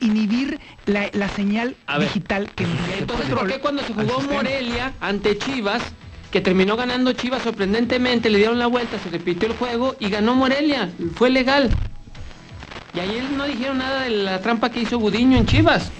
inhibir 0.00 0.58
la, 0.86 1.10
la 1.12 1.28
señal 1.28 1.76
digital 1.98 2.50
que 2.54 2.66
Entonces, 2.98 3.28
¿por 3.28 3.48
qué 3.48 3.58
cuando 3.58 3.82
se 3.82 3.92
jugó? 3.92 4.20
Morelia 4.22 4.92
ante 5.00 5.36
Chivas, 5.36 5.82
que 6.30 6.40
terminó 6.40 6.76
ganando 6.76 7.12
Chivas 7.12 7.42
sorprendentemente, 7.42 8.30
le 8.30 8.38
dieron 8.38 8.58
la 8.58 8.66
vuelta, 8.66 8.98
se 8.98 9.10
repitió 9.10 9.48
el 9.48 9.56
juego 9.56 9.96
y 9.98 10.08
ganó 10.08 10.34
Morelia? 10.34 10.90
Fue 11.14 11.30
legal. 11.30 11.70
Y 12.94 13.00
ayer 13.00 13.24
no 13.30 13.44
dijeron 13.44 13.78
nada 13.78 14.02
de 14.02 14.10
la 14.10 14.40
trampa 14.40 14.70
que 14.70 14.80
hizo 14.80 14.98
Gudiño 14.98 15.38
en 15.38 15.46
Chivas. 15.46 15.90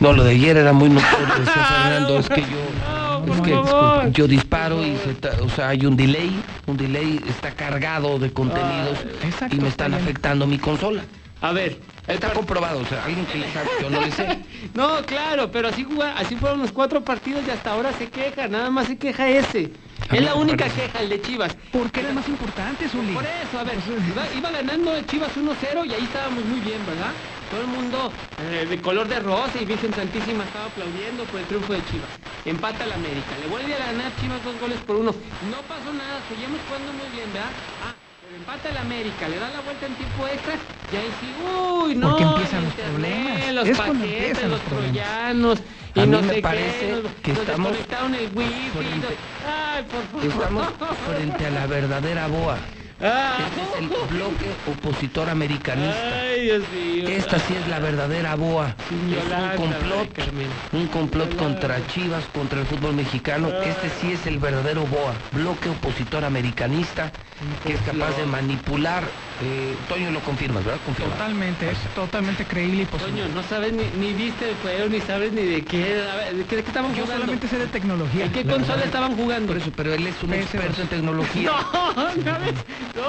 No, 0.00 0.12
lo 0.12 0.24
de 0.24 0.32
ayer 0.32 0.56
era 0.56 0.72
muy 0.72 0.88
notorio, 0.90 1.26
decía 1.38 1.64
Fernando, 1.64 2.18
es 2.18 2.28
que 2.28 2.40
yo, 2.40 3.34
es 3.34 3.40
que 3.40 3.50
favor. 3.52 4.10
yo 4.12 4.26
disparo 4.26 4.84
y 4.84 4.96
se 4.96 5.40
o 5.40 5.48
sea, 5.48 5.68
hay 5.68 5.86
un 5.86 5.96
delay, 5.96 6.42
un 6.66 6.76
delay 6.76 7.20
está 7.28 7.52
cargado 7.52 8.18
de 8.18 8.32
contenidos 8.32 8.98
y 9.50 9.56
me 9.56 9.68
están 9.68 9.94
afectando 9.94 10.46
mi 10.46 10.58
consola. 10.58 11.04
A 11.40 11.52
ver, 11.52 11.78
está 12.06 12.32
comprobado, 12.32 12.80
o 12.80 12.84
sea, 12.84 13.04
alguien 13.04 13.26
que 13.26 13.38
le 13.38 13.52
sabe, 13.52 13.68
yo 13.80 13.90
no 13.90 14.00
le 14.00 14.10
sé. 14.10 14.44
No, 14.74 15.04
claro, 15.06 15.50
pero 15.50 15.68
así 15.68 15.86
así 16.16 16.36
fueron 16.36 16.60
los 16.60 16.72
cuatro 16.72 17.04
partidos 17.04 17.44
y 17.46 17.50
hasta 17.50 17.72
ahora 17.72 17.92
se 17.92 18.08
queja, 18.08 18.48
nada 18.48 18.70
más 18.70 18.86
se 18.86 18.96
queja 18.98 19.28
ese. 19.28 19.70
A 20.08 20.16
Es 20.16 20.22
la 20.24 20.34
única 20.34 20.64
parece. 20.66 20.82
queja, 20.82 21.00
el 21.00 21.08
de 21.08 21.22
Chivas. 21.22 21.56
Porque 21.72 22.00
era 22.00 22.08
el 22.10 22.14
más 22.14 22.28
importante, 22.28 22.88
Zuli. 22.88 23.12
Por 23.14 23.24
eso, 23.24 23.58
a 23.58 23.64
ver, 23.64 23.78
iba, 24.08 24.26
iba 24.36 24.50
ganando 24.50 25.00
Chivas 25.02 25.30
1-0 25.36 25.86
y 25.86 25.94
ahí 25.94 26.04
estábamos 26.04 26.44
muy 26.44 26.60
bien, 26.60 26.84
¿verdad? 26.84 27.12
Todo 27.50 27.60
el 27.60 27.66
mundo 27.68 28.12
eh, 28.38 28.66
de 28.68 28.80
color 28.80 29.06
de 29.08 29.20
rosa 29.20 29.60
y 29.60 29.64
Virgen 29.64 29.92
Santísima 29.94 30.44
estaba 30.44 30.66
aplaudiendo 30.66 31.24
por 31.24 31.40
el 31.40 31.46
triunfo 31.46 31.72
de 31.72 31.84
Chivas. 31.84 32.08
Empata 32.44 32.84
la 32.86 32.94
América, 32.96 33.36
le 33.40 33.46
vuelve 33.46 33.74
a 33.74 33.78
ganar 33.78 34.10
Chivas 34.20 34.42
dos 34.44 34.58
goles 34.58 34.78
por 34.80 34.96
uno. 34.96 35.14
No 35.50 35.58
pasó 35.68 35.92
nada, 35.92 36.20
seguimos 36.28 36.58
jugando 36.66 36.92
muy 36.92 37.08
bien, 37.14 37.32
¿verdad? 37.32 37.50
Ah, 37.80 37.94
empata 38.36 38.68
el 38.70 38.76
América, 38.76 39.28
le 39.28 39.38
da 39.38 39.50
la 39.50 39.60
vuelta 39.60 39.86
en 39.86 39.94
tiempo 39.94 40.26
extra 40.26 40.54
y 40.90 40.96
ahí 40.96 41.08
sí, 41.20 41.34
uy, 41.36 41.94
no. 41.94 42.10
Porque 42.10 42.22
empiezan 42.24 42.64
los 42.64 42.74
problemas. 42.74 43.52
Los 43.54 43.68
Es 43.68 43.76
paquetes, 43.78 44.02
empiezan 44.02 44.50
los 44.50 44.60
los 44.60 44.68
troyanos 44.68 45.58
y 45.94 46.00
A 46.00 46.06
mí 46.06 46.10
no 46.12 46.22
me 46.22 46.34
sé 46.34 46.42
parece 46.42 46.80
qué, 46.80 46.92
nos, 46.92 47.12
que 47.22 47.32
nos 47.32 47.78
estamos 47.78 48.16
el 48.18 48.30
wifi. 48.34 48.70
frente- 48.70 49.18
Ay, 49.46 49.84
por 49.84 50.02
favor. 50.06 50.24
Estamos 50.24 50.66
frente 51.06 51.46
a 51.46 51.50
la 51.50 51.66
verdadera 51.66 52.26
boa. 52.28 52.58
Ah. 53.02 53.38
Este 53.48 53.62
es 53.62 53.78
el 53.80 53.88
bloque 53.88 54.46
opositor 54.70 55.28
americanista. 55.28 56.20
Ay, 56.20 56.42
Dios 56.42 56.62
mío. 56.72 57.08
Esta 57.08 57.38
sí 57.40 57.54
es 57.54 57.66
la 57.68 57.80
verdadera 57.80 58.36
boa. 58.36 58.76
Es 58.78 59.58
un 59.58 59.66
complot, 59.66 60.08
un 60.72 60.86
complot 60.86 61.36
contra 61.36 61.84
Chivas, 61.88 62.24
contra 62.32 62.60
el 62.60 62.66
fútbol 62.66 62.94
mexicano. 62.94 63.48
Este 63.48 63.90
sí 64.00 64.12
es 64.12 64.26
el 64.26 64.38
verdadero 64.38 64.86
boa. 64.86 65.14
Bloque 65.32 65.68
opositor 65.68 66.24
americanista 66.24 67.10
que 67.64 67.74
es 67.74 67.80
capaz 67.80 68.16
de 68.16 68.26
manipular. 68.26 69.02
Eh, 69.44 69.76
Toño 69.88 70.10
lo 70.12 70.20
confirmas, 70.20 70.64
¿verdad? 70.64 70.80
Confirma. 70.84 71.12
Totalmente, 71.12 71.70
es 71.70 71.78
totalmente 71.94 72.46
creíble 72.46 72.82
y 72.82 72.86
posible. 72.86 73.12
Coño, 73.22 73.28
no 73.34 73.42
sabes 73.42 73.72
ni, 73.72 73.84
ni 73.98 74.12
viste 74.12 74.50
el 74.50 74.54
juego, 74.56 74.88
ni 74.88 75.00
sabes 75.00 75.32
ni 75.32 75.42
de 75.42 75.64
qué, 75.64 76.00
a 76.10 76.16
ver, 76.16 76.36
¿de 76.36 76.44
qué, 76.44 76.56
de 76.56 76.62
qué 76.62 76.68
estaban 76.68 76.94
Yo 76.94 77.02
jugando? 77.02 77.22
solamente 77.24 77.48
sé 77.48 77.58
de 77.58 77.66
tecnología. 77.66 78.24
¿En 78.26 78.32
qué 78.32 78.44
la 78.44 78.52
consola 78.52 78.74
verdad. 78.76 78.86
estaban 78.86 79.16
jugando? 79.16 79.48
Por 79.48 79.56
eso, 79.56 79.72
pero 79.74 79.92
él 79.94 80.06
es 80.06 80.22
un 80.22 80.30
PS2. 80.30 80.34
experto 80.42 80.82
en 80.82 80.88
tecnología. 80.88 81.50
No, 81.94 82.14
no, 82.14 82.38
ves, 82.40 82.54
no, 82.94 83.02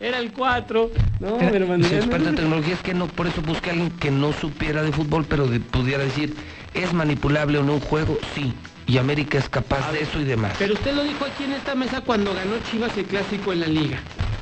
era 0.00 0.18
el 0.18 0.32
4. 0.32 0.90
No, 1.20 1.38
Era- 1.40 1.50
mi 1.50 1.56
hermano. 1.56 1.86
es 1.86 1.92
experto 1.92 2.28
en 2.28 2.34
tecnología, 2.34 2.74
es 2.74 2.80
que 2.80 2.94
no, 2.94 3.06
por 3.06 3.26
eso 3.26 3.40
busqué 3.42 3.70
a 3.70 3.72
alguien 3.72 3.90
que 3.92 4.10
no 4.10 4.32
supiera 4.32 4.82
de 4.82 4.92
fútbol, 4.92 5.24
pero 5.28 5.46
de- 5.46 5.60
pudiera 5.60 6.02
decir, 6.04 6.34
¿es 6.74 6.92
manipulable 6.92 7.58
o 7.58 7.62
no 7.62 7.74
un 7.74 7.80
juego? 7.80 8.18
Sí. 8.34 8.52
Y 8.86 8.98
América 8.98 9.38
es 9.38 9.48
capaz 9.48 9.92
de 9.92 10.02
eso 10.02 10.20
y 10.20 10.24
demás. 10.24 10.52
Pero 10.58 10.74
usted 10.74 10.92
lo 10.94 11.04
dijo 11.04 11.24
aquí 11.24 11.44
en 11.44 11.52
esta 11.52 11.74
mesa 11.76 12.00
cuando 12.00 12.34
ganó 12.34 12.58
Chivas 12.70 12.96
el 12.96 13.04
clásico 13.04 13.52
en 13.52 13.60
la 13.60 13.66
liga. 13.68 14.00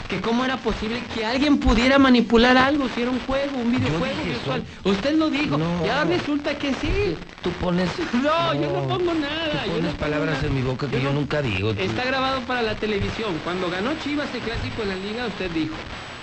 Que 0.09 0.23
cómo 0.23 0.43
era 0.43 0.57
posible 0.57 1.03
que 1.15 1.27
alguien 1.27 1.59
pudiera 1.59 1.99
manipular 1.99 2.57
algo, 2.57 2.89
si 2.89 3.03
era 3.03 3.11
un 3.11 3.21
juego, 3.21 3.59
un 3.59 3.71
videojuego 3.71 4.25
virtual. 4.25 4.63
Usted 4.85 5.13
lo 5.19 5.29
dijo, 5.29 5.59
No. 5.59 5.85
ya 5.85 6.03
resulta 6.05 6.57
que 6.57 6.73
sí. 6.73 7.15
Tú 7.43 7.51
pones... 7.61 7.91
No, 8.15 8.55
yo 8.55 8.73
no 8.73 8.89
pongo 8.89 9.13
nada. 9.13 9.65
Tú 9.65 9.71
pones 9.73 9.93
no 9.93 9.99
palabras 9.99 10.37
nada. 10.37 10.47
en 10.47 10.55
mi 10.55 10.63
boca 10.63 10.89
que 10.89 11.03
yo 11.03 11.13
nunca 11.13 11.43
digo. 11.43 11.73
Está 11.73 12.05
grabado 12.05 12.41
para 12.47 12.63
la 12.63 12.75
televisión. 12.75 13.35
Cuando 13.45 13.71
ganó 13.71 13.91
Chivas 14.03 14.29
el 14.35 14.41
clásico 14.41 14.83
en 14.83 14.89
la 14.89 14.97
liga, 14.97 15.27
usted 15.27 15.51
dijo, 15.51 15.75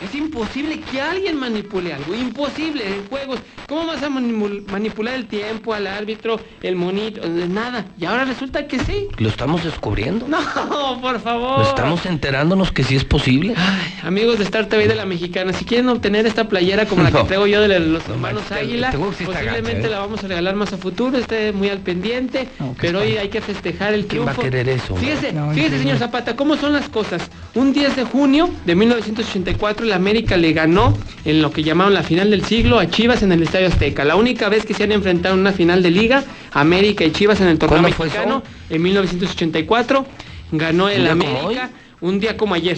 es 0.03 0.13
imposible 0.15 0.79
que 0.91 0.99
alguien 1.01 1.37
manipule 1.37 1.93
algo. 1.93 2.13
Imposible 2.15 2.85
en 2.87 3.07
juegos. 3.07 3.39
¿Cómo 3.67 3.87
vas 3.87 4.03
a 4.03 4.09
manipul- 4.09 4.65
manipular 4.69 5.15
el 5.15 5.25
tiempo 5.27 5.73
al 5.73 5.87
árbitro, 5.87 6.39
el 6.61 6.75
monito? 6.75 7.21
Nada. 7.27 7.85
Y 7.99 8.05
ahora 8.05 8.25
resulta 8.25 8.67
que 8.67 8.79
sí. 8.79 9.07
Lo 9.17 9.29
estamos 9.29 9.63
descubriendo. 9.63 10.27
No, 10.27 10.99
por 11.01 11.19
favor. 11.19 11.61
Estamos 11.65 12.05
enterándonos 12.05 12.71
que 12.71 12.83
sí 12.83 12.95
es 12.95 13.03
posible. 13.05 13.53
Ay, 13.57 13.93
amigos 14.03 14.37
de 14.37 14.43
Star 14.43 14.65
TV 14.67 14.87
de 14.87 14.95
la 14.95 15.05
Mexicana, 15.05 15.53
si 15.53 15.65
quieren 15.65 15.89
obtener 15.89 16.25
esta 16.25 16.47
playera 16.47 16.85
como 16.85 17.03
la 17.03 17.11
que 17.11 17.17
No. 17.19 17.25
traigo 17.25 17.47
yo 17.47 17.61
de 17.61 17.79
los 17.79 18.07
No 18.07 18.13
hermanos 18.15 18.43
manches, 18.49 18.67
Águila, 18.67 18.87
te- 18.87 18.91
te 18.91 18.97
juro 18.97 19.09
que 19.11 19.17
sí 19.17 19.23
está 19.23 19.33
posiblemente 19.35 19.73
gacha, 19.75 19.87
¿eh? 19.87 19.91
la 19.91 19.99
vamos 19.99 20.23
a 20.23 20.27
regalar 20.27 20.55
más 20.55 20.73
a 20.73 20.77
futuro, 20.77 21.17
esté 21.17 21.51
muy 21.53 21.69
al 21.69 21.79
pendiente, 21.79 22.49
pero 22.79 22.99
hoy 23.01 23.17
hay 23.17 23.29
que 23.29 23.41
festejar 23.41 23.93
el 23.93 24.05
¿Quién 24.05 24.21
va 24.25 24.31
a 24.31 24.33
triunfo. 24.33 24.41
querer 24.41 24.69
eso? 24.69 24.95
Fíjese, 24.95 25.31
No, 25.33 25.51
fíjese 25.51 25.79
señor 25.79 25.97
Zapata, 25.97 26.35
cómo 26.35 26.55
son 26.57 26.73
las 26.73 26.89
cosas. 26.89 27.29
Un 27.55 27.73
10 27.73 27.95
de 27.95 28.03
junio 28.03 28.49
de 28.65 28.75
1984 28.75 29.84
el 29.85 29.93
América 29.93 30.37
le 30.37 30.51
ganó 30.53 30.97
en 31.23 31.41
lo 31.41 31.51
que 31.51 31.63
llamaron 31.63 31.93
la 31.93 32.03
final 32.03 32.29
del 32.29 32.43
siglo 32.45 32.79
a 32.79 32.89
Chivas 32.89 33.23
en 33.23 33.31
el 33.31 33.41
Estadio 33.43 33.67
Azteca. 33.67 34.03
La 34.03 34.15
única 34.15 34.49
vez 34.49 34.65
que 34.65 34.73
se 34.73 34.83
han 34.83 34.91
enfrentado 34.91 35.33
en 35.35 35.41
una 35.41 35.51
final 35.53 35.81
de 35.81 35.91
liga, 35.91 36.23
América 36.51 37.03
y 37.05 37.11
Chivas 37.11 37.39
en 37.41 37.47
el 37.47 37.57
torneo 37.57 37.79
¿Cuándo 37.81 37.95
fue 37.95 38.05
mexicano, 38.07 38.43
en 38.69 38.81
1984. 38.81 40.05
Ganó 40.51 40.89
el 40.89 41.07
como 41.07 41.11
América. 41.39 41.69
Un 42.01 42.19
día 42.19 42.35
como 42.37 42.53
ayer. 42.53 42.77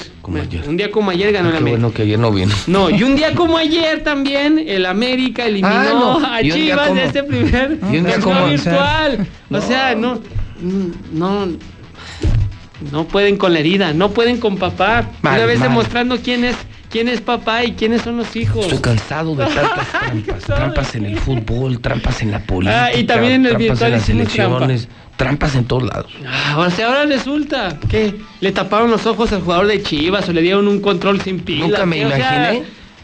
Un 0.67 0.77
día 0.77 0.89
como 0.91 1.09
ayer 1.11 1.33
ganó 1.33 1.49
Ah, 1.49 1.51
el 1.51 1.57
América. 1.57 1.79
bueno 1.81 1.93
que 1.93 2.03
ayer 2.03 2.19
no 2.19 2.31
vino. 2.31 2.53
No, 2.67 2.89
y 2.89 3.03
un 3.03 3.15
día 3.15 3.33
como 3.33 3.57
ayer 3.57 4.03
también 4.03 4.63
el 4.65 4.85
América 4.85 5.45
eliminó 5.45 5.67
Ah, 5.69 5.89
no. 5.91 6.25
a 6.25 6.41
Chivas 6.41 6.87
como- 6.87 6.99
de 6.99 7.05
este 7.05 7.23
primer 7.23 7.79
Y 7.91 7.97
un 7.97 8.05
día 8.05 8.19
como- 8.19 8.45
virtual. 8.47 9.27
O 9.51 9.61
sea, 9.61 9.95
no, 9.95 10.21
no, 11.11 11.47
no 12.91 13.05
pueden 13.07 13.37
con 13.37 13.53
la 13.53 13.59
herida, 13.59 13.93
no 13.93 14.11
pueden 14.11 14.39
con 14.39 14.57
papá. 14.57 15.09
Mal, 15.21 15.37
Una 15.39 15.45
vez 15.47 15.59
mal. 15.59 15.69
demostrando 15.69 16.17
quién 16.19 16.45
es, 16.45 16.55
quién 16.89 17.07
es 17.07 17.21
papá 17.21 17.63
y 17.63 17.73
quiénes 17.73 18.01
son 18.01 18.17
los 18.17 18.35
hijos. 18.35 18.65
Estoy 18.65 18.79
cansado 18.79 19.35
de 19.35 19.45
tantas 19.53 19.87
trampas. 19.91 20.43
Trampas 20.43 20.95
en 20.95 21.05
el 21.05 21.19
fútbol, 21.19 21.79
trampas 21.79 22.21
en 22.21 22.31
la 22.31 22.39
política. 22.39 22.85
Ah, 22.85 22.93
y 22.93 23.03
también 23.03 23.33
en 23.33 23.45
el 23.45 23.57
trampas 23.57 23.81
en 23.81 23.91
las 23.91 24.05
trampa. 24.05 24.57
elecciones. 24.57 24.87
Trampas 25.15 25.55
en 25.55 25.65
todos 25.65 25.83
lados. 25.83 26.11
Ah, 26.27 26.59
o 26.59 26.69
sea, 26.69 26.87
ahora 26.87 27.05
resulta 27.05 27.79
que 27.89 28.13
le 28.39 28.51
taparon 28.51 28.91
los 28.91 29.05
ojos 29.07 29.31
al 29.33 29.41
jugador 29.41 29.65
de 29.65 29.81
Chivas 29.81 30.29
o 30.29 30.33
le 30.33 30.41
dieron 30.41 30.67
un 30.67 30.79
control 30.79 31.21
sin 31.21 31.39
pila. 31.39 31.67
Nunca 31.67 31.85
me 31.87 32.07
sea, 32.07 32.53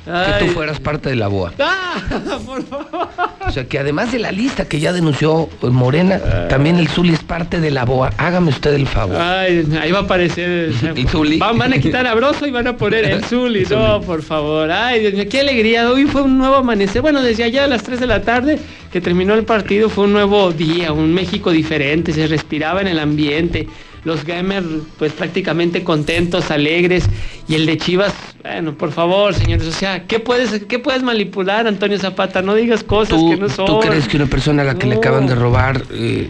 que 0.05 0.45
tú 0.45 0.51
fueras 0.51 0.79
parte 0.79 1.09
de 1.09 1.15
la 1.15 1.27
BOA. 1.27 1.53
Ah, 1.95 2.39
por 2.43 2.63
favor. 2.65 3.07
O 3.47 3.51
sea, 3.51 3.65
que 3.65 3.77
además 3.77 4.11
de 4.11 4.17
la 4.17 4.31
lista 4.31 4.65
que 4.65 4.79
ya 4.79 4.91
denunció 4.91 5.47
eh, 5.61 5.67
Morena, 5.67 6.47
también 6.49 6.77
el 6.77 6.87
Zuli 6.87 7.13
es 7.13 7.23
parte 7.23 7.59
de 7.59 7.69
la 7.69 7.85
BOA. 7.85 8.11
Hágame 8.17 8.49
usted 8.49 8.73
el 8.73 8.87
favor. 8.87 9.15
Ay, 9.15 9.65
ahí 9.79 9.91
va 9.91 9.99
a 9.99 10.01
aparecer. 10.01 10.71
El 10.95 11.07
Zuli. 11.07 11.37
Van, 11.37 11.57
van 11.57 11.73
a 11.73 11.77
quitar 11.77 12.07
a 12.07 12.15
Broso 12.15 12.47
y 12.47 12.51
van 12.51 12.67
a 12.67 12.75
poner 12.75 13.05
el 13.05 13.23
Zuli. 13.25 13.65
No, 13.69 14.01
por 14.01 14.23
favor. 14.23 14.71
Ay, 14.71 15.01
Dios 15.01 15.13
mío, 15.13 15.25
qué 15.29 15.41
alegría. 15.41 15.89
Hoy 15.89 16.05
fue 16.05 16.23
un 16.23 16.37
nuevo 16.37 16.55
amanecer. 16.55 17.01
Bueno, 17.01 17.21
desde 17.21 17.43
allá 17.43 17.65
a 17.65 17.67
las 17.67 17.83
3 17.83 17.99
de 17.99 18.07
la 18.07 18.21
tarde 18.23 18.59
que 18.91 19.01
terminó 19.01 19.35
el 19.35 19.43
partido 19.43 19.89
fue 19.89 20.05
un 20.05 20.13
nuevo 20.13 20.51
día, 20.51 20.91
un 20.93 21.13
México 21.13 21.51
diferente. 21.51 22.11
Se 22.11 22.25
respiraba 22.27 22.81
en 22.81 22.87
el 22.87 22.99
ambiente. 22.99 23.67
Los 24.05 24.25
gamers, 24.25 24.65
pues 24.99 25.13
prácticamente 25.13 25.83
contentos, 25.83 26.51
alegres. 26.51 27.05
Y 27.47 27.55
el 27.55 27.65
de 27.65 27.77
Chivas, 27.77 28.13
bueno, 28.41 28.73
por 28.73 28.91
favor, 28.91 29.33
señores. 29.33 29.65
O 29.67 29.71
sea, 29.71 30.03
¿qué 30.07 30.19
puedes, 30.19 30.63
qué 30.65 30.79
puedes 30.79 31.03
manipular, 31.03 31.67
Antonio 31.67 31.97
Zapata? 31.97 32.41
No 32.41 32.53
digas 32.55 32.83
cosas 32.83 33.17
que 33.29 33.37
no 33.37 33.47
son. 33.47 33.65
¿Tú 33.65 33.79
crees 33.79 34.07
que 34.07 34.17
una 34.17 34.25
persona 34.25 34.61
a 34.63 34.65
la 34.65 34.75
que 34.75 34.87
le 34.87 34.95
acaban 34.95 35.25
de 35.27 35.35
robar 35.35 35.83
eh, 35.91 36.29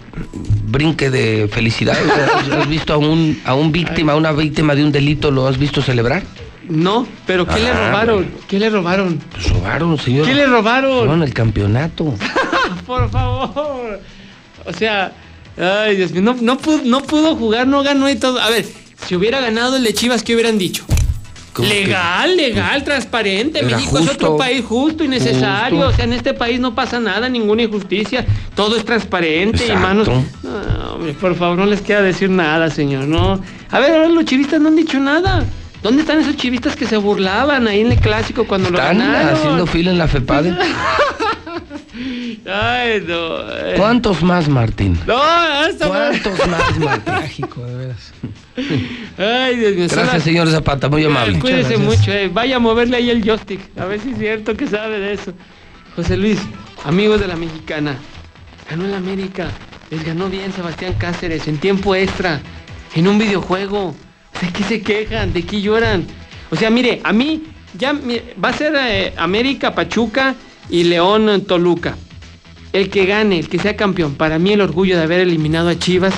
brinque 0.68 1.10
de 1.10 1.48
felicidad? 1.52 1.98
O 2.04 2.46
sea, 2.46 2.60
¿Has 2.62 2.70
visto 2.70 2.94
a 2.94 2.98
un, 2.98 3.42
a 3.46 3.56
un 3.56 3.72
víctima, 3.72 4.14
a 4.14 4.16
una 4.16 4.32
víctima 4.32 4.76
de 4.76 4.84
un 4.84 4.92
delito, 4.92 5.32
lo 5.32 5.48
has 5.48 5.58
visto 5.58 5.82
celebrar? 5.82 6.22
No, 6.70 7.08
pero 7.26 7.46
¿qué 7.46 7.60
le 7.60 7.70
Ah, 7.70 7.88
robaron? 7.90 8.28
¿Qué 8.48 8.60
le 8.60 8.70
robaron? 8.70 9.20
Pues 9.32 9.50
robaron, 9.50 9.98
señor. 9.98 10.26
¿Qué 10.28 10.34
le 10.34 10.46
robaron? 10.46 10.92
Robaron 11.06 11.24
el 11.24 11.34
campeonato. 11.34 12.14
Por 12.86 13.10
favor. 13.10 14.00
O 14.66 14.74
sea, 14.74 15.12
ay, 15.58 15.96
Dios 15.96 16.12
mío, 16.12 16.22
no, 16.22 16.36
no, 16.40 16.58
pudo, 16.58 16.82
no 16.84 17.02
pudo 17.02 17.36
jugar, 17.36 17.68
no 17.68 17.84
ganó 17.84 18.10
y 18.10 18.16
todo. 18.16 18.40
A 18.40 18.50
ver, 18.50 18.66
si 19.06 19.16
hubiera 19.16 19.42
ganado 19.42 19.76
el 19.78 19.84
de 19.84 19.94
Chivas, 19.94 20.24
¿qué 20.24 20.34
hubieran 20.34 20.58
dicho? 20.58 20.86
Legal, 21.62 22.36
legal, 22.36 22.84
transparente. 22.84 23.62
México 23.62 24.00
es 24.00 24.08
justo. 24.08 24.12
otro 24.14 24.38
país 24.38 24.66
justo 24.66 25.04
y 25.04 25.08
necesario. 25.08 25.78
Justo. 25.78 25.94
O 25.94 25.96
sea, 25.96 26.06
en 26.06 26.14
este 26.14 26.34
país 26.34 26.60
no 26.60 26.74
pasa 26.74 27.00
nada, 27.00 27.30
ninguna 27.30 27.64
injusticia. 27.64 28.26
Todo 28.56 28.76
es 28.76 28.84
transparente 28.84 29.68
y 29.68 29.72
manos. 29.74 30.08
No, 30.08 30.94
hombre, 30.94 31.14
por 31.14 31.36
favor, 31.36 31.58
no 31.58 31.66
les 31.66 31.82
queda 31.82 32.02
decir 32.02 32.30
nada, 32.30 32.70
señor. 32.72 33.08
No. 33.08 33.40
A 33.70 33.80
ver, 33.80 33.92
ahora 33.92 34.10
los 34.10 34.26
chivistas 34.26 34.60
no 34.60 34.70
han 34.70 34.76
dicho 34.76 35.00
nada. 35.00 35.46
¿Dónde 35.84 36.02
están 36.02 36.20
esos 36.22 36.38
chivistas 36.38 36.76
que 36.76 36.86
se 36.88 36.98
burlaban 36.98 37.68
ahí 37.68 37.82
en 37.82 37.92
el 37.92 38.00
clásico 38.00 38.48
cuando 38.48 38.70
lo 38.72 38.80
Están 38.80 39.00
ganaron? 39.00 39.34
haciendo 39.36 39.68
fila 39.68 39.92
en 39.92 39.98
la 39.98 40.08
FEPADE. 40.08 40.56
Ay, 42.46 43.04
no. 43.08 43.40
eh. 43.52 43.74
¿Cuántos 43.78 44.22
más, 44.24 44.50
Martín? 44.50 44.98
No, 45.06 45.22
hasta 45.22 45.88
¿Cuántos 45.88 46.48
más, 46.48 46.80
Martín? 46.80 47.02
Trágico, 47.06 47.66
de 47.66 47.76
veras. 47.76 48.14
Ay, 49.18 49.56
Dios 49.58 49.76
mío. 49.76 49.86
Gracias, 49.90 50.10
solo- 50.10 50.22
señor 50.24 50.50
Zapata, 50.50 50.90
muy 50.90 51.04
amable. 51.06 51.40
Cuídese 51.40 51.78
Muchas 51.78 52.00
mucho, 52.00 52.12
eh. 52.12 52.30
vaya 52.34 52.56
a 52.58 52.60
moverle 52.60 52.98
ahí 52.98 53.10
el 53.10 53.24
joystick, 53.24 53.62
a 53.78 53.86
ver 53.86 54.00
si 54.00 54.12
es 54.12 54.18
cierto 54.18 54.56
que 54.58 54.68
sabe 54.68 55.00
de 55.00 55.14
eso. 55.14 55.34
José 55.96 56.18
Luis, 56.18 56.40
amigos 56.86 57.20
de 57.20 57.28
la 57.28 57.36
mexicana, 57.36 57.96
ganó 58.70 58.86
el 58.86 58.94
América, 58.96 59.50
les 59.92 60.04
ganó 60.04 60.28
bien 60.30 60.52
Sebastián 60.54 60.94
Cáceres 60.98 61.48
en 61.48 61.58
tiempo 61.58 61.94
extra, 61.96 62.42
en 62.96 63.08
un 63.08 63.18
videojuego. 63.20 63.96
¿De 64.42 64.50
qué 64.52 64.64
se 64.64 64.82
quejan? 64.82 65.34
¿De 65.34 65.44
qué 65.44 65.62
lloran? 65.62 66.06
O 66.52 66.56
sea, 66.56 66.70
mire, 66.70 67.02
a 67.04 67.14
mí 67.14 67.44
ya 67.78 67.94
va 68.44 68.50
a 68.50 68.54
ser 68.54 68.74
eh, 68.78 69.14
América, 69.18 69.74
Pachuca 69.74 70.36
y 70.70 70.84
León 70.84 71.30
eh, 71.30 71.40
Toluca. 71.40 71.96
El 72.72 72.90
que 72.90 73.06
gane, 73.06 73.40
el 73.40 73.50
que 73.50 73.60
sea 73.60 73.76
campeón, 73.76 74.16
para 74.16 74.40
mí 74.40 74.52
el 74.54 74.62
orgullo 74.62 74.98
de 74.98 75.04
haber 75.04 75.20
eliminado 75.20 75.70
a 75.70 75.78
Chivas, 75.78 76.14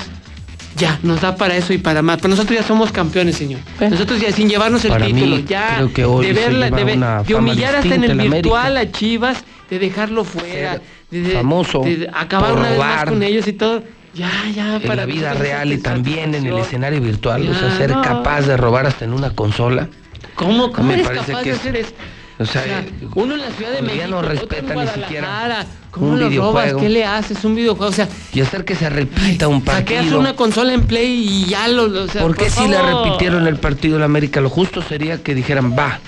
ya, 0.76 0.98
nos 1.02 1.20
da 1.20 1.36
para 1.36 1.56
eso 1.56 1.72
y 1.72 1.78
para 1.78 2.02
más. 2.02 2.16
Pero 2.16 2.30
nosotros 2.30 2.58
ya 2.58 2.66
somos 2.66 2.92
campeones, 2.92 3.36
señor. 3.36 3.60
Nosotros 3.80 4.20
ya 4.20 4.32
sin 4.32 4.48
llevarnos 4.48 4.84
el 4.84 4.90
Para 4.90 5.06
mí, 5.06 5.12
título, 5.14 5.38
ya 5.38 5.74
creo 5.76 5.92
que 5.92 6.04
hoy 6.04 6.26
de, 6.26 6.32
verla, 6.32 6.70
de, 6.70 6.84
ver- 6.84 6.98
de 7.26 7.34
humillar 7.34 7.76
hasta 7.76 7.94
en 7.94 8.04
el 8.04 8.16
virtual 8.30 8.76
a 8.76 8.90
Chivas, 8.90 9.44
de 9.70 9.78
dejarlo 9.78 10.24
fuera, 10.24 10.80
de, 11.10 11.22
de- 11.22 11.32
famoso 11.34 11.80
de- 11.80 11.96
de 11.96 12.10
acabar 12.12 12.52
una 12.54 12.70
vez 12.70 12.78
más 12.78 13.04
con 13.04 13.22
ellos 13.22 13.46
y 13.46 13.52
todo. 13.52 13.82
Ya, 14.16 14.30
ya, 14.54 14.76
En 14.76 14.82
para 14.82 14.94
la 14.96 15.06
vida 15.06 15.34
real 15.34 15.72
y 15.72 15.78
también 15.78 16.34
en 16.34 16.46
el 16.46 16.58
escenario 16.58 17.00
virtual, 17.00 17.48
o 17.48 17.54
sea, 17.54 17.68
Ya, 17.68 17.76
ser 17.76 17.90
no. 17.90 18.02
capaz 18.02 18.42
de 18.42 18.56
robar 18.56 18.86
hasta 18.86 19.04
en 19.04 19.12
una 19.12 19.30
consola. 19.30 19.88
¿Cómo, 20.34 20.72
cómo 20.72 20.92
eres 20.92 21.08
capaz 21.08 21.42
que 21.42 21.50
de 21.50 21.56
hacer 21.56 21.76
eso? 21.76 21.92
O 22.38 22.44
sea, 22.44 22.62
O 22.62 22.64
sea, 22.66 22.84
uno 23.14 23.34
en 23.34 23.40
la 23.40 23.50
Ciudad 23.50 23.70
de 23.70 23.76
ya 23.78 23.82
México, 23.82 24.06
no 24.08 24.18
otro 24.18 24.30
en 24.32 24.36
respetan 24.38 24.78
ni 24.78 24.86
siquiera 24.88 25.66
¿Cómo 25.90 26.08
un 26.08 26.12
lo 26.14 26.18
robas? 26.20 26.30
videojuego. 26.30 26.80
¿Qué 26.80 26.88
le 26.90 27.04
haces? 27.06 27.44
Un 27.44 27.54
videojuego, 27.54 27.90
o 27.90 27.94
sea, 27.94 28.08
Y 28.34 28.40
hacer 28.42 28.64
que 28.66 28.74
se 28.74 28.90
repita 28.90 29.48
un 29.48 29.64
saqueas 29.64 30.00
partido. 30.02 30.18
una 30.20 30.36
consola 30.36 30.74
en 30.74 30.82
Play 30.86 31.26
y 31.26 31.44
ya 31.46 31.66
lo... 31.68 31.84
o 31.84 32.08
sea, 32.08 32.20
¿Por 32.22 32.36
qué 32.36 32.50
si 32.50 32.66
favor. 32.68 33.04
repitieron 33.04 33.46
el 33.46 33.56
partido 33.56 33.96
en 33.96 34.02
América? 34.02 34.40
Lo 34.42 34.50
justo 34.50 34.82
sería 34.82 35.22
que 35.22 35.34
dijeran, 35.34 35.74
va, 35.78 35.98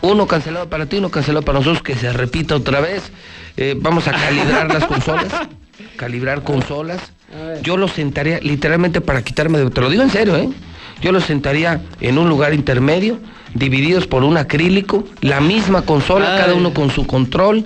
uno 0.00 0.26
cancelado 0.26 0.70
para 0.70 0.86
ti, 0.86 0.96
uno 0.96 1.10
cancelado 1.10 1.42
para 1.44 1.58
nosotros, 1.58 1.82
que 1.82 1.94
se 1.94 2.12
repita 2.14 2.54
otra 2.56 2.80
vez. 2.80 3.02
Eh, 3.58 3.74
vamos 3.78 4.08
a 4.08 4.12
calibrar 4.12 4.72
las 4.72 4.84
consolas, 4.86 5.26
calibrar 5.96 6.42
consolas. 6.42 7.00
Yo 7.62 7.76
los 7.76 7.92
sentaría 7.92 8.40
literalmente 8.40 9.00
para 9.00 9.22
quitarme 9.22 9.58
de... 9.58 9.70
Te 9.70 9.80
lo 9.80 9.90
digo 9.90 10.02
en 10.02 10.10
serio, 10.10 10.36
¿eh? 10.36 10.48
Yo 11.02 11.12
los 11.12 11.24
sentaría 11.24 11.80
en 12.00 12.18
un 12.18 12.28
lugar 12.28 12.54
intermedio, 12.54 13.18
divididos 13.54 14.06
por 14.06 14.24
un 14.24 14.36
acrílico, 14.36 15.04
la 15.20 15.40
misma 15.40 15.82
consola, 15.82 16.34
Ay. 16.34 16.40
cada 16.40 16.54
uno 16.54 16.72
con 16.74 16.90
su 16.90 17.06
control. 17.06 17.64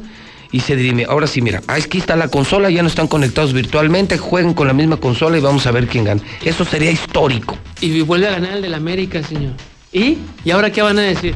Y 0.50 0.60
se 0.60 0.76
dirime, 0.76 1.06
ahora 1.08 1.26
sí, 1.26 1.40
mira, 1.40 1.62
aquí 1.66 1.96
está 1.96 2.14
la 2.14 2.28
consola, 2.28 2.68
ya 2.68 2.82
no 2.82 2.88
están 2.88 3.08
conectados 3.08 3.54
virtualmente, 3.54 4.18
jueguen 4.18 4.52
con 4.52 4.66
la 4.66 4.74
misma 4.74 4.98
consola 4.98 5.38
y 5.38 5.40
vamos 5.40 5.66
a 5.66 5.70
ver 5.70 5.86
quién 5.86 6.04
gana. 6.04 6.20
Eso 6.44 6.66
sería 6.66 6.90
histórico. 6.90 7.56
Y 7.80 8.02
vuelve 8.02 8.28
a 8.28 8.32
ganar 8.32 8.52
el 8.56 8.62
del 8.62 8.74
América, 8.74 9.22
señor. 9.22 9.52
¿Y? 9.92 10.18
¿Y 10.44 10.50
ahora 10.50 10.70
qué 10.70 10.82
van 10.82 10.98
a 10.98 11.02
decir? 11.02 11.34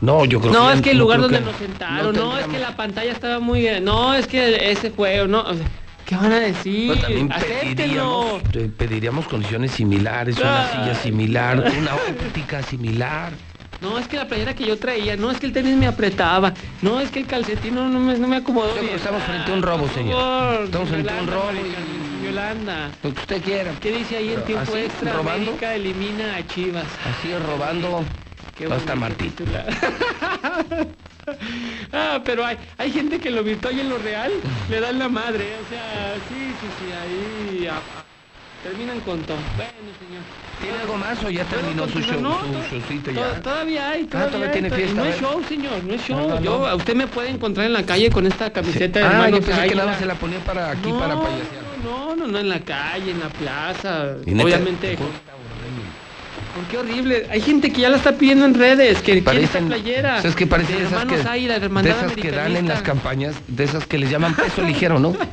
No, 0.00 0.24
yo 0.24 0.40
creo 0.40 0.54
No, 0.54 0.68
que 0.68 0.72
es 0.72 0.78
ya 0.78 0.82
que 0.84 0.90
el 0.92 0.96
no 0.98 1.04
lugar 1.04 1.20
donde 1.20 1.38
que- 1.40 1.44
nos 1.44 1.56
sentaron, 1.56 2.16
no 2.16 2.24
no, 2.32 2.38
es 2.38 2.46
que 2.46 2.58
la 2.58 2.74
pantalla 2.76 3.12
estaba 3.12 3.40
muy... 3.40 3.66
No, 3.82 4.14
es 4.14 4.26
que 4.26 4.70
ese 4.72 4.90
juego, 4.90 5.26
no... 5.26 5.42
o 5.42 5.52
sea, 5.54 5.66
¿Qué 6.04 6.16
van 6.16 6.32
a 6.32 6.40
decir? 6.40 7.00
También 7.00 7.28
pediríamos, 7.28 8.42
pediríamos 8.76 9.26
condiciones 9.28 9.70
similares, 9.72 10.38
una 10.38 10.66
Ay. 10.66 10.70
silla 10.72 10.94
similar, 11.02 11.58
una 11.78 11.94
óptica 11.94 12.62
similar. 12.62 13.32
No, 13.80 13.98
es 13.98 14.06
que 14.08 14.16
la 14.18 14.26
playera 14.28 14.54
que 14.54 14.66
yo 14.66 14.76
traía, 14.78 15.16
no, 15.16 15.30
es 15.30 15.38
que 15.38 15.46
el 15.46 15.52
tenis 15.52 15.74
me 15.74 15.86
apretaba, 15.86 16.52
no, 16.82 17.00
es 17.00 17.10
que 17.10 17.20
el 17.20 17.26
calcetín 17.26 17.74
no, 17.74 17.88
no 17.88 17.98
me, 17.98 18.18
no 18.18 18.28
me 18.28 18.36
acomodó 18.36 18.74
bien. 18.74 18.94
Estamos 18.94 19.22
frente 19.22 19.50
a 19.50 19.54
un 19.54 19.62
robo, 19.62 19.88
señor. 19.88 20.20
favor, 20.20 20.64
Estamos 20.64 20.88
frente 20.90 21.10
a 21.10 21.20
un 21.22 21.26
robo 21.26 21.50
Yolanda. 22.22 22.90
Lo 23.02 23.14
que 23.14 23.20
usted 23.20 23.42
quiera. 23.42 23.72
¿Qué 23.80 23.90
dice 23.90 24.18
ahí 24.18 24.32
en 24.34 24.44
tiempo 24.44 24.72
así, 24.72 24.80
extra? 24.82 25.12
robando. 25.14 25.50
América 25.50 25.74
elimina 25.74 26.36
a 26.36 26.46
Chivas. 26.46 26.84
Así 27.06 27.32
es, 27.32 27.42
robando. 27.42 28.04
Qué 28.56 28.66
Hasta 28.66 28.94
Martín. 28.94 29.32
ah, 31.92 32.20
pero 32.24 32.44
hay, 32.44 32.56
hay 32.78 32.90
gente 32.90 33.18
que 33.18 33.30
lo 33.30 33.42
virtual 33.42 33.76
y 33.76 33.80
en 33.80 33.88
lo 33.88 33.98
real 33.98 34.32
le 34.68 34.80
dan 34.80 34.98
la 34.98 35.08
madre. 35.08 35.56
O 35.64 35.68
sea, 35.68 36.16
sí, 36.28 36.54
sí, 36.60 36.66
sí, 36.78 36.92
ahí 36.92 37.66
ah, 37.70 37.80
ah, 37.96 38.04
terminan 38.62 39.00
con 39.00 39.22
todo. 39.22 39.38
Bueno, 39.56 39.70
señor. 39.98 40.22
¿Tiene 40.60 40.76
algo 40.78 40.96
más 40.96 41.24
o 41.24 41.30
ya 41.30 41.42
¿Puedo 41.44 41.62
terminó 41.62 41.88
su 41.88 42.00
show, 42.02 42.20
No, 42.20 42.38
su 42.38 43.02
to- 43.02 43.10
ya? 43.10 43.40
Todavía 43.40 43.90
hay, 43.92 44.04
todavía, 44.04 44.30
todavía 44.30 44.46
hay, 44.48 44.52
tiene 44.52 44.70
fiesta, 44.70 45.00
No 45.00 45.06
es 45.06 45.18
show, 45.18 45.42
señor, 45.48 45.82
no 45.82 45.94
es 45.94 46.02
show. 46.02 46.18
No, 46.18 46.34
no, 46.34 46.40
Yo, 46.42 46.66
a 46.66 46.74
usted 46.74 46.94
me 46.94 47.06
puede 47.06 47.30
encontrar 47.30 47.66
en 47.66 47.72
la 47.72 47.82
calle 47.86 48.10
con 48.10 48.26
esta 48.26 48.52
camiseta 48.52 49.00
de 49.00 49.06
Ah, 49.06 49.30
yo 49.30 49.40
pensé 49.40 49.68
que 49.68 49.74
nada 49.74 49.98
se 49.98 50.04
la 50.04 50.16
ponía 50.16 50.40
para 50.40 50.70
aquí, 50.70 50.92
no, 50.92 50.98
para 50.98 51.18
payasear. 51.18 51.64
No, 51.82 52.14
no, 52.14 52.26
no, 52.26 52.38
en 52.38 52.48
la 52.50 52.60
calle, 52.60 53.10
en 53.12 53.20
la 53.20 53.30
plaza. 53.30 54.16
Y 54.26 54.38
Obviamente. 54.38 54.98
¿Por 56.54 56.66
qué 56.66 56.78
horrible? 56.78 57.26
Hay 57.30 57.40
gente 57.40 57.72
que 57.72 57.80
ya 57.82 57.88
la 57.90 57.96
está 57.96 58.12
pidiendo 58.16 58.44
en 58.44 58.54
redes, 58.54 58.98
que 58.98 59.04
quiere 59.04 59.22
Parecen, 59.22 59.68
playera. 59.68 60.20
¿sabes 60.20 60.34
qué 60.36 60.46
parecen 60.46 60.78
de 60.78 60.84
esas 60.84 61.04
que, 61.06 61.14
de 61.16 61.90
esas 61.90 62.12
que 62.12 62.30
dan 62.32 62.56
en 62.56 62.66
las 62.68 62.82
campañas, 62.82 63.34
de 63.46 63.64
esas 63.64 63.86
que 63.86 63.98
les 63.98 64.10
llaman 64.10 64.34
peso 64.34 64.62
ligero, 64.62 64.98
¿no? 64.98 65.16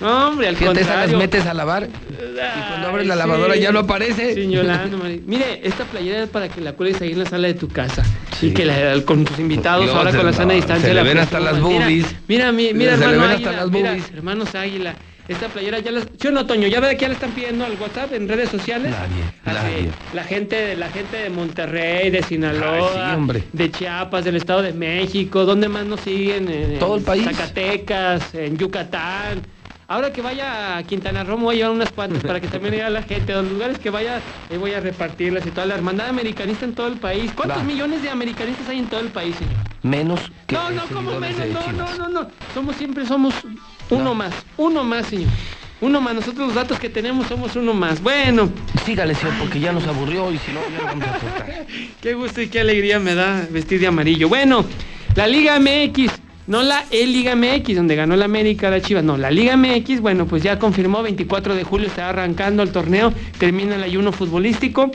No, 0.00 0.28
hombre, 0.28 0.48
al 0.48 0.56
Fíjate, 0.56 0.80
esas 0.80 0.88
las 0.96 0.96
contrario. 1.10 1.18
metes 1.18 1.44
a 1.46 1.52
lavar 1.52 1.86
y 1.86 2.68
cuando 2.68 2.88
abres 2.88 3.06
la 3.06 3.16
lavadora 3.16 3.52
sí. 3.52 3.60
ya 3.60 3.70
no 3.70 3.80
aparece. 3.80 4.34
Sí, 4.34 4.50
Yolanda, 4.50 4.96
Mire, 5.26 5.60
esta 5.62 5.84
playera 5.84 6.22
es 6.22 6.30
para 6.30 6.48
que 6.48 6.62
la 6.62 6.72
cuelgues 6.72 7.02
ahí 7.02 7.12
en 7.12 7.18
la 7.18 7.26
sala 7.26 7.48
de 7.48 7.54
tu 7.54 7.68
casa. 7.68 8.02
Y 8.40 8.52
que 8.52 8.64
la- 8.64 8.98
con 9.04 9.26
tus 9.26 9.38
invitados, 9.38 9.84
Dios, 9.84 9.94
ahora 9.94 10.10
con 10.10 10.24
la 10.24 10.30
no, 10.30 10.36
sana 10.36 10.54
distancia. 10.54 10.88
se 10.88 10.94
le 10.94 11.02
la 11.02 11.06
ven 11.06 11.18
hasta 11.18 11.38
las 11.38 11.60
Mira, 11.60 11.84
boobies. 11.84 12.06
Mira, 12.28 12.50
mi- 12.50 12.72
mira, 12.72 12.96
Se 12.96 13.06
le 13.06 13.12
ven 13.12 13.20
hasta 13.20 13.34
Águila. 13.34 13.52
las 13.52 13.70
mira, 13.70 13.90
boobies. 13.90 14.10
hermanos 14.14 14.54
Águila. 14.54 14.94
Esta 15.28 15.48
playera 15.48 15.78
ya 15.78 15.92
la... 15.92 16.00
¿Sí 16.18 16.26
o 16.26 16.30
no, 16.32 16.46
Toño? 16.46 16.66
¿Ya 16.68 16.80
ve 16.80 16.94
que 16.96 17.02
ya 17.02 17.08
la 17.08 17.14
están 17.14 17.32
pidiendo 17.32 17.64
al 17.64 17.76
WhatsApp, 17.76 18.12
en 18.14 18.28
redes 18.28 18.50
sociales? 18.50 18.90
Nadie, 18.90 19.32
nadie. 19.44 19.92
La 20.12 20.24
gente, 20.24 20.76
la 20.76 20.90
gente 20.90 21.16
de 21.16 21.30
Monterrey, 21.30 22.10
de 22.10 22.22
Sinaloa, 22.22 23.06
Ay, 23.06 23.10
sí, 23.12 23.16
hombre. 23.16 23.44
de 23.52 23.70
Chiapas, 23.70 24.24
del 24.24 24.36
Estado 24.36 24.62
de 24.62 24.72
México, 24.72 25.44
¿dónde 25.44 25.68
más 25.68 25.86
nos 25.86 26.00
siguen? 26.00 26.48
En, 26.48 26.78
Todo 26.78 26.96
el 26.96 27.02
país. 27.02 27.24
Zacatecas, 27.24 28.34
en 28.34 28.58
Yucatán. 28.58 29.42
Ahora 29.86 30.12
que 30.12 30.22
vaya 30.22 30.76
a 30.76 30.82
Quintana 30.84 31.24
Roo, 31.24 31.36
me 31.36 31.44
voy 31.44 31.54
a 31.56 31.58
llevar 31.58 31.72
unas 31.72 31.90
cuantas 31.90 32.22
para 32.22 32.40
que 32.40 32.46
también 32.46 32.74
vea 32.74 32.88
la 32.90 33.02
gente. 33.02 33.32
A 33.32 33.42
los 33.42 33.50
lugares 33.50 33.80
que 33.80 33.90
vaya, 33.90 34.22
ahí 34.48 34.56
voy 34.56 34.72
a 34.72 34.78
repartirlas 34.78 35.44
y 35.46 35.50
toda 35.50 35.66
la 35.66 35.74
hermandad 35.74 36.08
americanista 36.08 36.64
en 36.64 36.74
todo 36.74 36.86
el 36.86 36.98
país. 36.98 37.32
¿Cuántos 37.34 37.58
Va. 37.58 37.64
millones 37.64 38.00
de 38.00 38.08
americanistas 38.08 38.68
hay 38.68 38.78
en 38.78 38.88
todo 38.88 39.00
el 39.00 39.08
país, 39.08 39.34
señor? 39.34 39.58
Menos 39.82 40.30
que 40.46 40.54
No, 40.54 40.70
no, 40.70 40.86
como 40.86 41.18
menos, 41.18 41.44
no, 41.48 41.72
no, 41.72 41.94
no, 41.96 42.08
no. 42.08 42.30
Somos 42.54 42.76
siempre 42.76 43.04
somos 43.04 43.34
uno 43.90 44.14
más, 44.14 44.32
uno 44.56 44.84
más, 44.84 45.06
señor. 45.06 45.28
Uno 45.80 46.00
más. 46.00 46.14
Nosotros 46.14 46.48
los 46.48 46.54
datos 46.54 46.78
que 46.78 46.88
tenemos 46.88 47.26
somos 47.26 47.56
uno 47.56 47.74
más. 47.74 48.02
Bueno. 48.02 48.50
Sígale, 48.84 49.14
señor, 49.14 49.34
porque 49.38 49.60
ya 49.60 49.72
nos 49.72 49.86
aburrió 49.86 50.32
y 50.32 50.38
si 50.38 50.52
no, 50.52 50.60
ya 50.76 50.84
vamos 50.84 51.06
a. 51.06 51.66
Qué 52.00 52.14
gusto 52.14 52.40
y 52.40 52.48
qué 52.48 52.60
alegría 52.60 52.98
me 52.98 53.14
da 53.14 53.46
vestir 53.50 53.80
de 53.80 53.86
amarillo. 53.86 54.28
Bueno, 54.28 54.64
la 55.14 55.26
Liga 55.26 55.58
MX, 55.58 56.12
no 56.46 56.62
la 56.62 56.84
E-Liga 56.90 57.34
MX, 57.36 57.76
donde 57.76 57.96
ganó 57.96 58.16
la 58.16 58.24
América, 58.24 58.70
la 58.70 58.80
Chivas, 58.80 59.04
no, 59.04 59.16
la 59.16 59.30
Liga 59.30 59.56
MX, 59.56 60.00
bueno, 60.00 60.26
pues 60.26 60.42
ya 60.42 60.58
confirmó, 60.58 61.02
24 61.02 61.54
de 61.54 61.64
julio 61.64 61.88
está 61.88 62.08
arrancando 62.08 62.62
el 62.62 62.72
torneo, 62.72 63.12
termina 63.38 63.76
el 63.76 63.82
ayuno 63.82 64.12
futbolístico, 64.12 64.90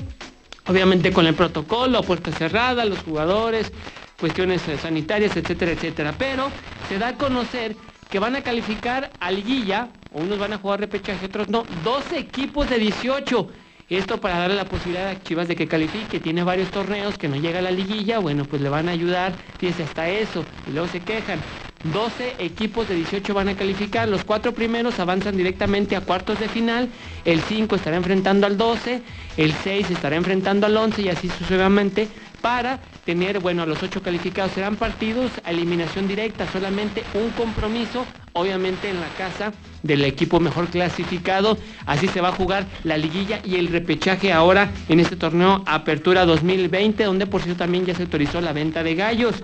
obviamente 0.67 1.11
con 1.11 1.27
el 1.27 1.33
protocolo, 1.33 2.01
puerta 2.03 2.31
cerrada, 2.31 2.85
los 2.85 2.99
jugadores, 2.99 3.71
cuestiones 4.19 4.61
sanitarias, 4.81 5.35
etcétera, 5.35 5.71
etcétera. 5.71 6.13
Pero 6.17 6.49
se 6.89 6.97
da 6.97 7.09
a 7.09 7.15
conocer 7.15 7.75
que 8.09 8.19
van 8.19 8.35
a 8.35 8.41
calificar 8.41 9.11
a 9.19 9.31
liguilla, 9.31 9.89
o 10.13 10.21
unos 10.21 10.39
van 10.39 10.53
a 10.53 10.57
jugar 10.57 10.79
repechaje, 10.79 11.25
otros 11.25 11.49
no, 11.49 11.63
12 11.83 12.17
equipos 12.17 12.69
de 12.69 12.79
18. 12.79 13.49
Esto 13.87 14.19
para 14.19 14.39
darle 14.39 14.55
la 14.55 14.65
posibilidad 14.65 15.09
a 15.09 15.21
Chivas 15.21 15.47
de 15.47 15.55
que 15.55 15.67
califique, 15.67 16.19
tiene 16.19 16.43
varios 16.43 16.71
torneos 16.71 17.19
que 17.19 17.27
no 17.27 17.35
llega 17.35 17.59
a 17.59 17.61
la 17.61 17.69
liguilla, 17.69 18.17
bueno, 18.17 18.45
pues 18.45 18.61
le 18.61 18.69
van 18.69 18.89
a 18.89 18.93
ayudar, 18.93 19.33
fíjese, 19.59 19.83
hasta 19.83 20.09
eso, 20.09 20.43
y 20.65 20.71
luego 20.71 20.87
se 20.87 21.01
quejan. 21.01 21.39
12 21.83 22.37
equipos 22.39 22.87
de 22.87 22.95
18 22.95 23.31
van 23.35 23.49
a 23.49 23.55
calificar, 23.55 24.09
los 24.09 24.23
cuatro 24.23 24.53
primeros 24.53 24.99
avanzan 24.99 25.37
directamente 25.37 25.95
a 25.95 26.01
cuartos 26.01 26.39
de 26.39 26.49
final, 26.49 26.89
el 27.25 27.41
5 27.41 27.75
estará 27.75 27.95
enfrentando 27.97 28.47
al 28.47 28.57
12, 28.57 29.03
el 29.37 29.53
6 29.53 29.91
estará 29.91 30.15
enfrentando 30.15 30.65
al 30.65 30.75
11 30.75 31.03
y 31.03 31.09
así 31.09 31.29
sucesivamente 31.29 32.07
para 32.41 32.79
tener, 33.05 33.39
bueno, 33.39 33.63
a 33.63 33.65
los 33.65 33.81
8 33.83 34.01
calificados 34.01 34.51
serán 34.53 34.75
partidos 34.75 35.31
a 35.43 35.51
eliminación 35.51 36.07
directa, 36.07 36.51
solamente 36.51 37.03
un 37.13 37.29
compromiso, 37.29 38.05
obviamente 38.33 38.89
en 38.89 38.99
la 38.99 39.07
casa 39.09 39.53
del 39.83 40.03
equipo 40.03 40.39
mejor 40.39 40.67
clasificado, 40.67 41.57
así 41.85 42.07
se 42.07 42.19
va 42.19 42.29
a 42.29 42.33
jugar 42.33 42.65
la 42.83 42.97
liguilla 42.97 43.39
y 43.43 43.55
el 43.55 43.67
repechaje 43.67 44.33
ahora 44.33 44.71
en 44.89 44.99
este 44.99 45.15
torneo 45.15 45.63
Apertura 45.67 46.25
2020, 46.25 47.03
donde 47.03 47.27
por 47.27 47.41
cierto 47.41 47.59
también 47.59 47.85
ya 47.85 47.93
se 47.93 48.03
autorizó 48.03 48.41
la 48.41 48.53
venta 48.53 48.83
de 48.83 48.95
gallos. 48.95 49.35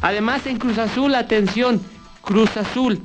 Además 0.00 0.46
en 0.46 0.58
Cruz 0.58 0.78
Azul, 0.78 1.14
atención, 1.14 1.80
Cruz 2.22 2.56
Azul, 2.56 3.00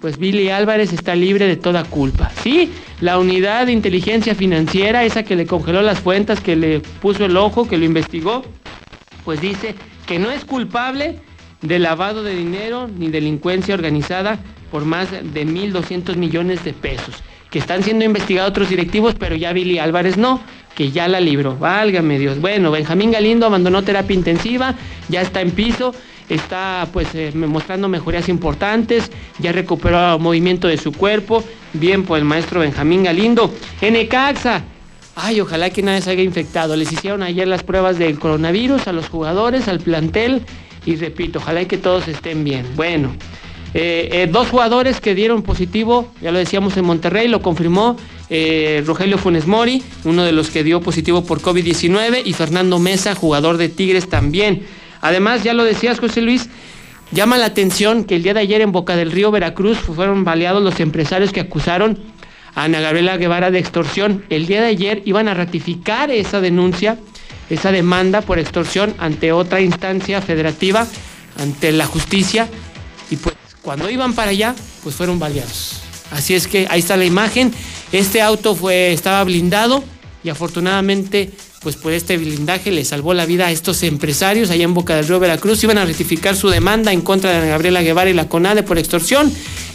pues 0.00 0.18
Billy 0.18 0.50
Álvarez 0.50 0.92
está 0.92 1.14
libre 1.14 1.46
de 1.46 1.56
toda 1.56 1.84
culpa. 1.84 2.30
Sí, 2.42 2.72
la 3.00 3.18
unidad 3.18 3.66
de 3.66 3.72
inteligencia 3.72 4.34
financiera, 4.34 5.04
esa 5.04 5.22
que 5.22 5.36
le 5.36 5.46
congeló 5.46 5.82
las 5.82 6.00
cuentas, 6.00 6.40
que 6.40 6.56
le 6.56 6.80
puso 6.80 7.24
el 7.26 7.36
ojo, 7.36 7.68
que 7.68 7.78
lo 7.78 7.84
investigó, 7.84 8.42
pues 9.24 9.40
dice 9.40 9.74
que 10.06 10.18
no 10.18 10.30
es 10.30 10.44
culpable 10.44 11.18
de 11.62 11.78
lavado 11.78 12.22
de 12.22 12.34
dinero 12.34 12.88
ni 12.88 13.08
delincuencia 13.08 13.74
organizada 13.74 14.38
por 14.70 14.84
más 14.84 15.10
de 15.10 15.46
1.200 15.46 16.16
millones 16.16 16.64
de 16.64 16.72
pesos. 16.72 17.16
Que 17.50 17.58
están 17.58 17.82
siendo 17.82 18.04
investigados 18.04 18.50
otros 18.50 18.68
directivos, 18.68 19.16
pero 19.18 19.34
ya 19.34 19.52
Billy 19.52 19.78
Álvarez 19.78 20.16
no, 20.16 20.40
que 20.74 20.92
ya 20.92 21.08
la 21.08 21.20
libró. 21.20 21.56
Válgame 21.56 22.18
Dios. 22.18 22.40
Bueno, 22.40 22.70
Benjamín 22.70 23.10
Galindo 23.10 23.46
abandonó 23.46 23.82
terapia 23.82 24.14
intensiva, 24.14 24.74
ya 25.08 25.20
está 25.20 25.40
en 25.40 25.50
piso, 25.50 25.92
está 26.28 26.86
pues 26.92 27.08
eh, 27.14 27.32
mostrando 27.34 27.88
mejorías 27.88 28.28
importantes, 28.28 29.10
ya 29.40 29.50
recuperó 29.50 30.18
movimiento 30.20 30.68
de 30.68 30.78
su 30.78 30.92
cuerpo. 30.92 31.42
Bien 31.72 32.04
por 32.04 32.18
el 32.18 32.24
maestro 32.24 32.60
Benjamín 32.60 33.02
Galindo. 33.02 33.52
En 33.80 33.96
Ay, 35.22 35.40
ojalá 35.40 35.68
que 35.68 35.82
nadie 35.82 36.10
haya 36.10 36.22
infectado. 36.22 36.76
Les 36.76 36.90
hicieron 36.90 37.22
ayer 37.22 37.46
las 37.46 37.62
pruebas 37.62 37.98
del 37.98 38.18
coronavirus 38.18 38.86
a 38.86 38.92
los 38.92 39.08
jugadores, 39.08 39.68
al 39.68 39.80
plantel. 39.80 40.42
Y 40.86 40.96
repito, 40.96 41.40
ojalá 41.40 41.64
que 41.66 41.76
todos 41.76 42.08
estén 42.08 42.42
bien. 42.42 42.64
Bueno, 42.74 43.14
eh, 43.74 44.08
eh, 44.12 44.28
dos 44.30 44.48
jugadores 44.48 45.00
que 45.00 45.14
dieron 45.14 45.42
positivo, 45.42 46.10
ya 46.22 46.32
lo 46.32 46.38
decíamos 46.38 46.76
en 46.78 46.86
Monterrey, 46.86 47.28
lo 47.28 47.42
confirmó 47.42 47.96
eh, 48.30 48.82
Rogelio 48.86 49.18
Funes 49.18 49.46
Mori, 49.46 49.82
uno 50.04 50.24
de 50.24 50.32
los 50.32 50.48
que 50.48 50.64
dio 50.64 50.80
positivo 50.80 51.22
por 51.22 51.42
COVID-19, 51.42 52.22
y 52.24 52.32
Fernando 52.32 52.78
Mesa, 52.78 53.14
jugador 53.14 53.58
de 53.58 53.68
Tigres 53.68 54.08
también. 54.08 54.62
Además, 55.02 55.44
ya 55.44 55.52
lo 55.52 55.64
decías, 55.64 56.00
José 56.00 56.22
Luis, 56.22 56.48
llama 57.12 57.36
la 57.36 57.46
atención 57.46 58.04
que 58.04 58.16
el 58.16 58.22
día 58.22 58.32
de 58.32 58.40
ayer 58.40 58.62
en 58.62 58.72
Boca 58.72 58.96
del 58.96 59.12
Río, 59.12 59.30
Veracruz, 59.30 59.76
fueron 59.78 60.24
baleados 60.24 60.62
los 60.62 60.80
empresarios 60.80 61.30
que 61.30 61.40
acusaron 61.40 61.98
Ana 62.54 62.80
Gabriela 62.80 63.16
Guevara 63.16 63.50
de 63.50 63.58
extorsión. 63.58 64.24
El 64.30 64.46
día 64.46 64.60
de 64.60 64.68
ayer 64.68 65.02
iban 65.04 65.28
a 65.28 65.34
ratificar 65.34 66.10
esa 66.10 66.40
denuncia, 66.40 66.98
esa 67.48 67.72
demanda 67.72 68.20
por 68.20 68.38
extorsión 68.38 68.94
ante 68.98 69.32
otra 69.32 69.60
instancia 69.60 70.20
federativa, 70.20 70.86
ante 71.38 71.72
la 71.72 71.86
justicia, 71.86 72.48
y 73.10 73.16
pues 73.16 73.34
cuando 73.62 73.90
iban 73.90 74.14
para 74.14 74.30
allá, 74.30 74.54
pues 74.82 74.94
fueron 74.94 75.18
baleados. 75.18 75.80
Así 76.10 76.34
es 76.34 76.46
que 76.46 76.66
ahí 76.70 76.80
está 76.80 76.96
la 76.96 77.04
imagen. 77.04 77.52
Este 77.92 78.22
auto 78.22 78.54
fue, 78.54 78.92
estaba 78.92 79.22
blindado 79.24 79.84
y 80.22 80.28
afortunadamente, 80.28 81.30
pues 81.62 81.76
por 81.76 81.92
este 81.92 82.18
blindaje 82.18 82.70
le 82.70 82.84
salvó 82.84 83.14
la 83.14 83.24
vida 83.26 83.46
a 83.46 83.50
estos 83.52 83.82
empresarios 83.82 84.50
allá 84.50 84.64
en 84.64 84.74
Boca 84.74 84.94
del 84.96 85.06
Río 85.08 85.18
Veracruz. 85.18 85.62
Iban 85.64 85.78
a 85.78 85.84
rectificar 85.84 86.36
su 86.36 86.48
demanda 86.50 86.92
en 86.92 87.00
contra 87.00 87.30
de 87.30 87.36
Ana 87.38 87.46
Gabriela 87.46 87.82
Guevara 87.82 88.10
y 88.10 88.14
la 88.14 88.28
CONADE 88.28 88.62
por 88.62 88.78
extorsión. 88.78 89.32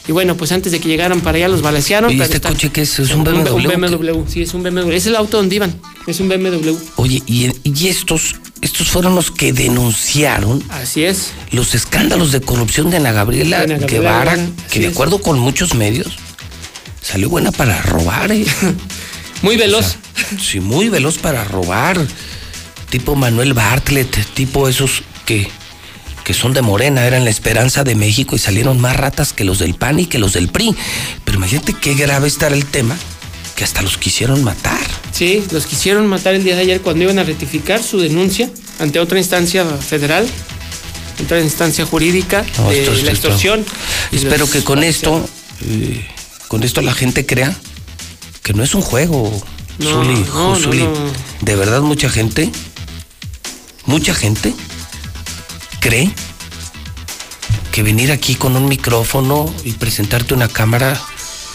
Y 0.08 0.12
bueno, 0.12 0.38
pues 0.38 0.52
antes 0.52 0.72
de 0.72 0.80
que 0.80 0.88
llegaran 0.88 1.22
para 1.22 1.38
allá 1.38 1.48
los 1.48 1.64
balacearon. 1.64 2.12
¿Y 2.12 2.22
este 2.22 2.40
coche 2.40 2.70
qué 2.72 2.82
es? 2.82 3.00
¿Es 3.00 3.12
un 3.12 3.24
BMW? 3.24 3.56
Un 3.56 3.64
BMW, 3.64 4.24
sí, 4.28 4.44
es 4.44 4.54
un 4.54 4.62
BMW. 4.62 4.92
Es 4.92 5.08
el 5.08 5.16
auto 5.16 5.38
donde 5.38 5.56
iban. 5.56 5.74
Es 6.06 6.20
un 6.20 6.30
BMW. 6.30 6.76
Oye, 6.98 7.24
y, 7.26 7.50
y 7.64 7.88
estos, 7.88 8.36
estos 8.62 8.88
fueron 8.88 9.16
los 9.16 9.32
que 9.32 9.52
denunciaron 9.52 10.64
Así 10.70 11.04
es. 11.04 11.32
los 11.52 11.74
escándalos 11.74 12.32
de 12.32 12.42
corrupción 12.42 12.92
de 12.92 12.98
Ana 12.98 13.12
Gabriela, 13.14 13.62
Ana 13.62 13.78
Gabriela 13.80 13.88
Guevara, 13.88 14.36
Guevara, 14.36 14.52
que 14.70 14.80
de 14.82 14.86
es. 14.88 14.94
acuerdo 14.94 15.20
con 15.20 15.40
muchos 15.40 15.74
medios, 15.74 16.18
salió 17.02 17.30
buena 17.30 17.52
para 17.52 17.82
robar, 17.82 18.32
¿eh? 18.32 18.46
Muy 19.42 19.58
veloz. 19.58 19.96
sí, 20.42 20.60
muy 20.60 20.90
veloz 20.90 21.18
para 21.18 21.44
robar. 21.44 22.00
Tipo 22.90 23.16
Manuel 23.16 23.54
Bartlett, 23.54 24.16
tipo 24.34 24.68
esos 24.70 25.04
que, 25.26 25.50
que 26.24 26.34
son 26.34 26.54
de 26.54 26.62
Morena, 26.62 27.06
eran 27.06 27.24
la 27.26 27.30
esperanza 27.32 27.84
de 27.84 27.96
México 27.96 28.36
y 28.36 28.40
salieron 28.40 28.80
más 28.80 28.96
ratas 28.96 29.34
que 29.34 29.44
los 29.44 29.60
del 29.60 29.74
PAN 29.76 30.00
y 30.00 30.06
que 30.06 30.20
los 30.20 30.34
del 30.34 30.48
PRI. 30.50 30.76
Pero 31.26 31.38
imagínate 31.38 31.74
qué 31.74 31.94
grave 31.96 32.28
estará 32.28 32.56
el 32.56 32.66
tema, 32.66 32.96
que 33.56 33.64
hasta 33.64 33.82
los 33.82 33.98
quisieron 33.98 34.44
matar. 34.44 34.80
Sí, 35.12 35.44
los 35.52 35.66
quisieron 35.66 36.08
matar 36.08 36.36
el 36.36 36.44
día 36.44 36.56
de 36.56 36.62
ayer 36.62 36.82
cuando 36.82 37.04
iban 37.04 37.20
a 37.20 37.24
rectificar 37.24 37.82
su 37.84 38.00
denuncia 38.00 38.50
ante 38.80 39.00
otra 39.00 39.18
instancia 39.18 39.66
federal, 39.66 40.28
otra 41.24 41.42
instancia 41.42 41.86
jurídica 41.86 42.46
No, 42.58 42.70
de 42.70 42.80
esto- 42.82 42.94
esto- 42.94 43.06
la 43.06 43.12
extorsión. 43.12 43.66
Espero 44.12 44.50
que 44.50 44.64
con 44.64 44.84
esto, 44.84 45.28
eh, 45.68 46.06
con 46.48 46.64
esto 46.64 46.82
la 46.82 46.94
gente 46.94 47.26
crea 47.26 47.56
que 48.46 48.54
no 48.54 48.64
es 48.64 48.76
un 48.76 48.84
juego, 48.84 49.32
No, 49.80 49.90
Zuli, 49.90 50.20
no, 50.20 50.50
no, 50.52 50.56
Zuli. 50.56 50.84
no. 50.84 50.94
De 51.42 51.56
verdad 51.56 51.82
mucha 51.82 52.10
gente, 52.10 52.52
mucha 53.88 54.14
gente 54.14 54.54
cree 55.80 56.12
que 57.72 57.82
venir 57.82 58.12
aquí 58.12 58.36
con 58.36 58.56
un 58.56 58.70
micrófono 58.70 59.52
y 59.64 59.72
presentarte 59.72 60.36
una 60.36 60.48
cámara 60.48 61.02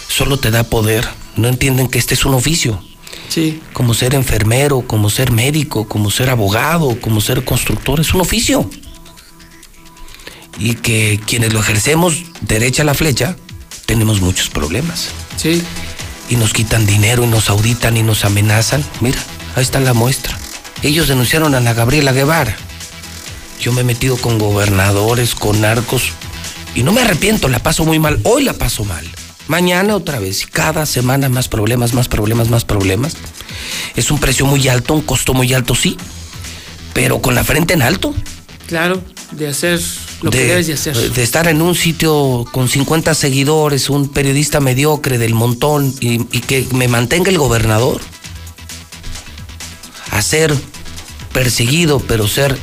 solo 0.08 0.40
te 0.40 0.50
da 0.50 0.64
poder. 0.64 1.08
No 1.36 1.46
entienden 1.46 1.86
que 1.86 2.00
este 2.00 2.14
es 2.14 2.24
un 2.24 2.34
oficio. 2.34 2.82
Sí. 3.28 3.62
Como 3.72 3.94
ser 3.94 4.14
enfermero, 4.14 4.80
como 4.80 5.10
ser 5.10 5.30
médico, 5.30 5.86
como 5.86 6.10
ser 6.10 6.28
abogado, 6.28 7.00
como 7.00 7.20
ser 7.20 7.44
constructor, 7.44 8.00
es 8.00 8.12
un 8.14 8.20
oficio. 8.20 8.68
Y 10.58 10.74
que 10.74 11.20
quienes 11.24 11.52
lo 11.52 11.60
ejercemos 11.60 12.16
derecha 12.40 12.82
a 12.82 12.84
la 12.84 12.94
flecha, 12.94 13.36
tenemos 13.86 14.20
muchos 14.20 14.48
problemas. 14.50 15.10
Sí. 15.36 15.62
Y 16.30 16.36
nos 16.36 16.54
quitan 16.54 16.86
dinero 16.86 17.24
y 17.24 17.26
nos 17.26 17.50
auditan 17.50 17.98
y 17.98 18.02
nos 18.02 18.24
amenazan. 18.24 18.82
Mira, 19.02 19.18
ahí 19.54 19.62
está 19.62 19.80
la 19.80 19.92
muestra. 19.92 20.38
Ellos 20.82 21.08
denunciaron 21.08 21.54
a 21.54 21.58
Ana 21.58 21.74
Gabriela 21.74 22.12
Guevara. 22.12 22.56
Yo 23.60 23.72
me 23.72 23.82
he 23.82 23.84
metido 23.84 24.16
con 24.16 24.38
gobernadores, 24.38 25.34
con 25.34 25.60
narcos, 25.60 26.12
y 26.74 26.82
no 26.82 26.92
me 26.92 27.02
arrepiento, 27.02 27.48
la 27.48 27.58
paso 27.58 27.84
muy 27.84 27.98
mal. 27.98 28.20
Hoy 28.22 28.44
la 28.44 28.54
paso 28.54 28.84
mal. 28.84 29.06
Mañana 29.48 29.96
otra 29.96 30.20
vez. 30.20 30.46
Cada 30.46 30.86
semana 30.86 31.28
más 31.28 31.48
problemas, 31.48 31.92
más 31.92 32.08
problemas, 32.08 32.48
más 32.48 32.64
problemas. 32.64 33.16
Es 33.96 34.10
un 34.10 34.18
precio 34.18 34.46
muy 34.46 34.68
alto, 34.68 34.94
un 34.94 35.02
costo 35.02 35.34
muy 35.34 35.52
alto, 35.52 35.74
sí. 35.74 35.96
Pero 36.94 37.20
con 37.20 37.34
la 37.34 37.44
frente 37.44 37.74
en 37.74 37.82
alto. 37.82 38.14
Claro, 38.68 39.02
de 39.32 39.48
hacer 39.48 39.80
lo 40.22 40.30
que 40.30 40.44
debes 40.44 40.66
de 40.66 40.74
hacer. 40.74 40.96
de 40.96 41.22
estar 41.22 41.48
en 41.48 41.62
un 41.62 41.74
sitio 41.74 42.44
con 42.52 42.68
50 42.68 43.14
seguidores, 43.14 43.90
un 43.90 44.08
periodista 44.08 44.60
mediocre 44.60 45.18
del 45.18 45.34
montón 45.34 45.94
y, 46.00 46.22
y 46.36 46.40
que 46.40 46.66
me 46.72 46.88
mantenga 46.88 47.30
el 47.30 47.38
gobernador. 47.38 48.00
A 50.10 50.22
ser 50.22 50.54
perseguido, 51.32 52.00
pero 52.00 52.26
ser 52.26 52.58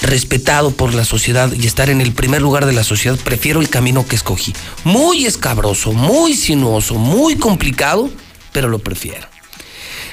respetado 0.00 0.70
por 0.70 0.94
la 0.94 1.04
sociedad 1.04 1.52
y 1.52 1.66
estar 1.66 1.90
en 1.90 2.00
el 2.00 2.12
primer 2.12 2.40
lugar 2.42 2.66
de 2.66 2.72
la 2.72 2.84
sociedad, 2.84 3.18
prefiero 3.22 3.60
el 3.60 3.68
camino 3.68 4.06
que 4.06 4.16
escogí. 4.16 4.54
Muy 4.84 5.26
escabroso, 5.26 5.92
muy 5.92 6.34
sinuoso, 6.34 6.94
muy 6.94 7.36
complicado, 7.36 8.10
pero 8.52 8.68
lo 8.68 8.78
prefiero. 8.78 9.26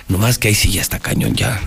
Nomás 0.07 0.37
que 0.37 0.49
ahí 0.49 0.55
sí 0.55 0.71
ya 0.71 0.81
está 0.81 0.99
cañón, 0.99 1.35
ya. 1.35 1.61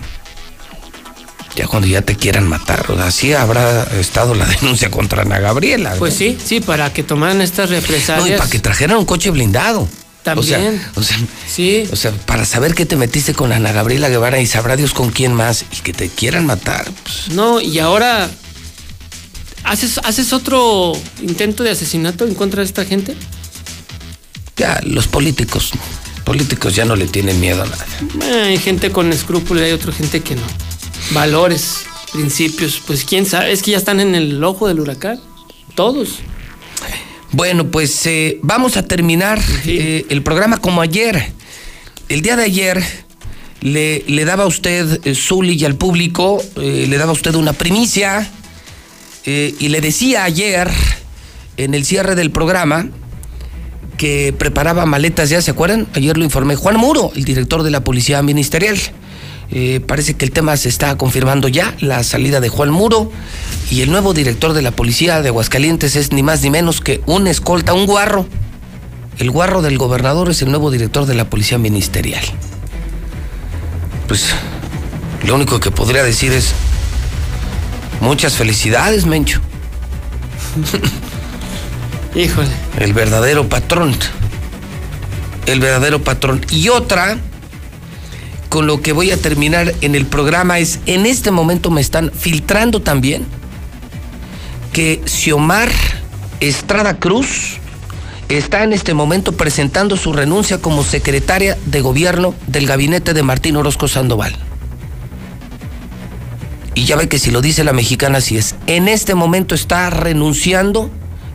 Ya 1.57 1.65
cuando 1.65 1.87
ya 1.87 2.03
te 2.03 2.15
quieran 2.15 2.47
matar. 2.47 2.85
O 2.91 2.95
sea, 2.95 3.07
así 3.07 3.33
habrá 3.33 3.83
estado 3.99 4.35
la 4.35 4.45
denuncia 4.61 4.91
contra 4.91 5.23
Ana 5.23 5.39
Gabriela. 5.39 5.95
Pues 5.97 6.13
sí, 6.13 6.37
sí, 6.43 6.61
para 6.61 6.93
que 6.93 7.01
tomaran 7.01 7.41
estas 7.41 7.71
represalias. 7.71 8.27
No, 8.27 8.33
y 8.35 8.37
para 8.37 8.49
que 8.49 8.59
trajeran 8.59 8.97
un 8.97 9.05
coche 9.05 9.31
blindado. 9.31 9.87
También. 10.21 10.81
O 10.95 11.01
sea, 11.01 11.15
o 11.17 11.19
sea, 11.19 11.27
sí. 11.49 11.87
o 11.91 11.95
sea, 11.95 12.11
para 12.11 12.45
saber 12.45 12.75
que 12.75 12.85
te 12.85 12.95
metiste 12.95 13.33
con 13.33 13.51
Ana 13.53 13.71
Gabriela 13.71 14.07
Guevara 14.09 14.39
y 14.39 14.45
sabrá 14.45 14.75
Dios 14.75 14.93
con 14.93 15.09
quién 15.09 15.33
más 15.33 15.65
y 15.71 15.81
que 15.81 15.93
te 15.93 16.09
quieran 16.09 16.45
matar. 16.45 16.85
pues, 17.03 17.29
No, 17.29 17.59
y 17.59 17.79
ahora 17.79 18.29
haces, 19.63 19.99
haces 20.03 20.33
otro 20.33 20.93
intento 21.21 21.63
de 21.63 21.71
asesinato 21.71 22.25
en 22.25 22.35
contra 22.35 22.61
de 22.61 22.67
esta 22.67 22.85
gente. 22.85 23.15
ya, 24.57 24.79
los 24.83 25.07
políticos, 25.07 25.71
políticos 26.23 26.75
ya 26.75 26.85
no 26.85 26.95
le 26.95 27.07
tienen 27.07 27.39
miedo 27.39 27.63
a 27.63 27.65
nada. 27.65 27.85
Hay 28.45 28.57
gente 28.57 28.91
con 28.91 29.11
escrúpulos 29.13 29.63
y 29.63 29.65
hay 29.67 29.71
otra 29.71 29.93
gente 29.93 30.21
que 30.21 30.35
no. 30.35 30.66
Valores, 31.11 31.85
principios, 32.11 32.81
pues 32.85 33.05
quién 33.05 33.25
sabe, 33.25 33.51
es 33.51 33.63
que 33.63 33.71
ya 33.71 33.77
están 33.77 33.99
en 33.99 34.15
el 34.15 34.43
ojo 34.43 34.67
del 34.67 34.79
huracán. 34.79 35.19
Todos. 35.75 36.19
Bueno, 37.31 37.67
pues 37.67 38.05
eh, 38.07 38.39
vamos 38.41 38.77
a 38.77 38.83
terminar 38.83 39.39
eh, 39.65 40.05
el 40.09 40.21
programa 40.23 40.57
como 40.57 40.81
ayer. 40.81 41.31
El 42.09 42.21
día 42.21 42.35
de 42.35 42.43
ayer 42.43 42.83
le, 43.61 44.03
le 44.07 44.25
daba 44.25 44.43
a 44.43 44.47
usted, 44.47 45.01
eh, 45.05 45.15
Zuli, 45.15 45.53
y 45.53 45.65
al 45.65 45.75
público, 45.75 46.41
eh, 46.55 46.85
le 46.87 46.97
daba 46.97 47.11
a 47.11 47.13
usted 47.13 47.35
una 47.35 47.53
primicia 47.53 48.31
y 49.25 49.67
le 49.67 49.81
decía 49.81 50.23
ayer, 50.23 50.69
en 51.57 51.73
el 51.73 51.83
cierre 51.83 52.15
del 52.15 52.31
programa, 52.31 52.87
que 53.97 54.33
preparaba 54.37 54.85
maletas 54.85 55.29
ya, 55.29 55.41
¿se 55.41 55.51
acuerdan? 55.51 55.85
Ayer 55.95 56.17
lo 56.17 56.23
informé 56.23 56.55
Juan 56.55 56.77
Muro, 56.77 57.11
el 57.13 57.25
director 57.25 57.61
de 57.63 57.69
la 57.69 57.83
Policía 57.83 58.21
Ministerial. 58.21 58.79
Eh, 59.51 59.79
parece 59.79 60.15
que 60.15 60.25
el 60.25 60.31
tema 60.31 60.57
se 60.57 60.67
está 60.67 60.97
confirmando 60.97 61.47
ya, 61.47 61.73
la 61.79 62.03
salida 62.03 62.41
de 62.41 62.49
Juan 62.49 62.69
Muro 62.69 63.11
y 63.71 63.81
el 63.81 63.89
nuevo 63.89 64.13
director 64.13 64.53
de 64.53 64.61
la 64.61 64.71
Policía 64.71 65.21
de 65.21 65.29
Aguascalientes 65.29 65.95
es 65.95 66.11
ni 66.11 66.21
más 66.21 66.41
ni 66.41 66.49
menos 66.49 66.81
que 66.81 67.01
un 67.05 67.27
escolta, 67.27 67.73
un 67.73 67.85
guarro. 67.85 68.27
El 69.19 69.31
guarro 69.31 69.61
del 69.61 69.77
gobernador 69.77 70.29
es 70.29 70.41
el 70.41 70.49
nuevo 70.49 70.69
director 70.69 71.05
de 71.05 71.15
la 71.15 71.29
Policía 71.29 71.57
Ministerial. 71.57 72.23
Pues 74.07 74.27
lo 75.25 75.35
único 75.35 75.59
que 75.59 75.71
podría 75.71 76.03
decir 76.03 76.31
es 76.33 76.53
muchas 78.01 78.35
felicidades, 78.35 79.05
Mencho. 79.05 79.41
Híjole. 82.15 82.49
El 82.79 82.93
verdadero 82.93 83.47
patrón. 83.47 83.95
El 85.45 85.59
verdadero 85.59 86.03
patrón. 86.03 86.45
Y 86.51 86.69
otra, 86.69 87.17
con 88.57 88.65
lo 88.65 88.81
que 88.81 88.91
voy 88.91 89.11
a 89.11 89.17
terminar 89.17 89.75
en 89.81 89.93
el 89.93 90.07
programa, 90.07 90.57
es 90.57 90.79
en 90.87 91.05
este 91.05 91.29
momento 91.29 91.69
me 91.69 91.79
están 91.79 92.11
filtrando 92.11 92.81
también 92.81 93.23
que 94.73 94.99
Xiomar 95.05 95.69
Estrada 96.39 96.97
Cruz 96.97 97.59
está 98.29 98.63
en 98.63 98.73
este 98.73 98.95
momento 98.95 99.33
presentando 99.33 99.95
su 99.95 100.11
renuncia 100.11 100.57
como 100.57 100.83
secretaria 100.83 101.55
de 101.67 101.81
gobierno 101.81 102.33
del 102.47 102.65
gabinete 102.65 103.13
de 103.13 103.21
Martín 103.21 103.57
Orozco 103.57 103.87
Sandoval. 103.87 104.35
Y 106.73 106.85
ya 106.85 106.95
ve 106.95 107.07
que 107.07 107.19
si 107.19 107.29
lo 107.29 107.41
dice 107.41 107.63
la 107.63 107.73
mexicana, 107.73 108.17
así 108.17 108.37
es. 108.37 108.55
En 108.65 108.87
este 108.87 109.13
momento 109.13 109.53
está 109.53 109.91
renunciando 109.91 110.89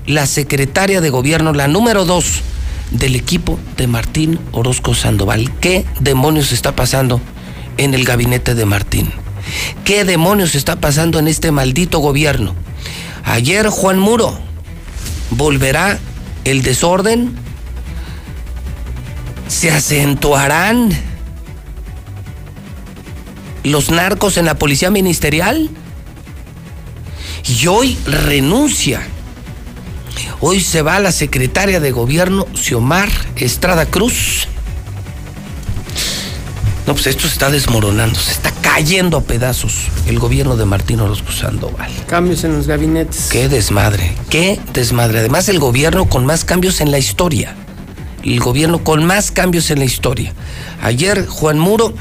la 0.08 0.26
secretaria 0.26 1.00
de 1.00 1.10
gobierno, 1.10 1.52
la 1.52 1.68
número 1.68 2.04
dos 2.04 2.40
del 2.92 3.16
equipo 3.16 3.58
de 3.76 3.86
Martín 3.86 4.38
Orozco 4.52 4.94
Sandoval. 4.94 5.52
¿Qué 5.60 5.84
demonios 6.00 6.52
está 6.52 6.76
pasando 6.76 7.20
en 7.76 7.94
el 7.94 8.04
gabinete 8.04 8.54
de 8.54 8.66
Martín? 8.66 9.12
¿Qué 9.84 10.04
demonios 10.04 10.54
está 10.54 10.76
pasando 10.76 11.18
en 11.18 11.28
este 11.28 11.50
maldito 11.50 11.98
gobierno? 11.98 12.54
Ayer 13.24 13.68
Juan 13.68 13.98
Muro 13.98 14.38
volverá 15.30 15.98
el 16.44 16.62
desorden. 16.62 17.34
Se 19.48 19.70
acentuarán 19.70 20.90
los 23.64 23.90
narcos 23.90 24.36
en 24.36 24.46
la 24.46 24.54
policía 24.54 24.90
ministerial. 24.90 25.70
Y 27.46 27.66
hoy 27.66 27.98
renuncia 28.06 29.02
Hoy 30.40 30.60
se 30.60 30.82
va 30.82 30.98
la 31.00 31.12
secretaria 31.12 31.80
de 31.80 31.92
gobierno, 31.92 32.46
Xiomar 32.54 33.08
Estrada 33.36 33.86
Cruz. 33.86 34.48
No, 36.86 36.94
pues 36.94 37.06
esto 37.06 37.22
se 37.22 37.34
está 37.34 37.50
desmoronando, 37.50 38.18
se 38.18 38.32
está 38.32 38.50
cayendo 38.60 39.18
a 39.18 39.20
pedazos 39.20 39.86
el 40.06 40.18
gobierno 40.18 40.56
de 40.56 40.64
Martín 40.64 41.00
Orozco 41.00 41.30
Sandoval. 41.30 41.92
Cambios 42.06 42.42
en 42.42 42.54
los 42.56 42.66
gabinetes. 42.66 43.28
Qué 43.30 43.48
desmadre, 43.48 44.12
qué 44.30 44.58
desmadre. 44.72 45.20
Además, 45.20 45.48
el 45.48 45.60
gobierno 45.60 46.08
con 46.08 46.26
más 46.26 46.44
cambios 46.44 46.80
en 46.80 46.90
la 46.90 46.98
historia. 46.98 47.54
El 48.24 48.40
gobierno 48.40 48.82
con 48.82 49.04
más 49.04 49.30
cambios 49.30 49.70
en 49.70 49.78
la 49.78 49.84
historia. 49.84 50.32
Ayer, 50.82 51.26
Juan 51.26 51.58
Muro, 51.58 51.94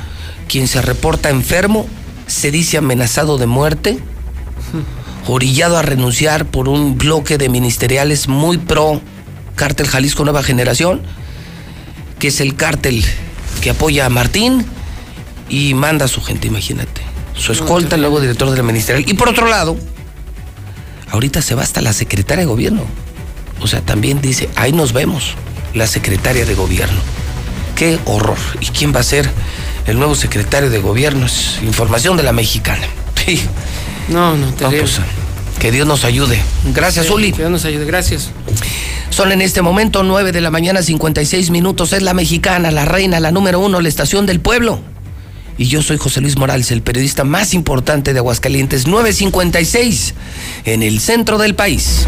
quien 0.48 0.68
se 0.68 0.82
reporta 0.82 1.30
enfermo, 1.30 1.88
se 2.26 2.50
dice 2.50 2.78
amenazado 2.78 3.38
de 3.38 3.46
muerte 3.46 4.00
orillado 5.28 5.78
a 5.78 5.82
renunciar 5.82 6.46
por 6.46 6.68
un 6.68 6.98
bloque 6.98 7.38
de 7.38 7.50
ministeriales 7.50 8.28
muy 8.28 8.58
pro 8.58 9.02
cártel 9.56 9.88
Jalisco 9.88 10.24
Nueva 10.24 10.44
Generación, 10.44 11.02
que 12.20 12.30
es 12.30 12.42
el 12.42 12.56
cártel 12.56 13.04
que 13.62 13.70
apoya 13.70 14.06
a 14.06 14.10
Martín 14.10 14.66
y 15.50 15.74
manda 15.74 16.06
a 16.06 16.08
su 16.08 16.22
gente, 16.22 16.48
imagínate. 16.48 17.02
Su 17.36 17.52
escolta, 17.52 17.96
el 17.96 18.02
nuevo 18.02 18.20
director 18.20 18.50
de 18.50 18.58
la 18.58 18.64
ministerial. 18.64 19.08
Y 19.08 19.14
por 19.14 19.30
otro 19.30 19.48
lado, 19.48 19.78
ahorita 21.10 21.42
se 21.42 21.56
va 21.56 21.64
hasta 21.64 21.82
la 21.82 21.94
secretaria 21.94 22.44
de 22.44 22.50
gobierno. 22.50 22.84
O 23.62 23.68
sea, 23.68 23.82
también 23.82 24.22
dice, 24.22 24.50
ahí 24.56 24.72
nos 24.72 24.94
vemos, 24.94 25.36
la 25.74 25.88
secretaria 25.88 26.46
de 26.46 26.56
gobierno. 26.56 27.00
Qué 27.76 28.00
horror. 28.06 28.38
¿Y 28.60 28.66
quién 28.68 28.94
va 28.96 29.00
a 29.00 29.04
ser 29.04 29.30
el 29.88 29.98
nuevo 29.98 30.16
secretario 30.16 30.70
de 30.70 30.80
gobierno? 30.80 31.26
Es 31.26 31.60
información 31.64 32.18
de 32.18 32.24
la 32.24 32.34
mexicana. 32.34 32.86
Sí. 33.24 33.40
No, 34.10 34.36
no, 34.38 34.54
te 34.54 34.64
No, 34.64 34.70
pues, 34.72 35.00
que 35.60 35.72
Dios 35.72 35.88
nos 35.88 36.06
ayude. 36.06 36.42
Gracias, 36.74 37.10
Uli. 37.10 37.32
Que 37.32 37.40
Dios 37.40 37.52
nos 37.52 37.66
ayude, 37.66 37.86
gracias. 37.86 38.32
Son 39.12 39.32
en 39.32 39.42
este 39.42 39.62
momento 39.62 40.04
9 40.04 40.32
de 40.32 40.42
la 40.42 40.50
mañana, 40.50 40.82
56 40.82 41.50
minutos. 41.50 41.94
Es 41.94 42.02
la 42.02 42.14
mexicana, 42.14 42.72
la 42.72 42.86
reina, 42.86 43.20
la 43.20 43.32
número 43.32 43.60
uno, 43.60 43.82
la 43.82 43.90
estación 43.90 44.26
del 44.26 44.40
pueblo. 44.40 44.80
Y 45.58 45.66
yo 45.66 45.82
soy 45.84 45.98
José 45.98 46.22
Luis 46.22 46.38
Morales, 46.38 46.72
el 46.72 46.82
periodista 46.82 47.24
más 47.24 47.54
importante 47.54 48.14
de 48.14 48.20
Aguascalientes, 48.20 48.88
956, 48.88 50.16
en 50.66 50.82
el 50.82 51.00
centro 51.00 51.38
del 51.38 51.54
país. 51.54 52.08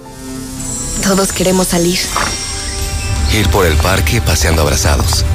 Todos 1.03 1.31
queremos 1.31 1.67
salir. 1.69 1.99
Ir 3.33 3.47
por 3.49 3.65
el 3.65 3.75
parque 3.77 4.21
paseando 4.21 4.61
abrazados. 4.61 5.25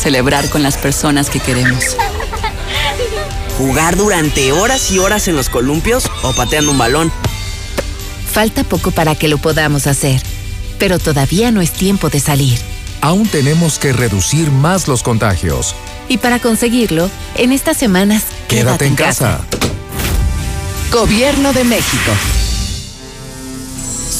Celebrar 0.00 0.48
con 0.48 0.62
las 0.62 0.76
personas 0.76 1.28
que 1.28 1.40
queremos. 1.40 1.96
Jugar 3.58 3.96
durante 3.96 4.52
horas 4.52 4.90
y 4.90 4.98
horas 4.98 5.26
en 5.28 5.36
los 5.36 5.48
columpios 5.48 6.08
o 6.22 6.32
pateando 6.32 6.70
un 6.70 6.78
balón. 6.78 7.12
Falta 8.30 8.64
poco 8.64 8.92
para 8.92 9.14
que 9.14 9.28
lo 9.28 9.38
podamos 9.38 9.86
hacer, 9.86 10.22
pero 10.78 10.98
todavía 10.98 11.50
no 11.50 11.60
es 11.60 11.72
tiempo 11.72 12.08
de 12.08 12.20
salir. 12.20 12.58
Aún 13.00 13.26
tenemos 13.28 13.78
que 13.78 13.92
reducir 13.92 14.50
más 14.50 14.86
los 14.86 15.02
contagios. 15.02 15.74
Y 16.08 16.18
para 16.18 16.38
conseguirlo, 16.38 17.10
en 17.36 17.52
estas 17.52 17.76
semanas, 17.76 18.22
quédate, 18.48 18.86
en 18.86 18.94
casa. 18.94 19.40
Gobierno 20.92 21.52
de 21.52 21.64
México. 21.64 22.12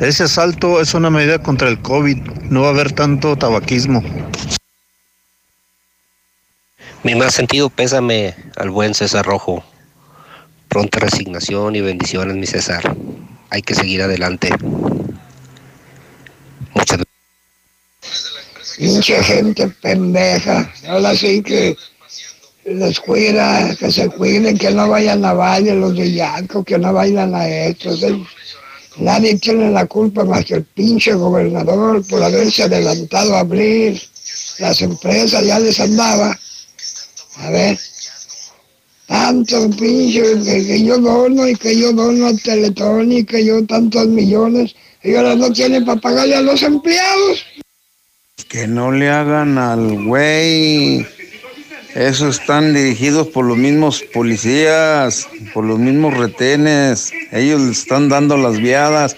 Ese 0.00 0.24
asalto 0.24 0.80
es 0.80 0.94
una 0.94 1.10
medida 1.10 1.40
contra 1.40 1.68
el 1.68 1.80
COVID. 1.80 2.16
No 2.50 2.62
va 2.62 2.68
a 2.68 2.70
haber 2.70 2.92
tanto 2.92 3.36
tabaquismo. 3.36 4.02
Mi 7.04 7.14
más 7.14 7.34
sentido 7.34 7.68
pésame 7.68 8.34
al 8.56 8.70
buen 8.70 8.94
César 8.94 9.24
Rojo. 9.24 9.64
Pronta 10.72 11.00
resignación 11.00 11.76
y 11.76 11.82
bendiciones, 11.82 12.34
mi 12.34 12.46
César. 12.46 12.96
Hay 13.50 13.60
que 13.60 13.74
seguir 13.74 14.00
adelante. 14.00 14.48
Muchas 16.74 17.00
Pinche 18.78 19.22
gente 19.22 19.68
pendeja. 19.68 20.72
Ahora 20.88 21.14
sí 21.14 21.42
que 21.42 21.76
les 22.64 23.00
cuida, 23.00 23.76
que 23.76 23.92
se 23.92 24.08
cuiden, 24.08 24.56
que 24.56 24.70
no 24.70 24.88
vayan 24.88 25.22
a 25.26 25.34
valle 25.34 25.74
los 25.74 25.94
de 25.94 26.10
Yanco, 26.10 26.64
que 26.64 26.78
no 26.78 26.94
vayan 26.94 27.34
a 27.34 27.46
estos. 27.46 28.02
Nadie 28.96 29.36
tiene 29.36 29.70
la 29.70 29.84
culpa 29.84 30.24
más 30.24 30.46
que 30.46 30.54
el 30.54 30.64
pinche 30.64 31.12
gobernador 31.12 32.02
por 32.06 32.22
haberse 32.22 32.62
adelantado 32.62 33.36
a 33.36 33.40
abrir 33.40 34.00
las 34.58 34.80
empresas, 34.80 35.44
ya 35.44 35.58
les 35.58 35.78
andaba. 35.80 36.34
A 37.36 37.50
ver, 37.50 37.78
tanto 39.12 39.68
pinche 39.78 40.22
que, 40.42 40.82
yo 40.82 40.96
dono 40.96 41.46
y 41.46 41.54
que 41.54 41.78
yo 41.78 41.92
dono 41.92 42.28
al 42.28 42.40
Teletón 42.40 43.12
y 43.12 43.22
que 43.24 43.44
yo 43.44 43.62
tantos 43.66 44.06
millones 44.06 44.74
y 45.02 45.14
ahora 45.14 45.34
no 45.34 45.52
tienen 45.52 45.84
para 45.84 46.00
pagarle 46.00 46.36
a 46.36 46.40
los 46.40 46.62
empleados. 46.62 47.44
Que 48.48 48.66
no 48.66 48.90
le 48.90 49.10
hagan 49.10 49.58
al 49.58 50.04
güey. 50.06 51.06
Esos 51.94 52.40
están 52.40 52.72
dirigidos 52.72 53.26
por 53.26 53.44
los 53.44 53.58
mismos 53.58 54.02
policías, 54.14 55.28
por 55.52 55.64
los 55.64 55.78
mismos 55.78 56.16
retenes. 56.16 57.12
Ellos 57.32 57.60
le 57.60 57.72
están 57.72 58.08
dando 58.08 58.38
las 58.38 58.58
viadas, 58.58 59.14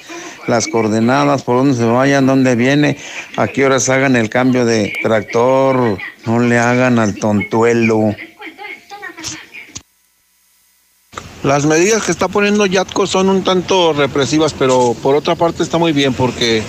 las 0.49 0.67
coordenadas, 0.67 1.45
por 1.45 1.59
dónde 1.59 1.77
se 1.77 1.85
vayan, 1.85 2.27
dónde 2.27 2.57
viene, 2.57 2.97
a 3.37 3.47
qué 3.47 3.65
horas 3.65 3.89
hagan 3.89 4.17
el 4.17 4.29
cambio 4.29 4.65
de 4.65 4.93
tractor. 5.05 5.99
No 6.27 6.41
le 6.41 6.59
hagan 6.59 6.99
al 6.99 7.15
tontuelo. 7.15 8.17
Las 11.45 11.67
medidas 11.67 12.03
que 12.03 12.11
está 12.11 12.27
poniendo 12.27 12.65
Yatco 12.65 13.07
son 13.07 13.29
un 13.29 13.45
tanto 13.45 13.93
represivas, 13.93 14.55
pero 14.55 14.97
por 15.03 15.15
otra 15.15 15.35
parte 15.35 15.63
está 15.63 15.77
muy 15.77 15.93
bien 15.93 16.15
porque 16.15 16.63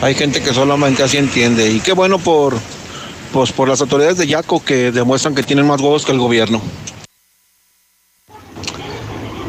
hay 0.00 0.14
gente 0.14 0.40
que 0.40 0.54
solamente 0.54 1.02
así 1.02 1.16
entiende. 1.16 1.68
Y 1.68 1.80
qué 1.80 1.92
bueno 1.92 2.20
por, 2.20 2.54
pues, 3.32 3.50
por 3.50 3.68
las 3.68 3.80
autoridades 3.80 4.18
de 4.18 4.28
Yatco 4.28 4.64
que 4.64 4.92
demuestran 4.92 5.34
que 5.34 5.42
tienen 5.42 5.66
más 5.66 5.80
huevos 5.80 6.06
que 6.06 6.12
el 6.12 6.20
gobierno. 6.20 6.62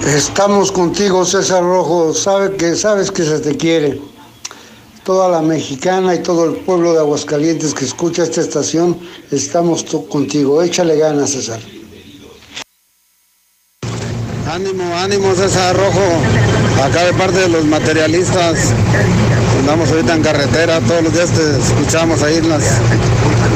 Estamos 0.08 0.72
contigo, 0.72 1.24
César 1.24 1.62
Rojo. 1.62 2.12
Sabe 2.16 2.58
que, 2.58 2.76
sabes 2.76 3.12
que 3.12 3.22
se 3.22 3.41
te 3.41 3.56
quiere. 3.56 4.02
Toda 5.04 5.30
la 5.30 5.44
mexicana 5.44 6.16
y 6.16 6.24
todo 6.24 6.45
el 6.45 6.56
pueblo 6.56 6.94
de 6.94 7.00
Aguascalientes 7.00 7.76
que 7.76 7.86
escucha 7.86 8.24
esta 8.24 8.41
estación, 8.41 9.00
estamos 9.30 9.86
contigo. 10.10 10.64
Échale 10.64 10.98
ganas, 10.98 11.30
César. 11.30 11.60
Ánimo, 14.54 14.96
ánimo 14.96 15.34
César 15.34 15.76
Rojo. 15.76 16.22
Acá 16.84 17.06
de 17.06 17.14
parte 17.16 17.40
de 17.40 17.50
los 17.50 17.66
materialistas. 17.66 18.72
Andamos 19.58 19.90
ahorita 19.90 20.14
en 20.14 20.22
carretera, 20.22 20.80
todos 20.82 21.06
los 21.06 21.12
días 21.12 21.32
te 21.32 21.58
escuchamos 21.58 22.22
ahí 22.22 22.40
las, 22.40 22.64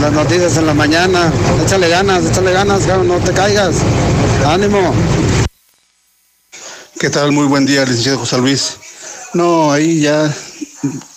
las 0.01 0.11
noticias 0.11 0.57
en 0.57 0.65
la 0.65 0.73
mañana. 0.73 1.31
Échale 1.63 1.87
ganas, 1.89 2.25
échale 2.25 2.51
ganas, 2.51 2.87
no 3.05 3.17
te 3.19 3.31
caigas. 3.31 3.75
Ánimo. 4.47 4.91
¿Qué 6.99 7.11
tal? 7.11 7.31
Muy 7.31 7.45
buen 7.45 7.67
día, 7.67 7.85
licenciado 7.85 8.17
José 8.17 8.39
Luis. 8.39 8.77
No, 9.35 9.71
ahí 9.71 10.01
ya 10.01 10.33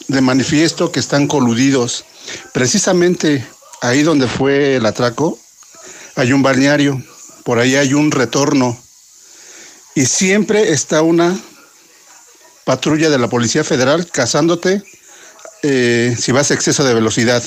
de 0.08 0.20
manifiesto 0.20 0.92
que 0.92 1.00
están 1.00 1.26
coludidos. 1.26 2.04
Precisamente 2.52 3.46
ahí 3.80 4.02
donde 4.02 4.26
fue 4.26 4.76
el 4.76 4.84
atraco, 4.84 5.38
hay 6.16 6.34
un 6.34 6.42
balneario, 6.42 7.02
por 7.44 7.58
ahí 7.58 7.76
hay 7.76 7.94
un 7.94 8.10
retorno 8.10 8.78
y 9.94 10.06
siempre 10.06 10.72
está 10.72 11.02
una 11.02 11.38
patrulla 12.64 13.10
de 13.10 13.18
la 13.18 13.28
Policía 13.28 13.64
Federal 13.64 14.06
cazándote 14.10 14.82
eh, 15.62 16.14
si 16.18 16.32
vas 16.32 16.50
a 16.50 16.54
exceso 16.54 16.84
de 16.84 16.94
velocidad. 16.94 17.42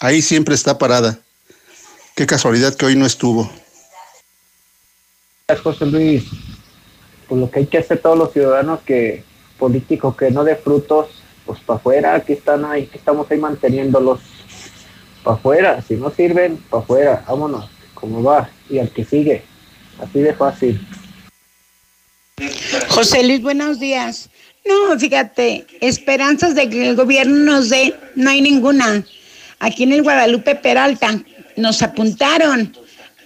Ahí 0.00 0.22
siempre 0.22 0.54
está 0.54 0.78
parada. 0.78 1.18
Qué 2.14 2.26
casualidad 2.26 2.74
que 2.74 2.86
hoy 2.86 2.96
no 2.96 3.06
estuvo. 3.06 3.50
José 5.62 5.86
Luis, 5.86 6.24
pues 7.28 7.40
lo 7.40 7.50
que 7.50 7.60
hay 7.60 7.66
que 7.66 7.78
hacer 7.78 7.98
todos 8.00 8.18
los 8.18 8.32
ciudadanos 8.32 8.80
que 8.80 9.24
políticos 9.58 10.16
que 10.16 10.30
no 10.30 10.44
dé 10.44 10.56
frutos, 10.56 11.08
pues 11.44 11.60
para 11.60 11.78
afuera, 11.78 12.14
aquí 12.14 12.34
están 12.34 12.64
ahí, 12.64 12.86
que 12.86 12.98
estamos 12.98 13.30
ahí 13.30 13.38
manteniéndolos 13.38 14.20
para 15.22 15.36
afuera, 15.36 15.82
si 15.82 15.94
no 15.94 16.10
sirven, 16.10 16.56
para 16.68 16.82
afuera, 16.82 17.24
vámonos, 17.26 17.70
como 17.94 18.22
va, 18.22 18.50
y 18.68 18.78
al 18.78 18.90
que 18.90 19.04
sigue, 19.04 19.44
así 20.00 20.20
de 20.20 20.34
fácil. 20.34 20.86
José 22.88 23.22
Luis, 23.22 23.40
buenos 23.40 23.80
días. 23.80 24.28
No, 24.64 24.98
fíjate, 24.98 25.66
esperanzas 25.80 26.54
de 26.54 26.68
que 26.68 26.88
el 26.88 26.96
gobierno 26.96 27.36
nos 27.36 27.70
dé, 27.70 27.94
no 28.14 28.30
hay 28.30 28.40
ninguna. 28.42 29.04
Aquí 29.58 29.84
en 29.84 29.92
el 29.92 30.02
Guadalupe 30.02 30.54
Peralta 30.56 31.18
nos 31.56 31.82
apuntaron 31.82 32.76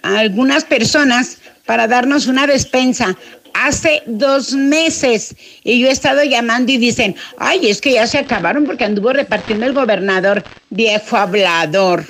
a 0.02 0.18
algunas 0.18 0.64
personas 0.64 1.38
para 1.66 1.88
darnos 1.88 2.26
una 2.26 2.46
despensa 2.46 3.16
hace 3.52 4.02
dos 4.06 4.52
meses 4.52 5.34
y 5.64 5.80
yo 5.80 5.88
he 5.88 5.90
estado 5.90 6.22
llamando 6.22 6.70
y 6.70 6.78
dicen, 6.78 7.16
ay, 7.38 7.68
es 7.68 7.80
que 7.80 7.94
ya 7.94 8.06
se 8.06 8.18
acabaron 8.18 8.64
porque 8.64 8.84
anduvo 8.84 9.12
repartiendo 9.12 9.66
el 9.66 9.72
gobernador, 9.72 10.44
viejo 10.68 11.16
hablador. 11.16 12.04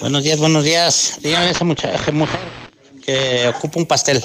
Buenos 0.00 0.22
días, 0.22 0.38
buenos 0.38 0.64
días. 0.64 1.18
Dígame 1.22 1.46
a 1.46 1.50
esa 1.50 1.64
mucha- 1.64 1.92
mujer 2.12 2.40
que 3.04 3.48
ocupa 3.48 3.78
un 3.78 3.86
pastel. 3.86 4.22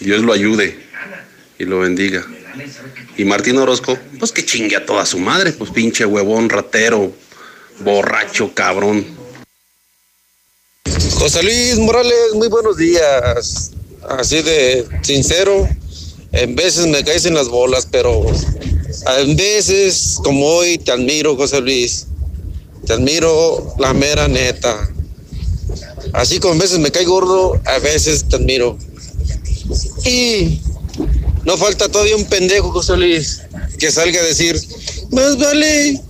Dios 0.00 0.22
lo 0.22 0.32
ayude 0.32 0.83
y 1.58 1.64
lo 1.64 1.80
bendiga. 1.80 2.24
Y 3.16 3.24
Martín 3.24 3.58
Orozco, 3.58 3.98
pues 4.18 4.32
que 4.32 4.44
chingue 4.44 4.76
a 4.76 4.86
toda 4.86 5.06
su 5.06 5.18
madre, 5.18 5.52
pues 5.52 5.70
pinche 5.70 6.04
huevón, 6.04 6.48
ratero, 6.48 7.12
borracho, 7.80 8.52
cabrón. 8.54 9.04
José 11.18 11.42
Luis 11.42 11.78
Morales, 11.78 12.34
muy 12.34 12.48
buenos 12.48 12.76
días. 12.76 13.72
Así 14.08 14.42
de 14.42 14.86
sincero, 15.02 15.68
en 16.32 16.54
veces 16.54 16.86
me 16.86 17.02
caes 17.02 17.24
en 17.26 17.34
las 17.34 17.48
bolas, 17.48 17.88
pero 17.90 18.26
en 19.18 19.36
veces, 19.36 20.18
como 20.22 20.46
hoy, 20.46 20.78
te 20.78 20.92
admiro, 20.92 21.36
José 21.36 21.60
Luis. 21.60 22.06
Te 22.86 22.92
admiro 22.92 23.74
la 23.78 23.94
mera 23.94 24.28
neta. 24.28 24.90
Así 26.12 26.38
como 26.38 26.54
a 26.54 26.58
veces 26.58 26.78
me 26.78 26.90
cae 26.90 27.04
gordo, 27.04 27.60
a 27.64 27.78
veces 27.78 28.24
te 28.28 28.36
admiro. 28.36 28.78
Y 30.04 30.60
no 31.44 31.56
falta 31.56 31.88
todavía 31.88 32.16
un 32.16 32.24
pendejo, 32.24 32.70
José 32.70 32.96
Luis, 32.96 33.42
que 33.78 33.90
salga 33.90 34.20
a 34.20 34.24
decir, 34.24 34.60
más 35.10 35.36
vale 35.38 36.00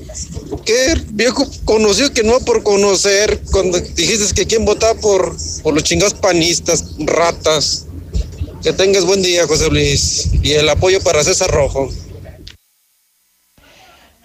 que 0.64 0.94
viejo 1.10 1.46
conocido 1.64 2.12
que 2.12 2.22
no 2.22 2.38
por 2.40 2.62
conocer, 2.62 3.40
cuando 3.50 3.78
dijiste 3.80 4.34
que 4.34 4.46
quién 4.46 4.64
votaba 4.64 4.94
por, 5.00 5.36
por 5.62 5.74
los 5.74 5.82
chingados 5.82 6.14
panistas, 6.14 6.84
ratas. 6.98 7.86
Que 8.62 8.72
tengas 8.72 9.04
buen 9.04 9.20
día, 9.22 9.46
José 9.46 9.68
Luis. 9.68 10.30
Y 10.42 10.52
el 10.52 10.68
apoyo 10.70 10.98
para 11.02 11.22
César 11.22 11.50
Rojo. 11.50 11.90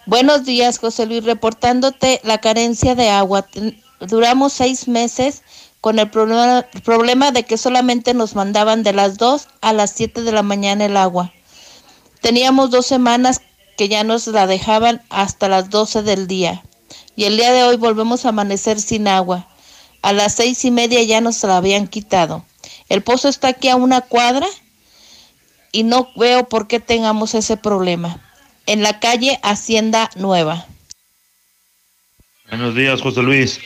Buenos 0.06 0.46
días, 0.46 0.80
José 0.80 1.06
Luis, 1.06 1.26
reportándote 1.26 2.22
la 2.24 2.40
carencia 2.40 2.96
de 2.96 3.10
agua. 3.10 3.46
Duramos 4.00 4.54
seis 4.54 4.88
meses 4.88 5.42
con 5.82 6.00
el 6.00 6.10
problema, 6.10 6.66
problema 6.84 7.32
de 7.32 7.44
que 7.44 7.58
solamente 7.58 8.14
nos 8.14 8.36
mandaban 8.36 8.84
de 8.84 8.94
las 8.94 9.18
2 9.18 9.48
a 9.62 9.74
las 9.74 9.92
7 9.92 10.22
de 10.22 10.32
la 10.32 10.44
mañana 10.44 10.86
el 10.86 10.98
agua. 10.98 11.34
Teníamos 12.22 12.70
dos 12.70 12.86
semanas 12.86 13.42
que 13.78 13.88
ya 13.88 14.04
nos 14.04 14.28
la 14.28 14.46
dejaban 14.46 15.02
hasta 15.10 15.48
las 15.48 15.70
12 15.70 16.04
del 16.04 16.28
día. 16.28 16.64
Y 17.16 17.26
el 17.26 17.38
día 17.38 17.54
de 17.54 17.64
hoy 17.64 17.78
volvemos 17.78 18.26
a 18.26 18.30
amanecer 18.30 18.80
sin 18.80 19.08
agua. 19.08 19.48
A 20.02 20.14
las 20.14 20.36
seis 20.36 20.64
y 20.66 20.72
media 20.72 21.04
ya 21.04 21.22
nos 21.22 21.44
la 21.44 21.58
habían 21.58 21.88
quitado. 21.88 22.46
El 22.88 23.02
pozo 23.04 23.30
está 23.30 23.50
aquí 23.50 23.70
a 23.70 23.76
una 23.76 24.02
cuadra 24.02 24.48
y 25.72 25.84
no 25.84 26.10
veo 26.16 26.48
por 26.48 26.68
qué 26.68 26.80
tengamos 26.80 27.36
ese 27.36 27.58
problema. 27.58 28.22
En 28.66 28.84
la 28.84 29.00
calle 29.00 29.40
Hacienda 29.44 30.10
Nueva. 30.16 30.66
Buenos 32.50 32.76
días, 32.76 33.02
José 33.02 33.22
Luis. 33.22 33.60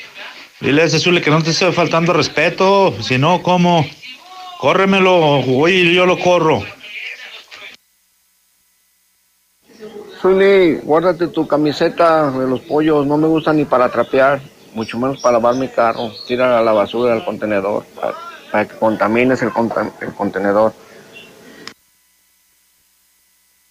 Dile 0.64 0.84
a 0.84 0.86
ese 0.86 0.98
Zule 0.98 1.22
que 1.22 1.30
no 1.30 1.44
te 1.44 1.50
esté 1.50 1.70
faltando 1.74 2.14
respeto. 2.14 2.96
Si 3.04 3.18
no, 3.18 3.44
¿cómo? 3.44 3.86
Córremelo, 4.62 5.42
voy 5.42 5.74
y 5.74 5.94
yo 5.94 6.06
lo 6.06 6.18
corro. 6.18 6.64
Zuli, 10.22 10.76
guárdate 10.76 11.28
tu 11.28 11.46
camiseta 11.46 12.32
de 12.32 12.48
los 12.48 12.62
pollos, 12.62 13.06
no 13.06 13.18
me 13.18 13.28
gusta 13.28 13.52
ni 13.52 13.66
para 13.66 13.92
trapear, 13.92 14.42
mucho 14.74 14.98
menos 14.98 15.20
para 15.20 15.34
lavar 15.34 15.56
mi 15.56 15.68
carro. 15.68 16.10
Tira 16.26 16.58
a 16.58 16.64
la 16.64 16.72
basura 16.72 17.12
al 17.12 17.26
contenedor 17.26 17.84
para, 17.94 18.16
para 18.50 18.66
que 18.66 18.78
contamines 18.78 19.42
el, 19.42 19.52
el 20.00 20.14
contenedor. 20.14 20.74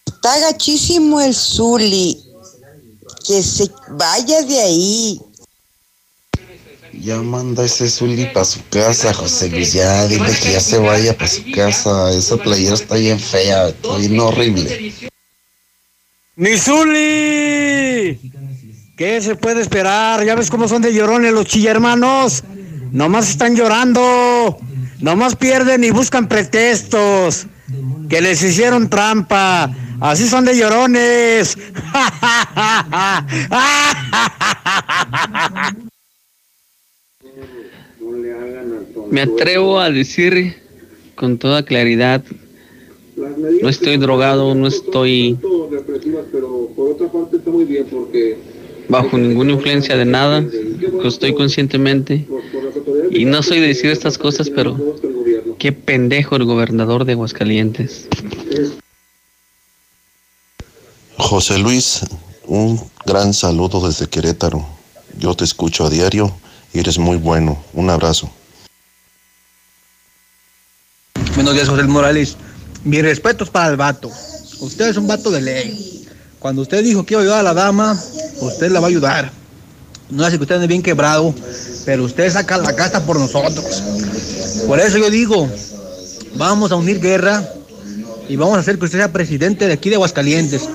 Está 0.05 0.39
gachísimo 0.41 1.19
el 1.21 1.33
Zuli. 1.33 2.23
Que 3.25 3.41
se 3.41 3.67
vaya 3.89 4.43
de 4.43 4.59
ahí. 4.59 5.19
Ya 7.03 7.21
manda 7.21 7.65
ese 7.65 7.89
Zuli 7.89 8.27
para 8.27 8.45
su 8.45 8.61
casa, 8.69 9.13
José 9.13 9.49
Luis. 9.49 9.73
Ya 9.73 10.07
dile 10.07 10.31
que 10.41 10.53
ya 10.53 10.61
se 10.61 10.77
vaya 10.77 11.13
para 11.13 11.29
su 11.29 11.43
casa. 11.51 12.09
Esa 12.11 12.37
playera 12.37 12.75
está 12.75 12.95
bien 12.95 13.19
fea, 13.19 13.67
está 13.67 13.97
bien 13.97 14.17
horrible. 14.21 14.93
¡Mi 16.37 16.57
Zuli! 16.57 18.31
¿Qué 18.95 19.21
se 19.21 19.35
puede 19.35 19.61
esperar? 19.61 20.23
¿Ya 20.23 20.35
ves 20.35 20.49
cómo 20.49 20.69
son 20.69 20.81
de 20.81 20.93
llorones 20.93 21.33
los 21.33 21.45
chillermanos? 21.45 22.45
Nomás 22.93 23.29
están 23.31 23.57
llorando. 23.57 24.57
Nomás 25.01 25.35
pierden 25.35 25.83
y 25.83 25.91
buscan 25.91 26.29
pretextos. 26.29 27.47
Que 28.09 28.21
les 28.21 28.41
hicieron 28.41 28.89
trampa. 28.89 29.69
Así 29.99 30.25
son 30.29 30.45
de 30.45 30.55
llorones. 30.57 31.57
Me 39.13 39.21
atrevo 39.21 39.79
a 39.79 39.91
decir 39.91 40.55
con 41.13 41.37
toda 41.37 41.63
claridad, 41.63 42.23
no 43.61 43.69
estoy 43.69 43.97
drogado, 43.97 44.55
no 44.55 44.65
estoy 44.65 45.37
bajo 48.89 49.15
ninguna 49.19 49.51
influencia 49.51 49.95
de 49.97 50.05
nada, 50.05 50.43
estoy 51.05 51.35
conscientemente 51.35 52.25
y 53.11 53.25
no 53.25 53.43
soy 53.43 53.59
de 53.59 53.67
decir 53.67 53.91
estas 53.91 54.17
cosas, 54.17 54.49
pero 54.49 54.95
qué 55.59 55.71
pendejo 55.71 56.35
el 56.35 56.45
gobernador 56.45 57.05
de 57.05 57.11
Aguascalientes. 57.11 58.07
José 61.17 61.59
Luis, 61.59 62.01
un 62.47 62.79
gran 63.05 63.35
saludo 63.35 63.85
desde 63.85 64.07
Querétaro. 64.07 64.65
Yo 65.19 65.35
te 65.35 65.43
escucho 65.43 65.85
a 65.85 65.91
diario 65.91 66.35
y 66.73 66.79
eres 66.79 66.97
muy 66.97 67.17
bueno. 67.17 67.63
Un 67.73 67.91
abrazo. 67.91 68.31
Buenos 71.35 71.55
días, 71.55 71.67
José 71.67 71.83
Morales. 71.83 72.37
Mis 72.83 73.01
respetos 73.01 73.49
para 73.49 73.71
el 73.71 73.75
vato. 73.75 74.11
Usted 74.59 74.89
es 74.89 74.97
un 74.97 75.07
vato 75.07 75.31
de 75.31 75.41
ley. 75.41 76.07
Cuando 76.37 76.61
usted 76.61 76.83
dijo 76.83 77.03
que 77.03 77.15
iba 77.15 77.21
a 77.21 77.23
ayudar 77.23 77.39
a 77.39 77.43
la 77.43 77.53
dama, 77.55 77.99
usted 78.39 78.71
la 78.71 78.79
va 78.79 78.85
a 78.85 78.89
ayudar. 78.89 79.31
No 80.11 80.23
hace 80.23 80.37
que 80.37 80.43
usted 80.43 80.55
ande 80.55 80.67
bien 80.67 80.83
quebrado, 80.83 81.33
pero 81.85 82.03
usted 82.03 82.31
saca 82.31 82.57
la 82.57 82.75
casta 82.75 83.03
por 83.03 83.19
nosotros. 83.19 83.81
Por 84.67 84.79
eso 84.79 84.99
yo 84.99 85.09
digo, 85.09 85.49
vamos 86.35 86.71
a 86.71 86.75
unir 86.75 86.99
guerra 86.99 87.43
y 88.29 88.35
vamos 88.35 88.57
a 88.57 88.59
hacer 88.59 88.77
que 88.77 88.85
usted 88.85 88.99
sea 88.99 89.11
presidente 89.11 89.65
de 89.65 89.73
aquí 89.73 89.89
de 89.89 89.95
Aguascalientes. 89.95 90.69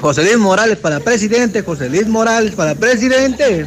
José 0.00 0.22
Luis 0.22 0.38
Morales 0.38 0.78
para 0.78 1.00
presidente, 1.00 1.62
José 1.62 1.88
Luis 1.88 2.06
Morales 2.06 2.54
para 2.54 2.76
presidente. 2.76 3.66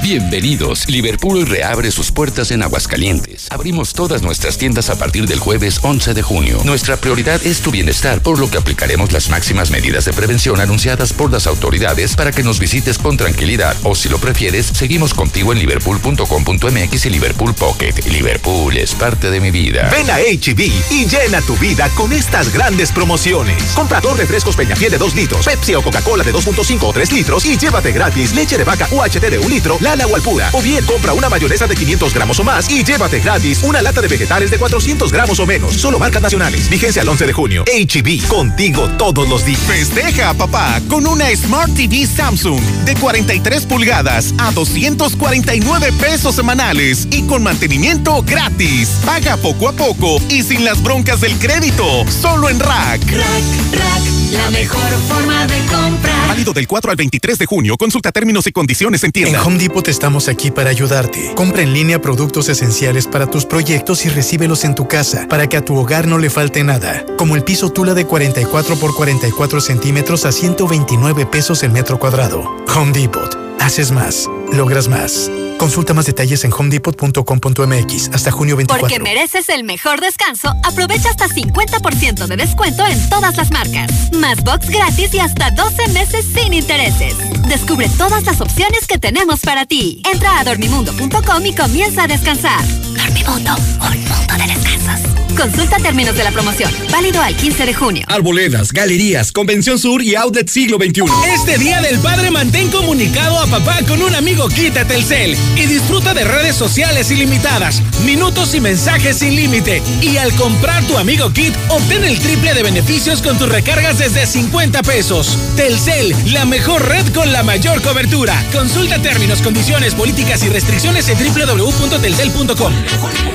Bienvenidos. 0.00 0.88
Liverpool 0.88 1.44
reabre 1.44 1.90
sus 1.90 2.12
puertas 2.12 2.52
en 2.52 2.62
Aguascalientes. 2.62 3.48
Abrimos 3.50 3.92
todas 3.92 4.22
nuestras 4.22 4.56
tiendas 4.56 4.90
a 4.90 4.96
partir 4.96 5.26
del 5.26 5.40
jueves 5.40 5.80
11 5.82 6.14
de 6.14 6.22
junio. 6.22 6.60
Nuestra 6.64 6.96
prioridad 6.96 7.44
es 7.44 7.60
tu 7.60 7.72
bienestar, 7.72 8.22
por 8.22 8.38
lo 8.38 8.48
que 8.48 8.58
aplicaremos 8.58 9.12
las 9.12 9.28
máximas 9.28 9.70
medidas 9.70 10.04
de 10.04 10.12
prevención 10.12 10.60
anunciadas 10.60 11.12
por 11.12 11.32
las 11.32 11.48
autoridades 11.48 12.14
para 12.14 12.30
que 12.30 12.44
nos 12.44 12.60
visites 12.60 12.96
con 12.96 13.16
tranquilidad. 13.16 13.76
O 13.82 13.96
si 13.96 14.08
lo 14.08 14.18
prefieres, 14.18 14.66
seguimos 14.66 15.14
contigo 15.14 15.52
en 15.52 15.58
liverpool.com.mx 15.58 17.06
y 17.06 17.10
Liverpool 17.10 17.54
Pocket. 17.54 17.94
Liverpool 18.06 18.76
es 18.76 18.94
parte 18.94 19.30
de 19.30 19.40
mi 19.40 19.50
vida. 19.50 19.90
Ven 19.90 20.08
a 20.10 20.18
HB 20.18 20.60
y 20.90 21.06
llena 21.06 21.42
tu 21.42 21.56
vida 21.56 21.90
con 21.90 22.12
estas 22.12 22.52
grandes 22.52 22.92
promociones. 22.92 23.62
Compra 23.74 24.00
dos 24.00 24.16
refrescos 24.16 24.56
Peñafiel 24.56 24.92
de 24.92 24.98
2 24.98 25.14
litros, 25.16 25.44
Pepsi 25.44 25.74
o 25.74 25.82
Coca-Cola 25.82 26.22
de 26.22 26.32
2.5 26.32 26.78
o 26.82 26.92
3 26.92 27.12
litros 27.12 27.44
y 27.44 27.58
llévate 27.58 27.92
gratis 27.92 28.34
leche 28.34 28.56
de 28.56 28.64
vaca 28.64 28.88
UHT 28.90 29.20
de 29.20 29.38
1 29.38 29.48
litro, 29.48 29.76
Lala 29.88 30.06
o 30.06 30.14
Alpura. 30.14 30.50
O 30.52 30.60
bien 30.60 30.84
compra 30.84 31.14
una 31.14 31.30
mayonesa 31.30 31.66
de 31.66 31.74
500 31.74 32.12
gramos 32.12 32.38
o 32.38 32.44
más 32.44 32.68
y 32.68 32.84
llévate 32.84 33.20
gratis 33.20 33.62
una 33.62 33.80
lata 33.80 34.02
de 34.02 34.08
vegetales 34.08 34.50
de 34.50 34.58
400 34.58 35.10
gramos 35.10 35.40
o 35.40 35.46
menos. 35.46 35.76
Solo 35.76 35.98
marcas 35.98 36.20
nacionales. 36.20 36.68
Vigencia 36.68 37.00
al 37.00 37.08
11 37.08 37.26
de 37.26 37.32
junio. 37.32 37.64
HB, 37.64 38.28
contigo 38.28 38.86
todos 38.98 39.26
los 39.30 39.46
días. 39.46 39.60
Festeja, 39.60 40.34
papá, 40.34 40.78
con 40.90 41.06
una 41.06 41.34
Smart 41.34 41.74
TV 41.74 42.06
Samsung 42.06 42.60
de 42.84 42.96
43 42.96 43.64
pulgadas 43.64 44.34
a 44.36 44.52
249 44.52 45.92
pesos 45.92 46.34
semanales 46.34 47.08
y 47.10 47.22
con 47.22 47.42
mantenimiento 47.42 48.22
gratis. 48.22 48.90
Paga 49.06 49.38
poco 49.38 49.70
a 49.70 49.72
poco 49.72 50.20
y 50.28 50.42
sin 50.42 50.66
las 50.66 50.82
broncas 50.82 51.22
del 51.22 51.32
crédito. 51.38 52.04
Solo 52.10 52.50
en 52.50 52.60
Rack. 52.60 53.00
Rack, 53.06 53.72
Rack, 53.72 54.32
la 54.32 54.50
mejor 54.50 54.92
forma 55.08 55.46
de 55.46 55.58
comprar. 55.64 56.28
Válido 56.28 56.52
del 56.52 56.68
4 56.68 56.90
al 56.90 56.96
23 56.98 57.38
de 57.38 57.46
junio. 57.46 57.78
Consulta 57.78 58.12
términos 58.12 58.46
y 58.46 58.52
condiciones 58.52 59.02
en 59.02 59.12
tienda. 59.12 59.38
En 59.38 59.46
Home 59.46 59.58
Depot 59.58 59.77
estamos 59.86 60.28
aquí 60.28 60.50
para 60.50 60.70
ayudarte. 60.70 61.32
Compra 61.36 61.62
en 61.62 61.72
línea 61.72 62.00
productos 62.00 62.48
esenciales 62.48 63.06
para 63.06 63.28
tus 63.28 63.46
proyectos 63.46 64.04
y 64.04 64.08
recíbelos 64.08 64.64
en 64.64 64.74
tu 64.74 64.88
casa 64.88 65.26
para 65.28 65.48
que 65.48 65.56
a 65.56 65.64
tu 65.64 65.76
hogar 65.76 66.08
no 66.08 66.18
le 66.18 66.30
falte 66.30 66.64
nada. 66.64 67.06
Como 67.16 67.36
el 67.36 67.44
piso 67.44 67.70
Tula 67.70 67.94
de 67.94 68.04
44 68.04 68.76
por 68.76 68.94
44 68.94 69.60
centímetros 69.60 70.26
a 70.26 70.32
129 70.32 71.26
pesos 71.26 71.62
el 71.62 71.70
metro 71.70 71.98
cuadrado. 71.98 72.42
Home 72.74 72.92
Depot. 72.92 73.38
Haces 73.60 73.92
más. 73.92 74.28
Logras 74.52 74.88
más. 74.88 75.30
Consulta 75.58 75.92
más 75.92 76.06
detalles 76.06 76.44
en 76.44 76.52
homedepot.com.mx 76.52 78.10
hasta 78.12 78.30
junio 78.30 78.56
24. 78.56 78.80
Porque 78.80 79.00
mereces 79.00 79.48
el 79.48 79.64
mejor 79.64 80.00
descanso, 80.00 80.54
aprovecha 80.62 81.10
hasta 81.10 81.28
50% 81.28 82.26
de 82.26 82.36
descuento 82.36 82.86
en 82.86 83.10
todas 83.10 83.36
las 83.36 83.50
marcas. 83.50 83.90
Más 84.12 84.42
box 84.44 84.70
gratis 84.70 85.12
y 85.14 85.18
hasta 85.18 85.50
12 85.50 85.88
meses 85.88 86.24
sin 86.32 86.54
intereses. 86.54 87.16
Descubre 87.48 87.88
todas 87.98 88.24
las 88.24 88.40
opciones 88.40 88.86
que 88.86 88.98
tenemos 88.98 89.40
para 89.40 89.66
ti. 89.66 90.02
Entra 90.12 90.38
a 90.38 90.44
dormimundo.com 90.44 91.44
y 91.44 91.54
comienza 91.54 92.04
a 92.04 92.06
descansar. 92.06 92.64
Dormimundo, 92.94 93.56
un 93.56 94.00
mundo 94.00 94.14
de 94.38 94.54
descansos. 94.54 95.18
Consulta 95.36 95.76
términos 95.76 96.16
de 96.16 96.24
la 96.24 96.32
promoción. 96.32 96.70
Válido 96.90 97.20
al 97.22 97.36
15 97.36 97.66
de 97.66 97.74
junio. 97.74 98.04
Arboledas, 98.08 98.72
galerías, 98.72 99.30
Convención 99.30 99.78
Sur 99.78 100.02
y 100.02 100.16
Outlet 100.16 100.48
Siglo 100.48 100.78
XXI. 100.78 101.04
Este 101.32 101.58
Día 101.58 101.80
del 101.80 101.98
Padre 102.00 102.30
mantén 102.30 102.70
comunicado 102.70 103.38
a 103.40 103.46
papá 103.46 103.78
con 103.86 104.02
un 104.02 104.14
amigo 104.14 104.48
Quita 104.48 104.84
Telcel 104.84 105.36
y 105.56 105.66
disfruta 105.66 106.14
de 106.14 106.24
redes 106.24 106.56
sociales 106.56 107.10
ilimitadas, 107.10 107.82
minutos 108.04 108.54
y 108.54 108.60
mensajes 108.60 109.18
sin 109.18 109.36
límite. 109.36 109.82
Y 110.00 110.16
al 110.16 110.32
comprar 110.34 110.84
tu 110.84 110.98
amigo 110.98 111.32
Kit, 111.32 111.54
obtén 111.68 112.04
el 112.04 112.18
triple 112.18 112.54
de 112.54 112.62
beneficios 112.62 113.22
con 113.22 113.38
tus 113.38 113.48
recargas 113.48 113.98
desde 113.98 114.26
50 114.26 114.82
pesos. 114.82 115.38
Telcel, 115.56 116.14
la 116.32 116.44
mejor 116.44 116.86
red 116.88 117.06
con 117.12 117.32
la 117.32 117.42
mayor 117.42 117.82
cobertura. 117.82 118.34
Consulta 118.52 119.00
términos, 119.00 119.42
condiciones, 119.42 119.94
políticas 119.94 120.42
y 120.42 120.48
restricciones 120.48 121.08
en 121.08 121.18
www.telcel.com. 121.18 122.72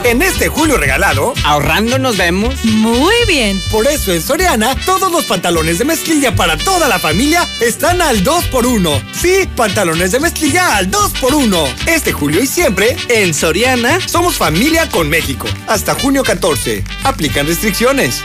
En 0.03 0.21
este 0.21 0.49
julio 0.49 0.77
regalado, 0.77 1.33
ahorrando 1.43 1.97
nos 1.97 2.17
vemos. 2.17 2.63
Muy 2.65 3.15
bien. 3.27 3.61
Por 3.71 3.87
eso 3.87 4.11
en 4.11 4.21
Soriana, 4.21 4.75
todos 4.85 5.11
los 5.11 5.25
pantalones 5.25 5.79
de 5.79 5.85
mezclilla 5.85 6.35
para 6.35 6.57
toda 6.57 6.87
la 6.87 6.99
familia 6.99 7.47
están 7.61 8.01
al 8.01 8.23
2x1. 8.23 9.01
Sí, 9.13 9.49
pantalones 9.55 10.11
de 10.11 10.19
mezclilla 10.19 10.77
al 10.77 10.91
2x1. 10.91 11.67
Este 12.03 12.11
julio 12.11 12.43
y 12.43 12.47
siempre, 12.47 12.97
en 13.07 13.33
Soriana, 13.33 13.97
somos 14.09 14.35
familia 14.35 14.89
con 14.89 15.07
México. 15.07 15.47
Hasta 15.67 15.95
junio 15.95 16.21
14. 16.21 16.83
Aplican 17.05 17.47
restricciones. 17.47 18.21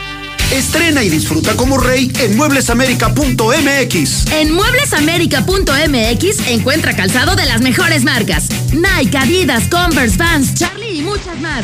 Estrena 0.51 1.01
y 1.01 1.07
disfruta 1.07 1.55
como 1.55 1.77
rey 1.77 2.11
en 2.19 2.35
mueblesamerica.mx. 2.35 4.31
En 4.33 4.53
mueblesamerica.mx 4.53 6.47
encuentra 6.49 6.93
calzado 6.93 7.37
de 7.37 7.45
las 7.45 7.61
mejores 7.61 8.03
marcas. 8.03 8.49
Nike, 8.73 9.17
Adidas, 9.17 9.69
Converse, 9.69 10.17
Vans, 10.17 10.55
Charlie 10.55 10.97
y 10.97 11.01
muchas 11.01 11.39
más. 11.39 11.63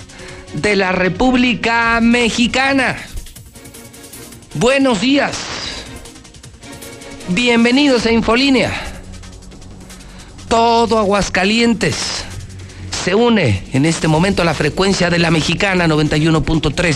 de 0.53 0.75
la 0.75 0.91
República 0.91 1.99
Mexicana. 2.01 2.97
Buenos 4.55 5.01
días. 5.01 5.37
Bienvenidos 7.29 8.05
a 8.05 8.11
Infolínea. 8.11 8.71
Todo 10.49 10.99
Aguascalientes 10.99 12.25
se 13.03 13.15
une 13.15 13.63
en 13.71 13.85
este 13.85 14.07
momento 14.07 14.41
a 14.41 14.45
la 14.45 14.53
frecuencia 14.53 15.09
de 15.09 15.19
la 15.19 15.31
mexicana 15.31 15.87
91.3. 15.87 16.95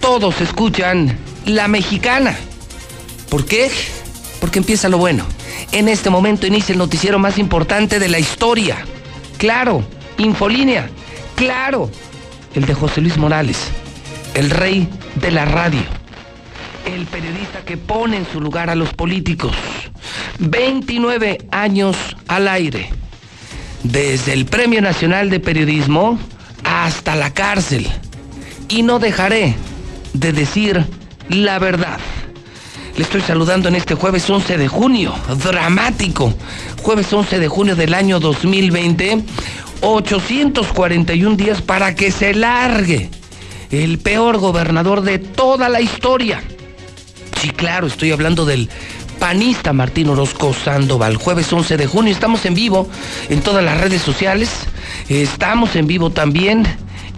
Todos 0.00 0.40
escuchan 0.40 1.18
la 1.44 1.68
mexicana. 1.68 2.36
¿Por 3.28 3.44
qué? 3.44 3.70
Porque 4.40 4.58
empieza 4.58 4.88
lo 4.88 4.98
bueno. 4.98 5.26
En 5.72 5.88
este 5.88 6.10
momento 6.10 6.46
inicia 6.46 6.72
el 6.72 6.78
noticiero 6.78 7.18
más 7.18 7.38
importante 7.38 7.98
de 7.98 8.08
la 8.08 8.18
historia. 8.18 8.78
Claro, 9.36 9.84
Infolínea. 10.18 10.88
Claro, 11.36 11.90
el 12.56 12.64
de 12.64 12.74
José 12.74 13.02
Luis 13.02 13.18
Morales, 13.18 13.68
el 14.34 14.48
rey 14.48 14.88
de 15.16 15.30
la 15.30 15.44
radio, 15.44 15.82
el 16.86 17.04
periodista 17.04 17.60
que 17.66 17.76
pone 17.76 18.16
en 18.16 18.26
su 18.32 18.40
lugar 18.40 18.70
a 18.70 18.74
los 18.74 18.94
políticos. 18.94 19.54
29 20.38 21.46
años 21.50 21.96
al 22.28 22.48
aire, 22.48 22.88
desde 23.82 24.32
el 24.32 24.46
Premio 24.46 24.80
Nacional 24.80 25.28
de 25.28 25.38
Periodismo 25.38 26.18
hasta 26.64 27.14
la 27.14 27.32
cárcel. 27.34 27.86
Y 28.68 28.82
no 28.82 28.98
dejaré 28.98 29.54
de 30.14 30.32
decir 30.32 30.84
la 31.28 31.58
verdad. 31.58 31.98
Le 32.96 33.02
estoy 33.02 33.20
saludando 33.20 33.68
en 33.68 33.74
este 33.74 33.94
jueves 33.94 34.28
11 34.28 34.56
de 34.56 34.68
junio, 34.68 35.14
dramático, 35.44 36.32
jueves 36.82 37.12
11 37.12 37.38
de 37.38 37.48
junio 37.48 37.76
del 37.76 37.92
año 37.92 38.18
2020. 38.18 39.24
841 39.80 41.36
días 41.36 41.62
para 41.62 41.94
que 41.94 42.10
se 42.10 42.34
largue 42.34 43.10
el 43.70 43.98
peor 43.98 44.38
gobernador 44.38 45.02
de 45.02 45.18
toda 45.18 45.68
la 45.68 45.80
historia. 45.80 46.42
Sí, 47.40 47.50
claro, 47.50 47.86
estoy 47.86 48.12
hablando 48.12 48.44
del 48.44 48.68
panista 49.18 49.72
Martín 49.72 50.08
Orozco 50.08 50.54
Sandoval. 50.54 51.16
Jueves 51.16 51.52
11 51.52 51.76
de 51.76 51.86
junio, 51.86 52.12
estamos 52.12 52.44
en 52.46 52.54
vivo 52.54 52.88
en 53.28 53.40
todas 53.40 53.64
las 53.64 53.80
redes 53.80 54.02
sociales. 54.02 54.50
Estamos 55.08 55.76
en 55.76 55.86
vivo 55.86 56.10
también 56.10 56.66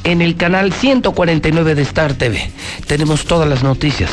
en 0.05 0.23
el 0.23 0.37
canal 0.37 0.73
149 0.73 1.75
de 1.75 1.83
Star 1.83 2.15
TV. 2.15 2.51
Tenemos 2.87 3.25
todas 3.25 3.49
las 3.49 3.63
noticias, 3.63 4.11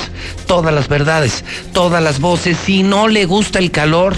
todas 0.48 0.74
las 0.74 0.88
verdades, 0.88 1.44
todas 1.74 2.04
las 2.04 2.20
voces. 2.20 2.58
Si 2.58 2.84
no 2.84 3.08
le 3.08 3.26
gusta 3.26 3.60
el 3.60 3.72
calor, 3.72 4.16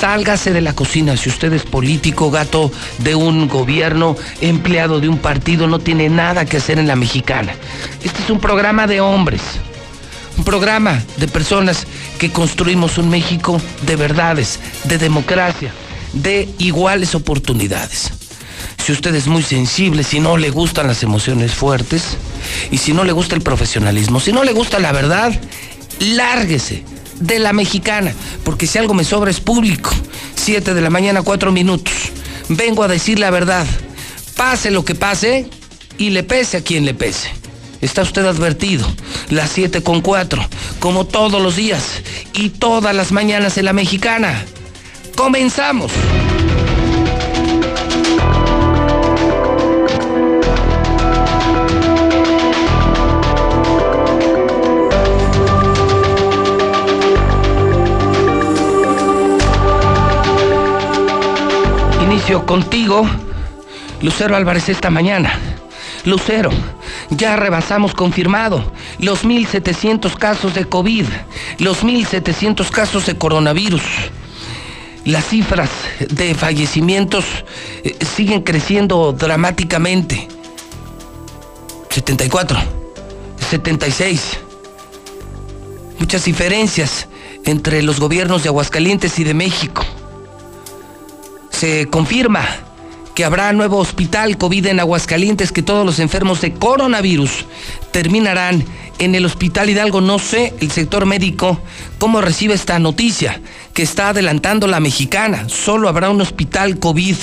sálgase 0.00 0.52
de 0.52 0.60
la 0.60 0.74
cocina. 0.74 1.16
Si 1.16 1.28
usted 1.28 1.52
es 1.52 1.62
político, 1.62 2.30
gato 2.30 2.70
de 2.98 3.14
un 3.14 3.48
gobierno, 3.48 4.16
empleado 4.40 5.00
de 5.00 5.08
un 5.08 5.18
partido, 5.18 5.66
no 5.66 5.78
tiene 5.78 6.08
nada 6.08 6.44
que 6.44 6.58
hacer 6.58 6.78
en 6.78 6.86
la 6.86 6.96
mexicana. 6.96 7.52
Este 8.02 8.22
es 8.22 8.30
un 8.30 8.40
programa 8.40 8.86
de 8.86 9.00
hombres. 9.00 9.42
Un 10.36 10.44
programa 10.44 11.02
de 11.16 11.26
personas 11.26 11.86
que 12.18 12.30
construimos 12.30 12.96
un 12.98 13.10
México 13.10 13.60
de 13.82 13.96
verdades, 13.96 14.60
de 14.84 14.98
democracia, 14.98 15.72
de 16.12 16.48
iguales 16.58 17.16
oportunidades 17.16 18.12
si 18.84 18.92
usted 18.92 19.14
es 19.14 19.26
muy 19.26 19.42
sensible, 19.42 20.02
si 20.02 20.20
no 20.20 20.36
le 20.36 20.50
gustan 20.50 20.86
las 20.86 21.02
emociones 21.02 21.52
fuertes 21.52 22.16
y 22.70 22.78
si 22.78 22.92
no 22.92 23.04
le 23.04 23.12
gusta 23.12 23.34
el 23.34 23.42
profesionalismo, 23.42 24.20
si 24.20 24.32
no 24.32 24.44
le 24.44 24.52
gusta 24.52 24.78
la 24.78 24.92
verdad, 24.92 25.38
lárguese 26.00 26.84
de 27.20 27.38
la 27.38 27.52
mexicana, 27.52 28.14
porque 28.44 28.66
si 28.66 28.78
algo 28.78 28.94
me 28.94 29.04
sobra 29.04 29.30
es 29.30 29.40
público. 29.40 29.90
Siete 30.34 30.74
de 30.74 30.80
la 30.80 30.90
mañana, 30.90 31.22
cuatro 31.22 31.52
minutos. 31.52 31.94
Vengo 32.48 32.82
a 32.82 32.88
decir 32.88 33.18
la 33.18 33.30
verdad. 33.30 33.66
Pase 34.36 34.70
lo 34.70 34.84
que 34.84 34.94
pase 34.94 35.50
y 35.98 36.10
le 36.10 36.22
pese 36.22 36.58
a 36.58 36.62
quien 36.62 36.84
le 36.84 36.94
pese. 36.94 37.30
Está 37.80 38.02
usted 38.02 38.24
advertido. 38.24 38.86
Las 39.30 39.50
siete 39.50 39.82
con 39.82 40.00
cuatro, 40.00 40.44
como 40.80 41.06
todos 41.06 41.42
los 41.42 41.56
días 41.56 42.02
y 42.32 42.50
todas 42.50 42.94
las 42.94 43.12
mañanas 43.12 43.58
en 43.58 43.66
la 43.66 43.72
mexicana. 43.72 44.44
Comenzamos. 45.16 45.92
Contigo, 62.28 63.08
Lucero 64.02 64.36
Álvarez, 64.36 64.68
esta 64.68 64.90
mañana. 64.90 65.32
Lucero, 66.04 66.50
ya 67.08 67.36
rebasamos 67.36 67.94
confirmado 67.94 68.70
los 68.98 69.24
1.700 69.24 70.14
casos 70.14 70.52
de 70.54 70.66
COVID, 70.66 71.06
los 71.58 71.82
1.700 71.82 72.68
casos 72.68 73.06
de 73.06 73.16
coronavirus. 73.16 73.82
Las 75.06 75.26
cifras 75.26 75.70
de 76.00 76.34
fallecimientos 76.34 77.24
eh, 77.82 77.96
siguen 78.04 78.42
creciendo 78.42 79.14
dramáticamente. 79.14 80.28
74, 81.88 82.58
76. 83.48 84.38
Muchas 85.98 86.26
diferencias 86.26 87.08
entre 87.44 87.82
los 87.82 87.98
gobiernos 87.98 88.42
de 88.42 88.50
Aguascalientes 88.50 89.18
y 89.18 89.24
de 89.24 89.32
México 89.32 89.82
se 91.58 91.86
confirma 91.86 92.46
que 93.16 93.24
habrá 93.24 93.52
nuevo 93.52 93.78
hospital 93.78 94.38
COVID 94.38 94.66
en 94.66 94.78
Aguascalientes, 94.78 95.50
que 95.50 95.64
todos 95.64 95.84
los 95.84 95.98
enfermos 95.98 96.40
de 96.40 96.52
coronavirus 96.52 97.46
terminarán 97.90 98.64
en 99.00 99.16
el 99.16 99.26
Hospital 99.26 99.68
Hidalgo. 99.68 100.00
No 100.00 100.20
sé 100.20 100.54
el 100.60 100.70
sector 100.70 101.04
médico 101.04 101.60
cómo 101.98 102.20
recibe 102.20 102.54
esta 102.54 102.78
noticia 102.78 103.40
que 103.74 103.82
está 103.82 104.10
adelantando 104.10 104.68
la 104.68 104.78
mexicana. 104.78 105.48
Solo 105.48 105.88
habrá 105.88 106.10
un 106.10 106.20
hospital 106.20 106.78
COVID. 106.78 107.16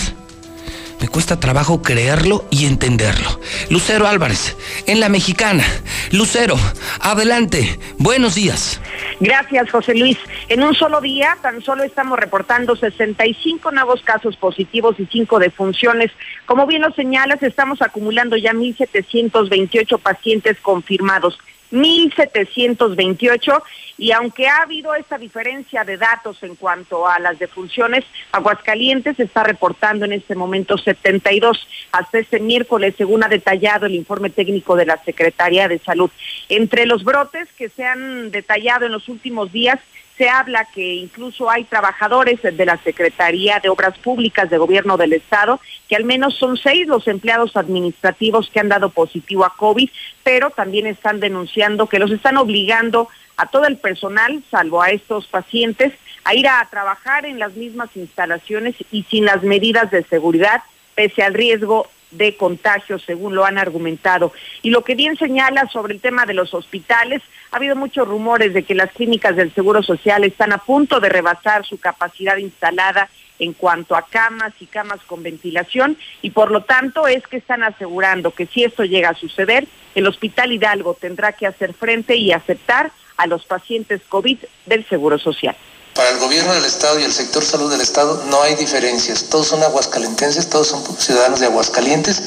Me 1.00 1.08
cuesta 1.08 1.40
trabajo 1.40 1.82
creerlo 1.82 2.46
y 2.50 2.66
entenderlo. 2.66 3.40
Lucero 3.70 4.08
Álvarez, 4.08 4.56
en 4.88 5.00
la 5.00 5.10
mexicana. 5.10 5.64
Lucero, 6.12 6.56
adelante. 7.02 7.80
Buenos 7.98 8.36
días. 8.36 8.80
Gracias, 9.20 9.72
José 9.72 9.96
Luis. 9.96 10.18
En 10.50 10.64
un 10.64 10.74
solo 10.74 11.02
día, 11.02 11.38
tan 11.42 11.62
solo 11.62 11.84
estamos 11.84 12.20
reportando 12.20 12.76
65 12.76 13.72
nuevos 13.72 14.02
casos 14.04 14.36
positivos 14.38 15.00
y 15.00 15.06
5 15.06 15.40
defunciones. 15.40 16.12
Como 16.46 16.66
bien 16.68 16.82
lo 16.82 16.92
señalas, 16.92 17.42
estamos 17.44 17.82
acumulando 17.82 18.36
ya 18.36 18.52
1.728 18.54 20.00
pacientes 20.00 20.58
confirmados. 20.62 21.38
1.728 21.72 23.62
y 23.98 24.12
aunque 24.12 24.48
ha 24.48 24.64
habido 24.64 24.94
esta 24.94 25.18
diferencia 25.18 25.84
de 25.84 25.98
datos 25.98 26.44
en 26.44 26.56
cuanto 26.56 27.08
a 27.08 27.18
las 27.20 27.40
defunciones, 27.40 28.04
Aguascalientes 28.32 29.20
está 29.20 29.44
reportando 29.44 30.06
en 30.06 30.12
este 30.12 30.36
momento 30.36 30.78
72 30.78 31.68
hasta 31.92 32.20
este 32.20 32.40
miércoles, 32.40 32.96
según 32.98 33.24
ha 33.24 33.30
detallado 33.30 33.86
el 33.86 33.96
informe 33.96 34.30
técnico 34.30 34.76
de 34.76 34.86
la 34.86 35.02
Secretaría 35.04 35.68
de 35.68 35.80
Salud. 35.80 36.10
Entre 36.50 36.86
los 36.86 37.04
brotes 37.04 37.48
que 37.58 37.70
se 37.70 37.86
han 37.86 38.32
detallado 38.32 38.86
en 38.86 38.92
los 38.92 39.08
últimos 39.08 39.52
días, 39.54 39.80
se 40.18 40.30
habla 40.30 40.66
que 40.66 40.96
incluso 40.96 41.50
hay 41.50 41.66
trabajadores 41.66 42.42
de 42.42 42.66
la 42.66 42.78
Secretaría 42.78 43.60
de 43.60 43.70
Obras 43.70 43.98
Públicas 43.98 44.50
de 44.50 44.58
Gobierno 44.58 44.98
del 44.98 45.14
Estado, 45.14 45.60
que 45.90 45.96
al 45.96 46.06
menos 46.06 46.36
son 46.36 46.58
seis 46.58 46.88
los 46.88 47.08
empleados 47.08 47.58
administrativos 47.58 48.50
que 48.50 48.60
han 48.60 48.70
dado 48.70 48.90
positivo 48.90 49.46
a 49.46 49.56
COVID, 49.56 49.90
pero 50.24 50.52
también 50.52 50.88
están 50.88 51.20
denunciando 51.20 51.88
que 51.88 52.00
los 52.00 52.12
están 52.12 52.38
obligando 52.38 53.10
a 53.38 53.48
todo 53.48 53.66
el 53.66 53.78
personal, 53.78 54.42
salvo 54.50 54.82
a 54.82 54.90
estos 54.90 55.28
pacientes, 55.28 55.94
a 56.24 56.34
ir 56.34 56.48
a 56.48 56.66
trabajar 56.72 57.26
en 57.26 57.38
las 57.38 57.56
mismas 57.56 57.90
instalaciones 57.96 58.76
y 58.92 59.04
sin 59.04 59.26
las 59.26 59.44
medidas 59.44 59.92
de 59.92 60.04
seguridad, 60.04 60.64
pese 60.96 61.24
al 61.24 61.34
riesgo 61.34 61.88
de 62.18 62.36
contagio, 62.36 63.00
según 63.00 63.36
lo 63.36 63.46
han 63.46 63.58
argumentado. 63.58 64.34
Y 64.62 64.70
lo 64.70 64.84
que 64.84 64.96
bien 64.96 65.18
señala 65.18 65.68
sobre 65.70 65.94
el 65.94 66.02
tema 66.02 66.26
de 66.26 66.34
los 66.34 66.54
hospitales, 66.54 67.22
ha 67.52 67.58
habido 67.58 67.76
muchos 67.76 68.08
rumores 68.08 68.54
de 68.54 68.64
que 68.64 68.76
las 68.76 68.92
clínicas 68.92 69.36
del 69.36 69.54
Seguro 69.54 69.84
Social 69.84 70.24
están 70.24 70.52
a 70.52 70.58
punto 70.58 71.00
de 71.00 71.10
rebasar 71.10 71.66
su 71.66 71.80
capacidad 71.80 72.38
instalada 72.38 73.10
en 73.40 73.54
cuanto 73.54 73.96
a 73.96 74.04
camas 74.04 74.54
y 74.60 74.66
camas 74.66 75.02
con 75.06 75.24
ventilación 75.24 75.98
y 76.22 76.30
por 76.32 76.52
lo 76.52 76.64
tanto 76.64 77.08
es 77.08 77.26
que 77.28 77.38
están 77.38 77.64
asegurando 77.64 78.32
que 78.32 78.46
si 78.46 78.64
esto 78.64 78.86
llega 78.86 79.10
a 79.10 79.16
suceder, 79.16 79.68
el 79.94 80.08
Hospital 80.08 80.54
Hidalgo 80.54 80.94
tendrá 80.94 81.34
que 81.34 81.48
hacer 81.48 81.74
frente 81.74 82.16
y 82.16 82.32
aceptar 82.32 82.92
a 83.18 83.28
los 83.28 83.46
pacientes 83.46 84.02
COVID 84.08 84.40
del 84.66 84.86
Seguro 84.86 85.18
Social. 85.18 85.56
Para 85.96 86.10
el 86.10 86.20
gobierno 86.20 86.54
del 86.54 86.66
Estado 86.66 87.00
y 87.00 87.06
el 87.06 87.14
sector 87.14 87.42
salud 87.42 87.72
del 87.72 87.80
Estado 87.80 88.22
no 88.26 88.42
hay 88.42 88.56
diferencias. 88.56 89.24
Todos 89.30 89.48
son 89.48 89.64
aguascalentenses, 89.64 90.50
todos 90.50 90.68
son 90.68 90.84
ciudadanos 91.00 91.40
de 91.40 91.46
Aguascalientes 91.46 92.22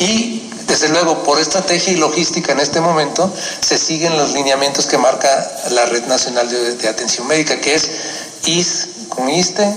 y 0.00 0.50
desde 0.66 0.88
luego 0.88 1.22
por 1.22 1.38
estrategia 1.38 1.92
y 1.92 1.98
logística 1.98 2.50
en 2.50 2.58
este 2.58 2.80
momento 2.80 3.32
se 3.60 3.78
siguen 3.78 4.16
los 4.16 4.32
lineamientos 4.32 4.86
que 4.86 4.98
marca 4.98 5.28
la 5.70 5.86
Red 5.86 6.06
Nacional 6.06 6.50
de, 6.50 6.88
Atención 6.88 7.28
Médica, 7.28 7.60
que 7.60 7.76
es 7.76 7.88
IS 8.44 8.88
con 9.08 9.30
ISTE 9.30 9.72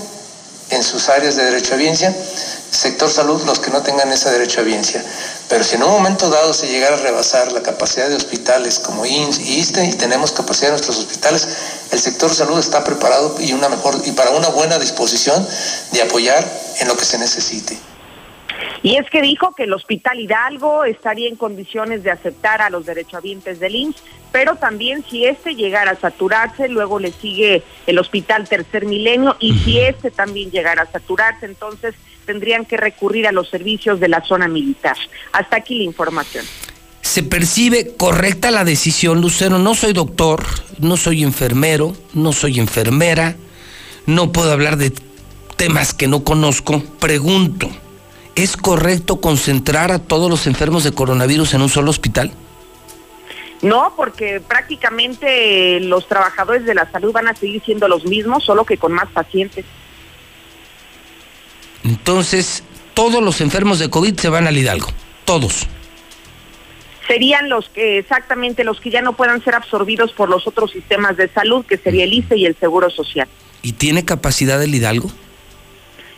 en 0.70 0.82
sus 0.82 1.08
áreas 1.08 1.36
de 1.36 1.44
derecho 1.44 1.74
a 1.74 1.76
biencia, 1.76 2.14
sector 2.70 3.10
salud 3.10 3.42
los 3.44 3.58
que 3.58 3.70
no 3.70 3.82
tengan 3.82 4.10
ese 4.12 4.30
derecho 4.30 4.60
a 4.60 4.64
biencia. 4.64 5.04
Pero 5.48 5.64
si 5.64 5.76
en 5.76 5.82
un 5.82 5.90
momento 5.90 6.30
dado 6.30 6.52
se 6.54 6.68
llegara 6.68 6.96
a 6.96 7.00
rebasar 7.00 7.52
la 7.52 7.62
capacidad 7.62 8.08
de 8.08 8.14
hospitales 8.14 8.78
como 8.78 9.04
INS 9.04 9.40
y 9.40 9.58
ISTE 9.58 9.84
y 9.84 9.92
tenemos 9.94 10.32
capacidad 10.32 10.68
en 10.68 10.72
nuestros 10.74 10.98
hospitales, 10.98 11.48
el 11.90 11.98
sector 11.98 12.32
salud 12.32 12.58
está 12.58 12.84
preparado 12.84 13.34
y, 13.40 13.52
una 13.52 13.68
mejor, 13.68 13.96
y 14.04 14.12
para 14.12 14.30
una 14.30 14.48
buena 14.48 14.78
disposición 14.78 15.46
de 15.92 16.02
apoyar 16.02 16.48
en 16.80 16.88
lo 16.88 16.96
que 16.96 17.04
se 17.04 17.18
necesite. 17.18 17.76
Y 18.82 18.96
es 18.96 19.10
que 19.10 19.20
dijo 19.20 19.52
que 19.54 19.64
el 19.64 19.72
Hospital 19.72 20.20
Hidalgo 20.20 20.84
estaría 20.84 21.28
en 21.28 21.36
condiciones 21.36 22.02
de 22.02 22.10
aceptar 22.10 22.62
a 22.62 22.70
los 22.70 22.86
derechohabientes 22.86 23.60
del 23.60 23.74
INS, 23.74 23.96
pero 24.32 24.56
también 24.56 25.04
si 25.08 25.24
este 25.26 25.54
llegara 25.54 25.92
a 25.92 25.96
saturarse, 25.96 26.68
luego 26.68 26.98
le 26.98 27.12
sigue 27.12 27.62
el 27.86 27.98
Hospital 27.98 28.48
Tercer 28.48 28.86
Milenio 28.86 29.36
y 29.40 29.58
si 29.58 29.80
este 29.80 30.10
también 30.10 30.50
llegara 30.50 30.82
a 30.82 30.86
saturarse, 30.86 31.46
entonces 31.46 31.94
tendrían 32.26 32.64
que 32.64 32.76
recurrir 32.76 33.26
a 33.26 33.32
los 33.32 33.48
servicios 33.48 33.98
de 33.98 34.08
la 34.08 34.24
zona 34.24 34.46
militar. 34.46 34.96
Hasta 35.32 35.56
aquí 35.56 35.78
la 35.78 35.84
información. 35.84 36.44
¿Se 37.02 37.22
percibe 37.22 37.96
correcta 37.96 38.50
la 38.50 38.64
decisión, 38.64 39.20
Lucero? 39.20 39.58
No 39.58 39.74
soy 39.74 39.92
doctor, 39.92 40.44
no 40.78 40.96
soy 40.96 41.24
enfermero, 41.24 41.96
no 42.14 42.32
soy 42.32 42.60
enfermera, 42.60 43.36
no 44.06 44.30
puedo 44.30 44.52
hablar 44.52 44.76
de 44.76 44.92
temas 45.56 45.92
que 45.92 46.06
no 46.06 46.22
conozco. 46.22 46.80
Pregunto, 47.00 47.68
¿es 48.36 48.56
correcto 48.56 49.20
concentrar 49.20 49.90
a 49.90 49.98
todos 49.98 50.30
los 50.30 50.46
enfermos 50.46 50.84
de 50.84 50.92
coronavirus 50.92 51.54
en 51.54 51.62
un 51.62 51.68
solo 51.68 51.90
hospital? 51.90 52.32
No, 53.62 53.92
porque 53.94 54.40
prácticamente 54.40 55.80
los 55.80 56.08
trabajadores 56.08 56.64
de 56.64 56.74
la 56.74 56.90
salud 56.90 57.12
van 57.12 57.28
a 57.28 57.34
seguir 57.34 57.62
siendo 57.62 57.88
los 57.88 58.04
mismos, 58.04 58.44
solo 58.44 58.64
que 58.64 58.78
con 58.78 58.92
más 58.92 59.08
pacientes. 59.10 59.66
Entonces, 61.84 62.62
todos 62.94 63.22
los 63.22 63.40
enfermos 63.40 63.78
de 63.78 63.90
COVID 63.90 64.18
se 64.18 64.28
van 64.28 64.46
al 64.46 64.56
Hidalgo, 64.56 64.88
todos. 65.24 65.66
Serían 67.06 67.48
los 67.48 67.68
que 67.68 67.98
exactamente 67.98 68.64
los 68.64 68.80
que 68.80 68.90
ya 68.90 69.02
no 69.02 69.14
puedan 69.14 69.42
ser 69.42 69.54
absorbidos 69.54 70.12
por 70.12 70.28
los 70.30 70.46
otros 70.46 70.70
sistemas 70.70 71.16
de 71.16 71.28
salud, 71.28 71.64
que 71.66 71.76
sería 71.76 72.04
el 72.04 72.14
ICE 72.14 72.36
y 72.36 72.46
el 72.46 72.56
Seguro 72.56 72.88
Social. 72.88 73.28
¿Y 73.62 73.72
tiene 73.72 74.04
capacidad 74.04 74.62
el 74.62 74.74
Hidalgo? 74.74 75.10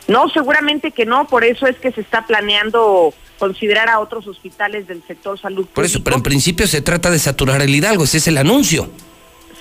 No, 0.06 0.28
seguramente 0.28 0.90
que 0.90 1.06
no, 1.06 1.26
por 1.26 1.44
eso 1.44 1.66
es 1.66 1.76
que 1.76 1.92
se 1.92 2.00
está 2.00 2.26
planeando 2.26 3.14
considerar 3.42 3.88
a 3.88 3.98
otros 3.98 4.28
hospitales 4.28 4.86
del 4.86 5.02
sector 5.04 5.36
salud. 5.36 5.66
Por 5.74 5.84
eso, 5.84 6.04
pero 6.04 6.14
en 6.14 6.22
principio 6.22 6.64
se 6.68 6.80
trata 6.80 7.10
de 7.10 7.18
saturar 7.18 7.60
el 7.60 7.74
Hidalgo, 7.74 8.04
ese 8.04 8.18
es 8.18 8.28
el 8.28 8.38
anuncio. 8.38 8.88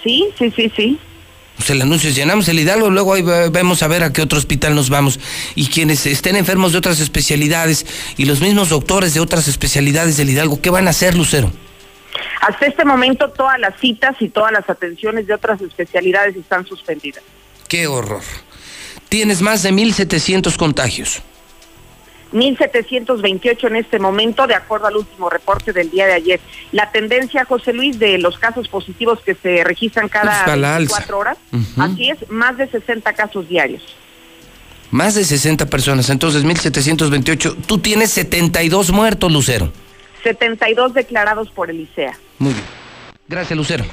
Sí, 0.03 0.29
sí, 0.37 0.53
sí, 0.55 0.71
sí. 0.75 0.99
Pues 1.57 1.67
el 1.71 1.81
anuncio 1.81 2.11
es 2.11 2.15
llenamos 2.15 2.47
el 2.47 2.59
Hidalgo, 2.59 2.91
luego 2.91 3.15
ahí 3.15 3.23
vemos 3.23 3.81
a 3.81 3.87
ver 3.87 4.03
a 4.03 4.13
qué 4.13 4.21
otro 4.21 4.37
hospital 4.37 4.75
nos 4.75 4.91
vamos. 4.91 5.19
Y 5.55 5.65
quienes 5.65 6.05
estén 6.05 6.35
enfermos 6.35 6.73
de 6.73 6.77
otras 6.77 6.99
especialidades 6.99 7.87
y 8.17 8.25
los 8.25 8.39
mismos 8.39 8.69
doctores 8.69 9.15
de 9.15 9.19
otras 9.19 9.47
especialidades 9.47 10.15
del 10.15 10.29
Hidalgo, 10.29 10.61
¿qué 10.61 10.69
van 10.69 10.85
a 10.85 10.91
hacer, 10.91 11.15
Lucero? 11.15 11.51
Hasta 12.41 12.67
este 12.67 12.85
momento 12.85 13.31
todas 13.31 13.59
las 13.59 13.79
citas 13.79 14.15
y 14.19 14.29
todas 14.29 14.51
las 14.51 14.69
atenciones 14.69 15.25
de 15.25 15.33
otras 15.33 15.59
especialidades 15.59 16.35
están 16.35 16.67
suspendidas. 16.67 17.23
Qué 17.67 17.87
horror. 17.87 18.21
Tienes 19.09 19.41
más 19.41 19.63
de 19.63 19.71
1.700 19.71 20.55
contagios. 20.55 21.23
1.728 22.33 23.67
en 23.67 23.75
este 23.75 23.99
momento, 23.99 24.47
de 24.47 24.55
acuerdo 24.55 24.87
al 24.87 24.97
último 24.97 25.29
reporte 25.29 25.73
del 25.73 25.89
día 25.89 26.07
de 26.07 26.13
ayer. 26.13 26.39
La 26.71 26.91
tendencia, 26.91 27.45
José 27.45 27.73
Luis, 27.73 27.99
de 27.99 28.17
los 28.17 28.37
casos 28.37 28.67
positivos 28.67 29.19
que 29.21 29.35
se 29.35 29.63
registran 29.63 30.07
cada 30.09 30.45
24 30.45 31.17
horas, 31.17 31.37
así 31.77 32.09
es, 32.09 32.29
más 32.29 32.57
de 32.57 32.69
60 32.69 33.13
casos 33.13 33.47
diarios. 33.47 33.95
Más 34.91 35.15
de 35.15 35.23
60 35.23 35.67
personas, 35.67 36.09
entonces 36.09 36.43
1.728. 36.43 37.55
Tú 37.65 37.77
tienes 37.77 38.11
72 38.11 38.91
muertos, 38.91 39.31
Lucero. 39.31 39.71
72 40.23 40.93
declarados 40.93 41.49
por 41.49 41.69
el 41.69 41.79
ICEA. 41.79 42.17
Muy 42.39 42.53
bien. 42.53 42.65
Gracias, 43.27 43.57
Lucero. 43.57 43.85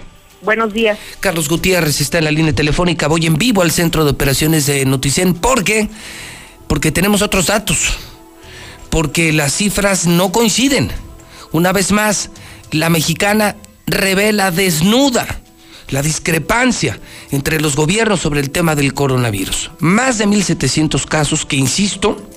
Buenos 0.42 0.72
días. 0.72 0.98
Carlos 1.20 1.48
Gutiérrez 1.48 2.00
está 2.00 2.18
en 2.18 2.24
la 2.24 2.30
línea 2.30 2.52
telefónica. 2.52 3.06
Voy 3.08 3.26
en 3.26 3.36
vivo 3.36 3.62
al 3.62 3.70
centro 3.70 4.04
de 4.04 4.10
operaciones 4.10 4.66
de 4.66 4.84
Noticen. 4.84 5.34
¿Por 5.34 5.64
qué? 5.64 5.88
Porque 6.66 6.92
tenemos 6.92 7.22
otros 7.22 7.46
datos 7.46 7.98
porque 8.90 9.32
las 9.32 9.54
cifras 9.54 10.06
no 10.06 10.32
coinciden. 10.32 10.90
Una 11.52 11.72
vez 11.72 11.92
más, 11.92 12.30
la 12.70 12.90
mexicana 12.90 13.56
revela 13.86 14.50
desnuda 14.50 15.26
la 15.90 16.02
discrepancia 16.02 17.00
entre 17.30 17.60
los 17.60 17.76
gobiernos 17.76 18.20
sobre 18.20 18.40
el 18.40 18.50
tema 18.50 18.74
del 18.74 18.94
coronavirus. 18.94 19.70
Más 19.78 20.18
de 20.18 20.26
1.700 20.26 21.06
casos 21.06 21.46
que, 21.46 21.56
insisto, 21.56 22.28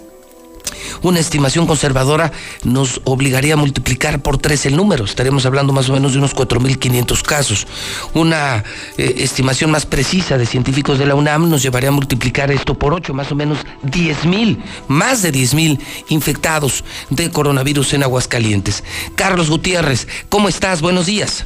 una 1.01 1.19
estimación 1.19 1.65
conservadora 1.65 2.31
nos 2.63 3.01
obligaría 3.03 3.53
a 3.53 3.57
multiplicar 3.57 4.21
por 4.21 4.37
tres 4.37 4.65
el 4.65 4.75
número. 4.75 5.05
Estaremos 5.05 5.45
hablando 5.45 5.73
más 5.73 5.89
o 5.89 5.93
menos 5.93 6.13
de 6.13 6.19
unos 6.19 6.35
4.500 6.35 7.21
casos. 7.23 7.67
Una 8.13 8.63
eh, 8.97 9.15
estimación 9.17 9.71
más 9.71 9.85
precisa 9.85 10.37
de 10.37 10.45
científicos 10.45 10.99
de 10.99 11.05
la 11.05 11.15
UNAM 11.15 11.49
nos 11.49 11.63
llevaría 11.63 11.89
a 11.89 11.93
multiplicar 11.93 12.51
esto 12.51 12.77
por 12.77 12.93
ocho, 12.93 13.13
más 13.13 13.31
o 13.31 13.35
menos 13.35 13.59
10.000, 13.83 14.57
más 14.87 15.21
de 15.21 15.31
10.000 15.31 15.79
infectados 16.09 16.83
de 17.09 17.29
coronavirus 17.29 17.93
en 17.93 18.03
Aguascalientes. 18.03 18.83
Carlos 19.15 19.49
Gutiérrez, 19.49 20.07
¿cómo 20.29 20.49
estás? 20.49 20.81
Buenos 20.81 21.05
días. 21.05 21.45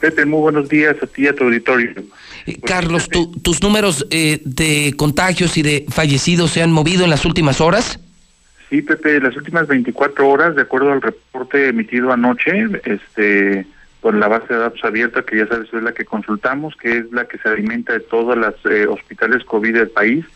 Pepe, 0.00 0.26
muy 0.26 0.40
buenos 0.40 0.68
días 0.68 0.96
a 1.02 1.06
ti 1.06 1.22
y 1.22 1.26
a 1.26 1.34
tu 1.34 1.44
auditorio. 1.44 1.90
Eh, 2.46 2.58
Carlos, 2.64 3.08
¿tus 3.42 3.62
números 3.62 4.06
eh, 4.10 4.40
de 4.44 4.94
contagios 4.96 5.56
y 5.56 5.62
de 5.62 5.86
fallecidos 5.88 6.50
se 6.50 6.62
han 6.62 6.70
movido 6.70 7.04
en 7.04 7.10
las 7.10 7.24
últimas 7.24 7.60
horas? 7.60 7.98
Sí, 8.76 8.82
Pepe, 8.82 9.18
las 9.22 9.34
últimas 9.34 9.66
24 9.68 10.28
horas, 10.28 10.54
de 10.54 10.60
acuerdo 10.60 10.92
al 10.92 11.00
reporte 11.00 11.68
emitido 11.68 12.12
anoche, 12.12 12.68
este, 12.84 13.66
por 14.02 14.14
la 14.14 14.28
base 14.28 14.52
de 14.52 14.60
datos 14.60 14.84
abierta, 14.84 15.22
que 15.22 15.38
ya 15.38 15.46
sabes 15.46 15.72
es 15.72 15.82
la 15.82 15.94
que 15.94 16.04
consultamos, 16.04 16.76
que 16.76 16.98
es 16.98 17.10
la 17.10 17.24
que 17.24 17.38
se 17.38 17.48
alimenta 17.48 17.94
de 17.94 18.00
todos 18.00 18.36
los 18.36 18.54
eh, 18.70 18.86
hospitales 18.86 19.44
COVID 19.44 19.72
del 19.72 19.88
país, 19.88 20.26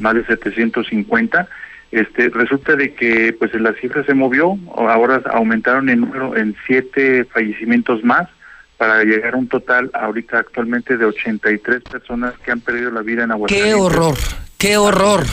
más 0.00 0.14
de 0.14 0.26
750. 0.26 1.46
Este, 1.92 2.30
resulta 2.30 2.74
de 2.74 2.94
que 2.94 3.32
pues 3.38 3.54
la 3.54 3.72
cifra 3.74 4.02
se 4.02 4.14
movió, 4.14 4.58
ahora 4.74 5.22
aumentaron 5.32 5.88
el 5.88 6.00
número 6.00 6.36
en 6.36 6.56
siete 6.66 7.24
fallecimientos 7.26 8.02
más 8.02 8.28
para 8.76 9.04
llegar 9.04 9.34
a 9.34 9.36
un 9.36 9.46
total 9.46 9.92
ahorita 9.94 10.40
actualmente 10.40 10.96
de 10.96 11.04
83 11.04 11.84
personas 11.84 12.34
que 12.44 12.50
han 12.50 12.60
perdido 12.60 12.90
la 12.90 13.02
vida 13.02 13.22
en 13.22 13.30
Aguascalientes. 13.30 13.72
¡Qué 13.72 13.80
horror! 13.80 14.14
¡Qué 14.58 14.76
horror! 14.78 15.24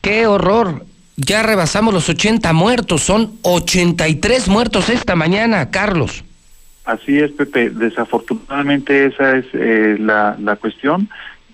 ¡Qué 0.00 0.26
horror! 0.26 0.90
Ya 1.16 1.42
rebasamos 1.42 1.92
los 1.92 2.08
80 2.08 2.52
muertos, 2.52 3.02
son 3.02 3.32
83 3.42 4.48
muertos 4.48 4.88
esta 4.88 5.16
mañana, 5.16 5.70
Carlos. 5.70 6.24
Así 6.84 7.18
es, 7.18 7.30
Pepe. 7.32 7.70
Desafortunadamente 7.70 9.06
esa 9.06 9.36
es 9.36 9.46
eh, 9.52 9.96
la, 9.98 10.36
la 10.40 10.56
cuestión. 10.56 11.08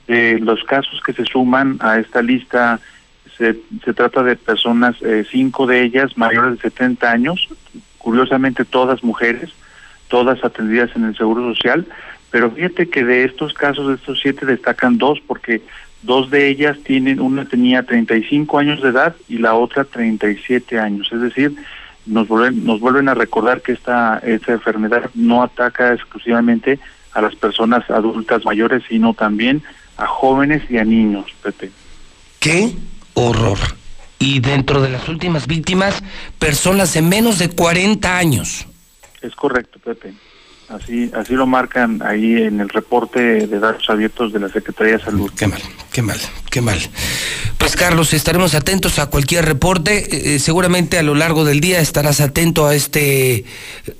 de 0.06 0.38
los 0.38 0.62
casos 0.64 1.00
que 1.04 1.12
se 1.12 1.24
suman 1.24 1.78
a 1.80 1.98
esta 1.98 2.22
lista, 2.22 2.80
se, 3.36 3.56
se 3.84 3.92
trata 3.92 4.22
de 4.22 4.36
personas, 4.36 4.96
eh, 5.02 5.26
cinco 5.30 5.66
de 5.66 5.82
ellas 5.82 6.16
mayores 6.16 6.56
de 6.56 6.70
70 6.70 7.10
años, 7.10 7.48
curiosamente 7.98 8.64
todas 8.64 9.02
mujeres, 9.02 9.50
todas 10.08 10.44
atendidas 10.44 10.94
en 10.94 11.04
el 11.04 11.16
Seguro 11.16 11.52
Social, 11.54 11.86
pero 12.30 12.50
fíjate 12.50 12.88
que 12.88 13.04
de 13.04 13.24
estos 13.24 13.52
casos, 13.54 13.88
de 13.88 13.94
estos 13.94 14.20
siete, 14.20 14.46
destacan 14.46 14.98
dos 14.98 15.20
porque 15.26 15.62
Dos 16.06 16.30
de 16.30 16.48
ellas 16.48 16.78
tienen, 16.84 17.18
una 17.18 17.46
tenía 17.46 17.82
35 17.82 18.58
años 18.58 18.80
de 18.80 18.90
edad 18.90 19.16
y 19.28 19.38
la 19.38 19.54
otra 19.54 19.82
37 19.82 20.78
años. 20.78 21.10
Es 21.12 21.20
decir, 21.20 21.56
nos 22.06 22.28
vuelven, 22.28 22.64
nos 22.64 22.78
vuelven 22.78 23.08
a 23.08 23.14
recordar 23.14 23.60
que 23.60 23.72
esta, 23.72 24.18
esta 24.18 24.52
enfermedad 24.52 25.10
no 25.14 25.42
ataca 25.42 25.92
exclusivamente 25.92 26.78
a 27.12 27.20
las 27.22 27.34
personas 27.34 27.90
adultas 27.90 28.44
mayores, 28.44 28.84
sino 28.88 29.14
también 29.14 29.64
a 29.96 30.06
jóvenes 30.06 30.62
y 30.70 30.78
a 30.78 30.84
niños, 30.84 31.26
Pepe. 31.42 31.72
¡Qué 32.38 32.72
horror! 33.14 33.58
Y 34.20 34.38
dentro 34.38 34.80
de 34.80 34.90
las 34.90 35.08
últimas 35.08 35.48
víctimas, 35.48 36.04
personas 36.38 36.94
de 36.94 37.02
menos 37.02 37.40
de 37.40 37.50
40 37.50 38.16
años. 38.16 38.66
Es 39.22 39.34
correcto, 39.34 39.80
Pepe. 39.80 40.14
Así, 40.68 41.10
así 41.14 41.34
lo 41.34 41.46
marcan 41.46 42.02
ahí 42.04 42.42
en 42.42 42.60
el 42.60 42.68
reporte 42.68 43.46
de 43.46 43.58
datos 43.60 43.88
abiertos 43.88 44.32
de 44.32 44.40
la 44.40 44.48
Secretaría 44.48 44.94
de 44.94 45.04
Salud. 45.04 45.30
Qué 45.36 45.46
mal, 45.46 45.62
qué 45.92 46.02
mal, 46.02 46.18
qué 46.50 46.60
mal. 46.60 46.78
Pues 47.56 47.76
Carlos, 47.76 48.12
estaremos 48.12 48.54
atentos 48.54 48.98
a 48.98 49.06
cualquier 49.06 49.44
reporte. 49.44 49.98
Eh, 49.98 50.34
eh, 50.34 50.38
seguramente 50.40 50.98
a 50.98 51.04
lo 51.04 51.14
largo 51.14 51.44
del 51.44 51.60
día 51.60 51.78
estarás 51.78 52.20
atento 52.20 52.66
a 52.66 52.74
este 52.74 53.44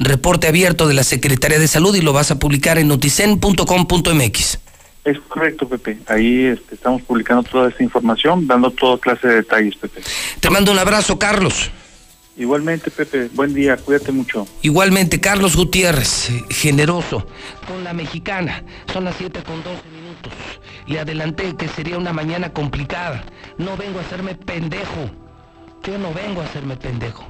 reporte 0.00 0.48
abierto 0.48 0.88
de 0.88 0.94
la 0.94 1.04
Secretaría 1.04 1.60
de 1.60 1.68
Salud 1.68 1.94
y 1.94 2.00
lo 2.00 2.12
vas 2.12 2.32
a 2.32 2.38
publicar 2.40 2.78
en 2.78 2.88
noticen.com.mx. 2.88 4.58
Es 5.04 5.20
correcto, 5.28 5.68
Pepe. 5.68 5.98
Ahí 6.08 6.46
este, 6.46 6.74
estamos 6.74 7.00
publicando 7.02 7.44
toda 7.44 7.68
esta 7.68 7.82
información, 7.84 8.48
dando 8.48 8.72
toda 8.72 8.98
clase 8.98 9.28
de 9.28 9.34
detalles, 9.36 9.76
Pepe. 9.76 10.00
Te 10.40 10.50
mando 10.50 10.72
un 10.72 10.80
abrazo, 10.80 11.16
Carlos. 11.16 11.70
Igualmente, 12.38 12.90
Pepe, 12.90 13.30
buen 13.32 13.54
día, 13.54 13.78
cuídate 13.78 14.12
mucho. 14.12 14.46
Igualmente, 14.60 15.20
Carlos 15.20 15.56
Gutiérrez, 15.56 16.30
generoso, 16.50 17.26
con 17.66 17.82
la 17.82 17.94
mexicana. 17.94 18.62
Son 18.92 19.04
las 19.04 19.16
7 19.16 19.42
con 19.42 19.62
12 19.62 19.80
minutos. 19.88 20.32
Le 20.86 21.00
adelanté 21.00 21.56
que 21.56 21.66
sería 21.68 21.96
una 21.96 22.12
mañana 22.12 22.52
complicada. 22.52 23.24
No 23.56 23.78
vengo 23.78 24.00
a 24.00 24.02
hacerme 24.02 24.34
pendejo. 24.34 25.10
Yo 25.82 25.98
no 25.98 26.12
vengo 26.12 26.42
a 26.42 26.44
hacerme 26.44 26.76
pendejo. 26.76 27.26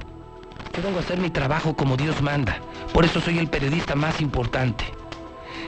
Yo 0.75 0.83
vengo 0.83 0.97
a 0.97 1.01
hacer 1.01 1.19
mi 1.19 1.29
trabajo 1.29 1.73
como 1.73 1.95
Dios 1.95 2.21
manda. 2.21 2.59
Por 2.91 3.05
eso 3.05 3.21
soy 3.21 3.37
el 3.37 3.47
periodista 3.47 3.95
más 3.95 4.19
importante. 4.19 4.83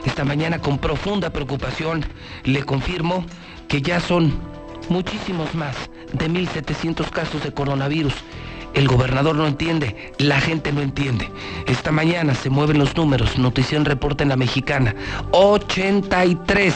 Esta 0.04 0.22
mañana 0.22 0.60
con 0.60 0.78
profunda 0.78 1.30
preocupación 1.30 2.04
le 2.44 2.62
confirmo 2.62 3.24
que 3.68 3.80
ya 3.80 4.00
son 4.00 4.38
muchísimos 4.90 5.54
más 5.54 5.76
de 6.12 6.28
1.700 6.28 7.08
casos 7.08 7.42
de 7.42 7.52
coronavirus 7.52 8.14
el 8.74 8.88
gobernador 8.88 9.36
no 9.36 9.46
entiende, 9.46 10.12
la 10.18 10.40
gente 10.40 10.72
no 10.72 10.80
entiende. 10.80 11.28
Esta 11.66 11.90
mañana 11.90 12.34
se 12.34 12.50
mueven 12.50 12.78
los 12.78 12.96
números, 12.96 13.38
Notición 13.38 13.84
reporta 13.84 14.22
en 14.22 14.28
la 14.28 14.36
mexicana. 14.36 14.94
83, 15.32 16.74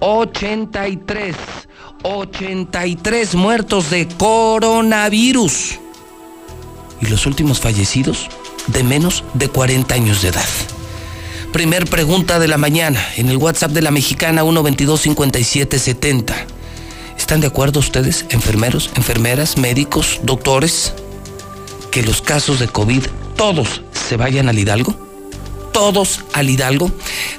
83, 0.00 1.36
83 2.02 3.34
muertos 3.34 3.90
de 3.90 4.08
coronavirus. 4.08 5.78
Y 7.00 7.06
los 7.06 7.26
últimos 7.26 7.60
fallecidos 7.60 8.28
de 8.68 8.82
menos 8.82 9.24
de 9.34 9.48
40 9.48 9.94
años 9.94 10.22
de 10.22 10.28
edad. 10.28 10.44
Primer 11.52 11.86
pregunta 11.86 12.38
de 12.38 12.48
la 12.48 12.58
mañana 12.58 13.00
en 13.16 13.28
el 13.28 13.38
WhatsApp 13.38 13.70
de 13.70 13.82
la 13.82 13.90
mexicana 13.90 14.42
122 14.42 15.00
5770. 15.00 16.34
¿Están 17.16 17.40
de 17.40 17.46
acuerdo 17.46 17.80
ustedes, 17.80 18.26
enfermeros, 18.28 18.90
enfermeras, 18.94 19.56
médicos, 19.56 20.20
doctores? 20.22 20.92
Que 21.90 22.02
los 22.02 22.22
casos 22.22 22.58
de 22.58 22.68
COVID 22.68 23.04
todos 23.36 23.82
se 23.92 24.16
vayan 24.16 24.48
al 24.48 24.58
Hidalgo? 24.58 24.94
Todos 25.72 26.20
al 26.32 26.48
Hidalgo, 26.48 26.90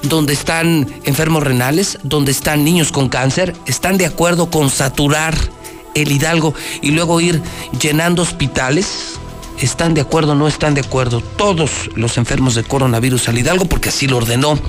donde 0.04 0.34
están 0.34 0.88
enfermos 1.06 1.44
renales, 1.44 1.98
donde 2.04 2.32
están 2.32 2.64
niños 2.64 2.92
con 2.92 3.10
cáncer, 3.10 3.56
están 3.66 3.98
de 3.98 4.06
acuerdo 4.06 4.50
con 4.52 4.70
saturar 4.70 5.36
el 5.96 6.12
Hidalgo 6.12 6.54
y 6.82 6.92
luego 6.92 7.20
ir 7.20 7.42
llenando 7.82 8.22
hospitales. 8.22 9.16
¿Están 9.60 9.96
de 9.96 10.02
acuerdo 10.02 10.34
o 10.34 10.36
no 10.36 10.48
están 10.48 10.76
de 10.76 10.82
acuerdo 10.82 11.20
todos 11.20 11.90
los 11.96 12.20
enfermos 12.20 12.54
de 12.54 12.64
coronavirus 12.64 13.28
al 13.28 13.40
Hidalgo? 13.40 13.66
Porque 13.66 13.90
así 13.90 14.06
lo 14.06 14.18
ordenó 14.18 14.60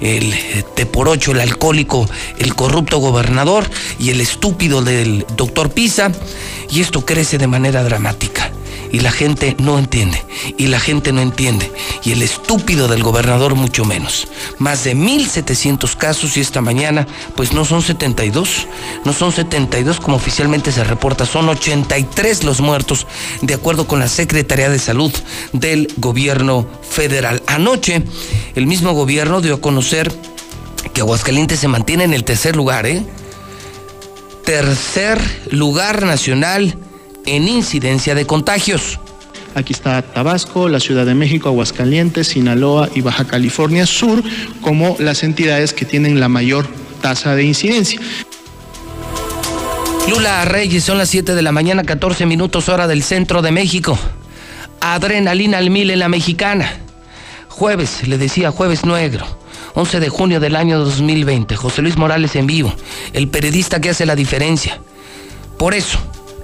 el 0.00 0.34
teporocho, 0.74 1.30
el 1.30 1.40
alcohólico, 1.40 2.08
el 2.38 2.56
corrupto 2.56 2.98
gobernador 2.98 3.70
y 4.00 4.10
el 4.10 4.20
estúpido 4.20 4.82
del 4.82 5.24
doctor 5.36 5.70
Pisa. 5.70 6.10
Y 6.70 6.80
esto 6.80 7.06
crece 7.06 7.38
de 7.38 7.46
manera 7.46 7.84
dramática 7.84 8.50
Y 8.92 9.00
la 9.00 9.10
gente 9.10 9.56
no 9.58 9.78
entiende. 9.78 10.22
Y 10.58 10.66
la 10.66 10.78
gente 10.78 11.12
no 11.12 11.22
entiende. 11.22 11.72
Y 12.04 12.12
el 12.12 12.22
estúpido 12.22 12.88
del 12.88 13.02
gobernador 13.02 13.54
mucho 13.54 13.84
menos. 13.84 14.28
Más 14.58 14.84
de 14.84 14.94
1.700 14.94 15.96
casos 15.96 16.36
y 16.36 16.40
esta 16.40 16.60
mañana 16.60 17.06
pues 17.34 17.52
no 17.54 17.64
son 17.64 17.82
72. 17.82 18.68
No 19.04 19.12
son 19.14 19.32
72 19.32 19.98
como 19.98 20.16
oficialmente 20.18 20.70
se 20.70 20.84
reporta. 20.84 21.24
Son 21.24 21.48
83 21.48 22.44
los 22.44 22.60
muertos 22.60 23.06
de 23.40 23.54
acuerdo 23.54 23.86
con 23.86 23.98
la 23.98 24.08
Secretaría 24.08 24.68
de 24.68 24.78
Salud 24.78 25.12
del 25.52 25.88
gobierno 25.96 26.66
federal. 26.88 27.42
Anoche 27.46 28.02
el 28.54 28.66
mismo 28.66 28.92
gobierno 28.92 29.40
dio 29.40 29.54
a 29.54 29.60
conocer 29.60 30.12
que 30.92 31.00
Aguascalientes 31.00 31.58
se 31.58 31.68
mantiene 31.68 32.04
en 32.04 32.12
el 32.12 32.24
tercer 32.24 32.56
lugar, 32.56 32.86
¿eh? 32.86 33.02
Tercer 34.44 35.18
lugar 35.50 36.02
nacional 36.02 36.76
en 37.26 37.48
incidencia 37.48 38.14
de 38.14 38.26
contagios. 38.26 38.98
Aquí 39.54 39.72
está 39.72 40.00
Tabasco, 40.02 40.68
la 40.68 40.80
Ciudad 40.80 41.04
de 41.04 41.14
México, 41.14 41.48
Aguascalientes, 41.48 42.28
Sinaloa 42.28 42.88
y 42.94 43.02
Baja 43.02 43.26
California 43.26 43.84
Sur 43.86 44.22
como 44.62 44.96
las 44.98 45.22
entidades 45.22 45.74
que 45.74 45.84
tienen 45.84 46.20
la 46.20 46.28
mayor 46.28 46.66
tasa 47.02 47.34
de 47.34 47.44
incidencia. 47.44 48.00
Lula 50.08 50.44
Reyes, 50.44 50.84
son 50.84 50.98
las 50.98 51.10
7 51.10 51.34
de 51.34 51.42
la 51.42 51.52
mañana, 51.52 51.84
14 51.84 52.26
minutos 52.26 52.68
hora 52.68 52.86
del 52.86 53.02
centro 53.02 53.42
de 53.42 53.52
México. 53.52 53.98
Adrenalina 54.80 55.58
al 55.58 55.70
mil 55.70 55.90
en 55.90 56.00
la 56.00 56.08
mexicana. 56.08 56.78
Jueves, 57.48 58.08
le 58.08 58.18
decía, 58.18 58.50
jueves 58.50 58.84
negro. 58.84 59.26
11 59.74 60.00
de 60.00 60.08
junio 60.08 60.40
del 60.40 60.56
año 60.56 60.78
2020. 60.80 61.56
José 61.56 61.82
Luis 61.82 61.96
Morales 61.96 62.34
en 62.36 62.46
vivo. 62.46 62.74
El 63.12 63.28
periodista 63.28 63.80
que 63.80 63.90
hace 63.90 64.04
la 64.04 64.16
diferencia. 64.16 64.80
Por 65.56 65.72
eso, 65.72 65.98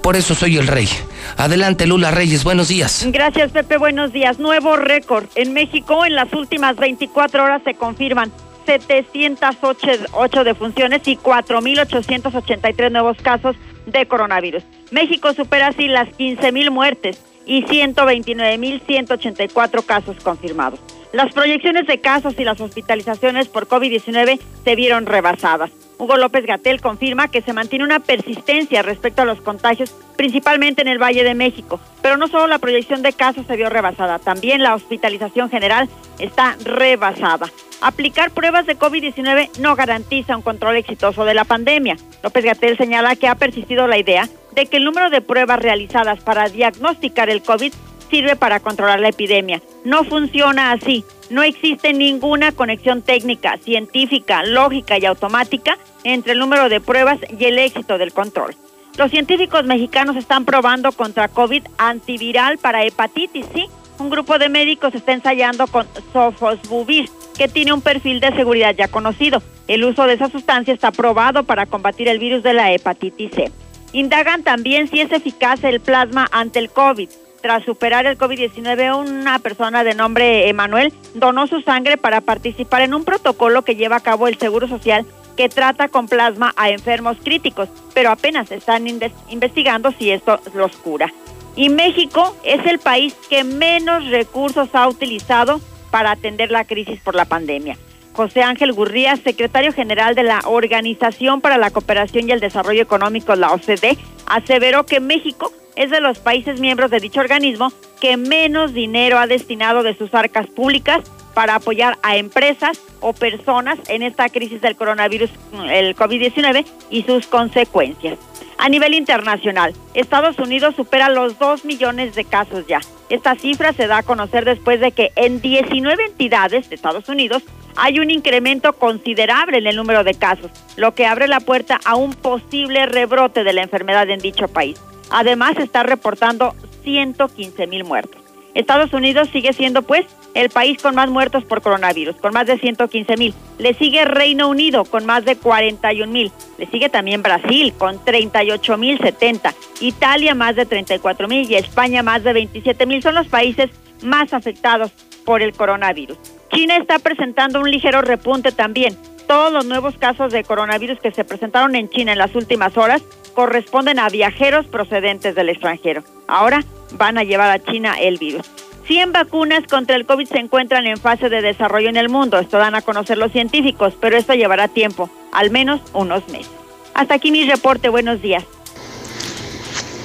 por 0.08 0.16
eso 0.16 0.34
soy 0.34 0.56
el 0.56 0.66
rey. 0.66 0.88
Adelante, 1.36 1.86
Lula 1.86 2.10
Reyes, 2.10 2.42
buenos 2.42 2.68
días. 2.68 3.06
Gracias, 3.12 3.52
Pepe, 3.52 3.76
buenos 3.76 4.10
días. 4.10 4.38
Nuevo 4.38 4.74
récord. 4.74 5.26
En 5.34 5.52
México, 5.52 6.06
en 6.06 6.14
las 6.14 6.32
últimas 6.32 6.76
24 6.76 7.44
horas 7.44 7.60
se 7.62 7.74
confirman 7.74 8.32
708 8.64 10.44
defunciones 10.44 11.06
y 11.06 11.18
4.883 11.18 12.90
nuevos 12.90 13.18
casos 13.18 13.54
de 13.84 14.06
coronavirus. 14.06 14.62
México 14.92 15.34
supera 15.34 15.66
así 15.66 15.88
las 15.88 16.08
15.000 16.08 16.70
muertes 16.70 17.22
y 17.44 17.64
129.184 17.64 19.84
casos 19.84 20.16
confirmados. 20.22 20.80
Las 21.12 21.34
proyecciones 21.34 21.86
de 21.86 22.00
casos 22.00 22.32
y 22.38 22.44
las 22.44 22.62
hospitalizaciones 22.62 23.48
por 23.48 23.68
COVID-19 23.68 24.40
se 24.64 24.74
vieron 24.74 25.04
rebasadas. 25.04 25.70
Hugo 25.98 26.16
López 26.16 26.46
Gatel 26.46 26.80
confirma 26.80 27.28
que 27.28 27.42
se 27.42 27.52
mantiene 27.52 27.84
una 27.84 27.98
persistencia 27.98 28.82
respecto 28.82 29.22
a 29.22 29.24
los 29.24 29.40
contagios, 29.40 29.94
principalmente 30.16 30.80
en 30.80 30.88
el 30.88 31.02
Valle 31.02 31.24
de 31.24 31.34
México. 31.34 31.80
Pero 32.02 32.16
no 32.16 32.28
solo 32.28 32.46
la 32.46 32.60
proyección 32.60 33.02
de 33.02 33.12
casos 33.12 33.46
se 33.46 33.56
vio 33.56 33.68
rebasada, 33.68 34.18
también 34.18 34.62
la 34.62 34.74
hospitalización 34.74 35.50
general 35.50 35.88
está 36.18 36.56
rebasada. 36.64 37.50
Aplicar 37.80 38.30
pruebas 38.30 38.66
de 38.66 38.78
COVID-19 38.78 39.58
no 39.58 39.76
garantiza 39.76 40.36
un 40.36 40.42
control 40.42 40.76
exitoso 40.76 41.24
de 41.24 41.34
la 41.34 41.44
pandemia. 41.44 41.96
López 42.22 42.44
Gatel 42.44 42.76
señala 42.76 43.16
que 43.16 43.28
ha 43.28 43.34
persistido 43.34 43.86
la 43.86 43.98
idea 43.98 44.28
de 44.52 44.66
que 44.66 44.78
el 44.78 44.84
número 44.84 45.10
de 45.10 45.20
pruebas 45.20 45.60
realizadas 45.60 46.20
para 46.20 46.48
diagnosticar 46.48 47.28
el 47.30 47.42
COVID 47.42 47.72
sirve 48.08 48.36
para 48.36 48.60
controlar 48.60 49.00
la 49.00 49.08
epidemia. 49.08 49.62
No 49.84 50.04
funciona 50.04 50.72
así. 50.72 51.04
No 51.30 51.42
existe 51.42 51.92
ninguna 51.92 52.52
conexión 52.52 53.02
técnica, 53.02 53.58
científica, 53.58 54.42
lógica 54.42 54.98
y 54.98 55.04
automática 55.04 55.78
entre 56.04 56.32
el 56.32 56.38
número 56.38 56.68
de 56.68 56.80
pruebas 56.80 57.18
y 57.38 57.44
el 57.44 57.58
éxito 57.58 57.98
del 57.98 58.12
control. 58.12 58.54
Los 58.96 59.10
científicos 59.10 59.64
mexicanos 59.64 60.16
están 60.16 60.44
probando 60.44 60.90
contra 60.92 61.28
COVID 61.28 61.62
antiviral 61.76 62.58
para 62.58 62.84
hepatitis 62.84 63.46
C. 63.52 63.66
Un 63.98 64.10
grupo 64.10 64.38
de 64.38 64.48
médicos 64.48 64.94
está 64.94 65.12
ensayando 65.12 65.66
con 65.66 65.86
sofosbuvir, 66.12 67.08
que 67.36 67.46
tiene 67.46 67.72
un 67.72 67.80
perfil 67.80 68.20
de 68.20 68.34
seguridad 68.34 68.74
ya 68.76 68.88
conocido. 68.88 69.42
El 69.68 69.84
uso 69.84 70.04
de 70.04 70.14
esa 70.14 70.30
sustancia 70.30 70.74
está 70.74 70.90
probado 70.90 71.44
para 71.44 71.66
combatir 71.66 72.08
el 72.08 72.18
virus 72.18 72.42
de 72.42 72.54
la 72.54 72.72
hepatitis 72.72 73.30
C. 73.34 73.52
Indagan 73.92 74.42
también 74.42 74.88
si 74.88 75.00
es 75.00 75.12
eficaz 75.12 75.62
el 75.62 75.80
plasma 75.80 76.26
ante 76.32 76.58
el 76.58 76.70
COVID. 76.70 77.08
Tras 77.40 77.64
superar 77.64 78.06
el 78.06 78.18
COVID-19, 78.18 78.98
una 78.98 79.38
persona 79.38 79.84
de 79.84 79.94
nombre 79.94 80.48
Emanuel 80.48 80.92
donó 81.14 81.46
su 81.46 81.60
sangre 81.60 81.96
para 81.96 82.20
participar 82.20 82.82
en 82.82 82.94
un 82.94 83.04
protocolo 83.04 83.62
que 83.62 83.76
lleva 83.76 83.96
a 83.96 84.00
cabo 84.00 84.26
el 84.26 84.38
Seguro 84.38 84.66
Social 84.66 85.06
que 85.36 85.48
trata 85.48 85.88
con 85.88 86.08
plasma 86.08 86.52
a 86.56 86.70
enfermos 86.70 87.16
críticos, 87.22 87.68
pero 87.94 88.10
apenas 88.10 88.50
están 88.50 88.88
investigando 88.88 89.92
si 89.92 90.10
esto 90.10 90.40
los 90.52 90.72
cura. 90.76 91.12
Y 91.54 91.68
México 91.68 92.36
es 92.42 92.66
el 92.66 92.80
país 92.80 93.14
que 93.30 93.44
menos 93.44 94.04
recursos 94.06 94.68
ha 94.72 94.88
utilizado 94.88 95.60
para 95.92 96.10
atender 96.10 96.50
la 96.50 96.64
crisis 96.64 97.00
por 97.00 97.14
la 97.14 97.24
pandemia. 97.24 97.78
José 98.18 98.42
Ángel 98.42 98.72
Gurría, 98.72 99.14
secretario 99.14 99.72
general 99.72 100.16
de 100.16 100.24
la 100.24 100.40
Organización 100.44 101.40
para 101.40 101.56
la 101.56 101.70
Cooperación 101.70 102.28
y 102.28 102.32
el 102.32 102.40
Desarrollo 102.40 102.82
Económico, 102.82 103.36
la 103.36 103.52
OCDE, 103.52 103.96
aseveró 104.26 104.84
que 104.84 104.98
México 104.98 105.52
es 105.76 105.92
de 105.92 106.00
los 106.00 106.18
países 106.18 106.58
miembros 106.58 106.90
de 106.90 106.98
dicho 106.98 107.20
organismo 107.20 107.72
que 108.00 108.16
menos 108.16 108.74
dinero 108.74 109.20
ha 109.20 109.28
destinado 109.28 109.84
de 109.84 109.96
sus 109.96 110.12
arcas 110.14 110.48
públicas 110.48 111.08
para 111.32 111.54
apoyar 111.54 111.96
a 112.02 112.16
empresas 112.16 112.80
o 112.98 113.12
personas 113.12 113.78
en 113.86 114.02
esta 114.02 114.28
crisis 114.30 114.60
del 114.62 114.74
coronavirus, 114.74 115.30
el 115.70 115.94
COVID-19 115.94 116.66
y 116.90 117.04
sus 117.04 117.28
consecuencias. 117.28 118.18
A 118.58 118.68
nivel 118.68 118.94
internacional, 118.94 119.72
Estados 119.94 120.36
Unidos 120.40 120.74
supera 120.74 121.08
los 121.08 121.38
2 121.38 121.64
millones 121.64 122.16
de 122.16 122.24
casos 122.24 122.66
ya. 122.66 122.80
Esta 123.08 123.36
cifra 123.36 123.72
se 123.72 123.86
da 123.86 123.98
a 123.98 124.02
conocer 124.02 124.44
después 124.44 124.80
de 124.80 124.90
que 124.90 125.12
en 125.14 125.40
19 125.40 126.04
entidades 126.04 126.68
de 126.68 126.74
Estados 126.74 127.08
Unidos 127.08 127.44
hay 127.76 128.00
un 128.00 128.10
incremento 128.10 128.72
considerable 128.72 129.58
en 129.58 129.68
el 129.68 129.76
número 129.76 130.02
de 130.02 130.14
casos, 130.14 130.50
lo 130.76 130.92
que 130.92 131.06
abre 131.06 131.28
la 131.28 131.38
puerta 131.38 131.78
a 131.84 131.94
un 131.94 132.12
posible 132.12 132.84
rebrote 132.86 133.44
de 133.44 133.52
la 133.52 133.62
enfermedad 133.62 134.10
en 134.10 134.18
dicho 134.18 134.48
país. 134.48 134.80
Además, 135.10 135.56
está 135.58 135.84
reportando 135.84 136.56
115 136.82 137.66
mil 137.68 137.84
muertos. 137.84 138.20
Estados 138.54 138.92
Unidos 138.92 139.28
sigue 139.32 139.52
siendo, 139.52 139.82
pues, 139.82 140.04
el 140.34 140.50
país 140.50 140.80
con 140.82 140.94
más 140.94 141.10
muertos 141.10 141.44
por 141.44 141.62
coronavirus, 141.62 142.16
con 142.16 142.32
más 142.32 142.46
de 142.46 142.58
115 142.58 143.16
mil. 143.16 143.34
Le 143.58 143.74
sigue 143.74 144.04
Reino 144.04 144.48
Unido 144.48 144.84
con 144.84 145.06
más 145.06 145.24
de 145.24 145.36
41 145.36 146.12
mil. 146.12 146.32
Le 146.58 146.66
sigue 146.66 146.88
también 146.88 147.22
Brasil 147.22 147.72
con 147.76 148.04
38 148.04 148.76
mil 148.76 148.98
70. 148.98 149.54
Italia 149.80 150.34
más 150.34 150.56
de 150.56 150.66
34 150.66 151.28
mil 151.28 151.50
y 151.50 151.54
España 151.56 152.02
más 152.02 152.22
de 152.24 152.32
27 152.32 152.86
mil. 152.86 153.02
Son 153.02 153.14
los 153.14 153.28
países 153.28 153.70
más 154.02 154.32
afectados 154.32 154.92
por 155.24 155.42
el 155.42 155.52
coronavirus. 155.52 156.18
China 156.52 156.76
está 156.76 156.98
presentando 156.98 157.60
un 157.60 157.70
ligero 157.70 158.00
repunte 158.00 158.52
también. 158.52 158.96
Todos 159.26 159.52
los 159.52 159.66
nuevos 159.66 159.94
casos 159.98 160.32
de 160.32 160.42
coronavirus 160.42 161.00
que 161.00 161.12
se 161.12 161.24
presentaron 161.24 161.76
en 161.76 161.90
China 161.90 162.12
en 162.12 162.18
las 162.18 162.34
últimas 162.34 162.76
horas 162.78 163.02
corresponden 163.34 163.98
a 163.98 164.08
viajeros 164.08 164.66
procedentes 164.66 165.34
del 165.34 165.50
extranjero. 165.50 166.02
Ahora 166.26 166.64
van 166.92 167.18
a 167.18 167.24
llevar 167.24 167.50
a 167.50 167.58
China 167.62 167.94
el 168.00 168.16
virus. 168.16 168.50
100 168.88 169.12
vacunas 169.12 169.64
contra 169.70 169.96
el 169.96 170.06
COVID 170.06 170.26
se 170.26 170.38
encuentran 170.38 170.86
en 170.86 170.96
fase 170.96 171.28
de 171.28 171.42
desarrollo 171.42 171.90
en 171.90 171.98
el 171.98 172.08
mundo. 172.08 172.38
Esto 172.38 172.56
dan 172.56 172.74
a 172.74 172.80
conocer 172.80 173.18
los 173.18 173.30
científicos, 173.32 173.92
pero 174.00 174.16
esto 174.16 174.32
llevará 174.32 174.66
tiempo, 174.66 175.10
al 175.30 175.50
menos 175.50 175.82
unos 175.92 176.26
meses. 176.28 176.50
Hasta 176.94 177.14
aquí 177.14 177.30
mi 177.30 177.48
reporte. 177.48 177.90
Buenos 177.90 178.22
días. 178.22 178.44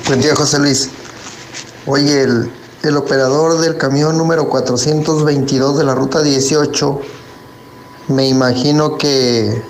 Buen 0.06 0.20
día, 0.20 0.36
José 0.36 0.60
Luis. 0.60 0.92
Oye, 1.86 2.24
el, 2.24 2.52
el 2.84 2.98
operador 2.98 3.62
del 3.62 3.78
camión 3.78 4.18
número 4.18 4.50
422 4.50 5.78
de 5.78 5.84
la 5.86 5.96
ruta 5.96 6.22
18, 6.22 7.02
me 8.10 8.28
imagino 8.28 8.98
que 8.98 9.62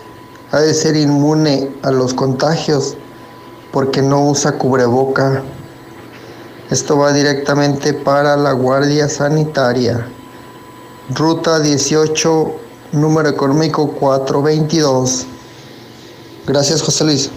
ha 0.51 0.59
de 0.59 0.73
ser 0.73 0.95
inmune 0.95 1.69
a 1.83 1.91
los 1.91 2.15
contagios 2.15 2.97
porque 3.71 4.01
no 4.01 4.27
usa 4.27 4.57
cubreboca. 4.57 5.43
Esto 6.73 6.97
va 6.97 7.13
directamente 7.13 7.93
para 7.93 8.35
la 8.35 8.51
Guardia 8.53 9.07
Sanitaria. 9.07 10.07
Ruta 11.09 11.59
18, 11.59 12.61
número 12.93 13.29
económico 13.29 13.91
422. 13.91 15.27
Gracias, 16.47 16.81
José 16.81 17.03
Luis. 17.03 17.29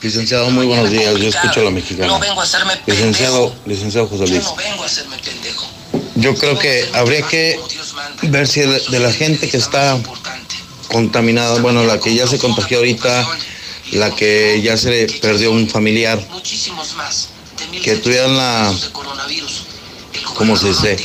Licenciado, 0.00 0.48
muy 0.48 0.64
buenos 0.64 0.88
días. 0.88 1.14
Yo 1.18 1.28
escucho 1.28 1.60
a 1.60 1.64
la 1.64 1.70
mexicana. 1.70 2.18
Licenciado, 2.86 3.54
licenciado 3.66 4.06
José 4.06 4.26
Luis. 4.28 4.46
Yo 6.14 6.34
creo 6.36 6.58
que 6.58 6.88
habría 6.94 7.20
que 7.20 7.60
ver 8.22 8.48
si 8.48 8.60
de 8.62 8.98
la 8.98 9.12
gente 9.12 9.46
que 9.46 9.58
está 9.58 9.98
contaminada, 10.90 11.60
bueno, 11.60 11.84
la 11.84 12.00
que 12.00 12.14
ya 12.14 12.26
se 12.26 12.38
contagió 12.38 12.78
ahorita, 12.78 13.28
la 13.92 14.10
que 14.14 14.58
ya 14.62 14.78
se 14.78 14.88
le 14.88 15.06
perdió 15.20 15.52
un 15.52 15.68
familiar, 15.68 16.18
que 17.82 17.96
tuvieran 17.96 18.36
la, 18.36 18.74
¿cómo 20.34 20.56
se 20.56 20.68
dice? 20.68 20.96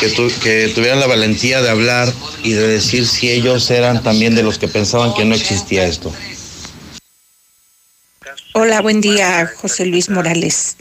Que, 0.00 0.12
que 0.42 0.72
tuvieran 0.74 1.00
la 1.00 1.06
valentía 1.06 1.62
de 1.62 1.70
hablar 1.70 2.12
y 2.42 2.52
de 2.52 2.66
decir 2.66 3.06
si 3.06 3.30
ellos 3.30 3.70
eran 3.70 4.02
también 4.02 4.34
de 4.34 4.42
los 4.42 4.58
que 4.58 4.68
pensaban 4.68 5.14
que 5.14 5.24
no 5.24 5.34
existía 5.34 5.86
esto. 5.86 6.12
Hola, 8.54 8.80
buen 8.80 9.00
día, 9.00 9.50
José 9.56 9.86
Luis 9.86 10.08
Morales. 10.08 10.76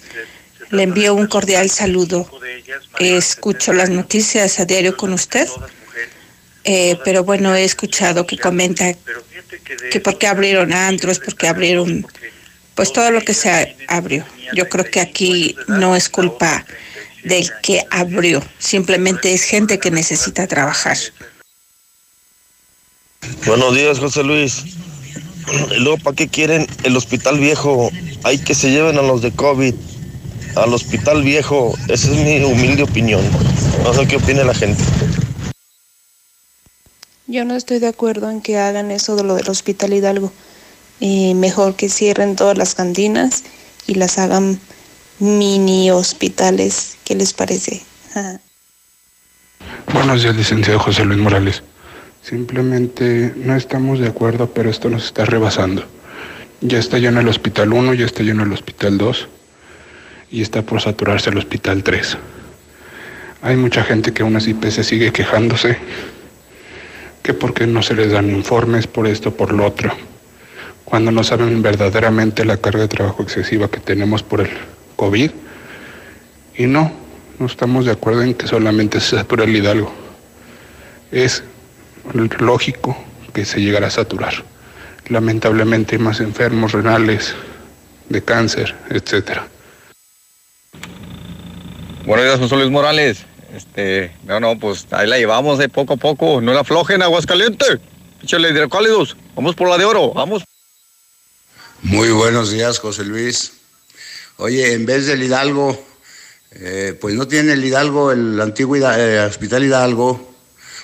Le 0.69 0.83
envío 0.83 1.14
un 1.14 1.27
cordial 1.27 1.69
saludo. 1.69 2.30
Escucho 3.00 3.74
las 3.74 3.90
noticias 3.90 4.59
a 4.59 4.66
diario 4.66 4.95
con 4.95 5.14
usted, 5.14 5.48
eh, 6.64 6.98
pero 7.03 7.24
bueno, 7.24 7.56
he 7.56 7.64
escuchado 7.64 8.25
que 8.25 8.38
comenta 8.38 8.93
que 9.92 10.00
porque 10.00 10.27
abrieron 10.27 10.72
antros, 10.72 11.19
porque 11.19 11.48
abrieron, 11.48 12.06
pues 12.76 12.93
todo 12.93 13.11
lo 13.11 13.22
que 13.22 13.34
se 13.34 13.76
abrió. 13.88 14.26
Yo 14.53 14.69
creo 14.69 14.85
que 14.85 15.00
aquí 15.00 15.56
no 15.68 15.95
es 15.95 16.10
culpa 16.10 16.66
del 17.24 17.50
que 17.61 17.85
abrió, 17.92 18.43
simplemente 18.60 19.34
es 19.34 19.43
gente 19.43 19.80
que 19.80 19.92
necesita 19.92 20.48
trabajar. 20.48 20.98
Buenos 23.45 23.76
días, 23.76 24.00
José 24.00 24.24
Luis. 24.24 24.64
¿Y 25.72 25.80
luego 25.80 25.98
para 25.98 26.16
qué 26.16 26.27
quieren 26.27 26.68
el 26.84 26.95
hospital 26.98 27.40
viejo? 27.40 27.90
Hay 28.24 28.38
que 28.38 28.56
se 28.56 28.72
lleven 28.72 28.98
a 28.98 29.02
los 29.02 29.22
de 29.22 29.32
COVID 29.32 29.74
al 30.56 30.74
hospital 30.74 31.24
viejo. 31.24 31.74
Esa 31.88 32.11
es 32.11 32.18
mi 32.18 32.43
humilde 32.43 32.84
opinión. 32.84 33.22
No 33.84 33.93
sé 33.93 34.08
qué 34.08 34.18
opina 34.18 34.43
la 34.43 34.53
gente. 34.53 34.84
Yo 37.27 37.45
no 37.45 37.56
estoy 37.56 37.80
de 37.80 37.88
acuerdo 37.88 38.30
en 38.30 38.42
que 38.42 38.58
hagan 38.58 38.92
eso 38.92 39.16
de 39.16 39.24
lo 39.24 39.35
del 39.35 39.50
hospital 39.50 39.93
Hidalgo. 39.93 40.32
Mejor 41.04 41.76
que 41.76 41.90
cierren 41.90 42.38
todas 42.38 42.58
las 42.58 42.76
cantinas 42.76 43.44
y 43.88 43.96
las 43.96 44.18
hagan 44.18 44.58
mini 45.20 45.92
hospitales. 45.92 46.98
¿Qué 47.04 47.16
les 47.16 47.34
parece? 47.34 47.82
Buenos 49.94 50.24
días, 50.24 50.34
licenciado 50.38 50.80
José 50.80 51.04
Luis 51.04 51.20
Morales. 51.20 51.62
Simplemente 52.22 53.34
no 53.36 53.54
estamos 53.58 54.00
de 54.00 54.08
acuerdo, 54.08 54.54
pero 54.54 54.70
esto 54.70 54.90
nos 54.90 55.04
está 55.08 55.26
rebasando. 55.26 55.84
Ya 56.62 56.80
está 56.80 57.00
lleno 57.00 57.20
el 57.20 57.28
hospital 57.28 57.74
1, 57.74 57.96
ya 57.96 58.06
está 58.06 58.24
lleno 58.24 58.44
el 58.44 58.54
hospital 58.54 58.98
2 58.98 59.28
y 60.32 60.42
está 60.42 60.62
por 60.62 60.80
saturarse 60.82 61.32
el 61.32 61.38
hospital 61.38 61.84
3. 61.84 62.18
Hay 63.42 63.58
mucha 63.58 63.84
gente 63.84 64.14
que 64.14 64.24
aún 64.24 64.38
así 64.38 64.56
se 64.70 64.86
sigue 64.86 65.12
quejándose 65.12 65.78
que 67.22 67.34
porque 67.34 67.68
no 67.68 67.84
se 67.84 67.94
les 67.94 68.14
dan 68.14 68.30
informes 68.30 68.88
por 68.88 69.06
esto, 69.06 69.36
por 69.36 69.52
lo 69.52 69.66
otro, 69.66 69.94
cuando 70.86 71.12
no 71.12 71.24
saben 71.24 71.62
verdaderamente 71.62 72.45
la 72.45 72.58
carga 72.58 72.82
de 72.82 72.88
trabajo 72.88 73.24
excesiva 73.24 73.70
que 73.70 73.80
tenemos 73.80 74.24
por 74.24 74.42
el 74.42 74.50
COVID. 74.95 75.32
Y 76.56 76.68
no, 76.68 76.92
no 77.40 77.45
estamos 77.45 77.86
de 77.86 77.92
acuerdo 77.92 78.22
en 78.22 78.34
que 78.34 78.48
solamente 78.48 79.00
se 79.00 79.18
sature 79.18 79.45
el 79.45 79.56
Hidalgo. 79.56 79.92
Es 81.12 81.44
lógico 82.40 82.98
que 83.34 83.45
se 83.45 83.62
llegara 83.62 83.88
a 83.88 83.92
saturar. 83.92 84.34
Lamentablemente 85.08 85.95
hay 85.95 86.02
más 86.02 86.20
enfermos 86.20 86.72
renales, 86.72 87.36
de 88.10 88.22
cáncer, 88.22 88.76
etcétera. 88.90 89.48
Buenos 92.06 92.26
días, 92.26 92.40
José 92.40 92.56
Luis 92.56 92.70
Morales. 92.70 93.26
Este, 93.56 94.12
no, 94.26 94.40
no, 94.40 94.58
pues 94.60 94.88
ahí 94.92 95.08
la 95.08 95.18
llevamos 95.18 95.58
de 95.58 95.70
poco 95.70 95.94
a 95.94 95.98
poco. 95.98 96.42
No 96.42 96.53
la 96.53 96.62
aflojen, 96.62 97.02
Aguascaliente. 97.02 97.66
Échale 98.22 98.50
hidrocálidos. 98.50 99.16
Vamos 99.36 99.56
por 99.56 99.70
la 99.70 99.78
de 99.78 99.86
oro, 99.86 100.14
vamos. 100.14 100.44
Muy 101.84 102.12
buenos 102.12 102.50
días, 102.50 102.80
José 102.80 103.03
Luis. 103.03 103.52
Oye, 104.38 104.74
en 104.74 104.86
vez 104.86 105.06
del 105.06 105.22
Hidalgo, 105.22 105.78
eh, 106.52 106.98
pues 107.00 107.14
no 107.16 107.28
tiene 107.28 107.53
el 107.53 107.66
Hidalgo, 107.66 108.14
el 108.14 108.40
antiguo 108.40 108.78
eh, 108.78 109.20
Hospital 109.20 109.66
Hidalgo, 109.66 110.34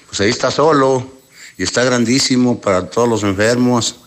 pues 0.08 0.20
ahí 0.20 0.30
está 0.30 0.52
solo 0.52 1.10
y 1.58 1.64
está 1.64 1.86
grandísimo 1.86 2.60
para 2.60 2.90
todos 2.90 3.08
los 3.08 3.24
enfermos. 3.24 4.02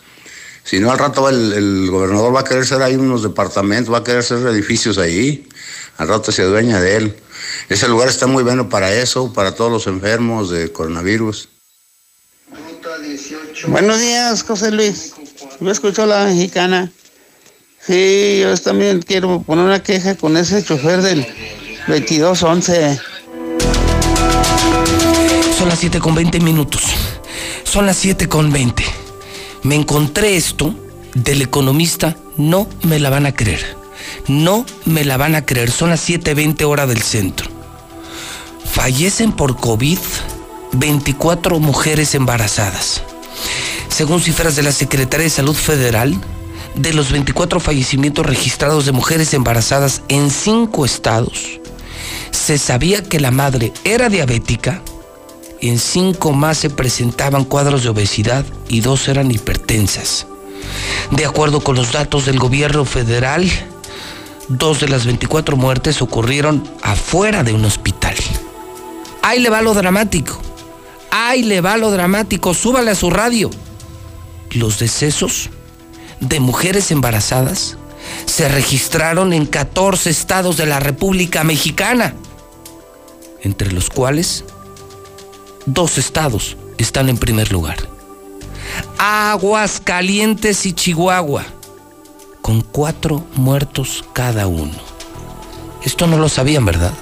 Si 0.63 0.79
no, 0.79 0.91
al 0.91 0.99
rato 0.99 1.27
el, 1.29 1.53
el, 1.53 1.89
gobernador 1.89 2.35
va 2.35 2.41
a 2.41 2.43
querer 2.43 2.61
hacer 2.61 2.83
ahí 2.83 2.95
unos 2.95 3.23
departamentos, 3.23 3.91
va 3.91 3.97
a 3.97 4.03
querer 4.03 4.19
hacer 4.19 4.45
edificios 4.45 4.99
ahí. 4.99 5.47
Al 5.97 6.09
rato 6.09 6.31
se 6.31 6.43
dueña 6.43 6.79
de 6.79 6.97
él. 6.97 7.15
Ese 7.69 7.87
lugar 7.87 8.07
está 8.07 8.27
muy 8.27 8.43
bueno 8.43 8.69
para 8.69 8.93
eso, 8.93 9.33
para 9.33 9.55
todos 9.55 9.71
los 9.71 9.87
enfermos 9.87 10.51
de 10.51 10.71
coronavirus. 10.71 11.49
Buenos 13.67 13.99
días, 13.99 14.43
José 14.43 14.71
Luis. 14.71 15.13
Me 15.63 15.71
escuchó 15.71 16.05
la 16.05 16.25
mexicana. 16.25 16.91
Sí, 17.79 18.39
yo 18.41 18.57
también 18.57 19.01
quiero 19.01 19.41
poner 19.43 19.63
una 19.63 19.81
queja 19.81 20.15
con 20.15 20.35
ese 20.35 20.61
chofer 20.61 21.01
del 21.01 21.25
2211. 21.87 22.99
Son 25.57 25.69
las 25.69 25.79
7 25.79 25.99
con 25.99 26.15
20 26.15 26.41
minutos. 26.41 26.83
Son 27.63 27.85
las 27.85 27.95
7 27.95 28.27
con 28.27 28.51
20. 28.51 28.83
Me 29.63 29.75
encontré 29.75 30.35
esto 30.35 30.75
del 31.15 31.41
economista, 31.41 32.17
no 32.35 32.67
me 32.81 32.99
la 32.99 33.09
van 33.09 33.25
a 33.25 33.33
creer. 33.33 33.77
No 34.27 34.65
me 34.83 35.05
la 35.05 35.15
van 35.15 35.35
a 35.35 35.45
creer. 35.45 35.71
Son 35.71 35.89
las 35.89 36.09
7.20 36.09 36.65
horas 36.65 36.89
del 36.89 37.01
centro. 37.01 37.49
Fallecen 38.65 39.31
por 39.31 39.55
COVID 39.55 39.99
24 40.73 41.61
mujeres 41.61 42.15
embarazadas. 42.15 43.01
Según 43.93 44.21
cifras 44.21 44.55
de 44.55 44.63
la 44.63 44.71
Secretaría 44.71 45.25
de 45.25 45.29
Salud 45.29 45.53
Federal, 45.53 46.19
de 46.73 46.93
los 46.93 47.11
24 47.11 47.59
fallecimientos 47.59 48.25
registrados 48.25 48.87
de 48.87 48.91
mujeres 48.91 49.35
embarazadas 49.35 50.01
en 50.07 50.31
cinco 50.31 50.83
estados, 50.83 51.59
se 52.31 52.57
sabía 52.57 53.03
que 53.03 53.19
la 53.19 53.29
madre 53.29 53.71
era 53.83 54.09
diabética, 54.09 54.81
en 55.61 55.77
cinco 55.77 56.31
más 56.31 56.57
se 56.57 56.71
presentaban 56.71 57.45
cuadros 57.45 57.83
de 57.83 57.89
obesidad 57.89 58.43
y 58.67 58.79
dos 58.79 59.07
eran 59.09 59.29
hipertensas. 59.29 60.25
De 61.11 61.27
acuerdo 61.27 61.59
con 61.59 61.75
los 61.75 61.91
datos 61.91 62.25
del 62.25 62.39
gobierno 62.39 62.85
federal, 62.85 63.47
dos 64.47 64.79
de 64.79 64.89
las 64.89 65.05
24 65.05 65.55
muertes 65.55 66.01
ocurrieron 66.01 66.67
afuera 66.81 67.43
de 67.43 67.53
un 67.53 67.63
hospital. 67.63 68.15
Ahí 69.21 69.39
le 69.39 69.51
va 69.51 69.61
lo 69.61 69.75
dramático. 69.75 70.41
Ahí 71.11 71.43
le 71.43 71.61
va 71.61 71.77
lo 71.77 71.91
dramático. 71.91 72.55
Súbale 72.55 72.89
a 72.89 72.95
su 72.95 73.11
radio. 73.11 73.51
Los 74.53 74.79
decesos 74.79 75.49
de 76.19 76.39
mujeres 76.39 76.91
embarazadas 76.91 77.77
se 78.25 78.47
registraron 78.47 79.33
en 79.33 79.45
14 79.45 80.09
estados 80.09 80.57
de 80.57 80.65
la 80.65 80.79
República 80.79 81.43
Mexicana, 81.43 82.13
entre 83.41 83.71
los 83.71 83.89
cuales 83.89 84.45
dos 85.65 85.97
estados 85.97 86.55
están 86.77 87.09
en 87.09 87.17
primer 87.17 87.51
lugar. 87.51 87.77
Aguascalientes 88.97 90.65
y 90.65 90.73
Chihuahua, 90.73 91.45
con 92.41 92.61
cuatro 92.61 93.25
muertos 93.35 94.05
cada 94.13 94.47
uno. 94.47 94.93
Esto 95.83 96.07
no 96.07 96.17
lo 96.17 96.29
sabían, 96.29 96.65
¿verdad? 96.65 96.93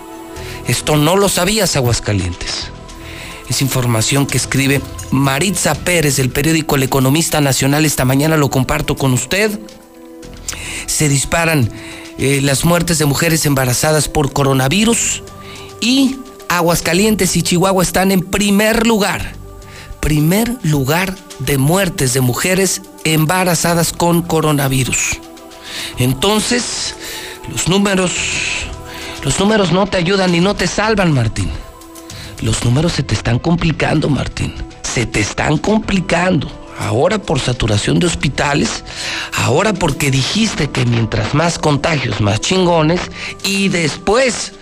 Esto 0.67 0.95
no 0.95 1.17
lo 1.17 1.29
sabías, 1.29 1.75
Aguascalientes. 1.75 2.71
Es 3.51 3.61
información 3.61 4.27
que 4.27 4.37
escribe 4.37 4.81
Maritza 5.11 5.75
Pérez 5.75 6.15
del 6.15 6.29
periódico 6.29 6.77
El 6.77 6.83
Economista 6.83 7.41
Nacional. 7.41 7.83
Esta 7.83 8.05
mañana 8.05 8.37
lo 8.37 8.49
comparto 8.49 8.95
con 8.95 9.11
usted. 9.11 9.59
Se 10.85 11.09
disparan 11.09 11.69
eh, 12.17 12.39
las 12.41 12.63
muertes 12.63 12.97
de 12.97 13.03
mujeres 13.03 13.45
embarazadas 13.45 14.07
por 14.07 14.31
coronavirus 14.31 15.21
y 15.81 16.15
Aguascalientes 16.47 17.35
y 17.35 17.41
Chihuahua 17.41 17.83
están 17.83 18.13
en 18.13 18.21
primer 18.21 18.87
lugar. 18.87 19.33
Primer 19.99 20.55
lugar 20.63 21.13
de 21.39 21.57
muertes 21.57 22.13
de 22.13 22.21
mujeres 22.21 22.81
embarazadas 23.03 23.91
con 23.91 24.21
coronavirus. 24.21 25.19
Entonces, 25.97 26.95
los 27.51 27.67
números, 27.67 28.13
los 29.25 29.37
números 29.41 29.73
no 29.73 29.87
te 29.87 29.97
ayudan 29.97 30.33
y 30.33 30.39
no 30.39 30.55
te 30.55 30.67
salvan, 30.67 31.11
Martín. 31.11 31.51
Los 32.41 32.65
números 32.65 32.93
se 32.93 33.03
te 33.03 33.13
están 33.13 33.39
complicando, 33.39 34.09
Martín. 34.09 34.53
Se 34.81 35.05
te 35.05 35.19
están 35.19 35.57
complicando. 35.57 36.49
Ahora 36.79 37.19
por 37.19 37.39
saturación 37.39 37.99
de 37.99 38.07
hospitales, 38.07 38.83
ahora 39.37 39.71
porque 39.71 40.09
dijiste 40.09 40.71
que 40.71 40.83
mientras 40.85 41.35
más 41.35 41.59
contagios, 41.59 42.21
más 42.21 42.41
chingones, 42.41 43.01
y 43.43 43.69
después 43.69 44.53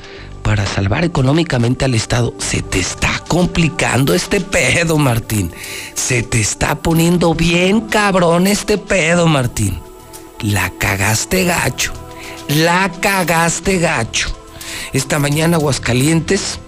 para 0.44 0.66
salvar 0.66 1.06
económicamente 1.06 1.86
al 1.86 1.94
Estado, 1.94 2.34
se 2.40 2.62
te 2.62 2.80
está 2.80 3.24
complicando 3.28 4.14
este 4.14 4.42
pedo, 4.42 4.98
Martín. 4.98 5.52
Se 5.94 6.24
te 6.24 6.42
está 6.42 6.76
poniendo 6.76 7.34
bien 7.34 7.82
cabrón 7.82 8.48
este 8.48 8.78
pedo, 8.78 9.28
Martín. 9.28 9.80
La 10.42 10.72
cagaste 10.72 11.46
gacho. 11.46 11.94
La 12.48 12.92
cagaste 13.00 13.78
gacho. 13.78 14.30
Esta 14.92 15.20
mañana 15.20 15.58
Aguascalientes 15.58 16.60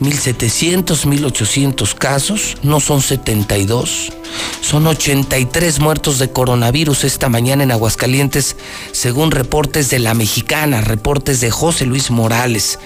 1700, 0.00 1.06
1800 1.06 1.94
casos, 1.94 2.56
no 2.62 2.78
son 2.78 3.02
72, 3.02 4.12
son 4.60 4.86
83 4.86 5.80
muertos 5.80 6.18
de 6.18 6.30
coronavirus 6.30 7.04
esta 7.04 7.28
mañana 7.28 7.64
en 7.64 7.72
Aguascalientes, 7.72 8.56
según 8.92 9.32
reportes 9.32 9.90
de 9.90 9.98
la 9.98 10.14
mexicana, 10.14 10.80
reportes 10.82 11.40
de 11.40 11.50
José 11.50 11.84
Luis 11.84 12.10
Morales. 12.10 12.78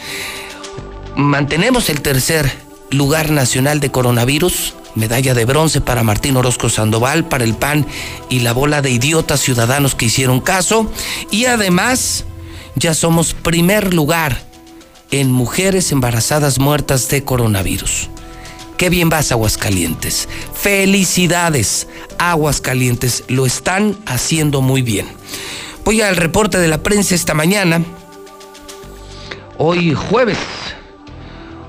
Mantenemos 1.14 1.90
el 1.90 2.00
tercer 2.00 2.50
lugar 2.90 3.30
nacional 3.30 3.80
de 3.80 3.90
coronavirus, 3.90 4.74
medalla 4.94 5.34
de 5.34 5.44
bronce 5.44 5.82
para 5.82 6.02
Martín 6.02 6.36
Orozco 6.36 6.70
Sandoval, 6.70 7.28
para 7.28 7.44
el 7.44 7.54
PAN 7.54 7.86
y 8.30 8.40
la 8.40 8.52
bola 8.52 8.80
de 8.80 8.90
idiotas 8.90 9.40
ciudadanos 9.40 9.94
que 9.94 10.06
hicieron 10.06 10.40
caso, 10.40 10.90
y 11.30 11.44
además 11.44 12.24
ya 12.74 12.94
somos 12.94 13.34
primer 13.34 13.92
lugar 13.92 14.51
en 15.12 15.30
mujeres 15.30 15.92
embarazadas 15.92 16.58
muertas 16.58 17.08
de 17.08 17.22
coronavirus. 17.22 18.08
Qué 18.76 18.90
bien 18.90 19.10
vas, 19.10 19.30
Aguascalientes. 19.30 20.28
Felicidades, 20.54 21.86
Aguascalientes. 22.18 23.22
Lo 23.28 23.46
están 23.46 23.96
haciendo 24.06 24.60
muy 24.60 24.82
bien. 24.82 25.06
Voy 25.84 26.00
al 26.00 26.16
reporte 26.16 26.58
de 26.58 26.66
la 26.66 26.82
prensa 26.82 27.14
esta 27.14 27.34
mañana. 27.34 27.84
Hoy 29.58 29.94
jueves 29.94 30.38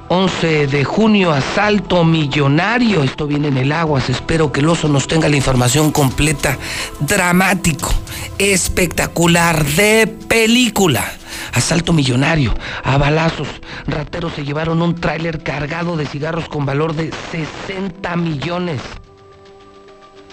11 0.08 0.68
de 0.68 0.84
junio, 0.84 1.32
asalto 1.32 2.04
millonario. 2.04 3.04
Esto 3.04 3.28
viene 3.28 3.50
en 3.50 3.58
el 3.58 3.72
Aguas. 3.72 4.10
Espero 4.10 4.52
que 4.52 4.62
el 4.62 4.70
oso 4.70 4.88
nos 4.88 5.08
tenga 5.08 5.28
la 5.28 5.36
información 5.36 5.92
completa. 5.92 6.58
Dramático, 7.00 7.92
espectacular, 8.38 9.66
de 9.66 10.08
película. 10.08 11.12
Asalto 11.54 11.94
millonario, 11.94 12.54
a 12.84 12.98
balazos. 12.98 13.48
Rateros 13.88 14.34
se 14.34 14.44
llevaron 14.44 14.82
un 14.82 14.96
tráiler 14.96 15.44
cargado 15.44 15.98
de 15.98 16.06
cigarros 16.06 16.48
con 16.48 16.66
valor 16.66 16.94
de 16.96 17.12
60 17.32 18.16
millones. 18.16 18.82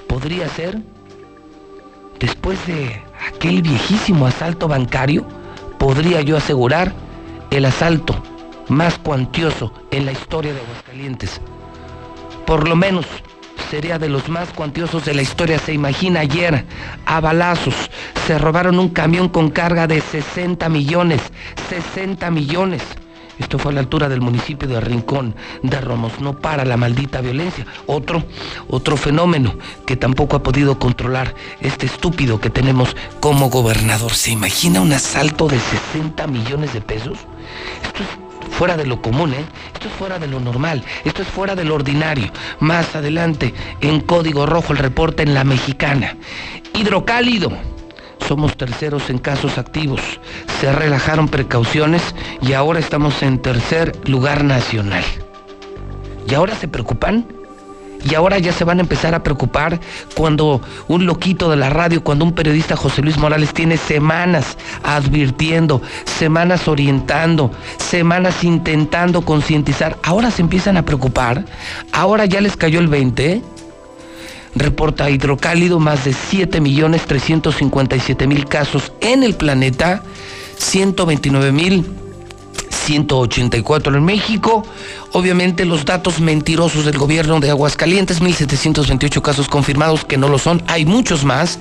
¿Podría 0.07 0.49
ser? 0.49 0.79
Después 2.19 2.65
de 2.67 3.03
aquel 3.29 3.63
viejísimo 3.63 4.27
asalto 4.27 4.69
bancario, 4.69 5.27
podría 5.79 6.21
yo 6.21 6.37
asegurar 6.37 6.93
el 7.51 7.65
asalto 7.65 8.15
más 8.69 8.99
cuantioso 8.99 9.73
en 9.91 10.07
la 10.07 10.13
historia 10.13 10.53
de 10.53 10.61
Aguascalientes. 10.61 11.41
Por 12.47 12.69
lo 12.69 12.77
menos 12.77 13.07
sería 13.71 13.99
de 13.99 14.09
los 14.09 14.29
más 14.29 14.49
cuantiosos 14.51 15.05
de 15.05 15.15
la 15.15 15.23
historia. 15.23 15.59
Se 15.59 15.73
imagina 15.73 16.21
ayer, 16.21 16.65
a 17.07 17.21
balazos, 17.21 17.75
se 18.27 18.37
robaron 18.37 18.79
un 18.79 18.89
camión 18.89 19.29
con 19.29 19.51
carga 19.51 19.87
de 19.87 20.01
60 20.01 20.69
millones. 20.69 21.21
60 21.69 22.31
millones. 22.31 22.83
Esto 23.39 23.59
fue 23.59 23.73
a 23.73 23.75
la 23.77 23.81
altura 23.81 24.09
del 24.09 24.21
municipio 24.21 24.69
de 24.69 24.81
Rincón 24.81 25.35
de 25.63 25.81
Romos. 25.81 26.21
No 26.21 26.37
para 26.37 26.65
la 26.65 26.77
maldita 26.77 27.21
violencia. 27.21 27.65
Otro, 27.87 28.25
otro 28.69 28.97
fenómeno 28.97 29.55
que 29.87 29.97
tampoco 29.97 30.37
ha 30.37 30.43
podido 30.43 30.79
controlar 30.79 31.35
este 31.61 31.87
estúpido 31.87 32.41
que 32.41 32.51
tenemos 32.51 32.97
como 33.21 33.49
gobernador. 33.49 34.13
¿Se 34.13 34.33
imagina 34.33 34.81
un 34.81 34.93
asalto 34.93 35.49
de 35.49 35.59
60 35.93 36.27
millones 36.27 36.75
de 36.75 36.81
pesos? 36.83 37.19
Esto 37.83 38.03
es 38.03 38.30
fuera 38.51 38.77
de 38.77 38.87
lo 38.87 39.01
común, 39.01 39.33
¿eh? 39.35 39.45
Esto 39.73 39.89
es 39.89 39.95
fuera 39.95 40.19
de 40.19 40.27
lo 40.27 40.41
normal, 40.41 40.85
esto 41.05 41.23
es 41.23 41.29
fuera 41.29 41.55
de 41.55 41.65
lo 41.65 41.75
ordinario. 41.75 42.31
Más 42.61 42.95
adelante, 42.95 43.55
en 43.81 44.01
código 44.01 44.47
rojo, 44.47 44.73
el 44.73 44.79
reporte 44.79 45.23
en 45.23 45.35
la 45.35 45.45
mexicana. 45.45 46.17
Hidrocálido. 46.75 47.51
Somos 48.27 48.57
terceros 48.57 49.11
en 49.11 49.19
casos 49.19 49.59
activos. 49.59 50.01
Se 50.61 50.71
relajaron 50.71 51.29
precauciones 51.29 52.03
y 52.43 52.53
ahora 52.53 52.79
estamos 52.79 53.23
en 53.23 53.41
tercer 53.41 53.93
lugar 54.09 54.45
nacional. 54.45 55.05
¿Y 56.29 56.35
ahora 56.35 56.55
se 56.55 56.69
preocupan? 56.69 57.40
Y 58.05 58.15
ahora 58.15 58.39
ya 58.39 58.53
se 58.53 58.65
van 58.65 58.79
a 58.79 58.83
empezar 58.83 59.15
a 59.15 59.23
preocupar 59.23 59.81
cuando 60.15 60.61
un 60.89 61.07
loquito 61.07 61.51
de 61.51 61.57
la 61.57 61.71
radio, 61.71 62.03
cuando 62.03 62.25
un 62.25 62.33
periodista 62.33 62.77
José 62.77 63.03
Luis 63.03 63.19
Morales 63.19 63.53
tiene 63.53 63.77
semanas 63.77 64.57
advirtiendo, 64.83 65.83
semanas 66.05 66.69
orientando, 66.69 67.51
semanas 67.79 68.45
intentando 68.45 69.23
concientizar. 69.23 69.99
Ahora 70.03 70.31
se 70.31 70.43
empiezan 70.43 70.77
a 70.77 70.85
preocupar. 70.85 71.45
Ahora 71.93 72.27
ya 72.27 72.41
les 72.41 72.57
cayó 72.57 72.81
el 72.81 72.89
20. 72.89 73.43
Reporta 74.55 75.11
Hidrocálido 75.11 75.79
más 75.79 76.05
de 76.05 76.11
7.357.000 76.11 78.49
casos 78.49 78.93
en 79.01 79.23
el 79.23 79.35
planeta, 79.35 80.03
129.000 80.59 82.00
184 82.71 83.97
en 83.97 84.05
México. 84.05 84.65
Obviamente 85.13 85.65
los 85.65 85.85
datos 85.85 86.21
mentirosos 86.21 86.85
del 86.85 86.97
gobierno 86.97 87.41
de 87.41 87.51
Aguascalientes, 87.51 88.23
1.728 88.23 89.21
casos 89.21 89.49
confirmados 89.49 90.05
que 90.05 90.17
no 90.17 90.29
lo 90.29 90.39
son, 90.39 90.63
hay 90.69 90.87
muchos 90.87 91.25
más, 91.25 91.59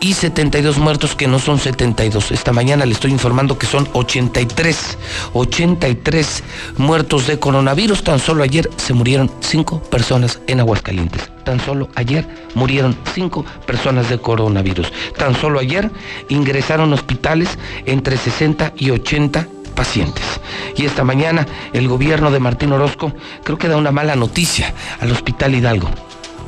y 0.00 0.14
72 0.14 0.78
muertos 0.78 1.14
que 1.14 1.28
no 1.28 1.38
son 1.38 1.58
72. 1.58 2.32
Esta 2.32 2.52
mañana 2.52 2.84
le 2.84 2.92
estoy 2.92 3.12
informando 3.12 3.58
que 3.58 3.66
son 3.66 3.88
83, 3.92 4.98
83 5.32 6.42
muertos 6.78 7.26
de 7.26 7.38
coronavirus. 7.38 8.02
Tan 8.02 8.18
solo 8.18 8.42
ayer 8.42 8.68
se 8.76 8.92
murieron 8.92 9.30
5 9.40 9.82
personas 9.84 10.40
en 10.46 10.60
Aguascalientes. 10.60 11.30
Tan 11.44 11.60
solo 11.60 11.88
ayer 11.94 12.28
murieron 12.54 12.96
5 13.14 13.44
personas 13.66 14.10
de 14.10 14.18
coronavirus. 14.18 14.92
Tan 15.16 15.34
solo 15.36 15.58
ayer 15.58 15.90
ingresaron 16.28 16.92
hospitales 16.92 17.48
entre 17.86 18.16
60 18.16 18.74
y 18.76 18.90
80 18.90 19.46
pacientes. 19.80 20.42
Y 20.76 20.84
esta 20.84 21.04
mañana 21.04 21.46
el 21.72 21.88
gobierno 21.88 22.30
de 22.30 22.38
Martín 22.38 22.70
Orozco 22.70 23.14
creo 23.44 23.56
que 23.56 23.66
da 23.66 23.78
una 23.78 23.90
mala 23.90 24.14
noticia 24.14 24.74
al 25.00 25.10
Hospital 25.10 25.54
Hidalgo. 25.54 25.88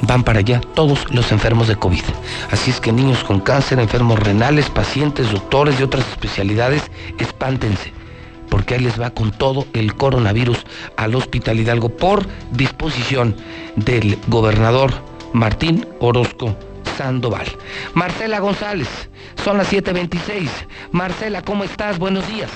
Van 0.03 0.23
para 0.23 0.41
allá 0.41 0.61
todos 0.75 1.11
los 1.15 1.33
enfermos 1.33 1.67
de 1.67 1.77
COVID. 1.77 2.05
Así 2.51 2.71
es 2.71 2.79
que 2.79 2.93
niños 2.93 3.25
con 3.25 3.41
cáncer, 3.41 3.79
enfermos 3.79 4.19
renales, 4.19 4.69
pacientes, 4.69 5.33
doctores 5.33 5.79
de 5.79 5.85
otras 5.85 6.07
especialidades, 6.11 6.83
espántense 7.19 7.95
porque 8.51 8.75
ahí 8.75 8.81
les 8.81 9.01
va 9.01 9.09
con 9.09 9.31
todo 9.33 9.67
el 9.73 9.95
coronavirus 9.95 10.59
al 10.99 11.15
Hospital 11.15 11.59
Hidalgo 11.59 11.89
por 11.89 12.27
disposición 12.51 13.35
del 13.77 14.19
gobernador 14.27 14.93
Martín 15.33 15.87
Orozco 16.01 16.55
Sandoval. 16.99 17.47
Marcela 17.95 18.41
González, 18.41 18.91
son 19.43 19.57
las 19.57 19.73
7.26. 19.73 20.51
Marcela, 20.91 21.41
¿cómo 21.41 21.65
estás? 21.65 21.99
Buenos 21.99 22.29
días. 22.29 22.51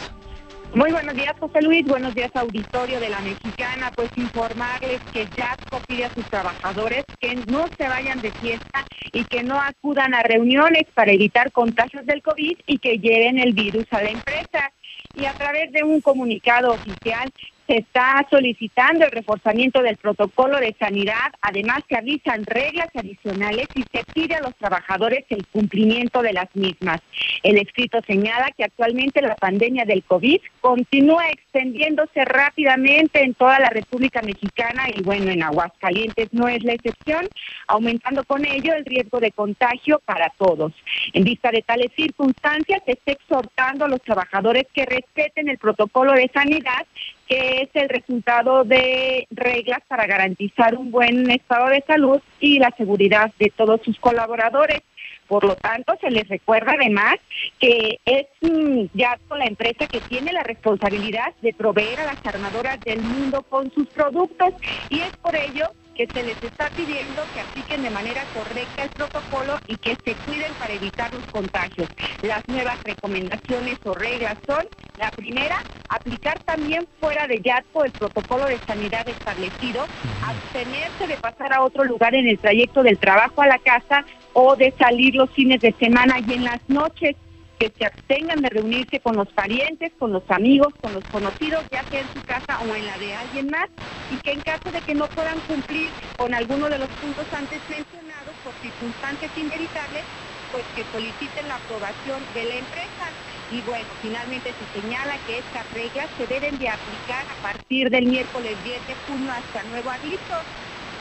Muy 0.74 0.92
buenos 0.92 1.14
días, 1.14 1.34
José 1.40 1.62
Luis. 1.62 1.86
Buenos 1.86 2.14
días, 2.14 2.30
auditorio 2.34 3.00
de 3.00 3.08
la 3.08 3.20
Mexicana. 3.20 3.90
Pues 3.94 4.10
informarles 4.16 5.00
que 5.12 5.26
Jasco 5.26 5.80
pide 5.86 6.04
a 6.04 6.14
sus 6.14 6.26
trabajadores 6.26 7.04
que 7.18 7.34
no 7.46 7.66
se 7.78 7.88
vayan 7.88 8.20
de 8.20 8.30
fiesta 8.32 8.84
y 9.12 9.24
que 9.24 9.42
no 9.42 9.58
acudan 9.60 10.14
a 10.14 10.22
reuniones 10.22 10.84
para 10.92 11.12
evitar 11.12 11.50
contagios 11.52 12.04
del 12.04 12.22
COVID 12.22 12.58
y 12.66 12.78
que 12.78 12.98
lleven 12.98 13.38
el 13.38 13.54
virus 13.54 13.86
a 13.90 14.02
la 14.02 14.10
empresa. 14.10 14.72
Y 15.14 15.24
a 15.24 15.32
través 15.32 15.72
de 15.72 15.82
un 15.82 16.02
comunicado 16.02 16.72
oficial, 16.72 17.32
se 17.66 17.78
está 17.78 18.26
solicitando 18.30 19.04
el 19.04 19.10
reforzamiento 19.10 19.82
del 19.82 19.96
protocolo 19.96 20.58
de 20.58 20.74
sanidad, 20.78 21.32
además 21.40 21.82
se 21.88 21.96
avisan 21.96 22.44
reglas 22.44 22.88
adicionales 22.94 23.66
y 23.74 23.82
se 23.92 24.04
pide 24.12 24.36
a 24.36 24.40
los 24.40 24.54
trabajadores 24.56 25.24
el 25.30 25.46
cumplimiento 25.48 26.22
de 26.22 26.32
las 26.32 26.54
mismas. 26.54 27.00
El 27.42 27.58
escrito 27.58 27.98
señala 28.06 28.50
que 28.56 28.64
actualmente 28.64 29.20
la 29.20 29.34
pandemia 29.34 29.84
del 29.84 30.04
COVID 30.04 30.40
continúa 30.60 31.28
extendiéndose 31.30 32.24
rápidamente 32.24 33.22
en 33.22 33.34
toda 33.34 33.58
la 33.58 33.70
República 33.70 34.22
Mexicana 34.22 34.84
y 34.94 35.02
bueno, 35.02 35.30
en 35.30 35.42
Aguascalientes 35.42 36.28
no 36.32 36.48
es 36.48 36.62
la 36.62 36.74
excepción, 36.74 37.28
aumentando 37.66 38.24
con 38.24 38.44
ello 38.44 38.74
el 38.74 38.84
riesgo 38.84 39.18
de 39.18 39.32
contagio 39.32 40.00
para 40.04 40.32
todos. 40.38 40.72
En 41.12 41.24
vista 41.24 41.50
de 41.50 41.62
tales 41.62 41.90
circunstancias, 41.96 42.82
se 42.84 42.92
está 42.92 43.12
exhortando 43.12 43.84
a 43.84 43.88
los 43.88 44.02
trabajadores 44.02 44.66
que 44.72 44.84
respeten 44.86 45.48
el 45.48 45.58
protocolo 45.58 46.12
de 46.12 46.30
sanidad 46.32 46.86
que 47.26 47.62
es 47.62 47.68
el 47.74 47.88
resultado 47.88 48.64
de 48.64 49.26
reglas 49.30 49.80
para 49.88 50.06
garantizar 50.06 50.76
un 50.76 50.90
buen 50.90 51.30
estado 51.30 51.68
de 51.68 51.82
salud 51.86 52.20
y 52.40 52.58
la 52.58 52.72
seguridad 52.76 53.32
de 53.38 53.52
todos 53.56 53.80
sus 53.82 53.98
colaboradores. 53.98 54.82
Por 55.26 55.44
lo 55.44 55.56
tanto, 55.56 55.94
se 56.00 56.10
les 56.10 56.28
recuerda 56.28 56.74
además 56.78 57.16
que 57.58 57.98
es 58.04 58.26
mm, 58.42 58.86
ya 58.94 59.18
con 59.26 59.40
la 59.40 59.46
empresa 59.46 59.88
que 59.88 60.00
tiene 60.00 60.32
la 60.32 60.44
responsabilidad 60.44 61.34
de 61.42 61.52
proveer 61.52 61.98
a 62.00 62.06
las 62.06 62.24
armadoras 62.26 62.80
del 62.80 63.00
mundo 63.00 63.42
con 63.42 63.72
sus 63.72 63.88
productos 63.88 64.54
y 64.88 65.00
es 65.00 65.16
por 65.16 65.34
ello 65.34 65.66
que 65.96 66.06
se 66.12 66.22
les 66.22 66.42
está 66.42 66.68
pidiendo 66.70 67.22
que 67.32 67.40
apliquen 67.40 67.82
de 67.82 67.90
manera 67.90 68.22
correcta 68.34 68.84
el 68.84 68.90
protocolo 68.90 69.58
y 69.66 69.76
que 69.76 69.96
se 70.04 70.14
cuiden 70.24 70.52
para 70.58 70.74
evitar 70.74 71.12
los 71.12 71.24
contagios. 71.26 71.88
Las 72.22 72.46
nuevas 72.48 72.82
recomendaciones 72.84 73.78
o 73.84 73.94
reglas 73.94 74.36
son, 74.46 74.66
la 74.98 75.10
primera, 75.10 75.62
aplicar 75.88 76.38
también 76.40 76.86
fuera 77.00 77.26
de 77.26 77.40
YATCO 77.40 77.84
el 77.84 77.92
protocolo 77.92 78.46
de 78.46 78.58
sanidad 78.66 79.08
establecido, 79.08 79.86
abstenerse 80.22 81.06
de 81.06 81.16
pasar 81.16 81.52
a 81.52 81.62
otro 81.62 81.84
lugar 81.84 82.14
en 82.14 82.28
el 82.28 82.38
trayecto 82.38 82.82
del 82.82 82.98
trabajo 82.98 83.40
a 83.40 83.46
la 83.46 83.58
casa 83.58 84.04
o 84.34 84.54
de 84.54 84.74
salir 84.78 85.14
los 85.14 85.30
fines 85.30 85.60
de 85.60 85.74
semana 85.78 86.16
y 86.26 86.32
en 86.34 86.44
las 86.44 86.60
noches 86.68 87.16
que 87.58 87.72
se 87.78 87.86
abstengan 87.86 88.42
de 88.42 88.48
reunirse 88.48 89.00
con 89.00 89.16
los 89.16 89.28
parientes, 89.28 89.92
con 89.98 90.12
los 90.12 90.22
amigos, 90.28 90.74
con 90.80 90.92
los 90.94 91.04
conocidos, 91.04 91.64
ya 91.70 91.84
sea 91.90 92.00
en 92.00 92.08
su 92.12 92.20
casa 92.24 92.60
o 92.60 92.74
en 92.74 92.86
la 92.86 92.98
de 92.98 93.14
alguien 93.14 93.50
más, 93.50 93.68
y 94.12 94.16
que 94.18 94.32
en 94.32 94.40
caso 94.40 94.70
de 94.70 94.80
que 94.82 94.94
no 94.94 95.06
puedan 95.08 95.40
cumplir 95.40 95.88
con 96.16 96.34
alguno 96.34 96.68
de 96.68 96.78
los 96.78 96.88
puntos 96.88 97.26
antes 97.32 97.60
mencionados 97.68 98.34
por 98.44 98.52
circunstancias 98.60 99.30
inevitables, 99.36 100.04
pues 100.52 100.64
que 100.74 100.84
soliciten 100.92 101.48
la 101.48 101.56
aprobación 101.56 102.22
de 102.34 102.44
la 102.44 102.54
empresa. 102.54 103.06
Y 103.52 103.60
bueno, 103.62 103.86
finalmente 104.02 104.52
se 104.52 104.80
señala 104.80 105.18
que 105.26 105.38
estas 105.38 105.70
reglas 105.72 106.08
se 106.16 106.26
deben 106.26 106.58
de 106.58 106.68
aplicar 106.68 107.24
a 107.30 107.42
partir 107.42 107.90
del 107.90 108.06
miércoles 108.06 108.56
10 108.64 108.86
de 108.86 108.94
junio 109.06 109.30
hasta 109.32 109.62
nuevo 109.64 109.90
aviso 109.90 110.36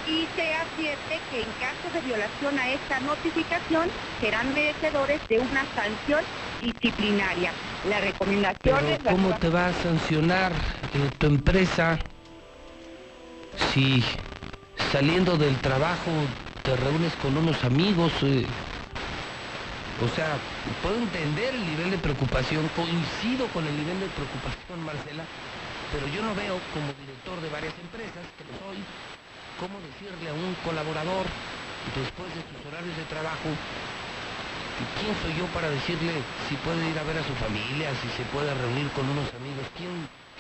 y 0.08 0.27
se 0.35 0.53
advierte 0.53 1.19
que 1.32 1.42
en 1.42 1.50
caso 1.59 1.93
de 1.93 2.01
violación 2.01 2.59
a 2.59 2.69
esta 2.69 3.00
notificación 3.00 3.90
serán 4.22 4.53
merecedores 4.53 5.19
de 5.30 5.40
una 5.40 5.66
sanción 5.75 6.22
disciplinaria. 6.61 7.51
La 7.90 8.00
recomendación 8.00 8.85
es... 8.88 9.00
¿Cómo 9.09 9.35
te 9.38 9.50
va 9.50 9.67
a 9.67 9.74
sancionar 9.74 10.51
eh, 10.93 11.09
tu 11.19 11.27
empresa 11.27 12.00
si 13.74 14.03
saliendo 14.92 15.38
del 15.38 15.56
trabajo 15.58 16.11
te 16.64 16.75
reúnes 16.75 17.14
con 17.22 17.38
unos 17.38 17.64
amigos? 17.64 18.11
eh? 18.24 18.45
o 20.01 20.08
sea, 20.09 20.38
puedo 20.82 20.98
entender 20.98 21.56
el 21.56 21.66
nivel 21.66 21.92
de 21.92 21.98
preocupación, 21.98 22.67
coincido 22.75 23.48
con 23.48 23.66
el 23.66 23.75
nivel 23.77 24.00
de 24.00 24.08
preocupación, 24.08 24.84
Marcela, 24.84 25.24
pero 25.92 26.08
yo 26.08 26.22
no 26.22 26.35
veo 26.35 26.59
como 26.74 26.92
director 27.00 27.40
de 27.40 27.50
varias 27.50 27.74
empresas, 27.80 28.25
que 28.35 28.43
lo 28.43 28.53
soy, 28.59 28.77
cómo 29.59 29.80
decirle 29.82 30.30
a 30.30 30.34
un 30.34 30.56
colaborador 30.64 31.25
después 31.95 32.30
de 32.35 32.42
sus 32.50 32.59
horarios 32.67 32.95
de 32.98 33.06
trabajo, 33.06 33.50
¿quién 35.00 35.14
soy 35.22 35.34
yo 35.38 35.45
para 35.53 35.69
decirle 35.69 36.11
si 36.50 36.56
puede 36.59 36.82
ir 36.90 36.98
a 37.00 37.03
ver 37.03 37.17
a 37.17 37.24
su 37.24 37.35
familia, 37.35 37.92
si 38.01 38.09
se 38.17 38.24
puede 38.32 38.53
reunir 38.53 38.90
con 38.92 39.08
unos 39.08 39.27
amigos? 39.35 39.64
¿Quién, 39.77 39.93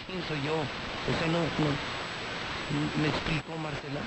quién 0.07 0.19
soy 0.27 0.41
yo? 0.43 0.55
O 0.55 1.13
sea, 1.15 1.27
no, 1.31 1.39
no, 1.63 1.71
¿me 3.01 3.07
explicó 3.07 3.55
Marcela? 3.57 4.01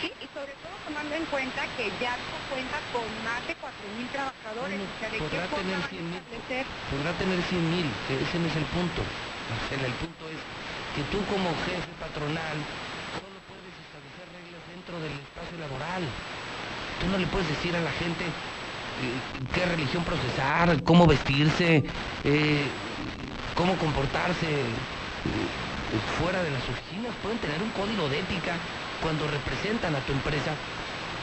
Sí, 0.00 0.10
y 0.20 0.26
sobre 0.34 0.52
todo 0.60 0.74
tomando 0.84 1.14
en 1.14 1.24
cuenta 1.26 1.62
que 1.78 1.88
Yadco 2.02 2.36
cuenta 2.50 2.76
con 2.92 3.06
más 3.24 3.40
de 3.46 3.54
4.000 3.56 4.08
trabajadores. 4.10 4.76
o 4.82 4.98
sea, 4.98 5.08
¿de 5.08 5.16
qué 5.16 5.24
podrá 5.24 5.46
forma 5.48 5.64
tener 5.64 5.78
van 5.78 5.84
a 5.84 5.88
100 5.88 6.04
mil, 6.04 6.18
establecer? 6.18 6.64
podrá 6.90 7.12
tener 7.14 7.40
100 7.40 7.70
mil, 7.70 7.86
ese 8.10 8.36
no 8.42 8.46
es 8.50 8.56
el 8.56 8.68
punto. 8.74 9.00
Marcela, 9.48 9.86
el 9.86 9.96
punto 10.02 10.28
es 10.28 10.40
que 10.96 11.02
tú 11.08 11.24
como 11.30 11.48
jefe 11.64 11.92
patronal 12.00 12.58
solo 13.16 13.38
puedes 13.48 13.74
establecer 13.80 14.26
reglas 14.34 14.62
del 14.92 15.16
espacio 15.16 15.56
laboral. 15.56 16.04
Tú 17.00 17.08
no 17.08 17.16
le 17.16 17.26
puedes 17.28 17.48
decir 17.48 17.74
a 17.74 17.80
la 17.80 17.90
gente 17.92 18.24
eh, 18.24 19.16
qué 19.54 19.64
religión 19.64 20.04
procesar, 20.04 20.82
cómo 20.84 21.06
vestirse, 21.06 21.82
eh, 22.22 22.66
cómo 23.56 23.76
comportarse 23.76 24.44
eh, 24.44 25.96
fuera 26.20 26.42
de 26.42 26.50
las 26.50 26.60
oficinas. 26.68 27.16
Pueden 27.22 27.38
tener 27.38 27.62
un 27.62 27.70
código 27.70 28.10
de 28.10 28.20
ética 28.20 28.60
cuando 29.00 29.24
representan 29.26 29.96
a 29.96 30.00
tu 30.04 30.12
empresa, 30.12 30.52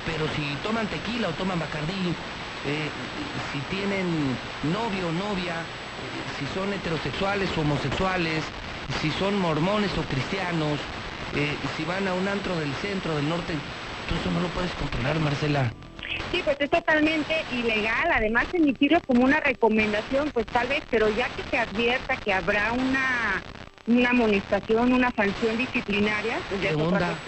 pero 0.10 0.26
si 0.34 0.58
toman 0.66 0.88
tequila 0.88 1.30
o 1.30 1.34
toman 1.34 1.60
bacardí, 1.60 2.18
si 2.66 3.60
tienen 3.70 4.38
novio 4.74 5.10
o 5.10 5.12
novia, 5.12 5.62
si 6.38 6.46
son 6.54 6.74
heterosexuales 6.74 7.50
o 7.58 7.62
homosexuales, 7.62 8.44
si 9.02 9.10
son 9.12 9.38
mormones 9.38 9.96
o 9.98 10.04
cristianos, 10.04 10.80
eh, 11.36 11.58
si 11.76 11.86
van 11.86 12.08
a 12.08 12.14
un 12.14 12.28
antro 12.28 12.56
del 12.58 12.74
centro, 12.76 13.16
del 13.16 13.28
norte, 13.30 13.54
tú 14.08 14.16
eso 14.16 14.32
no 14.32 14.40
lo 14.40 14.50
puedes 14.50 14.72
controlar, 14.76 15.20
Marcela. 15.20 15.72
Sí, 16.32 16.42
pues 16.44 16.58
es 16.60 16.70
totalmente 16.70 17.46
ilegal. 17.50 18.12
Además, 18.14 18.48
emitirlo 18.54 19.00
como 19.02 19.24
una 19.24 19.40
recomendación, 19.40 20.32
pues 20.32 20.48
tal 20.52 20.68
vez, 20.68 20.84
pero 20.90 21.10
ya 21.10 21.30
que 21.30 21.44
se 21.50 21.58
advierta 21.58 22.18
que 22.18 22.34
habrá 22.34 22.72
una 22.74 23.44
una 23.88 24.10
amonestación, 24.12 24.94
una 24.94 25.12
sanción 25.12 25.58
disciplinaria, 25.58 26.40
pues 26.48 26.62
ya 26.62 26.70
¿Qué 26.70 26.76
es 26.76 26.82
otra 26.82 26.98
onda? 26.98 27.22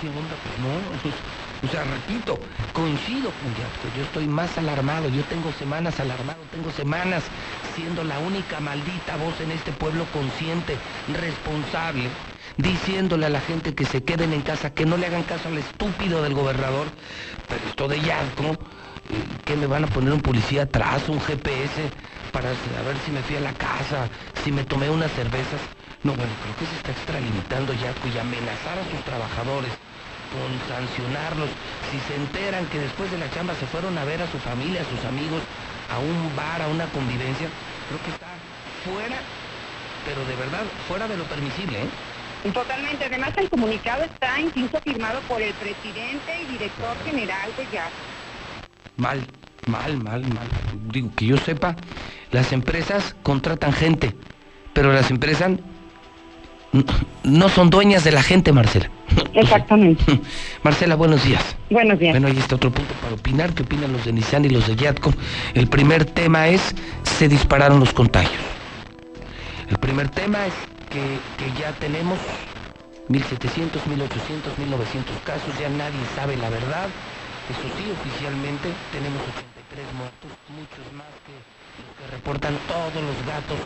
¿Qué 0.00 0.08
onda? 0.08 0.36
Pues 0.42 0.58
no, 0.58 0.98
pues, 1.02 1.14
o 1.62 1.68
sea, 1.68 1.84
repito, 1.84 2.38
coincido 2.72 3.30
con 3.32 3.54
Yasco, 3.54 3.88
yo 3.96 4.02
estoy 4.04 4.26
más 4.26 4.56
alarmado, 4.58 5.08
yo 5.08 5.22
tengo 5.24 5.52
semanas 5.52 6.00
alarmado, 6.00 6.38
tengo 6.50 6.70
semanas 6.70 7.24
siendo 7.74 8.04
la 8.04 8.18
única 8.20 8.60
maldita 8.60 9.16
voz 9.16 9.40
en 9.40 9.50
este 9.50 9.72
pueblo 9.72 10.04
consciente, 10.12 10.74
responsable, 11.08 12.08
diciéndole 12.58 13.26
a 13.26 13.30
la 13.30 13.40
gente 13.40 13.74
que 13.74 13.86
se 13.86 14.02
queden 14.02 14.32
en 14.32 14.42
casa, 14.42 14.74
que 14.74 14.84
no 14.84 14.96
le 14.96 15.06
hagan 15.06 15.22
caso 15.22 15.48
al 15.48 15.58
estúpido 15.58 16.22
del 16.22 16.34
gobernador, 16.34 16.88
pero 17.48 17.62
esto 17.66 17.88
de 17.88 18.00
Yasco, 18.00 18.58
que 19.44 19.56
me 19.56 19.66
van 19.66 19.84
a 19.84 19.86
poner 19.86 20.12
un 20.12 20.20
policía 20.20 20.62
atrás, 20.64 21.08
un 21.08 21.20
GPS, 21.20 21.88
para 22.32 22.50
saber 22.76 22.96
si 23.06 23.12
me 23.12 23.22
fui 23.22 23.36
a 23.36 23.40
la 23.40 23.52
casa, 23.52 24.08
si 24.44 24.52
me 24.52 24.64
tomé 24.64 24.90
unas 24.90 25.10
cervezas. 25.12 25.60
No, 26.02 26.12
bueno, 26.12 26.30
creo 26.42 26.56
que 26.58 26.66
se 26.66 26.76
está 26.76 26.90
extralimitando 26.90 27.72
Yasco 27.72 28.08
y 28.12 28.18
amenazar 28.18 28.78
a 28.78 28.84
sus 28.90 29.02
trabajadores 29.04 29.72
con 30.28 30.50
sancionarlos 30.68 31.48
si 31.90 31.98
se 32.04 32.14
enteran 32.16 32.66
que 32.66 32.78
después 32.78 33.10
de 33.10 33.18
la 33.18 33.30
chamba 33.30 33.54
se 33.54 33.66
fueron 33.66 33.96
a 33.96 34.04
ver 34.04 34.20
a 34.20 34.30
su 34.30 34.38
familia, 34.38 34.82
a 34.82 34.84
sus 34.84 35.02
amigos, 35.06 35.40
a 35.88 35.98
un 35.98 36.36
bar, 36.36 36.60
a 36.60 36.68
una 36.68 36.86
convivencia. 36.90 37.48
Creo 37.88 38.02
que 38.02 38.10
está 38.10 38.28
fuera, 38.84 39.16
pero 40.04 40.20
de 40.26 40.36
verdad 40.36 40.66
fuera 40.86 41.08
de 41.08 41.16
lo 41.16 41.24
permisible, 41.24 41.86
¿eh? 41.86 41.88
Totalmente. 42.52 43.04
Además, 43.04 43.32
el 43.36 43.50
comunicado 43.50 44.04
está 44.04 44.40
incluso 44.40 44.80
firmado 44.80 45.20
por 45.28 45.42
el 45.42 45.52
presidente 45.54 46.42
y 46.42 46.52
director 46.52 46.96
general 47.04 47.50
de 47.56 47.64
Yasco. 47.64 47.96
Mal, 48.96 49.20
mal, 49.66 49.96
mal, 49.98 50.22
mal. 50.22 50.48
Digo, 50.92 51.10
que 51.16 51.26
yo 51.26 51.36
sepa, 51.36 51.76
las 52.30 52.52
empresas 52.52 53.14
contratan 53.22 53.72
gente, 53.72 54.14
pero 54.72 54.92
las 54.92 55.10
empresas 55.10 55.52
no 57.24 57.48
son 57.48 57.70
dueñas 57.70 58.04
de 58.04 58.12
la 58.12 58.22
gente, 58.22 58.52
Marcela. 58.52 58.90
Exactamente. 59.34 60.20
Marcela, 60.62 60.96
buenos 60.96 61.24
días. 61.24 61.56
Buenos 61.70 61.98
días. 61.98 62.12
Bueno, 62.12 62.28
ahí 62.28 62.38
está 62.38 62.56
otro 62.56 62.70
punto 62.70 62.92
para 63.02 63.14
opinar. 63.14 63.52
¿Qué 63.54 63.62
opinan 63.62 63.92
los 63.92 64.04
de 64.04 64.12
Nissan 64.12 64.44
y 64.44 64.50
los 64.50 64.66
de 64.66 64.76
Yatco? 64.76 65.12
El 65.54 65.68
primer 65.68 66.04
tema 66.04 66.48
es, 66.48 66.74
se 67.04 67.28
dispararon 67.28 67.80
los 67.80 67.92
contagios. 67.92 68.42
El 69.68 69.78
primer 69.78 70.08
tema 70.08 70.46
es 70.46 70.52
que, 70.88 71.18
ya 71.58 71.72
tenemos 71.78 72.18
1.700, 73.08 73.82
1.800, 73.84 74.56
1.900 74.56 75.22
casos, 75.24 75.58
ya 75.58 75.68
nadie 75.68 76.00
sabe 76.14 76.36
la 76.36 76.50
verdad. 76.50 76.88
Eso 77.48 77.66
sí, 77.78 77.90
oficialmente 77.90 78.68
tenemos 78.92 79.22
83 79.22 79.84
muertos, 79.96 80.30
muchos 80.52 80.92
más 80.92 81.08
que 81.24 81.32
los 81.32 81.92
que 81.96 82.16
reportan 82.16 82.58
todos 82.68 83.02
los 83.02 83.18
gatos 83.26 83.58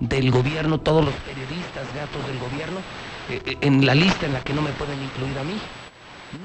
del 0.00 0.30
gobierno, 0.30 0.78
todos 0.80 1.04
los 1.04 1.14
periodistas 1.14 1.86
gatos 1.94 2.26
del 2.26 2.38
gobierno, 2.38 2.80
eh, 3.28 3.42
eh, 3.44 3.56
en 3.60 3.84
la 3.84 3.94
lista 3.94 4.26
en 4.26 4.32
la 4.32 4.40
que 4.40 4.54
no 4.54 4.62
me 4.62 4.70
pueden 4.72 5.02
incluir 5.02 5.38
a 5.38 5.44
mí. 5.44 5.58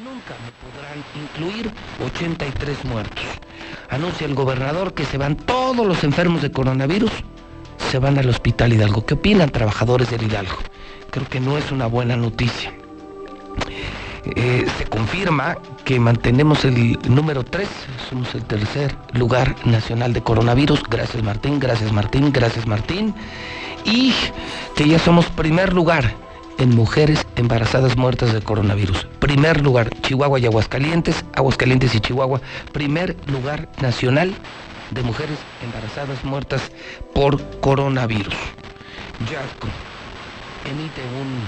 Nunca 0.04 0.36
me 0.44 0.52
podrán 0.62 1.04
incluir 1.16 1.72
83 2.06 2.86
muertos. 2.86 3.24
Anuncia 3.90 4.28
el 4.28 4.36
gobernador 4.36 4.94
que 4.94 5.06
se 5.06 5.18
van 5.18 5.36
todos 5.36 5.86
los 5.86 6.04
enfermos 6.04 6.42
de 6.42 6.52
coronavirus, 6.52 7.12
se 7.90 8.00
van 8.00 8.18
al 8.18 8.30
hospital 8.30 8.74
Hidalgo. 8.74 9.06
¿Qué 9.06 9.16
opinan 9.16 9.50
trabajadores 9.50 10.10
del 10.10 10.24
Hidalgo? 10.24 10.58
Creo 11.10 11.28
que 11.28 11.40
no 11.40 11.58
es 11.58 11.72
una 11.72 11.88
buena 11.88 12.16
noticia. 12.16 12.74
Eh, 14.36 14.66
se 14.78 14.86
confirma 14.86 15.58
que 15.84 16.00
mantenemos 16.00 16.64
el 16.64 17.00
número 17.10 17.44
3, 17.44 17.68
somos 18.10 18.34
el 18.36 18.44
tercer 18.44 18.96
lugar 19.14 19.56
nacional 19.66 20.14
de 20.14 20.22
coronavirus. 20.22 20.84
Gracias 20.90 21.24
Martín, 21.24 21.60
gracias 21.60 21.92
Martín, 21.92 22.32
gracias 22.32 22.68
Martín. 22.68 23.16
Y 23.84 24.14
que 24.76 24.88
ya 24.88 25.00
somos 25.00 25.26
primer 25.28 25.74
lugar 25.74 26.14
en 26.60 26.76
mujeres 26.76 27.26
embarazadas 27.36 27.98
muertas 27.98 28.32
de 28.32 28.42
coronavirus. 28.42 29.08
Primer 29.20 29.62
lugar, 29.62 29.90
Chihuahua 30.02 30.40
y 30.40 30.46
Aguascalientes, 30.46 31.26
Aguascalientes 31.34 31.96
y 31.96 32.00
Chihuahua. 32.00 32.42
Primer 32.72 33.18
lugar 33.28 33.68
nacional 33.82 34.36
de 34.92 35.04
mujeres 35.04 35.40
embarazadas 35.64 36.24
muertas 36.24 36.72
por 37.14 37.42
coronavirus. 37.60 38.36
Yasco 39.30 39.68
emite 40.66 41.02
un 41.20 41.48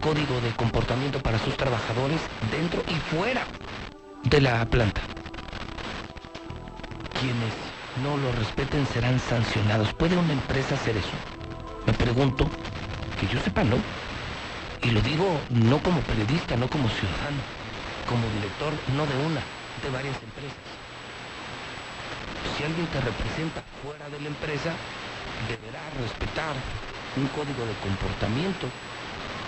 código 0.00 0.40
de 0.40 0.50
comportamiento 0.56 1.20
para 1.20 1.38
sus 1.38 1.56
trabajadores 1.56 2.20
dentro 2.50 2.82
y 2.88 2.94
fuera 3.14 3.44
de 4.24 4.40
la 4.40 4.64
planta. 4.66 5.00
Quienes 7.20 7.52
no 8.02 8.16
lo 8.16 8.32
respeten 8.32 8.86
serán 8.86 9.20
sancionados. 9.20 9.92
¿Puede 9.94 10.16
una 10.16 10.32
empresa 10.32 10.74
hacer 10.74 10.96
eso? 10.96 11.16
Me 11.86 11.92
pregunto, 11.92 12.48
que 13.20 13.26
yo 13.26 13.40
sepa 13.40 13.62
no. 13.62 13.76
Y 14.82 14.90
lo 14.90 15.00
digo 15.02 15.38
no 15.50 15.78
como 15.82 16.00
periodista, 16.00 16.56
no 16.56 16.68
como 16.68 16.88
ciudadano, 16.88 17.42
como 18.08 18.22
director 18.36 18.72
no 18.96 19.04
de 19.04 19.26
una, 19.26 19.42
de 19.82 19.90
varias 19.92 20.16
empresas. 20.22 20.79
Si 22.42 22.64
alguien 22.64 22.88
te 22.88 23.00
representa 23.00 23.62
fuera 23.62 24.10
de 24.10 24.20
la 24.20 24.28
empresa, 24.28 24.78
deberá 25.38 25.90
respetar 25.90 26.62
un 27.14 27.28
código 27.28 27.66
de 27.66 27.76
comportamiento, 27.76 28.72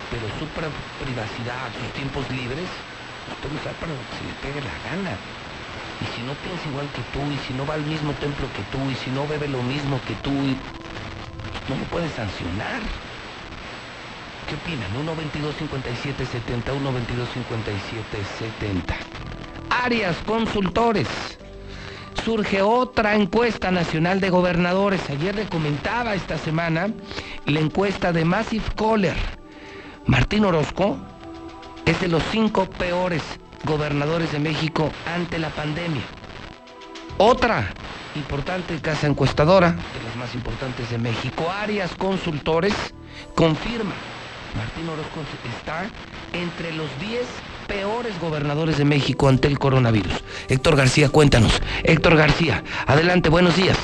pero 0.08 0.28
su 0.30 0.48
pri- 0.52 0.72
privacidad, 0.98 1.72
sus 1.72 1.92
tiempos 1.92 2.30
libres, 2.30 2.68
los 3.26 3.36
puede 3.38 3.54
usar 3.56 3.78
para 3.78 3.94
lo 3.94 4.08
que 4.08 4.16
se 4.16 4.24
le 4.24 4.34
pegue 4.34 4.60
la 4.62 4.78
gana. 4.80 5.20
Y 6.00 6.06
si 6.06 6.22
no 6.22 6.34
piensa 6.34 6.68
igual 6.68 6.90
que 6.92 7.02
tú, 7.04 7.30
y 7.30 7.38
si 7.38 7.54
no 7.54 7.64
va 7.66 7.74
al 7.74 7.84
mismo 7.84 8.14
templo 8.16 8.52
que 8.52 8.64
tú, 8.64 8.90
y 8.90 8.94
si 8.94 9.10
no 9.10 9.26
bebe 9.26 9.48
lo 9.48 9.62
mismo 9.62 10.02
que 10.04 10.16
tú, 10.16 10.32
no 11.68 11.76
lo 11.76 11.84
puedes 11.86 12.12
sancionar. 12.12 12.82
¿Qué 14.46 14.56
opinan? 14.56 14.96
1 14.96 15.16
22 15.16 15.56
57 15.56 16.26
70 16.26 16.74
1 16.74 16.92
22 16.92 17.28
57 17.30 18.24
70 18.24 18.96
Arias 19.70 20.20
Consultores. 20.22 21.38
Surge 22.14 22.62
otra 22.62 23.14
encuesta 23.16 23.70
nacional 23.70 24.20
de 24.20 24.30
gobernadores. 24.30 25.00
Ayer 25.10 25.34
le 25.34 25.48
comentaba 25.48 26.14
esta 26.14 26.38
semana 26.38 26.88
la 27.46 27.60
encuesta 27.60 28.12
de 28.12 28.24
Massive 28.24 28.64
Caller. 28.76 29.16
Martín 30.06 30.44
Orozco 30.44 30.96
es 31.84 32.00
de 32.00 32.08
los 32.08 32.22
cinco 32.30 32.66
peores 32.66 33.22
gobernadores 33.64 34.30
de 34.32 34.38
México 34.38 34.90
ante 35.06 35.38
la 35.38 35.50
pandemia. 35.50 36.02
Otra 37.18 37.72
importante 38.14 38.78
casa 38.80 39.06
encuestadora, 39.06 39.70
de 39.70 40.02
las 40.04 40.16
más 40.16 40.34
importantes 40.34 40.90
de 40.90 40.98
México, 40.98 41.50
Arias 41.50 41.94
Consultores, 41.96 42.74
confirma, 43.34 43.94
Martín 44.56 44.88
Orozco 44.88 45.20
está 45.56 45.86
entre 46.32 46.72
los 46.72 46.88
10 47.00 47.26
peores 47.72 48.20
gobernadores 48.20 48.76
de 48.76 48.84
México 48.84 49.28
ante 49.30 49.48
el 49.48 49.58
coronavirus. 49.58 50.12
Héctor 50.48 50.76
García, 50.76 51.08
cuéntanos. 51.08 51.62
Héctor 51.84 52.16
García, 52.16 52.62
adelante, 52.86 53.30
buenos 53.30 53.56
días. 53.56 53.78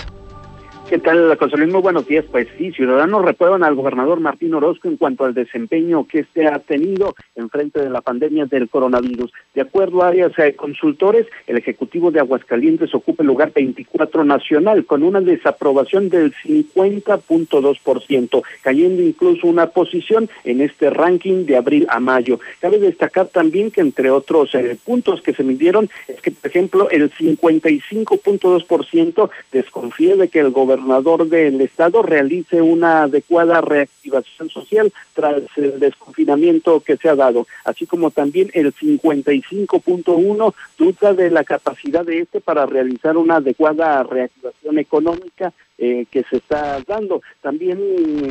¿Qué 0.89 0.97
tal, 0.97 1.37
José 1.37 1.59
Luis? 1.59 1.71
Muy 1.71 1.83
buenos 1.83 2.07
días. 2.07 2.25
Pues 2.31 2.49
sí, 2.57 2.73
ciudadanos 2.73 3.23
reprueban 3.23 3.63
al 3.63 3.75
gobernador 3.75 4.21
Martín 4.21 4.55
Orozco 4.55 4.89
en 4.89 4.97
cuanto 4.97 5.27
al 5.27 5.35
desempeño 5.35 6.07
que 6.07 6.21
este 6.21 6.47
ha 6.47 6.61
tenido 6.61 7.15
en 7.37 7.51
frente 7.51 7.83
de 7.83 7.91
la 7.91 8.01
pandemia 8.01 8.47
del 8.47 8.71
coronavirus. 8.71 9.31
De 9.55 9.61
acuerdo 9.61 10.03
a 10.03 10.09
áreas 10.09 10.33
eh, 10.39 10.57
consultores, 10.57 11.27
el 11.47 11.59
Ejecutivo 11.59 12.11
de 12.11 12.21
Aguascalientes 12.21 12.95
ocupa 12.95 13.23
el 13.23 13.27
lugar 13.27 13.53
24 13.55 14.25
nacional 14.25 14.87
con 14.87 15.03
una 15.03 15.21
desaprobación 15.21 16.09
del 16.09 16.33
50.2%, 16.33 18.43
cayendo 18.63 19.03
incluso 19.03 19.47
una 19.47 19.67
posición 19.67 20.31
en 20.45 20.63
este 20.63 20.89
ranking 20.89 21.45
de 21.45 21.59
abril 21.59 21.87
a 21.91 22.01
mayo. 22.01 22.41
Cabe 22.61 22.79
destacar 22.79 23.27
también 23.27 23.71
que 23.71 23.83
entre 23.83 24.11
otros 24.11 24.55
eh, 24.55 24.79
puntos 24.83 25.21
que 25.21 25.35
se 25.35 25.45
midieron 25.45 25.91
es 26.07 26.19
que, 26.23 26.31
por 26.31 26.49
ejemplo, 26.49 26.89
el 26.89 27.13
55.2% 27.13 29.31
desconfía 29.53 30.17
de 30.17 30.29
que 30.29 30.41
el 30.41 30.49
gobernador 30.49 30.78
gobernador 30.79 31.29
del 31.29 31.61
estado 31.61 32.03
realice 32.03 32.63
una 32.63 33.05
adecuada 33.05 33.61
reactivación 33.61 34.49
social 34.51 34.93
tras 35.15 35.43
el 35.57 35.79
desconfinamiento 35.81 36.81
que 36.81 36.97
se 36.97 37.09
ha 37.09 37.17
dado, 37.17 37.47
así 37.65 37.87
como 37.87 38.11
también 38.11 38.51
el 38.55 38.75
55.1 38.75 40.55
duda 40.79 41.15
de 41.15 41.31
la 41.31 41.45
capacidad 41.45 42.05
de 42.05 42.21
este 42.21 42.41
para 42.41 42.67
realizar 42.67 43.17
una 43.17 43.37
adecuada 43.37 44.03
reactivación 44.03 44.79
económica 44.79 45.53
eh, 45.79 46.07
que 46.11 46.25
se 46.25 46.37
está 46.39 46.81
dando. 46.87 47.23
También 47.41 47.79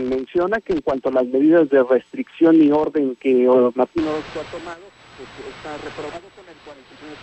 menciona 0.10 0.62
que 0.62 0.74
en 0.74 0.82
cuanto 0.82 1.10
a 1.10 1.14
las 1.14 1.28
medidas 1.28 1.70
de 1.70 1.84
restricción 1.84 2.62
y 2.62 2.72
orden 2.72 3.16
que 3.16 3.34
Martín 3.76 4.08
Orozco 4.08 4.40
ha 4.40 4.52
tomado, 4.52 4.82
pues, 5.18 5.30
está 5.56 5.78
reprobado 5.78 6.28
con 6.36 6.37
el 6.37 6.37
49.1%. 6.37 6.37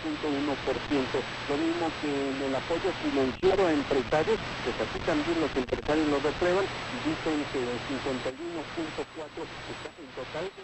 Lo 0.05 1.57
mismo 1.57 1.89
que 1.97 2.05
en 2.05 2.37
el 2.45 2.53
apoyo 2.53 2.93
financiero 3.01 3.65
a 3.65 3.73
empresarios, 3.73 4.37
pues 4.61 4.77
así 4.77 5.01
también 5.01 5.33
los 5.41 5.49
empresarios 5.57 6.05
lo 6.13 6.21
reprueban 6.21 6.61
y 6.61 6.97
dicen 7.09 7.41
que 7.49 7.57
el 7.65 7.81
51.4% 7.89 8.61
está 9.01 9.89
en 9.97 10.09
total 10.13 10.45
de, 10.45 10.61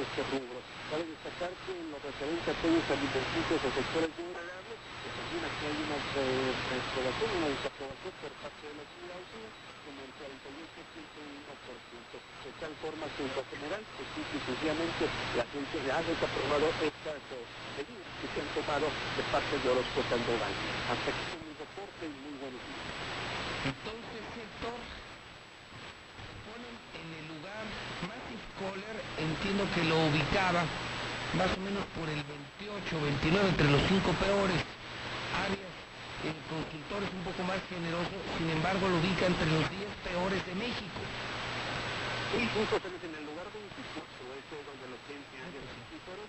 este 0.00 0.20
rubro. 0.32 0.64
Cabe 0.88 1.04
destacar 1.12 1.52
que 1.68 1.76
en 1.76 1.92
lo 1.92 2.00
referente 2.00 2.48
a 2.48 2.56
todos 2.56 2.84
alimenticios 2.88 3.60
o 3.60 3.68
sectores 3.68 4.12
vulnerables, 4.16 4.78
pues 4.80 5.12
también 5.12 5.42
aquí 5.44 5.62
hay 5.68 5.76
una 5.76 5.98
reprobación, 6.00 7.28
una 7.36 7.48
desaprobación 7.52 8.12
por 8.16 8.32
parte 8.40 8.64
de 8.64 8.74
la 8.80 8.84
ciudadanía, 8.96 9.48
como 9.84 9.98
el 10.00 10.12
48.1% 10.24 12.16
de 12.16 12.52
tal 12.64 12.72
forma 12.80 13.04
que 13.12 13.28
en 13.28 13.32
lo 13.36 13.44
general, 13.52 13.82
pues 13.92 14.08
sucesivamente 14.24 15.04
la 15.36 15.44
gente 15.52 15.76
ha 15.92 16.00
desaprobado 16.00 16.66
estas 16.80 17.20
que 18.20 18.26
se 18.32 18.38
han 18.40 18.50
tomado 18.56 18.86
de 18.88 19.22
parte 19.32 19.54
de 19.58 19.66
Orozco 19.68 20.00
Sandoval. 20.08 20.52
Hasta 20.90 21.08
aquí 21.10 21.24
con 21.32 21.40
mi 21.44 21.52
reporte 21.56 22.02
y 22.06 22.14
muy 22.24 22.34
buenos 22.40 22.62
días. 22.62 22.86
Entonces, 23.66 24.20
sector, 24.36 24.78
ponen 26.46 26.74
en 26.96 27.08
el 27.20 27.24
lugar, 27.36 27.64
Matthew 28.08 28.40
Kohler, 28.58 28.96
entiendo 29.18 29.62
que 29.74 29.82
lo 29.84 29.96
ubicaba 30.08 30.62
más 31.34 31.50
o 31.52 31.60
menos 31.60 31.84
por 31.98 32.08
el 32.08 32.22
28, 32.24 33.00
29, 33.00 33.48
entre 33.48 33.68
los 33.68 33.82
cinco 33.88 34.10
peores. 34.22 34.60
áreas 35.34 35.76
el 36.24 36.32
consultor 36.48 37.04
es 37.04 37.12
un 37.12 37.22
poco 37.28 37.42
más 37.44 37.60
generoso, 37.68 38.16
sin 38.40 38.48
embargo 38.50 38.88
lo 38.88 38.98
ubica 38.98 39.30
entre 39.30 39.46
los 39.46 39.62
10 39.68 39.84
peores 40.00 40.40
de 40.42 40.54
México. 40.56 41.00
Sí, 42.32 42.42
justo 42.50 42.80
en 42.82 43.14
el 43.14 43.24
lugar 43.30 43.46
24, 43.52 43.94
ese 44.34 44.56
donde 44.66 44.86
los 44.90 45.00
100 45.06 45.22
años 45.44 45.62
consultores, 45.62 46.28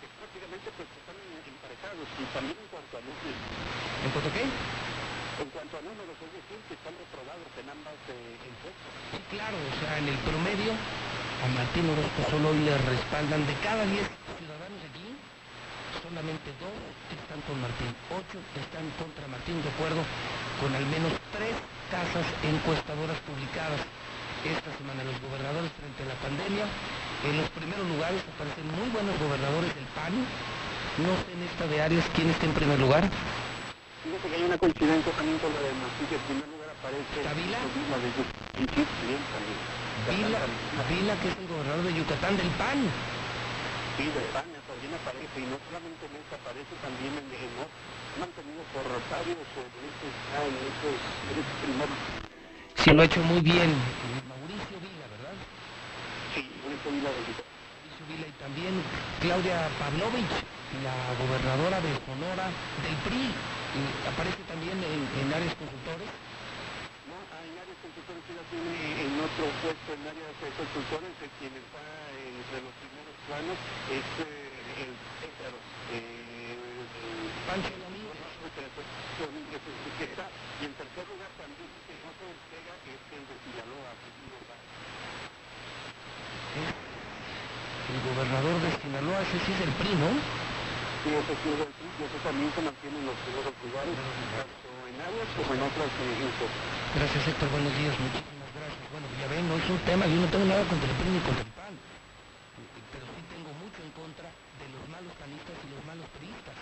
que 0.00 0.06
prácticamente 0.16 0.70
pues 0.78 0.88
están 0.96 1.18
emparejados 1.44 2.03
y 2.18 2.24
también 2.30 2.56
en 2.58 2.68
cuanto 2.70 2.94
a 2.98 3.02
números. 3.02 3.40
¿En 4.04 4.10
cuanto 4.14 4.28
a 4.30 4.34
qué? 4.34 4.44
En 4.44 5.48
cuanto 5.50 5.74
a 5.74 5.82
números, 5.82 6.14
es 6.14 6.30
decir, 6.30 6.58
que 6.70 6.74
están 6.78 6.94
reprobados 6.94 7.50
en 7.58 7.66
ambas 7.66 7.98
eh, 8.06 8.38
encuestas. 8.38 8.90
Sí, 9.10 9.18
claro, 9.34 9.56
o 9.58 9.74
sea, 9.82 9.98
en 9.98 10.06
el 10.06 10.18
promedio 10.22 10.70
a 10.74 11.46
Martín 11.58 11.90
Orozco 11.90 12.20
solo 12.30 12.54
le 12.54 12.74
respaldan 12.86 13.42
de 13.42 13.54
cada 13.66 13.82
10 13.82 13.98
ciudadanos 14.38 14.80
aquí, 14.86 15.10
solamente 15.98 16.54
dos 16.62 16.78
están 17.10 17.40
con 17.50 17.58
Martín, 17.58 17.90
ocho 18.14 18.38
están 18.62 18.86
contra 18.94 19.26
Martín, 19.26 19.58
de 19.58 19.70
acuerdo 19.74 20.02
con 20.62 20.70
al 20.70 20.86
menos 20.86 21.10
tres 21.34 21.54
casas 21.90 22.26
encuestadoras 22.46 23.18
publicadas 23.26 23.82
esta 24.44 24.70
semana 24.76 25.00
los 25.08 25.16
gobernadores 25.24 25.72
frente 25.72 26.04
a 26.04 26.12
la 26.12 26.18
pandemia. 26.20 26.68
En 27.24 27.34
los 27.40 27.48
primeros 27.56 27.88
lugares 27.88 28.20
aparecen 28.28 28.68
muy 28.76 28.88
buenos 28.92 29.16
gobernadores 29.16 29.72
del 29.74 29.88
PAN. 29.96 30.12
No 30.94 31.10
sé 31.10 31.34
en 31.34 31.42
esta 31.42 31.66
de 31.66 31.82
Arias 31.82 32.06
quién 32.14 32.30
está 32.30 32.46
en 32.46 32.54
primer 32.54 32.78
lugar. 32.78 33.02
Fíjate 33.02 34.28
que 34.30 34.34
hay 34.36 34.44
una 34.46 34.58
coincidencia 34.58 35.10
también 35.10 35.38
con 35.42 35.50
la 35.50 35.58
de 35.58 35.74
que 35.74 36.14
en 36.14 36.22
primer 36.22 36.46
lugar 36.54 36.70
aparece 36.70 37.18
¿Vila? 37.34 37.58
la 37.58 37.98
de 37.98 38.10
Yucatán. 38.14 39.42
Vila, 40.06 40.38
Vila, 40.86 41.14
que 41.18 41.28
es 41.34 41.38
el 41.40 41.48
gobernador 41.50 41.82
de 41.82 41.94
Yucatán 41.98 42.36
del 42.36 42.46
PAN. 42.54 42.78
Sí, 43.98 44.06
del 44.06 44.30
PAN 44.30 44.46
también 44.70 44.94
aparece, 44.94 45.34
y 45.34 45.46
no 45.50 45.58
solamente 45.66 46.02
en 46.06 46.14
esta, 46.14 46.38
aparece 46.38 46.74
también 46.78 47.10
en, 47.18 47.26
en 47.42 47.52
mantenido 48.22 48.62
por 48.70 48.86
varios 48.86 49.34
meses 49.34 50.14
ya 50.30 50.46
en 50.46 50.54
ese, 50.62 50.90
en 50.94 51.36
ese 51.42 51.54
primer 51.58 51.88
Sí, 52.78 52.90
lo 52.94 53.02
ha 53.02 53.06
hecho 53.10 53.22
muy 53.26 53.40
bien. 53.42 53.74
Mauricio 54.30 54.78
Vila, 54.78 55.06
¿verdad? 55.10 55.34
Sí, 56.38 56.46
Mauricio 56.62 56.90
Vila 56.94 57.10
del 57.10 57.26
Mauricio 57.26 57.53
Y 58.14 58.30
también 58.38 58.78
Claudia 59.18 59.66
Pavlovich, 59.74 60.38
la 60.86 60.94
gobernadora 61.18 61.82
de 61.82 61.98
Sonora 62.06 62.46
del 62.46 62.94
PRI. 63.02 63.26
Y 63.26 63.82
aparece 64.06 64.38
también 64.46 64.78
en, 64.78 65.02
en 65.18 65.26
áreas 65.34 65.50
consultores. 65.58 66.06
No, 67.10 67.18
en 67.18 67.58
áreas 67.58 67.74
consultores 67.82 68.22
ella 68.30 68.46
tiene 68.54 69.02
en 69.02 69.18
otro 69.18 69.50
puesto 69.66 69.98
en 69.98 70.06
áreas 70.06 70.30
consultores, 70.38 71.10
de 71.18 71.26
quien 71.42 71.58
está 71.58 71.82
entre 72.22 72.62
los 72.62 72.74
primeros 72.78 73.18
planos 73.26 73.58
es 73.90 74.06
eh, 74.22 74.86
el 74.86 74.94
Pétaro. 75.18 75.58
Eh, 75.90 76.54
Pancho 77.50 77.74
Lamí. 77.82 77.98
Que 79.98 80.06
está, 80.06 80.30
y 80.62 80.70
en 80.70 80.74
tercer 80.78 81.02
lugar 81.10 81.34
también 81.34 81.66
que 81.82 81.98
no 81.98 82.14
se 82.14 82.30
despega 82.30 82.78
es 82.86 83.02
el 83.10 83.26
de 83.26 83.36
Sinaloa, 83.42 83.90
que 83.98 84.14
El 87.94 88.02
gobernador 88.10 88.58
de 88.58 88.74
Sinaloa, 88.82 89.22
ese 89.22 89.38
sí 89.46 89.54
es 89.54 89.60
el 89.62 89.72
PRI, 89.78 89.94
¿no? 89.94 90.10
Sí, 91.06 91.14
ese 91.14 91.30
sí 91.30 91.48
es 91.54 91.60
el 91.62 91.70
PRI, 91.78 91.86
y 91.94 92.02
ese 92.10 92.18
también 92.26 92.50
se 92.50 92.62
mantiene 92.66 92.98
en 92.98 93.06
los 93.06 93.14
primeros 93.22 93.54
lugares, 93.54 93.94
tanto 93.94 94.68
en 94.90 94.96
áreas 94.98 95.28
como 95.38 95.50
en 95.54 95.60
otras 95.62 95.90
encuestas. 95.94 96.50
Gracias, 96.90 97.22
Héctor. 97.22 97.48
Buenos 97.54 97.70
días. 97.78 97.94
Muchísimas 97.94 98.50
gracias. 98.50 98.84
Bueno, 98.90 99.06
ya 99.14 99.26
ven, 99.30 99.46
no 99.46 99.54
es 99.54 99.66
un 99.70 99.78
tema, 99.86 100.10
yo 100.10 100.18
no 100.18 100.26
tengo 100.26 100.46
nada 100.50 100.66
contra 100.66 100.90
el 100.90 100.96
PRI 100.98 101.10
ni 101.14 101.22
contra 101.22 101.46
el 101.46 101.54
PAN, 101.54 101.74
pero 102.90 103.04
sí 103.14 103.20
tengo 103.30 103.50
mucho 103.62 103.78
en 103.78 103.92
contra 103.94 104.26
de 104.26 104.66
los 104.74 104.82
malos 104.90 105.14
panistas 105.14 105.54
y 105.54 105.66
los 105.70 105.82
malos 105.86 106.08
priistas. 106.18 106.58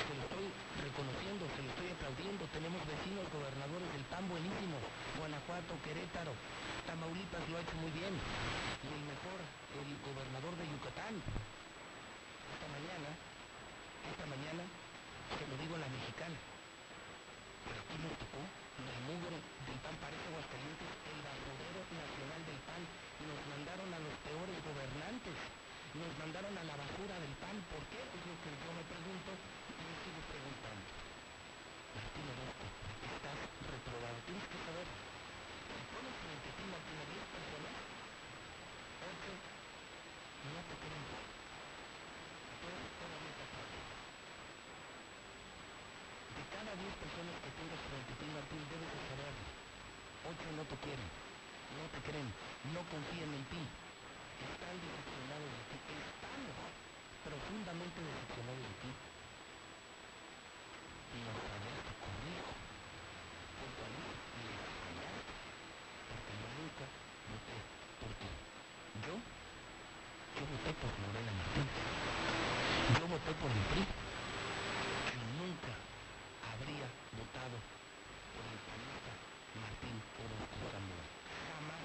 Se 0.00 0.16
lo 0.16 0.24
estoy 0.26 0.48
reconociendo, 0.80 1.44
se 1.54 1.60
lo 1.60 1.68
estoy 1.76 1.88
aplaudiendo. 1.92 2.42
Tenemos 2.50 2.80
vecinos 2.88 3.28
gobernadores 3.30 3.88
del 3.94 4.04
PAN 4.08 4.24
buenísimos. 4.26 4.80
Guanajuato, 5.20 5.76
Querétaro, 5.84 6.32
Tamaulipas 6.88 7.44
lo 7.46 7.60
ha 7.60 7.62
hecho 7.62 7.76
muy 7.78 7.92
bien. 7.94 8.10
Y 8.10 8.88
el 8.90 9.04
mejor, 9.06 9.38
el 9.78 9.86
gobernador 10.02 10.50
de 10.58 10.66
Yucatán. 10.66 11.14
Esta 11.14 12.66
mañana, 12.74 13.10
esta 14.10 14.26
mañana, 14.26 14.66
se 15.30 15.44
lo 15.46 15.54
digo 15.62 15.78
a 15.78 15.84
la 15.84 15.90
mexicana. 15.94 16.34
Pero 17.70 17.78
aquí 17.78 17.96
nos 18.02 18.14
tocó 18.18 18.42
la 18.80 18.98
mugre 19.06 19.36
del 19.36 19.78
PAN 19.84 19.94
parece 20.00 20.26
Aguascalientes, 20.26 20.90
el 21.06 21.20
basurero 21.22 21.80
nacional 21.86 22.42
del 22.50 22.60
PAN. 22.66 22.82
Nos 23.30 23.40
mandaron 23.46 23.94
a 23.94 24.00
los 24.02 24.14
peores 24.26 24.58
gobernantes. 24.58 25.38
Nos 25.90 26.10
mandaron 26.18 26.54
a 26.54 26.64
la 26.66 26.74
basura 26.74 27.14
del 27.18 27.34
PAN. 27.38 27.62
¿Por 27.70 27.82
qué? 27.94 28.00
Es 28.00 28.22
lo 28.26 28.34
que 28.42 28.50
yo 28.58 28.70
me 28.74 28.84
pregunto 28.90 29.30
y 29.34 29.82
me 29.82 29.94
sigo 30.06 30.22
preguntando. 30.30 30.86
Martín 31.90 32.26
Orozco, 32.30 32.62
estás 33.10 33.38
reprobado. 33.66 34.16
Tienes 34.22 34.46
que 34.46 34.58
saber, 34.70 34.86
si 34.86 35.82
pones 35.90 36.14
frente 36.22 36.46
a 36.46 36.54
ti, 36.54 36.64
Martín, 36.70 36.94
a 36.94 37.06
10 37.10 37.26
personas, 37.34 37.74
8 39.02 39.34
no 40.40 40.60
te 40.70 40.74
creen. 40.78 41.04
Dos 42.60 42.86
todavía 43.02 43.32
te 43.34 43.42
aplauden. 43.50 43.84
De 46.38 46.42
cada 46.70 46.86
10 46.86 47.02
personas 47.02 47.34
que 47.42 47.50
tengas 47.58 47.82
frente 47.82 48.10
a 48.14 48.18
ti, 48.22 48.26
Martín, 48.30 48.62
debes 48.70 48.90
de 48.94 49.00
saber, 49.10 49.34
8 50.22 50.54
no 50.54 50.62
te 50.70 50.76
quieren, 50.86 51.08
no 51.74 51.84
te 51.90 52.00
creen, 52.06 52.30
no 52.70 52.80
confían 52.86 53.26
en 53.26 53.44
ti, 53.50 53.58
están 53.58 54.76
decepcionados 54.78 55.50
de 55.50 55.64
ti, 55.66 55.94
estamos 55.98 56.54
profundamente 57.26 57.98
decepcionados 58.06 58.62
de 58.70 58.76
ti. 58.86 58.90
No 61.10 61.32
sabes 61.42 61.74
actuales 61.90 62.38
y 64.30 64.42
extrañarte, 64.46 65.34
porque 66.06 66.32
yo 66.38 66.48
nunca 66.54 66.86
voté 67.34 67.58
por 67.98 68.10
ti. 68.14 68.30
Yo, 69.10 69.14
yo 69.18 70.42
voté 70.54 70.70
por 70.78 70.90
Lorena 71.02 71.34
Martínez. 71.34 71.82
Yo 72.94 73.04
voté 73.10 73.30
por 73.42 73.50
el 73.50 73.62
PRI. 73.74 73.82
Yo 73.82 75.22
nunca 75.34 75.74
habría 76.60 76.88
votado 77.16 77.56
por 78.34 78.44
el 78.44 78.58
panista 78.68 79.12
Martín 79.60 79.96
Orozco 80.20 80.56
Sandoval. 80.68 81.08
Jamás 81.48 81.82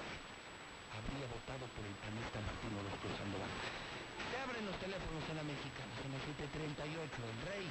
por 1.64 1.84
el 1.88 1.96
panista 2.04 2.36
Martín 2.44 2.76
Orozco 2.76 3.08
Sandoval. 3.16 3.48
Se 3.48 4.36
abren 4.36 4.68
los 4.68 4.76
teléfonos 4.76 5.24
en 5.32 5.36
la 5.40 5.46
mexicana, 5.48 5.88
son 6.04 6.12
las 6.12 6.20
7.38, 6.28 6.84
el 6.84 7.40
rey. 7.48 7.64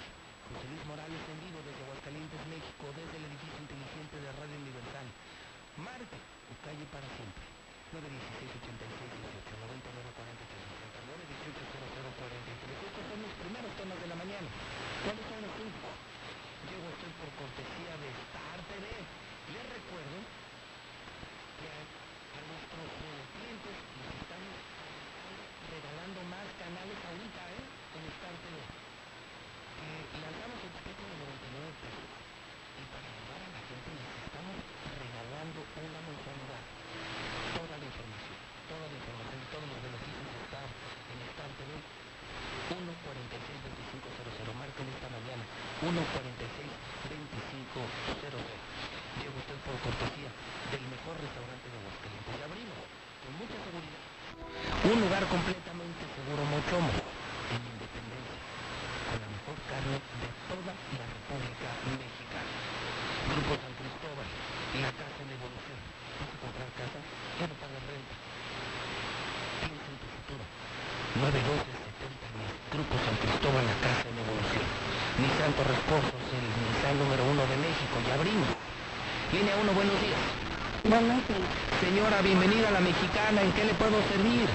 José 0.45 0.65
Luis 0.69 0.85
Morales 0.85 1.21
en 1.25 1.37
vivo 1.41 1.57
desde 1.65 1.81
Aguascalientes, 1.85 2.37
México, 2.49 2.85
desde 2.93 3.17
el 3.17 3.25
edificio 3.29 3.61
inteligente 3.65 4.15
de 4.21 4.29
Radio 4.29 4.57
Universal. 4.61 5.07
Marque 5.81 6.17
o 6.17 6.53
calle 6.65 6.85
para 6.93 7.05
siempre. 7.13 7.45
916-86-18, 7.93 9.53
99-40-69, 9.53 11.21
1800-43. 11.45 12.89
Estos 12.89 13.05
son 13.05 13.19
los 13.21 13.33
primeros 13.41 13.71
temas 13.77 13.97
de 14.01 14.07
la 14.09 14.17
mañana. 14.17 14.49
¿Cuáles 15.05 15.25
son 15.29 15.39
los 15.45 15.53
últimos? 15.61 15.93
Llego 16.65 16.89
usted 16.89 17.11
por 17.21 17.29
cortesía 17.37 17.93
de 18.01 18.09
Star 18.29 18.59
TV. 18.65 18.85
Les 19.53 19.65
recuerdo 19.69 20.17
que 21.61 21.67
a, 21.69 21.77
a 21.77 22.41
nuestros 22.41 22.89
eh, 22.89 23.21
clientes 23.37 23.75
les 24.01 24.13
estamos 24.17 24.55
regalando 25.69 26.19
más 26.29 26.47
canales 26.57 26.97
ahorita, 27.05 27.41
¿eh? 27.53 27.65
En 27.97 28.03
Star 28.17 28.35
TV. 28.45 28.57
Eh, 28.57 30.03
lanzamos 30.17 30.57
el 30.65 30.71
paquete 30.73 31.03
de 31.05 31.15
99 31.21 31.69
pesos 31.85 32.09
y 32.09 32.83
para 32.89 33.05
ayudar 33.05 33.41
a 33.45 33.49
la 33.53 33.61
gente 33.61 33.89
les 33.93 34.09
estamos 34.25 34.57
regalando 34.97 35.59
una 35.61 35.99
mensualidad. 36.01 36.63
Toda 37.53 37.75
la 37.77 37.85
información, 37.85 38.37
toda 38.65 38.85
la 38.89 38.95
información, 38.97 39.39
todos 39.53 39.67
los 39.69 39.79
beneficios 39.85 40.29
están 40.41 40.65
en 40.65 41.17
Star 41.29 41.51
TV. 41.61 41.71
146-2500, 42.65 44.57
marquen 44.57 44.89
esta 44.89 45.07
mañana. 45.91 46.01
146-2500. 48.15 48.25
Llega 49.21 49.37
usted 49.37 49.57
por 49.63 49.77
cortesía 49.85 50.29
del 50.73 50.83
mejor 50.89 51.13
restaurante 51.21 51.65
de 51.69 51.77
Aguascalientes. 51.77 52.41
Abrimos 52.41 52.81
con 53.21 53.31
mucha 53.37 53.57
seguridad. 53.61 54.01
Un 54.81 54.97
lugar 55.05 55.23
completamente 55.29 56.03
seguro, 56.17 56.41
Mochomo, 56.49 56.89
en 56.89 57.61
Independencia 57.69 58.41
con 59.05 59.17
la 59.21 59.29
mejor 59.29 59.57
carne 59.69 59.97
de 60.01 60.29
toda 60.49 60.73
la 60.73 61.05
República 61.05 61.69
Mexicana. 61.85 62.51
Grupo 63.29 63.53
San 63.61 63.73
Cristóbal, 63.77 64.27
la 64.81 64.91
casa 64.91 65.19
en 65.21 65.29
evolución. 65.37 65.79
¿Vas 66.17 66.31
a 66.33 66.37
comprar 66.41 66.69
casa? 66.75 66.99
Ya 67.37 67.45
no 67.45 67.55
pagas 67.61 67.83
renta. 67.85 68.15
Piensa 69.61 69.87
en 69.89 69.97
tu 70.01 70.07
futuro. 70.09 70.43
912-7010. 71.21 72.73
Grupo 72.73 72.93
San 73.05 73.15
Cristóbal, 73.21 73.63
la 73.65 73.77
casa 73.85 74.05
en 74.09 74.17
evolución. 74.19 74.65
Nissan 75.15 75.53
Torres 75.55 75.79
Pozos, 75.87 76.25
el 76.35 76.43
Nissan 76.43 76.95
número 76.99 77.23
uno 77.23 77.43
de 77.47 77.57
México. 77.63 77.95
Ya 78.03 78.19
abrimos. 78.19 78.49
Línea 79.31 79.55
1, 79.63 79.71
buenos 79.71 79.97
días. 80.03 80.21
Buenos 80.83 81.21
días. 81.27 81.49
Señora, 82.05 82.21
bienvenida 82.21 82.67
a 82.67 82.71
la 82.71 82.81
mexicana. 82.81 83.41
¿En 83.41 83.51
qué 83.53 83.65
le 83.65 83.73
puedo 83.73 83.97
servir? 84.13 84.45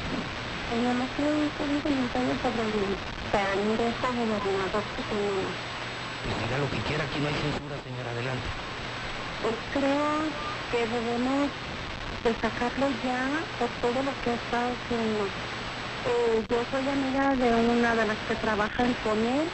Oiga, 0.70 0.92
me 0.94 1.06
quiero 1.16 1.34
un 1.34 1.50
comentario 1.50 2.30
sobre 2.38 2.62
el 2.62 2.94
candidato 3.26 4.06
a 4.06 4.10
gobernador 4.14 4.84
que 4.94 5.02
tenemos. 5.10 5.50
Pues 6.22 6.34
diga 6.46 6.58
lo 6.62 6.70
que 6.70 6.78
quiera, 6.86 7.02
aquí 7.02 7.18
no 7.18 7.26
hay 7.26 7.34
censura, 7.42 7.74
señora. 7.82 8.10
Adelante. 8.14 8.46
Pues 9.42 9.56
creo 9.74 10.10
que 10.70 10.80
debemos 10.94 11.50
de 12.22 12.30
sacarlo 12.38 12.86
ya 13.02 13.26
por 13.58 13.68
todo 13.82 13.98
lo 13.98 14.12
que 14.22 14.30
está 14.30 14.70
haciendo. 14.70 15.26
Eh, 16.06 16.46
yo 16.46 16.58
soy 16.70 16.86
amiga 16.86 17.34
de 17.34 17.50
una 17.66 17.94
de 17.96 18.06
las 18.06 18.18
que 18.28 18.34
trabajan 18.36 18.94
con 19.02 19.18
él 19.18 19.48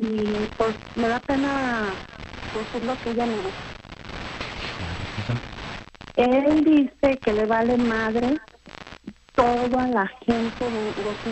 y 0.00 0.48
pues 0.56 0.74
me 0.96 1.08
da 1.08 1.20
pena 1.20 1.92
decir 2.56 2.84
lo 2.88 2.96
que 3.04 3.10
ella 3.10 3.26
me 3.26 3.36
dice. 3.36 3.71
Él 6.16 6.64
dice 6.64 7.20
que 7.24 7.32
le 7.32 7.46
vale 7.46 7.76
madre 7.78 8.40
toda 9.34 9.88
la 9.88 10.06
gente 10.26 10.70
de, 10.70 10.92
de 10.94 11.10
aquí 11.10 11.30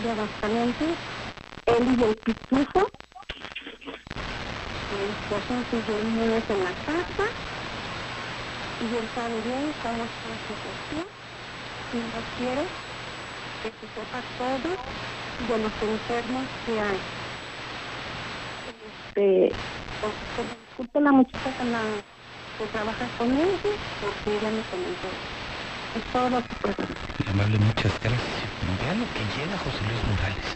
él 1.65 1.97
y 1.99 2.03
el 2.03 2.17
pitufo, 2.19 2.91
pues 5.29 5.45
son 5.47 5.65
sus 5.69 5.85
reuniones 5.87 6.49
en 6.49 6.63
la 6.63 6.73
casa, 6.83 7.25
y 8.79 8.95
él 8.95 9.09
bien 9.43 9.75
cómo 9.81 10.05
está 10.05 10.29
la 10.29 10.39
situación, 10.47 11.07
y 11.91 11.97
no 11.97 12.25
quiere 12.35 12.73
que 13.61 13.71
se 13.79 13.89
sepa 13.93 14.23
todo 14.37 14.77
de 15.39 15.59
los 15.59 15.73
enfermos 15.81 16.49
que 16.65 16.81
hay. 16.81 17.03
Este, 18.65 19.63
pues, 19.99 20.15
que 20.35 20.43
disculpe 20.45 21.01
la 21.01 21.11
muchacha 21.13 21.65
la 21.65 22.03
que 22.61 22.67
trabaja 22.67 23.07
con 23.17 23.31
él, 23.31 23.57
porque 24.01 24.37
ella 24.37 24.51
me 24.51 24.61
comentó. 24.69 25.09
Es 25.97 26.03
todo 26.13 26.29
lo 26.29 26.37
que 26.41 26.53
amable, 27.31 27.57
muchas 27.57 27.91
gracias. 27.99 28.21
Vea 28.81 28.93
lo 28.93 29.05
que 29.13 29.23
llega 29.35 29.57
José 29.57 29.81
Luis 29.87 30.03
Morales. 30.11 30.47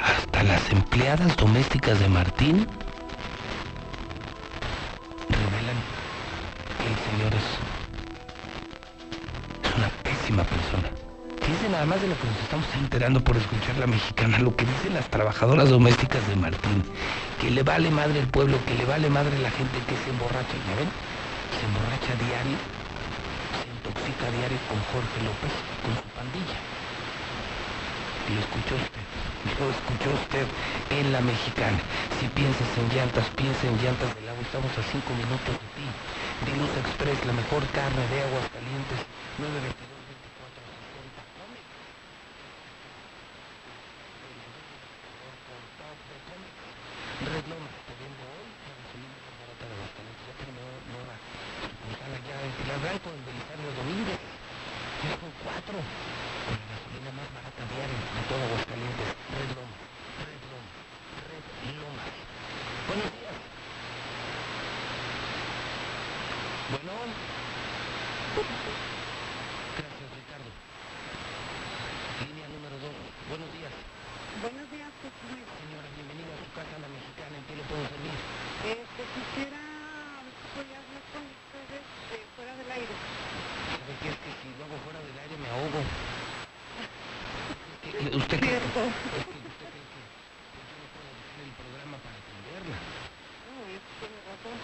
Hasta 0.00 0.42
las 0.44 0.70
empleadas 0.70 1.36
domésticas 1.36 1.98
de 1.98 2.08
Martín 2.08 2.68
revelan 5.28 5.78
que 6.78 6.86
el 6.86 6.96
señor 7.10 7.34
es 7.34 7.46
una 9.76 9.88
pésima 10.04 10.44
persona. 10.44 11.03
Nada 11.74 11.86
más 11.86 12.00
de 12.00 12.06
lo 12.06 12.14
que 12.14 12.28
nos 12.30 12.38
estamos 12.38 12.66
enterando 12.78 13.18
por 13.18 13.36
escuchar 13.36 13.74
la 13.78 13.88
mexicana, 13.88 14.38
lo 14.38 14.54
que 14.54 14.64
dicen 14.64 14.94
las 14.94 15.10
trabajadoras 15.10 15.70
domésticas 15.70 16.22
de 16.28 16.36
Martín, 16.36 16.86
que 17.40 17.50
le 17.50 17.64
vale 17.64 17.90
madre 17.90 18.20
el 18.20 18.28
pueblo, 18.28 18.62
que 18.64 18.78
le 18.78 18.86
vale 18.86 19.10
madre 19.10 19.36
la 19.42 19.50
gente 19.50 19.82
que 19.90 19.98
se 19.98 20.10
emborracha, 20.14 20.54
¿ya 20.54 20.74
ven? 20.78 20.86
Se 21.58 21.66
emborracha 21.66 22.14
diario 22.14 22.54
intoxica 23.74 24.30
diario 24.38 24.54
con 24.70 24.78
Jorge 24.86 25.18
López 25.26 25.50
y 25.50 25.74
con 25.82 25.92
su 25.98 26.08
pandilla. 26.14 26.58
Lo 28.30 28.38
escuchó 28.38 28.78
usted, 28.78 29.04
lo 29.58 29.66
escuchó 29.74 30.08
usted 30.14 30.46
en 30.94 31.10
la 31.10 31.26
mexicana. 31.26 31.82
Si 32.22 32.30
piensas 32.38 32.70
en 32.78 32.86
llantas, 32.94 33.26
piensa 33.34 33.66
en 33.66 33.74
llantas 33.82 34.14
del 34.14 34.30
agua. 34.30 34.46
Estamos 34.46 34.70
a 34.78 34.82
cinco 34.94 35.10
minutos 35.10 35.58
de 35.58 35.68
ti. 35.74 35.86
Diluz 36.46 36.70
Express, 36.86 37.18
la 37.26 37.34
mejor 37.34 37.66
carne 37.74 38.06
de 38.14 38.22
aguas 38.22 38.46
calientes. 38.54 39.02
922 39.42 39.93
Red 47.20 47.46
Loma, 47.46 47.70
te 47.86 47.94
vendo 48.02 48.22
hoy 48.26 48.48
la 48.66 48.74
gasolina 48.74 49.14
más 49.14 49.34
barata 49.38 49.64
de 49.64 49.72
Aguascalientes. 49.74 50.24
Ya 50.26 50.34
terminó 50.40 50.64
nueva 50.94 51.14
sucursal 51.62 52.10
allá 52.14 52.36
en 52.42 52.52
Pilar 52.58 52.78
Blanco, 52.84 53.08
en 53.14 53.22
Belisario 53.24 53.68
Domínguez. 53.78 54.20
Ya 55.04 55.12
son 55.20 55.32
cuatro. 55.44 55.76
Con 55.78 56.54
la 56.58 56.66
gasolina 56.74 57.10
más 57.14 57.28
barata 57.34 57.62
diaria 57.70 58.00
de 58.14 58.22
todo 58.30 58.42
Aguascalientes. 58.44 59.08
Red 59.34 59.50
Loma, 59.54 59.76
Red 60.24 60.42
Loma, 60.50 60.72
Red 61.30 61.44
Loma. 61.78 62.04
Buenos 62.88 63.10
días. 63.14 63.36
Bueno. 66.74 66.92
Gracias, 69.78 70.08
Ricardo. 70.18 70.50
Línea 72.26 72.46
número 72.50 72.76
dos. 72.82 72.94
Buenos 73.30 73.50
días. 73.54 73.72
Buenos 74.42 74.66
días, 74.74 74.90
José. 74.98 75.30
Señora, 75.62 75.86
bienvenida 75.94 76.34
a 76.34 76.40
su 76.42 76.50
casa, 76.58 76.74
la 76.82 76.90
mexicana. 76.90 77.34
¿En 77.38 77.44
qué 77.46 77.54
le 77.54 77.64
puedo 77.70 77.84
servir? 77.86 78.16
Este, 78.66 79.02
quisiera 79.14 79.62
voy 80.58 80.68
a 80.74 80.78
hablar 80.82 81.04
con 81.14 81.22
ustedes 81.22 81.84
eh, 82.14 82.26
fuera 82.34 82.52
del 82.58 82.70
aire. 82.74 82.94
¿Sabe 82.98 83.94
qué? 84.02 84.08
Es 84.10 84.18
que 84.18 84.30
si 84.42 84.48
lo 84.58 84.66
hago 84.66 84.76
fuera 84.82 84.98
del 85.06 85.16
aire 85.22 85.34
me 85.38 85.48
ahogo. 85.54 85.80
¿Qué- 87.86 88.10
¿Usted 88.18 88.38
cree 88.42 88.58
que, 88.58 88.58
es 88.58 89.24
que 89.30 89.38
usted 89.38 89.66
cree 89.70 89.86
que 89.94 90.02
pues 90.02 90.64
yo 90.66 90.76
no 90.82 90.86
puedo 90.94 91.08
dejar 91.14 91.38
el 91.46 91.54
programa 91.54 91.96
para 92.02 92.16
atenderla? 92.18 92.76
No, 93.46 93.54
es 93.70 93.82
tiene 94.02 94.18
razón. 94.26 94.56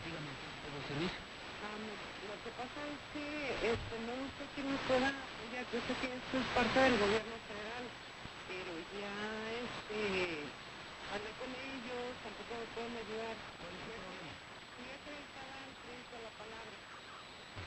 Dígame, 0.00 0.28
¿en 0.32 0.36
qué 0.40 0.46
le 0.48 0.58
puedo 0.64 0.80
servir? 0.88 1.12
Am, 1.60 1.82
lo 2.24 2.36
que 2.40 2.50
pasa 2.56 2.80
es 2.88 2.98
que 3.12 3.28
este, 3.68 3.94
no 4.08 4.16
sé 4.40 4.42
quién 4.56 4.66
me 4.72 4.80
pueda 4.88 5.12
apoyar. 5.12 5.64
Yo 5.68 5.78
sé 5.84 5.92
que 6.00 6.08
esto 6.08 6.34
es 6.40 6.46
parte 6.56 6.78
del 6.88 6.96
gobierno 6.96 7.36
federal, 7.44 7.84
pero 8.48 8.72
ya 8.96 9.12
este, 9.60 10.00
hablé 11.12 11.30
con 11.36 11.50
ellos, 11.52 12.02
tampoco 12.24 12.52
me 12.56 12.66
pueden 12.72 12.94
ayudar. 12.96 13.34
¿Cuál 13.60 13.74
es 13.76 13.84
el 13.92 14.00
problema? 14.00 14.32
Ya 14.88 14.96
que 15.04 15.12
estaba 15.20 15.54
el 15.68 15.74
crédito 15.84 16.12
a 16.16 16.22
la 16.24 16.32
palabra. 16.40 16.76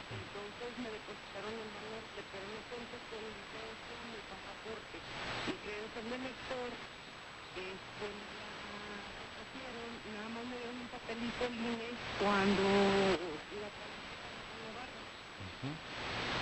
Entonces 0.09 0.69
me 0.81 0.89
depositaron 0.89 1.53
el 1.53 1.69
norte, 1.69 2.19
pero 2.33 2.45
no 2.49 2.59
cuento 2.73 2.95
con 3.13 3.21
mi 3.21 3.29
licencia 3.37 3.95
ni 4.09 4.19
pasaporte. 4.25 4.97
Mi 5.45 5.55
credencial 5.61 6.05
de 6.09 6.17
lector, 6.17 6.69
este, 7.61 8.05
me 8.09 8.25
la 8.41 8.49
recogieron, 9.21 9.89
nada 10.17 10.29
más 10.33 10.43
me 10.49 10.55
dieron 10.57 10.77
un 10.81 10.89
el 11.23 11.97
cuando 12.19 12.63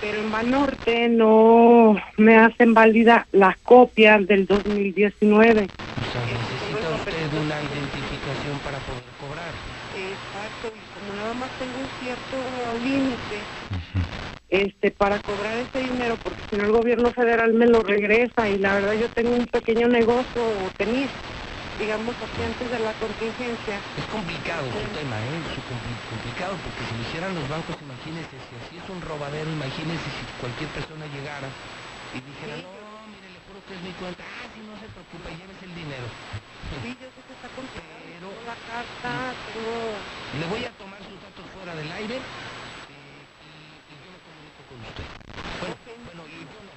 pero 0.01 0.17
en 0.19 0.31
Banorte 0.31 1.09
no 1.09 1.95
me 2.17 2.35
hacen 2.35 2.73
válida 2.73 3.27
las 3.31 3.55
copias 3.57 4.25
del 4.25 4.47
2019. 4.47 5.69
O 5.69 6.11
sea, 6.11 6.25
necesita 6.25 6.89
usted 6.95 7.27
una 7.39 7.61
identificación 7.61 8.57
para 8.65 8.79
poder 8.79 9.03
cobrar. 9.21 9.53
Exacto, 9.93 10.71
y 10.73 10.81
como 10.97 11.21
nada 11.21 11.33
más 11.35 11.49
tengo 11.59 11.77
un 11.77 11.89
cierto 11.99 12.35
límite 12.83 13.41
este 14.49 14.91
para 14.91 15.19
cobrar 15.19 15.55
ese 15.57 15.79
dinero, 15.79 16.17
porque 16.23 16.41
si 16.49 16.55
no 16.55 16.65
el 16.65 16.71
gobierno 16.71 17.11
federal 17.11 17.53
me 17.53 17.67
lo 17.67 17.83
regresa 17.83 18.49
y 18.49 18.57
la 18.57 18.73
verdad 18.73 18.93
yo 18.93 19.07
tengo 19.09 19.35
un 19.35 19.45
pequeño 19.45 19.87
negocio, 19.87 20.41
o 20.43 20.69
tenía, 20.77 21.07
digamos 21.77 22.15
así 22.21 22.41
antes 22.43 22.69
de 22.69 22.79
la 22.79 22.93
contingencia. 22.95 23.81
Es 23.95 24.05
complicado 24.05 24.71
su 24.71 24.93
tema, 24.93 25.19
¿eh? 25.21 25.37
Es 25.39 25.63
compli- 25.65 25.99
complicado 26.09 26.57
porque 26.63 26.85
si 26.85 26.95
lo 26.95 27.01
hicieran 27.01 27.35
los 27.35 27.47
bancos, 27.49 27.75
imagínense, 27.81 28.41
si 28.49 28.55
así 28.55 28.77
es 28.77 28.89
un 28.89 29.01
robadero, 29.01 29.51
imagínense 29.51 30.11
si 30.11 30.25
cualquier 30.39 30.69
persona 30.71 31.05
llegara 31.07 31.51
y 32.13 32.19
dijera, 32.21 32.57
no, 32.57 33.07
mire, 33.07 33.29
le 33.29 33.39
juro 33.41 33.63
que 33.65 33.75
es 33.75 33.81
mi 33.81 33.93
cuenta, 33.93 34.23
ah, 34.27 34.47
sí, 34.53 34.61
no 34.61 34.77
se 34.79 34.89
preocupe, 34.89 35.35
llévese 35.35 35.65
el 35.65 35.75
dinero. 35.75 36.07
Sí, 36.81 36.97
yo 37.01 37.07
sé 37.11 37.23
que 37.23 37.33
está 37.33 37.49
complicado, 37.49 37.99
tengo 38.19 38.41
la 38.41 38.55
carta, 38.57 39.35
tengo... 39.45 40.01
Le 40.33 40.45
voy 40.47 40.65
a 40.65 40.71
tomar 40.77 41.03
sus 41.05 41.21
datos 41.21 41.45
fuera 41.53 41.75
del 41.75 41.91
aire 41.91 42.21
eh, 42.87 43.27
y, 43.41 43.93
y 43.93 44.01
yo 44.03 44.11
me 44.11 44.19
comunico 44.19 44.63
con 44.67 44.79
usted. 44.81 45.05
Bueno, 45.59 45.75
bueno, 46.05 46.27
y 46.27 46.45
yo 46.45 46.63
no, 46.63 46.71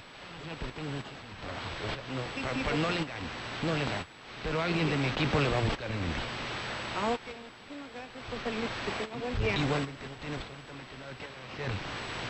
no, 0.45 0.57
porque 0.57 0.73
tengo 0.73 0.91
muchísimo 0.91 1.33
trabajo. 1.41 1.69
O 1.85 1.93
sea, 1.93 2.03
no, 2.09 2.27
para- 2.43 2.63
para- 2.63 2.75
no 2.77 2.89
le 2.91 2.99
engaño, 2.99 3.29
no 3.61 3.75
le 3.75 3.83
engaño. 3.83 4.05
Pero 4.45 4.61
alguien 4.61 4.87
de 4.89 4.97
mi 4.97 5.07
equipo 5.07 5.39
le 5.39 5.49
va 5.49 5.57
a 5.57 5.61
buscar 5.61 5.89
en 5.89 5.97
el 5.97 6.05
día. 6.05 6.21
Ah, 7.01 7.09
ok, 7.17 7.25
muchísimas 7.25 7.89
gracias, 7.97 8.21
José 8.29 8.53
Luis, 8.53 8.69
que 8.85 8.91
tenga 9.01 9.17
buen 9.17 9.33
día. 9.41 9.57
Igualmente 9.57 10.05
no 10.05 10.15
tiene 10.21 10.37
absolutamente 10.37 10.93
nada 11.01 11.11
que 11.17 11.25
agradecer. 11.25 11.73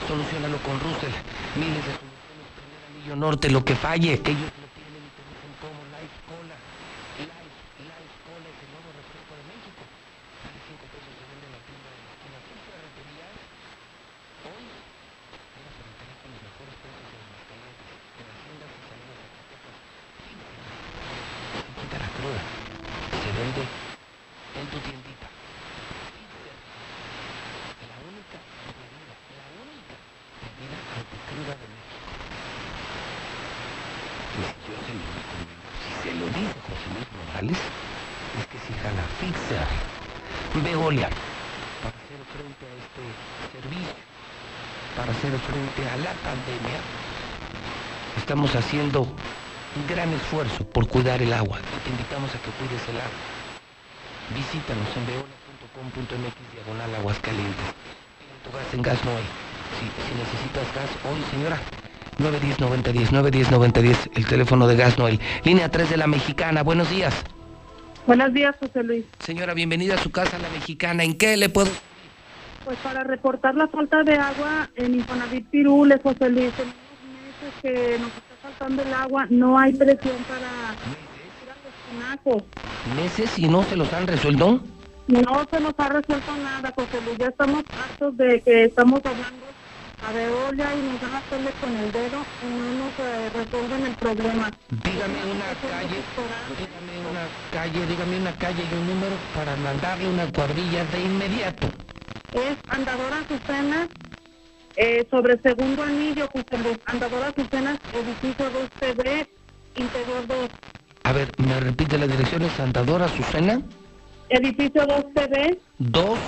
Solucionalo 0.07 0.57
con 0.63 0.79
Russell. 0.79 1.11
Miles 1.59 1.83
de 1.83 1.91
soluciones, 1.91 2.47
primer 2.55 2.81
anillo 2.87 3.15
norte, 3.19 3.51
lo 3.51 3.67
que 3.67 3.75
falle, 3.75 4.15
ellos 4.15 4.47
lo 4.47 4.67
tienen 4.79 5.03
y 5.03 5.11
te 5.11 5.21
dicen 5.27 5.51
cómo. 5.59 5.75
Life 5.91 6.17
Cola. 6.23 6.55
Life, 7.19 7.83
Life 7.83 8.15
Cola 8.23 8.47
es 8.47 8.59
el 8.63 8.69
nuevo 8.71 8.89
refresco 8.95 9.35
de 9.35 9.43
México. 9.51 9.83
Vale 9.83 10.55
5 10.71 10.87
pesos, 10.95 11.11
se 11.19 11.25
vende 11.27 11.51
en 11.51 11.53
la 11.55 11.61
tienda 11.67 11.87
de 11.91 11.99
la 11.99 12.15
esquina. 12.15 12.37
¿Tus 12.47 12.63
ferreterías? 12.63 13.35
Hoy, 14.47 14.65
era 14.71 15.67
ferretería 15.75 16.15
con 16.23 16.31
los 16.31 16.41
mejores 16.47 16.79
precios 16.79 17.11
en 17.11 17.27
las 17.35 17.43
calles, 17.43 17.75
en 18.23 18.27
haciendas 18.31 18.71
y 18.71 18.79
salidas 18.87 19.19
de 19.19 19.27
Zacatecas. 19.35 19.75
Se 21.55 21.71
quita 21.75 21.97
la 21.99 22.09
cruda. 22.15 22.41
Se 23.23 23.29
vende 23.31 23.63
en 23.63 24.65
tu 24.71 24.77
tiendita. 24.79 25.27
La 27.85 27.97
única 28.05 28.39
bebida, 28.75 29.15
la 29.35 29.47
única 29.65 29.95
bebida 30.43 30.77
anticruda 30.95 31.53
de 31.55 31.67
México. 31.75 32.07
Y 34.35 34.41
si 34.43 34.55
yo 34.67 34.75
se 34.83 34.93
lo 34.95 35.03
recomiendo, 35.15 35.67
si 35.83 35.91
se 35.99 36.11
lo 36.15 36.25
dice 36.31 36.57
José 36.65 36.87
Luis 36.95 37.09
Morales, 37.15 37.59
es 38.39 38.45
que 38.47 38.59
si 38.63 38.71
jala 38.79 39.03
Fixer, 39.19 39.67
Veolia, 40.63 41.09
para 41.83 41.95
hacer 41.99 42.19
frente 42.31 42.63
a 42.63 42.73
este 42.79 43.03
servicio, 43.51 43.95
para 44.95 45.11
hacer 45.11 45.33
frente 45.39 45.81
a 45.91 45.97
la 45.97 46.13
pandemia, 46.23 46.79
estamos 48.17 48.55
haciendo 48.75 49.03
un 49.03 49.87
gran 49.87 50.11
esfuerzo 50.11 50.67
por 50.69 50.85
cuidar 50.89 51.21
el 51.21 51.31
agua 51.31 51.59
y 51.59 51.83
te 51.85 51.89
invitamos 51.91 52.29
a 52.35 52.37
que 52.39 52.51
cuides 52.59 52.83
el 52.89 52.97
agua. 52.97 53.23
Visítanos 54.35 54.87
en 54.97 55.05
veolia.com.mx 55.07 56.35
diagonal 56.51 56.95
Aguascalientes. 56.95 57.65
Tu 58.43 58.51
gas 58.51 58.73
en 58.73 58.81
Gas 58.81 59.05
Noel. 59.05 59.23
Si, 59.79 59.85
si 59.85 60.13
necesitas 60.19 60.67
gas 60.75 60.91
hoy, 61.09 61.23
señora, 61.31 61.57
910 62.17 62.59
9010 62.59 63.11
910 63.13 63.51
9010, 63.51 64.09
el 64.17 64.25
teléfono 64.27 64.67
de 64.67 64.75
Gas 64.75 64.97
Noel. 64.97 65.21
Línea 65.45 65.71
3 65.71 65.91
de 65.91 65.97
la 65.97 66.07
Mexicana, 66.07 66.61
buenos 66.61 66.89
días. 66.89 67.13
Buenos 68.05 68.33
días, 68.33 68.57
José 68.59 68.83
Luis. 68.83 69.05
Señora, 69.19 69.53
bienvenida 69.53 69.95
a 69.95 69.99
su 69.99 70.11
casa, 70.11 70.37
la 70.37 70.49
Mexicana. 70.49 71.05
¿En 71.05 71.17
qué 71.17 71.37
le 71.37 71.47
puedo...? 71.47 71.71
Pues 72.65 72.77
para 72.79 73.05
reportar 73.05 73.55
la 73.55 73.69
falta 73.69 74.03
de 74.03 74.15
agua 74.15 74.69
en 74.75 74.95
Infonavit 74.95 75.47
Pirules, 75.47 76.01
José 76.03 76.29
Luis, 76.29 76.51
en 76.59 76.67
unos 76.67 77.21
meses 77.23 77.53
que 77.61 77.99
nos 77.99 78.09
está 78.09 78.34
faltando 78.57 78.83
el 78.83 78.93
agua, 78.93 79.27
no 79.29 79.57
hay 79.57 79.73
presión 79.73 80.17
para 80.27 80.75
los 81.63 81.73
tinacos. 81.89 82.43
¿Meses 82.95 83.39
y 83.39 83.47
no 83.47 83.63
se 83.63 83.75
los 83.75 83.91
han 83.93 84.07
resuelto? 84.07 84.59
No 85.07 85.47
se 85.51 85.59
nos 85.59 85.73
ha 85.77 85.89
resuelto 85.89 86.35
nada, 86.43 86.73
José 86.75 87.01
Luis. 87.05 87.17
Ya 87.19 87.27
estamos 87.27 87.63
hartos 87.77 88.17
de 88.17 88.41
que 88.41 88.65
estamos 88.65 89.01
hablando 89.05 89.45
a 90.07 90.11
Veolia 90.11 90.67
y 90.73 90.91
nos 90.91 91.01
van 91.01 91.13
a 91.13 91.17
hacerle 91.17 91.51
con 91.59 91.75
el 91.75 91.91
dedo 91.91 92.25
y 92.41 92.47
no 92.47 92.85
nos 92.85 92.99
eh, 92.99 93.29
resuelven 93.35 93.85
el 93.85 93.95
problema. 93.95 94.51
Dígame 94.83 95.19
una 95.31 95.49
calle, 95.69 95.97
dígame 96.59 97.09
una 97.09 97.25
calle, 97.51 97.85
dígame 97.87 98.19
una 98.19 98.31
calle 98.33 98.63
y 98.71 98.75
un 98.75 98.87
número 98.87 99.15
para 99.35 99.55
mandarle 99.57 100.09
una 100.09 100.31
cuadrilla 100.31 100.85
de 100.85 101.01
inmediato. 101.01 101.67
Es 102.33 102.57
Andadora 102.69 103.19
Azucena, 103.19 103.87
eh, 104.75 105.07
sobre 105.09 105.39
segundo 105.41 105.83
anillo. 105.83 106.29
Andadora 106.85 107.27
Azucena, 107.27 107.79
edificio 107.93 108.45
2TV, 108.51 109.27
interior 109.75 110.27
2. 110.27 110.49
A 111.03 111.13
ver, 111.13 111.31
¿me 111.37 111.59
repite 111.59 111.97
la 111.97 112.07
dirección? 112.07 112.43
¿Es 112.43 112.59
Andadora 112.59 113.05
Azucena? 113.05 113.61
Edificio 114.29 114.85
2TV, 114.87 115.59
2 115.77 116.19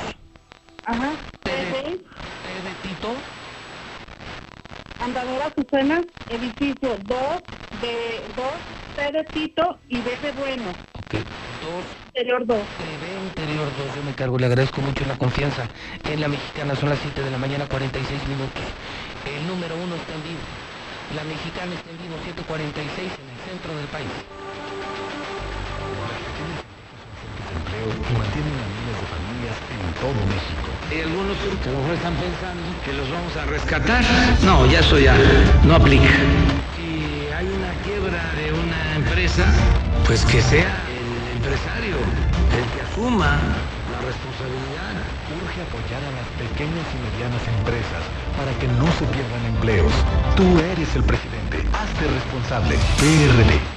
ajá, 0.88 1.12
TV, 1.44 1.54
T 1.54 1.88
de 1.92 2.74
Tito, 2.82 3.10
Andadora 5.00 5.46
Azucena, 5.48 6.02
edificio 6.30 6.98
2 6.98 7.18
de 7.82 8.22
2, 8.36 8.46
T 8.96 9.12
de 9.12 9.24
Tito 9.26 9.80
y 9.90 9.98
B 10.02 10.18
de 10.22 10.32
Bueno, 10.34 10.70
ok, 10.70 11.14
2 11.14 11.24
interior 12.08 12.46
2. 12.46 12.58
TV 12.58 13.08
Interior 13.28 13.68
2, 13.78 13.96
yo 13.96 14.04
me 14.04 14.14
cargo, 14.14 14.40
le 14.40 14.48
agradezco 14.48 14.82
mucho 14.82 15.06
la 15.06 15.18
confianza. 15.18 15.68
En 16.04 16.20
la 16.20 16.28
mexicana 16.28 16.76
son 16.76 16.90
las 16.90 17.00
7 17.00 17.22
de 17.22 17.32
la 17.32 17.38
mañana, 17.38 17.68
46 17.68 18.28
minutos. 18.28 18.64
El 19.26 19.48
número 19.48 19.76
uno 19.76 19.96
está 19.96 20.14
en 20.16 20.24
vivo. 20.24 20.42
La 21.16 21.24
mexicana 21.24 21.74
está 21.74 21.90
en 21.92 21.98
vivo, 22.02 22.18
746 22.26 23.12
en 23.22 23.30
el 23.30 23.40
centro 23.46 23.76
del 23.76 23.88
país. 23.88 24.10
mantienen 28.18 28.58
a 28.58 28.68
miles 28.74 28.98
de 28.98 29.06
familias 29.08 29.58
en 29.70 29.94
todo 30.02 30.20
México. 30.26 30.67
Hay 30.90 31.02
algunos 31.02 31.36
que 31.62 31.70
a 31.70 31.74
lo 31.74 31.80
mejor 31.80 31.96
están 31.96 32.16
pensando 32.16 32.64
que 32.86 32.94
los 32.94 33.12
vamos 33.12 33.36
a 33.36 33.46
rescatar. 33.46 34.04
No, 34.44 34.66
ya 34.68 34.80
eso 34.80 34.98
ya 34.98 35.16
no 35.66 35.76
aplica. 35.76 36.08
Si 36.78 37.28
hay 37.36 37.46
una 37.46 37.74
quiebra 37.84 38.24
de 38.40 38.54
una 38.54 38.96
empresa, 38.96 39.44
pues 40.06 40.24
que 40.26 40.42
sea 40.42 40.72
el 40.88 41.36
empresario 41.36 41.98
el 42.56 42.66
que 42.72 42.82
asuma 42.88 43.36
la 43.92 44.00
responsabilidad. 44.00 44.96
Urge 45.28 45.60
apoyar 45.68 46.02
a 46.08 46.12
las 46.16 46.28
pequeñas 46.40 46.88
y 46.96 46.98
medianas 47.04 47.44
empresas 47.60 48.04
para 48.38 48.52
que 48.56 48.68
no 48.80 48.88
se 48.96 49.06
pierdan 49.12 49.44
empleos. 49.46 49.92
Tú 50.38 50.58
eres 50.72 50.96
el 50.96 51.04
presidente. 51.04 51.68
Hazte 51.76 52.08
responsable. 52.08 52.78
PRD. 52.96 53.77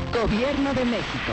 Gobierno 0.11 0.73
de 0.73 0.83
México. 0.83 1.31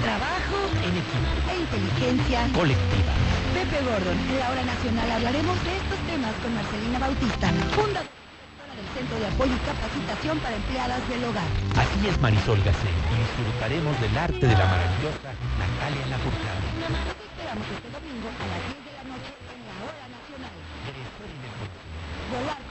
Trabajo 0.00 0.58
en 0.86 0.94
equipo 1.02 1.34
e 1.50 1.54
inteligencia 1.58 2.46
Colectiva. 2.54 3.12
Pepe 3.52 3.82
Gordon, 3.82 4.14
en 4.14 4.38
la 4.38 4.50
hora 4.54 4.64
nacional 4.64 5.10
hablaremos 5.10 5.58
de 5.66 5.72
estos 5.76 5.98
temas 6.06 6.30
con 6.38 6.54
Marcelina 6.54 6.98
Bautista, 7.02 7.50
fundadora 7.74 8.06
del 8.06 8.88
Centro 8.94 9.18
de 9.18 9.26
Apoyo 9.26 9.50
y 9.50 9.62
Capacitación 9.66 10.38
para 10.38 10.54
Empleadas 10.54 11.02
del 11.10 11.24
Hogar. 11.26 11.50
Así 11.74 12.06
es 12.06 12.14
Marisol 12.22 12.62
Gacé 12.62 12.86
y 12.86 13.14
disfrutaremos 13.18 13.94
del 14.00 14.14
arte 14.14 14.46
de 14.46 14.54
la 14.54 14.66
maravillosa 14.70 15.34
Natalia 15.58 16.06
Lafourcade. 16.06 16.62
Esperamos 16.78 17.66
este 17.66 17.88
domingo 17.90 18.30
a 18.30 18.46
las 18.46 18.62
10 18.62 18.78
de 18.78 18.92
la 18.94 19.04
noche 19.10 19.32
en 19.34 19.62
la 19.66 19.76
hora 19.82 20.06
nacional. 20.06 20.54
Volar 22.30 22.62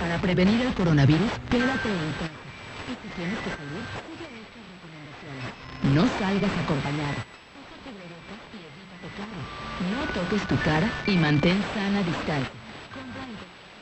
Para 0.00 0.16
prevenir 0.18 0.60
el 0.62 0.72
coronavirus, 0.72 1.30
quédate 1.50 1.88
en 1.92 2.12
casa. 2.16 2.40
Y 2.88 2.92
si 2.96 3.08
tienes 3.14 3.38
que 3.44 3.50
salir, 3.52 3.84
sigue 4.00 4.26
estas 4.40 4.64
recomendaciones. 4.72 5.44
No 5.92 6.02
salgas 6.18 6.54
acompañado. 6.64 7.20
Usa 7.20 7.76
cubrebocas 7.84 8.40
y 8.56 8.64
evítate 8.64 9.08
claro. 9.12 9.40
No 9.92 10.00
toques 10.16 10.42
tu 10.48 10.56
cara 10.64 10.88
y 11.06 11.14
mantén 11.20 11.60
sana 11.76 12.00
distancia. 12.00 12.56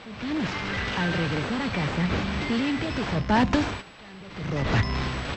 Cercanos. 0.03 0.51
Al 0.99 1.11
regresar 1.15 1.61
a 1.63 1.71
casa, 1.71 2.03
limpia 2.51 2.91
tus 2.99 3.07
zapatos, 3.15 3.63
cambia 4.03 4.29
tu 4.35 4.43
ropa. 4.51 4.79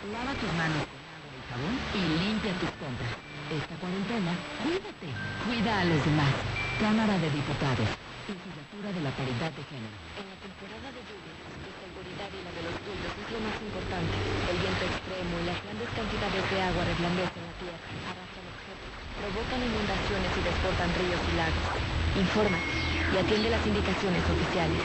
Lava 0.09 0.33
tus 0.41 0.51
manos 0.57 0.81
con 0.89 1.01
agua 1.13 1.29
y 1.29 1.41
jabón 1.45 1.75
y 1.93 2.01
limpia 2.25 2.53
tus 2.57 2.73
compras. 2.81 3.13
Esta 3.53 3.75
cuarentena, 3.77 4.33
cuídate, 4.65 5.09
cuida 5.45 5.71
a 5.77 5.85
los 5.85 6.01
demás. 6.09 6.33
Cámara 6.81 7.13
de 7.21 7.29
Diputados. 7.29 7.89
Legislatura 8.31 8.89
de 8.95 9.01
la 9.01 9.11
Paridad 9.11 9.51
de 9.51 9.63
Género. 9.67 9.97
En 10.15 10.25
la 10.31 10.37
temporada 10.39 10.87
de 10.87 11.01
lluvias, 11.03 11.35
tu 11.51 11.71
seguridad 11.83 12.31
y 12.31 12.39
la 12.47 12.51
de 12.55 12.61
los 12.63 12.77
tuyos 12.79 13.11
es 13.11 13.27
lo 13.27 13.39
más 13.43 13.57
importante. 13.59 14.15
El 14.49 14.57
viento 14.61 14.83
extremo 14.87 15.33
y 15.35 15.45
las 15.51 15.59
grandes 15.61 15.89
cantidades 16.31 16.51
de 16.51 16.61
agua 16.63 16.83
reblandecen 16.87 17.43
la 17.43 17.55
tierra, 17.59 17.87
arrastran 18.07 18.47
objetos, 18.55 18.91
provocan 19.19 19.59
inundaciones 19.59 20.31
y 20.31 20.41
desbordan 20.47 20.89
ríos 20.95 21.21
y 21.27 21.33
lagos. 21.35 21.67
Infórmate 22.15 22.71
y 23.11 23.15
atiende 23.19 23.47
las 23.51 23.63
indicaciones 23.67 24.23
oficiales. 24.31 24.79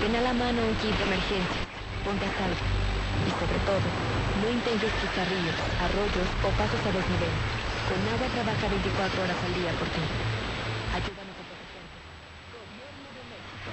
Ten 0.00 0.12
a 0.12 0.20
la 0.20 0.34
mano 0.36 0.60
un 0.60 0.76
kit 0.76 0.92
de 0.92 1.04
emergencia. 1.08 1.62
Ponte 2.04 2.24
a 2.28 2.32
salvo. 2.36 2.60
Y 2.60 3.30
sobre 3.32 3.60
todo, 3.64 3.88
no 4.44 4.46
intentes 4.52 4.92
cruzar 5.00 5.24
ríos, 5.24 5.56
arroyos 5.80 6.28
o 6.44 6.48
pasos 6.60 6.82
a 6.84 6.90
desnivel. 6.92 7.34
Con 7.88 8.00
agua 8.04 8.28
trabaja 8.36 8.64
24 8.68 9.24
horas 9.24 9.40
al 9.40 9.52
día 9.56 9.72
por 9.80 9.88
ti. 9.88 10.04
Ayúdanos 10.04 11.36
a 11.40 11.44
protegerte. 11.48 11.98
Gobierno 12.52 13.08
de 13.08 13.22
México. 13.24 13.68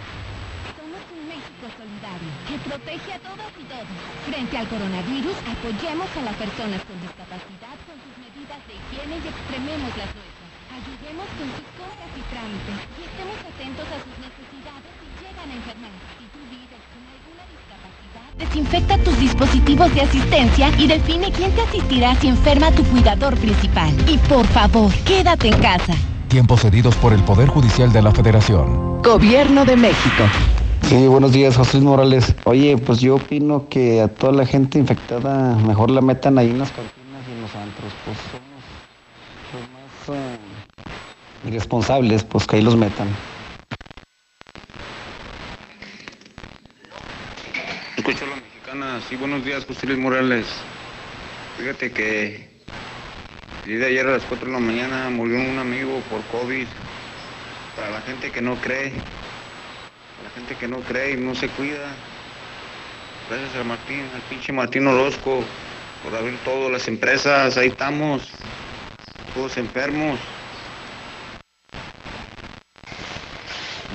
Somos 0.79 1.03
un 1.11 1.21
México 1.27 1.65
solidario 1.75 2.31
que 2.47 2.57
protege 2.63 3.11
a 3.11 3.19
todas 3.19 3.51
y 3.59 3.63
todos. 3.67 3.91
Frente 4.23 4.55
al 4.55 4.67
coronavirus, 4.71 5.35
apoyemos 5.43 6.07
a 6.15 6.21
las 6.23 6.35
personas 6.39 6.79
con 6.87 6.95
discapacidad 7.03 7.75
con 7.83 7.99
sus 7.99 8.15
medidas 8.23 8.59
de 8.71 8.73
higiene 8.79 9.15
y 9.19 9.25
extrememos 9.27 9.91
las 9.99 10.09
nuestras. 10.15 10.47
Ayudemos 10.71 11.27
con 11.35 11.47
sus 11.51 11.67
compras 11.75 12.11
y 12.15 12.23
trámites 12.31 12.77
y 12.95 13.01
estemos 13.03 13.37
atentos 13.43 13.87
a 13.91 13.97
sus 13.99 14.15
necesidades 14.23 14.91
si 14.95 15.07
llegan 15.19 15.47
a 15.51 15.55
enfermar. 15.59 15.91
Si 16.15 16.25
tú 16.31 16.39
vives 16.47 16.83
con 16.87 17.03
alguna 17.03 17.43
discapacidad, 17.51 18.27
desinfecta 18.39 18.95
tus 19.03 19.15
dispositivos 19.19 19.89
de 19.91 20.01
asistencia 20.07 20.71
y 20.79 20.87
define 20.87 21.27
quién 21.35 21.51
te 21.51 21.61
asistirá 21.67 22.15
si 22.15 22.31
enferma 22.31 22.71
tu 22.71 22.83
cuidador 22.87 23.35
principal. 23.35 23.91
Y 24.07 24.15
por 24.31 24.47
favor, 24.47 24.93
quédate 25.03 25.51
en 25.51 25.59
casa. 25.59 25.95
Tiempos 26.31 26.61
cedidos 26.61 26.95
por 26.95 27.11
el 27.11 27.23
Poder 27.23 27.49
Judicial 27.51 27.91
de 27.91 28.01
la 28.01 28.11
Federación. 28.11 29.01
Gobierno 29.01 29.65
de 29.65 29.75
México. 29.75 30.23
Sí, 30.87 31.05
buenos 31.05 31.33
días, 31.33 31.57
José 31.57 31.79
Luis 31.79 31.83
Morales. 31.83 32.33
Oye, 32.45 32.77
pues 32.77 33.01
yo 33.01 33.17
opino 33.17 33.67
que 33.67 33.99
a 33.99 34.07
toda 34.07 34.31
la 34.31 34.45
gente 34.45 34.79
infectada 34.79 35.53
mejor 35.57 35.91
la 35.91 35.99
metan 35.99 36.37
ahí 36.37 36.49
en 36.49 36.59
las 36.59 36.71
cantinas 36.71 37.27
y 37.27 37.31
en 37.33 37.41
los 37.41 37.53
antros. 37.55 37.91
Pues 38.05 38.17
somos 38.31 38.63
los 39.51 40.15
más 40.15 40.17
eh, 40.17 41.49
irresponsables, 41.49 42.23
pues 42.23 42.47
que 42.47 42.55
ahí 42.55 42.61
los 42.61 42.77
metan. 42.77 43.09
Escucho 47.97 48.23
a 48.23 48.27
la 48.29 48.35
mexicana. 48.37 49.01
Sí, 49.09 49.17
buenos 49.17 49.43
días, 49.43 49.65
José 49.65 49.87
Luis 49.87 49.99
Morales. 49.99 50.45
Fíjate 51.57 51.91
que 51.91 52.47
el 53.65 53.79
de 53.81 53.85
ayer 53.87 54.07
a 54.07 54.11
las 54.11 54.23
4 54.23 54.47
de 54.47 54.53
la 54.53 54.59
mañana 54.59 55.09
murió 55.09 55.37
un 55.37 55.59
amigo 55.59 55.99
por 56.09 56.21
COVID. 56.39 56.67
Para 57.75 57.91
la 57.91 57.99
gente 58.01 58.31
que 58.31 58.41
no 58.41 58.55
cree, 58.55 58.93
gente 60.37 60.55
que 60.55 60.67
no 60.67 60.79
cree 60.81 61.13
y 61.13 61.17
no 61.17 61.33
se 61.33 61.47
cuida. 61.49 61.89
Gracias 63.29 63.55
a 63.55 63.63
Martín, 63.63 64.03
al 64.13 64.21
pinche 64.29 64.53
Martín 64.53 64.85
Orozco, 64.87 65.43
por 66.03 66.15
abrir 66.15 66.37
todas 66.45 66.71
las 66.71 66.87
empresas. 66.87 67.57
Ahí 67.57 67.69
estamos, 67.69 68.21
todos 69.33 69.57
enfermos. 69.57 70.19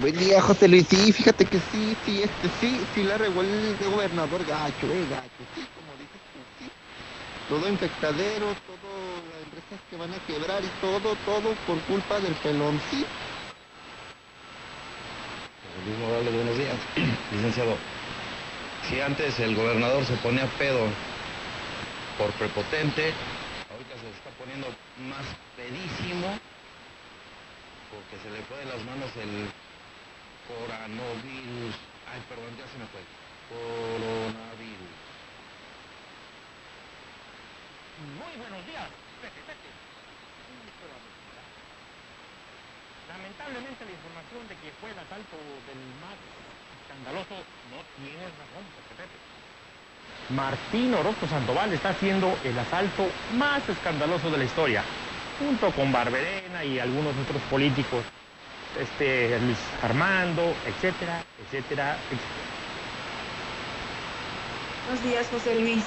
Buen 0.01 0.19
día, 0.19 0.41
José 0.41 0.67
Luis. 0.67 0.87
Sí, 0.89 1.13
fíjate 1.13 1.45
que 1.45 1.61
sí, 1.61 1.97
sí, 2.05 2.23
este, 2.23 2.49
sí, 2.61 2.81
sí 2.93 3.05
la 3.05 3.19
regó 3.19 3.43
el 3.43 3.77
gobernador 3.79 4.45
gacho, 4.45 4.87
eh, 4.87 5.07
gacho. 5.09 5.45
Sí, 5.55 5.65
como 5.77 5.93
dices 5.97 6.21
tú, 6.33 6.41
sí. 6.59 6.71
Todo 7.49 7.69
infectadero, 7.69 8.47
todo 8.67 8.89
las 9.31 9.43
empresas 9.45 9.79
que 9.89 9.97
van 9.97 10.13
a 10.13 10.19
quebrar 10.27 10.65
y 10.65 10.71
todo, 10.81 11.15
todo 11.25 11.55
por 11.67 11.81
culpa 11.83 12.19
del 12.19 12.35
pelón, 12.35 12.81
sí. 12.91 13.07
Luis 15.81 15.99
Morales, 15.99 16.35
buenos 16.35 16.59
días. 16.59 16.77
Licenciado, 17.33 17.77
si 18.89 19.01
antes 19.01 19.41
el 19.41 19.57
gobernador 19.57 20.05
se 20.05 20.15
ponía 20.17 20.47
pedo 20.59 20.87
por 22.19 22.31
prepotente, 22.33 23.13
ahorita 23.73 23.95
se 23.99 24.11
está 24.13 24.31
poniendo 24.39 24.69
más 25.09 25.25
pedísimo 25.57 26.39
porque 27.91 28.21
se 28.23 28.31
le 28.31 28.43
fue 28.45 28.59
de 28.59 28.67
las 28.67 28.85
manos 28.85 29.11
el 29.17 29.49
coronavirus. 30.47 31.75
Ay, 32.13 32.21
perdón, 32.29 32.53
ya 32.57 32.69
se 32.69 32.79
me 32.79 32.87
fue. 32.93 33.01
Coronavirus. 33.49 34.93
Muy 38.21 38.37
buenos 38.39 38.67
días. 38.67 39.02
Lamentablemente 43.13 43.85
la 43.85 43.93
información 43.93 44.49
de 44.49 44.55
que 44.57 44.73
fue 44.81 44.89
el 44.89 44.99
asalto 44.99 45.37
del 45.69 45.81
más 46.01 46.17
escandaloso 46.81 47.37
no 47.69 47.79
tiene 48.01 48.25
razón, 48.25 48.65
Pepe. 48.97 49.17
Martín 50.35 50.95
Orozco 50.95 51.27
Sandoval 51.29 51.73
está 51.73 51.91
haciendo 51.91 52.39
el 52.43 52.59
asalto 52.59 53.11
más 53.37 53.69
escandaloso 53.69 54.31
de 54.31 54.39
la 54.39 54.45
historia, 54.45 54.83
junto 55.39 55.71
con 55.73 55.93
Barberena 55.93 56.65
y 56.65 56.79
algunos 56.79 57.13
otros 57.19 57.43
políticos, 57.51 58.03
este 58.81 59.39
Luis 59.41 59.59
Armando, 59.83 60.55
etcétera, 60.67 61.23
etcétera, 61.45 61.99
etcétera. 62.09 62.43
Buenos 64.87 65.05
días, 65.05 65.29
José 65.31 65.61
Luis. 65.61 65.85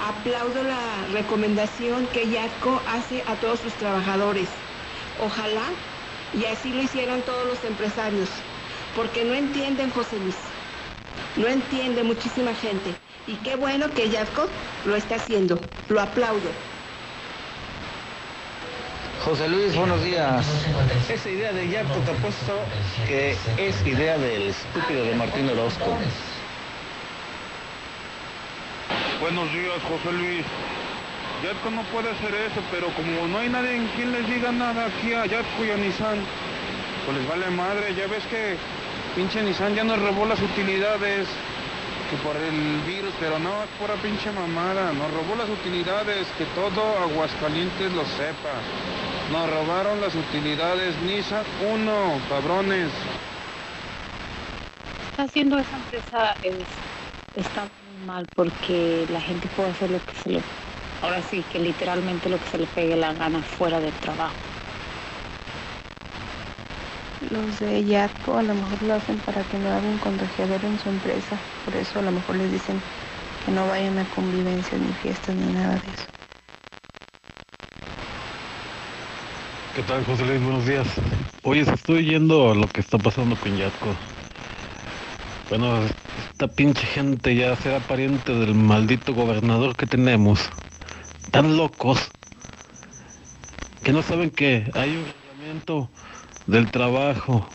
Aplaudo 0.00 0.62
la 0.62 1.06
recomendación 1.12 2.06
que 2.08 2.28
YATCO 2.28 2.80
hace 2.88 3.22
a 3.28 3.34
todos 3.36 3.60
sus 3.60 3.74
trabajadores. 3.74 4.48
Ojalá 5.20 5.62
y 6.34 6.44
así 6.46 6.72
lo 6.72 6.82
hicieran 6.82 7.22
todos 7.22 7.46
los 7.46 7.62
empresarios, 7.64 8.28
porque 8.96 9.24
no 9.24 9.34
entienden, 9.34 9.90
José 9.90 10.18
Luis. 10.18 10.36
No 11.36 11.46
entiende 11.46 12.02
muchísima 12.02 12.54
gente. 12.54 12.94
Y 13.26 13.36
qué 13.36 13.56
bueno 13.56 13.92
que 13.94 14.10
YATCO 14.10 14.48
lo 14.84 14.96
está 14.96 15.16
haciendo. 15.16 15.58
Lo 15.88 16.00
aplaudo. 16.00 16.50
José 19.24 19.48
Luis, 19.48 19.76
buenos 19.76 20.02
días. 20.02 20.44
Esa 21.08 21.30
idea 21.30 21.52
de 21.52 21.68
Yarto 21.68 21.94
te 22.00 22.10
apuesto 22.10 22.58
que 23.06 23.36
es 23.56 23.86
idea 23.86 24.18
del 24.18 24.48
estúpido 24.48 25.04
de 25.04 25.14
Martín 25.14 25.48
Orozco. 25.48 25.96
Buenos 29.20 29.52
días, 29.52 29.80
José 29.88 30.12
Luis. 30.12 30.44
Yatco 31.42 31.70
no 31.70 31.82
puede 31.90 32.10
hacer 32.10 32.32
eso, 32.34 32.62
pero 32.70 32.86
como 32.94 33.26
no 33.26 33.38
hay 33.38 33.48
nadie 33.48 33.74
en 33.74 33.86
quien 33.88 34.12
les 34.12 34.28
diga 34.28 34.52
nada 34.52 34.86
aquí 34.86 35.12
a 35.12 35.26
Yatco 35.26 35.64
y 35.64 35.70
a 35.70 35.76
Nissan, 35.76 36.18
pues 37.04 37.18
les 37.18 37.28
vale 37.28 37.50
madre. 37.50 37.94
Ya 37.96 38.06
ves 38.06 38.24
que 38.26 38.56
pinche 39.16 39.42
Nissan 39.42 39.74
ya 39.74 39.82
nos 39.82 40.00
robó 40.00 40.24
las 40.24 40.40
utilidades 40.40 41.26
que 42.10 42.16
por 42.18 42.36
el 42.36 42.80
virus, 42.86 43.12
pero 43.18 43.40
no, 43.40 43.64
es 43.64 43.68
pura 43.80 43.94
pinche 43.94 44.30
mamada. 44.30 44.92
Nos 44.92 45.10
robó 45.10 45.34
las 45.34 45.48
utilidades, 45.48 46.28
que 46.38 46.44
todo 46.54 46.80
Aguascalientes 46.98 47.92
lo 47.92 48.04
sepa. 48.04 48.54
Nos 49.32 49.50
robaron 49.50 50.00
las 50.00 50.14
utilidades 50.14 50.94
Nissan 51.02 51.42
1, 51.72 52.20
cabrones. 52.28 52.90
está 55.10 55.24
haciendo 55.24 55.58
esa 55.58 55.76
empresa 55.76 56.36
es, 56.44 56.54
está 57.34 57.66
mal 58.06 58.26
porque 58.36 59.06
la 59.10 59.20
gente 59.20 59.48
puede 59.56 59.70
hacer 59.70 59.90
lo 59.90 59.98
que 60.04 60.14
se 60.22 60.30
le 60.30 60.42
ahora 61.02 61.22
sí 61.22 61.44
que 61.52 61.58
literalmente 61.58 62.28
lo 62.28 62.38
que 62.38 62.48
se 62.50 62.58
le 62.58 62.66
pegue 62.66 62.96
la 62.96 63.12
gana 63.14 63.42
fuera 63.42 63.80
del 63.80 63.92
trabajo 63.94 64.34
Los 67.30 67.60
de 67.60 67.84
Yatco 67.84 68.36
a 68.36 68.42
lo 68.42 68.54
mejor 68.54 68.82
lo 68.82 68.94
hacen 68.94 69.16
para 69.20 69.42
que 69.44 69.56
no 69.58 69.68
hagan 69.68 69.86
un 69.86 69.98
contagiador 69.98 70.64
en 70.64 70.78
su 70.78 70.88
empresa. 70.88 71.38
Por 71.64 71.76
eso 71.76 72.00
a 72.00 72.02
lo 72.02 72.10
mejor 72.10 72.36
les 72.36 72.50
dicen 72.50 72.80
que 73.44 73.52
no 73.52 73.66
vayan 73.68 73.98
a 73.98 74.04
convivencias 74.14 74.80
ni 74.80 74.92
fiestas 74.94 75.34
ni 75.36 75.52
nada 75.52 75.74
de 75.74 75.90
eso. 75.92 76.08
¿Qué 79.74 79.82
tal, 79.82 80.04
José 80.04 80.26
Luis? 80.26 80.42
Buenos 80.42 80.66
días. 80.66 80.86
Oye, 81.44 81.64
se 81.64 81.72
estoy 81.74 82.04
yendo 82.04 82.50
a 82.50 82.54
lo 82.54 82.66
que 82.68 82.80
está 82.80 82.98
pasando 82.98 83.36
con 83.36 83.56
Yatco. 83.56 83.96
Bueno, 85.48 85.84
esta 86.16 86.48
pinche 86.48 86.86
gente 86.86 87.34
ya 87.34 87.56
será 87.56 87.80
pariente 87.80 88.32
del 88.34 88.54
maldito 88.54 89.14
gobernador 89.14 89.76
que 89.76 89.86
tenemos. 89.86 90.50
Tan 91.32 91.56
locos 91.56 91.98
que 93.82 93.90
no 93.90 94.02
saben 94.02 94.30
que 94.30 94.70
hay 94.74 94.96
un 94.96 95.06
reglamento 95.06 95.90
del 96.46 96.70
trabajo, 96.70 97.48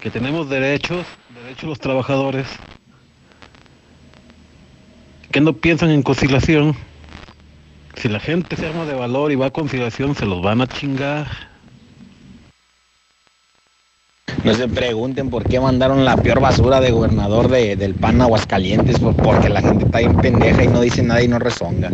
que 0.00 0.12
tenemos 0.12 0.48
derechos, 0.48 1.08
derechos 1.28 1.68
los 1.68 1.80
trabajadores, 1.80 2.46
qué 5.32 5.40
no 5.40 5.54
piensan 5.54 5.90
en 5.90 6.02
conciliación? 6.02 6.76
Si 7.96 8.08
la 8.08 8.20
gente 8.20 8.54
se 8.54 8.66
arma 8.66 8.84
de 8.84 8.94
valor 8.94 9.32
y 9.32 9.34
va 9.34 9.46
a 9.46 9.50
conciliación, 9.50 10.14
se 10.14 10.24
los 10.24 10.40
van 10.40 10.60
a 10.60 10.68
chingar. 10.68 11.53
No 14.42 14.54
se 14.54 14.68
pregunten 14.68 15.30
por 15.30 15.44
qué 15.44 15.60
mandaron 15.60 16.04
la 16.04 16.16
peor 16.16 16.40
basura 16.40 16.80
de 16.80 16.90
gobernador 16.90 17.48
de, 17.48 17.76
del 17.76 17.94
PAN 17.94 18.20
a 18.20 18.24
Aguascalientes, 18.24 18.98
pues 18.98 19.16
porque 19.16 19.48
la 19.48 19.62
gente 19.62 19.84
está 19.86 19.98
bien 19.98 20.16
pendeja 20.16 20.64
y 20.64 20.68
no 20.68 20.80
dice 20.80 21.02
nada 21.02 21.22
y 21.22 21.28
no 21.28 21.38
rezonga. 21.38 21.90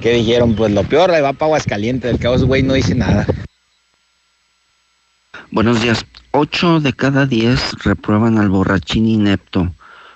¿Qué 0.00 0.12
dijeron? 0.12 0.54
Pues 0.54 0.72
lo 0.72 0.84
peor 0.84 1.10
le 1.10 1.20
va 1.20 1.32
para 1.32 1.46
Aguascalientes, 1.46 2.10
el 2.12 2.18
caos 2.18 2.44
güey 2.44 2.62
no 2.62 2.74
dice 2.74 2.94
nada. 2.94 3.26
Buenos 5.50 5.82
días. 5.82 6.04
Ocho 6.32 6.78
de 6.78 6.92
cada 6.92 7.26
diez 7.26 7.72
reprueban 7.82 8.38
al 8.38 8.48
borrachín 8.48 9.08
inepto. 9.08 9.72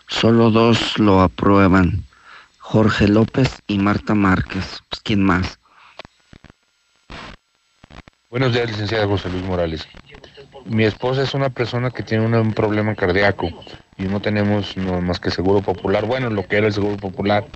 Solo 0.09 0.51
dos 0.51 0.99
lo 0.99 1.21
aprueban. 1.21 2.05
Jorge 2.59 3.09
López 3.09 3.63
y 3.67 3.79
Marta 3.79 4.15
Márquez. 4.15 4.83
Pues, 4.89 5.01
¿Quién 5.03 5.23
más? 5.23 5.59
Buenos 8.31 8.53
días, 8.53 8.71
licenciada 8.71 9.07
José 9.07 9.31
Luis 9.31 9.43
Morales. 9.45 9.87
Mi 10.65 10.85
esposa 10.85 11.23
es 11.23 11.35
una 11.35 11.51
persona 11.51 11.91
que 11.91 12.03
tiene 12.05 12.25
un 12.41 12.55
problema 12.55 12.95
cardíaco 12.95 13.55
y 13.97 14.07
no 14.09 14.21
tenemos 14.21 14.77
más 14.77 15.19
que 15.21 15.31
seguro 15.31 15.63
popular, 15.63 16.05
bueno, 16.07 16.31
lo 16.31 16.47
que 16.47 16.57
era 16.57 16.67
el 16.69 16.73
seguro 16.73 16.99
popular. 16.99 17.47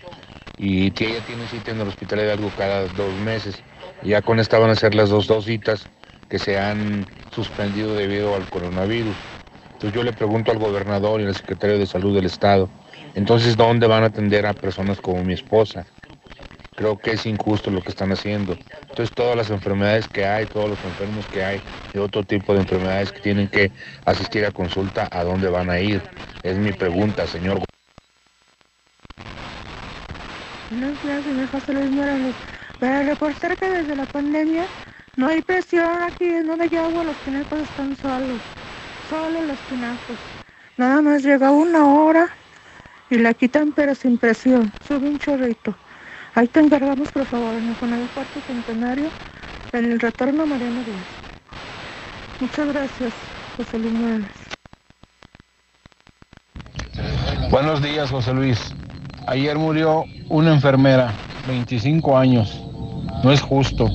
Y 0.56 0.88
ella 1.04 1.22
tiene 1.22 1.48
cita 1.48 1.72
en 1.72 1.80
el 1.80 1.88
hospital 1.88 2.20
de 2.20 2.32
algo 2.32 2.54
cada 2.54 2.88
dos 2.88 3.18
meses. 3.18 3.64
ya 4.00 4.22
con 4.22 4.40
esta 4.40 4.58
van 4.58 4.70
a 4.70 4.76
ser 4.76 4.94
las 4.94 5.10
dos, 5.10 5.26
dos 5.28 5.44
citas 5.46 5.90
que 6.28 6.38
se 6.38 6.58
han 6.58 7.08
suspendido 7.30 7.94
debido 7.96 8.34
al 8.36 8.48
coronavirus. 8.48 9.30
Entonces 9.72 9.94
yo 9.94 10.02
le 10.04 10.12
pregunto 10.14 10.52
al 10.52 10.58
gobernador 10.58 11.20
y 11.20 11.24
al 11.26 11.34
secretario 11.34 11.78
de 11.78 11.86
salud 11.86 12.14
del 12.16 12.26
estado, 12.26 12.72
entonces 13.14 13.56
¿dónde 13.56 13.86
van 13.86 14.04
a 14.04 14.06
atender 14.08 14.46
a 14.46 14.54
personas 14.54 15.00
como 15.00 15.24
mi 15.24 15.34
esposa? 15.34 15.86
Creo 16.76 16.98
que 16.98 17.12
es 17.12 17.24
injusto 17.24 17.70
lo 17.70 17.82
que 17.82 17.88
están 17.88 18.12
haciendo. 18.12 18.56
Entonces 18.80 19.10
todas 19.14 19.34
las 19.34 19.48
enfermedades 19.48 20.06
que 20.08 20.26
hay, 20.26 20.44
todos 20.44 20.68
los 20.68 20.84
enfermos 20.84 21.24
que 21.26 21.42
hay 21.42 21.62
y 21.94 21.98
otro 21.98 22.22
tipo 22.22 22.52
de 22.52 22.60
enfermedades 22.60 23.12
que 23.12 23.20
tienen 23.20 23.48
que 23.48 23.72
asistir 24.04 24.44
a 24.44 24.50
consulta, 24.50 25.08
¿a 25.10 25.24
dónde 25.24 25.48
van 25.48 25.70
a 25.70 25.80
ir? 25.80 26.02
Es 26.42 26.56
mi 26.58 26.72
pregunta, 26.72 27.26
señor. 27.26 27.62
Buenos 30.70 31.02
días, 31.02 31.24
señor 31.24 31.48
José 31.48 31.72
Luis 31.72 31.90
Morales. 31.92 32.34
Para 32.78 33.02
reportar 33.04 33.56
que 33.56 33.70
desde 33.70 33.96
la 33.96 34.04
pandemia 34.04 34.66
no 35.16 35.28
hay 35.28 35.40
presión 35.40 36.02
aquí, 36.02 36.28
no 36.44 36.60
hay 36.60 36.76
agua, 36.76 37.04
los 37.04 37.16
pinacos 37.24 37.60
están 37.60 37.96
solos. 37.96 38.40
Solo 39.08 39.40
los 39.46 39.58
pinacos. 39.70 40.16
Nada 40.76 41.00
más 41.00 41.22
llega 41.22 41.50
una 41.50 41.86
hora 41.86 42.28
y 43.08 43.16
la 43.16 43.32
quitan 43.32 43.72
pero 43.72 43.94
sin 43.94 44.18
presión. 44.18 44.70
Sube 44.86 45.08
un 45.08 45.18
chorrito. 45.18 45.74
Ahí 46.36 46.46
te 46.48 46.60
encargamos, 46.60 47.10
por 47.12 47.24
favor, 47.24 47.54
en 47.54 47.66
el 47.66 47.74
Cuarto 47.76 48.40
Centenario, 48.46 49.06
en 49.72 49.84
el 49.86 49.98
retorno 49.98 50.44
Mariano 50.44 50.82
Díaz. 50.84 51.06
Muchas 52.40 52.68
gracias, 52.74 53.12
José 53.56 53.78
Luis 53.78 53.94
Morales. 53.94 54.28
Buenos 57.50 57.82
días, 57.82 58.10
José 58.10 58.34
Luis. 58.34 58.74
Ayer 59.26 59.56
murió 59.56 60.04
una 60.28 60.52
enfermera, 60.52 61.14
25 61.48 62.18
años. 62.18 62.62
No 63.24 63.32
es 63.32 63.40
justo. 63.40 63.88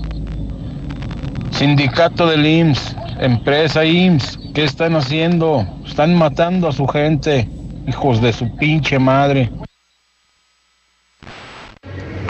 Sindicato 1.52 2.26
del 2.26 2.44
IMSS, 2.44 2.96
empresa 3.20 3.86
IMSS, 3.86 4.40
¿qué 4.56 4.64
están 4.64 4.96
haciendo? 4.96 5.64
Están 5.86 6.16
matando 6.16 6.70
a 6.70 6.72
su 6.72 6.88
gente, 6.88 7.48
hijos 7.86 8.20
de 8.20 8.34
su 8.34 8.56
pinche 8.56 8.98
madre. 8.98 9.52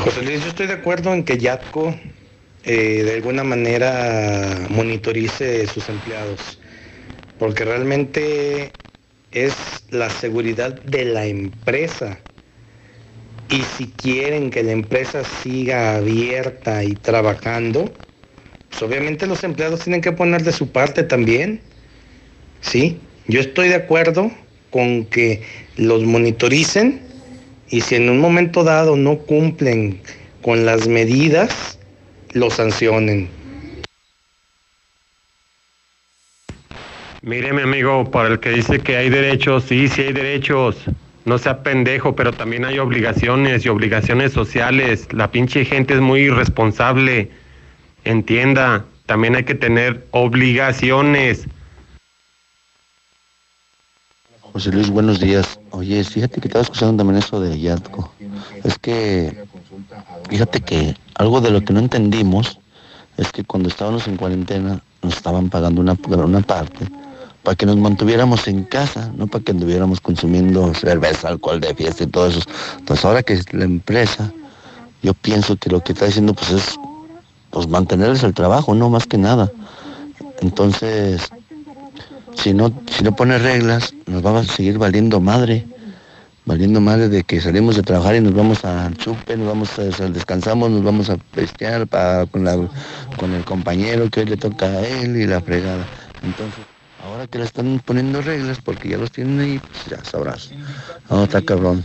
José 0.04 0.24
Luis, 0.24 0.42
yo 0.42 0.50
estoy 0.50 0.66
de 0.66 0.74
acuerdo 0.74 1.14
en 1.14 1.24
que 1.24 1.38
Yatco 1.38 1.94
eh, 2.66 3.04
de 3.06 3.14
alguna 3.14 3.44
manera 3.44 4.66
monitorice 4.70 5.68
sus 5.68 5.90
empleados, 5.90 6.60
porque 7.38 7.66
realmente 7.66 8.74
es 9.32 9.54
la 9.92 10.10
seguridad 10.10 10.82
de 10.82 11.06
la 11.06 11.28
empresa. 11.28 12.18
Y 13.48 13.62
si 13.62 13.92
quieren 14.02 14.50
que 14.50 14.64
la 14.64 14.72
empresa 14.72 15.24
siga 15.24 15.98
abierta 15.98 16.84
y 16.84 16.96
trabajando, 16.96 17.94
pues 18.72 18.82
obviamente 18.82 19.28
los 19.28 19.44
empleados 19.44 19.84
tienen 19.84 20.02
que 20.02 20.14
poner 20.14 20.44
de 20.44 20.52
su 20.52 20.72
parte 20.72 21.04
también. 21.04 21.62
Sí, 22.62 22.98
yo 23.28 23.40
estoy 23.40 23.70
de 23.70 23.76
acuerdo 23.76 24.32
con 24.72 25.06
que 25.06 25.44
los 25.78 26.04
monitoricen 26.06 27.11
y 27.72 27.82
si 27.82 27.96
en 27.96 28.10
un 28.10 28.20
momento 28.20 28.64
dado 28.64 28.98
no 28.98 29.18
cumplen 29.18 30.02
con 30.42 30.66
las 30.66 30.88
medidas, 30.88 31.80
los 32.34 32.56
sancionen. 32.56 33.30
Mire, 37.22 37.54
mi 37.54 37.62
amigo, 37.62 38.10
para 38.12 38.30
el 38.30 38.40
que 38.40 38.50
dice 38.50 38.80
que 38.80 38.98
hay 38.98 39.10
derechos, 39.10 39.64
sí, 39.64 39.88
sí 39.88 40.02
hay 40.02 40.14
derechos. 40.14 40.76
No 41.24 41.38
sea 41.38 41.62
pendejo, 41.62 42.16
pero 42.16 42.34
también 42.34 42.66
hay 42.66 42.80
obligaciones 42.80 43.64
y 43.64 43.70
obligaciones 43.70 44.34
sociales. 44.34 45.08
La 45.12 45.30
pinche 45.30 45.64
gente 45.64 45.94
es 45.94 46.02
muy 46.02 46.22
irresponsable. 46.22 47.30
Entienda, 48.04 48.86
también 49.06 49.36
hay 49.36 49.44
que 49.44 49.54
tener 49.54 50.04
obligaciones. 50.12 51.48
José 54.54 54.72
Luis, 54.72 54.90
buenos 54.90 55.20
días. 55.20 55.60
Oye, 55.72 56.04
fíjate 56.04 56.42
que 56.42 56.48
estaba 56.50 56.64
escuchando 56.64 56.98
también 56.98 57.24
eso 57.24 57.40
de 57.40 57.58
Yatco. 57.58 58.12
Es 58.64 58.78
que, 58.78 59.46
fíjate 60.30 60.60
que 60.60 60.96
algo 61.16 61.40
de 61.40 61.52
lo 61.52 61.64
que 61.64 61.72
no 61.72 61.80
entendimos 61.80 62.60
es 63.18 63.32
que 63.32 63.44
cuando 63.46 63.70
estábamos 63.70 64.08
en 64.08 64.18
cuarentena 64.18 64.82
nos 65.02 65.16
estaban 65.16 65.50
pagando 65.50 65.80
una, 65.80 65.98
una 66.08 66.42
parte 66.42 66.88
para 67.44 67.56
que 67.56 67.66
nos 67.66 67.78
mantuviéramos 67.78 68.48
en 68.48 68.66
casa, 68.66 69.12
no 69.16 69.28
para 69.28 69.44
que 69.44 69.52
anduviéramos 69.52 70.02
consumiendo 70.02 70.74
cerveza, 70.74 71.30
alcohol 71.30 71.60
de 71.60 71.74
fiesta 71.74 72.04
y 72.04 72.08
todo 72.08 72.28
eso. 72.28 72.42
Entonces 72.78 73.06
ahora 73.06 73.24
que 73.24 73.34
es 73.34 73.54
la 73.54 73.64
empresa, 73.64 74.32
yo 75.02 75.14
pienso 75.14 75.56
que 75.56 75.70
lo 75.70 75.82
que 75.82 75.94
está 75.94 76.06
diciendo 76.06 76.34
pues 76.34 76.52
es 76.52 76.76
pues 77.52 77.68
mantenerles 77.68 78.24
el 78.24 78.34
trabajo, 78.34 78.76
no 78.76 78.90
más 78.90 79.06
que 79.08 79.18
nada. 79.18 79.52
Entonces, 80.42 81.30
si 82.36 82.54
no, 82.54 82.74
si 82.90 83.04
no 83.04 83.16
pone 83.16 83.38
reglas, 83.38 83.94
nos 84.08 84.22
vamos 84.22 84.50
a 84.50 84.54
seguir 84.54 84.78
valiendo 84.78 85.20
madre, 85.20 85.66
valiendo 86.46 86.82
madre 86.82 87.10
de 87.10 87.24
que 87.24 87.40
salimos 87.40 87.76
de 87.76 87.84
trabajar 87.84 88.16
y 88.16 88.22
nos 88.22 88.34
vamos 88.34 88.66
al 88.66 88.96
chupe, 88.98 89.38
nos 89.38 89.48
vamos 89.48 89.80
a, 89.80 89.84
descansamos, 90.10 90.70
nos 90.72 90.84
vamos 90.84 91.10
a 91.10 91.18
pestear 91.18 91.88
con, 92.30 92.70
con 93.18 93.34
el 93.34 93.46
compañero 93.46 94.10
que 94.10 94.22
hoy 94.22 94.26
le 94.28 94.38
toca 94.38 94.66
a 94.66 94.88
él 94.88 95.18
y 95.18 95.28
la 95.28 95.42
fregada. 95.42 95.86
Entonces, 96.24 96.66
ahora 97.04 97.28
que 97.28 97.40
le 97.40 97.46
están 97.46 97.82
poniendo 97.86 98.22
reglas, 98.22 98.60
porque 98.62 98.90
ya 98.90 98.98
los 98.98 99.12
tienen 99.12 99.40
ahí, 99.40 99.60
pues 99.60 99.86
ya 99.86 100.04
sabrás. 100.04 100.52
No, 101.10 101.24
está 101.24 101.42
cabrón. 101.42 101.84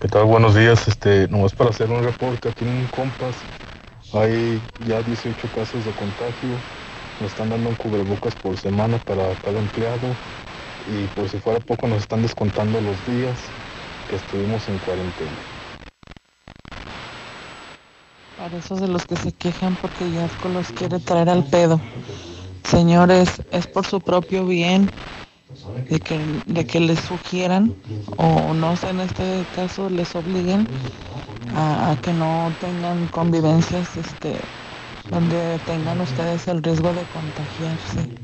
¿Qué 0.00 0.08
tal? 0.08 0.24
Buenos 0.24 0.54
días. 0.54 0.86
Este, 0.88 1.26
nomás 1.28 1.54
para 1.54 1.70
hacer 1.70 1.90
un 1.90 2.04
reporte 2.04 2.48
aquí 2.48 2.64
en 2.64 2.86
Compas 2.88 3.34
hay 4.20 4.60
ya 4.88 5.02
18 5.02 5.48
casos 5.54 5.84
de 5.84 5.92
contagio. 5.92 6.48
Nos 7.20 7.30
están 7.30 7.50
dando 7.50 7.70
un 7.70 7.76
cubrebocas 7.76 8.34
por 8.36 8.56
semana 8.56 8.98
para 8.98 9.34
cada 9.36 9.58
empleado. 9.58 10.08
Y 10.88 11.06
por 11.14 11.28
si 11.28 11.38
fuera 11.38 11.60
poco 11.60 11.86
nos 11.88 11.98
están 11.98 12.22
descontando 12.22 12.80
los 12.80 13.04
días 13.06 13.38
que 14.08 14.16
estuvimos 14.16 14.68
en 14.68 14.78
cuarentena. 14.78 15.30
Para 18.36 18.58
esos 18.58 18.80
de 18.80 18.88
los 18.88 19.06
que 19.06 19.16
se 19.16 19.32
quejan 19.32 19.76
porque 19.76 20.10
ya 20.10 20.28
los 20.48 20.70
quiere 20.72 21.00
traer 21.00 21.28
al 21.28 21.44
pedo. 21.44 21.80
Señores, 22.64 23.42
es 23.50 23.66
por 23.66 23.86
su 23.86 24.00
propio 24.00 24.46
bien 24.46 24.90
de 25.88 26.00
que, 26.00 26.42
de 26.46 26.66
que 26.66 26.80
les 26.80 27.00
sugieran 27.00 27.76
o 28.16 28.54
no 28.54 28.76
sé 28.76 28.90
en 28.90 29.00
este 29.00 29.46
caso 29.50 29.90
les 29.90 30.14
obliguen 30.14 30.68
a, 31.48 31.96
que 32.02 32.12
no 32.12 32.56
tengan 32.58 33.08
convivencias 33.08 33.96
este 33.96 34.50
donde 35.04 35.60
tengan 35.60 36.00
ustedes 36.00 36.48
el 36.48 36.62
riesgo 36.62 36.92
de 36.94 37.06
contagiarse. 37.06 38.18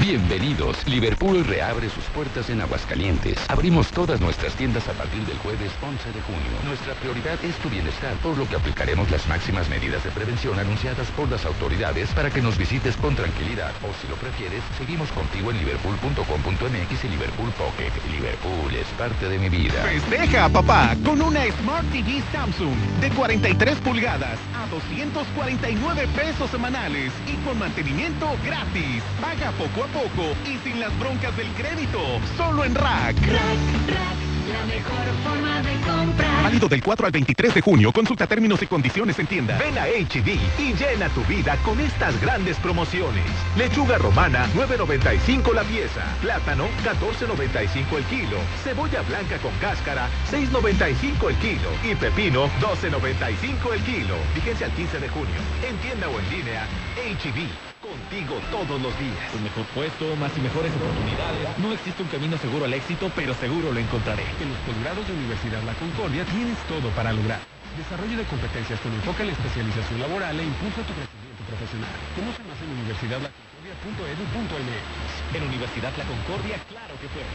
Bienvenidos. 0.00 0.88
Liverpool 0.88 1.44
reabre 1.44 1.90
sus 1.90 2.04
puertas 2.04 2.48
en 2.48 2.62
Aguascalientes. 2.62 3.36
Abrimos 3.48 3.90
todas 3.90 4.18
nuestras 4.18 4.54
tiendas 4.54 4.88
a 4.88 4.94
partir 4.94 5.22
del 5.26 5.36
jueves 5.38 5.70
11 5.82 6.12
de 6.12 6.22
junio. 6.22 6.50
Nuestra 6.64 6.94
prioridad 6.94 7.36
es 7.44 7.54
tu 7.56 7.68
bienestar, 7.68 8.14
por 8.22 8.38
lo 8.38 8.48
que 8.48 8.56
aplicaremos 8.56 9.10
las 9.10 9.28
máximas 9.28 9.68
medidas 9.68 10.02
de 10.02 10.10
prevención 10.10 10.58
anunciadas 10.58 11.06
por 11.08 11.30
las 11.30 11.44
autoridades 11.44 12.08
para 12.14 12.30
que 12.30 12.40
nos 12.40 12.56
visites 12.56 12.96
con 12.96 13.14
tranquilidad. 13.14 13.72
O 13.82 13.92
si 14.00 14.08
lo 14.08 14.16
prefieres, 14.16 14.62
seguimos 14.78 15.10
contigo 15.12 15.50
en 15.50 15.58
liverpool.com.mx 15.58 17.04
y 17.04 17.08
Liverpool 17.08 17.52
Pocket. 17.52 17.92
Liverpool 18.10 18.74
es 18.74 18.86
parte 18.96 19.28
de 19.28 19.38
mi 19.38 19.50
vida. 19.50 19.82
Festeja, 19.82 20.48
papá, 20.48 20.96
con 21.04 21.20
una 21.20 21.44
Smart 21.60 21.86
TV 21.92 22.22
Samsung 22.32 22.74
de 23.02 23.10
43 23.10 23.76
pulgadas 23.80 24.38
a 24.56 24.66
249 24.68 26.08
pesos 26.16 26.50
semanales 26.50 27.12
y 27.26 27.34
con 27.44 27.58
mantenimiento 27.58 28.30
gratis. 28.46 29.02
Paga 29.20 29.52
poco 29.52 29.89
poco 29.90 30.34
y 30.44 30.56
sin 30.58 30.80
las 30.80 30.96
broncas 30.98 31.36
del 31.36 31.48
crédito. 31.48 32.00
Solo 32.36 32.64
en 32.64 32.74
Rack. 32.74 33.16
Rack, 33.20 33.60
Rack, 33.88 34.18
la 34.52 34.66
mejor 34.66 35.06
forma 35.22 35.62
de 35.62 35.74
comprar. 35.80 36.42
Válido 36.44 36.68
del 36.68 36.82
4 36.82 37.06
al 37.06 37.12
23 37.12 37.54
de 37.54 37.60
junio. 37.60 37.92
Consulta 37.92 38.26
términos 38.26 38.62
y 38.62 38.66
condiciones 38.66 39.18
en 39.18 39.26
tienda. 39.26 39.58
Ven 39.58 39.76
a 39.78 39.86
HB 39.86 40.28
y 40.58 40.74
llena 40.74 41.08
tu 41.10 41.22
vida 41.24 41.56
con 41.64 41.80
estas 41.80 42.20
grandes 42.20 42.56
promociones. 42.58 43.24
Lechuga 43.56 43.98
romana, 43.98 44.46
9.95 44.54 45.54
la 45.54 45.62
pieza. 45.64 46.02
Plátano, 46.20 46.66
14.95 46.84 47.96
el 47.96 48.04
kilo. 48.04 48.38
Cebolla 48.64 49.02
blanca 49.02 49.38
con 49.38 49.52
cáscara, 49.60 50.08
6.95 50.30 51.30
el 51.30 51.36
kilo. 51.36 51.70
Y 51.84 51.94
pepino, 51.94 52.48
12.95 52.60 53.74
el 53.74 53.82
kilo. 53.82 54.16
Fíjense 54.34 54.64
al 54.64 54.72
15 54.72 55.00
de 55.00 55.08
junio. 55.08 55.40
En 55.68 55.76
tienda 55.78 56.08
o 56.08 56.18
en 56.18 56.30
línea, 56.30 56.66
HB. 56.96 57.69
Contigo 57.90 58.38
todos 58.54 58.78
los 58.78 58.94
días. 59.02 59.18
Un 59.34 59.42
mejor 59.42 59.66
puesto, 59.74 60.14
más 60.14 60.30
y 60.38 60.40
mejores 60.40 60.70
oportunidades. 60.78 61.58
No 61.58 61.74
existe 61.74 62.06
un 62.06 62.08
camino 62.08 62.38
seguro 62.38 62.64
al 62.64 62.72
éxito, 62.72 63.10
pero 63.18 63.34
seguro 63.34 63.74
lo 63.74 63.80
encontraré. 63.82 64.22
En 64.38 64.46
los 64.46 64.62
posgrados 64.62 65.02
de 65.10 65.12
Universidad 65.12 65.58
La 65.66 65.74
Concordia 65.74 66.22
tienes 66.30 66.54
todo 66.70 66.86
para 66.94 67.10
lograr. 67.10 67.42
Desarrollo 67.74 68.14
de 68.14 68.22
competencias 68.30 68.78
con 68.78 68.94
enfoque 68.94 69.26
en 69.26 69.34
la 69.34 69.36
especialización 69.38 70.06
laboral 70.06 70.38
e 70.38 70.46
impulso 70.46 70.78
a 70.82 70.86
tu 70.86 70.94
crecimiento 70.94 71.42
profesional. 71.50 71.90
Conoce 72.14 72.46
más 72.46 72.62
en 72.62 72.70
universidadlaconcordia.edu.mx. 72.78 75.34
En 75.34 75.42
Universidad 75.50 75.90
La 75.98 76.06
Concordia, 76.06 76.62
claro 76.70 76.94
que 76.94 77.10
puedo. 77.10 77.26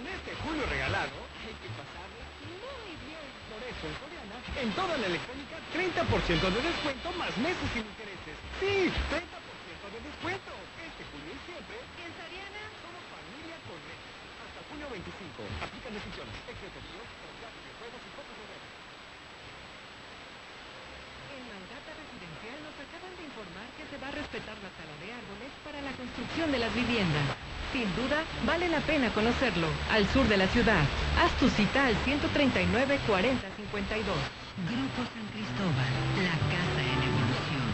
En 0.00 0.08
este 0.08 0.32
julio 0.40 0.64
regalado, 0.64 1.12
hay 1.44 1.52
que 1.60 1.68
pasarle 1.76 2.24
muy 2.56 2.96
bien. 3.04 3.28
Por 3.52 3.60
eso, 3.68 3.84
en 3.84 4.00
Coreana, 4.00 4.40
en 4.64 4.72
toda 4.72 4.96
la 4.96 5.12
electrónica, 5.12 5.41
30% 5.72 6.52
de 6.52 6.60
descuento 6.60 7.08
más 7.16 7.32
meses 7.40 7.64
sin 7.72 7.80
intereses. 7.80 8.36
Sí, 8.60 8.92
30% 9.08 9.84
de 9.88 10.00
descuento. 10.04 10.52
Este 10.84 11.02
julio 11.08 11.32
y 11.32 11.40
siempre, 11.48 11.76
en 11.80 12.12
Soriana, 12.12 12.62
somos 12.84 13.02
familia 13.08 13.56
correcta. 13.64 14.08
Hasta 14.44 14.60
junio 14.68 14.86
25. 14.92 15.48
Aplican 15.64 15.92
decisiones. 15.96 16.34
Excepciones, 16.44 17.08
videojuegos 17.56 18.00
y 18.04 18.10
fotos 18.12 18.36
de 18.36 18.44
red. 18.52 18.62
En 21.32 21.42
Mangata 21.48 21.92
Residencial 21.96 22.58
nos 22.68 22.76
acaban 22.76 23.12
de 23.16 23.24
informar 23.32 23.66
que 23.80 23.84
se 23.88 23.96
va 23.96 24.08
a 24.12 24.14
respetar 24.20 24.56
la 24.60 24.70
tala 24.76 24.94
de 25.00 25.08
árboles 25.08 25.50
para 25.64 25.80
la 25.80 25.92
construcción 25.96 26.52
de 26.52 26.60
las 26.60 26.72
viviendas. 26.76 27.26
Sin 27.72 27.88
duda, 27.96 28.20
vale 28.44 28.68
la 28.68 28.84
pena 28.84 29.08
conocerlo. 29.16 29.72
Al 29.88 30.04
sur 30.12 30.28
de 30.28 30.36
la 30.36 30.48
ciudad. 30.52 30.84
Haz 31.16 31.32
tu 31.40 31.48
cita 31.48 31.88
al 31.88 31.96
139 32.04 33.00
40 33.08 33.40
52. 33.56 34.42
Grupo 34.68 35.00
San 35.16 35.26
Cristóbal, 35.52 35.92
la 36.16 36.32
casa 36.48 36.80
en 36.80 36.96
evolución. 37.12 37.68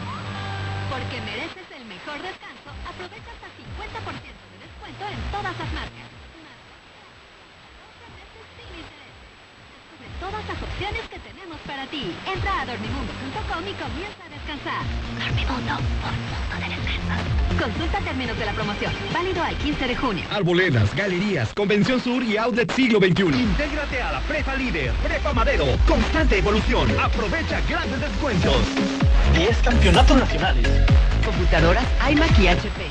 Porque 0.90 1.22
mereces 1.22 1.68
el 1.78 1.84
mejor 1.86 2.18
descanso, 2.26 2.74
aprovecha 2.82 3.30
hasta 3.30 3.46
50% 3.54 4.34
de 4.50 4.58
descuento 4.66 5.06
en 5.06 5.20
todas 5.30 5.54
las 5.54 5.70
marcas. 5.78 6.10
Descubre 9.78 10.10
todas 10.18 10.42
las 10.42 10.58
opciones 10.58 11.06
que 11.06 11.18
tenemos 11.58 11.66
para 11.66 11.86
ti. 11.86 12.14
Entra 12.26 12.60
a 12.60 12.66
dormimundo.com 12.66 13.62
y 13.62 13.74
comienza 13.74 14.24
a 14.24 14.28
descansar. 14.28 14.82
Dormimundo, 15.18 15.72
un 15.78 16.18
mundo 16.22 16.56
de 16.58 16.68
descanso. 16.68 17.62
Consulta 17.62 17.98
términos 18.00 18.38
de 18.38 18.46
la 18.46 18.52
promoción. 18.52 18.92
Válido 19.12 19.42
al 19.42 19.56
15 19.56 19.86
de 19.86 19.96
junio. 19.96 20.24
Arboledas, 20.30 20.94
galerías, 20.94 21.52
Convención 21.54 22.00
Sur 22.00 22.22
y 22.22 22.36
Outlet 22.36 22.72
Siglo 22.72 22.98
XXI. 22.98 23.40
Intégrate 23.40 24.02
a 24.02 24.12
la 24.12 24.20
Prepa 24.20 24.54
Líder, 24.56 24.92
Prepa 25.02 25.32
Madero. 25.32 25.66
Constante 25.86 26.38
evolución. 26.38 26.88
Aprovecha 27.00 27.60
grandes 27.68 28.00
descuentos. 28.00 28.62
10 29.34 29.56
campeonatos 29.58 30.16
nacionales. 30.16 30.68
Computadoras 31.24 31.84
iMac 32.10 32.38
y 32.38 32.48
HP. 32.48 32.86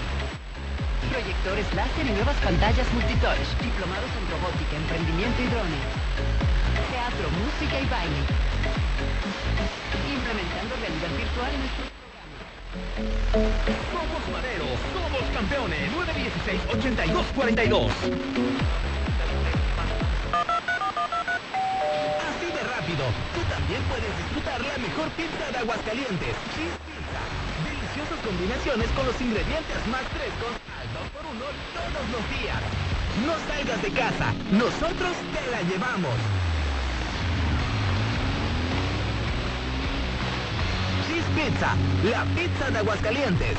Proyectores 1.12 1.66
láser 1.74 2.06
y 2.06 2.12
nuevas 2.12 2.36
pantallas 2.44 2.88
multitouch. 2.94 3.50
Diplomados 3.62 4.12
en 4.18 4.26
robótica, 4.30 4.76
emprendimiento 4.76 5.42
y 5.42 5.48
drones. 5.48 5.84
Teatro, 6.92 7.28
música 7.32 7.80
y 7.80 7.86
baile. 7.88 8.57
Implementando 8.98 10.74
realidad 10.82 11.14
virtual 11.14 11.54
en 11.54 11.62
nuestros 11.62 11.86
Somos 13.94 14.26
Madero, 14.34 14.66
somos 14.90 15.22
campeones. 15.38 15.86
916-8242. 15.94 17.94
Así 22.26 22.48
de 22.50 22.64
rápido, 22.66 23.06
tú 23.38 23.46
también 23.46 23.86
puedes 23.86 24.10
disfrutar 24.18 24.66
la 24.66 24.82
mejor 24.82 25.14
pizza 25.14 25.46
de 25.52 25.58
Aguascalientes. 25.62 26.34
Cheese 26.58 26.74
Pizza. 26.90 27.22
Deliciosas 27.70 28.18
combinaciones 28.26 28.90
con 28.98 29.06
los 29.06 29.22
ingredientes 29.22 29.78
más 29.94 30.02
frescos 30.10 30.58
al 30.74 30.90
2x1 30.98 31.38
todos 31.78 32.06
los 32.18 32.26
días. 32.34 32.66
No 33.30 33.38
salgas 33.46 33.78
de 33.82 33.92
casa, 33.94 34.34
nosotros 34.50 35.14
te 35.34 35.42
la 35.54 35.62
llevamos. 35.70 36.18
Pizza, 41.26 41.76
la 42.04 42.24
pizza 42.36 42.70
de 42.70 42.78
Aguascalientes. 42.78 43.58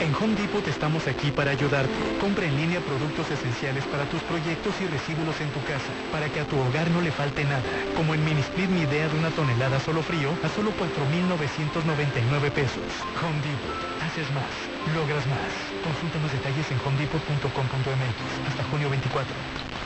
En 0.00 0.12
Home 0.14 0.34
Depot 0.34 0.66
estamos 0.66 1.06
aquí 1.06 1.30
para 1.30 1.52
ayudarte. 1.52 1.94
Compra 2.20 2.44
en 2.44 2.56
línea 2.56 2.80
productos 2.80 3.30
esenciales 3.30 3.84
para 3.84 4.04
tus 4.06 4.20
proyectos 4.22 4.74
y 4.80 4.86
recíbelos 4.86 5.40
en 5.40 5.50
tu 5.52 5.62
casa, 5.62 5.92
para 6.10 6.28
que 6.28 6.40
a 6.40 6.44
tu 6.44 6.58
hogar 6.58 6.90
no 6.90 7.00
le 7.00 7.12
falte 7.12 7.44
nada. 7.44 7.62
Como 7.96 8.14
en 8.14 8.24
Mini 8.24 8.40
Split 8.40 8.68
mi 8.70 8.80
idea 8.82 9.08
de 9.08 9.18
una 9.18 9.30
tonelada 9.30 9.78
solo 9.80 10.02
frío 10.02 10.34
a 10.42 10.48
solo 10.48 10.72
4.999 10.74 12.50
pesos. 12.50 12.90
Home 13.22 13.40
Depot. 13.40 13.78
Haces 14.02 14.28
más. 14.34 14.50
Logras 14.94 15.26
más. 15.26 15.52
Consulta 15.84 16.18
más 16.18 16.32
detalles 16.32 16.70
en 16.70 16.78
homedepot.com.mx 16.84 18.48
hasta 18.48 18.64
junio 18.64 18.90
24. 18.90 19.85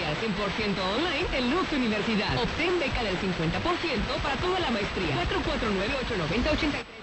100% 0.15 0.79
online 0.95 1.27
en 1.37 1.51
Luz 1.51 1.71
Universidad. 1.71 2.35
Obtén 2.37 2.79
beca 2.79 3.03
del 3.03 3.17
50% 3.19 4.21
para 4.23 4.35
toda 4.35 4.59
la 4.59 4.71
maestría. 4.71 5.15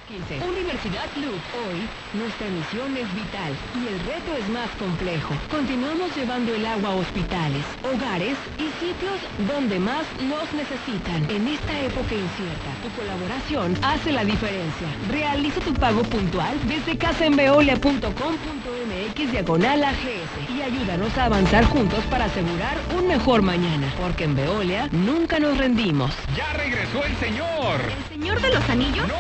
449-890-8315. 0.09 0.49
Universidad 0.49 1.05
Luz. 1.17 1.41
Hoy, 1.65 1.89
nuestra 2.15 2.49
misión 2.49 2.97
es 2.97 3.13
vital 3.15 3.53
y 3.77 3.87
el 3.93 4.01
reto 4.09 4.33
es 4.41 4.49
más 4.49 4.71
complejo. 4.79 5.35
Continuamos 5.51 6.17
llevando 6.17 6.55
el 6.55 6.65
agua 6.65 6.91
a 6.91 6.95
hospitales, 6.97 7.65
hogares 7.85 8.39
y 8.57 8.71
sitios 8.81 9.21
donde 9.47 9.79
más 9.79 10.07
nos 10.23 10.51
necesitan. 10.55 11.29
En 11.31 11.47
esta 11.49 11.79
época 11.81 12.15
incierta, 12.15 12.71
tu 12.83 12.89
colaboración 12.99 13.77
hace 13.83 14.13
la 14.13 14.25
diferencia. 14.25 14.89
Realiza 15.11 15.61
tu 15.61 15.75
pago 15.75 16.03
puntual 16.03 16.59
desde 16.67 16.97
casaenveolia.com.mx 16.97 19.31
diagonal 19.31 19.85
AGS 19.85 20.51
y 20.57 20.63
ayúdanos 20.63 21.19
a 21.19 21.27
avanzar 21.27 21.65
juntos 21.65 22.03
para 22.11 22.25
asegurar 22.25 22.79
un 22.97 22.98
mejor 23.03 23.43
mañana. 23.43 23.93
Porque 24.01 24.25
en 24.25 24.35
Veolia 24.35 24.89
nunca 24.93 25.39
nos 25.39 25.59
rendimos. 25.59 26.13
¡Ya 26.37 26.53
regresó 26.53 27.05
el 27.05 27.17
señor! 27.17 27.81
¿El 27.81 28.05
señor 28.09 28.41
de 28.41 28.55
los 28.55 28.69
anillos? 28.69 29.09
¡No! 29.09 29.15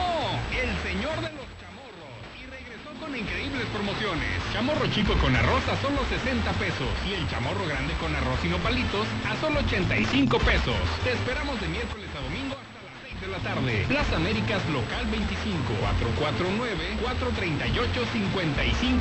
¡El 0.50 0.70
señor 0.82 1.16
de 1.16 1.32
los 1.32 1.46
chamorros! 1.60 2.10
Y 2.38 2.46
regresó 2.46 2.90
con 3.00 3.16
increíbles 3.16 3.66
promociones. 3.72 4.28
Chamorro 4.52 4.86
chico 4.88 5.14
con 5.14 5.34
arroz 5.36 5.66
a 5.68 5.76
solo 5.82 6.04
60 6.08 6.52
pesos. 6.52 6.88
Y 7.08 7.14
el 7.14 7.28
chamorro 7.28 7.66
grande 7.66 7.94
con 8.00 8.14
arroz 8.14 8.38
y 8.44 8.48
nopalitos 8.48 9.06
a 9.28 9.36
solo 9.40 9.60
85 9.60 10.38
pesos. 10.38 10.76
Te 11.04 11.12
esperamos 11.12 11.60
de 11.60 11.68
miércoles 11.68 12.08
a 12.16 12.20
domingo 12.22 12.56
hasta 12.56 12.82
las 12.82 12.94
6 13.04 13.20
de 13.20 13.28
la 13.28 13.38
tarde. 13.38 13.84
Plaza 13.88 14.16
Américas 14.16 14.62
Local 14.70 15.06
25 15.10 15.74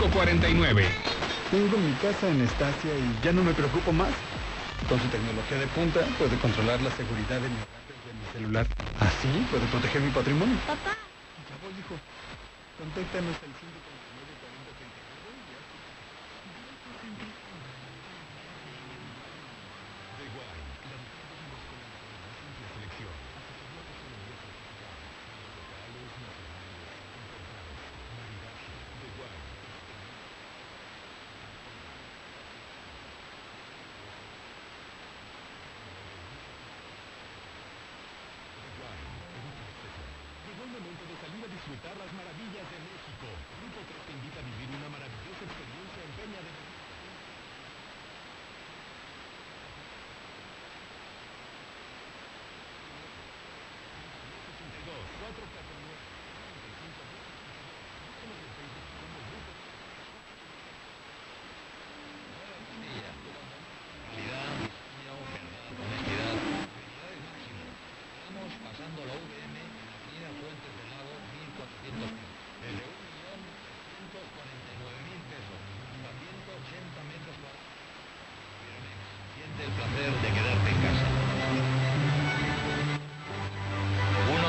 449-438-5549. 0.07 0.83
Tengo 1.51 1.77
mi 1.77 1.93
casa 1.93 2.29
en 2.29 2.41
Estacia 2.41 2.91
y 2.91 3.23
ya 3.23 3.31
no 3.31 3.43
me 3.43 3.53
preocupo 3.53 3.93
más. 3.93 4.09
Con 4.85 5.01
su 5.01 5.07
tecnología 5.09 5.57
de 5.57 5.67
punta 5.67 5.99
puede 6.17 6.37
controlar 6.37 6.79
la 6.81 6.91
seguridad 6.91 7.41
de 7.41 7.49
mi 7.49 7.57
desde 7.57 8.13
mi 8.13 8.25
celular. 8.31 8.65
Así 9.01 9.27
puede 9.51 9.65
proteger 9.67 10.01
mi 10.01 10.11
patrimonio. 10.11 10.55
Papá. 10.65 10.95
Ya 11.49 11.55
voy, 11.59 11.73
hijo. 11.75 11.95
Contáctanos 12.77 13.35
al 13.41 13.51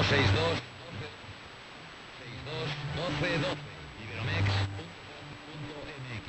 162 0.08 0.56
62 2.18 2.72
12 2.96 3.38
12 3.44 3.60
Iberomex.com.mx 4.04 6.26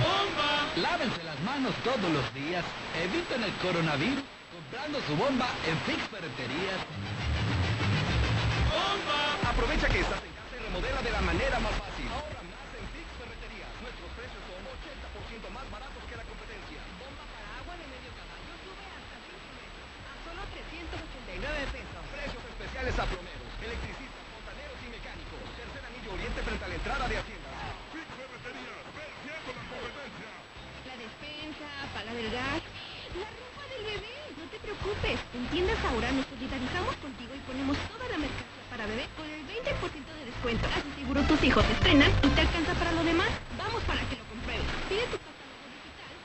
¡Bomba! 0.00 0.52
Lávense 0.80 1.20
las 1.22 1.38
manos 1.40 1.74
todos 1.84 2.10
los 2.10 2.24
días, 2.32 2.64
eviten 2.96 3.44
el 3.44 3.52
coronavirus 3.60 4.24
comprando 4.52 5.02
su 5.06 5.14
bomba 5.16 5.48
en 5.68 5.76
Fix 5.84 6.00
Ferreterías. 6.08 6.80
¡Bomba! 8.72 9.36
Aprovecha 9.50 9.86
que 9.88 10.00
estás 10.00 10.22
en 10.24 10.32
casa 10.32 10.56
y 10.56 10.60
remodela 10.64 11.02
de 11.02 11.10
la 11.10 11.20
manera 11.20 11.60
más 11.60 11.74
fácil 11.76 12.06
más 12.08 12.24
en 12.72 12.88
Fix 12.94 13.04
Ferreterías. 13.20 13.68
Nuestros 13.84 14.08
precios 14.16 14.40
son 14.48 14.64
80% 14.64 15.44
más 15.52 15.68
baratos 15.68 16.00
que 16.08 16.16
la 16.16 16.24
competencia. 16.24 16.80
Bomba 17.00 17.24
para 17.28 17.60
agua 17.60 17.76
de 17.76 17.84
medio 17.84 18.08
caballo 18.16 18.52
sube 18.64 18.80
hasta 18.96 19.16
5 19.28 19.44
metros. 19.60 19.84
A 20.08 20.16
solo 20.24 20.40
389 20.56 21.68
pesos. 21.68 22.00
Precios 22.14 22.40
especiales 22.44 22.94
a 22.94 23.04
plomeros, 23.10 23.50
electricistas, 23.60 24.22
fontaneros 24.34 24.78
y 24.80 24.88
mecánicos. 24.94 25.42
Tercer 25.58 25.82
anillo 25.84 26.10
oriente 26.14 26.40
frente 26.46 26.62
a 26.64 26.68
la 26.68 26.74
entrada 26.78 27.04
de 27.10 27.16
Hacienda. 27.18 27.50
Fix 27.94 28.06
Ferreterías, 28.14 28.84
venciendo 28.94 29.50
la 29.54 29.64
competencia. 29.70 30.30
La 30.84 30.94
despensa, 31.00 31.68
pagar 31.96 32.14
el 32.16 32.28
gas, 32.30 32.60
la 33.18 33.28
ropa 33.34 33.62
del 33.72 33.82
bebé. 33.88 34.14
No 34.38 34.44
te 34.52 34.58
preocupes. 34.62 35.18
En 35.34 35.44
tiendas 35.50 35.80
ahora 35.84 36.12
nos 36.12 36.26
solidarizamos 36.28 36.94
contigo 37.02 37.32
y 37.34 37.40
ponemos 37.48 37.76
toda 37.90 38.04
la 38.08 38.18
mercancía 38.20 38.62
para 38.70 38.86
bebé 38.86 39.06
con 39.16 39.26
el 39.30 39.42
20% 39.46 39.64
de 39.64 40.24
descuento. 40.26 40.66
Así 40.74 40.90
seguro 40.98 41.22
tus 41.24 41.42
hijos 41.42 41.64
estrenan 41.64 42.10
y 42.22 42.28
te 42.28 42.40
alcanza 42.40 42.74
para 42.74 42.92
lo 42.92 43.02
demás. 43.04 43.28
Vamos 43.56 43.82
para 43.84 44.00
que 44.08 44.16
lo 44.16 44.24
compruebes. 44.28 44.66
Pide 44.88 45.06
tu 45.08 45.18
catálogo 45.18 45.66
digital 45.74 46.10
al 46.10 46.18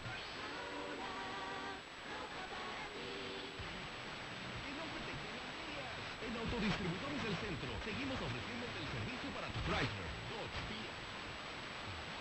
En 6.23 6.31
Autodistribuidores 6.39 7.19
del 7.27 7.35
Centro 7.43 7.67
seguimos 7.83 8.15
ofreciéndote 8.23 8.77
el 8.79 8.87
servicio 8.87 9.27
para 9.35 9.51
tu 9.51 9.59
Chrysler, 9.67 10.07
Dodge, 10.31 10.59
Fiat. 10.71 10.95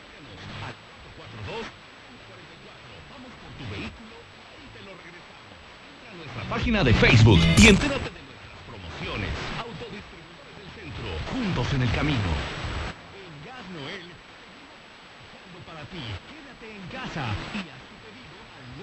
Márcanos 0.02 0.42
al 0.66 0.74
442 1.14 1.62
44. 1.62 3.06
Vamos 3.12 3.30
por 3.38 3.50
tu 3.60 3.64
vehículo 3.68 4.16
y 4.62 4.66
te 4.72 4.80
lo 4.82 4.92
regresamos. 4.96 5.52
Entra 5.52 6.08
a 6.08 6.16
nuestra 6.16 6.42
página 6.62 6.84
de 6.84 6.94
Facebook 6.94 7.40
y 7.58 7.66
entérate 7.66 8.06
de 8.06 8.22
nuestras 8.22 8.62
promociones. 8.70 9.34
Autodistribuidores 9.58 10.54
del 10.62 10.70
Centro, 10.78 11.10
juntos 11.34 11.66
en 11.74 11.82
el 11.82 11.90
camino. 11.90 12.30
En 13.18 13.34
Gas 13.42 13.66
Noel, 13.74 14.06
para 15.66 15.82
ti. 15.90 15.98
Quédate 16.30 16.70
en 16.70 16.86
casa 16.86 17.34
y 17.50 17.66
haz 17.66 17.82
tu 17.90 17.98
pedido 18.06 18.38
al 18.54 18.78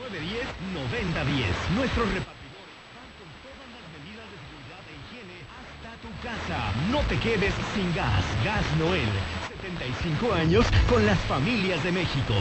910-9010. 0.75 1.55
Nuestros 1.79 2.03
repartidores 2.19 2.83
van 2.99 3.09
con 3.15 3.31
todas 3.47 3.67
las 3.71 3.85
medidas 3.95 4.27
de 4.27 4.37
seguridad 4.43 4.83
e 4.83 4.99
higiene 4.99 5.39
hasta 5.47 5.95
tu 6.03 6.11
casa. 6.19 6.59
No 6.91 6.99
te 7.07 7.15
quedes 7.15 7.55
sin 7.71 7.87
gas. 7.95 8.27
Gas 8.43 8.67
Noel. 8.75 9.07
75 9.55 10.33
años 10.35 10.67
con 10.91 11.05
las 11.05 11.19
familias 11.31 11.81
de 11.85 11.93
México. 11.93 12.35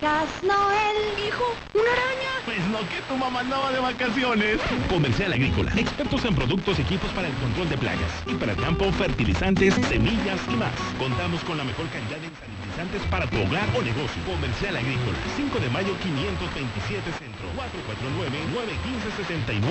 Gas 0.00 0.30
Noel, 0.46 1.26
hijo, 1.26 1.42
una 1.74 1.90
araña. 1.90 2.19
Pues 2.50 2.66
no 2.66 2.80
que 2.80 3.00
tu 3.06 3.16
mamá 3.16 3.40
andaba 3.46 3.70
de 3.70 3.78
vacaciones. 3.78 4.58
Comercial 4.88 5.32
Agrícola. 5.32 5.70
Expertos 5.76 6.24
en 6.24 6.34
productos 6.34 6.80
y 6.80 6.82
equipos 6.82 7.08
para 7.12 7.28
el 7.28 7.34
control 7.34 7.68
de 7.68 7.78
plagas. 7.78 8.10
Y 8.26 8.34
para 8.34 8.56
campo, 8.56 8.90
fertilizantes, 8.90 9.72
semillas 9.86 10.40
y 10.50 10.56
más. 10.56 10.72
Contamos 10.98 11.44
con 11.44 11.58
la 11.58 11.62
mejor 11.62 11.86
calidad 11.90 12.18
de 12.18 12.28
sanitizantes 12.42 13.02
para 13.08 13.30
tu 13.30 13.36
hogar 13.36 13.68
o 13.78 13.82
negocio. 13.82 14.20
Comercial 14.26 14.76
Agrícola. 14.76 15.16
5 15.36 15.60
de 15.60 15.70
mayo 15.70 15.94
527 16.02 17.12
Centro. 17.22 17.46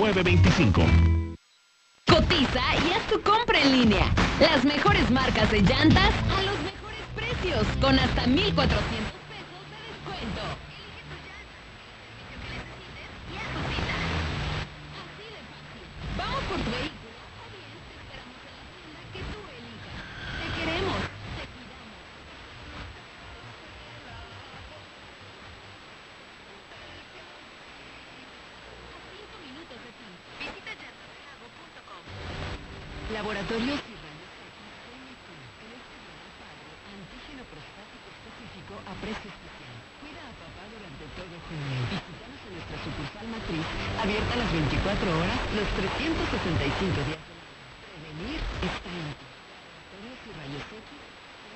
449-915-6925. 0.00 1.36
Cotiza 2.06 2.62
y 2.80 2.92
haz 2.96 3.06
tu 3.12 3.20
compra 3.20 3.60
en 3.60 3.72
línea. 3.72 4.10
Las 4.40 4.64
mejores 4.64 5.10
marcas 5.10 5.50
de 5.50 5.60
llantas 5.60 6.14
a 6.32 6.42
los 6.48 6.56
mejores 6.64 7.04
precios 7.14 7.66
con 7.78 7.98
hasta 7.98 8.26
1400 8.26 8.99